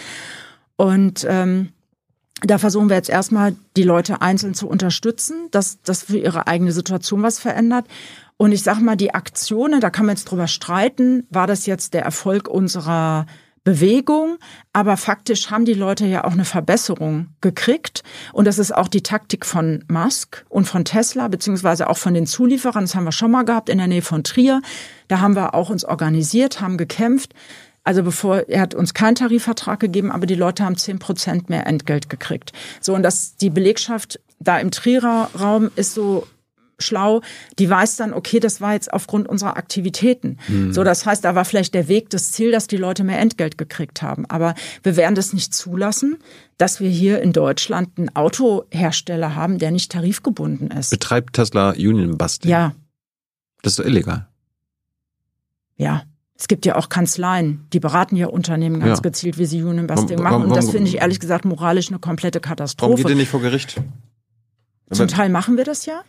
Und 0.76 1.24
ähm, 1.28 1.68
da 2.46 2.58
versuchen 2.58 2.88
wir 2.88 2.96
jetzt 2.96 3.10
erstmal, 3.10 3.54
die 3.76 3.82
Leute 3.82 4.20
einzeln 4.22 4.54
zu 4.54 4.68
unterstützen, 4.68 5.48
dass 5.50 5.80
das 5.82 6.04
für 6.04 6.18
ihre 6.18 6.46
eigene 6.46 6.72
Situation 6.72 7.22
was 7.22 7.38
verändert. 7.38 7.86
Und 8.36 8.52
ich 8.52 8.62
sag 8.62 8.80
mal, 8.80 8.96
die 8.96 9.14
Aktionen, 9.14 9.80
da 9.80 9.90
kann 9.90 10.06
man 10.06 10.16
jetzt 10.16 10.24
drüber 10.24 10.48
streiten, 10.48 11.26
war 11.30 11.46
das 11.46 11.66
jetzt 11.66 11.94
der 11.94 12.02
Erfolg 12.02 12.48
unserer 12.48 13.26
Bewegung, 13.64 14.36
aber 14.74 14.98
faktisch 14.98 15.50
haben 15.50 15.64
die 15.64 15.72
Leute 15.72 16.04
ja 16.04 16.24
auch 16.24 16.32
eine 16.32 16.44
Verbesserung 16.44 17.28
gekriegt. 17.40 18.02
Und 18.34 18.46
das 18.46 18.58
ist 18.58 18.74
auch 18.74 18.88
die 18.88 19.02
Taktik 19.02 19.46
von 19.46 19.84
Musk 19.88 20.44
und 20.50 20.66
von 20.66 20.84
Tesla, 20.84 21.28
beziehungsweise 21.28 21.88
auch 21.88 21.96
von 21.96 22.12
den 22.12 22.26
Zulieferern. 22.26 22.84
Das 22.84 22.94
haben 22.94 23.04
wir 23.04 23.12
schon 23.12 23.30
mal 23.30 23.44
gehabt 23.44 23.70
in 23.70 23.78
der 23.78 23.86
Nähe 23.86 24.02
von 24.02 24.22
Trier. 24.22 24.60
Da 25.08 25.20
haben 25.20 25.34
wir 25.34 25.54
auch 25.54 25.70
uns 25.70 25.84
organisiert, 25.84 26.60
haben 26.60 26.76
gekämpft. 26.76 27.32
Also 27.84 28.02
bevor, 28.02 28.48
er 28.48 28.62
hat 28.62 28.74
uns 28.74 28.94
keinen 28.94 29.14
Tarifvertrag 29.14 29.78
gegeben, 29.78 30.10
aber 30.10 30.26
die 30.26 30.34
Leute 30.34 30.64
haben 30.64 30.76
zehn 30.76 30.98
Prozent 30.98 31.50
mehr 31.50 31.66
Entgelt 31.66 32.08
gekriegt. 32.08 32.52
So, 32.80 32.94
und 32.94 33.02
das, 33.02 33.36
die 33.36 33.50
Belegschaft 33.50 34.20
da 34.40 34.58
im 34.58 34.70
Trierer 34.70 35.30
Raum 35.38 35.70
ist 35.76 35.94
so 35.94 36.26
schlau, 36.78 37.20
die 37.58 37.68
weiß 37.68 37.96
dann, 37.96 38.12
okay, 38.12 38.40
das 38.40 38.60
war 38.60 38.72
jetzt 38.72 38.92
aufgrund 38.92 39.28
unserer 39.28 39.56
Aktivitäten. 39.56 40.38
Mhm. 40.48 40.72
So, 40.72 40.82
das 40.82 41.06
heißt, 41.06 41.24
da 41.24 41.34
war 41.34 41.44
vielleicht 41.44 41.74
der 41.74 41.88
Weg, 41.88 42.10
das 42.10 42.32
Ziel, 42.32 42.50
dass 42.50 42.66
die 42.66 42.76
Leute 42.76 43.04
mehr 43.04 43.20
Entgelt 43.20 43.58
gekriegt 43.58 44.02
haben. 44.02 44.26
Aber 44.26 44.54
wir 44.82 44.96
werden 44.96 45.14
das 45.14 45.32
nicht 45.32 45.54
zulassen, 45.54 46.18
dass 46.58 46.80
wir 46.80 46.90
hier 46.90 47.22
in 47.22 47.32
Deutschland 47.32 47.96
einen 47.96 48.14
Autohersteller 48.16 49.34
haben, 49.34 49.58
der 49.58 49.70
nicht 49.70 49.92
tarifgebunden 49.92 50.70
ist. 50.70 50.90
Betreibt 50.90 51.34
Tesla 51.34 51.70
Union 51.70 52.18
Busting? 52.18 52.50
Ja. 52.50 52.74
Das 53.62 53.78
ist 53.78 53.84
illegal. 53.84 54.26
Ja. 55.76 56.04
Es 56.36 56.48
gibt 56.48 56.66
ja 56.66 56.74
auch 56.74 56.88
Kanzleien, 56.88 57.66
die 57.72 57.78
beraten 57.78 58.16
ja 58.16 58.26
Unternehmen 58.26 58.80
ganz 58.80 58.98
ja. 58.98 59.02
gezielt, 59.02 59.38
wie 59.38 59.46
sie 59.46 59.62
Union 59.62 59.86
Busting 59.86 60.20
machen. 60.20 60.42
Und 60.42 60.56
das 60.56 60.70
finde 60.70 60.88
ich 60.88 60.96
ehrlich 60.96 61.20
gesagt 61.20 61.44
moralisch 61.44 61.88
eine 61.88 62.00
komplette 62.00 62.40
Katastrophe. 62.40 62.92
Warum 62.92 62.96
geht 62.96 63.08
ihr 63.10 63.16
nicht 63.16 63.28
vor 63.28 63.40
Gericht? 63.40 63.80
Zum 64.90 65.08
Teil 65.08 65.28
machen 65.28 65.56
wir 65.56 65.64
das 65.64 65.86
ja. 65.86 66.02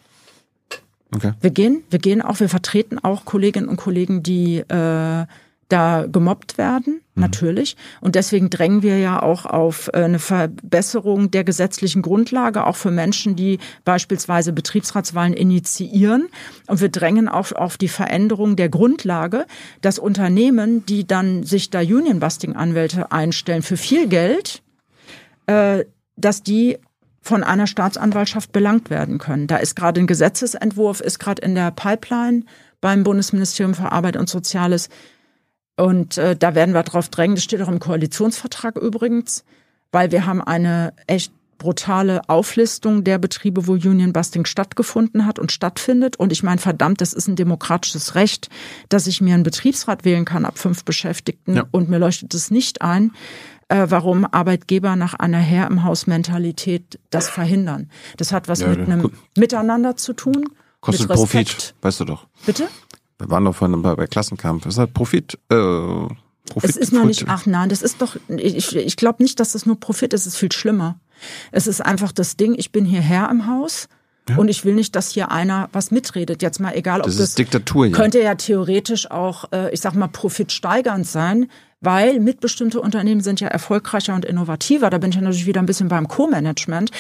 Okay. 1.14 1.34
Wir 1.40 1.52
gehen, 1.52 1.84
wir 1.92 2.00
gehen 2.00 2.22
auch, 2.22 2.40
wir 2.40 2.50
vertreten 2.50 2.98
auch 3.00 3.26
Kolleginnen 3.26 3.70
und 3.70 3.78
Kollegen, 3.78 4.24
die 4.24 4.58
äh, 4.58 5.26
da 5.70 6.06
gemobbt 6.08 6.58
werden, 6.58 7.02
mhm. 7.16 7.22
natürlich. 7.22 7.76
Und 8.02 8.16
deswegen 8.16 8.50
drängen 8.50 8.84
wir 8.84 9.00
ja 9.00 9.22
auch 9.22 9.46
auf 9.46 9.90
äh, 9.94 10.04
eine 10.04 10.20
Verbesserung 10.20 11.32
der 11.32 11.44
gesetzlichen 11.44 12.02
Grundlage, 12.02 12.66
auch 12.66 12.76
für 12.76 12.92
Menschen, 12.92 13.36
die 13.36 13.60
beispielsweise 13.84 14.54
Betriebsratswahlen 14.54 15.34
initiieren. 15.34 16.28
Und 16.68 16.82
wir 16.82 16.90
drängen 16.90 17.28
auch 17.28 17.52
auf 17.52 17.78
die 17.78 17.88
Veränderung 17.88 18.56
der 18.56 18.70
Grundlage, 18.70 19.46
dass 19.82 19.98
Unternehmen, 20.00 20.86
die 20.86 21.08
dann 21.08 21.44
sich 21.44 21.70
da 21.70 21.80
Union-Busting-Anwälte 21.80 23.12
einstellen 23.12 23.64
für 23.64 23.78
viel 23.78 24.08
Geld, 24.08 24.62
äh, 25.48 25.86
dass 26.16 26.44
die 26.44 26.78
von 27.22 27.44
einer 27.44 27.66
Staatsanwaltschaft 27.66 28.52
belangt 28.52 28.92
werden 28.92 29.18
können. 29.18 29.48
Da 29.48 29.58
ist 29.58 29.76
gerade 29.76 30.00
ein 30.00 30.06
Gesetzesentwurf, 30.06 31.02
ist 31.02 31.18
gerade 31.18 31.42
in 31.42 31.56
der 31.56 31.72
Pipeline 31.72 32.44
beim 32.82 33.04
Bundesministerium 33.04 33.74
für 33.74 33.92
Arbeit 33.92 34.16
und 34.16 34.30
Soziales. 34.30 34.90
Und 35.78 36.18
äh, 36.18 36.36
da 36.36 36.56
werden 36.56 36.74
wir 36.74 36.84
drauf 36.84 37.10
drängen. 37.10 37.36
Das 37.36 37.44
steht 37.44 37.62
auch 37.62 37.68
im 37.68 37.80
Koalitionsvertrag 37.80 38.78
übrigens, 38.78 39.44
weil 39.92 40.12
wir 40.12 40.26
haben 40.26 40.42
eine 40.42 40.94
echt 41.08 41.32
brutale 41.58 42.22
Auflistung 42.28 43.04
der 43.04 43.18
Betriebe, 43.18 43.68
wo 43.68 43.74
Union 43.74 44.14
Busting 44.14 44.46
stattgefunden 44.46 45.26
hat 45.26 45.40
und 45.40 45.52
stattfindet. 45.52 46.18
Und 46.18 46.32
ich 46.32 46.44
meine, 46.44 46.60
verdammt, 46.60 47.02
das 47.02 47.14
ist 47.14 47.28
ein 47.28 47.36
demokratisches 47.36 48.16
Recht, 48.16 48.50
dass 48.90 49.08
ich 49.08 49.22
mir 49.22 49.34
einen 49.34 49.44
Betriebsrat 49.44 50.06
wählen 50.06 50.26
kann 50.26 50.46
ab 50.46 50.58
fünf 50.58 50.84
Beschäftigten. 50.84 51.56
Ja. 51.56 51.66
Und 51.72 51.90
mir 51.90 52.00
leuchtet 52.00 52.34
es 52.34 52.52
nicht 52.52 52.82
ein, 52.82 53.12
äh, 53.70 53.88
warum 53.90 54.26
Arbeitgeber 54.26 54.96
nach 54.96 55.14
einer 55.14 55.40
Herr 55.40 55.68
im 55.68 55.84
Haus 55.84 56.08
Mentalität 56.08 57.00
das 57.10 57.30
verhindern. 57.30 57.90
Das 58.18 58.32
hat 58.32 58.48
was 58.48 58.60
ja, 58.60 58.68
mit 58.68 58.80
einem 58.82 59.12
Miteinander 59.38 59.96
zu 59.96 60.14
tun. 60.14 60.50
Kostet 60.82 61.08
Profit, 61.08 61.74
weißt 61.82 62.02
du 62.02 62.06
doch. 62.06 62.28
Bitte? 62.46 62.68
Wir 63.18 63.30
waren 63.30 63.46
doch 63.46 63.56
vorhin 63.56 63.82
bei, 63.82 63.96
bei 63.96 64.08
Klassenkampf. 64.08 64.64
Das 64.64 64.78
hat 64.78 64.94
Profit. 64.94 65.38
Äh, 65.50 65.56
Profit. 65.56 66.70
Es 66.70 66.78
ist 66.78 66.94
noch 66.94 67.06
nicht, 67.06 67.26
ach 67.28 67.46
nein, 67.46 67.70
das 67.70 67.82
ist 67.82 68.02
doch, 68.02 68.18
ich, 68.28 68.76
ich 68.76 68.98
glaube 68.98 69.24
nicht, 69.24 69.40
dass 69.40 69.54
das 69.54 69.66
nur 69.66 69.80
Profit 69.80 70.14
ist, 70.14 70.22
es 70.22 70.34
ist 70.34 70.38
viel 70.38 70.52
schlimmer. 70.52 71.00
Es 71.52 71.66
ist 71.66 71.82
einfach 71.82 72.12
das 72.12 72.38
Ding, 72.38 72.56
ich 72.58 72.72
bin 72.72 72.86
hier 72.86 73.02
Herr 73.02 73.30
im 73.30 73.48
Haus. 73.48 73.88
Ja. 74.28 74.38
Und 74.38 74.48
ich 74.48 74.66
will 74.66 74.74
nicht, 74.74 74.96
dass 74.96 75.12
hier 75.12 75.32
einer 75.32 75.70
was 75.72 75.92
mitredet. 75.92 76.42
Jetzt 76.42 76.60
mal 76.60 76.74
egal, 76.74 77.02
ob 77.02 77.06
das, 77.06 77.18
das 77.18 77.36
Diktatur, 77.36 77.86
ja. 77.86 77.92
könnte 77.92 78.20
ja 78.22 78.34
theoretisch 78.34 79.12
auch, 79.12 79.52
äh, 79.52 79.72
ich 79.72 79.82
sag 79.82 79.94
mal, 79.94 80.08
profitsteigernd 80.08 81.06
sein, 81.06 81.48
weil 81.86 82.20
mitbestimmte 82.20 82.82
Unternehmen 82.82 83.22
sind 83.22 83.40
ja 83.40 83.48
erfolgreicher 83.48 84.16
und 84.16 84.26
innovativer. 84.26 84.90
Da 84.90 84.98
bin 84.98 85.12
ich 85.12 85.16
ja 85.16 85.22
natürlich 85.22 85.46
wieder 85.46 85.62
ein 85.62 85.66
bisschen 85.66 85.88
beim 85.88 86.08
Co-Management. 86.08 86.92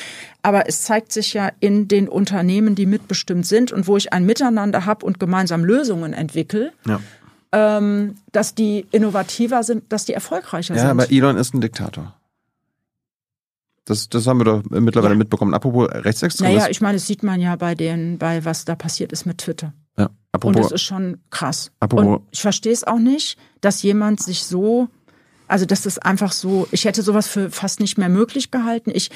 Aber 0.41 0.69
es 0.69 0.83
zeigt 0.83 1.11
sich 1.11 1.33
ja 1.33 1.51
in 1.59 1.87
den 1.87 2.07
Unternehmen, 2.07 2.75
die 2.75 2.85
mitbestimmt 2.85 3.45
sind 3.45 3.71
und 3.71 3.87
wo 3.87 3.97
ich 3.97 4.13
ein 4.13 4.25
Miteinander 4.25 4.85
habe 4.85 5.05
und 5.05 5.19
gemeinsam 5.19 5.65
Lösungen 5.65 6.13
entwickle. 6.13 6.71
Ja. 6.87 6.99
Ähm, 7.51 8.15
dass 8.31 8.53
die 8.53 8.85
innovativer 8.91 9.63
sind, 9.63 9.91
dass 9.91 10.05
die 10.05 10.13
erfolgreicher 10.13 10.75
ja, 10.75 10.81
sind. 10.81 10.87
Ja, 10.87 10.91
aber 10.91 11.11
Elon 11.11 11.37
ist 11.37 11.53
ein 11.53 11.61
Diktator. 11.61 12.13
Das, 13.85 14.09
das 14.09 14.25
haben 14.27 14.39
wir 14.39 14.45
doch 14.45 14.63
mittlerweile 14.69 15.13
ja. 15.13 15.17
mitbekommen. 15.17 15.53
Apropos 15.53 15.87
Rechtsextremismus. 15.89 16.61
Naja, 16.61 16.71
ich 16.71 16.81
meine, 16.81 16.97
das 16.97 17.07
sieht 17.07 17.23
man 17.23 17.39
ja 17.39 17.55
bei 17.55 17.75
den, 17.75 18.17
bei 18.17 18.43
was 18.43 18.65
da 18.65 18.75
passiert 18.75 19.11
ist 19.11 19.25
mit 19.25 19.37
Twitter. 19.37 19.73
Ja. 19.97 20.09
Apropos, 20.31 20.55
und 20.55 20.63
das 20.63 20.71
ist 20.71 20.81
schon 20.81 21.19
krass. 21.29 21.71
Apropos, 21.79 22.05
und 22.05 22.21
ich 22.31 22.41
verstehe 22.41 22.73
es 22.73 22.83
auch 22.83 22.99
nicht, 22.99 23.37
dass 23.61 23.81
jemand 23.83 24.21
sich 24.21 24.43
so, 24.43 24.89
also 25.47 25.65
das 25.65 25.85
ist 25.85 26.05
einfach 26.05 26.31
so, 26.31 26.67
ich 26.71 26.85
hätte 26.85 27.01
sowas 27.01 27.27
für 27.27 27.49
fast 27.49 27.79
nicht 27.79 27.97
mehr 27.97 28.09
möglich 28.09 28.51
gehalten. 28.51 28.91
Ich 28.93 29.11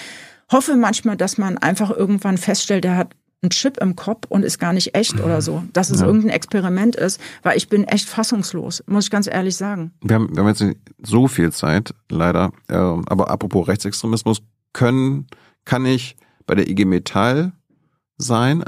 hoffe 0.51 0.76
manchmal, 0.76 1.18
dass 1.18 1.38
man 1.38 1.57
einfach 1.57 1.89
irgendwann 1.91 2.38
feststellt, 2.38 2.84
der 2.84 2.97
hat 2.97 3.15
einen 3.41 3.51
Chip 3.51 3.77
im 3.77 3.95
Kopf 3.95 4.26
und 4.27 4.43
ist 4.43 4.60
gar 4.60 4.73
nicht 4.73 4.95
echt 4.95 5.19
oder 5.22 5.41
so. 5.41 5.64
Dass 5.72 5.89
es 5.89 6.01
ja. 6.01 6.06
irgendein 6.06 6.31
Experiment 6.31 6.95
ist, 6.95 7.22
weil 7.41 7.57
ich 7.57 7.69
bin 7.69 7.85
echt 7.85 8.07
fassungslos, 8.07 8.84
muss 8.85 9.06
ich 9.06 9.11
ganz 9.11 9.27
ehrlich 9.27 9.56
sagen. 9.56 9.93
Wir 10.01 10.15
haben, 10.15 10.35
wir 10.35 10.43
haben 10.43 10.49
jetzt 10.49 10.61
nicht 10.61 10.77
so 11.01 11.27
viel 11.27 11.51
Zeit, 11.51 11.93
leider. 12.10 12.51
Aber 12.68 13.30
apropos 13.30 13.68
Rechtsextremismus, 13.68 14.41
können, 14.73 15.27
kann 15.65 15.85
ich 15.85 16.18
bei 16.45 16.56
der 16.56 16.69
IG 16.69 16.85
Metall 16.85 17.53
sein 18.18 18.64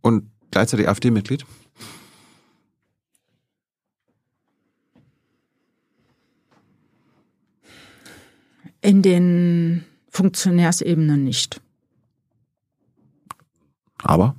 und 0.00 0.30
gleichzeitig 0.54 0.88
AfD-Mitglied? 0.88 1.44
In 8.80 9.02
den 9.02 9.84
Funktionärsebenen 10.10 11.24
nicht. 11.24 11.60
Aber 14.02 14.36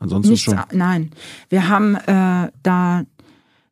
ansonsten 0.00 0.32
Nichts, 0.32 0.44
schon. 0.44 0.60
Nein, 0.72 1.12
wir 1.48 1.68
haben 1.68 1.94
äh, 1.94 2.50
da, 2.62 3.04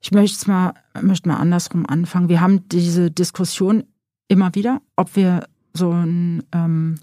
ich 0.01 0.13
möchte 0.13 0.37
es 0.37 0.47
mal, 0.47 0.75
möchte 1.01 1.29
mal 1.29 1.37
andersrum 1.37 1.85
anfangen. 1.87 2.29
Wir 2.29 2.41
haben 2.41 2.69
diese 2.69 3.11
Diskussion 3.11 3.85
immer 4.29 4.55
wieder, 4.55 4.81
ob 4.97 5.15
wir 5.17 5.47
so 5.75 5.91
ein, 5.91 6.45
ähm, 6.53 7.01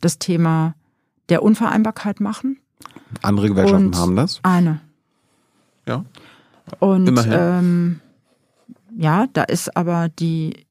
das 0.00 0.18
Thema 0.18 0.74
der 1.28 1.42
Unvereinbarkeit 1.42 2.20
machen. 2.20 2.58
Andere 3.22 3.48
Gewerkschaften 3.48 3.86
Und 3.86 3.96
haben 3.96 4.16
das? 4.16 4.40
Eine. 4.42 4.80
Ja. 5.86 6.04
Und 6.80 7.06
Immerhin. 7.06 7.32
Ähm, 7.32 8.00
ja, 8.96 9.26
da 9.32 9.44
ist 9.44 9.76
aber 9.76 10.08
die, 10.08 10.66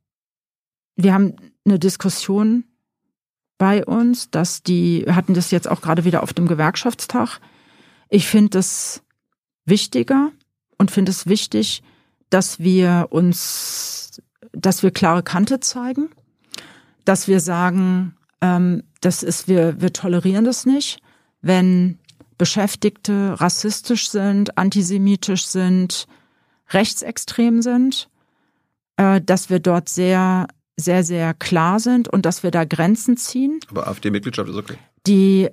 wir 0.96 1.14
haben 1.14 1.36
eine 1.66 1.80
Diskussion 1.80 2.66
bei 3.58 3.86
uns, 3.86 4.30
dass 4.30 4.64
die, 4.64 5.04
wir 5.06 5.16
hatten 5.16 5.34
das 5.34 5.52
jetzt 5.52 5.70
auch 5.70 5.82
gerade 5.82 6.06
wieder 6.06 6.24
auf 6.24 6.34
dem 6.34 6.48
Gewerkschaftstag. 6.48 7.40
Ich 8.10 8.28
finde 8.28 8.60
es 8.60 9.02
wichtiger 9.66 10.32
und 10.78 10.92
finde 10.92 11.12
es 11.12 11.28
wichtig, 11.28 11.84
dass 12.30 12.60
wir 12.60 13.08
uns, 13.12 14.22
dass 14.52 14.84
wir 14.84 14.92
klare 14.92 15.24
Kante 15.24 15.60
zeigen, 15.60 16.10
dass 17.06 17.28
wir 17.28 17.40
sagen, 17.40 18.16
ähm, 18.42 18.84
das 19.02 19.24
ist, 19.24 19.48
wir, 19.48 19.80
wir 19.80 19.94
tolerieren 19.94 20.46
das 20.46 20.66
nicht, 20.66 21.00
wenn 21.46 22.00
Beschäftigte 22.38 23.40
rassistisch 23.40 24.10
sind, 24.10 24.58
antisemitisch 24.58 25.46
sind, 25.46 26.08
rechtsextrem 26.72 27.62
sind, 27.62 28.10
äh, 28.98 29.22
dass 29.22 29.50
wir 29.50 29.60
dort 29.60 29.88
sehr 29.88 30.48
sehr, 30.78 31.04
sehr 31.04 31.34
klar 31.34 31.80
sind 31.80 32.10
und 32.10 32.26
dass 32.26 32.44
wir 32.44 32.52
da 32.52 32.66
Grenzen 32.66 33.16
ziehen. 33.18 33.60
Aber 33.70 33.88
AfD-Mitgliedschaft 33.88 34.50
ist 34.50 34.58
okay. 34.58 34.76
Die 35.08 35.50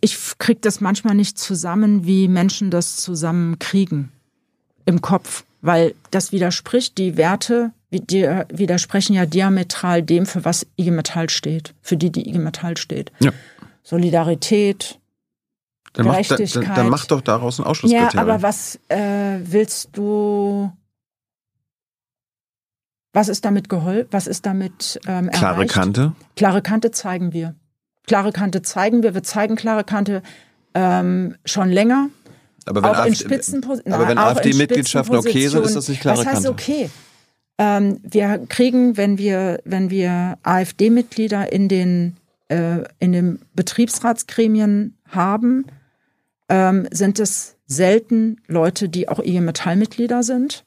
ich 0.00 0.16
kriege 0.38 0.60
das 0.60 0.80
manchmal 0.80 1.14
nicht 1.14 1.38
zusammen, 1.38 2.06
wie 2.06 2.26
Menschen 2.26 2.70
das 2.70 2.96
zusammen 2.96 3.58
kriegen 3.58 4.10
im 4.86 5.02
Kopf, 5.02 5.44
weil 5.60 5.94
das 6.10 6.32
widerspricht 6.32 6.96
die 6.96 7.18
Werte, 7.18 7.72
die 7.90 8.22
widersprechen 8.52 9.14
ja 9.14 9.26
diametral 9.26 10.02
dem, 10.02 10.24
für 10.24 10.44
was 10.44 10.66
IG 10.78 10.90
Metall 10.90 11.28
steht, 11.28 11.74
für 11.82 11.98
die 11.98 12.10
die 12.10 12.28
IG 12.28 12.38
Metall 12.38 12.78
steht. 12.78 13.12
Ja. 13.20 13.32
Solidarität, 13.82 14.98
dann 15.92 16.06
Gerechtigkeit. 16.06 16.54
Macht, 16.54 16.66
dann, 16.68 16.74
dann 16.76 16.88
mach 16.88 17.06
doch 17.06 17.20
daraus 17.20 17.58
ein 17.58 17.64
Ausschlusskriterium. 17.64 18.14
Ja, 18.14 18.20
aber 18.20 18.42
was 18.42 18.78
äh, 18.88 19.38
willst 19.42 19.90
du 19.92 20.70
was 23.12 23.28
ist 23.28 23.44
damit 23.44 23.68
geholfen? 23.68 24.08
Was 24.12 24.26
ist 24.26 24.46
damit 24.46 25.00
ähm, 25.06 25.30
Klare 25.30 25.56
erreicht? 25.56 25.72
Kante? 25.72 26.12
Klare 26.36 26.62
Kante 26.62 26.90
zeigen 26.92 27.32
wir. 27.32 27.54
Klare 28.06 28.32
Kante 28.32 28.62
zeigen 28.62 29.02
wir. 29.02 29.14
Wir 29.14 29.22
zeigen 29.22 29.56
klare 29.56 29.84
Kante 29.84 30.22
ähm, 30.74 31.36
schon 31.44 31.70
länger. 31.70 32.08
Aber 32.66 32.82
wenn, 32.82 32.90
auch 32.90 32.98
AfD, 32.98 33.08
in 33.08 33.14
Spitzenpositionen. 33.16 33.98
aber 33.98 34.08
wenn 34.08 34.18
AfD-Mitgliedschaften 34.18 35.16
okay 35.16 35.48
sind, 35.48 35.64
ist 35.64 35.74
das 35.74 35.88
nicht 35.88 36.00
klare 36.00 36.18
Was 36.18 36.26
heißt 36.26 36.44
Kante? 36.44 36.50
okay? 36.50 36.90
Ähm, 37.58 38.00
wir 38.02 38.46
kriegen, 38.48 38.96
wenn 38.96 39.18
wir, 39.18 39.60
wenn 39.64 39.90
wir 39.90 40.38
AfD-Mitglieder 40.42 41.52
in 41.52 41.68
den, 41.68 42.16
äh, 42.50 42.82
in 42.98 43.12
den 43.12 43.38
Betriebsratsgremien 43.54 44.98
haben, 45.08 45.66
ähm, 46.48 46.88
sind 46.90 47.18
es 47.20 47.56
selten 47.66 48.40
Leute, 48.48 48.88
die 48.88 49.08
auch 49.08 49.20
IG 49.20 49.40
Metall-Mitglieder 49.40 50.22
sind. 50.22 50.64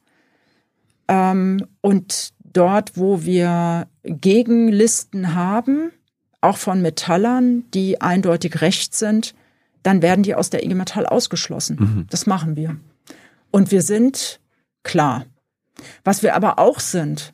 Ähm, 1.10 1.68
und 1.81 2.34
dort, 2.39 2.97
wo 2.97 3.23
wir 3.23 3.88
Gegenlisten 4.03 5.35
haben, 5.35 5.91
auch 6.39 6.57
von 6.57 6.81
Metallern, 6.81 7.65
die 7.73 8.01
eindeutig 8.01 8.61
recht 8.61 8.95
sind, 8.95 9.35
dann 9.81 10.01
werden 10.01 10.23
die 10.23 10.35
aus 10.35 10.49
der 10.49 10.64
IG 10.64 10.76
Metall 10.76 11.05
ausgeschlossen. 11.05 11.77
Mhm. 11.80 12.07
Das 12.10 12.26
machen 12.26 12.55
wir. 12.55 12.77
Und 13.51 13.72
wir 13.72 13.81
sind 13.81 14.39
klar. 14.84 15.26
Was 16.05 16.23
wir 16.23 16.35
aber 16.35 16.60
auch 16.60 16.80
sind, 16.80 17.34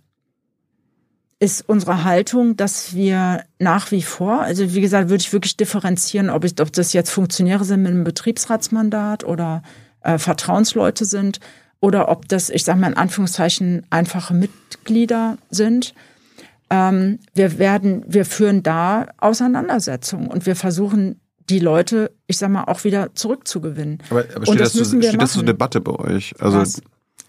ist 1.39 1.67
unsere 1.67 2.03
Haltung, 2.03 2.57
dass 2.57 2.93
wir 2.93 3.43
nach 3.59 3.91
wie 3.91 4.01
vor, 4.01 4.41
also 4.41 4.73
wie 4.73 4.81
gesagt, 4.81 5.09
würde 5.09 5.21
ich 5.21 5.31
wirklich 5.31 5.55
differenzieren, 5.55 6.29
ob, 6.29 6.43
ich, 6.43 6.59
ob 6.59 6.73
das 6.73 6.91
jetzt 6.91 7.11
Funktionäre 7.11 7.63
sind 7.63 7.81
mit 7.81 7.91
einem 7.91 8.03
Betriebsratsmandat 8.03 9.23
oder 9.23 9.63
äh, 10.01 10.17
Vertrauensleute 10.17 11.05
sind 11.05 11.39
oder 11.79 12.09
ob 12.09 12.27
das, 12.27 12.49
ich 12.49 12.65
sage 12.65 12.79
mal 12.79 12.87
in 12.87 12.97
Anführungszeichen, 12.97 13.85
einfache 13.89 14.33
Mitglieder 14.33 15.37
sind. 15.49 15.93
Ähm, 16.69 17.19
wir 17.33 17.57
werden, 17.57 18.03
wir 18.05 18.25
führen 18.25 18.61
da 18.61 19.07
Auseinandersetzungen 19.17 20.27
und 20.27 20.45
wir 20.45 20.57
versuchen 20.57 21.21
die 21.49 21.59
Leute, 21.59 22.11
ich 22.27 22.37
sag 22.37 22.49
mal, 22.51 22.65
auch 22.65 22.83
wieder 22.83 23.15
zurückzugewinnen. 23.15 23.99
Aber, 24.09 24.25
aber 24.35 24.45
steht, 24.45 24.59
das, 24.59 24.73
das, 24.73 24.89
steht 24.89 25.21
das 25.21 25.33
zur 25.33 25.43
Debatte 25.43 25.79
bei 25.79 25.93
euch? 25.93 26.33
Also, 26.39 26.59
Was? 26.59 26.81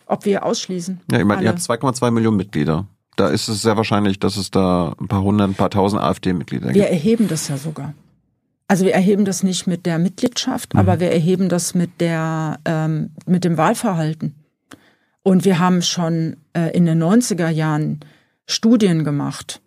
Ob 0.07 0.25
wir 0.25 0.45
ausschließen? 0.45 1.01
Ja, 1.13 1.21
ich 1.21 1.25
meine, 1.25 1.45
ihr 1.45 1.49
habt 1.51 1.61
2,2 1.61 2.11
Millionen 2.11 2.37
Mitglieder. 2.37 2.87
Da 3.17 3.29
ist 3.29 3.49
es 3.49 3.63
sehr 3.63 3.77
wahrscheinlich, 3.77 4.19
dass 4.19 4.37
es 4.37 4.51
da 4.51 4.95
ein 5.01 5.09
paar 5.09 5.23
hundert, 5.23 5.51
ein 5.51 5.55
paar 5.55 5.71
tausend 5.71 6.03
AfD-Mitglieder 6.03 6.67
gibt. 6.67 6.77
Wir 6.77 6.89
erheben 6.89 7.29
das 7.29 7.49
ja 7.49 7.57
sogar. 7.57 7.95
Also 8.69 8.85
wir 8.85 8.95
erheben 8.95 9.25
das 9.25 9.43
nicht 9.43 9.67
mit 9.67 9.85
der 9.85 9.99
Mitgliedschaft, 9.99 10.75
mhm. 10.75 10.81
aber 10.81 11.01
wir 11.01 11.11
erheben 11.11 11.49
das 11.49 11.75
mit 11.75 12.01
der 12.01 12.61
ähm, 12.65 13.11
mit 13.27 13.45
dem 13.45 13.57
Wahlverhalten. 13.57 14.37
Und 15.23 15.45
wir 15.45 15.59
haben 15.59 15.83
schon 15.83 16.37
äh, 16.55 16.71
in 16.71 16.87
den 16.87 17.03
90er 17.03 17.49
Jahren 17.49 18.01
Studien 18.47 19.05
gemacht 19.05 19.61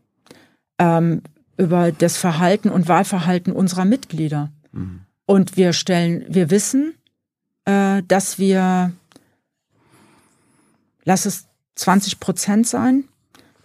ähm, 0.80 1.22
über 1.58 1.92
das 1.92 2.18
Verhalten 2.18 2.70
und 2.70 2.88
Wahlverhalten 2.88 3.54
unserer 3.54 3.86
Mitglieder. 3.86 4.52
Mhm. 4.72 5.02
Und 5.26 5.58
wir 5.58 5.74
stellen, 5.74 6.26
wir 6.28 6.50
wissen, 6.50 6.96
äh, 7.66 8.04
dass 8.08 8.40
wir, 8.40 8.92
lass 11.06 11.26
es 11.26 11.48
20 11.76 12.20
Prozent 12.20 12.68
sein, 12.68 13.06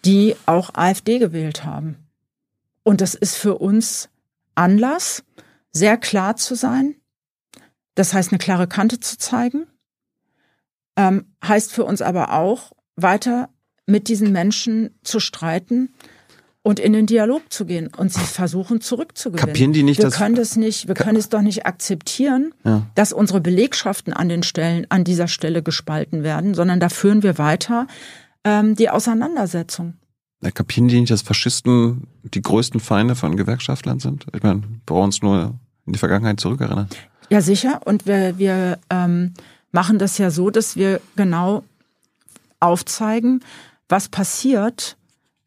die 0.08 0.36
auch 0.46 0.70
AfD 0.72 1.18
gewählt 1.18 1.66
haben. 1.66 1.96
Und 2.82 3.02
das 3.02 3.14
ist 3.14 3.36
für 3.36 3.58
uns 3.58 4.08
Anlass, 4.54 5.22
sehr 5.70 5.98
klar 5.98 6.36
zu 6.36 6.54
sein. 6.54 6.94
Das 7.94 8.14
heißt, 8.14 8.32
eine 8.32 8.38
klare 8.38 8.66
Kante 8.66 9.00
zu 9.00 9.18
zeigen. 9.18 9.66
Ähm, 10.96 11.26
heißt 11.44 11.74
für 11.74 11.84
uns 11.84 12.00
aber 12.00 12.32
auch, 12.32 12.72
weiter 12.96 13.50
mit 13.84 14.08
diesen 14.08 14.32
Menschen 14.32 14.98
zu 15.02 15.20
streiten 15.20 15.92
und 16.62 16.80
in 16.80 16.94
den 16.94 17.04
Dialog 17.04 17.52
zu 17.52 17.66
gehen 17.66 17.88
und 17.94 18.10
sie 18.10 18.24
versuchen 18.24 18.80
zurückzugewinnen. 18.80 19.46
Kapieren 19.46 19.74
die 19.74 19.82
nicht, 19.82 20.02
wir 20.02 20.10
können 20.10 20.36
das 20.36 20.56
nicht, 20.56 20.88
wir 20.88 20.94
können 20.94 21.18
es 21.18 21.28
doch 21.28 21.42
nicht 21.42 21.66
akzeptieren, 21.66 22.54
ja. 22.64 22.86
dass 22.94 23.12
unsere 23.12 23.42
Belegschaften 23.42 24.14
an 24.14 24.30
den 24.30 24.42
Stellen, 24.42 24.86
an 24.88 25.04
dieser 25.04 25.28
Stelle 25.28 25.62
gespalten 25.62 26.22
werden, 26.22 26.54
sondern 26.54 26.80
da 26.80 26.88
führen 26.88 27.22
wir 27.22 27.36
weiter 27.36 27.86
ähm, 28.44 28.74
die 28.74 28.90
Auseinandersetzung. 28.90 29.94
Ja, 30.40 30.50
kapieren 30.50 30.88
die 30.88 31.00
nicht, 31.00 31.10
dass 31.10 31.22
Faschisten 31.22 32.06
die 32.22 32.42
größten 32.42 32.80
Feinde 32.80 33.16
von 33.16 33.36
Gewerkschaftlern 33.36 33.98
sind? 33.98 34.26
Ich 34.34 34.42
meine, 34.42 34.62
wir 34.62 34.80
brauchen 34.86 35.06
uns 35.06 35.22
nur 35.22 35.58
in 35.86 35.92
die 35.92 35.98
Vergangenheit 35.98 36.38
zurückerinnern. 36.38 36.88
Ja, 37.28 37.40
sicher. 37.40 37.80
Und 37.84 38.06
wir, 38.06 38.38
wir 38.38 38.78
ähm, 38.88 39.34
machen 39.72 39.98
das 39.98 40.18
ja 40.18 40.30
so, 40.30 40.50
dass 40.50 40.76
wir 40.76 41.00
genau 41.16 41.64
aufzeigen, 42.60 43.40
was 43.88 44.08
passiert 44.08 44.96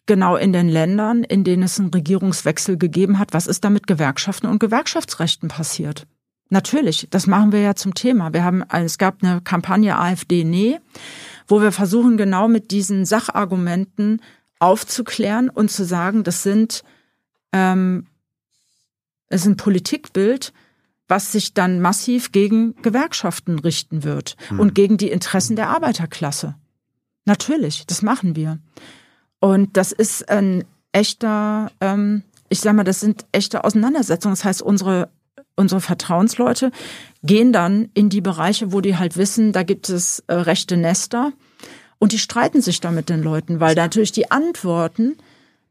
genau 0.05 0.35
in 0.35 0.51
den 0.51 0.67
Ländern, 0.67 1.23
in 1.23 1.43
denen 1.43 1.63
es 1.63 1.79
einen 1.79 1.89
Regierungswechsel 1.89 2.77
gegeben 2.77 3.17
hat. 3.17 3.33
Was 3.33 3.47
ist 3.47 3.63
da 3.63 3.69
mit 3.69 3.87
Gewerkschaften 3.87 4.47
und 4.47 4.59
Gewerkschaftsrechten 4.59 5.47
passiert? 5.47 6.05
Natürlich, 6.49 7.07
das 7.09 7.27
machen 7.27 7.53
wir 7.53 7.61
ja 7.61 7.75
zum 7.75 7.93
Thema. 7.93 8.33
Wir 8.33 8.43
haben, 8.43 8.61
es 8.69 8.97
gab 8.97 9.23
eine 9.23 9.39
Kampagne 9.39 9.97
AfD 9.97 10.43
Nee, 10.43 10.79
wo 11.51 11.61
wir 11.61 11.73
versuchen, 11.73 12.15
genau 12.15 12.47
mit 12.47 12.71
diesen 12.71 13.05
Sachargumenten 13.05 14.21
aufzuklären 14.59 15.49
und 15.49 15.69
zu 15.69 15.83
sagen, 15.83 16.23
das 16.23 16.43
sind, 16.43 16.83
ähm, 17.51 18.07
es 19.27 19.41
ist 19.41 19.47
ein 19.47 19.57
Politikbild, 19.57 20.53
was 21.09 21.33
sich 21.33 21.53
dann 21.53 21.81
massiv 21.81 22.31
gegen 22.31 22.75
Gewerkschaften 22.81 23.59
richten 23.59 24.03
wird 24.03 24.37
hm. 24.47 24.61
und 24.61 24.75
gegen 24.75 24.97
die 24.97 25.11
Interessen 25.11 25.57
der 25.57 25.69
Arbeiterklasse. 25.69 26.55
Natürlich, 27.25 27.85
das 27.85 28.01
machen 28.01 28.37
wir. 28.37 28.59
Und 29.39 29.75
das 29.75 29.91
ist 29.91 30.29
ein 30.29 30.63
echter, 30.93 31.69
ähm, 31.81 32.23
ich 32.47 32.61
sag 32.61 32.75
mal, 32.75 32.85
das 32.85 33.01
sind 33.01 33.25
echte 33.33 33.65
Auseinandersetzungen. 33.65 34.35
Das 34.35 34.45
heißt, 34.45 34.61
unsere 34.61 35.09
unsere 35.55 35.81
Vertrauensleute 35.81 36.71
gehen 37.23 37.53
dann 37.53 37.89
in 37.93 38.09
die 38.09 38.21
Bereiche, 38.21 38.71
wo 38.71 38.81
die 38.81 38.97
halt 38.97 39.17
wissen, 39.17 39.51
da 39.51 39.63
gibt 39.63 39.89
es 39.89 40.23
äh, 40.27 40.33
rechte 40.33 40.77
Nester 40.77 41.33
und 41.99 42.11
die 42.11 42.19
streiten 42.19 42.61
sich 42.61 42.81
da 42.81 42.91
mit 42.91 43.09
den 43.09 43.21
Leuten, 43.21 43.59
weil 43.59 43.75
natürlich 43.75 44.11
die 44.11 44.31
Antworten 44.31 45.17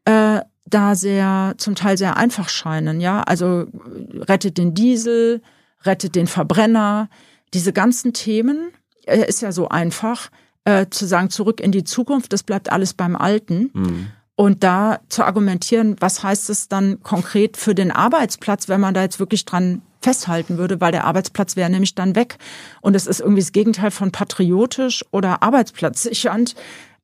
äh, 0.04 0.40
da 0.66 0.94
sehr 0.94 1.54
zum 1.58 1.74
Teil 1.74 1.98
sehr 1.98 2.16
einfach 2.16 2.48
scheinen. 2.48 3.00
Ja, 3.00 3.22
also 3.22 3.66
rettet 4.14 4.56
den 4.58 4.74
Diesel, 4.74 5.42
rettet 5.84 6.14
den 6.14 6.28
Verbrenner, 6.28 7.08
diese 7.52 7.72
ganzen 7.72 8.12
Themen 8.12 8.70
äh, 9.06 9.26
ist 9.26 9.42
ja 9.42 9.50
so 9.50 9.68
einfach 9.68 10.30
äh, 10.64 10.86
zu 10.90 11.06
sagen, 11.06 11.30
zurück 11.30 11.60
in 11.60 11.72
die 11.72 11.84
Zukunft, 11.84 12.32
das 12.32 12.42
bleibt 12.42 12.70
alles 12.70 12.94
beim 12.94 13.16
Alten. 13.16 13.70
Mhm. 13.72 14.06
Und 14.40 14.64
da 14.64 15.00
zu 15.10 15.22
argumentieren, 15.22 15.96
was 16.00 16.22
heißt 16.22 16.48
es 16.48 16.66
dann 16.66 17.02
konkret 17.02 17.58
für 17.58 17.74
den 17.74 17.90
Arbeitsplatz, 17.90 18.70
wenn 18.70 18.80
man 18.80 18.94
da 18.94 19.02
jetzt 19.02 19.20
wirklich 19.20 19.44
dran 19.44 19.82
festhalten 20.00 20.56
würde, 20.56 20.80
weil 20.80 20.92
der 20.92 21.04
Arbeitsplatz 21.04 21.56
wäre 21.56 21.68
nämlich 21.68 21.94
dann 21.94 22.16
weg. 22.16 22.38
Und 22.80 22.96
es 22.96 23.06
ist 23.06 23.20
irgendwie 23.20 23.42
das 23.42 23.52
Gegenteil 23.52 23.90
von 23.90 24.12
patriotisch 24.12 25.04
oder 25.10 25.42
arbeitsplatzsichernd. 25.42 26.54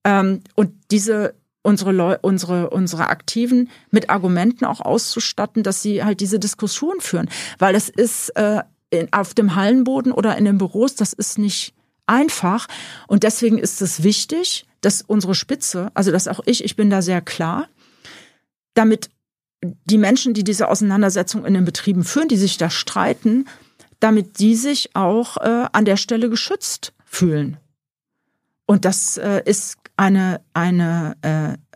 Ähm, 0.04 0.40
und 0.54 0.72
diese 0.90 1.34
unsere 1.62 1.92
Leu 1.92 2.16
unsere 2.22 2.70
unsere 2.70 3.08
Aktiven 3.08 3.68
mit 3.90 4.08
Argumenten 4.08 4.64
auch 4.64 4.80
auszustatten, 4.80 5.62
dass 5.62 5.82
sie 5.82 6.02
halt 6.02 6.20
diese 6.20 6.38
Diskussion 6.38 7.00
führen, 7.00 7.28
weil 7.58 7.74
es 7.74 7.90
ist 7.90 8.30
äh, 8.36 8.62
in, 8.88 9.12
auf 9.12 9.34
dem 9.34 9.54
Hallenboden 9.54 10.10
oder 10.10 10.38
in 10.38 10.46
den 10.46 10.56
Büros, 10.56 10.94
das 10.94 11.12
ist 11.12 11.38
nicht 11.38 11.74
einfach. 12.06 12.66
Und 13.08 13.24
deswegen 13.24 13.58
ist 13.58 13.82
es 13.82 14.02
wichtig, 14.02 14.65
dass 14.80 15.02
unsere 15.02 15.34
Spitze, 15.34 15.90
also 15.94 16.10
dass 16.10 16.28
auch 16.28 16.40
ich, 16.46 16.64
ich 16.64 16.76
bin 16.76 16.90
da 16.90 17.02
sehr 17.02 17.20
klar, 17.20 17.68
damit 18.74 19.10
die 19.62 19.98
Menschen, 19.98 20.34
die 20.34 20.44
diese 20.44 20.68
Auseinandersetzung 20.68 21.44
in 21.44 21.54
den 21.54 21.64
Betrieben 21.64 22.04
führen, 22.04 22.28
die 22.28 22.36
sich 22.36 22.58
da 22.58 22.70
streiten, 22.70 23.46
damit 24.00 24.38
die 24.38 24.54
sich 24.54 24.94
auch 24.94 25.38
äh, 25.38 25.66
an 25.72 25.84
der 25.84 25.96
Stelle 25.96 26.28
geschützt 26.28 26.92
fühlen. 27.04 27.56
Und 28.66 28.84
das 28.84 29.16
äh, 29.16 29.42
ist 29.44 29.76
eine, 29.96 30.42
eine 30.52 31.16
äh, 31.22 31.66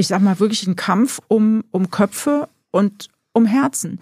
ich 0.00 0.08
sag 0.08 0.22
mal, 0.22 0.40
wirklich 0.40 0.66
ein 0.66 0.76
Kampf 0.76 1.20
um, 1.28 1.62
um 1.70 1.90
Köpfe 1.90 2.48
und 2.70 3.08
um 3.32 3.44
Herzen. 3.44 4.00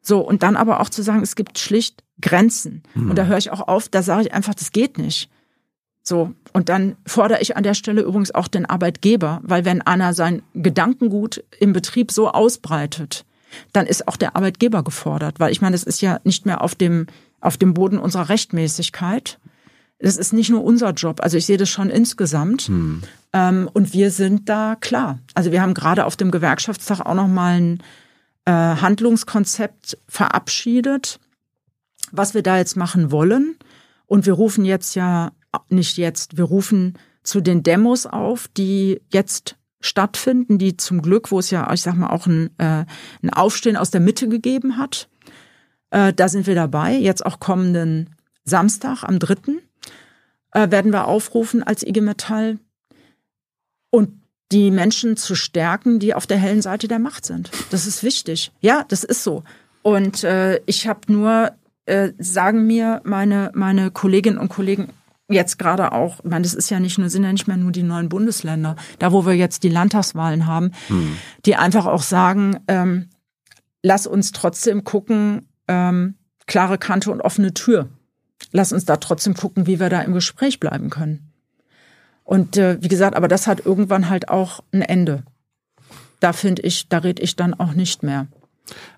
So, 0.00 0.20
und 0.20 0.42
dann 0.42 0.56
aber 0.56 0.80
auch 0.80 0.88
zu 0.88 1.02
sagen, 1.02 1.22
es 1.22 1.36
gibt 1.36 1.58
schlicht 1.58 2.02
Grenzen. 2.20 2.82
Mhm. 2.94 3.10
Und 3.10 3.16
da 3.16 3.26
höre 3.26 3.36
ich 3.36 3.50
auch 3.50 3.68
auf, 3.68 3.90
da 3.90 4.02
sage 4.02 4.22
ich 4.22 4.32
einfach, 4.32 4.54
das 4.54 4.72
geht 4.72 4.96
nicht. 4.96 5.30
So, 6.06 6.34
und 6.52 6.68
dann 6.68 6.96
fordere 7.06 7.40
ich 7.40 7.56
an 7.56 7.62
der 7.62 7.72
Stelle 7.72 8.02
übrigens 8.02 8.30
auch 8.30 8.46
den 8.46 8.66
Arbeitgeber, 8.66 9.40
weil 9.42 9.64
wenn 9.64 9.80
einer 9.80 10.12
sein 10.12 10.42
Gedankengut 10.52 11.42
im 11.58 11.72
Betrieb 11.72 12.12
so 12.12 12.28
ausbreitet, 12.28 13.24
dann 13.72 13.86
ist 13.86 14.06
auch 14.06 14.18
der 14.18 14.36
Arbeitgeber 14.36 14.82
gefordert, 14.82 15.40
weil 15.40 15.50
ich 15.50 15.62
meine, 15.62 15.72
das 15.72 15.82
ist 15.82 16.02
ja 16.02 16.20
nicht 16.22 16.44
mehr 16.44 16.60
auf 16.60 16.74
dem, 16.74 17.06
auf 17.40 17.56
dem 17.56 17.72
Boden 17.72 17.98
unserer 17.98 18.28
Rechtmäßigkeit. 18.28 19.38
Das 19.98 20.18
ist 20.18 20.34
nicht 20.34 20.50
nur 20.50 20.62
unser 20.62 20.90
Job, 20.90 21.22
also 21.22 21.38
ich 21.38 21.46
sehe 21.46 21.56
das 21.56 21.70
schon 21.70 21.88
insgesamt. 21.88 22.62
Hm. 22.62 23.02
Ähm, 23.32 23.70
und 23.72 23.94
wir 23.94 24.10
sind 24.10 24.50
da 24.50 24.76
klar. 24.78 25.20
Also 25.34 25.52
wir 25.52 25.62
haben 25.62 25.72
gerade 25.72 26.04
auf 26.04 26.16
dem 26.16 26.30
Gewerkschaftstag 26.30 27.00
auch 27.00 27.14
nochmal 27.14 27.54
ein 27.54 27.82
äh, 28.44 28.50
Handlungskonzept 28.52 29.96
verabschiedet, 30.06 31.18
was 32.12 32.34
wir 32.34 32.42
da 32.42 32.58
jetzt 32.58 32.76
machen 32.76 33.10
wollen. 33.10 33.56
Und 34.04 34.26
wir 34.26 34.34
rufen 34.34 34.66
jetzt 34.66 34.94
ja 34.96 35.32
nicht 35.68 35.96
jetzt, 35.96 36.36
wir 36.36 36.44
rufen 36.44 36.98
zu 37.22 37.40
den 37.40 37.62
Demos 37.62 38.06
auf, 38.06 38.48
die 38.48 39.00
jetzt 39.12 39.56
stattfinden, 39.80 40.58
die 40.58 40.76
zum 40.76 41.02
Glück, 41.02 41.30
wo 41.30 41.38
es 41.38 41.50
ja, 41.50 41.70
ich 41.72 41.82
sag 41.82 41.94
mal, 41.94 42.10
auch 42.10 42.26
ein, 42.26 42.50
äh, 42.58 42.84
ein 43.22 43.30
Aufstehen 43.30 43.76
aus 43.76 43.90
der 43.90 44.00
Mitte 44.00 44.28
gegeben 44.28 44.78
hat. 44.78 45.08
Äh, 45.90 46.12
da 46.12 46.28
sind 46.28 46.46
wir 46.46 46.54
dabei. 46.54 46.94
Jetzt 46.94 47.24
auch 47.24 47.38
kommenden 47.38 48.16
Samstag 48.44 49.04
am 49.04 49.18
3. 49.18 49.36
Äh, 50.52 50.70
werden 50.70 50.92
wir 50.92 51.06
aufrufen 51.06 51.62
als 51.62 51.82
IG 51.82 52.00
Metall. 52.00 52.58
und 53.90 54.20
die 54.52 54.70
Menschen 54.70 55.16
zu 55.16 55.34
stärken, 55.34 55.98
die 55.98 56.14
auf 56.14 56.26
der 56.26 56.36
hellen 56.36 56.62
Seite 56.62 56.88
der 56.88 56.98
Macht 56.98 57.26
sind. 57.26 57.50
Das 57.70 57.86
ist 57.86 58.02
wichtig. 58.02 58.52
Ja, 58.60 58.84
das 58.88 59.02
ist 59.04 59.22
so. 59.22 59.42
Und 59.82 60.24
äh, 60.24 60.60
ich 60.66 60.86
habe 60.86 61.12
nur, 61.12 61.52
äh, 61.86 62.12
sagen 62.18 62.66
mir 62.66 63.00
meine, 63.04 63.50
meine 63.54 63.90
Kolleginnen 63.90 64.38
und 64.38 64.48
Kollegen 64.48 64.90
jetzt 65.28 65.58
gerade 65.58 65.92
auch, 65.92 66.18
ich 66.22 66.30
meine, 66.30 66.42
das 66.42 66.54
ist 66.54 66.70
ja 66.70 66.80
nicht 66.80 66.98
nur, 66.98 67.08
sind 67.08 67.24
ja 67.24 67.32
nicht 67.32 67.46
mehr 67.48 67.56
nur 67.56 67.72
die 67.72 67.82
neuen 67.82 68.08
Bundesländer, 68.08 68.76
da 68.98 69.12
wo 69.12 69.24
wir 69.26 69.34
jetzt 69.34 69.62
die 69.62 69.68
Landtagswahlen 69.68 70.46
haben, 70.46 70.72
Hm. 70.88 71.16
die 71.46 71.56
einfach 71.56 71.86
auch 71.86 72.02
sagen, 72.02 72.58
ähm, 72.68 73.08
lass 73.82 74.06
uns 74.06 74.32
trotzdem 74.32 74.84
gucken, 74.84 75.48
ähm, 75.68 76.14
klare 76.46 76.78
Kante 76.78 77.10
und 77.10 77.20
offene 77.22 77.54
Tür. 77.54 77.88
Lass 78.52 78.72
uns 78.72 78.84
da 78.84 78.96
trotzdem 78.96 79.34
gucken, 79.34 79.66
wie 79.66 79.80
wir 79.80 79.88
da 79.88 80.02
im 80.02 80.12
Gespräch 80.12 80.60
bleiben 80.60 80.90
können. 80.90 81.32
Und 82.22 82.56
äh, 82.56 82.78
wie 82.82 82.88
gesagt, 82.88 83.16
aber 83.16 83.28
das 83.28 83.46
hat 83.46 83.64
irgendwann 83.64 84.08
halt 84.08 84.28
auch 84.28 84.60
ein 84.72 84.82
Ende. 84.82 85.24
Da 86.20 86.32
finde 86.32 86.62
ich, 86.62 86.88
da 86.88 86.98
red 86.98 87.20
ich 87.20 87.36
dann 87.36 87.54
auch 87.54 87.72
nicht 87.74 88.02
mehr. 88.02 88.26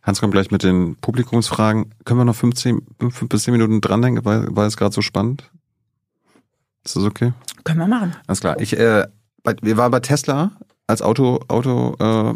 Hans 0.03 0.21
kommt 0.21 0.33
gleich 0.33 0.51
mit 0.51 0.63
den 0.63 0.97
Publikumsfragen. 0.97 1.93
Können 2.05 2.21
wir 2.21 2.25
noch 2.25 2.37
15, 2.37 2.83
5 3.01 3.29
bis 3.29 3.43
10 3.45 3.53
Minuten 3.53 3.81
drandenken, 3.81 4.25
weil, 4.25 4.47
weil 4.51 4.69
es 4.69 4.77
gerade 4.77 4.95
so 4.95 5.03
spannend? 5.03 5.51
Ist 6.87 6.95
das 6.95 7.03
okay? 7.03 7.33
Können 7.65 7.81
wir 7.81 7.89
machen. 7.89 8.15
Alles 8.29 8.41
klar. 8.41 8.61
Ich, 8.61 8.79
äh, 8.79 9.07
bei, 9.43 9.57
wir 9.61 9.77
waren 9.77 9.91
bei 9.91 9.99
Tesla 10.01 10.53
als 10.87 11.03
Auto, 11.03 11.41
Auto, 11.49 11.97
äh, 11.99 12.35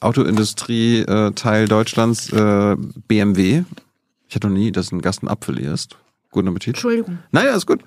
Autoindustrie 0.00 1.00
äh, 1.00 1.32
Teil 1.32 1.68
Deutschlands, 1.68 2.32
äh, 2.32 2.76
BMW. 3.08 3.64
Ich 4.26 4.34
hatte 4.34 4.48
noch 4.48 4.54
nie, 4.54 4.72
dass 4.72 4.90
ein 4.90 5.02
Gast 5.02 5.22
einen 5.22 5.28
Apfel 5.28 5.58
isst. 5.58 5.98
Guten 6.30 6.48
Appetit. 6.48 6.68
Entschuldigung. 6.76 7.18
Naja, 7.30 7.54
ist 7.54 7.66
gut. 7.66 7.82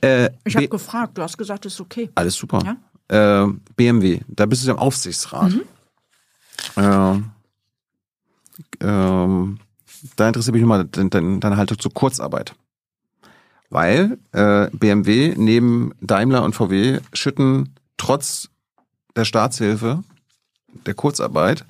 Äh, 0.00 0.30
Ich 0.44 0.54
habe 0.54 0.68
gefragt, 0.68 1.18
du 1.18 1.22
hast 1.22 1.36
gesagt, 1.36 1.66
es 1.66 1.74
ist 1.74 1.80
okay. 1.80 2.08
alles 2.14 2.36
super. 2.36 2.76
Äh, 3.08 3.46
BMW, 3.76 4.20
da 4.28 4.46
bist 4.46 4.62
du 4.62 4.68
ja 4.68 4.74
im 4.74 4.78
Aufsichtsrat. 4.78 5.52
Äh, 6.76 7.18
ähm, 8.80 9.58
da 10.16 10.28
interessiert 10.28 10.54
mich 10.54 10.62
nochmal 10.62 10.84
deine, 10.84 11.10
deine, 11.10 11.38
deine 11.40 11.56
Haltung 11.56 11.78
zur 11.78 11.92
Kurzarbeit. 11.92 12.54
Weil 13.72 14.18
äh, 14.32 14.68
BMW 14.74 15.32
neben 15.34 15.94
Daimler 16.02 16.44
und 16.44 16.54
VW 16.54 17.00
schütten 17.14 17.74
trotz 17.96 18.50
der 19.16 19.24
Staatshilfe, 19.24 20.04
der 20.84 20.92
Kurzarbeit, 20.92 21.64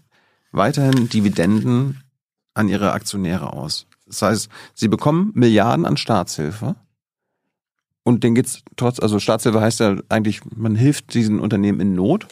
weiterhin 0.50 1.08
Dividenden 1.08 2.02
an 2.54 2.68
ihre 2.68 2.90
Aktionäre 2.90 3.52
aus. 3.52 3.86
Das 4.06 4.20
heißt, 4.20 4.48
sie 4.74 4.88
bekommen 4.88 5.30
Milliarden 5.34 5.86
an 5.86 5.96
Staatshilfe 5.96 6.74
und 8.02 8.24
denen 8.24 8.34
geht's 8.34 8.64
trotz, 8.76 8.98
also 8.98 9.20
Staatshilfe 9.20 9.60
heißt 9.60 9.78
ja 9.78 9.96
eigentlich, 10.08 10.40
man 10.56 10.74
hilft 10.74 11.14
diesen 11.14 11.38
Unternehmen 11.38 11.78
in 11.78 11.94
Not. 11.94 12.26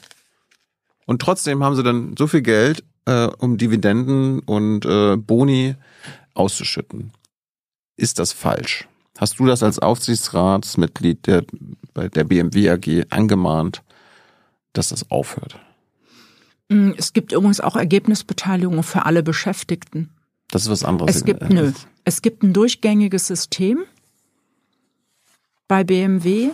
Und 1.06 1.22
trotzdem 1.22 1.62
haben 1.62 1.76
sie 1.76 1.84
dann 1.84 2.16
so 2.18 2.26
viel 2.26 2.42
Geld, 2.42 2.82
äh, 3.04 3.28
um 3.38 3.56
Dividenden 3.56 4.40
und 4.40 4.84
äh, 4.84 5.16
Boni 5.16 5.76
auszuschütten. 6.34 7.12
Ist 7.96 8.18
das 8.18 8.32
falsch? 8.32 8.88
Hast 9.20 9.38
du 9.38 9.44
das 9.44 9.62
als 9.62 9.78
Aufsichtsratsmitglied 9.78 11.26
der, 11.26 11.44
bei 11.92 12.08
der 12.08 12.24
BMW 12.24 12.70
AG 12.70 13.04
angemahnt, 13.10 13.82
dass 14.72 14.88
das 14.88 15.10
aufhört? 15.10 15.58
Mm, 16.70 16.92
Es 16.96 17.12
gibt 17.12 17.32
übrigens 17.32 17.60
auch 17.60 17.76
Ergebnisbeteiligung 17.76 18.82
für 18.82 19.04
alle 19.04 19.22
Beschäftigten. 19.22 20.08
Das 20.50 20.62
ist 20.62 20.70
was 20.70 20.84
anderes. 20.84 21.16
Es 21.16 21.24
gibt, 21.26 21.50
nö, 21.50 21.70
es 22.04 22.22
gibt 22.22 22.42
ein 22.42 22.54
durchgängiges 22.54 23.26
System 23.26 23.80
bei 25.68 25.84
BMW, 25.84 26.52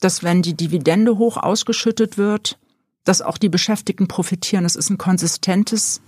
dass 0.00 0.24
wenn 0.24 0.42
die 0.42 0.54
Dividende 0.54 1.16
hoch 1.16 1.36
ausgeschüttet 1.36 2.18
wird, 2.18 2.58
dass 3.04 3.22
auch 3.22 3.38
die 3.38 3.48
Beschäftigten 3.48 4.08
profitieren. 4.08 4.64
Es 4.64 4.74
ist 4.74 4.90
ein 4.90 4.98
konsistentes 4.98 6.02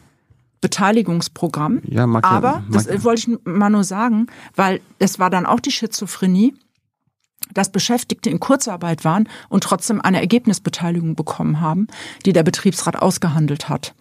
Beteiligungsprogramm. 0.60 1.80
Ja, 1.84 2.06
mag 2.06 2.24
ja- 2.24 2.30
Aber, 2.30 2.62
mag- 2.68 2.86
das 2.86 3.04
wollte 3.04 3.20
ich 3.32 3.38
mal 3.44 3.70
nur 3.70 3.84
sagen, 3.84 4.26
weil 4.54 4.80
es 4.98 5.18
war 5.18 5.30
dann 5.30 5.46
auch 5.46 5.60
die 5.60 5.70
Schizophrenie, 5.70 6.54
dass 7.54 7.70
Beschäftigte 7.72 8.28
in 8.30 8.40
Kurzarbeit 8.40 9.04
waren 9.04 9.28
und 9.48 9.64
trotzdem 9.64 10.00
eine 10.00 10.20
Ergebnisbeteiligung 10.20 11.14
bekommen 11.14 11.60
haben, 11.60 11.86
die 12.26 12.32
der 12.32 12.42
Betriebsrat 12.42 12.96
ausgehandelt 12.96 13.68
hat. 13.68 13.94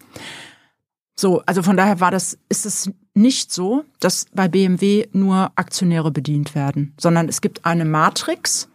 So, 1.20 1.42
also 1.46 1.64
von 1.64 1.78
daher 1.78 2.00
war 2.00 2.12
das, 2.12 2.38
ist 2.50 2.66
es 2.66 2.92
nicht 3.16 3.52
so, 3.52 3.84
dass 4.00 4.26
bei 4.34 4.48
BMW 4.48 5.08
nur 5.14 5.52
Aktionäre 5.56 6.12
bedient 6.12 6.54
werden, 6.54 6.94
sondern 7.00 7.28
es 7.28 7.42
gibt 7.42 7.66
eine 7.66 7.86
Matrix, 7.86 8.70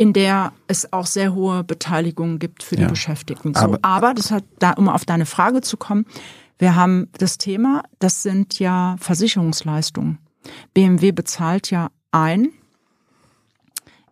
in 0.00 0.14
der 0.14 0.52
es 0.66 0.92
auch 0.94 1.04
sehr 1.04 1.34
hohe 1.34 1.62
Beteiligungen 1.62 2.38
gibt 2.38 2.62
für 2.62 2.74
die 2.74 2.82
Ja. 2.84 2.88
Beschäftigten. 2.88 3.52
So, 3.52 3.60
Aber- 3.60 3.78
aber, 3.82 4.14
das 4.14 4.30
hat, 4.30 4.44
da, 4.58 4.70
um 4.72 4.88
auf 4.88 5.04
deine 5.04 5.26
Frage 5.26 5.60
zu 5.60 5.76
kommen, 5.76 6.06
wir 6.58 6.74
haben 6.74 7.08
das 7.18 7.36
Thema, 7.36 7.82
das 7.98 8.22
sind 8.22 8.58
ja 8.58 8.96
Versicherungsleistungen. 8.98 10.16
BMW 10.72 11.12
bezahlt 11.12 11.70
ja 11.70 11.90
ein 12.12 12.48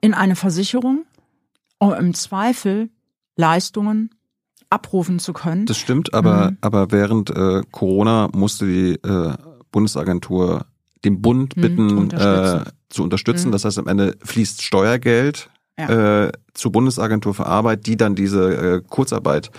in 0.03 0.13
eine 0.13 0.37
Versicherung, 0.37 1.07
um 1.79 1.95
im 1.95 2.13
Zweifel 2.13 2.91
Leistungen 3.37 4.11
abrufen 4.69 5.19
zu 5.19 5.33
können. 5.33 5.65
Das 5.65 5.79
stimmt, 5.79 6.13
aber, 6.13 6.51
Mhm. 6.51 6.59
aber 6.61 6.91
während 6.93 7.31
äh, 7.31 7.63
Corona 7.71 8.29
musste 8.35 8.67
die 8.67 8.93
äh, 9.09 9.35
Bundesagentur 9.73 10.67
den 11.05 11.23
Bund 11.23 11.57
Mhm, 11.57 11.61
bitten, 11.63 11.97
unterstützen. 11.99 12.67
äh, 12.67 12.71
zu 12.91 13.03
unterstützen. 13.03 13.49
Mhm. 13.49 13.53
Das 13.53 13.65
heißt, 13.65 13.79
am 13.79 13.89
Ende 13.89 14.17
fließt 14.23 14.63
Steuergeld 14.63 15.49
Ja. 15.79 16.25
äh, 16.27 16.33
zur 16.55 16.73
Bundesagentur 16.73 17.35
für 17.35 17.47
Arbeit, 17.47 17.87
die 17.87 17.97
dann 17.97 18.15
diese 18.17 18.55
äh, 18.79 18.83
Kurzarbeit 18.89 19.51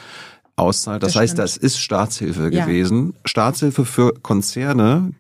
auszahlt. 0.58 1.02
Das, 1.02 1.14
Das 1.14 1.22
heißt, 1.22 1.32
stimmt. 1.34 1.44
das 1.44 1.58
ist 1.58 1.80
Staatshilfe 1.80 2.50
Ja. 2.54 2.66
gewesen. 2.66 3.14
Staatshilfe 3.26 3.86
für 3.86 4.14
Konzerne, 4.22 5.14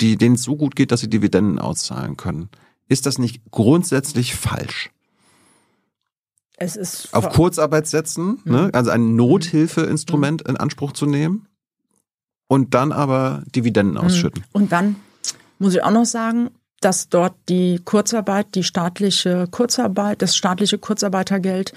die 0.00 0.16
denen 0.16 0.36
es 0.36 0.42
so 0.44 0.56
gut 0.56 0.76
geht, 0.76 0.92
dass 0.92 1.00
sie 1.00 1.10
Dividenden 1.10 1.58
auszahlen 1.58 2.16
können. 2.16 2.48
Ist 2.88 3.06
das 3.06 3.18
nicht 3.18 3.42
grundsätzlich 3.50 4.34
falsch? 4.36 4.90
es 6.56 6.76
ist 6.76 7.12
auf 7.12 7.30
Kurzarbeit 7.30 7.88
setzen, 7.88 8.38
ne? 8.44 8.70
also 8.72 8.90
ein 8.90 9.16
Nothilfeinstrument 9.16 10.44
Mhm. 10.44 10.50
in 10.50 10.56
Anspruch 10.56 10.92
zu 10.92 11.04
nehmen 11.04 11.48
und 12.46 12.74
dann 12.74 12.92
aber 12.92 13.42
Dividenden 13.54 13.98
ausschütten. 13.98 14.44
Und 14.52 14.70
dann 14.70 14.94
muss 15.58 15.74
ich 15.74 15.82
auch 15.82 15.90
noch 15.90 16.04
sagen, 16.04 16.50
dass 16.84 17.08
dort 17.08 17.34
die 17.48 17.80
Kurzarbeit, 17.84 18.54
die 18.54 18.62
staatliche 18.64 19.46
Kurzarbeit, 19.50 20.22
das 20.22 20.36
staatliche 20.36 20.78
Kurzarbeitergeld 20.78 21.72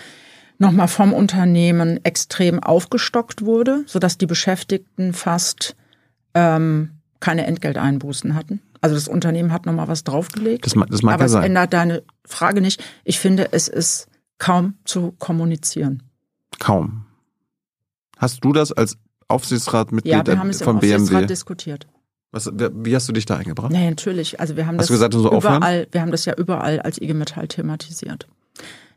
nochmal 0.60 0.88
vom 0.88 1.14
Unternehmen 1.14 2.00
extrem 2.04 2.62
aufgestockt 2.62 3.44
wurde, 3.44 3.84
sodass 3.86 4.18
die 4.18 4.26
Beschäftigten 4.26 5.14
fast 5.14 5.76
ähm, 6.34 6.92
keine 7.20 7.46
Entgelteinbußen 7.46 8.36
hatten. 8.36 8.62
Also 8.82 8.96
das 8.96 9.08
Unternehmen 9.08 9.52
hat 9.52 9.66
nochmal 9.66 9.88
was 9.88 10.04
draufgelegt. 10.04 10.66
Das, 10.66 10.76
ma- 10.76 10.86
das 10.86 11.02
mag 11.02 11.14
aber 11.16 11.24
ja 11.24 11.26
es 11.28 11.32
sein. 11.32 11.44
ändert 11.46 11.74
deine 11.74 12.04
Frage 12.26 12.62
nicht. 12.62 12.84
Ich 13.04 13.20
finde, 13.20 13.50
es 13.54 13.68
ist 13.68 14.08
kaum 14.40 14.76
zu 14.86 15.14
kommunizieren. 15.18 16.04
Kaum. 16.60 17.06
Hast 18.18 18.44
du 18.44 18.52
das 18.54 18.72
als 18.72 18.98
Aufsichtsratmitglied 19.28 20.12
Ja, 20.14 20.26
wir 20.26 20.40
haben 20.40 20.50
es 20.50 20.62
im 20.62 20.66
von 20.66 20.76
Aufsichtsrat 20.78 21.08
BMW? 21.10 21.26
diskutiert. 21.28 21.88
Was, 22.46 22.52
wie 22.74 22.96
hast 22.96 23.08
du 23.10 23.14
dich 23.14 23.26
da 23.26 23.38
eingebracht? 23.38 23.72
Nee, 23.72 23.90
natürlich. 23.90 24.40
Also 24.40 24.56
wir 24.56 24.66
haben 24.68 24.78
Hast 24.78 24.90
das 24.90 24.96
gesagt, 24.96 25.14
du 25.14 25.20
soll 25.20 25.36
aufhören? 25.36 25.58
überall, 25.58 25.88
wir 25.92 26.02
haben 26.02 26.12
das 26.12 26.26
ja 26.26 26.34
überall 26.36 26.80
als 26.80 27.02
IG 27.02 27.14
Metall 27.14 27.48
thematisiert. 27.48 28.28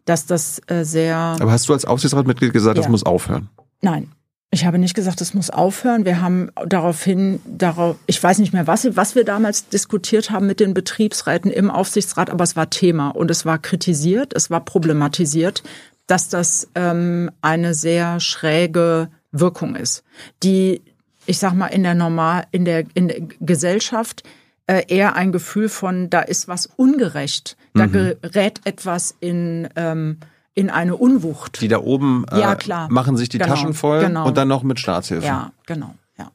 Dass 0.05 0.27
das 0.27 0.61
äh, 0.69 0.85
sehr 0.85 1.17
Aber 1.17 1.53
hast 1.53 1.69
du 1.69 1.73
als 1.73 1.85
Aufsichtsratmitglied 1.85 2.53
gesagt, 2.53 2.79
das 2.79 2.87
Ja. 2.87 2.91
muss 2.91 3.05
aufhören? 3.05 3.49
Nein. 3.81 4.13
Ich 4.53 4.65
habe 4.65 4.79
nicht 4.79 4.95
gesagt, 4.95 5.21
es 5.21 5.33
muss 5.33 5.49
aufhören. 5.51 6.05
Wir 6.05 6.21
haben 6.21 6.51
daraufhin, 6.67 7.39
darauf, 7.47 7.95
ich 8.07 8.21
weiß 8.21 8.39
nicht 8.39 8.53
mehr, 8.53 8.67
was, 8.67 8.85
was 8.97 9.15
wir 9.15 9.25
damals 9.25 9.69
diskutiert 9.69 10.33
haben 10.33 10.49
mit 10.49 10.59
den 10.59 10.75
Betriebsräten 10.75 11.53
im 11.53 11.71
Aufsichtsrat, 11.71 12.31
aber 12.31 12.43
es 12.43 12.57
war 12.57 12.69
Thema 12.69 13.11
und 13.11 13.31
es 13.31 13.47
war 13.47 13.59
kritisiert, 13.59 14.33
es 14.35 14.51
war 14.51 14.65
problematisiert, 14.65 15.63
dass 16.09 16.29
das 16.29 16.69
ähm, 16.75 17.31
eine 17.43 17.75
sehr 17.75 18.19
schräge 18.19 19.09
Wirkung 19.31 19.77
ist, 19.77 20.03
die, 20.43 20.83
ich 21.31 21.39
sag 21.39 21.55
mal, 21.55 21.69
in 21.69 21.85
der 21.85 21.95
normal, 21.95 22.45
in 22.51 22.65
der, 22.65 22.85
in 22.95 23.07
der 23.07 23.21
Gesellschaft 23.39 24.25
äh, 24.67 24.83
eher 24.89 25.15
ein 25.15 25.31
Gefühl 25.31 25.69
von, 25.69 26.11
da 26.11 26.21
ist 26.23 26.49
was 26.49 26.67
ungerecht, 26.67 27.57
da 27.73 27.87
gerät 27.87 28.61
etwas 28.65 29.15
in, 29.21 29.69
ähm, 29.77 30.19
in 30.55 30.71
eine 30.71 30.97
Unwucht. 30.97 31.61
Die 31.61 31.69
da 31.69 31.79
oben 31.79 32.25
äh, 32.33 32.41
Ja, 32.41 32.57
klar. 32.57 32.89
machen 32.91 33.17
sich 33.17 33.29
die 33.29 33.39
Genau, 33.39 33.51
Taschen 33.51 33.75
voll 33.75 34.01
genau. 34.01 34.27
und 34.27 34.37
dann 34.37 34.49
noch 34.49 34.65
mit 34.65 34.81
Staatshilfe. 34.81 35.25
Ja, 35.25 35.53
genau, 35.67 35.95
ja. 36.19 36.33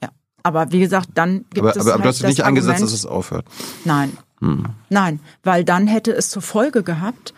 ja. 0.00 0.10
Aber 0.44 0.70
wie 0.70 0.78
gesagt, 0.78 1.08
dann 1.14 1.44
gibt 1.50 1.58
aber 1.58 1.70
es 1.70 1.78
aber, 1.78 1.94
aber 1.94 2.04
halt 2.04 2.04
du 2.04 2.08
hast 2.10 2.16
dich 2.18 2.22
das 2.22 2.30
nicht 2.30 2.44
Argument, 2.44 2.80
dass 2.80 2.92
es 2.92 3.04
aufhört. 3.04 3.46
Nein, 3.84 4.16
Hm. 4.40 4.66
nein, 4.90 5.18
weil 5.42 5.64
dann 5.64 5.88
hätte 5.88 6.12
es 6.12 6.28
zur 6.30 6.42
Folge 6.42 6.84
gehabt, 6.84 7.34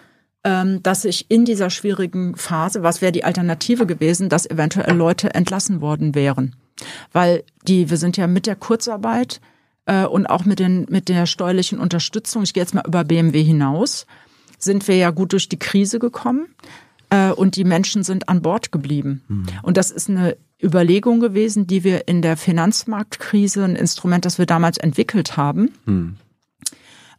dass 0.83 1.03
sich 1.03 1.27
in 1.29 1.45
dieser 1.45 1.71
schwierigen 1.71 2.37
Phase, 2.37 2.83
was 2.83 3.03
wäre 3.03 3.13
die 3.13 3.25
Alternative 3.25 3.87
gewesen, 3.87 4.29
dass 4.29 4.49
eventuell 4.49 4.97
Leute 4.97 5.35
entlassen 5.35 5.81
worden 5.81 6.15
wären. 6.15 6.57
Weil 7.13 7.45
die, 7.67 7.91
wir 7.91 7.97
sind 7.97 8.17
ja 8.17 8.27
mit 8.27 8.47
der 8.47 8.57
Kurzarbeit 8.57 9.41
äh, 9.87 10.05
und 10.05 10.27
auch 10.27 10.45
mit, 10.45 10.61
den, 10.61 10.87
mit 10.89 11.09
der 11.09 11.27
steuerlichen 11.27 11.79
Unterstützung, 11.81 12.43
ich 12.45 12.55
gehe 12.55 12.63
jetzt 12.63 12.75
mal 12.75 12.85
über 12.87 13.05
BMW 13.05 13.43
hinaus, 13.43 14.07
sind 14.59 14.87
wir 14.87 14.97
ja 14.97 15.11
gut 15.11 15.33
durch 15.33 15.49
die 15.49 15.59
Krise 15.59 15.99
gekommen 15.99 16.47
äh, 17.11 17.31
und 17.31 17.57
die 17.57 17.65
Menschen 17.65 18.03
sind 18.03 18.29
an 18.29 18.43
Bord 18.43 18.71
geblieben. 18.71 19.23
Und 19.63 19.77
das 19.77 19.91
ist 19.91 20.09
eine 20.09 20.37
Überlegung 20.63 21.21
gewesen, 21.21 21.67
die 21.67 21.85
wir 21.85 22.09
in 22.09 22.23
der 22.23 22.37
Finanzmarktkrise, 22.37 23.65
ein 23.65 23.77
Instrument, 23.77 24.25
das 24.25 24.39
wir 24.39 24.47
damals 24.47 24.79
entwickelt 24.79 25.37
haben, 25.37 25.71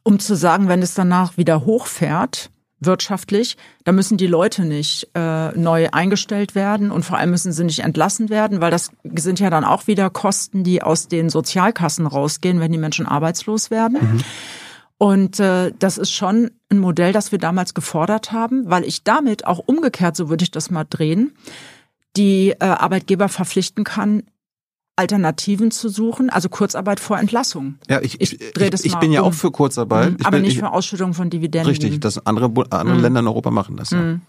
um 0.04 0.20
zu 0.20 0.36
sagen, 0.36 0.68
wenn 0.68 0.82
es 0.82 0.94
danach 0.94 1.38
wieder 1.38 1.66
hochfährt, 1.66 2.50
wirtschaftlich, 2.80 3.58
da 3.84 3.92
müssen 3.92 4.18
die 4.18 4.28
Leute 4.28 4.64
nicht 4.64 5.10
äh, 5.14 5.50
neu 5.58 5.90
eingestellt 5.92 6.56
werden 6.56 6.92
und 6.92 7.04
vor 7.04 7.18
allem 7.18 7.32
müssen 7.32 7.52
sie 7.52 7.64
nicht 7.64 7.80
entlassen 7.80 8.30
werden, 8.30 8.62
weil 8.62 8.72
das 8.72 8.92
sind 9.16 9.40
ja 9.40 9.50
dann 9.50 9.66
auch 9.66 9.88
wieder 9.88 10.10
Kosten, 10.10 10.64
die 10.64 10.82
aus 10.82 11.08
den 11.08 11.30
Sozialkassen 11.30 12.06
rausgehen, 12.06 12.60
wenn 12.60 12.72
die 12.72 12.78
Menschen 12.78 13.06
arbeitslos 13.06 13.70
werden. 13.72 14.24
Und 14.98 15.40
äh, 15.40 15.72
das 15.80 15.98
ist 15.98 16.12
schon 16.12 16.52
ein 16.70 16.80
Modell, 16.80 17.14
das 17.14 17.32
wir 17.32 17.40
damals 17.40 17.74
gefordert 17.74 18.32
haben, 18.32 18.70
weil 18.70 18.84
ich 18.84 19.04
damit 19.04 19.48
auch 19.48 19.60
umgekehrt, 19.60 20.16
so 20.16 20.30
würde 20.30 20.44
ich 20.44 20.52
das 20.52 20.70
mal 20.70 20.86
drehen, 20.90 21.34
die 22.18 22.50
äh, 22.52 22.66
Arbeitgeber 22.66 23.30
verpflichten 23.30 23.84
kann, 23.84 24.24
Alternativen 25.00 25.72
zu 25.72 25.88
suchen, 25.90 26.30
also 26.30 26.50
Kurzarbeit 26.50 27.00
vor 27.00 27.18
Entlassung. 27.18 27.76
Ja, 27.88 28.02
ich, 28.02 28.20
Ich 28.22 28.34
ich, 28.42 28.56
ich, 28.58 28.86
ich 28.86 28.96
bin 28.98 29.12
ja 29.14 29.22
um. 29.22 29.28
auch 29.30 29.34
für 29.34 29.50
Kurzarbeit. 29.50 30.16
Ich 30.20 30.26
aber 30.26 30.38
bin, 30.38 30.42
nicht 30.44 30.54
ich, 30.54 30.60
für 30.60 30.72
Ausschüttung 30.72 31.14
von 31.14 31.30
Dividenden. 31.30 31.70
Richtig, 31.70 32.00
das 32.02 32.26
andere, 32.26 32.52
andere 32.72 32.96
Mhm. 32.98 33.02
Länder 33.02 33.20
in 33.22 33.28
Europa 33.28 33.50
machen 33.52 33.78
das 33.78 33.92
ja. 33.92 33.98
Mhm. 34.02 34.22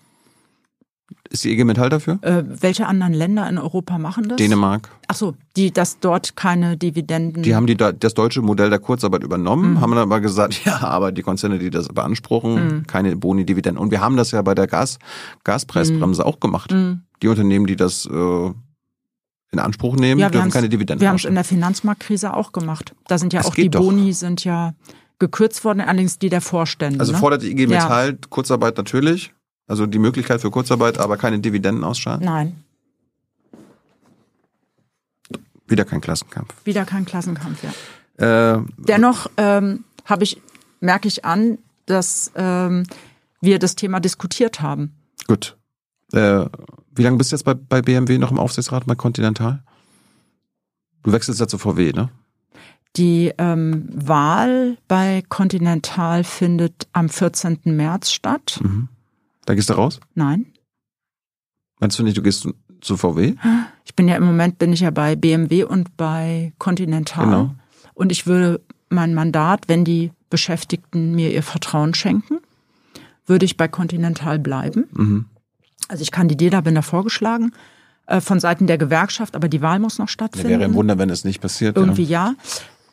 Ist 1.28 1.42
die 1.44 1.50
IG 1.52 1.64
Metall 1.64 1.88
dafür? 1.90 2.18
Äh, 2.22 2.44
welche 2.46 2.86
anderen 2.86 3.12
Länder 3.12 3.48
in 3.48 3.58
Europa 3.58 3.98
machen 3.98 4.28
das? 4.28 4.36
Dänemark. 4.36 4.88
Ach 5.08 5.14
so, 5.16 5.34
die, 5.56 5.72
dass 5.72 5.98
dort 5.98 6.36
keine 6.36 6.76
Dividenden. 6.76 7.42
Die 7.42 7.54
haben 7.56 7.66
die, 7.66 7.76
da- 7.76 7.90
das 7.92 8.14
deutsche 8.14 8.42
Modell 8.42 8.70
der 8.70 8.78
Kurzarbeit 8.78 9.24
übernommen, 9.24 9.72
Mhm. 9.74 9.80
haben 9.80 9.90
dann 9.90 9.98
aber 10.02 10.20
gesagt, 10.20 10.60
ja, 10.64 10.78
aber 10.82 11.10
die 11.10 11.22
Konzerne, 11.22 11.58
die 11.58 11.70
das 11.70 11.88
beanspruchen, 11.88 12.84
keine 12.86 13.16
Boni-Dividenden. 13.16 13.80
Und 13.82 13.90
wir 13.90 14.00
haben 14.00 14.16
das 14.16 14.30
ja 14.30 14.40
bei 14.42 14.54
der 14.54 14.68
Gas, 14.68 14.98
Gaspreisbremse 15.44 16.24
auch 16.24 16.38
gemacht. 16.38 16.72
Mhm. 16.72 17.00
Die 17.22 17.28
Unternehmen, 17.28 17.66
die 17.66 17.76
das 17.76 18.06
äh, 18.06 18.50
in 19.52 19.58
Anspruch 19.58 19.96
nehmen, 19.96 20.20
Ja, 20.20 20.26
wir 20.28 20.30
dürfen 20.30 20.50
keine 20.50 20.68
Dividenden 20.68 21.00
Wir 21.00 21.08
haben 21.08 21.16
es 21.16 21.24
in 21.24 21.34
der 21.34 21.44
Finanzmarktkrise 21.44 22.34
auch 22.34 22.52
gemacht. 22.52 22.94
Da 23.08 23.18
sind 23.18 23.32
ja 23.32 23.40
Es 23.40 23.46
auch 23.46 23.54
die 23.54 23.68
doch. 23.68 23.80
Boni 23.80 24.12
sind 24.12 24.44
ja 24.44 24.74
gekürzt 25.18 25.64
worden, 25.64 25.80
allerdings 25.80 26.18
die 26.18 26.28
der 26.28 26.40
Vorstände. 26.40 27.00
Also 27.00 27.12
ne? 27.12 27.18
fordert 27.18 27.42
die 27.42 27.50
IG 27.50 27.62
Ja. 27.64 27.68
Metall 27.68 28.16
Kurzarbeit 28.30 28.76
natürlich, 28.76 29.32
also 29.66 29.86
die 29.86 29.98
Möglichkeit 29.98 30.40
für 30.40 30.50
Kurzarbeit, 30.50 30.98
aber 30.98 31.16
keine 31.16 31.40
Dividenden 31.40 31.84
ausschalten. 31.84 32.24
Nein, 32.24 32.56
Wieder 35.66 35.84
kein 35.84 36.00
Klassenkampf. 36.00 36.52
wieder 36.64 36.84
kein 36.84 37.04
Klassenkampf, 37.04 37.62
ja. 37.62 38.56
Äh, 38.56 38.62
Dennoch 38.76 39.28
ähm, 39.36 39.84
habe 40.04 40.24
ich, 40.24 40.40
merke 40.80 41.06
ich 41.06 41.24
an, 41.24 41.58
dass 41.86 42.32
ähm, 42.34 42.84
wir 43.40 43.58
das 43.58 43.76
Thema 43.76 44.00
diskutiert 44.00 44.60
haben. 44.60 44.92
gut. 45.28 45.56
Äh, 46.12 46.46
wie 46.94 47.02
lange 47.02 47.16
bist 47.16 47.30
du 47.32 47.36
jetzt 47.36 47.44
bei, 47.44 47.54
bei 47.54 47.82
BMW 47.82 48.18
noch 48.18 48.30
im 48.30 48.38
Aufsichtsrat 48.38 48.86
bei 48.86 48.94
Continental? 48.94 49.62
Du 51.02 51.12
wechselst 51.12 51.40
ja 51.40 51.48
zu 51.48 51.58
VW, 51.58 51.92
ne? 51.92 52.10
Die 52.96 53.32
ähm, 53.38 53.88
Wahl 53.92 54.76
bei 54.88 55.22
Continental 55.28 56.24
findet 56.24 56.88
am 56.92 57.08
14. 57.08 57.60
März 57.64 58.10
statt. 58.10 58.58
Mhm. 58.62 58.88
Da 59.46 59.54
gehst 59.54 59.70
du 59.70 59.74
raus? 59.74 60.00
Nein. 60.14 60.46
Meinst 61.78 61.98
du 61.98 62.02
nicht, 62.02 62.16
du 62.16 62.22
gehst 62.22 62.42
zu- 62.80 62.96
VW? 62.96 63.34
Ich 63.84 63.94
bin 63.94 64.08
ja 64.08 64.16
im 64.16 64.24
Moment 64.24 64.58
bin 64.58 64.72
ich 64.72 64.80
ja 64.80 64.90
bei 64.90 65.14
BMW 65.14 65.64
und 65.64 65.96
bei 65.96 66.52
Continental. 66.58 67.24
Genau. 67.26 67.54
Und 67.94 68.10
ich 68.10 68.26
würde 68.26 68.60
mein 68.88 69.14
Mandat, 69.14 69.68
wenn 69.68 69.84
die 69.84 70.10
Beschäftigten 70.30 71.14
mir 71.14 71.30
ihr 71.32 71.42
Vertrauen 71.42 71.94
schenken, 71.94 72.38
würde 73.26 73.44
ich 73.44 73.56
bei 73.56 73.68
Continental 73.68 74.38
bleiben. 74.38 74.84
Mhm. 74.92 75.26
Also 75.90 76.02
ich 76.02 76.10
kandidiere, 76.12 76.50
da 76.52 76.60
bin 76.60 76.74
da 76.74 76.82
vorgeschlagen 76.82 77.52
äh, 78.06 78.20
von 78.20 78.38
Seiten 78.38 78.66
der 78.66 78.78
Gewerkschaft, 78.78 79.34
aber 79.34 79.48
die 79.48 79.60
Wahl 79.60 79.78
muss 79.80 79.98
noch 79.98 80.06
Ja, 80.06 80.12
stattfinden. 80.12 80.48
wäre 80.48 80.64
ein 80.64 80.74
Wunder, 80.74 80.98
wenn 80.98 81.10
es 81.10 81.24
nicht 81.24 81.40
passiert. 81.40 81.76
Irgendwie 81.76 82.04
Ja. 82.04 82.34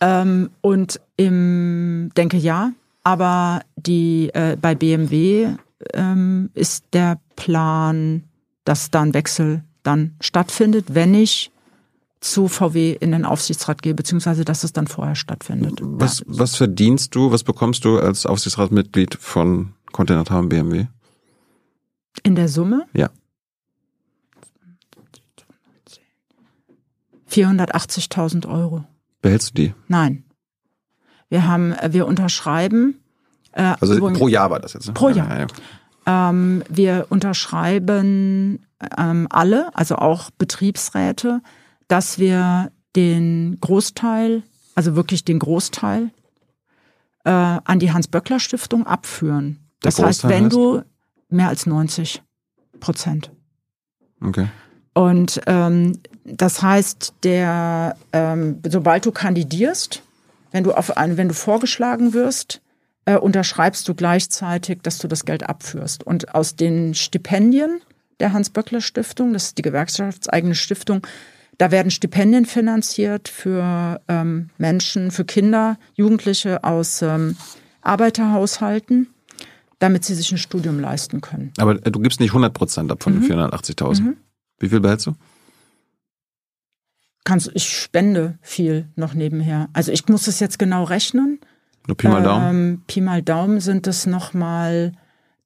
ja. 0.02 0.22
Ähm, 0.22 0.50
und 0.62 1.00
im 1.16 2.10
denke 2.18 2.38
ja, 2.38 2.72
aber 3.04 3.62
die 3.76 4.30
äh, 4.34 4.58
bei 4.62 4.76
BMW 4.76 5.50
ähm, 5.94 6.50
ist 6.54 6.86
der 6.94 7.20
Plan, 7.36 8.24
dass 8.64 8.90
da 8.92 9.02
ein 9.02 9.14
Wechsel 9.14 9.64
dann 9.84 10.16
stattfindet, 10.22 10.86
wenn 10.96 11.14
ich 11.14 11.52
zu 12.20 12.48
VW 12.48 12.94
in 13.00 13.12
den 13.12 13.26
Aufsichtsrat 13.26 13.82
gehe, 13.84 13.94
beziehungsweise 13.94 14.44
dass 14.44 14.64
es 14.64 14.74
dann 14.74 14.88
vorher 14.88 15.16
stattfindet. 15.16 15.80
Was, 15.82 16.20
Ja. 16.20 16.26
was 16.30 16.56
verdienst 16.56 17.14
du, 17.16 17.32
was 17.32 17.44
bekommst 17.44 17.86
du 17.86 18.00
als 18.00 18.26
Aufsichtsratmitglied 18.26 19.16
von 19.20 19.74
Continental 19.92 20.40
und 20.40 20.50
BMW? 20.50 20.88
In 22.24 22.36
der 22.36 22.48
Summe? 22.50 22.86
Ja. 22.94 23.10
480.000 27.30 28.48
Euro. 28.48 28.84
Behältst 29.22 29.50
du 29.52 29.54
die? 29.64 29.74
Nein. 29.88 30.24
Wir 31.30 31.46
haben, 31.48 31.74
äh, 31.74 31.90
wir 31.92 32.08
unterschreiben. 32.08 33.02
Äh, 33.52 33.76
Also 33.80 33.96
übrigens- 33.96 34.20
pro 34.20 34.28
Jahr 34.28 34.50
war 34.50 34.60
das 34.60 34.74
jetzt, 34.74 34.88
ne? 34.88 34.94
Pro 34.94 35.10
Jahr. 35.10 35.30
Ja, 35.30 35.40
ja. 36.06 36.30
Ähm, 36.30 36.64
wir 36.70 37.08
unterschreiben 37.10 38.66
ähm, 38.98 39.28
alle, 39.30 39.76
also 39.76 39.96
auch 39.96 40.30
Betriebsräte, 40.38 41.42
dass 41.88 42.20
wir 42.20 42.72
den 42.96 43.58
Großteil, 43.60 44.44
also 44.76 44.96
wirklich 44.96 45.26
den 45.26 45.40
Großteil, 45.40 46.12
äh, 47.26 47.30
an 47.32 47.80
die 47.80 47.92
Hans-Böckler-Stiftung 47.92 48.86
abführen. 48.88 49.60
Der 49.84 49.92
Das 49.92 49.96
heißt, 50.00 50.22
Großteil 50.22 50.30
wenn 50.32 50.46
heißt? 50.46 50.56
du 50.56 50.84
mehr 51.30 51.50
als 51.50 51.66
90 51.66 52.22
Prozent. 52.80 53.32
Okay. 54.22 54.48
Und 54.94 55.42
ähm, 55.46 56.00
das 56.24 56.62
heißt, 56.62 57.14
der, 57.24 57.96
ähm, 58.14 58.60
sobald 58.68 59.06
du 59.06 59.12
kandidierst, 59.12 60.02
wenn 60.52 60.64
du 60.64 60.74
auf 60.74 60.98
ein, 60.98 61.18
wenn 61.18 61.28
du 61.28 61.34
vorgeschlagen 61.34 62.14
wirst, 62.14 62.62
äh, 63.06 63.16
unterschreibst 63.16 63.88
du 63.88 63.94
gleichzeitig, 63.94 64.80
dass 64.82 64.98
du 64.98 65.08
das 65.08 65.26
Geld 65.26 65.48
abführst. 65.48 66.04
Und 66.04 66.34
aus 66.34 66.56
den 66.56 66.94
Stipendien 66.94 67.82
der 68.20 68.34
Hans-Böckler-Stiftung, 68.34 69.34
das 69.34 69.46
ist 69.46 69.58
die 69.58 69.62
gewerkschaftseigene 69.62 70.56
Stiftung, 70.56 71.06
da 71.58 71.72
werden 71.72 71.90
Stipendien 71.90 72.46
finanziert 72.46 73.30
für 73.30 74.02
ähm, 74.08 74.50
Menschen, 74.58 75.12
für 75.12 75.26
Kinder, 75.26 75.78
Jugendliche 75.96 76.64
aus 76.64 77.02
ähm, 77.02 77.36
Arbeiterhaushalten, 77.82 79.08
damit 79.80 80.04
sie 80.06 80.16
sich 80.16 80.32
ein 80.32 80.38
Studium 80.38 80.80
leisten 80.80 81.22
können. 81.22 81.52
Aber 81.58 81.74
äh, 81.86 81.92
du 81.92 82.00
gibst 82.00 82.20
nicht 82.20 82.30
100 82.32 82.54
Prozent 82.54 82.92
ab 82.92 83.04
von 83.04 83.14
Mhm. 83.16 83.22
den 83.28 83.38
480.000. 83.40 84.16
Wie 84.60 84.70
viel 84.70 84.80
behältst 84.80 85.06
du? 85.08 85.14
Kannst, 87.24 87.52
ich 87.54 87.70
spende 87.70 88.38
viel 88.42 88.88
noch 88.96 89.14
nebenher. 89.14 89.70
Also 89.74 89.92
ich 89.92 90.08
muss 90.08 90.28
es 90.28 90.40
jetzt 90.40 90.58
genau 90.60 90.84
rechnen. 90.86 91.40
Nur 91.88 91.98
Pi 91.98 92.08
mal 92.08 92.24
Daumen? 92.24 92.50
Ähm, 92.50 92.82
Pi 92.88 93.02
mal 93.02 93.22
Daumen 93.22 93.60
sind 93.60 93.86
es 93.88 94.06
nochmal 94.06 94.94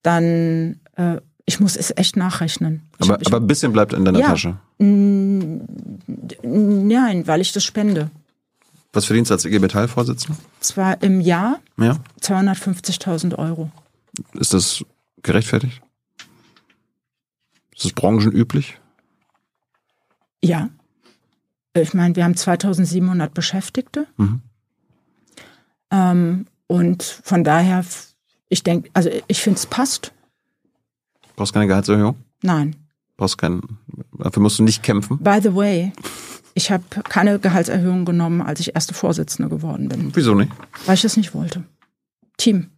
dann, 0.03 0.79
äh, 0.95 1.17
ich 1.45 1.59
muss 1.59 1.75
es 1.75 1.91
echt 1.97 2.15
nachrechnen. 2.17 2.83
Ich, 2.99 3.09
aber, 3.09 3.19
ich, 3.21 3.27
aber 3.27 3.37
ein 3.37 3.47
bisschen 3.47 3.73
bleibt 3.73 3.93
in 3.93 4.05
deiner 4.05 4.19
Ja. 4.19 4.27
Tasche. 4.27 4.57
Nein, 6.43 7.27
weil 7.27 7.41
ich 7.41 7.51
das 7.51 7.63
spende. 7.63 8.09
Was 8.93 9.05
verdienst 9.05 9.31
du 9.31 9.35
als 9.35 9.45
IG 9.45 9.59
Metall-Vorsitzender? 9.59 10.37
Zwar 10.59 11.01
im 11.01 11.21
Jahr 11.21 11.59
Ja. 11.77 11.97
250.000 12.21 13.37
Euro. 13.37 13.71
Ist 14.33 14.53
das 14.53 14.83
gerechtfertigt? 15.23 15.81
Ist 17.75 17.85
das 17.85 17.93
branchenüblich? 17.93 18.79
Ja. 20.43 20.69
Ich 21.73 21.93
meine, 21.93 22.15
wir 22.15 22.23
haben 22.23 22.35
2700 22.35 23.33
Beschäftigte. 23.33 24.07
Mhm. 24.17 24.41
Ähm, 25.91 26.45
und 26.67 27.03
von 27.03 27.43
daher, 27.43 27.85
ich 28.49 28.63
denke, 28.63 28.89
also 28.93 29.09
ich 29.27 29.41
finde 29.41 29.57
es 29.57 29.65
passt. 29.65 30.13
Brauchst 31.35 31.53
keine 31.53 31.67
Gehaltserhöhung? 31.67 32.15
Nein. 32.43 32.75
Brauchst 33.17 33.37
keinen, 33.37 33.77
dafür 34.17 34.41
musst 34.41 34.59
du 34.59 34.63
nicht 34.63 34.83
kämpfen. 34.83 35.17
By 35.19 35.39
the 35.41 35.53
way, 35.55 35.93
ich 36.53 36.71
habe 36.71 36.83
keine 37.03 37.39
Gehaltserhöhung 37.39 38.03
genommen, 38.05 38.41
als 38.41 38.59
ich 38.59 38.75
erste 38.75 38.93
Vorsitzende 38.93 39.49
geworden 39.49 39.87
bin, 39.89 40.11
Wieso 40.15 40.33
nicht? 40.35 40.51
weil 40.85 40.95
ich 40.95 41.01
das 41.01 41.17
nicht 41.17 41.33
wollte. 41.33 41.63
Team. 42.37 42.71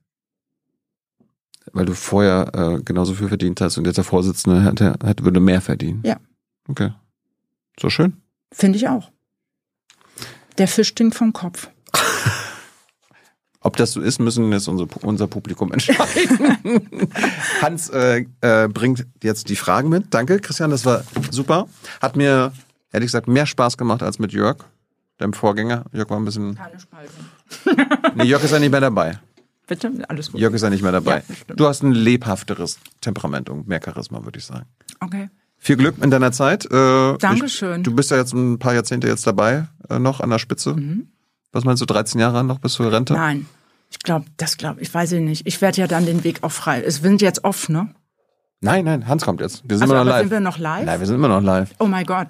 Weil 1.71 1.85
du 1.85 1.93
vorher 1.93 2.51
äh, 2.53 2.81
genauso 2.83 3.13
viel 3.13 3.29
verdient 3.29 3.61
hast 3.61 3.77
und 3.77 3.85
jetzt 3.85 3.97
der 3.97 4.03
Vorsitzende 4.03 4.63
hätte, 4.63 4.95
hätte, 5.03 5.23
würde 5.23 5.39
mehr 5.39 5.61
verdienen. 5.61 6.01
Ja. 6.05 6.17
Okay. 6.67 6.91
So 7.79 7.89
schön. 7.89 8.21
Finde 8.51 8.77
ich 8.77 8.87
auch. 8.87 9.11
Der 10.57 10.67
Fisch 10.67 10.89
stinkt 10.89 11.15
vom 11.15 11.33
Kopf. 11.33 11.69
Ob 13.65 13.77
das 13.77 13.93
so 13.93 14.01
ist, 14.01 14.19
müssen 14.19 14.51
jetzt 14.51 14.67
unser, 14.67 14.87
unser 15.03 15.27
Publikum 15.27 15.71
entscheiden. 15.71 16.89
Hans 17.61 17.89
äh, 17.89 18.25
äh, 18.41 18.67
bringt 18.67 19.07
jetzt 19.23 19.47
die 19.47 19.55
Fragen 19.55 19.87
mit. 19.87 20.13
Danke, 20.13 20.39
Christian, 20.39 20.69
das 20.69 20.85
war 20.85 21.03
super. 21.31 21.67
Hat 22.01 22.17
mir, 22.17 22.51
ehrlich 22.91 23.07
gesagt, 23.07 23.29
mehr 23.29 23.45
Spaß 23.45 23.77
gemacht 23.77 24.03
als 24.03 24.19
mit 24.19 24.33
Jörg, 24.33 24.57
deinem 25.17 25.31
Vorgänger. 25.31 25.85
Jörg 25.93 26.09
war 26.09 26.17
ein 26.17 26.25
bisschen. 26.25 26.55
Keine 26.55 26.77
Spaltung. 26.77 28.15
Nee, 28.15 28.25
Jörg 28.25 28.43
ist 28.43 28.51
ja 28.51 28.59
nicht 28.59 28.71
mehr 28.71 28.81
dabei. 28.81 29.19
Bitte? 29.67 29.91
Alles 30.09 30.31
gut. 30.31 30.41
Jörg 30.41 30.53
ist 30.53 30.61
ja 30.61 30.69
nicht 30.69 30.81
mehr 30.83 30.91
dabei. 30.91 31.23
Ja, 31.47 31.55
du 31.55 31.67
hast 31.67 31.83
ein 31.83 31.91
lebhafteres 31.93 32.79
Temperament 33.01 33.49
und 33.49 33.67
mehr 33.67 33.79
Charisma, 33.83 34.23
würde 34.25 34.39
ich 34.39 34.45
sagen. 34.45 34.65
Okay. 34.99 35.29
Viel 35.57 35.77
Glück 35.77 35.95
in 36.03 36.11
deiner 36.11 36.33
Zeit. 36.33 36.65
Äh, 36.65 37.17
Dankeschön. 37.17 37.77
Ich, 37.77 37.83
du 37.83 37.95
bist 37.95 38.11
ja 38.11 38.17
jetzt 38.17 38.33
ein 38.33 38.59
paar 38.59 38.73
Jahrzehnte 38.73 39.07
jetzt 39.07 39.25
dabei, 39.25 39.67
äh, 39.89 39.99
noch 39.99 40.19
an 40.19 40.29
der 40.29 40.39
Spitze. 40.39 40.75
Was 41.53 41.63
meinst 41.63 41.81
du, 41.81 41.85
13 41.85 42.19
Jahre 42.19 42.43
noch 42.43 42.59
bis 42.59 42.73
zur 42.73 42.91
Rente? 42.91 43.13
Mhm. 43.13 43.19
Nein. 43.19 43.45
Ich 43.89 43.99
glaube, 43.99 44.25
das 44.37 44.57
glaube 44.57 44.81
ich, 44.81 44.91
weiß 44.93 45.11
ich 45.13 45.21
nicht. 45.21 45.45
Ich 45.47 45.61
werde 45.61 45.79
ja 45.79 45.87
dann 45.87 46.05
den 46.05 46.23
Weg 46.23 46.43
auch 46.43 46.51
frei. 46.51 46.81
Es 46.81 46.95
sind 46.97 47.21
jetzt 47.21 47.43
off, 47.43 47.69
ne? 47.69 47.93
Nein, 48.59 48.85
nein, 48.85 49.07
Hans 49.07 49.23
kommt 49.23 49.39
jetzt. 49.39 49.61
Wir 49.69 49.77
sind 49.77 49.83
Also, 49.83 49.93
immer 49.93 50.03
noch 50.03 50.09
live. 50.11 50.21
sind 50.21 50.31
wir 50.31 50.39
noch 50.39 50.57
live? 50.57 50.85
Nein, 50.85 50.99
wir 50.99 51.05
sind 51.07 51.15
immer 51.15 51.27
noch 51.27 51.41
live. 51.41 51.69
Oh 51.79 51.85
mein 51.85 52.05
Gott. 52.05 52.29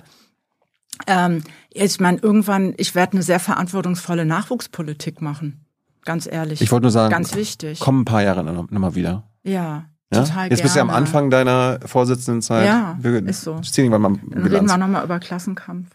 Ähm, 1.08 1.44
ich 1.72 2.00
meine, 2.00 2.20
irgendwann, 2.20 2.74
ich 2.78 2.94
werde 2.96 3.14
eine 3.14 3.24
sehr 3.24 3.40
verantwortungsvolle 3.40 4.26
Nachwuchspolitik 4.26 5.22
machen. 5.22 5.62
Ganz 6.06 6.28
ehrlich. 6.30 6.62
Ich 6.62 6.72
wollte 6.72 6.84
nur 6.84 6.92
sagen, 6.92 7.12
Ganz 7.12 7.36
wichtig. 7.36 7.80
komm 7.80 8.02
ein 8.02 8.06
paar 8.06 8.24
Jahre 8.24 8.44
noch, 8.44 8.70
noch 8.70 8.80
mal 8.80 8.96
wieder. 8.96 9.24
Ja, 9.44 9.86
Ja? 10.14 10.24
total 10.24 10.50
Jetzt 10.50 10.62
bist 10.62 10.76
du 10.76 10.80
ja 10.80 10.82
am 10.84 10.90
gerne. 10.90 10.98
Anfang 11.06 11.30
deiner 11.30 11.80
Vorsitzendenzeit. 11.86 12.66
Ja, 12.66 12.98
wir 13.02 13.26
ist 13.26 13.42
so. 13.42 13.60
ziehen 13.62 13.86
irgendwann 13.86 14.14
mal 14.14 14.20
Dann 14.30 14.48
reden 14.48 14.68
wir 14.68 14.78
nochmal 14.78 15.04
über 15.06 15.20
Klassenkampf. 15.20 15.88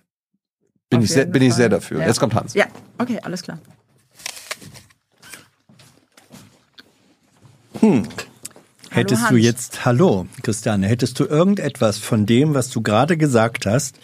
Bin 0.91 1.01
Auf 1.01 1.05
ich, 1.05 1.11
sehr, 1.13 1.27
bin 1.27 1.43
ich 1.43 1.53
sehr 1.55 1.69
dafür. 1.69 2.01
Ja. 2.01 2.07
Jetzt 2.07 2.19
kommt 2.19 2.35
Hans. 2.35 2.55
Ja, 2.55 2.65
okay, 2.99 3.21
alles 3.23 3.43
klar. 3.43 3.59
Hättest 8.91 9.23
du 9.25 9.35
Hans. 9.35 9.45
jetzt, 9.45 9.85
hallo 9.85 10.27
Christiane, 10.43 10.87
hättest 10.87 11.21
du 11.21 11.25
irgendetwas 11.25 11.99
von 11.99 12.27
dem, 12.27 12.55
was 12.55 12.71
du 12.71 12.81
gerade 12.83 13.17
gesagt 13.17 13.67
hast, 13.67 13.99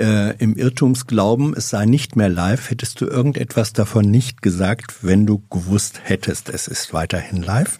äh, 0.00 0.34
im 0.38 0.56
Irrtumsglauben, 0.56 1.54
es 1.56 1.70
sei 1.70 1.86
nicht 1.86 2.16
mehr 2.16 2.28
live, 2.28 2.70
hättest 2.70 3.00
du 3.00 3.06
irgendetwas 3.06 3.72
davon 3.72 4.10
nicht 4.10 4.42
gesagt, 4.42 5.02
wenn 5.02 5.26
du 5.26 5.42
gewusst 5.50 6.00
hättest, 6.02 6.48
es 6.48 6.66
ist 6.66 6.92
weiterhin 6.92 7.42
live? 7.42 7.78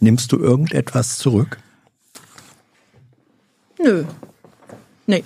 Nimmst 0.00 0.32
du 0.32 0.38
irgendetwas 0.38 1.18
zurück? 1.18 1.58
Nö. 3.78 4.04
Nee. 5.06 5.24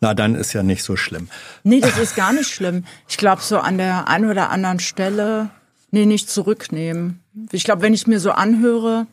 Na, 0.00 0.14
dann 0.14 0.34
ist 0.34 0.54
ja 0.54 0.62
nicht 0.62 0.82
so 0.82 0.96
schlimm. 0.96 1.28
Nee, 1.62 1.80
das 1.80 1.98
ist 1.98 2.16
gar 2.16 2.32
nicht 2.32 2.48
schlimm. 2.48 2.84
Ich 3.06 3.18
glaube, 3.18 3.42
so 3.42 3.58
an 3.58 3.76
der 3.76 4.08
einen 4.08 4.30
oder 4.30 4.50
anderen 4.50 4.80
Stelle, 4.80 5.50
nee, 5.90 6.06
nicht 6.06 6.30
zurücknehmen. 6.30 7.20
Ich 7.52 7.64
glaube, 7.64 7.82
wenn 7.82 7.92
ich 7.92 8.06
mir 8.06 8.18
so 8.18 8.30
anhöre, 8.30 9.06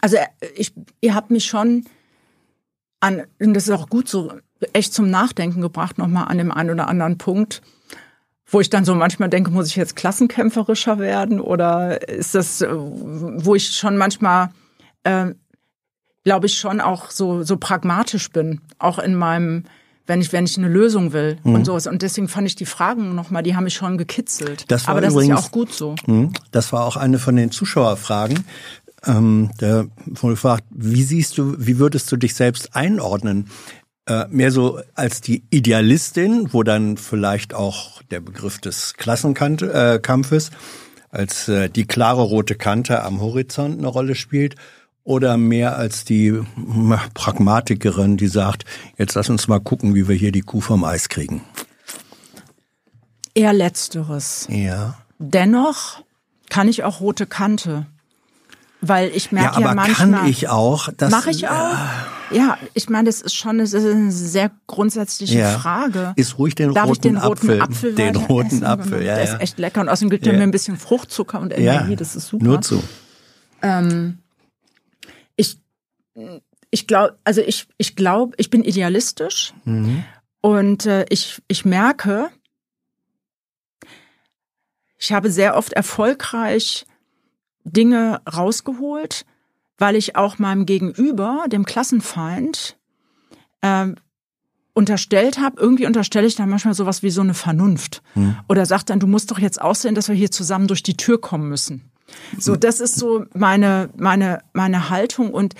also 0.00 0.16
äh, 0.16 0.26
ich, 0.54 0.72
ihr 1.00 1.14
habt 1.14 1.30
mich 1.30 1.46
schon 1.46 1.84
an, 3.00 3.22
und 3.40 3.54
das 3.54 3.64
ist 3.68 3.70
auch 3.74 3.88
gut 3.88 4.08
so, 4.08 4.32
echt 4.72 4.92
zum 4.94 5.10
Nachdenken 5.10 5.60
gebracht, 5.60 5.98
nochmal 5.98 6.28
an 6.28 6.38
dem 6.38 6.52
einen 6.52 6.70
oder 6.70 6.88
anderen 6.88 7.18
Punkt, 7.18 7.62
wo 8.46 8.60
ich 8.60 8.68
dann 8.68 8.84
so 8.84 8.94
manchmal 8.94 9.28
denke, 9.28 9.50
muss 9.50 9.68
ich 9.68 9.76
jetzt 9.76 9.96
klassenkämpferischer 9.96 10.98
werden 10.98 11.40
oder 11.40 12.06
ist 12.08 12.34
das, 12.34 12.60
äh, 12.60 12.68
wo 12.70 13.54
ich 13.54 13.70
schon 13.70 13.96
manchmal, 13.96 14.50
äh, 15.04 15.28
glaube 16.24 16.46
ich, 16.46 16.58
schon 16.58 16.80
auch 16.80 17.10
so, 17.10 17.42
so 17.42 17.56
pragmatisch 17.56 18.30
bin, 18.30 18.60
auch 18.78 18.98
in 18.98 19.14
meinem, 19.14 19.64
wenn 20.06 20.20
ich, 20.20 20.32
wenn 20.32 20.44
ich 20.44 20.58
eine 20.58 20.68
Lösung 20.68 21.12
will 21.12 21.38
Mhm. 21.44 21.54
und 21.54 21.64
sowas. 21.64 21.86
Und 21.86 22.02
deswegen 22.02 22.28
fand 22.28 22.46
ich 22.48 22.56
die 22.56 22.66
Fragen 22.66 23.14
nochmal, 23.14 23.42
die 23.44 23.54
haben 23.56 23.64
mich 23.64 23.74
schon 23.74 23.96
gekitzelt. 23.96 24.64
Das 24.68 24.86
war 24.86 24.92
Aber 24.92 25.00
das 25.00 25.14
ist 25.14 25.20
ja 25.20 25.22
übrigens- 25.26 25.46
auch 25.46 25.50
gut 25.52 25.72
so. 25.72 25.94
Hm, 26.04 26.32
Das 26.50 26.72
war 26.72 26.84
auch 26.84 26.96
eine 26.96 27.18
von 27.18 27.36
den 27.36 27.50
Zuschauerfragen. 27.52 28.44
Ähm, 29.06 29.50
da 29.58 29.86
wurde 30.06 30.34
gefragt, 30.34 30.64
wie 30.70 31.02
siehst 31.02 31.38
du, 31.38 31.54
wie 31.58 31.78
würdest 31.78 32.10
du 32.12 32.16
dich 32.16 32.34
selbst 32.34 32.74
einordnen? 32.76 33.48
Äh, 34.06 34.26
mehr 34.28 34.50
so 34.50 34.80
als 34.94 35.20
die 35.20 35.44
Idealistin, 35.50 36.52
wo 36.52 36.62
dann 36.62 36.96
vielleicht 36.96 37.54
auch 37.54 38.02
der 38.10 38.20
Begriff 38.20 38.58
des 38.58 38.94
Klassenkampfes 38.94 40.48
äh, 40.48 40.52
als 41.10 41.48
äh, 41.48 41.68
die 41.68 41.86
klare 41.86 42.22
rote 42.22 42.54
Kante 42.54 43.02
am 43.02 43.20
Horizont 43.20 43.78
eine 43.78 43.88
Rolle 43.88 44.14
spielt 44.14 44.56
oder 45.04 45.36
mehr 45.36 45.76
als 45.76 46.04
die 46.04 46.30
hm, 46.32 46.98
Pragmatikerin, 47.14 48.16
die 48.16 48.28
sagt, 48.28 48.64
jetzt 48.96 49.14
lass 49.14 49.30
uns 49.30 49.48
mal 49.48 49.60
gucken, 49.60 49.94
wie 49.94 50.08
wir 50.08 50.16
hier 50.16 50.32
die 50.32 50.42
Kuh 50.42 50.60
vom 50.60 50.84
Eis 50.84 51.08
kriegen. 51.08 51.42
Eher 53.34 53.52
letzteres. 53.52 54.46
Ja. 54.50 54.98
Dennoch 55.18 56.02
kann 56.48 56.68
ich 56.68 56.84
auch 56.84 57.00
rote 57.00 57.26
Kante. 57.26 57.86
Weil 58.82 59.10
ich 59.14 59.26
Ja, 59.26 59.30
merke 59.32 59.60
ja, 59.60 59.66
aber 59.66 59.74
manchmal. 59.74 60.20
kann 60.20 60.28
ich 60.30 60.48
auch? 60.48 60.88
Das, 60.96 61.10
Mache 61.10 61.30
ich 61.30 61.46
auch. 61.48 61.74
Ja, 62.30 62.56
ich 62.74 62.88
meine, 62.88 63.04
das 63.10 63.20
ist 63.20 63.34
schon 63.34 63.58
das 63.58 63.72
ist 63.74 63.84
eine 63.84 64.10
sehr 64.12 64.50
grundsätzliche 64.66 65.38
Ja. 65.40 65.58
Frage. 65.58 66.12
Ist 66.16 66.38
ruhig 66.38 66.54
den 66.54 66.72
Darf 66.72 66.84
roten 66.88 66.92
ich 66.94 67.00
den 67.00 67.16
roten 67.18 67.50
Apfel, 67.50 67.62
Apfel, 67.62 67.94
den 67.94 68.16
roten 68.16 68.46
essen? 68.48 68.64
Apfel, 68.64 69.02
ja, 69.02 69.16
Der 69.16 69.24
ja. 69.24 69.34
ist 69.34 69.40
echt 69.42 69.58
lecker. 69.58 69.80
Und 69.82 69.88
außerdem 69.90 70.08
gibt 70.10 70.26
er 70.26 70.32
Ja. 70.32 70.38
mir 70.38 70.44
ein 70.44 70.50
bisschen 70.50 70.78
Fruchtzucker 70.78 71.40
und 71.40 71.50
ja, 71.52 71.58
Energie. 71.58 71.96
Das 71.96 72.16
ist 72.16 72.28
super. 72.28 72.44
Nur 72.44 72.62
zu. 72.62 72.82
ich, 75.36 75.58
ich 76.70 76.86
glaube, 76.86 77.18
also 77.24 77.40
ich, 77.42 77.66
ich 77.78 77.96
glaube, 77.96 78.34
ich 78.38 78.48
bin 78.48 78.64
idealistisch 78.64 79.52
Mhm. 79.64 80.04
und 80.40 80.86
äh, 80.86 81.04
ich, 81.10 81.42
ich 81.48 81.64
merke, 81.64 82.30
ich 84.98 85.12
habe 85.12 85.30
sehr 85.30 85.56
oft 85.56 85.72
erfolgreich 85.72 86.86
Dinge 87.64 88.20
rausgeholt, 88.32 89.24
weil 89.78 89.96
ich 89.96 90.16
auch 90.16 90.38
meinem 90.38 90.66
Gegenüber, 90.66 91.44
dem 91.48 91.64
Klassenfeind, 91.64 92.76
ähm, 93.62 93.96
unterstellt 94.72 95.38
habe, 95.38 95.60
irgendwie 95.60 95.86
unterstelle 95.86 96.26
ich 96.26 96.36
dann 96.36 96.48
manchmal 96.48 96.74
sowas 96.74 97.02
wie 97.02 97.10
so 97.10 97.20
eine 97.20 97.34
Vernunft. 97.34 98.02
Oder 98.48 98.66
sagt 98.66 98.90
dann, 98.90 99.00
du 99.00 99.06
musst 99.06 99.30
doch 99.30 99.38
jetzt 99.38 99.60
aussehen, 99.60 99.94
dass 99.94 100.08
wir 100.08 100.14
hier 100.14 100.30
zusammen 100.30 100.68
durch 100.68 100.82
die 100.82 100.96
Tür 100.96 101.20
kommen 101.20 101.48
müssen. 101.48 101.90
So, 102.38 102.56
das 102.56 102.80
ist 102.80 102.96
so 102.96 103.26
meine, 103.34 103.90
meine, 103.96 104.42
meine 104.52 104.90
Haltung 104.90 105.32
und 105.32 105.54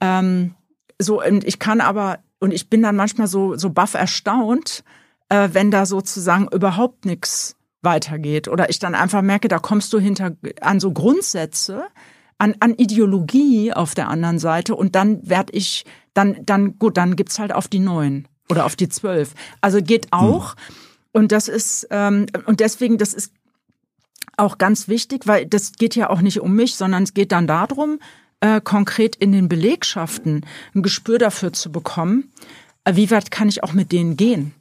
ähm, 0.00 0.54
so, 0.98 1.22
und 1.22 1.44
ich 1.44 1.58
kann 1.58 1.80
aber, 1.80 2.18
und 2.38 2.52
ich 2.52 2.70
bin 2.70 2.82
dann 2.82 2.96
manchmal 2.96 3.26
so, 3.26 3.56
so 3.56 3.70
baff 3.70 3.94
erstaunt, 3.94 4.84
äh, 5.28 5.50
wenn 5.52 5.70
da 5.70 5.86
sozusagen 5.86 6.48
überhaupt 6.52 7.04
nichts 7.04 7.56
weitergeht. 7.84 8.48
Oder 8.48 8.70
ich 8.70 8.78
dann 8.78 8.94
einfach 8.94 9.22
merke, 9.22 9.48
da 9.48 9.58
kommst 9.58 9.92
du 9.92 9.98
hinter 9.98 10.32
an 10.60 10.80
so 10.80 10.92
Grundsätze, 10.92 11.84
an, 12.38 12.54
an 12.60 12.74
Ideologie 12.74 13.72
auf 13.72 13.94
der 13.94 14.08
anderen 14.08 14.38
Seite 14.38 14.74
und 14.74 14.94
dann 14.94 15.28
werd 15.28 15.50
ich, 15.52 15.84
dann, 16.14 16.36
dann, 16.44 16.78
gut, 16.78 16.96
dann 16.96 17.16
gibt's 17.16 17.38
halt 17.38 17.52
auf 17.52 17.68
die 17.68 17.78
neun 17.78 18.26
oder 18.48 18.66
auf 18.66 18.76
die 18.76 18.88
zwölf. 18.88 19.34
Also 19.60 19.80
geht 19.82 20.08
auch. 20.12 20.54
Und 21.12 21.32
das 21.32 21.48
ist, 21.48 21.86
ähm, 21.90 22.26
und 22.46 22.60
deswegen, 22.60 22.98
das 22.98 23.14
ist 23.14 23.32
auch 24.36 24.58
ganz 24.58 24.88
wichtig, 24.88 25.26
weil 25.26 25.46
das 25.46 25.72
geht 25.72 25.94
ja 25.94 26.10
auch 26.10 26.20
nicht 26.20 26.40
um 26.40 26.54
mich, 26.54 26.74
sondern 26.74 27.04
es 27.04 27.14
geht 27.14 27.32
dann 27.32 27.46
darum, 27.46 28.00
äh, 28.40 28.60
konkret 28.60 29.16
in 29.16 29.32
den 29.32 29.48
Belegschaften 29.48 30.44
ein 30.74 30.82
Gespür 30.82 31.18
dafür 31.18 31.52
zu 31.52 31.70
bekommen, 31.70 32.32
äh, 32.84 32.96
wie 32.96 33.10
weit 33.10 33.30
kann 33.30 33.48
ich 33.48 33.62
auch 33.62 33.72
mit 33.72 33.92
denen 33.92 34.16
gehen. 34.16 34.54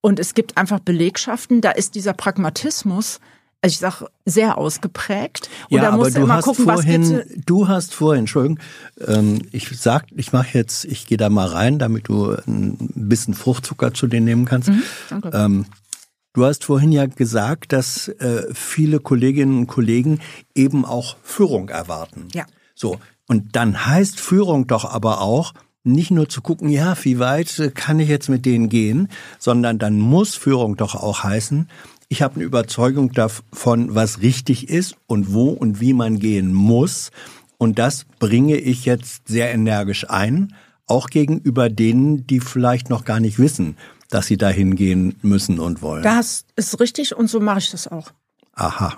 Und 0.00 0.20
es 0.20 0.34
gibt 0.34 0.56
einfach 0.56 0.78
Belegschaften, 0.80 1.60
da 1.60 1.70
ist 1.72 1.94
dieser 1.94 2.12
Pragmatismus, 2.12 3.20
also 3.60 3.72
ich 3.74 3.78
sag 3.78 4.04
sehr 4.24 4.56
ausgeprägt. 4.56 5.50
Und 5.68 5.76
Ja, 5.76 5.82
da 5.82 5.88
aber 5.88 5.96
musst 5.98 6.10
du 6.14 6.20
du 6.20 6.24
immer 6.26 6.34
hast 6.36 6.44
gucken, 6.44 6.66
was 6.66 6.82
vorhin, 6.82 7.02
gibt's. 7.02 7.44
du 7.46 7.66
hast 7.68 7.94
vorhin, 7.94 8.20
Entschuldigung, 8.20 8.60
ähm, 9.04 9.42
ich 9.50 9.68
sag, 9.80 10.06
ich 10.14 10.32
mache 10.32 10.56
jetzt, 10.56 10.84
ich 10.84 11.06
gehe 11.06 11.18
da 11.18 11.28
mal 11.28 11.48
rein, 11.48 11.80
damit 11.80 12.08
du 12.08 12.30
ein 12.46 12.76
bisschen 12.94 13.34
Fruchtzucker 13.34 13.92
zu 13.92 14.06
dir 14.06 14.20
nehmen 14.20 14.44
kannst. 14.44 14.68
Mhm, 14.68 14.82
danke. 15.10 15.30
Ähm, 15.34 15.66
du 16.34 16.44
hast 16.44 16.64
vorhin 16.64 16.92
ja 16.92 17.06
gesagt, 17.06 17.72
dass 17.72 18.06
äh, 18.06 18.46
viele 18.54 19.00
Kolleginnen 19.00 19.58
und 19.58 19.66
Kollegen 19.66 20.20
eben 20.54 20.84
auch 20.84 21.16
Führung 21.24 21.68
erwarten. 21.68 22.28
Ja. 22.32 22.46
So. 22.76 23.00
Und 23.26 23.56
dann 23.56 23.86
heißt 23.86 24.20
Führung 24.20 24.68
doch 24.68 24.84
aber 24.84 25.20
auch, 25.20 25.52
nicht 25.88 26.10
nur 26.10 26.28
zu 26.28 26.40
gucken, 26.40 26.68
ja, 26.68 26.96
wie 27.02 27.18
weit 27.18 27.72
kann 27.74 27.98
ich 28.00 28.08
jetzt 28.08 28.28
mit 28.28 28.44
denen 28.46 28.68
gehen, 28.68 29.08
sondern 29.38 29.78
dann 29.78 29.98
muss 29.98 30.34
Führung 30.34 30.76
doch 30.76 30.94
auch 30.94 31.24
heißen, 31.24 31.68
ich 32.10 32.22
habe 32.22 32.36
eine 32.36 32.44
Überzeugung 32.44 33.12
davon, 33.12 33.94
was 33.94 34.22
richtig 34.22 34.68
ist 34.70 34.96
und 35.06 35.32
wo 35.34 35.50
und 35.50 35.80
wie 35.80 35.92
man 35.92 36.18
gehen 36.18 36.54
muss. 36.54 37.10
Und 37.58 37.78
das 37.78 38.06
bringe 38.18 38.56
ich 38.56 38.86
jetzt 38.86 39.28
sehr 39.28 39.52
energisch 39.52 40.08
ein, 40.08 40.54
auch 40.86 41.08
gegenüber 41.08 41.68
denen, 41.68 42.26
die 42.26 42.40
vielleicht 42.40 42.88
noch 42.88 43.04
gar 43.04 43.20
nicht 43.20 43.38
wissen, 43.38 43.76
dass 44.08 44.26
sie 44.26 44.38
dahin 44.38 44.74
gehen 44.74 45.16
müssen 45.20 45.58
und 45.58 45.82
wollen. 45.82 46.02
Das 46.02 46.46
ist 46.56 46.80
richtig 46.80 47.14
und 47.14 47.28
so 47.28 47.40
mache 47.40 47.58
ich 47.58 47.70
das 47.70 47.88
auch. 47.88 48.10
Aha. 48.54 48.96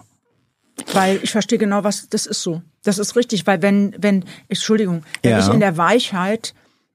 Weil 0.93 1.19
ich 1.23 1.31
verstehe 1.33 1.59
genau, 1.59 1.83
was 1.83 2.09
das 2.09 2.27
ist 2.27 2.43
so. 2.43 2.63
Das 2.85 2.99
ist 2.99 3.17
richtig, 3.17 3.47
weil 3.47 3.61
wenn, 3.61 3.95
wenn, 3.99 4.25
Entschuldigung, 4.49 5.03
wenn 5.23 5.33
Ja. 5.33 5.39
ich 5.41 5.53
in 5.53 5.61
der 5.61 5.77
Weichheit 5.77 6.55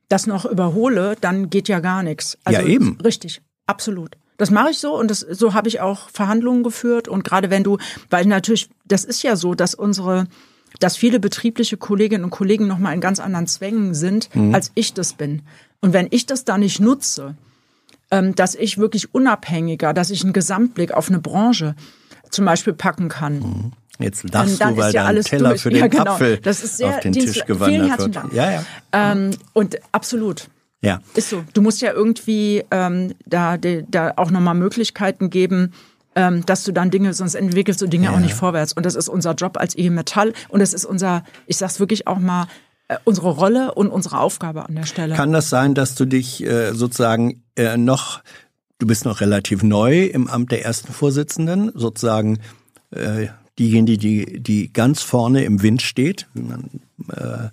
das 0.10 0.28
noch 0.28 0.46
überhole, 0.46 1.16
dann 1.20 1.50
geht 1.50 1.68
ja 1.68 1.80
gar 1.80 2.04
nichts. 2.04 2.38
Also, 2.44 2.62
Ja, 2.62 2.68
eben. 2.68 2.98
Richtig, 3.04 3.42
absolut. 3.66 4.18
Das 4.38 4.52
mache 4.52 4.72
ich 4.72 4.80
so 4.80 4.98
und 4.98 5.10
das, 5.10 5.20
so 5.20 5.54
habe 5.54 5.70
ich 5.70 5.80
auch 5.80 6.10
Verhandlungen 6.10 6.64
geführt. 6.64 7.08
Und 7.08 7.24
gerade 7.24 7.50
wenn 7.50 7.64
du, 7.64 7.78
weil 8.10 8.26
natürlich, 8.26 8.70
das 8.86 9.06
ist 9.06 9.24
ja 9.24 9.36
so, 9.36 9.56
dass 9.56 9.76
unsere, 9.76 10.28
dass 10.80 10.98
viele 10.98 11.20
betriebliche 11.20 11.78
Kolleginnen 11.78 12.26
und 12.26 12.32
Kollegen 12.32 12.68
nochmal 12.68 12.94
in 12.94 13.02
ganz 13.02 13.20
anderen 13.20 13.48
Zwängen 13.48 13.94
sind, 13.94 14.30
als 14.54 14.72
ich 14.76 14.94
das 14.94 15.14
bin. 15.14 15.44
Und 15.80 15.94
wenn 15.94 16.08
ich 16.12 16.26
das 16.26 16.44
da 16.44 16.58
nicht 16.58 16.82
nutze, 16.82 17.36
ähm, 18.12 18.36
dass 18.36 18.56
ich 18.56 18.78
wirklich 18.78 19.14
unabhängiger, 19.14 19.94
dass 19.94 20.10
ich 20.10 20.24
einen 20.24 20.34
Gesamtblick 20.34 20.92
auf 20.92 21.10
eine 21.10 21.20
Branche 21.20 21.76
zum 22.30 22.46
Beispiel 22.46 22.74
packen 22.74 23.08
kann. 23.08 23.74
Jetzt 24.00 24.24
lachst 24.32 24.62
du, 24.62 24.78
weil 24.78 24.94
ja 24.94 25.12
dein 25.12 25.22
Teller 25.24 25.50
durch. 25.50 25.62
für 25.62 25.70
den 25.70 25.80
Ja, 25.80 25.88
genau. 25.88 26.14
Apfel 26.14 26.38
Das 26.38 26.64
ist 26.64 26.78
sehr 26.78 26.90
auf 26.90 27.00
den 27.00 27.14
Tisch 27.14 27.46
gewandert 27.46 28.00
wird. 28.00 28.16
Dank. 28.16 28.34
Ja, 28.34 28.52
ja. 28.52 28.64
Ähm, 28.92 29.32
und 29.54 29.78
absolut. 29.92 30.50
Ja. 30.82 31.00
Ist 31.16 31.30
so. 31.30 31.44
Du 31.54 31.62
musst 31.62 31.82
ja 31.82 31.94
irgendwie 31.94 32.64
ähm, 32.72 33.16
da, 33.26 33.58
da, 33.58 34.14
auch 34.18 34.30
nochmal 34.32 34.56
Möglichkeiten 34.56 35.30
geben, 35.30 35.74
ähm, 36.16 36.46
dass 36.46 36.64
du 36.64 36.72
dann 36.72 36.92
Dinge, 36.92 37.14
sonst 37.14 37.36
entwickelst 37.36 37.82
du 37.82 37.88
Dinge 37.88 38.12
auch 38.12 38.20
nicht 38.20 38.34
vorwärts. 38.34 38.74
Und 38.74 38.86
das 38.86 38.96
ist 38.96 39.10
unser 39.10 39.34
Job 39.34 39.58
als 39.58 39.78
IG 39.78 39.90
Metall 39.90 40.34
und 40.50 40.60
das 40.60 40.74
ist 40.74 40.86
unser, 40.86 41.24
ich 41.48 41.58
sag's 41.58 41.80
wirklich 41.80 42.08
auch 42.08 42.20
mal, 42.20 42.48
äh, 42.88 42.98
unsere 43.04 43.30
Rolle 43.30 43.74
und 43.74 43.90
unsere 43.90 44.20
Aufgabe 44.20 44.68
an 44.68 44.76
der 44.76 44.86
Stelle. 44.86 45.16
Kann 45.16 45.32
das 45.32 45.50
sein, 45.50 45.74
dass 45.74 45.96
du 45.96 46.06
dich 46.06 46.44
äh, 46.46 46.74
sozusagen 46.74 47.44
äh, 47.56 47.78
noch, 47.78 48.22
du 48.78 48.86
bist 48.86 49.06
noch 49.06 49.22
relativ 49.22 49.64
neu 49.64 50.06
im 50.06 50.28
Amt 50.28 50.52
der 50.52 50.64
ersten 50.64 50.94
Vorsitzenden, 50.94 51.72
sozusagen 51.74 52.40
äh, 52.92 53.28
diejenige, 53.60 53.98
die, 53.98 54.40
die 54.42 54.72
ganz 54.74 55.02
vorne 55.02 55.44
im 55.44 55.62
Wind 55.62 55.82
steht, 55.82 56.28
wie 56.34 56.42
man 56.42 56.70
äh, 57.10 57.50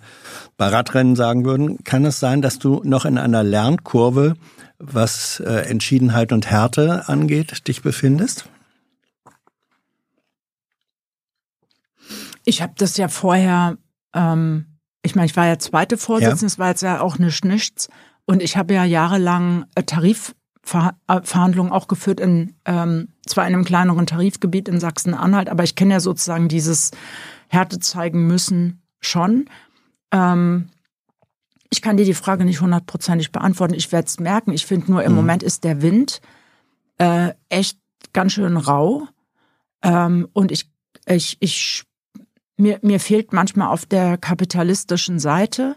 bei 0.57 0.67
Radrennen 0.67 1.15
sagen 1.15 1.45
würden. 1.45 1.83
Kann 1.83 2.05
es 2.05 2.19
sein, 2.19 2.41
dass 2.41 2.59
du 2.59 2.81
noch 2.83 3.05
in 3.05 3.17
einer 3.17 3.43
Lernkurve, 3.43 4.35
was 4.79 5.39
äh, 5.39 5.69
Entschiedenheit 5.69 6.31
und 6.31 6.49
Härte 6.49 7.07
angeht, 7.07 7.67
dich 7.67 7.81
befindest? 7.81 8.45
Ich 12.45 12.61
habe 12.61 12.73
das 12.77 12.97
ja 12.97 13.07
vorher, 13.07 13.77
ähm, 14.13 14.65
ich 15.01 15.15
meine, 15.15 15.25
ich 15.27 15.35
war 15.35 15.45
ja 15.47 15.59
zweite 15.59 15.97
Vorsitzende, 15.97 16.41
Ja. 16.41 16.47
es 16.47 16.59
war 16.59 16.69
jetzt 16.69 16.81
ja 16.81 17.01
auch 17.01 17.17
nicht 17.17 17.45
nichts. 17.45 17.87
Und 18.25 18.41
ich 18.41 18.57
habe 18.57 18.73
ja 18.73 18.83
jahrelang 18.85 19.65
äh, 19.75 19.83
Tarifverhandlungen 20.65 21.71
auch 21.71 21.87
geführt, 21.87 22.19
in 22.19 22.55
ähm, 22.65 23.09
zwar 23.25 23.47
in 23.47 23.53
einem 23.53 23.65
kleineren 23.65 24.05
Tarifgebiet 24.05 24.67
in 24.67 24.79
Sachsen-Anhalt, 24.79 25.49
aber 25.49 25.63
ich 25.63 25.75
kenne 25.75 25.93
ja 25.93 25.99
sozusagen 25.99 26.47
dieses 26.47 26.91
Härte 27.47 27.79
zeigen 27.79 28.27
müssen 28.27 28.81
schon. 28.99 29.45
Ähm, 30.11 30.69
ich 31.69 31.81
kann 31.81 31.97
dir 31.97 32.05
die 32.05 32.13
Frage 32.13 32.45
nicht 32.45 32.61
hundertprozentig 32.61 33.31
beantworten. 33.31 33.73
Ich 33.73 33.91
werde 33.91 34.07
es 34.07 34.19
merken. 34.19 34.51
Ich 34.51 34.65
finde 34.65 34.91
nur, 34.91 35.03
im 35.03 35.13
Moment 35.13 35.41
ist 35.41 35.63
der 35.63 35.81
Wind 35.81 36.21
äh, 36.99 37.33
echt 37.49 37.79
ganz 38.13 38.33
schön 38.33 38.57
rau. 38.57 39.07
Ähm, 39.81 40.27
und 40.33 40.51
ich, 40.51 40.69
ich, 41.07 41.37
ich, 41.39 41.83
mir, 42.57 42.79
mir 42.83 42.99
fehlt 42.99 43.33
manchmal 43.33 43.69
auf 43.69 43.85
der 43.85 44.17
kapitalistischen 44.17 45.19
Seite 45.19 45.75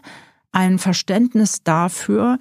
ein 0.51 0.77
Verständnis 0.77 1.63
dafür, 1.63 2.37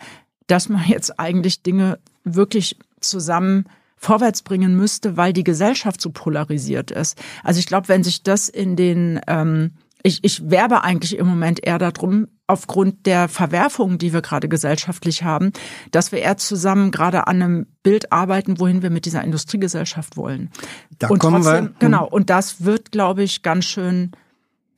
dass 0.47 0.69
man 0.69 0.85
jetzt 0.87 1.19
eigentlich 1.19 1.63
Dinge 1.63 1.99
wirklich 2.35 2.77
zusammen 3.01 3.65
vorwärts 3.97 4.43
bringen 4.43 4.77
müsste, 4.77 5.17
weil 5.17 5.33
die 5.33 5.45
Gesellschaft 5.45 6.01
so 6.01 6.11
polarisiert 6.11 6.91
ist. 6.91 7.17
Also 7.43 7.59
ich 7.61 7.67
glaube, 7.67 7.89
wenn 7.89 8.05
sich 8.05 8.23
das 8.23 8.49
in 8.49 8.77
den, 8.77 9.21
ähm, 9.27 9.73
ich, 10.03 10.23
ich 10.23 10.51
werbe 10.51 10.85
eigentlich 10.85 11.17
im 11.17 11.27
Moment 11.27 11.65
eher 11.67 11.79
darum, 11.79 12.29
aufgrund 12.47 13.07
der 13.07 13.29
Verwerfungen, 13.29 13.99
die 13.99 14.13
wir 14.13 14.21
gerade 14.23 14.49
gesellschaftlich 14.49 15.25
haben, 15.25 15.51
dass 15.91 16.13
wir 16.13 16.21
eher 16.21 16.37
zusammen 16.37 16.91
gerade 16.93 17.27
an 17.27 17.43
einem 17.43 17.67
Bild 17.83 18.13
arbeiten, 18.13 18.61
wohin 18.61 18.83
wir 18.83 18.91
mit 18.91 19.05
dieser 19.07 19.25
Industriegesellschaft 19.25 20.17
wollen. 20.17 20.51
Da 20.99 21.09
und 21.09 21.19
kommen 21.19 21.43
wir- 21.45 21.51
trotzdem, 21.59 21.75
genau, 21.81 22.07
und 22.07 22.31
das 22.31 22.65
wird, 22.65 22.93
glaube 22.93 23.23
ich, 23.25 23.43
ganz 23.43 23.65
schön 23.65 24.13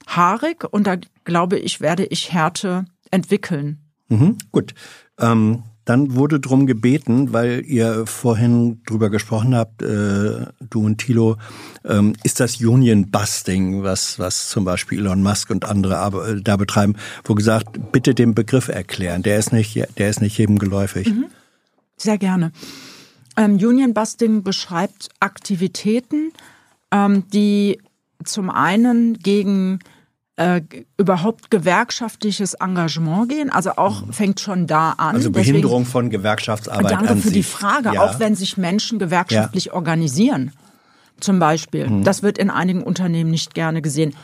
haarig 0.07 0.65
und 0.71 0.87
da 0.87 0.97
glaube 1.25 1.59
ich, 1.59 1.81
werde 1.81 2.07
ich 2.07 2.33
Härte 2.33 2.87
entwickeln. 3.11 3.79
Mhm, 4.09 4.39
gut. 4.53 4.73
Ähm, 5.19 5.65
dann 5.89 6.15
wurde 6.15 6.39
drum 6.39 6.67
gebeten, 6.67 7.33
weil 7.33 7.65
ihr 7.65 8.07
vorhin 8.07 8.83
drüber 8.85 9.09
gesprochen 9.09 9.55
habt, 9.55 9.81
äh, 9.81 10.47
du 10.69 10.85
und 10.85 10.99
Thilo, 10.99 11.37
ähm, 11.85 12.13
ist 12.25 12.41
das 12.41 12.61
Union 12.61 13.11
Busting, 13.11 13.83
was, 13.83 14.19
was 14.19 14.51
zum 14.51 14.67
Beispiel 14.67 14.99
Elon 14.99 15.23
Musk 15.23 15.49
und 15.49 15.65
andere 15.65 15.95
äh, 16.29 16.43
da 16.43 16.57
betreiben, 16.59 16.97
wo 17.25 17.35
gesagt, 17.35 17.91
bitte 17.91 18.15
den 18.15 18.35
Begriff 18.35 18.69
erklären. 18.69 19.23
Der 19.23 19.39
ist 19.39 19.53
nicht, 19.53 19.83
der 19.97 20.11
ist 20.11 20.21
nicht 20.21 20.37
jedem 20.37 20.59
geläufig. 20.59 21.11
Sehr 21.97 22.19
gerne. 22.19 22.53
Ähm, 23.39 23.55
Union 23.55 23.95
Busting 23.95 24.43
beschreibt 24.43 25.09
Aktivitäten, 25.21 26.33
ähm, 26.91 27.25
die 27.33 27.81
zum 28.25 28.51
einen 28.51 29.19
gegen 29.21 29.79
äh, 30.39 30.63
überhaupt 30.97 31.51
gewerkschaftliches 31.51 32.55
Engagement 32.55 33.29
gehen, 33.29 33.51
also 33.51 33.73
auch 33.73 34.05
fängt 34.13 34.39
schon 34.41 34.67
da 34.69 34.91
an. 34.93 35.17
Also 35.17 35.31
Deswegen- 35.31 35.53
Behinderung 35.53 35.85
von 35.85 36.11
Gewerkschaftsarbeit 36.11 36.93
Danke 36.93 37.11
an 37.11 37.19
für 37.21 37.29
die 37.31 37.43
sich. 37.43 37.47
Frage, 37.49 37.91
Ja. 37.95 38.03
auch 38.03 38.21
wenn 38.21 38.35
sich 38.37 38.57
Menschen 38.57 38.99
gewerkschaftlich 39.01 39.73
organisieren, 39.73 40.53
zum 41.21 41.41
Beispiel. 41.41 41.89
Mhm. 41.91 42.05
Das 42.05 42.23
wird 42.23 42.39
in 42.39 42.51
einigen 42.51 42.83
Unternehmen 42.85 43.31
nicht 43.33 43.55
gerne 43.55 43.83
gesehen. 43.83 44.15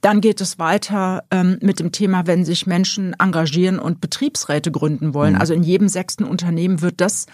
Dann 0.00 0.20
geht 0.20 0.40
es 0.40 0.58
weiter 0.58 1.22
ähm, 1.30 1.58
mit 1.62 1.78
dem 1.78 1.92
Thema, 1.92 2.26
wenn 2.26 2.44
sich 2.44 2.66
Menschen 2.66 3.14
engagieren 3.20 3.78
und 3.78 4.00
Betriebsräte 4.00 4.72
gründen 4.72 5.08
Mhm. 5.08 5.14
wollen. 5.14 5.36
Also 5.36 5.54
in 5.54 5.62
jedem 5.62 5.88
sechsten 5.88 6.24
Unternehmen 6.24 6.82
wird 6.82 7.00
das 7.00 7.26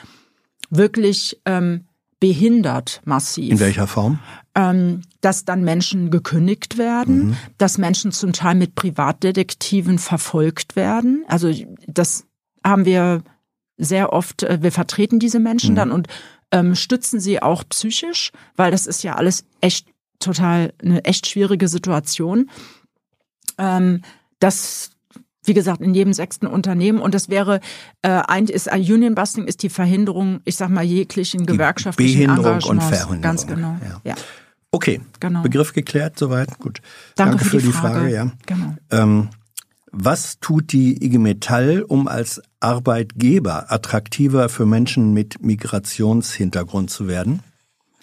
wirklich 0.69 1.41
ähm, 1.47 1.87
behindert 2.21 3.01
massiv 3.05 3.51
In 3.53 3.61
welcher 3.61 3.87
Form? 3.87 4.19
ähm, 4.55 5.03
dass 5.23 5.45
dann 5.45 5.65
Menschen 5.65 6.11
gekündigt 6.11 6.77
werden, 6.79 7.29
Mhm. 7.31 7.37
dass 7.59 7.79
Menschen 7.79 8.13
zum 8.13 8.33
Teil 8.33 8.55
mit 8.57 8.75
Privatdetektiven 8.75 9.99
verfolgt 9.99 10.77
werden. 10.77 11.25
Also 11.29 11.53
das 11.87 12.27
haben 12.65 12.85
wir 12.85 13.23
sehr 13.79 14.13
oft, 14.13 14.43
äh, 14.43 14.59
wir 14.63 14.71
vertreten 14.73 15.19
diese 15.19 15.39
Mhm. 15.39 15.45
Menschen 15.45 15.75
dann 15.75 15.91
und 15.91 16.09
ähm, 16.53 16.75
stützen 16.75 17.21
sie 17.21 17.41
auch 17.43 17.65
psychisch, 17.69 18.33
weil 18.57 18.71
das 18.71 18.87
ist 18.87 19.03
ja 19.03 19.15
alles 19.17 19.45
echt 19.61 19.87
total 20.19 20.73
eine 20.83 21.05
echt 21.05 21.27
schwierige 21.29 21.69
Situation. 21.69 22.51
Ähm, 23.57 24.03
das 24.41 24.91
wie 25.45 25.55
gesagt, 25.55 25.81
in 25.81 25.95
jedem 25.95 26.13
sechsten 26.13 26.47
Unternehmen. 26.47 27.01
Und 27.01 27.15
das 27.15 27.29
wäre, 27.29 27.61
äh, 28.03 28.11
ein, 28.11 28.47
ist, 28.47 28.71
ein 28.71 28.83
Union 28.83 29.15
Busting 29.15 29.47
ist 29.47 29.63
die 29.63 29.71
Verhinderung, 29.71 30.41
ich 30.45 30.57
sag 30.57 30.69
mal, 30.71 30.85
jeglichen 30.85 31.47
gewerkschaftlichen 31.47 32.27
Behinderung 32.27 32.55
und 32.55 32.79
Engagements. 32.79 32.89
Verhinderung, 32.89 33.23
Ganz 33.23 33.47
genau. 33.47 33.77
ja. 33.83 34.01
ja. 34.05 34.15
Okay, 34.73 35.01
Genau. 35.19 35.43
Begriff 35.43 35.73
geklärt, 35.73 36.19
soweit. 36.19 36.59
Gut. 36.59 36.81
Danke, 37.17 37.45
für, 37.45 37.59
die, 37.59 37.73
Frage. 37.73 38.01
Frage. 38.01 38.15
ja. 38.15 38.31
Genau. 38.47 38.77
Ähm, 38.91 39.29
was 39.93 40.39
tut 40.39 40.73
die 40.73 41.05
IG 41.05 41.19
Metall, 41.19 41.83
um 41.83 42.07
als 42.07 42.41
Arbeitgeber 42.61 43.73
attraktiver 43.73 44.49
für 44.49 44.67
Menschen 44.67 45.13
mit 45.13 45.43
Migrationshintergrund 45.43 46.91
zu 46.91 47.09
werden? 47.09 47.43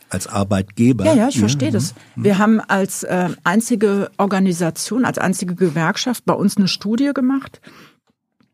Als 0.10 0.28
Arbeitgeber? 0.28 1.06
Ja, 1.06 1.14
ja, 1.14 1.28
ich 1.28 1.40
verstehe 1.40 1.72
das. 1.72 1.94
Wir 2.16 2.38
haben 2.38 2.62
als 2.62 3.04
äh, 3.04 3.30
einzige 3.44 4.10
Organisation, 4.18 5.06
als 5.06 5.18
einzige 5.18 5.56
Gewerkschaft 5.56 6.26
bei 6.26 6.34
uns 6.34 6.58
eine 6.58 6.68
Studie 6.68 7.12
gemacht, 7.14 7.62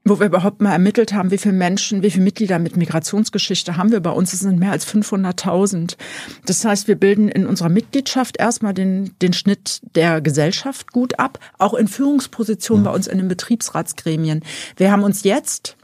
wo 0.05 0.19
wir 0.19 0.25
überhaupt 0.25 0.61
mal 0.61 0.71
ermittelt 0.71 1.13
haben, 1.13 1.31
wie 1.31 1.37
viele 1.37 1.53
Menschen, 1.53 2.03
wie 2.03 2.11
viele 2.11 2.23
Mitglieder 2.23 2.59
mit 2.59 2.75
Migrationsgeschichte 2.75 3.77
haben 3.77 3.91
wir 3.91 4.01
bei 4.01 4.09
uns. 4.09 4.33
Es 4.33 4.41
sind 4.41 4.59
mehr 4.59 4.71
als 4.71 4.87
500.000. 4.87 5.95
Das 6.45 6.65
heißt, 6.65 6.87
wir 6.87 6.95
bilden 6.95 7.29
in 7.29 7.45
unserer 7.45 7.69
Mitgliedschaft 7.69 8.37
erstmal 8.37 8.73
den, 8.73 9.15
den 9.21 9.33
Schnitt 9.33 9.81
der 9.95 10.21
Gesellschaft 10.21 10.91
gut 10.91 11.19
ab, 11.19 11.39
auch 11.57 11.73
in 11.73 11.87
Führungspositionen 11.87 12.83
bei 12.83 12.91
uns 12.91 13.07
in 13.07 13.19
den 13.19 13.27
Betriebsratsgremien. 13.27 14.43
Wir 14.75 14.91
haben 14.91 15.03
uns 15.03 15.23
jetzt 15.23 15.77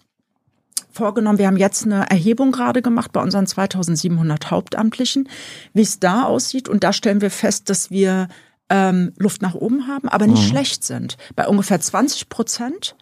vorgenommen. 1.00 1.40
Wir 1.40 1.48
haben 1.48 1.58
jetzt 1.58 1.86
eine 1.86 2.10
Erhebung 2.10 2.52
gerade 2.52 2.82
gemacht 2.82 3.12
bei 3.12 3.22
unseren 3.22 3.48
2700 3.48 4.52
Hauptamtlichen, 4.52 5.28
wie 5.74 5.82
es 5.82 6.00
da 6.00 6.24
aussieht. 6.24 6.70
Und 6.70 6.84
da 6.84 6.94
stellen 6.94 7.22
wir 7.22 7.32
fest, 7.32 7.70
dass 7.70 7.90
wir 7.90 8.28
ähm, 8.70 9.14
Luft 9.18 9.42
nach 9.42 9.56
oben 9.56 9.88
haben, 9.88 10.10
aber 10.10 10.28
nicht 10.28 10.48
schlecht 10.48 10.84
sind. 10.84 11.18
Bei 11.36 11.48
ungefähr 11.48 11.80
20 11.80 12.30
Prozent. 12.30 12.96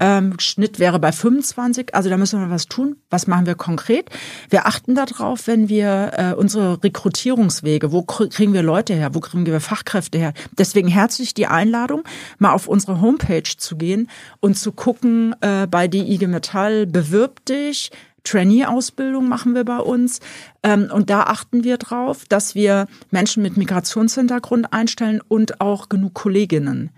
Ähm, 0.00 0.34
Schnitt 0.38 0.78
wäre 0.78 0.98
bei 0.98 1.12
25, 1.12 1.94
also 1.94 2.10
da 2.10 2.16
müssen 2.16 2.40
wir 2.40 2.50
was 2.50 2.66
tun. 2.66 2.96
Was 3.10 3.26
machen 3.26 3.46
wir 3.46 3.54
konkret? 3.54 4.10
Wir 4.48 4.66
achten 4.66 4.94
darauf, 4.94 5.46
wenn 5.46 5.68
wir 5.68 6.12
äh, 6.16 6.32
unsere 6.34 6.82
Rekrutierungswege, 6.82 7.92
wo 7.92 8.00
kr- 8.00 8.28
kriegen 8.30 8.52
wir 8.52 8.62
Leute 8.62 8.94
her, 8.94 9.14
wo 9.14 9.20
kriegen 9.20 9.46
wir 9.46 9.60
Fachkräfte 9.60 10.18
her? 10.18 10.32
Deswegen 10.58 10.88
herzlich 10.88 11.34
die 11.34 11.46
Einladung, 11.46 12.02
mal 12.38 12.52
auf 12.52 12.66
unsere 12.66 13.00
Homepage 13.00 13.42
zu 13.56 13.76
gehen 13.76 14.08
und 14.40 14.56
zu 14.56 14.72
gucken, 14.72 15.34
äh, 15.40 15.66
bei 15.66 15.88
die 15.88 16.12
IG 16.14 16.26
Metall 16.26 16.86
bewirb 16.86 17.44
dich, 17.46 17.90
Trainee-Ausbildung 18.30 19.28
machen 19.28 19.54
wir 19.54 19.64
bei 19.64 19.78
uns. 19.78 20.20
Ähm, 20.62 20.88
und 20.92 21.10
da 21.10 21.22
achten 21.24 21.64
wir 21.64 21.78
drauf, 21.78 22.24
dass 22.28 22.54
wir 22.54 22.86
Menschen 23.10 23.42
mit 23.42 23.56
Migrationshintergrund 23.56 24.72
einstellen 24.72 25.20
und 25.26 25.60
auch 25.60 25.88
genug 25.88 26.14
Kolleginnen. 26.14 26.90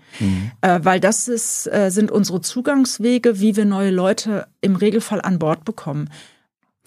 Äh, 0.61 0.79
weil 0.83 0.99
das 0.99 1.27
ist, 1.27 1.67
äh, 1.67 1.89
sind 1.89 2.11
unsere 2.11 2.41
Zugangswege, 2.41 3.39
wie 3.39 3.55
wir 3.55 3.65
neue 3.65 3.91
Leute 3.91 4.47
im 4.61 4.75
Regelfall 4.75 5.21
an 5.21 5.39
Bord 5.39 5.65
bekommen. 5.65 6.09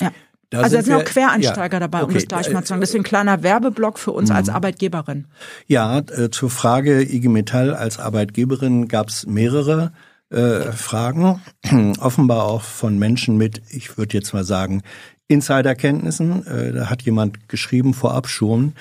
Ja. 0.00 0.12
Da 0.50 0.58
also 0.58 0.76
da 0.76 0.82
sind 0.82 0.84
sind 0.84 0.94
auch 0.94 0.98
wir- 0.98 1.04
Quereinsteiger 1.06 1.76
ja, 1.76 1.80
dabei, 1.80 1.98
um 2.00 2.04
okay. 2.04 2.14
das 2.14 2.28
gleich 2.28 2.52
mal 2.52 2.62
zu 2.62 2.68
sagen. 2.68 2.80
Deswegen 2.80 3.02
ein 3.02 3.08
kleiner 3.08 3.42
Werbeblock 3.42 3.98
für 3.98 4.12
uns 4.12 4.30
als 4.30 4.48
Arbeitgeberin. 4.48 5.26
Ja, 5.66 5.98
äh, 5.98 6.30
zur 6.30 6.50
Frage 6.50 7.02
IG 7.02 7.28
Metall 7.28 7.74
als 7.74 7.98
Arbeitgeberin 7.98 8.86
gab 8.86 9.08
es 9.08 9.26
mehrere 9.26 9.92
äh, 10.30 10.72
Fragen, 10.72 11.40
offenbar 12.00 12.44
auch 12.44 12.62
von 12.62 12.98
Menschen 12.98 13.36
mit, 13.36 13.62
ich 13.70 13.96
würde 13.98 14.16
jetzt 14.16 14.32
mal 14.32 14.44
sagen, 14.44 14.82
Insiderkenntnissen. 15.28 16.46
Äh, 16.46 16.72
da 16.72 16.90
hat 16.90 17.02
jemand 17.02 17.48
geschrieben 17.48 17.94
vorab 17.94 18.28
schon, 18.28 18.74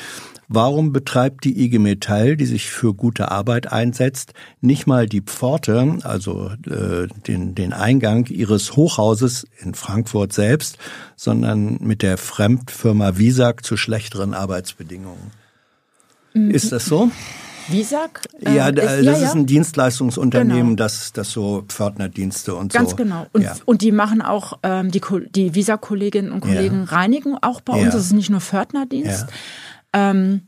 Warum 0.47 0.93
betreibt 0.93 1.43
die 1.43 1.63
IG 1.63 1.79
Metall, 1.79 2.37
die 2.37 2.45
sich 2.45 2.69
für 2.69 2.93
gute 2.93 3.31
Arbeit 3.31 3.71
einsetzt, 3.71 4.33
nicht 4.61 4.85
mal 4.85 5.07
die 5.07 5.21
Pforte, 5.21 5.97
also 6.03 6.51
äh, 6.67 7.07
den, 7.27 7.55
den 7.55 7.73
Eingang 7.73 8.27
ihres 8.27 8.75
Hochhauses 8.75 9.47
in 9.63 9.73
Frankfurt 9.73 10.33
selbst, 10.33 10.77
sondern 11.15 11.79
mit 11.81 12.03
der 12.03 12.17
Fremdfirma 12.17 13.17
Visag 13.17 13.65
zu 13.65 13.75
schlechteren 13.75 14.35
Arbeitsbedingungen? 14.35 15.31
Mhm. 16.33 16.51
Ist 16.51 16.71
das 16.71 16.85
so? 16.85 17.09
Visag? 17.67 18.21
Äh, 18.45 18.55
ja, 18.55 18.71
das 18.71 19.01
ja, 19.01 19.11
ja. 19.11 19.25
ist 19.25 19.35
ein 19.35 19.45
Dienstleistungsunternehmen, 19.45 20.75
genau. 20.75 20.75
das, 20.75 21.13
das 21.13 21.31
so 21.31 21.63
Pförtnerdienste 21.67 22.55
und 22.55 22.73
Ganz 22.73 22.91
so. 22.91 22.95
Ganz 22.95 23.09
genau. 23.09 23.27
Und, 23.33 23.41
ja. 23.41 23.55
und 23.65 23.81
die 23.81 23.91
machen 23.91 24.21
auch, 24.21 24.59
ähm, 24.63 24.91
die, 24.91 25.01
die 25.29 25.55
Visag-Kolleginnen 25.55 26.31
und 26.31 26.41
Kollegen 26.41 26.83
reinigen 26.83 27.37
auch 27.41 27.61
bei 27.61 27.73
uns. 27.73 27.93
Das 27.93 28.05
ist 28.05 28.13
nicht 28.13 28.29
nur 28.29 28.41
Pförtnerdienst. 28.41 29.27
Ähm, 29.93 30.41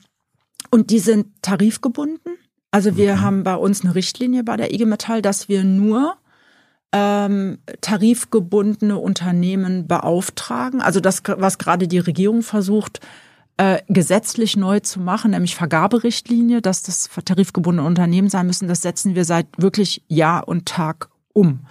und 0.69 0.89
die 0.89 0.99
sind 0.99 1.27
tarifgebunden. 1.41 2.33
Also 2.71 2.97
wir 2.97 3.15
mhm. 3.15 3.21
haben 3.21 3.43
bei 3.43 3.55
uns 3.55 3.83
eine 3.83 3.95
Richtlinie 3.95 4.43
bei 4.43 4.57
der 4.57 4.73
IG 4.73 4.85
Metall, 4.85 5.21
dass 5.21 5.47
wir 5.47 5.63
nur 5.63 6.15
ähm, 6.91 7.59
tarifgebundene 7.81 8.97
Unternehmen 8.97 9.87
beauftragen. 9.87 10.81
Also 10.81 10.99
das, 10.99 11.21
was 11.25 11.57
gerade 11.57 11.87
die 11.87 11.99
Regierung 11.99 12.43
versucht, 12.43 12.99
äh, 13.57 13.81
gesetzlich 13.89 14.55
neu 14.55 14.79
zu 14.79 14.99
machen, 14.99 15.31
nämlich 15.31 15.55
Vergaberichtlinie, 15.55 16.61
dass 16.61 16.83
das 16.83 17.09
tarifgebundene 17.25 17.87
Unternehmen 17.87 18.29
sein 18.29 18.47
müssen, 18.47 18.67
das 18.67 18.81
setzen 18.81 19.15
wir 19.15 19.25
seit 19.25 19.47
wirklich 19.57 20.03
Jahr 20.07 20.47
und 20.47 20.67
Tag 20.67 21.09
um. 21.33 21.65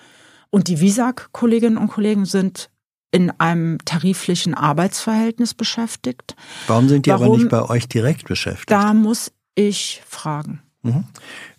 Und 0.50 0.68
die 0.68 0.80
Visag-Kolleginnen 0.80 1.76
und 1.76 1.88
Kollegen 1.88 2.24
sind 2.24 2.70
in 3.12 3.30
einem 3.38 3.78
tariflichen 3.84 4.54
Arbeitsverhältnis 4.54 5.54
beschäftigt. 5.54 6.34
Warum 6.66 6.88
sind 6.88 7.06
die 7.06 7.10
Warum, 7.10 7.26
aber 7.26 7.36
nicht 7.38 7.48
bei 7.48 7.62
euch 7.62 7.88
direkt 7.88 8.26
beschäftigt? 8.26 8.70
Da 8.70 8.92
muss 8.92 9.32
ich 9.54 10.02
fragen. 10.06 10.62
Mhm. 10.86 11.04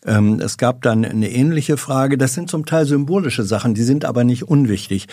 Ähm, 0.05 0.39
es 0.39 0.57
gab 0.57 0.81
dann 0.81 1.03
eine 1.03 1.29
ähnliche 1.29 1.77
Frage. 1.77 2.17
Das 2.17 2.33
sind 2.33 2.49
zum 2.49 2.65
Teil 2.65 2.85
symbolische 2.85 3.43
Sachen, 3.43 3.73
die 3.73 3.83
sind 3.83 4.05
aber 4.05 4.23
nicht 4.23 4.43
unwichtig. 4.43 5.07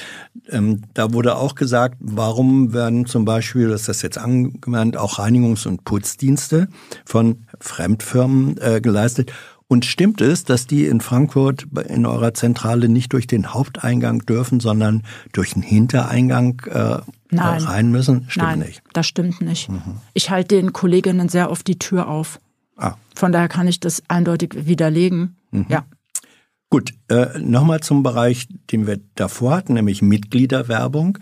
Ähm, 0.49 0.83
da 0.95 1.13
wurde 1.13 1.37
auch 1.37 1.55
gesagt, 1.55 1.97
warum 2.01 2.73
werden 2.73 3.07
zum 3.07 3.25
Beispiel, 3.25 3.69
das 3.69 3.83
ist 3.83 3.89
das 3.89 4.03
jetzt 4.03 4.19
angemeint, 4.19 4.97
auch 4.97 5.19
Reinigungs- 5.19 5.67
und 5.67 5.85
Putzdienste 5.85 6.69
von 7.05 7.47
Fremdfirmen 7.61 8.57
äh, 8.59 8.81
geleistet 8.81 9.33
und 9.67 9.85
stimmt 9.85 10.21
es, 10.21 10.45
dass 10.45 10.67
die 10.67 10.87
in 10.87 11.01
Frankfurt 11.01 11.67
in 11.89 12.07
eurer 12.07 12.35
Zentrale 12.35 12.89
nicht 12.89 13.13
durch 13.13 13.27
den 13.27 13.55
Haupteingang 13.55 14.21
dürfen, 14.21 14.61
sondern 14.61 15.03
durch 15.33 15.55
den 15.55 15.63
Hintereingang 15.63 16.61
äh, 16.71 16.99
Nein. 17.31 17.63
rein 17.63 17.91
müssen? 17.91 18.27
Stimmt 18.29 18.47
Nein, 18.47 18.59
nicht. 18.61 18.83
Das 18.93 19.07
stimmt 19.07 19.41
nicht. 19.41 19.71
Mhm. 19.71 19.97
Ich 20.13 20.31
halte 20.31 20.57
den 20.57 20.73
Kolleginnen 20.73 21.29
sehr 21.29 21.51
oft 21.51 21.67
die 21.67 21.79
Tür 21.79 22.09
auf. 22.09 22.41
Ah. 22.77 22.95
Von 23.15 23.33
daher 23.33 23.49
kann 23.49 23.69
ich 23.69 23.81
das 23.81 24.03
eindeutig 24.09 24.67
widerlegen. 24.67 25.37
Mhm. 25.51 25.67
Ja. 25.69 25.85
Gut, 26.71 26.93
äh, 27.09 27.39
nochmal 27.39 27.81
zum 27.81 28.03
Bereich, 28.03 28.49
den 28.73 28.87
wir 28.87 28.99
davor 29.15 29.57
hatten, 29.57 29.75
nämlich 29.75 30.03
Mitgliederwerbung. 30.03 31.19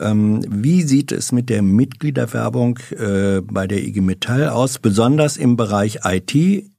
Ähm, 0.00 0.44
wie 0.48 0.82
sieht 0.82 1.12
es 1.12 1.32
mit 1.32 1.48
der 1.48 1.62
Mitgliederwerbung 1.62 2.78
äh, 2.90 3.40
bei 3.40 3.66
der 3.66 3.82
IG 3.84 4.00
Metall 4.00 4.48
aus, 4.48 4.78
besonders 4.78 5.36
im 5.36 5.56
Bereich 5.56 6.00
IT, 6.04 6.34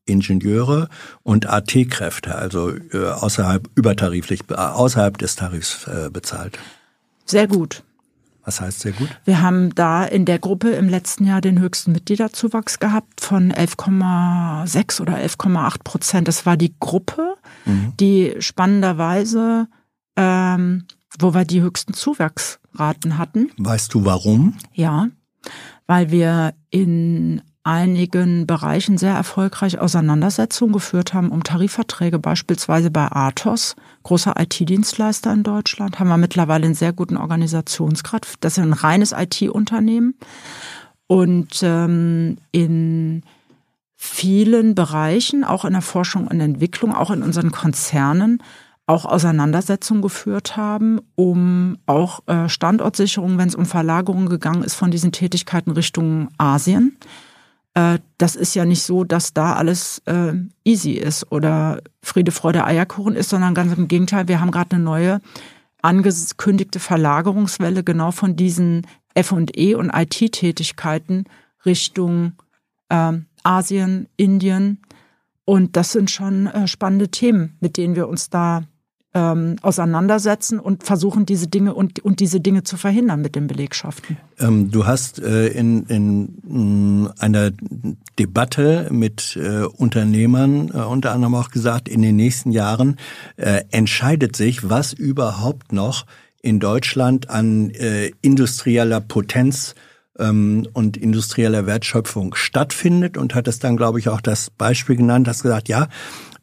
Ingenieure 0.06 0.90
und 1.24 1.50
AT-Kräfte, 1.50 2.36
also 2.36 2.72
äh, 2.94 3.06
außerhalb 3.06 3.70
übertariflich, 3.76 4.42
äh, 4.50 4.54
außerhalb 4.54 5.18
des 5.18 5.36
Tarifs 5.36 5.88
äh, 5.88 6.10
bezahlt? 6.10 6.60
Sehr 7.26 7.48
gut. 7.48 7.84
Was 8.46 8.62
heißt 8.62 8.82
sehr 8.82 8.92
gut? 8.92 9.10
Wir 9.26 9.42
haben 9.42 9.74
da 9.74 10.06
in 10.06 10.26
der 10.26 10.38
Gruppe 10.38 10.70
im 10.70 10.88
letzten 10.88 11.26
Jahr 11.26 11.42
den 11.42 11.60
höchsten 11.60 11.92
Mitgliederzuwachs 11.92 12.80
gehabt 12.80 13.20
von 13.20 13.52
11,6 13.52 15.02
oder 15.02 15.18
11,8 15.18 15.84
Prozent. 15.84 16.28
Das 16.28 16.46
war 16.46 16.56
die 16.56 16.76
Gruppe, 16.80 17.36
mhm. 17.66 17.94
die 18.00 18.36
spannenderweise, 18.40 19.68
ähm, 20.16 20.86
wo 21.20 21.34
wir 21.34 21.44
die 21.46 21.62
höchsten 21.62 21.96
Zuwachsraten 21.96 23.18
hatten. 23.18 23.50
Weißt 23.58 23.94
du 23.94 24.06
warum? 24.06 24.56
Ja, 24.74 25.08
weil 25.88 26.12
wir 26.12 26.54
in 26.70 27.42
einigen 27.66 28.46
Bereichen 28.46 28.98
sehr 28.98 29.16
erfolgreich 29.16 29.80
Auseinandersetzungen 29.80 30.72
geführt 30.72 31.14
haben 31.14 31.30
um 31.30 31.44
Tarifverträge, 31.44 32.20
beispielsweise 32.20 32.92
bei 32.92 33.12
Athos, 33.12 33.76
großer 34.04 34.36
IT-Dienstleister 34.40 35.34
in 35.34 35.44
Deutschland, 35.44 36.00
haben 36.00 36.08
wir 36.08 36.18
mittlerweile 36.18 36.66
einen 36.66 36.76
sehr 36.76 36.94
guten 36.94 37.18
Organisationsgrad. 37.18 38.36
Das 38.40 38.58
ist 38.58 38.64
ein 38.64 38.74
reines 38.74 39.14
IT-Unternehmen. 39.14 40.14
Und 41.08 41.62
ähm, 41.64 42.38
in 42.52 43.24
vielen 43.96 44.76
Bereichen, 44.76 45.44
auch 45.44 45.66
in 45.66 45.74
der 45.74 45.82
Forschung 45.82 46.28
und 46.28 46.40
Entwicklung, 46.40 46.94
auch 46.94 47.10
in 47.10 47.24
unseren 47.24 47.52
Konzernen, 47.52 48.44
auch 48.86 49.06
Auseinandersetzungen 49.06 50.04
geführt 50.04 50.56
haben, 50.56 51.00
um 51.16 51.80
auch 51.88 52.20
äh, 52.28 52.48
Standortsicherung, 52.48 53.40
wenn 53.40 53.48
es 53.48 53.56
um 53.56 53.66
Verlagerungen 53.66 54.30
gegangen 54.30 54.64
ist 54.64 54.76
von 54.76 54.92
diesen 54.92 55.12
Tätigkeiten 55.12 55.72
Richtung 55.72 56.30
Asien 56.38 56.96
das 58.18 58.36
ist 58.38 58.56
ja 58.56 58.64
nicht 58.64 58.84
so, 58.84 59.04
dass 59.04 59.34
da 59.34 59.54
alles 59.54 60.02
äh, 60.06 60.34
easy 60.64 60.94
ist 60.94 61.30
oder 61.32 61.82
Friede, 62.02 62.32
Freude, 62.32 62.64
Eierkuchen 62.64 63.16
ist, 63.16 63.30
sondern 63.30 63.54
ganz 63.54 63.76
im 63.78 63.90
Gegenteil, 63.90 64.30
wir 64.30 64.40
haben 64.40 64.52
gerade 64.52 64.76
eine 64.76 64.84
neue 64.84 65.20
angekündigte 65.82 66.80
Verlagerungswelle 66.80 67.84
genau 67.84 68.12
von 68.12 68.36
diesen 68.36 68.88
F&E 69.14 69.76
und 69.76 69.92
IT-Tätigkeiten 69.94 71.26
Richtung 71.66 72.34
äh, 72.90 73.14
Asien, 73.44 74.08
Indien. 74.16 74.82
Und 75.44 75.76
das 75.76 75.92
sind 75.92 76.10
schon 76.10 76.48
äh, 76.48 76.68
spannende 76.68 77.10
Themen, 77.10 77.58
mit 77.60 77.78
denen 77.78 77.96
wir 77.96 78.08
uns 78.08 78.30
da 78.30 78.64
ähm, 79.16 79.56
auseinandersetzen 79.62 80.60
und 80.60 80.84
versuchen, 80.84 81.26
diese 81.26 81.48
Dinge 81.48 81.74
und, 81.74 82.04
und 82.04 82.20
diese 82.20 82.42
Dinge 82.42 82.64
zu 82.64 82.76
verhindern 82.76 83.22
mit 83.22 83.36
den 83.36 83.48
Belegschaften. 83.48 84.18
Ähm, 84.40 84.70
du 84.70 84.86
hast 84.86 85.20
äh, 85.20 85.48
in, 85.48 85.86
in 85.86 86.38
mh, 86.44 87.14
einer 87.18 87.52
Debatte 88.20 88.90
mit 88.92 89.38
äh, 89.42 89.64
Unternehmern 89.64 90.70
äh, 90.70 90.80
unter 90.80 91.14
anderem 91.14 91.34
auch 91.36 91.50
gesagt, 91.50 91.88
in 91.88 92.02
den 92.02 92.18
nächsten 92.18 92.52
Jahren 92.52 92.98
äh, 93.38 93.62
entscheidet 93.72 94.36
sich, 94.36 94.70
was 94.70 94.92
überhaupt 94.92 95.72
noch 95.72 96.06
in 96.42 96.60
Deutschland 96.60 97.30
an 97.30 97.70
äh, 97.70 98.12
industrieller 98.22 99.00
Potenz 99.00 99.76
ähm, 100.20 100.68
und 100.74 100.98
industrieller 100.98 101.66
Wertschöpfung 101.66 102.36
stattfindet 102.36 103.18
und 103.18 103.34
hat 103.34 103.48
es 103.48 103.60
dann, 103.60 103.78
glaube 103.78 104.00
ich, 104.00 104.10
auch 104.10 104.22
das 104.22 104.50
Beispiel 104.50 104.98
genannt, 104.98 105.28
hast 105.28 105.44
gesagt, 105.44 105.70
ja, 105.70 105.88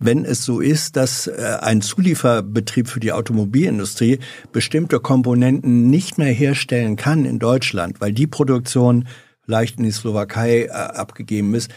wenn 0.04 0.24
es 0.24 0.44
so 0.44 0.60
ist, 0.60 0.96
dass 0.96 1.26
äh, 1.26 1.58
ein 1.60 1.80
Zulieferbetrieb 1.80 2.88
für 2.88 3.00
die 3.00 3.12
Automobilindustrie 3.12 4.18
bestimmte 4.52 5.00
Komponenten 5.00 5.88
nicht 5.88 6.18
mehr 6.18 6.32
herstellen 6.32 6.96
kann 6.96 7.24
in 7.24 7.38
Deutschland, 7.38 8.00
weil 8.00 8.12
die 8.12 8.26
Produktion 8.26 9.06
vielleicht 9.44 9.78
in 9.78 9.84
die 9.84 9.90
Slowakei 9.90 10.64
äh, 10.64 10.70
abgegeben 10.70 11.54
ist, 11.54 11.70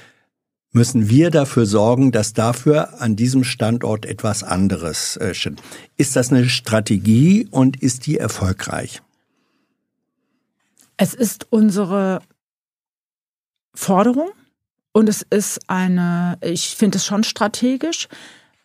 müssen 0.71 1.09
wir 1.09 1.31
dafür 1.31 1.65
sorgen, 1.65 2.11
dass 2.11 2.33
dafür 2.33 3.01
an 3.01 3.15
diesem 3.15 3.43
Standort 3.43 4.05
etwas 4.05 4.43
anderes 4.43 5.15
äh, 5.17 5.33
steht. 5.33 5.61
Ist 5.95 6.15
das 6.15 6.31
eine 6.31 6.49
Strategie 6.49 7.47
und 7.49 7.81
ist 7.81 8.05
die 8.05 8.17
erfolgreich? 8.17 9.01
Es 10.97 11.13
ist 11.13 11.47
unsere 11.49 12.21
Forderung 13.73 14.29
und 14.95 15.09
es 15.09 15.23
ist 15.29 15.59
eine, 15.67 16.37
ich 16.39 16.73
finde 16.77 16.99
es 16.99 17.05
schon 17.05 17.25
strategisch. 17.25 18.07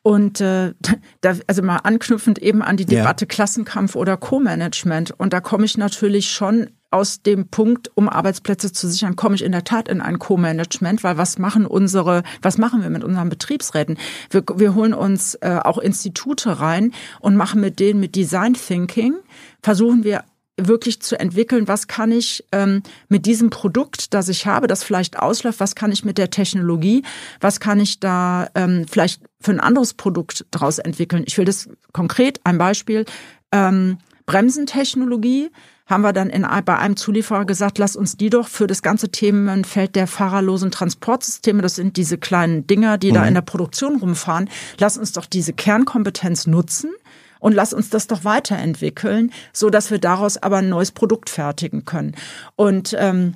Und 0.02 0.40
äh, 0.40 0.74
da, 1.22 1.34
also 1.48 1.62
mal 1.62 1.78
anknüpfend 1.78 2.38
eben 2.38 2.62
an 2.62 2.76
die 2.76 2.86
Debatte 2.86 3.24
ja. 3.24 3.28
Klassenkampf 3.28 3.96
oder 3.96 4.16
Co-Management. 4.16 5.10
Und 5.18 5.32
da 5.32 5.40
komme 5.40 5.64
ich 5.64 5.76
natürlich 5.76 6.30
schon 6.30 6.70
aus 6.92 7.22
dem 7.22 7.48
Punkt, 7.48 7.90
um 7.96 8.08
Arbeitsplätze 8.08 8.72
zu 8.72 8.88
sichern, 8.88 9.16
komme 9.16 9.34
ich 9.34 9.42
in 9.42 9.50
der 9.50 9.64
Tat 9.64 9.88
in 9.88 10.00
ein 10.00 10.20
Co-Management, 10.20 11.02
weil 11.02 11.18
was 11.18 11.36
machen 11.38 11.66
unsere, 11.66 12.22
was 12.42 12.58
machen 12.58 12.82
wir 12.82 12.90
mit 12.90 13.02
unseren 13.02 13.28
Betriebsräten? 13.28 13.98
Wir, 14.30 14.44
wir 14.54 14.76
holen 14.76 14.94
uns 14.94 15.34
äh, 15.40 15.58
auch 15.64 15.78
Institute 15.78 16.60
rein 16.60 16.92
und 17.18 17.34
machen 17.34 17.60
mit 17.60 17.80
denen 17.80 17.98
mit 17.98 18.14
Design 18.14 18.54
Thinking, 18.54 19.14
versuchen 19.62 20.04
wir 20.04 20.22
wirklich 20.68 21.00
zu 21.00 21.18
entwickeln, 21.18 21.68
was 21.68 21.86
kann 21.86 22.12
ich 22.12 22.44
ähm, 22.52 22.82
mit 23.08 23.26
diesem 23.26 23.50
Produkt, 23.50 24.14
das 24.14 24.28
ich 24.28 24.46
habe, 24.46 24.66
das 24.66 24.82
vielleicht 24.82 25.18
ausläuft, 25.18 25.60
was 25.60 25.74
kann 25.74 25.92
ich 25.92 26.04
mit 26.04 26.18
der 26.18 26.30
Technologie, 26.30 27.02
was 27.40 27.60
kann 27.60 27.80
ich 27.80 28.00
da 28.00 28.48
ähm, 28.54 28.86
vielleicht 28.90 29.22
für 29.40 29.52
ein 29.52 29.60
anderes 29.60 29.94
Produkt 29.94 30.46
daraus 30.50 30.78
entwickeln. 30.78 31.24
Ich 31.26 31.38
will 31.38 31.44
das 31.44 31.68
konkret, 31.92 32.40
ein 32.44 32.58
Beispiel, 32.58 33.04
ähm, 33.52 33.98
Bremsentechnologie 34.26 35.50
haben 35.86 36.02
wir 36.02 36.12
dann 36.12 36.30
in, 36.30 36.46
bei 36.64 36.78
einem 36.78 36.96
Zulieferer 36.96 37.44
gesagt, 37.44 37.78
lass 37.78 37.96
uns 37.96 38.16
die 38.16 38.30
doch 38.30 38.46
für 38.46 38.68
das 38.68 38.80
ganze 38.80 39.10
Themenfeld 39.10 39.96
der 39.96 40.06
fahrerlosen 40.06 40.70
Transportsysteme, 40.70 41.62
das 41.62 41.74
sind 41.74 41.96
diese 41.96 42.16
kleinen 42.16 42.66
Dinger, 42.66 42.96
die 42.96 43.10
mhm. 43.10 43.14
da 43.14 43.26
in 43.26 43.34
der 43.34 43.40
Produktion 43.40 43.96
rumfahren, 43.96 44.48
lass 44.78 44.96
uns 44.96 45.12
doch 45.12 45.26
diese 45.26 45.52
Kernkompetenz 45.52 46.46
nutzen 46.46 46.92
und 47.40 47.52
lass 47.54 47.72
uns 47.72 47.90
das 47.90 48.06
doch 48.06 48.24
weiterentwickeln, 48.24 49.32
so 49.52 49.70
dass 49.70 49.90
wir 49.90 49.98
daraus 49.98 50.36
aber 50.36 50.58
ein 50.58 50.68
neues 50.68 50.92
Produkt 50.92 51.28
fertigen 51.28 51.84
können. 51.84 52.14
Und 52.54 52.94
ähm, 52.98 53.34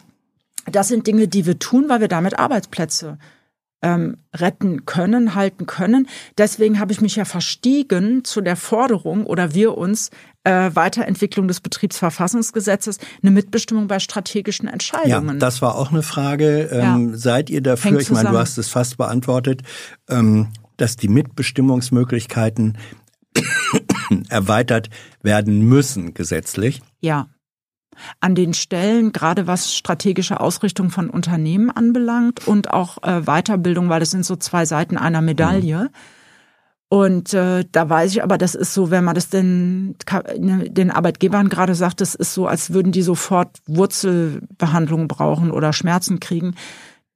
das 0.70 0.89
sind 0.89 1.06
Dinge, 1.06 1.28
die 1.28 1.47
wir 1.47 1.59
tun, 1.59 1.89
weil 1.89 2.01
wir 2.01 2.09
damit 2.09 2.39
Arbeitsplätze 2.39 3.18
ähm, 3.85 4.16
retten 4.35 4.86
können, 4.86 5.35
halten 5.35 5.66
können. 5.66 6.09
Deswegen 6.39 6.81
habe 6.81 6.93
ich 6.93 7.02
mich 7.02 7.16
ja 7.16 7.26
verstiegen 7.26 8.24
zu 8.24 8.40
der 8.40 8.56
Forderung 8.56 9.26
oder 9.26 9.52
wir 9.52 9.76
uns 9.76 10.10
äh, 10.44 10.70
Weiterentwicklung 10.72 11.48
des 11.48 11.60
Betriebsverfassungsgesetzes, 11.60 12.98
eine 13.22 13.31
Mitbestimmung 13.31 13.86
bei 13.86 13.98
strategischen 13.98 14.68
Entscheidungen. 14.68 15.36
Ja, 15.36 15.40
das 15.40 15.60
war 15.60 15.74
auch 15.74 15.90
eine 15.90 16.02
Frage. 16.02 16.70
Ähm, 16.72 17.10
ja. 17.10 17.16
Seid 17.18 17.51
ihr 17.51 17.60
dafür? 17.60 17.93
Hängt 17.93 18.02
ich 18.02 18.10
meine, 18.10 18.31
du 18.31 18.39
hast 18.39 18.56
es 18.56 18.68
fast 18.68 18.97
beantwortet, 18.97 19.62
ähm, 20.09 20.48
dass 20.78 20.97
die 20.97 21.09
Mitbestimmungsmöglichkeiten 21.09 22.78
erweitert 24.28 24.90
werden 25.22 25.60
müssen 25.68 26.14
gesetzlich. 26.14 26.82
Ja 27.01 27.28
an 28.20 28.35
den 28.35 28.55
Stellen, 28.55 29.12
gerade 29.12 29.47
was 29.47 29.74
strategische 29.74 30.40
Ausrichtung 30.40 30.90
von 30.90 31.10
Unternehmen 31.10 31.70
anbelangt 31.70 32.47
und 32.47 32.70
auch 32.70 32.98
äh, 33.02 33.22
Weiterbildung, 33.22 33.89
weil 33.89 34.01
das 34.01 34.10
sind 34.10 34.24
so 34.24 34.36
zwei 34.36 34.66
Seiten 34.66 34.97
einer 34.97 35.20
Medaille. 35.20 35.85
Mhm. 35.85 35.89
Und 36.89 37.35
äh, 37.35 37.64
da 37.72 37.89
weiß 37.89 38.12
ich 38.12 38.22
aber, 38.22 38.39
das 38.39 38.55
ist 38.55 38.72
so, 38.72 38.90
wenn 38.90 39.05
man 39.05 39.14
das 39.14 39.28
den, 39.28 39.97
ne, 40.39 40.70
den 40.70 40.90
Arbeitgebern 40.90 41.48
gerade 41.48 41.74
sagt, 41.74 42.01
das 42.01 42.14
ist 42.14 42.35
so, 42.35 42.47
als 42.47 42.72
würden 42.72 42.93
die 42.93 43.02
sofort 43.02 43.59
Wurzelbehandlung 43.66 45.09
brauchen 45.09 45.51
oder 45.51 45.72
Schmerzen 45.72 46.20
kriegen. 46.20 46.55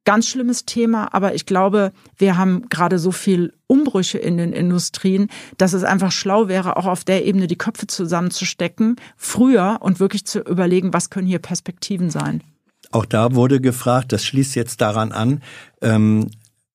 Ganz 0.05 0.27
schlimmes 0.27 0.65
Thema, 0.65 1.13
aber 1.13 1.35
ich 1.35 1.45
glaube, 1.45 1.93
wir 2.17 2.39
haben 2.39 2.69
gerade 2.71 2.99
so 2.99 3.13
viel 3.13 3.53
Umbrüche 3.67 4.19
in 4.19 4.39
den 4.39 4.53
Industrien, 4.53 5.29
dass 5.59 5.75
es 5.75 5.85
einfach 5.85 6.13
schlau 6.13 6.49
wäre, 6.49 6.77
auch 6.77 6.87
auf 6.87 7.05
der 7.05 7.27
Ebene 7.27 7.47
die 7.47 7.59
Köpfe 7.59 7.87
zusammenzustecken, 7.87 8.97
früher 9.17 9.79
und 9.81 10.01
wirklich 10.01 10.25
zu 10.25 10.41
überlegen, 10.41 10.95
was 10.95 11.11
können 11.11 11.27
hier 11.27 11.41
Perspektiven 11.41 12.09
sein. 12.11 12.43
Auch 12.91 13.05
da 13.05 13.35
wurde 13.35 13.61
gefragt, 13.61 14.13
das 14.13 14.25
schließt 14.25 14.55
jetzt 14.55 14.81
daran 14.81 15.13
an, 15.13 15.43
ähm, 15.83 16.31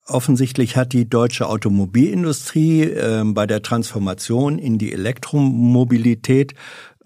Offensichtlich 0.06 0.76
hat 0.76 0.92
die 0.92 1.08
deutsche 1.08 1.48
Automobilindustrie 1.48 2.82
äh, 2.82 3.24
bei 3.26 3.48
der 3.48 3.62
Transformation 3.62 4.60
in 4.60 4.78
die 4.78 4.92
Elektromobilität 4.92 6.56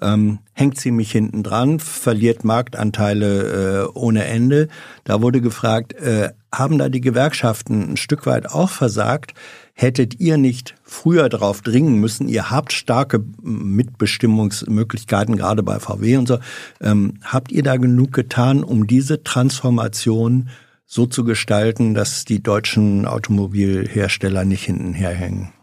ähm, 0.01 0.39
hängt 0.53 0.77
ziemlich 0.79 1.11
hinten 1.11 1.43
dran, 1.43 1.79
verliert 1.79 2.43
Marktanteile 2.43 3.85
äh, 3.85 3.87
ohne 3.93 4.25
Ende. 4.25 4.67
Da 5.03 5.21
wurde 5.21 5.41
gefragt, 5.41 5.93
äh, 5.93 6.31
haben 6.53 6.77
da 6.77 6.89
die 6.89 7.01
Gewerkschaften 7.01 7.91
ein 7.91 7.97
Stück 7.97 8.25
weit 8.25 8.49
auch 8.49 8.69
versagt? 8.69 9.33
Hättet 9.73 10.19
ihr 10.19 10.37
nicht 10.37 10.75
früher 10.83 11.29
darauf 11.29 11.61
dringen 11.61 11.99
müssen? 11.99 12.27
Ihr 12.27 12.49
habt 12.49 12.73
starke 12.73 13.23
Mitbestimmungsmöglichkeiten, 13.41 15.35
gerade 15.35 15.61
bei 15.61 15.79
VW 15.79 16.17
und 16.17 16.27
so. 16.27 16.39
Ähm, 16.81 17.15
habt 17.23 17.51
ihr 17.51 17.63
da 17.63 17.77
genug 17.77 18.11
getan, 18.11 18.63
um 18.63 18.87
diese 18.87 19.23
Transformation 19.23 20.49
so 20.85 21.05
zu 21.05 21.23
gestalten, 21.23 21.93
dass 21.93 22.25
die 22.25 22.41
deutschen 22.41 23.05
Automobilhersteller 23.05 24.45
nicht 24.45 24.63
hinten 24.63 24.93
herhängen? 24.93 25.53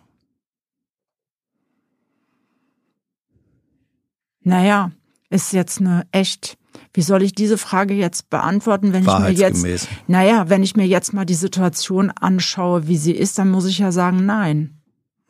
Naja, 4.45 4.93
ist 5.31 5.53
jetzt 5.53 5.81
eine 5.81 6.07
echt, 6.13 6.57
wie 6.93 7.03
soll 7.03 7.23
ich 7.23 7.35
diese 7.35 7.59
Frage 7.59 7.95
jetzt 7.95 8.31
beantworten, 8.31 8.93
wenn 8.93 9.03
ich 9.03 9.19
mir 9.19 9.31
jetzt, 9.31 9.89
naja, 10.07 10.49
wenn 10.49 10.63
ich 10.63 10.77
mir 10.77 10.87
jetzt 10.87 11.13
mal 11.13 11.25
die 11.25 11.35
Situation 11.35 12.11
anschaue, 12.11 12.87
wie 12.87 12.99
sie 12.99 13.13
ist, 13.13 13.39
dann 13.39 13.51
muss 13.51 13.67
ich 13.67 13.79
ja 13.79 13.91
sagen, 13.91 14.25
nein. 14.27 14.81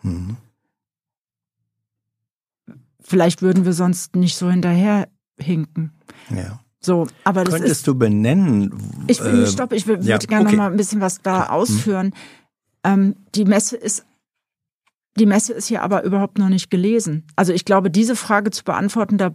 Mhm. 0.03 0.37
Vielleicht 3.01 3.43
würden 3.43 3.65
wir 3.65 3.73
sonst 3.73 4.17
nicht 4.17 4.37
so 4.37 4.51
hinterher 4.51 5.09
hinken. 5.39 5.93
Ja. 6.31 6.61
So, 6.81 7.07
aber 7.23 7.45
das 7.45 7.55
Könntest 7.55 7.73
ist, 7.73 7.87
du 7.87 7.95
benennen? 7.95 8.75
Ich 9.07 9.23
will, 9.23 9.45
äh, 9.45 9.47
stopp, 9.47 9.73
ich 9.73 9.87
würde 9.87 10.05
ja, 10.05 10.19
gerne 10.19 10.47
okay. 10.47 10.57
noch 10.57 10.65
mal 10.65 10.71
ein 10.71 10.77
bisschen 10.77 11.01
was 11.01 11.23
da 11.23 11.47
ausführen. 11.47 12.09
Mhm. 12.09 12.13
Ähm, 12.85 13.17
die 13.35 13.47
Messe 13.47 13.77
ist 13.77 14.05
die 15.17 15.27
Messe 15.27 15.53
ist 15.53 15.69
hier 15.69 15.83
aber 15.83 16.03
überhaupt 16.03 16.39
noch 16.39 16.49
nicht 16.49 16.71
gelesen. 16.71 17.27
Also 17.37 17.53
ich 17.53 17.65
glaube, 17.65 17.91
diese 17.91 18.17
Frage 18.17 18.51
zu 18.51 18.65
beantworten, 18.65 19.19
da 19.19 19.35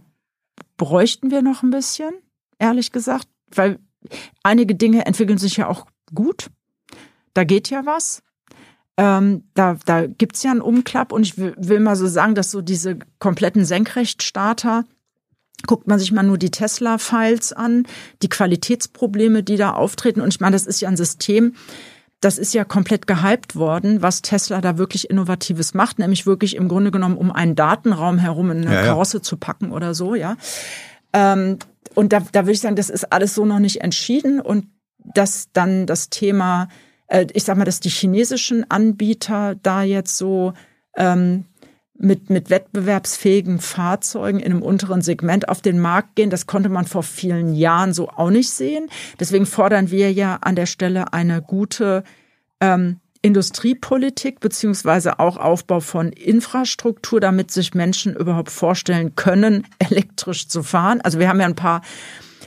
bräuchten 0.76 1.30
wir 1.30 1.42
noch 1.42 1.62
ein 1.62 1.70
bisschen, 1.70 2.12
ehrlich 2.58 2.92
gesagt, 2.92 3.28
weil 3.54 3.78
einige 4.42 4.74
Dinge 4.74 5.06
entwickeln 5.06 5.38
sich 5.38 5.56
ja 5.56 5.68
auch 5.68 5.86
gut. 6.14 6.50
Da 7.34 7.44
geht 7.44 7.70
ja 7.70 7.86
was. 7.86 8.22
Ähm, 8.96 9.44
da 9.54 9.78
da 9.86 10.06
gibt 10.06 10.42
ja 10.42 10.50
einen 10.50 10.60
Umklapp 10.60 11.12
und 11.12 11.22
ich 11.22 11.38
will, 11.38 11.54
will 11.56 11.80
mal 11.80 11.96
so 11.96 12.06
sagen, 12.06 12.34
dass 12.34 12.50
so 12.50 12.60
diese 12.60 12.98
kompletten 13.18 13.64
Senkrechtstarter, 13.64 14.84
guckt 15.66 15.86
man 15.86 15.98
sich 15.98 16.12
mal 16.12 16.22
nur 16.22 16.38
die 16.38 16.50
Tesla-Files 16.50 17.52
an, 17.52 17.86
die 18.22 18.28
Qualitätsprobleme, 18.28 19.42
die 19.42 19.56
da 19.56 19.72
auftreten. 19.72 20.20
Und 20.20 20.34
ich 20.34 20.40
meine, 20.40 20.54
das 20.54 20.66
ist 20.66 20.80
ja 20.80 20.88
ein 20.88 20.96
System, 20.96 21.54
das 22.20 22.36
ist 22.36 22.52
ja 22.52 22.64
komplett 22.64 23.06
gehypt 23.06 23.56
worden, 23.56 24.02
was 24.02 24.20
Tesla 24.22 24.60
da 24.60 24.76
wirklich 24.76 25.08
Innovatives 25.08 25.72
macht, 25.72 25.98
nämlich 25.98 26.26
wirklich 26.26 26.54
im 26.54 26.68
Grunde 26.68 26.90
genommen 26.90 27.16
um 27.16 27.32
einen 27.32 27.56
Datenraum 27.56 28.18
herum 28.18 28.50
in 28.50 28.66
eine 28.66 28.74
ja, 28.74 28.82
Karosse 28.82 29.18
ja. 29.18 29.22
zu 29.22 29.36
packen 29.38 29.72
oder 29.72 29.94
so, 29.94 30.14
ja. 30.14 30.36
Ähm, 31.12 31.58
und 31.94 32.12
da, 32.12 32.20
da 32.20 32.42
würde 32.42 32.52
ich 32.52 32.60
sagen, 32.60 32.76
das 32.76 32.90
ist 32.90 33.10
alles 33.12 33.34
so 33.34 33.44
noch 33.46 33.58
nicht 33.58 33.80
entschieden 33.80 34.40
und 34.40 34.66
dass 34.98 35.48
dann 35.52 35.86
das 35.86 36.10
Thema, 36.10 36.68
äh, 37.08 37.26
ich 37.32 37.44
sag 37.44 37.56
mal, 37.56 37.64
dass 37.64 37.80
die 37.80 37.88
chinesischen 37.88 38.70
Anbieter 38.70 39.54
da 39.54 39.82
jetzt 39.82 40.18
so 40.18 40.52
ähm, 40.96 41.46
mit, 42.00 42.30
mit 42.30 42.50
wettbewerbsfähigen 42.50 43.60
Fahrzeugen 43.60 44.40
in 44.40 44.52
einem 44.52 44.62
unteren 44.62 45.02
Segment 45.02 45.48
auf 45.48 45.60
den 45.60 45.80
Markt 45.80 46.16
gehen. 46.16 46.30
Das 46.30 46.46
konnte 46.46 46.68
man 46.68 46.86
vor 46.86 47.02
vielen 47.02 47.54
Jahren 47.54 47.92
so 47.92 48.08
auch 48.08 48.30
nicht 48.30 48.50
sehen. 48.50 48.88
Deswegen 49.18 49.46
fordern 49.46 49.90
wir 49.90 50.12
ja 50.12 50.36
an 50.40 50.56
der 50.56 50.66
Stelle 50.66 51.12
eine 51.12 51.42
gute 51.42 52.02
ähm, 52.60 53.00
Industriepolitik 53.22 54.40
beziehungsweise 54.40 55.18
auch 55.18 55.36
Aufbau 55.36 55.80
von 55.80 56.10
Infrastruktur, 56.10 57.20
damit 57.20 57.50
sich 57.50 57.74
Menschen 57.74 58.16
überhaupt 58.16 58.50
vorstellen 58.50 59.14
können, 59.14 59.66
elektrisch 59.78 60.48
zu 60.48 60.62
fahren. 60.62 61.02
Also 61.02 61.18
wir 61.18 61.28
haben 61.28 61.40
ja 61.40 61.46
ein 61.46 61.54
paar 61.54 61.82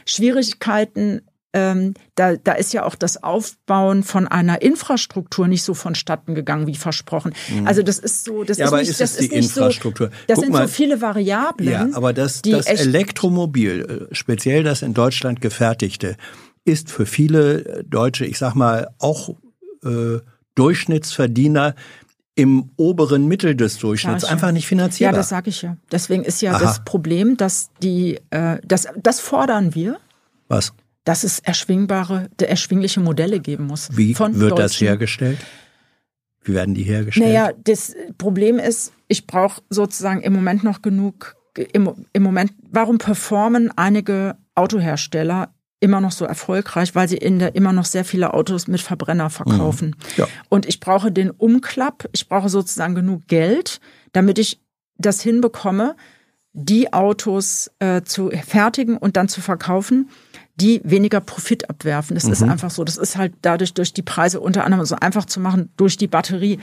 Schwierigkeiten 0.06 1.22
ähm, 1.54 1.94
da, 2.16 2.36
da 2.36 2.54
ist 2.54 2.74
ja 2.74 2.84
auch 2.84 2.96
das 2.96 3.24
Aufbauen 3.24 4.04
von 4.04 4.28
einer 4.28 4.62
Infrastruktur 4.62 5.48
nicht 5.48 5.64
so 5.64 5.74
vonstatten 5.74 6.36
gegangen 6.36 6.68
wie 6.68 6.76
versprochen. 6.76 7.34
Mhm. 7.50 7.68
Also 7.68 7.84
das 7.84 8.00
ist 8.00 8.26
so, 8.26 8.44
das 8.44 8.58
ja, 8.58 8.66
ist 8.66 8.72
aber 8.72 8.80
nicht, 8.82 8.90
ist 8.90 9.02
das 9.02 9.16
ist 9.16 9.32
die 9.32 9.36
Infrastruktur. 9.36 10.08
So, 10.08 10.14
das 10.28 10.36
Guck 10.36 10.46
sind 10.46 10.54
mal, 10.54 10.68
so 10.68 10.74
viele 10.74 11.02
Variablen. 11.02 11.72
Ja, 11.72 11.90
aber 11.94 12.14
das, 12.14 12.42
das 12.42 12.66
Elektromobil, 12.66 14.08
äh, 14.12 14.16
speziell 14.16 14.64
das 14.64 14.82
in 14.82 14.94
Deutschland 14.94 15.42
gefertigte, 15.42 16.18
ist 16.66 16.90
für 16.90 17.06
viele 17.06 17.84
Deutsche, 17.88 18.26
ich 18.26 18.40
sag 18.40 18.56
mal, 18.56 18.90
auch 19.00 19.30
äh, 19.84 20.20
Durchschnittsverdiener 20.56 21.76
im 22.36 22.72
oberen 22.78 23.28
Mittel 23.28 23.56
des 23.56 23.78
Durchschnitts 23.78 24.24
ja, 24.24 24.30
einfach 24.30 24.52
nicht 24.52 24.66
finanzierbar. 24.66 25.14
Ja, 25.14 25.18
das 25.18 25.30
sage 25.30 25.50
ich 25.50 25.62
ja. 25.62 25.78
Deswegen 25.92 26.24
ist 26.24 26.42
ja 26.42 26.54
Aha. 26.54 26.60
das 26.60 26.84
Problem, 26.84 27.38
dass 27.38 27.70
die, 27.82 28.20
äh, 28.32 28.58
das, 28.66 28.88
das 29.02 29.20
fordern 29.20 29.76
wir. 29.76 30.00
Was? 30.48 30.74
Dass 31.04 31.24
es 31.24 31.40
erschwingbare, 31.40 32.30
erschwingliche 32.40 33.00
Modelle 33.00 33.40
geben 33.40 33.68
muss. 33.68 33.90
Wie 33.92 34.18
wird 34.18 34.34
Deutschen. 34.36 34.56
das 34.56 34.80
hergestellt? 34.80 35.40
Wie 36.44 36.54
werden 36.54 36.76
die 36.76 36.84
hergestellt? 36.84 37.28
Naja, 37.28 37.52
das 37.64 37.96
Problem 38.18 38.60
ist, 38.60 38.94
ich 39.08 39.28
brauche 39.28 39.62
sozusagen 39.70 40.22
im 40.22 40.34
Moment 40.34 40.64
noch 40.64 40.82
genug, 40.82 41.36
im, 41.72 42.06
im 42.14 42.24
Moment, 42.24 42.54
warum 42.70 42.98
performen 42.98 43.72
einige 43.76 44.38
Autohersteller 44.56 45.54
immer 45.80 46.00
noch 46.00 46.12
so 46.14 46.24
erfolgreich, 46.24 46.96
weil 46.96 47.10
sie 47.10 47.18
in 47.18 47.40
der 47.40 47.56
immer 47.56 47.74
noch 47.74 47.84
sehr 47.84 48.06
viele 48.06 48.34
Autos 48.34 48.68
mit 48.68 48.80
Verbrenner 48.80 49.30
verkaufen. 49.30 49.90
Mhm. 49.90 49.94
Ja. 50.16 50.28
Und 50.48 50.66
ich 50.66 50.80
brauche 50.80 51.12
den 51.12 51.30
Umklapp, 51.30 52.08
ich 52.14 52.30
brauche 52.30 52.48
sozusagen 52.48 52.96
genug 52.96 53.28
Geld, 53.28 53.82
damit 54.14 54.40
ich 54.40 54.62
das 54.98 55.22
hinbekomme, 55.22 55.98
die 56.54 56.94
Autos 56.94 57.70
äh, 57.80 58.04
zu 58.04 58.30
fertigen 58.30 58.96
und 58.98 59.18
dann 59.18 59.28
zu 59.28 59.42
verkaufen, 59.42 60.10
die 60.56 60.82
weniger 60.84 61.20
Profit 61.20 61.70
abwerfen. 61.70 62.16
Das 62.16 62.26
mhm. 62.26 62.34
ist 62.34 62.44
einfach 62.44 62.70
so. 62.70 62.84
Das 62.84 62.98
ist 62.98 63.18
halt 63.18 63.34
dadurch 63.42 63.74
durch 63.74 63.94
die 63.94 64.02
Preise 64.02 64.40
unter 64.40 64.66
anderem 64.66 64.86
so 64.86 64.96
einfach 64.96 65.26
zu 65.26 65.40
machen 65.40 65.70
durch 65.78 65.98
die 65.98 66.08
Batterie. 66.08 66.60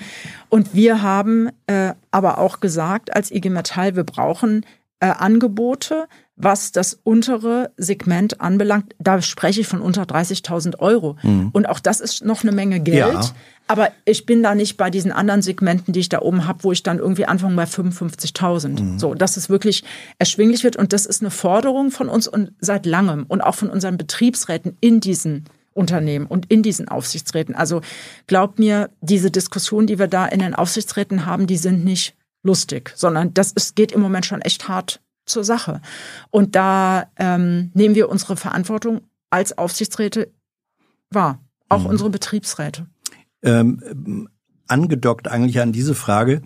Und 0.49 0.75
wir 0.75 1.03
haben 1.03 1.51
äh, 1.67 1.95
aber 2.11 2.39
auch 2.39 2.61
gesagt 2.61 3.15
als 3.15 3.31
IG 3.31 3.51
Metall, 3.51 3.97
wir 3.97 4.05
brauchen 4.05 4.65
äh, 5.01 5.07
Angebote, 5.07 6.07
was 6.43 6.73
das 6.73 6.99
untere 7.03 7.71
Segment 7.77 8.41
anbelangt. 8.41 8.95
Da 8.99 9.21
spreche 9.23 9.61
ich 9.61 9.67
von 9.67 9.81
unter 9.81 10.03
30.000 10.03 10.79
Euro. 10.79 11.17
Mhm. 11.23 11.51
Und 11.53 11.69
auch 11.69 11.81
das 11.81 12.01
ist 12.01 12.25
noch 12.25 12.43
eine 12.43 12.53
Menge 12.53 12.81
Geld. 12.81 13.13
Ja. 13.13 13.31
Aber 13.67 13.91
ich 14.05 14.27
bin 14.27 14.43
da 14.43 14.55
nicht 14.55 14.77
bei 14.77 14.91
diesen 14.91 15.13
anderen 15.13 15.43
Segmenten, 15.43 15.93
die 15.93 16.01
ich 16.01 16.09
da 16.09 16.21
oben 16.21 16.47
habe, 16.47 16.65
wo 16.65 16.73
ich 16.73 16.83
dann 16.83 16.99
irgendwie 16.99 17.27
anfange 17.27 17.55
bei 17.55 17.65
55.000. 17.65 18.81
Mhm. 18.81 18.99
So, 18.99 19.15
dass 19.15 19.37
es 19.37 19.49
wirklich 19.49 19.85
erschwinglich 20.19 20.65
wird. 20.65 20.77
Und 20.77 20.93
das 20.93 21.07
ist 21.07 21.23
eine 21.23 21.31
Forderung 21.31 21.91
von 21.91 22.09
uns 22.09 22.27
und 22.27 22.53
seit 22.61 22.87
langem 22.87 23.27
und 23.29 23.41
auch 23.41 23.55
von 23.55 23.71
unseren 23.71 23.97
Betriebsräten 23.97 24.77
in 24.81 25.01
diesen 25.01 25.45
Unternehmen 25.73 26.27
und 26.27 26.51
in 26.51 26.63
diesen 26.63 26.89
Aufsichtsräten. 26.89 27.55
Also 27.55 27.81
glaubt 28.27 28.59
mir, 28.59 28.91
diese 29.01 29.31
Diskussion, 29.31 29.87
die 29.87 29.99
wir 29.99 30.09
da 30.09 30.27
in 30.27 30.41
den 30.41 30.55
Aufsichtsräten 30.55 31.27
haben, 31.27 31.47
die 31.47 31.57
sind 31.57 31.85
nicht 31.85 32.17
lustig, 32.43 32.93
sondern 32.97 33.35
das 33.35 33.53
ist, 33.53 33.77
geht 33.77 33.93
im 33.93 34.01
Moment 34.01 34.27
schon 34.27 34.41
echt 34.41 34.69
hart 34.69 35.01
zur 35.31 35.45
Sache. 35.45 35.81
Und 36.31 36.55
da 36.57 37.07
ähm, 37.17 37.71
nehmen 37.75 37.95
wir 37.95 38.09
unsere 38.09 38.37
Verantwortung 38.37 39.03
als 39.31 39.57
Aufsichtsräte 39.57 40.33
wahr, 41.11 41.41
auch 41.69 41.81
mhm. 41.81 41.87
unsere 41.87 42.11
Betriebsräte. 42.11 42.87
Ähm, 43.43 44.29
angedockt 44.67 45.29
eigentlich 45.29 45.61
an 45.61 45.73
diese 45.73 45.95
Frage, 45.95 46.43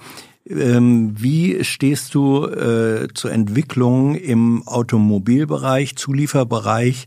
ähm, 0.47 1.15
wie 1.17 1.65
stehst 1.65 2.15
du 2.15 2.47
äh, 2.47 3.09
zur 3.15 3.33
Entwicklung 3.33 4.15
im 4.15 4.67
Automobilbereich, 4.67 5.97
Zulieferbereich? 5.97 7.07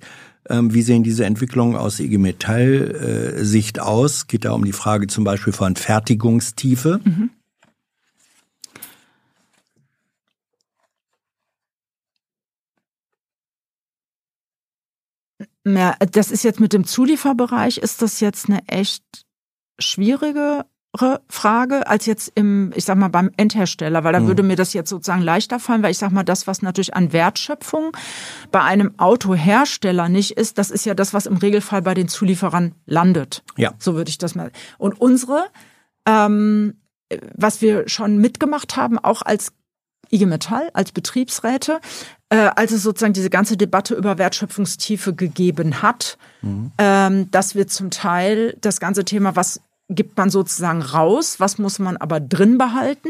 Ähm, 0.49 0.73
wie 0.73 0.81
sehen 0.81 1.03
diese 1.03 1.25
Entwicklungen 1.25 1.75
aus 1.75 1.99
IG 1.99 2.17
Metall 2.17 3.35
äh, 3.39 3.43
Sicht 3.43 3.79
aus? 3.79 4.27
Geht 4.27 4.45
da 4.45 4.53
um 4.53 4.65
die 4.65 4.73
Frage 4.73 5.07
zum 5.07 5.23
Beispiel 5.23 5.53
von 5.53 5.75
Fertigungstiefe? 5.75 6.99
Mhm. 7.03 7.29
Mehr, 15.73 15.95
das 16.11 16.31
ist 16.31 16.43
jetzt 16.43 16.59
mit 16.59 16.73
dem 16.73 16.85
Zulieferbereich, 16.85 17.77
ist 17.77 18.01
das 18.01 18.19
jetzt 18.19 18.49
eine 18.49 18.67
echt 18.67 19.03
schwierige 19.79 20.65
Frage 21.29 21.87
als 21.87 22.05
jetzt 22.07 22.31
im, 22.33 22.71
ich 22.75 22.85
sag 22.85 22.97
mal, 22.97 23.09
beim 23.09 23.29
Endhersteller, 23.37 24.03
weil 24.03 24.13
da 24.13 24.19
mhm. 24.19 24.27
würde 24.27 24.41
mir 24.41 24.55
das 24.55 24.73
jetzt 24.73 24.89
sozusagen 24.89 25.21
leichter 25.21 25.59
fallen, 25.59 25.83
weil 25.83 25.91
ich 25.91 25.97
sag 25.97 26.11
mal, 26.11 26.23
das, 26.23 26.47
was 26.47 26.61
natürlich 26.61 26.95
an 26.95 27.13
Wertschöpfung 27.13 27.95
bei 28.51 28.61
einem 28.61 28.97
Autohersteller 28.97 30.09
nicht 30.09 30.31
ist, 30.31 30.57
das 30.57 30.71
ist 30.71 30.85
ja 30.85 30.95
das, 30.95 31.13
was 31.13 31.27
im 31.27 31.37
Regelfall 31.37 31.83
bei 31.83 31.93
den 31.93 32.07
Zulieferern 32.07 32.73
landet. 32.85 33.43
Ja. 33.57 33.73
So 33.77 33.93
würde 33.93 34.09
ich 34.09 34.17
das 34.17 34.33
mal. 34.33 34.51
Und 34.79 34.99
unsere, 34.99 35.45
ähm, 36.07 36.77
was 37.35 37.61
wir 37.61 37.87
schon 37.87 38.17
mitgemacht 38.17 38.75
haben, 38.75 38.97
auch 38.97 39.21
als 39.21 39.53
IG 40.11 40.25
Metall, 40.25 40.69
als 40.73 40.91
Betriebsräte, 40.91 41.79
äh, 42.29 42.49
als 42.55 42.71
es 42.71 42.83
sozusagen 42.83 43.13
diese 43.13 43.29
ganze 43.29 43.57
Debatte 43.57 43.95
über 43.95 44.17
Wertschöpfungstiefe 44.17 45.13
gegeben 45.13 45.81
hat, 45.81 46.17
mhm. 46.41 46.71
ähm, 46.77 47.31
dass 47.31 47.55
wir 47.55 47.67
zum 47.67 47.89
Teil 47.89 48.57
das 48.61 48.79
ganze 48.79 49.05
Thema, 49.05 49.35
was 49.35 49.61
gibt 49.89 50.17
man 50.17 50.29
sozusagen 50.29 50.81
raus, 50.81 51.39
was 51.39 51.57
muss 51.57 51.79
man 51.79 51.97
aber 51.97 52.19
drin 52.19 52.57
behalten, 52.57 53.09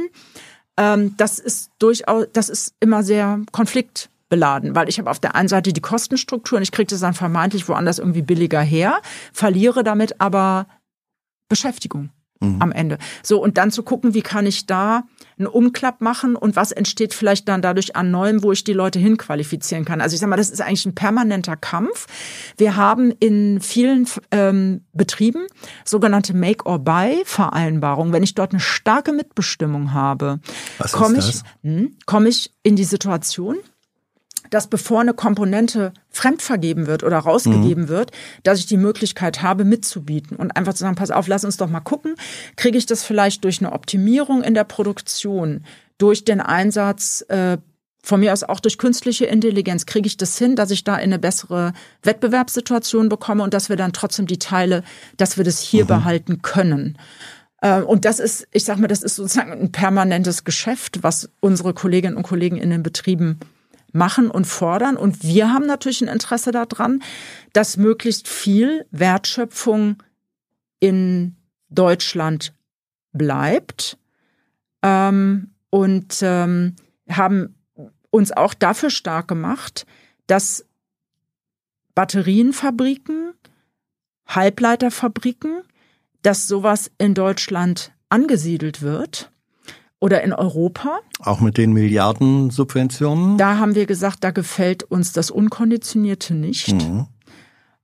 ähm, 0.78 1.16
das 1.18 1.40
ist 1.40 1.72
durchaus, 1.80 2.28
das 2.34 2.50
ist 2.50 2.76
immer 2.80 3.04
sehr 3.04 3.40
konfliktbeladen, 3.52 4.76
weil 4.76 4.90
ich 4.90 5.00
habe 5.00 5.10
auf 5.10 5.20
der 5.20 5.36
einen 5.36 5.48
Seite 5.48 5.74
die 5.74 5.82
Kostenstruktur 5.82 6.58
und 6.58 6.64
ich 6.64 6.72
kriege 6.72 6.88
das 6.88 7.00
dann 7.00 7.16
vermeintlich 7.16 7.68
woanders 7.68 8.00
irgendwie 8.00 8.22
billiger 8.22 8.62
her, 8.62 9.02
verliere 9.34 9.84
damit 9.84 10.22
aber 10.22 10.68
Beschäftigung 11.50 12.10
mhm. 12.40 12.62
am 12.62 12.72
Ende. 12.72 12.98
So, 13.24 13.42
und 13.42 13.58
dann 13.58 13.72
zu 13.72 13.84
gucken, 13.84 14.14
wie 14.14 14.22
kann 14.22 14.46
ich 14.46 14.66
da 14.66 15.04
einen 15.38 15.48
Umklapp 15.48 16.02
machen 16.02 16.36
und 16.36 16.56
was 16.56 16.72
entsteht 16.72 17.14
vielleicht 17.14 17.48
dann 17.48 17.62
dadurch 17.62 17.96
an 17.96 18.10
Neuem, 18.12 18.44
wo 18.44 18.52
ich 18.52 18.64
die 18.64 18.74
Leute 18.74 19.00
hinqualifizieren 19.00 19.86
kann. 19.86 20.02
Also 20.02 20.16
ich 20.16 20.20
sage 20.20 20.30
mal, 20.30 20.38
das 20.38 20.50
ist 20.50 20.62
eigentlich 20.62 20.86
ein 20.86 20.96
permanenter 20.96 21.56
Kampf. 21.56 22.08
Wir 22.58 22.76
haben 22.76 23.12
in 23.20 23.62
vielen 23.62 24.08
ähm, 24.32 24.86
Betrieben 24.94 25.46
sogenannte 25.86 26.34
Make-or-Buy-Vereinbarungen. 26.34 28.14
Wenn 28.14 28.24
ich 28.24 28.34
dort 28.34 28.52
eine 28.52 28.60
starke 28.60 29.14
Mitbestimmung 29.14 29.94
habe, 29.94 30.40
komme 30.92 31.20
ich, 31.20 31.42
hm, 31.64 31.98
komm 32.06 32.26
ich 32.26 32.52
in 32.64 32.76
die 32.76 32.84
Situation, 32.84 33.58
dass 34.50 34.68
bevor 34.68 35.02
eine 35.02 35.14
Komponente 35.14 35.94
fremdvergeben 36.10 36.88
wird 36.88 37.04
oder 37.04 37.20
rausgegeben 37.20 37.86
mhm. 37.86 37.90
wird, 37.90 38.12
dass 38.44 38.60
ich 38.60 38.66
die 38.66 38.78
Möglichkeit 38.78 39.42
habe, 39.42 39.66
mitzubieten 39.66 40.38
und 40.38 40.56
einfach 40.56 40.74
zu 40.74 40.80
sagen, 40.80 40.96
pass 40.96 41.12
auf, 41.12 41.28
lass 41.28 41.46
uns 41.46 41.58
doch 41.58 41.70
mal 41.70 41.80
gucken, 41.80 42.16
kriege 42.56 42.78
ich 42.78 42.86
das 42.86 43.04
vielleicht 43.04 43.44
durch 43.44 43.60
eine 43.60 43.72
Optimierung 43.72 44.44
in 44.44 44.54
der 44.54 44.64
Produktion, 44.64 45.64
durch 45.98 46.26
den 46.26 46.42
Einsatz 46.42 47.26
äh, 47.30 47.58
von 48.04 48.22
mir 48.22 48.32
aus 48.32 48.44
auch 48.44 48.60
durch 48.60 48.78
künstliche 48.78 49.26
Intelligenz 49.26 49.86
kriege 49.86 50.08
ich 50.08 50.18
das 50.18 50.38
hin, 50.38 50.56
dass 50.56 50.72
ich 50.72 50.84
da 50.84 50.96
in 50.96 51.04
eine 51.04 51.20
bessere 51.20 51.74
Wettbewerbssituation 52.04 53.10
bekomme 53.10 53.44
und 53.44 53.54
dass 53.54 53.70
wir 53.70 53.76
dann 53.76 53.92
trotzdem 53.92 54.28
die 54.28 54.40
Teile, 54.40 54.84
dass 55.18 55.38
wir 55.38 55.44
das 55.44 55.60
hier 55.60 55.84
mhm. 55.84 55.88
behalten 55.88 56.42
können. 56.42 56.98
Äh, 57.62 57.82
und 57.82 58.06
das 58.06 58.20
ist, 58.20 58.48
ich 58.52 58.64
sag 58.64 58.78
mal, 58.78 58.88
das 58.88 59.04
ist 59.04 59.16
sozusagen 59.16 59.52
ein 59.52 59.72
permanentes 59.72 60.44
Geschäft, 60.44 61.04
was 61.04 61.30
unsere 61.40 61.74
Kolleginnen 61.74 62.16
und 62.16 62.24
Kollegen 62.24 62.58
in 62.58 62.70
den 62.70 62.84
Betrieben 62.84 63.40
machen 63.98 64.32
und 64.32 64.46
fordern. 64.46 64.96
Und 64.96 65.24
wir 65.24 65.52
haben 65.52 65.66
natürlich 65.66 66.02
ein 66.02 66.08
Interesse 66.08 66.52
daran, 66.52 67.04
dass 67.54 67.78
möglichst 67.78 68.28
viel 68.28 68.86
Wertschöpfung 68.92 70.02
in 70.80 71.36
Deutschland 71.70 72.54
bleibt. 73.12 73.98
Ähm, 74.84 75.52
und 75.70 76.20
ähm, 76.22 76.76
haben 77.10 77.56
uns 78.10 78.32
auch 78.32 78.54
dafür 78.54 78.90
stark 78.90 79.28
gemacht, 79.28 79.86
dass 80.28 80.66
Batterienfabriken, 81.94 83.34
Halbleiterfabriken, 84.28 85.62
dass 86.22 86.48
sowas 86.48 86.92
in 86.98 87.14
Deutschland 87.14 87.92
angesiedelt 88.10 88.82
wird 88.82 89.32
oder 90.00 90.24
in 90.24 90.34
Europa. 90.34 91.00
Auch 91.20 91.40
mit 91.40 91.58
den 91.58 91.74
Milliardensubventionen? 91.74 93.38
Da 93.38 93.58
haben 93.58 93.76
wir 93.76 93.86
gesagt, 93.86 94.24
da 94.24 94.32
gefällt 94.32 94.84
uns 94.84 95.12
das 95.12 95.32
Unkonditionierte 95.32 96.34
nicht. 96.34 96.74
Mhm. 96.74 97.08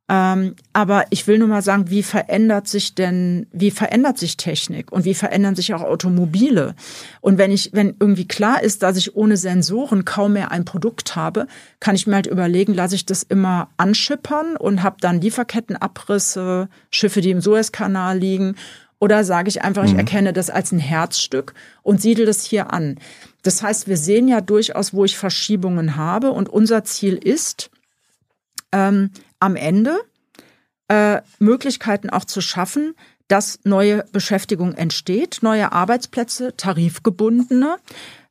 Ähm, 0.10 0.56
aber 0.74 1.06
ich 1.12 1.28
will 1.28 1.40
nur 1.40 1.48
mal 1.48 1.62
sagen, 1.62 1.90
wie 1.90 2.04
verändert 2.04 2.68
sich 2.68 2.94
denn, 2.94 3.48
wie 3.54 3.72
verändert 3.72 4.18
sich 4.18 4.36
Technik 4.36 4.92
und 4.92 5.06
wie 5.06 5.14
verändern 5.14 5.56
sich 5.56 5.74
auch 5.74 5.82
Automobile? 5.82 6.76
Und 7.22 7.38
wenn 7.38 7.52
ich, 7.52 7.70
wenn 7.72 7.96
irgendwie 8.00 8.28
klar 8.28 8.62
ist, 8.62 8.84
dass 8.84 8.98
ich 8.98 9.16
ohne 9.16 9.38
Sensoren 9.38 10.04
kaum 10.04 10.34
mehr 10.34 10.52
ein 10.52 10.66
Produkt 10.66 11.16
habe, 11.16 11.48
kann 11.80 11.96
ich 11.96 12.06
mir 12.06 12.16
halt 12.16 12.28
überlegen, 12.28 12.74
lasse 12.74 12.96
ich 12.96 13.06
das 13.06 13.24
immer 13.24 13.70
anschippern 13.78 14.58
und 14.58 14.84
habe 14.84 14.98
dann 15.00 15.22
Lieferkettenabrisse, 15.22 16.68
Schiffe, 16.92 17.22
die 17.22 17.32
im 17.32 17.40
Suezkanal 17.42 18.18
liegen 18.18 18.56
oder 19.04 19.26
sage 19.26 19.50
ich 19.50 19.62
einfach, 19.62 19.84
ich 19.84 19.92
mhm. 19.92 20.00
erkenne 20.00 20.32
das 20.32 20.50
als 20.50 20.72
ein 20.72 20.80
Herzstück 20.80 21.54
und 21.82 22.02
siedle 22.02 22.26
das 22.26 22.46
hier 22.46 22.72
an. 22.72 22.98
Das 23.42 23.62
heißt, 23.62 23.90
wir 23.90 23.98
sehen 23.98 24.30
ja 24.30 24.40
durchaus, 24.40 24.94
wo 24.94 25.04
ich 25.04 25.18
Verschiebungen 25.18 25.98
habe. 25.98 26.32
Und 26.32 26.48
unser 26.48 26.86
Ziel 26.86 27.16
ist, 27.16 27.70
ähm, 28.72 29.10
am 29.42 29.58
Ende 29.58 30.00
äh, 30.88 31.20
Möglichkeiten 31.38 32.12
auch 32.12 32.24
zu 32.24 32.40
schaffen, 32.40 32.96
dass 33.28 33.60
neue 33.66 34.06
Beschäftigung 34.14 34.74
entsteht, 34.74 35.40
neue 35.42 35.74
Arbeitsplätze, 35.74 36.56
tarifgebundene, 36.56 37.80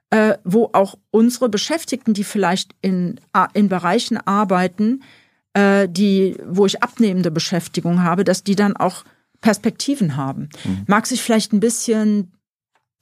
äh, 0.09 0.39
wo 0.43 0.70
auch 0.73 0.97
unsere 1.11 1.51
Beschäftigten, 1.51 2.15
die 2.15 2.24
vielleicht 2.24 2.74
in, 2.81 3.20
in 3.53 3.69
Bereichen 3.69 4.16
arbeiten, 4.16 5.03
äh, 5.53 5.86
die, 5.86 6.39
wo 6.47 6.65
ich 6.65 6.82
abnehmende 6.82 7.31
Beschäftigung 7.31 8.03
habe, 8.03 8.24
dass 8.24 8.43
die 8.43 8.57
dann 8.57 8.74
auch 8.74 9.05
Perspektiven 9.43 10.16
haben. 10.16 10.48
Mhm. 10.64 10.85
Mag 10.86 11.06
sich 11.06 11.23
vielleicht 11.23 11.52
ein 11.52 11.60
bisschen 11.60 12.32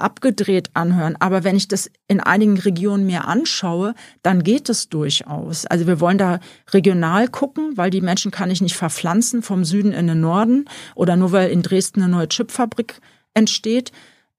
abgedreht 0.01 0.71
anhören, 0.75 1.17
aber 1.21 1.45
wenn 1.45 1.57
ich 1.57 1.69
das 1.69 1.91
in 2.09 2.21
einigen 2.21 2.59
Regionen 2.59 3.07
mir 3.07 3.29
anschaue, 3.29 3.95
dann 4.23 4.43
geht 4.43 4.69
es 4.69 4.89
durchaus. 4.89 5.67
Also 5.67 5.87
wir 5.87 6.01
wollen 6.01 6.19
da 6.19 6.41
regional 6.73 7.29
gucken, 7.29 7.77
weil 7.77 7.91
die 7.91 8.01
Menschen 8.01 8.31
kann 8.31 8.51
ich 8.51 8.63
nicht 8.63 8.77
verpflanzen 8.77 9.43
vom 9.43 9.65
Süden 9.65 9.93
in 9.93 10.07
den 10.07 10.21
Norden 10.21 10.65
oder 10.95 11.17
nur 11.17 11.33
weil 11.33 11.51
in 11.51 11.63
Dresden 11.63 12.03
eine 12.03 12.11
neue 12.11 12.29
Chipfabrik 12.29 13.01
entsteht. 13.35 13.93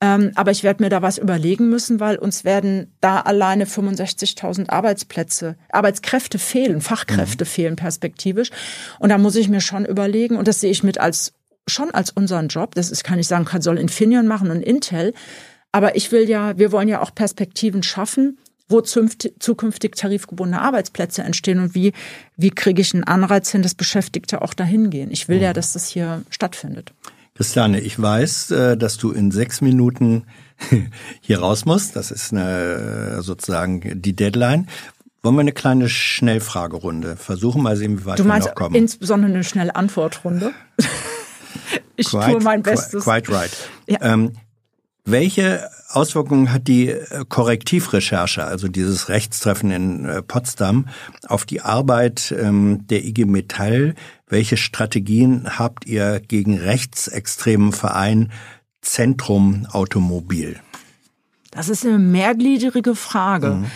Ähm, 0.03 0.32
aber 0.34 0.49
ich 0.49 0.64
werde 0.64 0.82
mir 0.84 0.90
da 0.90 1.03
was 1.03 1.19
überlegen 1.19 1.69
müssen, 1.69 1.99
weil 1.99 2.18
uns 2.18 2.44
werden 2.44 2.91
da 3.02 3.19
alleine 3.19 3.65
65.000 3.65 4.69
Arbeitsplätze, 4.69 5.57
Arbeitskräfte 5.72 6.40
fehlen, 6.40 6.82
Fachkräfte 6.82 7.45
mhm. 7.45 7.49
fehlen 7.49 7.76
perspektivisch. 7.76 8.49
Und 8.98 9.10
da 9.10 9.19
muss 9.19 9.36
ich 9.36 9.48
mir 9.48 9.61
schon 9.61 9.86
überlegen, 9.86 10.38
und 10.38 10.48
das 10.48 10.60
sehe 10.60 10.72
ich 10.72 10.82
mit 10.82 10.99
als 10.99 11.34
schon 11.72 11.91
als 11.91 12.11
unseren 12.11 12.48
Job. 12.48 12.76
Das 12.76 12.91
ist, 12.91 13.03
kann 13.03 13.19
ich 13.19 13.27
sagen, 13.27 13.45
kann, 13.45 13.61
soll 13.61 13.77
Infineon 13.77 14.27
machen 14.27 14.52
und 14.52 14.61
Intel. 14.61 15.14
Aber 15.72 15.95
ich 15.95 16.11
will 16.11 16.30
ja, 16.30 16.57
wir 16.57 16.72
wollen 16.72 16.88
ja 16.88 17.02
auch 17.02 17.15
Perspektiven 17.15 17.84
schaffen, 17.84 18.38
wo 18.68 18.81
zukünftig 18.81 19.95
tarifgebundene 19.95 20.61
Arbeitsplätze 20.61 21.23
entstehen 21.23 21.60
und 21.60 21.76
wie, 21.76 21.93
wie 22.38 22.52
kriege 22.52 22.81
ich 22.81 22.93
einen 22.93 23.03
Anreiz 23.03 23.52
hin, 23.52 23.61
dass 23.61 23.76
Beschäftigte 23.76 24.41
auch 24.41 24.53
dahin 24.53 24.89
gehen. 24.89 25.11
Ich 25.11 25.27
will 25.27 25.41
ja, 25.41 25.49
mhm. 25.49 25.56
dass 25.56 25.73
das 25.73 25.88
hier 25.88 26.23
stattfindet. 26.30 26.93
Christiane, 27.35 27.80
ich 27.80 28.02
weiß, 28.02 28.52
äh, 28.52 28.77
dass 28.77 28.98
du 28.98 29.11
in 29.11 29.31
sechs 29.31 29.61
Minuten 29.61 30.26
hier 31.22 31.39
raus 31.39 31.65
muss. 31.65 31.91
Das 31.91 32.11
ist 32.11 32.31
eine, 32.31 33.22
sozusagen 33.22 34.02
die 34.02 34.15
Deadline. 34.15 34.68
Wollen 35.23 35.35
wir 35.35 35.41
eine 35.41 35.52
kleine 35.52 35.88
Schnellfragerunde 35.88 37.15
versuchen, 37.15 37.61
mal 37.61 37.77
sehen, 37.77 37.99
wie 37.99 38.06
weit 38.06 38.19
du 38.19 38.23
meinst 38.23 38.48
wir 38.48 38.52
noch 38.52 38.56
kommen. 38.56 38.76
insbesondere 38.76 39.31
eine 39.31 39.43
Schnellantwortrunde? 39.43 40.52
ich 41.95 42.07
quite, 42.07 42.31
tue 42.31 42.41
mein 42.41 42.64
Bestes. 42.64 43.03
Quite 43.03 43.31
right. 43.31 43.52
Ja. 43.88 43.99
Ähm, 44.02 44.34
welche 45.03 45.68
Auswirkungen 45.89 46.52
hat 46.52 46.68
die 46.68 46.89
äh, 46.89 47.26
Korrektivrecherche, 47.27 48.43
also 48.43 48.68
dieses 48.68 49.10
Rechtstreffen 49.10 49.72
in 49.72 50.06
äh, 50.06 50.22
Potsdam, 50.22 50.88
auf 51.27 51.45
die 51.45 51.61
Arbeit 51.61 52.34
ähm, 52.38 52.85
der 52.88 53.03
IG 53.03 53.26
Metall? 53.26 53.95
Welche 54.27 54.57
Strategien 54.57 55.57
habt 55.57 55.85
ihr 55.85 56.19
gegen 56.19 56.57
rechtsextremen 56.57 57.73
Verein 57.73 58.31
Zentrum 58.81 59.68
Automobil? 59.72 60.60
Das 61.52 61.68
ist 61.68 61.85
eine 61.85 61.99
mehrgliedrige 61.99 62.95
Frage. 62.95 63.56
Mhm. 63.56 63.72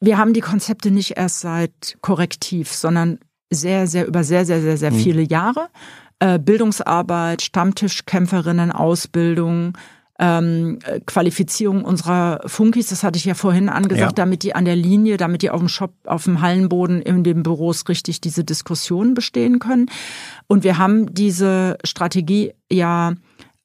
Wir 0.00 0.18
haben 0.18 0.34
die 0.34 0.40
Konzepte 0.40 0.90
nicht 0.90 1.16
erst 1.16 1.40
seit 1.40 1.96
Korrektiv, 2.00 2.72
sondern 2.72 3.20
sehr, 3.50 3.86
sehr 3.86 4.06
über 4.06 4.24
sehr, 4.24 4.44
sehr, 4.44 4.60
sehr, 4.60 4.76
sehr 4.76 4.90
mhm. 4.90 4.98
viele 4.98 5.22
Jahre. 5.22 5.68
Äh, 6.18 6.38
Bildungsarbeit, 6.38 7.42
Stammtischkämpferinnen, 7.42 8.72
Ausbildung, 8.72 9.76
ähm, 10.18 10.78
Qualifizierung 11.06 11.84
unserer 11.84 12.40
Funkis, 12.46 12.88
das 12.88 13.02
hatte 13.02 13.16
ich 13.16 13.24
ja 13.24 13.34
vorhin 13.34 13.68
angesagt, 13.68 14.12
ja. 14.12 14.24
damit 14.24 14.44
die 14.44 14.54
an 14.54 14.64
der 14.64 14.76
Linie, 14.76 15.16
damit 15.16 15.42
die 15.42 15.50
auf 15.50 15.58
dem 15.58 15.68
Shop, 15.68 15.92
auf 16.06 16.24
dem 16.24 16.40
Hallenboden 16.40 17.02
in 17.02 17.24
den 17.24 17.42
Büros 17.42 17.88
richtig 17.88 18.20
diese 18.20 18.44
Diskussionen 18.44 19.14
bestehen 19.14 19.58
können. 19.58 19.86
Und 20.46 20.62
wir 20.62 20.78
haben 20.78 21.12
diese 21.12 21.78
Strategie 21.84 22.52
ja 22.70 23.14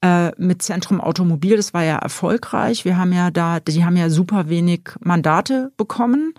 äh, 0.02 0.32
mit 0.38 0.64
Zentrum 0.64 1.02
Automobil, 1.02 1.56
das 1.56 1.74
war 1.74 1.84
ja 1.84 1.98
erfolgreich. 1.98 2.84
Wir 2.84 2.98
haben 2.98 3.14
ja 3.14 3.30
da, 3.30 3.60
die 3.60 3.86
haben 3.86 3.98
ja 3.98 4.10
super 4.10 4.50
wenig 4.50 4.90
Mandate 5.02 5.72
bekommen 5.78 6.34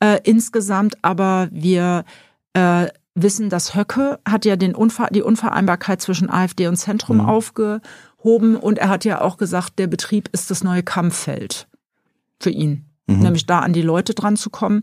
äh, 0.00 0.18
insgesamt, 0.24 0.96
aber 1.02 1.48
wir 1.52 2.04
äh, 2.54 2.88
wissen, 3.14 3.48
dass 3.48 3.74
Höcke 3.74 4.18
hat 4.26 4.44
ja 4.44 4.56
den 4.56 4.74
Unver 4.74 5.08
die 5.10 5.22
Unvereinbarkeit 5.22 6.00
zwischen 6.00 6.30
AfD 6.30 6.66
und 6.66 6.76
Zentrum 6.76 7.18
mhm. 7.18 7.26
aufgehoben 7.26 8.56
und 8.56 8.78
er 8.78 8.88
hat 8.88 9.04
ja 9.04 9.20
auch 9.20 9.36
gesagt, 9.36 9.78
der 9.78 9.86
Betrieb 9.86 10.28
ist 10.32 10.50
das 10.50 10.64
neue 10.64 10.82
Kampffeld 10.82 11.68
für 12.40 12.50
ihn, 12.50 12.86
mhm. 13.06 13.20
nämlich 13.20 13.46
da 13.46 13.60
an 13.60 13.72
die 13.72 13.82
Leute 13.82 14.14
dran 14.14 14.36
zu 14.36 14.50
kommen 14.50 14.82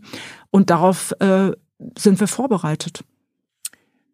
und 0.50 0.70
darauf 0.70 1.12
äh, 1.20 1.52
sind 1.98 2.20
wir 2.20 2.28
vorbereitet. 2.28 3.04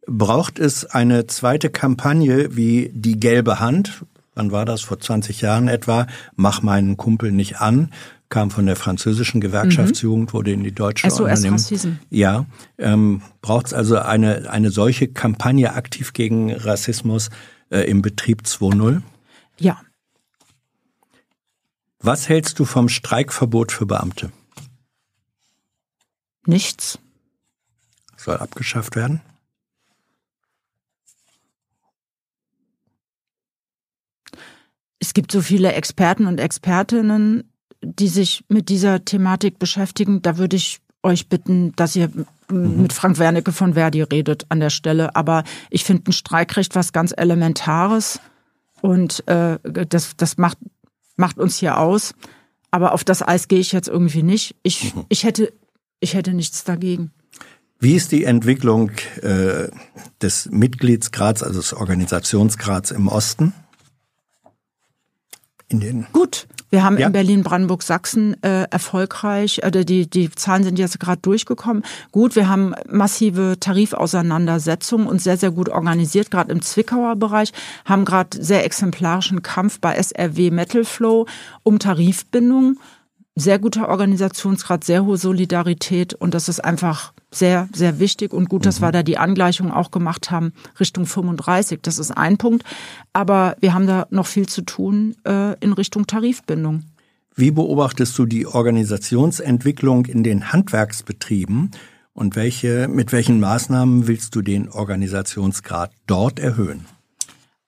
Braucht 0.06 0.58
es 0.58 0.86
eine 0.86 1.26
zweite 1.26 1.70
Kampagne 1.70 2.56
wie 2.56 2.90
die 2.94 3.20
gelbe 3.20 3.60
Hand? 3.60 4.04
Wann 4.34 4.52
war 4.52 4.64
das? 4.64 4.80
Vor 4.80 4.98
20 4.98 5.42
Jahren 5.42 5.68
etwa. 5.68 6.06
Mach 6.34 6.62
meinen 6.62 6.96
Kumpel 6.96 7.30
nicht 7.30 7.60
an 7.60 7.90
kam 8.28 8.50
von 8.50 8.66
der 8.66 8.76
französischen 8.76 9.40
Gewerkschaftsjugend, 9.40 10.30
mhm. 10.30 10.32
wurde 10.32 10.52
in 10.52 10.62
die 10.62 10.74
deutsche 10.74 11.08
SOS 11.08 11.20
Unternehmen. 11.20 11.52
Racism. 11.54 11.88
Ja, 12.10 12.46
ähm, 12.76 13.22
braucht 13.40 13.66
es 13.66 13.74
also 13.74 13.98
eine, 13.98 14.50
eine 14.50 14.70
solche 14.70 15.08
Kampagne 15.08 15.72
aktiv 15.72 16.12
gegen 16.12 16.52
Rassismus 16.52 17.30
äh, 17.70 17.80
im 17.80 18.02
Betrieb 18.02 18.42
2.0? 18.42 19.02
Ja. 19.58 19.80
Was 22.00 22.28
hältst 22.28 22.58
du 22.58 22.64
vom 22.64 22.88
Streikverbot 22.88 23.72
für 23.72 23.86
Beamte? 23.86 24.30
Nichts. 26.46 26.98
Soll 28.16 28.36
abgeschafft 28.36 28.96
werden? 28.96 29.20
Es 35.00 35.14
gibt 35.14 35.30
so 35.30 35.40
viele 35.42 35.72
Experten 35.72 36.26
und 36.26 36.40
Expertinnen, 36.40 37.47
die 37.82 38.08
sich 38.08 38.44
mit 38.48 38.68
dieser 38.68 39.04
Thematik 39.04 39.58
beschäftigen, 39.58 40.22
da 40.22 40.38
würde 40.38 40.56
ich 40.56 40.80
euch 41.02 41.28
bitten, 41.28 41.72
dass 41.76 41.96
ihr 41.96 42.10
mhm. 42.50 42.82
mit 42.82 42.92
Frank 42.92 43.18
Wernicke 43.18 43.52
von 43.52 43.74
Verdi 43.74 44.02
redet 44.02 44.46
an 44.48 44.60
der 44.60 44.70
Stelle. 44.70 45.14
Aber 45.16 45.44
ich 45.70 45.84
finde 45.84 46.10
ein 46.10 46.12
Streikrecht 46.12 46.74
was 46.74 46.92
ganz 46.92 47.12
Elementares 47.16 48.20
und 48.80 49.26
äh, 49.28 49.58
das, 49.62 50.16
das 50.16 50.38
macht, 50.38 50.58
macht 51.16 51.38
uns 51.38 51.56
hier 51.56 51.78
aus. 51.78 52.14
Aber 52.70 52.92
auf 52.92 53.04
das 53.04 53.26
Eis 53.26 53.48
gehe 53.48 53.60
ich 53.60 53.72
jetzt 53.72 53.88
irgendwie 53.88 54.22
nicht. 54.22 54.56
Ich, 54.62 54.94
mhm. 54.94 55.06
ich, 55.08 55.24
hätte, 55.24 55.52
ich 56.00 56.14
hätte 56.14 56.34
nichts 56.34 56.64
dagegen. 56.64 57.12
Wie 57.80 57.94
ist 57.94 58.10
die 58.10 58.24
Entwicklung 58.24 58.90
äh, 59.22 59.68
des 60.20 60.46
Mitgliedsgrads, 60.50 61.44
also 61.44 61.60
des 61.60 61.72
Organisationsgrads 61.72 62.90
im 62.90 63.06
Osten? 63.06 63.54
In 65.68 65.80
den 65.80 66.06
Gut. 66.12 66.48
Wir 66.70 66.84
haben 66.84 66.98
ja. 66.98 67.06
in 67.06 67.12
Berlin, 67.12 67.42
Brandenburg, 67.42 67.82
Sachsen 67.82 68.42
äh, 68.42 68.64
erfolgreich, 68.70 69.60
äh, 69.62 69.70
die, 69.84 70.08
die 70.08 70.30
Zahlen 70.30 70.64
sind 70.64 70.78
jetzt 70.78 71.00
gerade 71.00 71.20
durchgekommen. 71.22 71.82
Gut, 72.12 72.36
wir 72.36 72.48
haben 72.48 72.74
massive 72.88 73.56
Tarifauseinandersetzungen 73.58 75.06
und 75.06 75.22
sehr, 75.22 75.36
sehr 75.36 75.50
gut 75.50 75.68
organisiert, 75.68 76.30
gerade 76.30 76.52
im 76.52 76.62
Zwickauer 76.62 77.16
Bereich, 77.16 77.52
haben 77.84 78.04
gerade 78.04 78.42
sehr 78.42 78.64
exemplarischen 78.64 79.42
Kampf 79.42 79.80
bei 79.80 79.94
SRW 79.94 80.50
Metal 80.50 80.84
Flow 80.84 81.26
um 81.62 81.78
Tarifbindung 81.78 82.78
sehr 83.40 83.58
guter 83.58 83.88
Organisationsgrad, 83.88 84.84
sehr 84.84 85.04
hohe 85.04 85.16
Solidarität 85.16 86.14
und 86.14 86.34
das 86.34 86.48
ist 86.48 86.64
einfach 86.64 87.12
sehr, 87.30 87.68
sehr 87.74 87.98
wichtig 87.98 88.32
und 88.32 88.48
gut, 88.48 88.64
dass 88.64 88.80
mhm. 88.80 88.86
wir 88.86 88.92
da 88.92 89.02
die 89.02 89.18
Angleichung 89.18 89.70
auch 89.70 89.90
gemacht 89.90 90.30
haben 90.30 90.52
Richtung 90.80 91.06
35. 91.06 91.80
Das 91.82 91.98
ist 91.98 92.10
ein 92.10 92.38
Punkt. 92.38 92.64
Aber 93.12 93.56
wir 93.60 93.74
haben 93.74 93.86
da 93.86 94.06
noch 94.10 94.26
viel 94.26 94.48
zu 94.48 94.62
tun 94.62 95.14
äh, 95.24 95.54
in 95.60 95.72
Richtung 95.72 96.06
Tarifbindung. 96.06 96.84
Wie 97.34 97.50
beobachtest 97.50 98.18
du 98.18 98.26
die 98.26 98.46
Organisationsentwicklung 98.46 100.06
in 100.06 100.24
den 100.24 100.52
Handwerksbetrieben 100.52 101.70
und 102.12 102.34
welche, 102.34 102.88
mit 102.88 103.12
welchen 103.12 103.38
Maßnahmen 103.38 104.08
willst 104.08 104.34
du 104.34 104.42
den 104.42 104.68
Organisationsgrad 104.68 105.92
dort 106.06 106.40
erhöhen? 106.40 106.86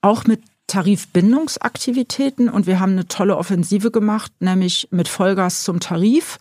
Auch 0.00 0.24
mit 0.24 0.40
Tarifbindungsaktivitäten 0.70 2.48
und 2.48 2.66
wir 2.66 2.78
haben 2.80 2.92
eine 2.92 3.08
tolle 3.08 3.36
Offensive 3.36 3.90
gemacht, 3.90 4.32
nämlich 4.40 4.88
mit 4.90 5.08
Vollgas 5.08 5.64
zum 5.64 5.80
Tarif 5.80 6.38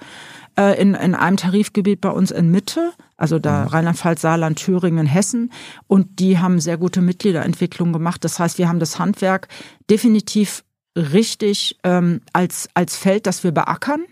äh, 0.57 0.79
in, 0.79 0.93
in 0.93 1.15
einem 1.15 1.37
Tarifgebiet 1.37 1.99
bei 1.99 2.09
uns 2.09 2.29
in 2.29 2.51
Mitte, 2.51 2.91
also 3.17 3.39
da 3.39 3.63
mhm. 3.63 3.67
Rheinland-Pfalz, 3.69 4.21
Saarland, 4.21 4.59
Thüringen, 4.59 5.07
Hessen. 5.07 5.51
Und 5.87 6.19
die 6.19 6.37
haben 6.37 6.59
sehr 6.59 6.77
gute 6.77 7.01
Mitgliederentwicklung 7.01 7.91
gemacht. 7.91 8.23
Das 8.23 8.39
heißt, 8.39 8.59
wir 8.59 8.69
haben 8.69 8.79
das 8.79 8.99
Handwerk 8.99 9.47
definitiv 9.89 10.63
richtig 10.95 11.77
ähm, 11.83 12.21
als, 12.31 12.69
als 12.73 12.97
Feld, 12.97 13.25
das 13.25 13.43
wir 13.43 13.51
beackern. 13.51 14.03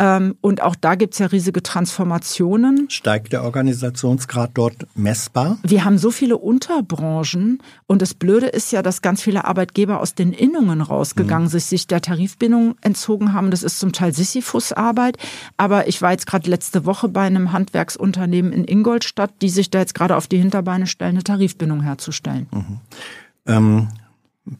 Ähm, 0.00 0.34
und 0.40 0.62
auch 0.62 0.74
da 0.74 0.94
gibt's 0.94 1.18
ja 1.18 1.26
riesige 1.26 1.62
Transformationen. 1.62 2.88
Steigt 2.88 3.34
der 3.34 3.44
Organisationsgrad 3.44 4.52
dort 4.54 4.86
messbar? 4.94 5.58
Wir 5.62 5.84
haben 5.84 5.98
so 5.98 6.10
viele 6.10 6.38
Unterbranchen 6.38 7.62
und 7.86 8.00
das 8.00 8.14
Blöde 8.14 8.46
ist 8.46 8.72
ja, 8.72 8.80
dass 8.80 9.02
ganz 9.02 9.20
viele 9.20 9.44
Arbeitgeber 9.44 10.00
aus 10.00 10.14
den 10.14 10.32
Innungen 10.32 10.80
rausgegangen 10.80 11.48
mhm. 11.48 11.50
sich, 11.50 11.66
sich 11.66 11.86
der 11.86 12.00
Tarifbindung 12.00 12.76
entzogen 12.80 13.34
haben. 13.34 13.50
Das 13.50 13.62
ist 13.62 13.78
zum 13.78 13.92
Teil 13.92 14.14
Sisyphus-Arbeit. 14.14 15.18
Aber 15.58 15.86
ich 15.86 16.00
war 16.00 16.12
jetzt 16.12 16.26
gerade 16.26 16.48
letzte 16.48 16.86
Woche 16.86 17.08
bei 17.08 17.26
einem 17.26 17.52
Handwerksunternehmen 17.52 18.54
in 18.54 18.64
Ingolstadt, 18.64 19.34
die 19.42 19.50
sich 19.50 19.68
da 19.68 19.80
jetzt 19.80 19.94
gerade 19.94 20.16
auf 20.16 20.28
die 20.28 20.38
Hinterbeine 20.38 20.86
stellen, 20.86 21.10
eine 21.16 21.24
Tarifbindung 21.24 21.82
herzustellen. 21.82 22.46
Mhm. 22.50 22.80
Ähm, 23.46 23.88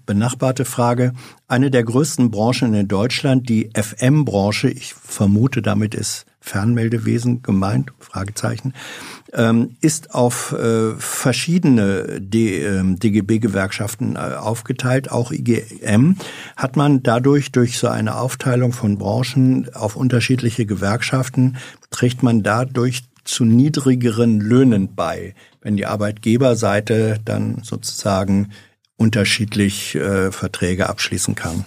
benachbarte 0.06 0.64
Frage. 0.64 1.12
Eine 1.48 1.70
der 1.70 1.84
größten 1.84 2.30
Branchen 2.30 2.74
in 2.74 2.88
Deutschland, 2.88 3.48
die 3.48 3.70
FM-Branche, 3.74 4.70
ich 4.70 4.94
vermute, 4.94 5.62
damit 5.62 5.94
ist 5.94 6.26
Fernmeldewesen 6.40 7.42
gemeint, 7.42 7.92
Fragezeichen, 7.98 8.72
ähm, 9.34 9.76
ist 9.80 10.14
auf 10.14 10.52
äh, 10.52 10.94
verschiedene 10.96 12.20
ähm, 12.32 12.98
DGB-Gewerkschaften 12.98 14.16
äh, 14.16 14.36
aufgeteilt, 14.36 15.10
auch 15.10 15.32
IGM. 15.32 16.16
Hat 16.56 16.76
man 16.76 17.02
dadurch, 17.02 17.52
durch 17.52 17.78
so 17.78 17.88
eine 17.88 18.16
Aufteilung 18.16 18.72
von 18.72 18.96
Branchen 18.96 19.68
auf 19.74 19.96
unterschiedliche 19.96 20.64
Gewerkschaften, 20.64 21.58
trägt 21.90 22.22
man 22.22 22.42
dadurch 22.42 23.02
zu 23.24 23.44
niedrigeren 23.44 24.40
Löhnen 24.40 24.94
bei, 24.94 25.34
wenn 25.60 25.76
die 25.76 25.86
Arbeitgeberseite 25.86 27.18
dann 27.24 27.62
sozusagen 27.62 28.50
unterschiedlich 29.00 29.94
äh, 29.94 30.30
Verträge 30.30 30.90
abschließen 30.90 31.34
kann. 31.34 31.64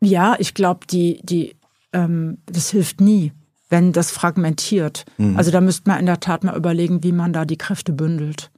Ja, 0.00 0.36
ich 0.38 0.52
glaube, 0.52 0.86
die, 0.86 1.20
die, 1.22 1.56
ähm, 1.94 2.36
das 2.44 2.70
hilft 2.70 3.00
nie, 3.00 3.32
wenn 3.70 3.92
das 3.92 4.10
fragmentiert. 4.10 5.06
Mhm. 5.16 5.38
Also 5.38 5.50
da 5.50 5.62
müsste 5.62 5.88
man 5.88 6.00
in 6.00 6.06
der 6.06 6.20
Tat 6.20 6.44
mal 6.44 6.54
überlegen, 6.54 7.02
wie 7.02 7.12
man 7.12 7.32
da 7.32 7.46
die 7.46 7.56
Kräfte 7.56 7.92
bündelt. 7.92 8.50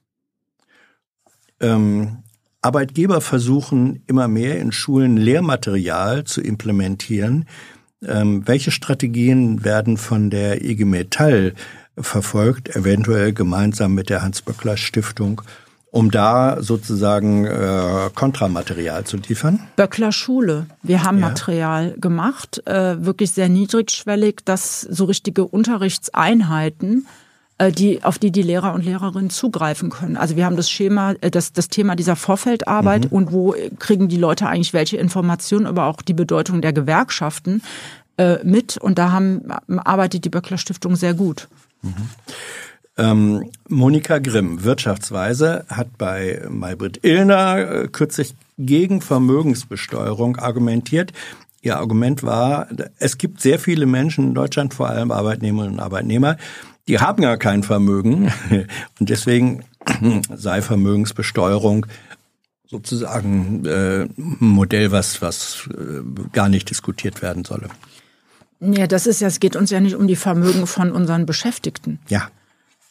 Ähm, 1.61 2.25
Arbeitgeber 2.61 3.21
versuchen 3.21 4.03
immer 4.09 4.27
mehr 4.27 4.59
in 4.59 4.73
Schulen 4.73 5.17
Lehrmaterial 5.17 6.25
zu 6.25 6.41
implementieren. 6.41 7.45
Ähm, 8.05 8.49
welche 8.49 8.73
Strategien 8.73 9.65
werden 9.65 9.97
von 9.97 10.29
der 10.29 10.65
IG 10.65 10.85
Metall 10.85 11.55
verfolgt, 11.97 12.75
eventuell 12.75 13.33
gemeinsam 13.33 13.95
mit 13.95 14.11
der 14.11 14.23
Hans-Böckler 14.23 14.77
Stiftung 14.77 15.43
um 15.95 16.11
da 16.11 16.61
sozusagen 16.61 17.45
äh, 17.45 18.11
Kontramaterial 18.17 19.05
zu 19.05 19.17
liefern? 19.17 19.61
Böckler 19.77 20.11
Schule. 20.11 20.67
Wir 20.83 21.05
haben 21.05 21.21
ja. 21.21 21.29
Material 21.29 21.95
gemacht, 22.01 22.67
äh, 22.67 23.05
wirklich 23.05 23.31
sehr 23.31 23.49
niedrigschwellig, 23.49 24.41
dass 24.45 24.81
so 24.81 25.05
richtige 25.05 25.45
Unterrichtseinheiten 25.45 27.07
äh, 27.59 27.71
die, 27.71 28.03
auf 28.03 28.19
die 28.19 28.33
die 28.33 28.43
Lehrer 28.43 28.75
und 28.75 28.85
Lehrerinnen 28.85 29.31
zugreifen 29.31 29.91
können. 29.91 30.17
Also 30.17 30.35
wir 30.35 30.47
haben 30.47 30.57
das 30.57 30.69
Schema, 30.69 31.13
äh, 31.21 31.31
das, 31.31 31.53
das 31.53 31.69
Thema 31.69 31.95
dieser 31.95 32.17
Vorfeldarbeit 32.17 33.05
mhm. 33.05 33.17
und 33.17 33.33
wo 33.33 33.55
kriegen 33.79 34.09
die 34.09 34.17
Leute 34.17 34.49
eigentlich 34.49 34.73
welche 34.73 34.97
Informationen 34.97 35.67
über 35.67 35.85
auch 35.85 36.03
die 36.03 36.15
Bedeutung 36.15 36.61
der 36.61 36.73
Gewerkschaften 36.73 37.63
äh, 38.17 38.43
mit. 38.43 38.79
Und 38.79 38.99
da 38.99 39.13
haben, 39.13 39.43
arbeitet 39.69 40.25
die 40.25 40.31
Böckler 40.31 40.59
Stiftung 40.59 40.97
sehr 40.97 41.15
gut. 41.15 41.47
Mhm. 41.83 41.95
Ähm, 42.97 43.51
Monika 43.69 44.19
Grimm, 44.19 44.63
Wirtschaftsweise, 44.63 45.65
hat 45.69 45.99
bei 45.99 46.43
Maybrit 46.49 47.01
Illner 47.03 47.59
äh, 47.59 47.89
kürzlich 47.89 48.35
gegen 48.57 49.01
Vermögensbesteuerung 49.01 50.37
argumentiert. 50.37 51.13
Ihr 51.61 51.79
Argument 51.79 52.23
war, 52.23 52.69
es 52.99 53.19
gibt 53.19 53.41
sehr 53.41 53.59
viele 53.59 53.87
Menschen 53.87 54.29
in 54.29 54.35
Deutschland, 54.35 54.75
vor 54.75 54.89
allem 54.89 55.11
Arbeitnehmerinnen 55.11 55.75
und 55.75 55.81
Arbeitnehmer, 55.81 56.37
die 56.87 56.99
haben 56.99 57.23
ja 57.23 57.37
kein 57.37 57.63
Vermögen 57.63 58.31
und 59.01 59.09
deswegen 59.09 59.65
sei 60.35 60.63
Vermögensbesteuerung 60.63 61.87
sozusagen 62.67 63.65
äh, 63.65 64.03
ein 64.03 64.37
Modell, 64.41 64.93
was, 64.93 65.23
was 65.23 65.69
äh, 65.71 66.03
gar 66.33 66.49
nicht 66.49 66.71
diskutiert 66.71 67.23
werden 67.23 67.45
solle. 67.45 67.69
Ja, 68.61 68.87
das 68.87 69.07
ist 69.07 69.21
ja, 69.21 69.29
es 69.29 69.41
geht 69.41 69.57
uns 69.57 69.71
ja 69.71 69.81
nicht 69.81 69.95
um 69.97 70.07
die 70.07 70.17
Vermögen 70.17 70.67
von 70.67 70.93
unseren 70.93 71.27
Beschäftigten. 71.27 71.99
Ja. 72.09 72.29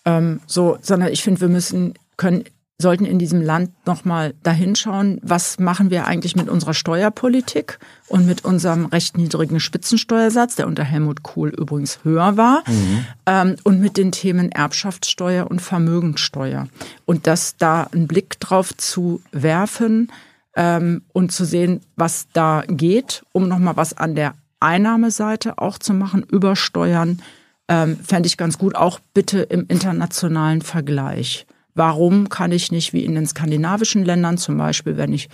Ähm, 0.05 0.41
so, 0.47 0.77
sondern 0.81 1.11
ich 1.11 1.23
finde, 1.23 1.41
wir 1.41 1.47
müssen, 1.49 1.93
können, 2.17 2.43
sollten 2.79 3.05
in 3.05 3.19
diesem 3.19 3.41
Land 3.41 3.71
nochmal 3.85 4.33
dahinschauen, 4.43 5.19
was 5.23 5.59
machen 5.59 5.89
wir 5.89 6.05
eigentlich 6.05 6.35
mit 6.35 6.49
unserer 6.49 6.73
Steuerpolitik 6.73 7.79
und 8.07 8.25
mit 8.25 8.43
unserem 8.43 8.85
recht 8.85 9.17
niedrigen 9.17 9.59
Spitzensteuersatz, 9.59 10.55
der 10.55 10.67
unter 10.67 10.83
Helmut 10.83 11.23
Kohl 11.23 11.49
übrigens 11.49 11.99
höher 12.03 12.35
war, 12.37 12.63
mhm. 12.67 13.05
ähm, 13.25 13.55
und 13.63 13.79
mit 13.79 13.97
den 13.97 14.11
Themen 14.11 14.51
Erbschaftssteuer 14.51 15.49
und 15.49 15.61
Vermögensteuer. 15.61 16.67
Und 17.05 17.27
das 17.27 17.55
da 17.57 17.83
einen 17.93 18.07
Blick 18.07 18.39
drauf 18.39 18.75
zu 18.75 19.21
werfen 19.31 20.11
ähm, 20.55 21.03
und 21.13 21.31
zu 21.31 21.45
sehen, 21.45 21.81
was 21.95 22.27
da 22.33 22.63
geht, 22.67 23.23
um 23.31 23.47
nochmal 23.47 23.77
was 23.77 23.95
an 23.95 24.15
der 24.15 24.33
Einnahmeseite 24.59 25.57
auch 25.57 25.77
zu 25.77 25.93
machen, 25.93 26.23
über 26.29 26.55
Steuern, 26.55 27.21
ähm, 27.67 27.97
fände 27.97 28.27
ich 28.27 28.37
ganz 28.37 28.57
gut, 28.57 28.75
auch 28.75 28.99
bitte 29.13 29.41
im 29.41 29.65
internationalen 29.67 30.61
Vergleich. 30.61 31.45
Warum 31.75 32.29
kann 32.29 32.51
ich 32.51 32.71
nicht 32.71 32.93
wie 32.93 33.03
in 33.03 33.15
den 33.15 33.25
skandinavischen 33.25 34.05
Ländern 34.05 34.37
zum 34.37 34.57
Beispiel, 34.57 34.97
wenn 34.97 35.13
ich 35.13 35.29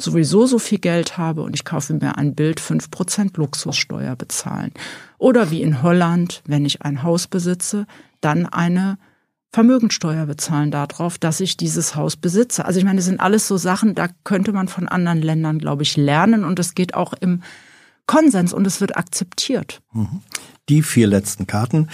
sowieso 0.00 0.46
so 0.46 0.58
viel 0.58 0.78
Geld 0.78 1.18
habe 1.18 1.42
und 1.42 1.54
ich 1.54 1.64
kaufe 1.64 1.94
mir 1.94 2.18
ein 2.18 2.34
Bild, 2.34 2.60
fünf 2.60 2.90
Prozent 2.90 3.36
Luxussteuer 3.36 4.16
bezahlen? 4.16 4.72
Oder 5.18 5.50
wie 5.50 5.62
in 5.62 5.82
Holland, 5.82 6.42
wenn 6.46 6.64
ich 6.64 6.82
ein 6.82 7.02
Haus 7.02 7.26
besitze, 7.26 7.86
dann 8.20 8.46
eine 8.46 8.98
Vermögensteuer 9.50 10.26
bezahlen 10.26 10.70
darauf, 10.70 11.16
dass 11.16 11.40
ich 11.40 11.56
dieses 11.56 11.94
Haus 11.94 12.16
besitze. 12.16 12.66
Also 12.66 12.78
ich 12.78 12.84
meine, 12.84 12.96
das 12.96 13.06
sind 13.06 13.20
alles 13.20 13.48
so 13.48 13.56
Sachen, 13.56 13.94
da 13.94 14.08
könnte 14.24 14.52
man 14.52 14.68
von 14.68 14.88
anderen 14.88 15.22
Ländern, 15.22 15.58
glaube 15.58 15.84
ich, 15.84 15.96
lernen 15.96 16.44
und 16.44 16.58
es 16.58 16.74
geht 16.74 16.94
auch 16.94 17.14
im 17.14 17.42
Konsens 18.08 18.52
und 18.52 18.66
es 18.66 18.80
wird 18.80 18.96
akzeptiert. 18.96 19.80
Mhm. 19.92 20.22
Die 20.68 20.82
vier 20.82 21.06
letzten 21.06 21.46
Karten. 21.46 21.88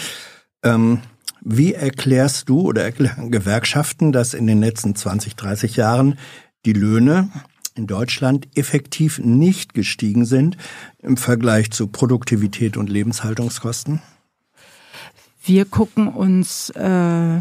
Ähm, 0.62 1.00
wie 1.42 1.74
erklärst 1.74 2.48
du 2.48 2.62
oder 2.62 2.82
erklären 2.82 3.30
Gewerkschaften, 3.30 4.12
dass 4.12 4.32
in 4.32 4.46
den 4.46 4.60
letzten 4.60 4.96
20, 4.96 5.36
30 5.36 5.76
Jahren 5.76 6.18
die 6.64 6.72
Löhne 6.72 7.28
in 7.74 7.86
Deutschland 7.86 8.48
effektiv 8.54 9.18
nicht 9.18 9.74
gestiegen 9.74 10.24
sind 10.24 10.56
im 11.00 11.18
Vergleich 11.18 11.70
zu 11.70 11.88
Produktivität 11.88 12.78
und 12.78 12.88
Lebenshaltungskosten? 12.88 14.00
Wir 15.44 15.66
gucken 15.66 16.08
uns 16.08 16.70
äh, 16.70 17.40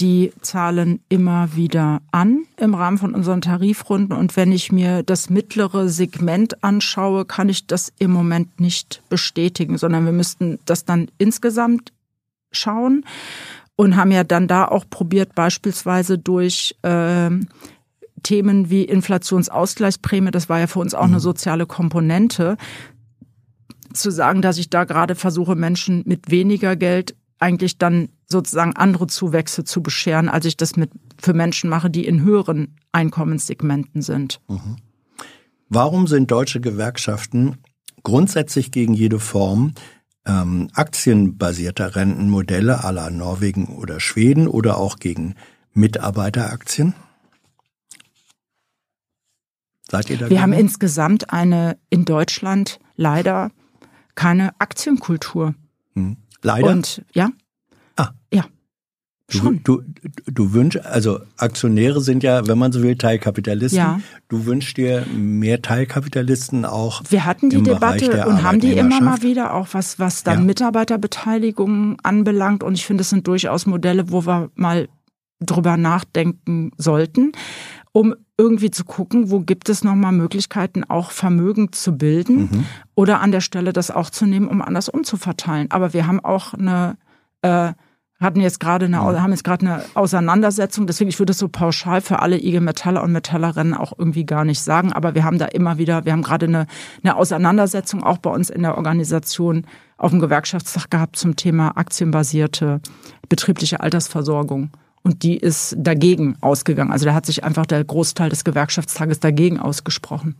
die 0.00 0.32
Zahlen 0.40 1.00
immer 1.08 1.54
wieder 1.54 2.00
an 2.10 2.44
im 2.56 2.74
Rahmen 2.74 2.98
von 2.98 3.14
unseren 3.14 3.42
Tarifrunden. 3.42 4.16
Und 4.16 4.36
wenn 4.36 4.50
ich 4.50 4.72
mir 4.72 5.02
das 5.02 5.28
mittlere 5.28 5.88
Segment 5.88 6.64
anschaue, 6.64 7.24
kann 7.24 7.48
ich 7.48 7.66
das 7.66 7.92
im 7.98 8.10
Moment 8.10 8.60
nicht 8.60 9.02
bestätigen, 9.08 9.76
sondern 9.76 10.04
wir 10.04 10.12
müssten 10.12 10.58
das 10.64 10.84
dann 10.84 11.08
insgesamt 11.18 11.92
schauen 12.50 13.04
und 13.76 13.96
haben 13.96 14.10
ja 14.10 14.24
dann 14.24 14.48
da 14.48 14.66
auch 14.66 14.84
probiert, 14.88 15.34
beispielsweise 15.34 16.18
durch 16.18 16.76
äh, 16.82 17.30
Themen 18.22 18.70
wie 18.70 18.84
Inflationsausgleichsprämie, 18.84 20.30
das 20.30 20.48
war 20.48 20.60
ja 20.60 20.66
für 20.66 20.80
uns 20.80 20.94
auch 20.94 21.04
eine 21.04 21.14
mhm. 21.14 21.20
soziale 21.20 21.66
Komponente, 21.66 22.56
zu 23.92 24.10
sagen, 24.10 24.40
dass 24.40 24.58
ich 24.58 24.70
da 24.70 24.84
gerade 24.84 25.14
versuche, 25.14 25.56
Menschen 25.56 26.02
mit 26.06 26.30
weniger 26.30 26.76
Geld 26.76 27.16
eigentlich 27.40 27.78
dann 27.78 28.10
sozusagen 28.28 28.76
andere 28.76 29.06
Zuwächse 29.06 29.64
zu 29.64 29.82
bescheren, 29.82 30.28
als 30.28 30.44
ich 30.44 30.56
das 30.56 30.76
mit 30.76 30.90
für 31.18 31.34
Menschen 31.34 31.68
mache, 31.68 31.90
die 31.90 32.06
in 32.06 32.22
höheren 32.22 32.76
Einkommenssegmenten 32.92 34.02
sind. 34.02 34.40
Mhm. 34.48 34.76
Warum 35.68 36.06
sind 36.06 36.30
deutsche 36.30 36.60
Gewerkschaften 36.60 37.58
grundsätzlich 38.02 38.70
gegen 38.70 38.94
jede 38.94 39.18
Form 39.18 39.72
ähm, 40.26 40.68
aktienbasierter 40.74 41.96
Rentenmodelle 41.96 42.80
la 42.82 43.10
Norwegen 43.10 43.66
oder 43.66 44.00
Schweden 44.00 44.46
oder 44.46 44.78
auch 44.78 44.98
gegen 44.98 45.34
Mitarbeiteraktien? 45.72 46.94
Seid 49.90 50.10
ihr 50.10 50.18
da? 50.18 50.30
Wir 50.30 50.42
haben 50.42 50.52
insgesamt 50.52 51.32
eine 51.32 51.78
in 51.88 52.04
Deutschland 52.04 52.78
leider 52.96 53.50
keine 54.14 54.60
Aktienkultur. 54.60 55.54
Leider? 56.42 56.70
Und 56.70 57.02
ja. 57.12 57.30
Ah. 57.96 58.10
Ja. 58.32 58.44
Schon. 59.28 59.62
Du, 59.62 59.82
du, 59.82 60.32
du 60.32 60.52
wünschst, 60.52 60.84
also 60.84 61.20
Aktionäre 61.36 62.00
sind 62.00 62.24
ja, 62.24 62.48
wenn 62.48 62.58
man 62.58 62.72
so 62.72 62.82
will, 62.82 62.96
Teilkapitalisten. 62.96 63.78
Ja. 63.78 64.00
Du 64.28 64.44
wünschst 64.44 64.76
dir 64.76 65.06
mehr 65.14 65.62
Teilkapitalisten 65.62 66.64
auch. 66.64 67.02
Wir 67.08 67.24
hatten 67.24 67.48
die 67.48 67.62
Debatte 67.62 68.26
und 68.26 68.42
haben 68.42 68.58
die 68.58 68.72
immer 68.72 69.00
mal 69.00 69.22
wieder, 69.22 69.54
auch 69.54 69.68
was, 69.72 70.00
was 70.00 70.24
dann 70.24 70.40
ja. 70.40 70.44
Mitarbeiterbeteiligung 70.46 71.98
anbelangt. 72.02 72.64
Und 72.64 72.74
ich 72.74 72.84
finde, 72.84 73.02
es 73.02 73.10
sind 73.10 73.26
durchaus 73.28 73.66
Modelle, 73.66 74.10
wo 74.10 74.26
wir 74.26 74.50
mal 74.56 74.88
drüber 75.40 75.76
nachdenken 75.76 76.72
sollten, 76.76 77.32
um 77.92 78.14
irgendwie 78.36 78.70
zu 78.70 78.84
gucken, 78.84 79.30
wo 79.30 79.40
gibt 79.40 79.68
es 79.68 79.84
nochmal 79.84 80.12
Möglichkeiten, 80.12 80.84
auch 80.84 81.10
Vermögen 81.10 81.72
zu 81.72 81.96
bilden 81.96 82.42
mhm. 82.42 82.66
oder 82.94 83.20
an 83.20 83.32
der 83.32 83.40
Stelle 83.40 83.72
das 83.72 83.90
auch 83.90 84.10
zu 84.10 84.26
nehmen, 84.26 84.48
um 84.48 84.62
anders 84.62 84.88
umzuverteilen. 84.88 85.70
Aber 85.70 85.92
wir 85.92 86.06
haben 86.06 86.20
auch 86.20 86.54
eine, 86.54 86.96
äh, 87.42 87.72
hatten 88.20 88.40
jetzt 88.40 88.60
gerade 88.60 88.86
eine, 88.86 89.00
haben 89.00 89.32
jetzt 89.32 89.44
gerade 89.44 89.66
eine 89.66 89.84
Auseinandersetzung. 89.94 90.86
Deswegen, 90.86 91.10
ich 91.10 91.18
würde 91.18 91.32
es 91.32 91.38
so 91.38 91.48
pauschal 91.48 92.00
für 92.00 92.20
alle 92.20 92.38
IG 92.38 92.60
Metaller 92.60 93.02
und 93.02 93.12
Metallerinnen 93.12 93.74
auch 93.74 93.92
irgendwie 93.98 94.24
gar 94.24 94.44
nicht 94.44 94.60
sagen. 94.60 94.92
Aber 94.92 95.14
wir 95.14 95.24
haben 95.24 95.38
da 95.38 95.46
immer 95.46 95.78
wieder, 95.78 96.04
wir 96.04 96.12
haben 96.12 96.22
gerade 96.22 96.46
eine, 96.46 96.66
eine 97.02 97.16
Auseinandersetzung 97.16 98.04
auch 98.04 98.18
bei 98.18 98.30
uns 98.30 98.50
in 98.50 98.62
der 98.62 98.76
Organisation 98.76 99.66
auf 99.96 100.12
dem 100.12 100.20
Gewerkschaftstag 100.20 100.90
gehabt 100.90 101.16
zum 101.16 101.34
Thema 101.34 101.76
aktienbasierte 101.76 102.80
betriebliche 103.28 103.80
Altersversorgung. 103.80 104.70
Und 105.02 105.22
die 105.22 105.36
ist 105.36 105.76
dagegen 105.78 106.36
ausgegangen. 106.40 106.92
Also 106.92 107.06
da 107.06 107.14
hat 107.14 107.26
sich 107.26 107.42
einfach 107.42 107.66
der 107.66 107.82
Großteil 107.82 108.28
des 108.28 108.44
Gewerkschaftstages 108.44 109.20
dagegen 109.20 109.58
ausgesprochen. 109.58 110.34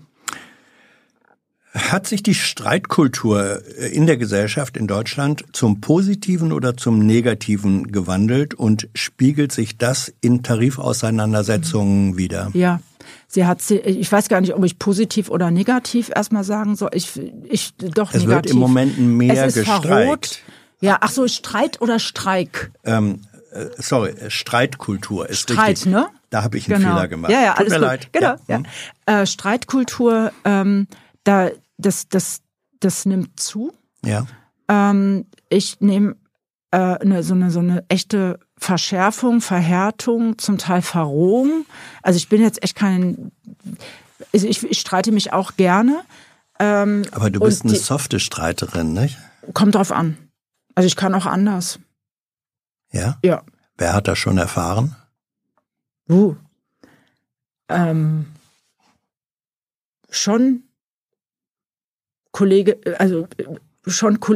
Hat 1.72 2.06
sich 2.08 2.24
die 2.24 2.34
Streitkultur 2.34 3.62
in 3.92 4.06
der 4.06 4.16
Gesellschaft 4.16 4.76
in 4.76 4.89
Deutschland 4.89 5.44
zum 5.52 5.80
Positiven 5.80 6.50
oder 6.50 6.76
zum 6.76 6.98
Negativen 6.98 7.92
gewandelt 7.92 8.55
und 8.55 8.89
spiegelt 8.92 9.52
sich 9.52 9.78
das 9.78 10.12
in 10.20 10.42
Tarifauseinandersetzungen 10.42 12.16
wieder? 12.16 12.50
Ja, 12.55 12.80
sie 13.28 13.47
hat 13.47 13.62
sie, 13.62 13.76
ich 13.76 14.10
weiß 14.10 14.28
gar 14.28 14.40
nicht, 14.40 14.55
ob 14.55 14.64
ich 14.64 14.80
positiv 14.80 15.30
oder 15.30 15.52
negativ 15.52 16.10
erstmal 16.14 16.42
sagen 16.42 16.74
soll. 16.74 16.90
Ich, 16.92 17.20
ich 17.44 17.72
doch 17.76 18.12
es 18.12 18.22
negativ. 18.22 18.24
Es 18.24 18.28
wird 18.28 18.50
im 18.50 18.58
Moment 18.58 18.98
mehr 18.98 19.44
es 19.44 19.56
ist 19.56 19.64
gestreikt. 19.64 19.86
Verrot. 19.86 20.39
Ja, 20.80 20.98
ach 21.02 21.10
so, 21.10 21.28
Streit 21.28 21.80
oder 21.82 21.98
Streik? 21.98 22.72
Ähm, 22.84 23.20
äh, 23.30 23.30
sorry, 23.79 24.11
äh, 24.11 24.31
Streitkultur 24.31 25.29
ist 25.29 25.41
Streit, 25.41 25.70
richtig. 25.70 25.93
ne? 25.93 26.09
Da 26.31 26.43
habe 26.43 26.59
ich 26.59 26.70
einen 26.70 26.83
genau. 26.83 26.95
Fehler 26.95 27.09
gemacht. 27.09 27.33
Ja, 27.33 27.43
ja, 27.43 27.55
alles 27.55 27.73
Tut 27.73 27.81
mir 27.81 27.87
gut. 27.87 27.89
leid. 27.89 28.12
Genau, 28.12 28.27
ja. 28.27 28.39
ja. 28.49 28.57
Hm. 28.57 28.67
Äh, 29.07 29.27
Streitkultur, 29.27 30.33
ähm, 30.45 30.87
da, 31.25 31.51
das, 31.79 32.09
das, 32.09 32.41
das 32.79 33.07
nimmt 33.07 33.41
zu. 33.41 33.73
Ja. 34.05 34.27
Ähm, 34.69 35.27
ich 35.49 35.81
nehme 35.81 36.17
äh, 36.70 36.77
eine, 36.77 37.23
so, 37.23 37.35
eine, 37.35 37.51
so 37.51 37.59
eine 37.59 37.85
echte 37.89 38.39
Verschärfung, 38.57 39.41
Verhärtung, 39.41 40.39
zum 40.39 40.59
Teil 40.59 40.83
Verrohung. 40.83 41.67
Also 42.03 42.17
ich 42.17 42.29
bin 42.29 42.41
jetzt 42.43 42.62
echt 42.62 42.77
kein, 42.77 43.33
also 44.33 44.47
ich, 44.47 44.62
ich 44.62 44.81
streite 44.81 45.12
mich 45.12 45.33
auch 45.33 45.57
gerne. 45.57 46.03
Ähm, 46.61 47.03
Aber 47.12 47.31
du 47.31 47.41
bist 47.41 47.65
eine 47.65 47.73
die, 47.73 47.79
softe 47.79 48.20
Streiterin, 48.20 48.93
nicht? 48.93 49.19
Kommt 49.55 49.75
drauf 49.75 49.91
an. 49.91 50.17
Also 50.75 50.87
ich 50.87 50.95
kann 50.95 51.15
auch 51.15 51.27
anders. 51.27 51.81
Ja? 52.93 53.19
Ja. 53.25 53.43
Wer 53.77 53.94
hat 53.94 54.09
das 54.09 54.19
schon 54.19 54.39
erfahren? 54.39 54.97
Uh. 56.09 56.35
ähm, 57.69 58.27
schon 60.09 60.65
Kollege, 62.33 62.81
also 62.99 63.28
schon 63.86 64.19
Ko 64.19 64.35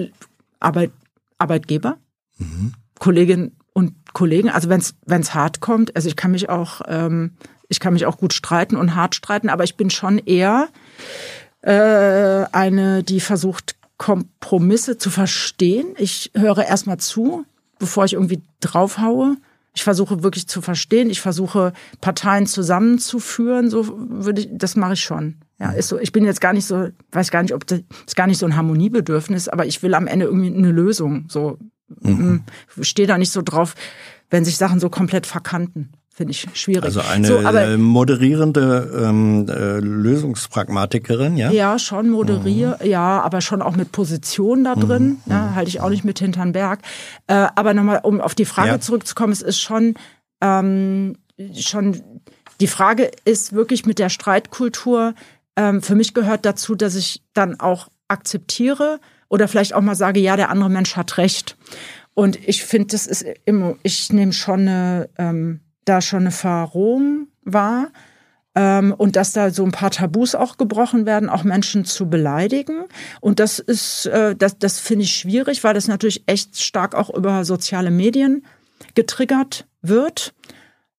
Arbeit, 0.60 0.92
Arbeitgeber, 1.38 1.98
mhm. 2.38 2.74
Kolleginnen 3.00 3.56
und 3.72 3.92
Kollegen. 4.14 4.50
Also 4.50 4.68
wenn 4.68 4.80
es 4.80 5.34
hart 5.34 5.60
kommt, 5.60 5.96
also 5.96 6.06
ich 6.06 6.14
kann 6.14 6.30
mich 6.30 6.48
auch 6.48 6.82
ähm, 6.86 7.36
ich 7.68 7.80
kann 7.80 7.92
mich 7.92 8.06
auch 8.06 8.18
gut 8.18 8.32
streiten 8.32 8.76
und 8.76 8.94
hart 8.94 9.14
streiten, 9.14 9.48
aber 9.48 9.64
ich 9.64 9.76
bin 9.76 9.90
schon 9.90 10.18
eher 10.18 10.68
äh, 11.62 12.44
eine, 12.52 13.02
die 13.02 13.20
versucht 13.20 13.76
Kompromisse 13.96 14.98
zu 14.98 15.10
verstehen. 15.10 15.94
Ich 15.98 16.30
höre 16.34 16.64
erstmal 16.64 16.98
zu, 16.98 17.44
bevor 17.84 18.06
ich 18.06 18.14
irgendwie 18.14 18.42
draufhaue. 18.60 19.36
Ich 19.74 19.84
versuche 19.84 20.22
wirklich 20.22 20.48
zu 20.48 20.62
verstehen. 20.62 21.10
Ich 21.10 21.20
versuche 21.20 21.74
Parteien 22.00 22.46
zusammenzuführen. 22.46 23.68
So 23.68 23.94
würde 23.96 24.40
ich, 24.40 24.48
das 24.52 24.74
mache 24.74 24.94
ich 24.94 25.00
schon. 25.00 25.36
Ja, 25.60 25.72
ist 25.72 25.88
so. 25.88 25.98
Ich 25.98 26.12
bin 26.12 26.24
jetzt 26.24 26.40
gar 26.40 26.54
nicht 26.54 26.64
so, 26.64 26.88
weiß 27.12 27.30
gar 27.30 27.42
nicht, 27.42 27.52
ob 27.52 27.66
das 27.66 27.80
ist 28.06 28.16
gar 28.16 28.26
nicht 28.26 28.38
so 28.38 28.46
ein 28.46 28.56
Harmoniebedürfnis, 28.56 29.48
aber 29.48 29.66
ich 29.66 29.82
will 29.82 29.94
am 29.94 30.06
Ende 30.06 30.24
irgendwie 30.24 30.54
eine 30.54 30.72
Lösung. 30.72 31.26
So, 31.28 31.58
mhm. 32.00 32.44
stehe 32.80 33.06
da 33.06 33.18
nicht 33.18 33.32
so 33.32 33.42
drauf, 33.42 33.74
wenn 34.30 34.46
sich 34.46 34.56
Sachen 34.56 34.80
so 34.80 34.88
komplett 34.88 35.26
verkanten 35.26 35.92
finde 36.14 36.30
ich 36.30 36.46
schwierig. 36.54 36.84
Also 36.84 37.00
eine 37.00 37.26
so, 37.26 37.38
aber, 37.40 37.64
äh, 37.64 37.76
moderierende 37.76 39.02
ähm, 39.04 39.48
äh, 39.48 39.80
Lösungspragmatikerin, 39.80 41.36
ja? 41.36 41.50
Ja, 41.50 41.78
schon 41.80 42.08
moderiere, 42.08 42.78
mhm. 42.80 42.88
ja, 42.88 43.20
aber 43.20 43.40
schon 43.40 43.60
auch 43.60 43.74
mit 43.74 43.90
Position 43.90 44.62
da 44.62 44.76
drin. 44.76 45.18
Mhm. 45.24 45.32
Ja, 45.32 45.54
halte 45.56 45.68
ich 45.68 45.80
auch 45.80 45.90
nicht 45.90 46.04
mit 46.04 46.20
hinterm 46.20 46.52
Berg. 46.52 46.80
Äh, 47.26 47.48
aber 47.56 47.74
nochmal, 47.74 48.00
um 48.04 48.20
auf 48.20 48.36
die 48.36 48.44
Frage 48.44 48.68
ja. 48.68 48.80
zurückzukommen, 48.80 49.32
es 49.32 49.42
ist 49.42 49.60
schon, 49.60 49.94
ähm, 50.40 51.16
schon, 51.52 52.00
die 52.60 52.68
Frage 52.68 53.10
ist 53.24 53.52
wirklich 53.52 53.84
mit 53.84 53.98
der 53.98 54.08
Streitkultur, 54.08 55.14
ähm, 55.56 55.82
für 55.82 55.96
mich 55.96 56.14
gehört 56.14 56.46
dazu, 56.46 56.76
dass 56.76 56.94
ich 56.94 57.24
dann 57.32 57.58
auch 57.58 57.88
akzeptiere 58.06 59.00
oder 59.28 59.48
vielleicht 59.48 59.74
auch 59.74 59.80
mal 59.80 59.96
sage, 59.96 60.20
ja, 60.20 60.36
der 60.36 60.50
andere 60.50 60.70
Mensch 60.70 60.94
hat 60.94 61.18
recht. 61.18 61.56
Und 62.14 62.38
ich 62.48 62.62
finde, 62.62 62.88
das 62.92 63.08
ist 63.08 63.24
immer, 63.44 63.74
ich 63.82 64.12
nehme 64.12 64.32
schon 64.32 64.60
eine, 64.60 65.08
ähm, 65.18 65.60
da 65.84 66.00
schon 66.00 66.20
eine 66.20 66.30
Verrohung 66.30 67.28
war 67.42 67.88
ähm, 68.54 68.94
und 68.96 69.16
dass 69.16 69.32
da 69.32 69.50
so 69.50 69.64
ein 69.64 69.72
paar 69.72 69.90
Tabus 69.90 70.34
auch 70.34 70.56
gebrochen 70.56 71.06
werden, 71.06 71.28
auch 71.28 71.44
Menschen 71.44 71.84
zu 71.84 72.08
beleidigen. 72.08 72.84
Und 73.20 73.40
das 73.40 73.58
ist, 73.58 74.06
äh, 74.06 74.36
das, 74.36 74.58
das 74.58 74.78
finde 74.78 75.04
ich 75.04 75.16
schwierig, 75.16 75.64
weil 75.64 75.74
das 75.74 75.88
natürlich 75.88 76.22
echt 76.26 76.60
stark 76.60 76.94
auch 76.94 77.10
über 77.10 77.44
soziale 77.44 77.90
Medien 77.90 78.44
getriggert 78.94 79.66
wird. 79.82 80.34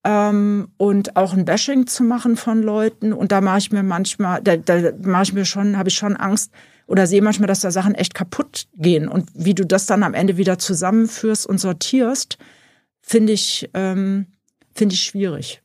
Ähm, 0.04 0.68
und 0.78 1.16
auch 1.16 1.34
ein 1.34 1.46
Bashing 1.46 1.88
zu 1.88 2.04
machen 2.04 2.36
von 2.36 2.62
Leuten. 2.62 3.14
Und 3.14 3.32
da 3.32 3.42
mache 3.42 3.58
ich 3.58 3.72
mir 3.72 3.84
manchmal, 3.84 4.42
da, 4.42 4.58
da 4.58 4.92
mache 5.02 5.24
ich 5.24 5.34
mir 5.34 5.46
schon, 5.46 5.78
habe 5.78 5.90
ich 5.90 5.96
schon 5.96 6.16
Angst 6.16 6.52
oder 6.88 7.08
sehe 7.08 7.22
manchmal, 7.22 7.48
dass 7.48 7.62
da 7.62 7.72
Sachen 7.72 7.96
echt 7.96 8.14
kaputt 8.14 8.68
gehen. 8.76 9.08
Und 9.08 9.30
wie 9.34 9.56
du 9.56 9.66
das 9.66 9.88
dann 9.88 10.04
am 10.04 10.14
Ende 10.14 10.38
wieder 10.38 10.60
zusammenführst 10.60 11.48
und 11.48 11.58
sortierst, 11.58 12.38
finde 13.02 13.34
ich, 13.34 13.70
ähm, 13.74 14.28
finde 14.76 14.96
ich 14.96 15.02
schwierig. 15.02 15.62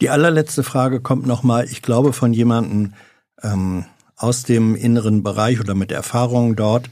Die 0.00 0.10
allerletzte 0.10 0.62
Frage 0.62 1.00
kommt 1.00 1.26
nochmal, 1.26 1.66
ich 1.66 1.82
glaube, 1.82 2.12
von 2.12 2.32
jemandem 2.32 2.94
ähm, 3.42 3.84
aus 4.16 4.42
dem 4.44 4.74
inneren 4.74 5.22
Bereich 5.22 5.60
oder 5.60 5.74
mit 5.74 5.92
Erfahrungen 5.92 6.56
dort. 6.56 6.88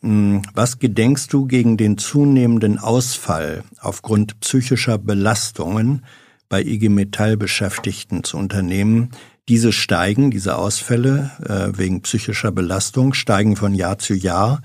Hm, 0.00 0.42
was 0.54 0.78
gedenkst 0.78 1.28
du 1.32 1.46
gegen 1.46 1.76
den 1.76 1.96
zunehmenden 1.96 2.78
Ausfall 2.78 3.62
aufgrund 3.78 4.40
psychischer 4.40 4.98
Belastungen 4.98 6.04
bei 6.48 6.62
IG 6.62 6.88
Metall 6.88 7.36
Beschäftigten 7.36 8.24
zu 8.24 8.36
unternehmen? 8.36 9.10
Diese 9.48 9.72
steigen, 9.72 10.30
diese 10.30 10.58
Ausfälle 10.58 11.30
äh, 11.42 11.78
wegen 11.78 12.02
psychischer 12.02 12.50
Belastung 12.50 13.14
steigen 13.14 13.54
von 13.54 13.74
Jahr 13.74 13.98
zu 13.98 14.12
Jahr, 14.12 14.60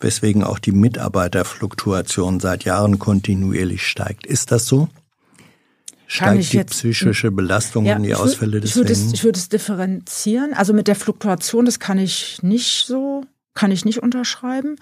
weswegen 0.00 0.42
auch 0.42 0.58
die 0.58 0.72
Mitarbeiterfluktuation 0.72 2.40
seit 2.40 2.64
Jahren 2.64 2.98
kontinuierlich 2.98 3.86
steigt. 3.86 4.26
Ist 4.26 4.50
das 4.50 4.66
so? 4.66 4.88
Steigt 6.12 6.52
die 6.52 6.56
jetzt, 6.58 6.70
psychische 6.72 7.30
Belastung 7.30 7.86
ja, 7.86 7.96
und 7.96 8.02
die 8.02 8.14
Ausfälle 8.14 8.60
des 8.60 8.70
Ich 8.70 8.76
würde 8.76 8.92
es, 8.92 9.12
ich 9.12 9.24
würde 9.24 9.38
es 9.38 9.48
differenzieren. 9.48 10.52
Also 10.52 10.72
mit 10.72 10.88
der 10.88 10.94
Fluktuation, 10.94 11.64
das 11.64 11.78
kann 11.78 11.98
ich 11.98 12.42
nicht 12.42 12.86
so, 12.86 13.24
kann 13.54 13.70
ich 13.70 13.84
nicht 13.84 14.02
unterschreiben. 14.02 14.76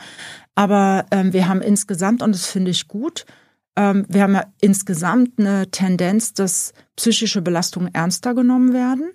Aber 0.55 1.07
ähm, 1.10 1.33
wir 1.33 1.49
haben 1.49 1.62
insgesamt, 1.62 2.23
und 2.23 2.34
das 2.34 2.47
finde 2.47 2.73
ich 2.73 2.89
gut, 2.89 3.26
ähm, 3.76 4.07
wir 4.09 4.23
haben 4.23 4.34
ja 4.34 4.44
insgesamt 4.60 5.39
eine 5.39 5.70
Tendenz, 5.70 6.34
dass 6.34 6.73
psychische 6.97 7.42
Belastungen 7.42 7.94
ernster 7.94 8.34
genommen 8.34 8.73
werden. 8.73 9.12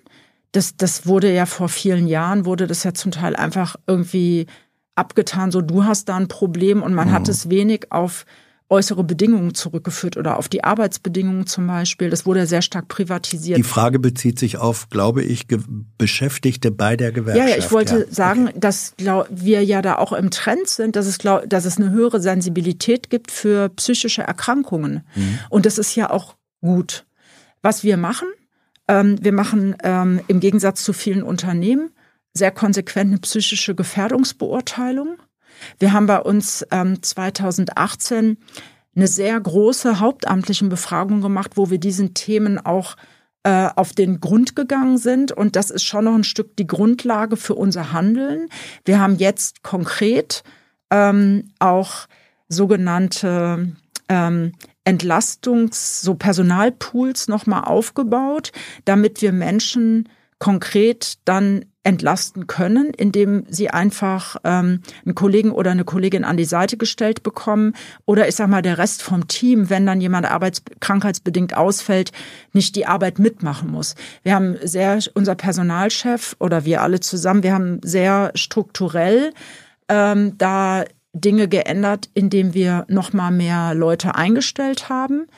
Das, 0.52 0.76
das 0.76 1.06
wurde 1.06 1.32
ja 1.32 1.44
vor 1.44 1.68
vielen 1.68 2.06
Jahren, 2.06 2.46
wurde 2.46 2.66
das 2.66 2.82
ja 2.82 2.94
zum 2.94 3.12
Teil 3.12 3.36
einfach 3.36 3.76
irgendwie 3.86 4.46
abgetan, 4.94 5.52
so 5.52 5.60
du 5.60 5.84
hast 5.84 6.08
da 6.08 6.16
ein 6.16 6.28
Problem 6.28 6.82
und 6.82 6.94
man 6.94 7.08
mhm. 7.08 7.12
hat 7.12 7.28
es 7.28 7.50
wenig 7.50 7.92
auf 7.92 8.24
äußere 8.68 9.04
Bedingungen 9.04 9.54
zurückgeführt 9.54 10.16
oder 10.16 10.36
auf 10.38 10.48
die 10.48 10.64
Arbeitsbedingungen 10.64 11.46
zum 11.46 11.66
Beispiel. 11.66 12.10
Das 12.10 12.26
wurde 12.26 12.46
sehr 12.46 12.62
stark 12.62 12.88
privatisiert. 12.88 13.58
Die 13.58 13.62
Frage 13.62 13.98
bezieht 13.98 14.38
sich 14.38 14.58
auf, 14.58 14.88
glaube 14.90 15.22
ich, 15.22 15.46
Beschäftigte 15.98 16.72
bei 16.72 16.96
der 16.96 17.12
Gewerkschaft. 17.12 17.48
Ja, 17.48 17.54
ja 17.54 17.58
ich 17.58 17.70
wollte 17.70 18.00
ja. 18.00 18.12
sagen, 18.12 18.48
okay. 18.48 18.58
dass 18.58 18.94
glaub, 18.96 19.28
wir 19.30 19.64
ja 19.64 19.82
da 19.82 19.96
auch 19.98 20.12
im 20.12 20.30
Trend 20.30 20.68
sind, 20.68 20.96
dass 20.96 21.06
es, 21.06 21.18
glaub, 21.18 21.48
dass 21.48 21.64
es 21.64 21.76
eine 21.76 21.90
höhere 21.90 22.20
Sensibilität 22.20 23.08
gibt 23.08 23.30
für 23.30 23.68
psychische 23.70 24.22
Erkrankungen. 24.22 25.06
Mhm. 25.14 25.38
Und 25.48 25.66
das 25.66 25.78
ist 25.78 25.94
ja 25.94 26.10
auch 26.10 26.34
gut. 26.60 27.04
Was 27.62 27.84
wir 27.84 27.96
machen, 27.96 28.28
ähm, 28.88 29.16
wir 29.22 29.32
machen 29.32 29.76
ähm, 29.82 30.20
im 30.26 30.40
Gegensatz 30.40 30.82
zu 30.82 30.92
vielen 30.92 31.22
Unternehmen 31.22 31.90
sehr 32.34 32.50
konsequent 32.50 33.10
eine 33.10 33.18
psychische 33.18 33.74
Gefährdungsbeurteilung. 33.74 35.16
Wir 35.78 35.92
haben 35.92 36.06
bei 36.06 36.20
uns 36.20 36.66
ähm, 36.70 37.02
2018 37.02 38.38
eine 38.94 39.06
sehr 39.06 39.38
große 39.38 40.00
hauptamtliche 40.00 40.66
Befragung 40.66 41.20
gemacht, 41.20 41.52
wo 41.54 41.70
wir 41.70 41.78
diesen 41.78 42.14
Themen 42.14 42.58
auch 42.58 42.96
äh, 43.42 43.68
auf 43.76 43.92
den 43.92 44.20
Grund 44.20 44.56
gegangen 44.56 44.98
sind. 44.98 45.32
Und 45.32 45.54
das 45.54 45.70
ist 45.70 45.84
schon 45.84 46.04
noch 46.04 46.14
ein 46.14 46.24
Stück 46.24 46.56
die 46.56 46.66
Grundlage 46.66 47.36
für 47.36 47.54
unser 47.54 47.92
Handeln. 47.92 48.48
Wir 48.84 48.98
haben 48.98 49.16
jetzt 49.16 49.62
konkret 49.62 50.42
ähm, 50.90 51.50
auch 51.58 52.06
sogenannte 52.48 53.72
ähm, 54.08 54.52
Entlastungs-, 54.84 56.02
so 56.02 56.14
Personalpools 56.14 57.28
nochmal 57.28 57.64
aufgebaut, 57.64 58.52
damit 58.84 59.20
wir 59.20 59.32
Menschen 59.32 60.08
konkret 60.38 61.18
dann 61.24 61.64
entlasten 61.86 62.48
können, 62.48 62.92
indem 62.96 63.44
sie 63.48 63.70
einfach 63.70 64.36
ähm, 64.42 64.80
einen 65.04 65.14
Kollegen 65.14 65.52
oder 65.52 65.70
eine 65.70 65.84
Kollegin 65.84 66.24
an 66.24 66.36
die 66.36 66.44
Seite 66.44 66.76
gestellt 66.76 67.22
bekommen 67.22 67.74
oder 68.06 68.26
ich 68.26 68.34
sag 68.34 68.48
mal 68.48 68.60
der 68.60 68.76
Rest 68.76 69.04
vom 69.04 69.28
Team, 69.28 69.70
wenn 69.70 69.86
dann 69.86 70.00
jemand 70.00 70.28
arbeits 70.28 70.62
krankheitsbedingt 70.80 71.56
ausfällt, 71.56 72.10
nicht 72.52 72.74
die 72.74 72.86
Arbeit 72.86 73.20
mitmachen 73.20 73.70
muss. 73.70 73.94
Wir 74.24 74.34
haben 74.34 74.56
sehr 74.64 74.98
unser 75.14 75.36
Personalchef 75.36 76.34
oder 76.40 76.64
wir 76.64 76.82
alle 76.82 76.98
zusammen, 76.98 77.44
wir 77.44 77.54
haben 77.54 77.80
sehr 77.84 78.32
strukturell 78.34 79.32
ähm, 79.88 80.36
da 80.38 80.84
Dinge 81.12 81.46
geändert, 81.46 82.10
indem 82.14 82.52
wir 82.52 82.84
noch 82.88 83.12
mal 83.12 83.30
mehr 83.30 83.74
Leute 83.74 84.16
eingestellt 84.16 84.88
haben 84.88 85.28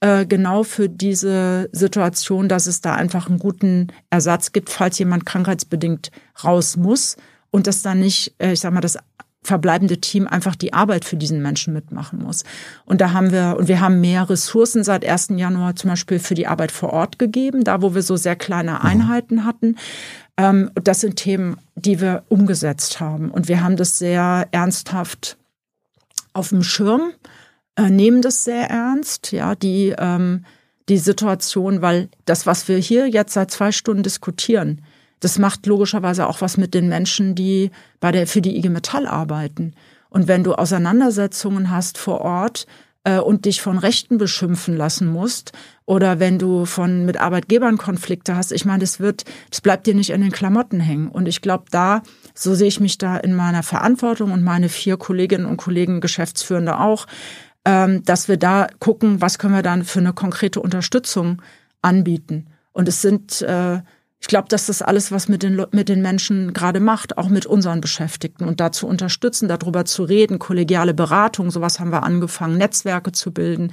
äh, 0.00 0.26
genau 0.26 0.62
für 0.62 0.88
diese 0.88 1.68
Situation, 1.72 2.48
dass 2.48 2.66
es 2.66 2.80
da 2.80 2.94
einfach 2.94 3.28
einen 3.28 3.38
guten 3.38 3.88
Ersatz 4.10 4.52
gibt, 4.52 4.70
falls 4.70 4.98
jemand 4.98 5.24
krankheitsbedingt 5.26 6.10
raus 6.44 6.76
muss 6.76 7.16
und 7.50 7.66
dass 7.66 7.82
dann 7.82 8.00
nicht, 8.00 8.34
äh, 8.38 8.52
ich 8.52 8.60
sag 8.60 8.72
mal, 8.72 8.80
das 8.80 8.98
verbleibende 9.46 9.98
Team 9.98 10.26
einfach 10.26 10.56
die 10.56 10.72
Arbeit 10.72 11.04
für 11.04 11.16
diesen 11.16 11.40
Menschen 11.40 11.72
mitmachen 11.72 12.18
muss. 12.18 12.44
Und 12.84 13.00
da 13.00 13.12
haben 13.12 13.30
wir, 13.30 13.56
und 13.58 13.68
wir 13.68 13.80
haben 13.80 14.00
mehr 14.00 14.28
Ressourcen 14.28 14.84
seit 14.84 15.04
1. 15.04 15.28
Januar 15.36 15.76
zum 15.76 15.90
Beispiel 15.90 16.18
für 16.18 16.34
die 16.34 16.46
Arbeit 16.46 16.72
vor 16.72 16.92
Ort 16.92 17.18
gegeben, 17.18 17.64
da 17.64 17.80
wo 17.80 17.94
wir 17.94 18.02
so 18.02 18.16
sehr 18.16 18.36
kleine 18.36 18.72
mhm. 18.72 18.78
Einheiten 18.82 19.44
hatten. 19.44 19.76
Ähm, 20.36 20.70
das 20.74 21.00
sind 21.00 21.16
Themen, 21.16 21.56
die 21.74 22.00
wir 22.00 22.24
umgesetzt 22.28 23.00
haben. 23.00 23.30
Und 23.30 23.48
wir 23.48 23.62
haben 23.62 23.76
das 23.76 23.98
sehr 23.98 24.48
ernsthaft 24.50 25.38
auf 26.32 26.50
dem 26.50 26.62
Schirm 26.62 27.12
äh, 27.76 27.90
nehmen 27.90 28.22
das 28.22 28.44
sehr 28.44 28.68
ernst, 28.68 29.32
ja, 29.32 29.54
die, 29.54 29.94
ähm, 29.98 30.44
die 30.88 30.98
Situation, 30.98 31.82
weil 31.82 32.08
das, 32.24 32.46
was 32.46 32.68
wir 32.68 32.78
hier 32.78 33.08
jetzt 33.08 33.34
seit 33.34 33.50
zwei 33.50 33.72
Stunden 33.72 34.02
diskutieren, 34.02 34.82
das 35.20 35.38
macht 35.38 35.66
logischerweise 35.66 36.26
auch 36.26 36.40
was 36.40 36.56
mit 36.56 36.74
den 36.74 36.88
Menschen, 36.88 37.34
die 37.34 37.70
bei 38.00 38.12
der, 38.12 38.26
für 38.26 38.42
die 38.42 38.56
IG 38.56 38.68
Metall 38.68 39.06
arbeiten. 39.06 39.74
Und 40.08 40.28
wenn 40.28 40.44
du 40.44 40.54
Auseinandersetzungen 40.54 41.70
hast 41.70 41.98
vor 41.98 42.20
Ort 42.20 42.66
äh, 43.04 43.18
und 43.18 43.44
dich 43.44 43.60
von 43.60 43.78
Rechten 43.78 44.18
beschimpfen 44.18 44.76
lassen 44.76 45.08
musst, 45.08 45.52
oder 45.86 46.18
wenn 46.18 46.38
du 46.38 46.64
von 46.64 47.04
mit 47.04 47.16
Arbeitgebern 47.16 47.78
Konflikte 47.78 48.36
hast, 48.36 48.52
ich 48.52 48.64
meine, 48.64 48.80
das 48.80 48.98
wird, 49.00 49.24
das 49.50 49.60
bleibt 49.60 49.86
dir 49.86 49.94
nicht 49.94 50.10
in 50.10 50.20
den 50.20 50.32
Klamotten 50.32 50.80
hängen. 50.80 51.08
Und 51.08 51.28
ich 51.28 51.40
glaube, 51.40 51.64
da, 51.70 52.02
so 52.34 52.54
sehe 52.54 52.68
ich 52.68 52.80
mich 52.80 52.98
da 52.98 53.16
in 53.16 53.34
meiner 53.34 53.62
Verantwortung 53.62 54.32
und 54.32 54.42
meine 54.42 54.68
vier 54.68 54.96
Kolleginnen 54.96 55.46
und 55.46 55.56
Kollegen, 55.56 56.00
Geschäftsführende 56.00 56.78
auch, 56.80 57.06
dass 57.66 58.28
wir 58.28 58.36
da 58.36 58.68
gucken, 58.78 59.20
was 59.20 59.38
können 59.38 59.54
wir 59.54 59.62
dann 59.62 59.84
für 59.84 59.98
eine 59.98 60.12
konkrete 60.12 60.60
Unterstützung 60.60 61.42
anbieten. 61.82 62.46
Und 62.72 62.86
es 62.86 63.02
sind 63.02 63.42
äh, 63.42 63.80
ich 64.18 64.28
glaube, 64.28 64.48
dass 64.48 64.66
das 64.66 64.82
alles 64.82 65.12
was 65.12 65.28
mit 65.28 65.42
den, 65.42 65.64
mit 65.72 65.88
den 65.88 66.00
Menschen 66.00 66.52
gerade 66.52 66.80
macht, 66.80 67.18
auch 67.18 67.28
mit 67.28 67.44
unseren 67.46 67.80
Beschäftigten 67.80 68.44
und 68.44 68.60
dazu 68.60 68.86
unterstützen, 68.86 69.46
darüber 69.46 69.84
zu 69.84 70.04
reden, 70.04 70.38
kollegiale 70.38 70.94
Beratung, 70.94 71.50
sowas 71.50 71.78
haben 71.78 71.92
wir 71.92 72.02
angefangen, 72.02 72.56
Netzwerke 72.56 73.12
zu 73.12 73.30
bilden. 73.30 73.72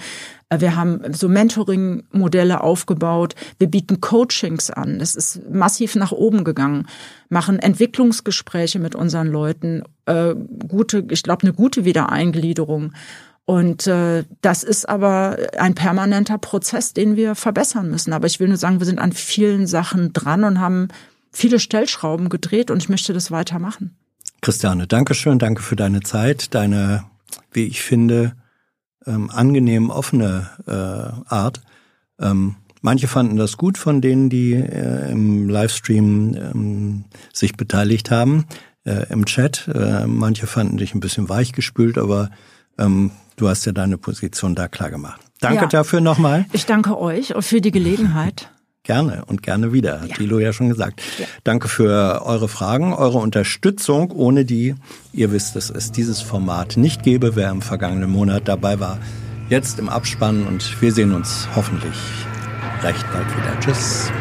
Äh, 0.50 0.60
wir 0.60 0.76
haben 0.76 1.02
so 1.14 1.30
Mentoring-Modelle 1.30 2.62
aufgebaut. 2.62 3.36
Wir 3.58 3.68
bieten 3.68 4.02
Coachings 4.02 4.70
an. 4.70 5.00
Das 5.00 5.16
ist 5.16 5.42
massiv 5.50 5.96
nach 5.96 6.12
oben 6.12 6.44
gegangen. 6.44 6.88
Machen 7.30 7.58
Entwicklungsgespräche 7.58 8.80
mit 8.80 8.96
unseren 8.96 9.28
Leuten. 9.28 9.84
Äh, 10.06 10.36
gute, 10.68 11.06
ich 11.10 11.24
glaube, 11.24 11.44
eine 11.44 11.54
gute 11.54 11.86
Wiedereingliederung. 11.86 12.92
Und 13.46 13.88
äh, 13.88 14.24
das 14.42 14.64
ist 14.64 14.88
aber 14.88 15.38
ein 15.58 15.76
permanenter 15.76 16.38
Prozess, 16.38 16.94
den 16.94 17.18
wir 17.18 17.36
verbessern 17.36 17.90
müssen. 17.90 18.14
Aber 18.14 18.28
ich 18.28 18.40
will 18.40 18.48
nur 18.48 18.58
sagen, 18.58 18.80
wir 18.80 18.86
sind 18.86 19.00
an 19.00 19.12
vielen 19.12 19.68
Sachen 19.68 20.14
dran 20.14 20.46
und 20.46 20.60
haben 20.60 20.88
viele 21.32 21.60
Stellschrauben 21.60 22.30
gedreht 22.30 22.72
und 22.72 22.82
ich 22.82 22.90
möchte 22.90 23.12
das 23.12 23.32
weitermachen. 23.32 23.98
Christiane, 24.42 24.88
danke 24.88 25.14
schön, 25.14 25.40
danke 25.40 25.62
für 25.62 25.76
deine 25.76 26.02
Zeit, 26.02 26.54
deine, 26.54 27.06
wie 27.52 27.66
ich 27.66 27.82
finde, 27.82 28.34
ähm, 29.06 29.30
angenehm 29.30 29.90
offene 29.90 30.50
äh, 30.68 31.34
Art. 31.34 31.62
Ähm, 32.20 32.56
manche 32.82 33.08
fanden 33.08 33.36
das 33.36 33.58
gut 33.58 33.78
von 33.78 34.00
denen, 34.00 34.30
die 34.30 34.54
äh, 34.54 35.12
im 35.12 35.50
Livestream 35.50 36.36
ähm, 36.36 37.06
sich 37.34 37.58
beteiligt 37.58 38.12
haben, 38.12 38.46
äh, 38.86 39.12
im 39.12 39.26
Chat. 39.26 39.68
Äh, 39.68 40.08
manche 40.08 40.48
fanden 40.48 40.78
dich 40.78 40.94
ein 40.94 41.00
bisschen 41.00 41.30
weichgespült, 41.30 41.98
aber 41.98 42.30
ähm, 42.78 43.12
Du 43.36 43.50
hast 43.50 43.66
ja 43.66 43.72
deine 43.72 43.98
Position 43.98 44.56
da 44.56 44.68
klar 44.68 44.90
gemacht. 44.90 45.22
Danke 45.40 45.64
ja. 45.64 45.68
dafür 45.68 46.02
nochmal. 46.02 46.46
Ich 46.54 46.66
danke 46.66 46.98
euch 46.98 47.34
für 47.40 47.62
die 47.62 47.72
Gelegenheit. 47.72 48.50
Gerne 48.86 49.24
und 49.28 49.42
gerne 49.42 49.72
wieder, 49.72 50.02
hat 50.02 50.10
ja. 50.10 50.16
Thilo 50.18 50.40
ja 50.40 50.52
schon 50.52 50.68
gesagt. 50.68 51.02
Ja. 51.18 51.26
Danke 51.46 51.70
für 51.70 52.22
eure 52.26 52.50
Fragen, 52.50 52.94
eure 52.94 53.20
Unterstützung, 53.20 54.12
ohne 54.12 54.44
die, 54.44 54.76
ihr 55.14 55.32
wisst 55.32 55.56
es, 55.56 55.70
es 55.70 55.94
dieses 55.94 56.20
Format 56.20 56.76
nicht 56.76 57.02
gäbe, 57.02 57.38
wer 57.38 57.50
im 57.50 57.62
vergangenen 57.62 58.10
Monat 58.10 58.50
dabei 58.50 58.82
war. 58.82 59.00
Jetzt 59.48 59.80
im 59.80 59.88
Abspann 59.88 60.46
und 60.46 60.82
wir 60.82 60.92
sehen 60.92 61.14
uns 61.14 61.48
hoffentlich 61.56 61.96
recht 62.82 63.06
bald 63.14 63.28
wieder. 63.38 63.60
Tschüss. 63.62 64.12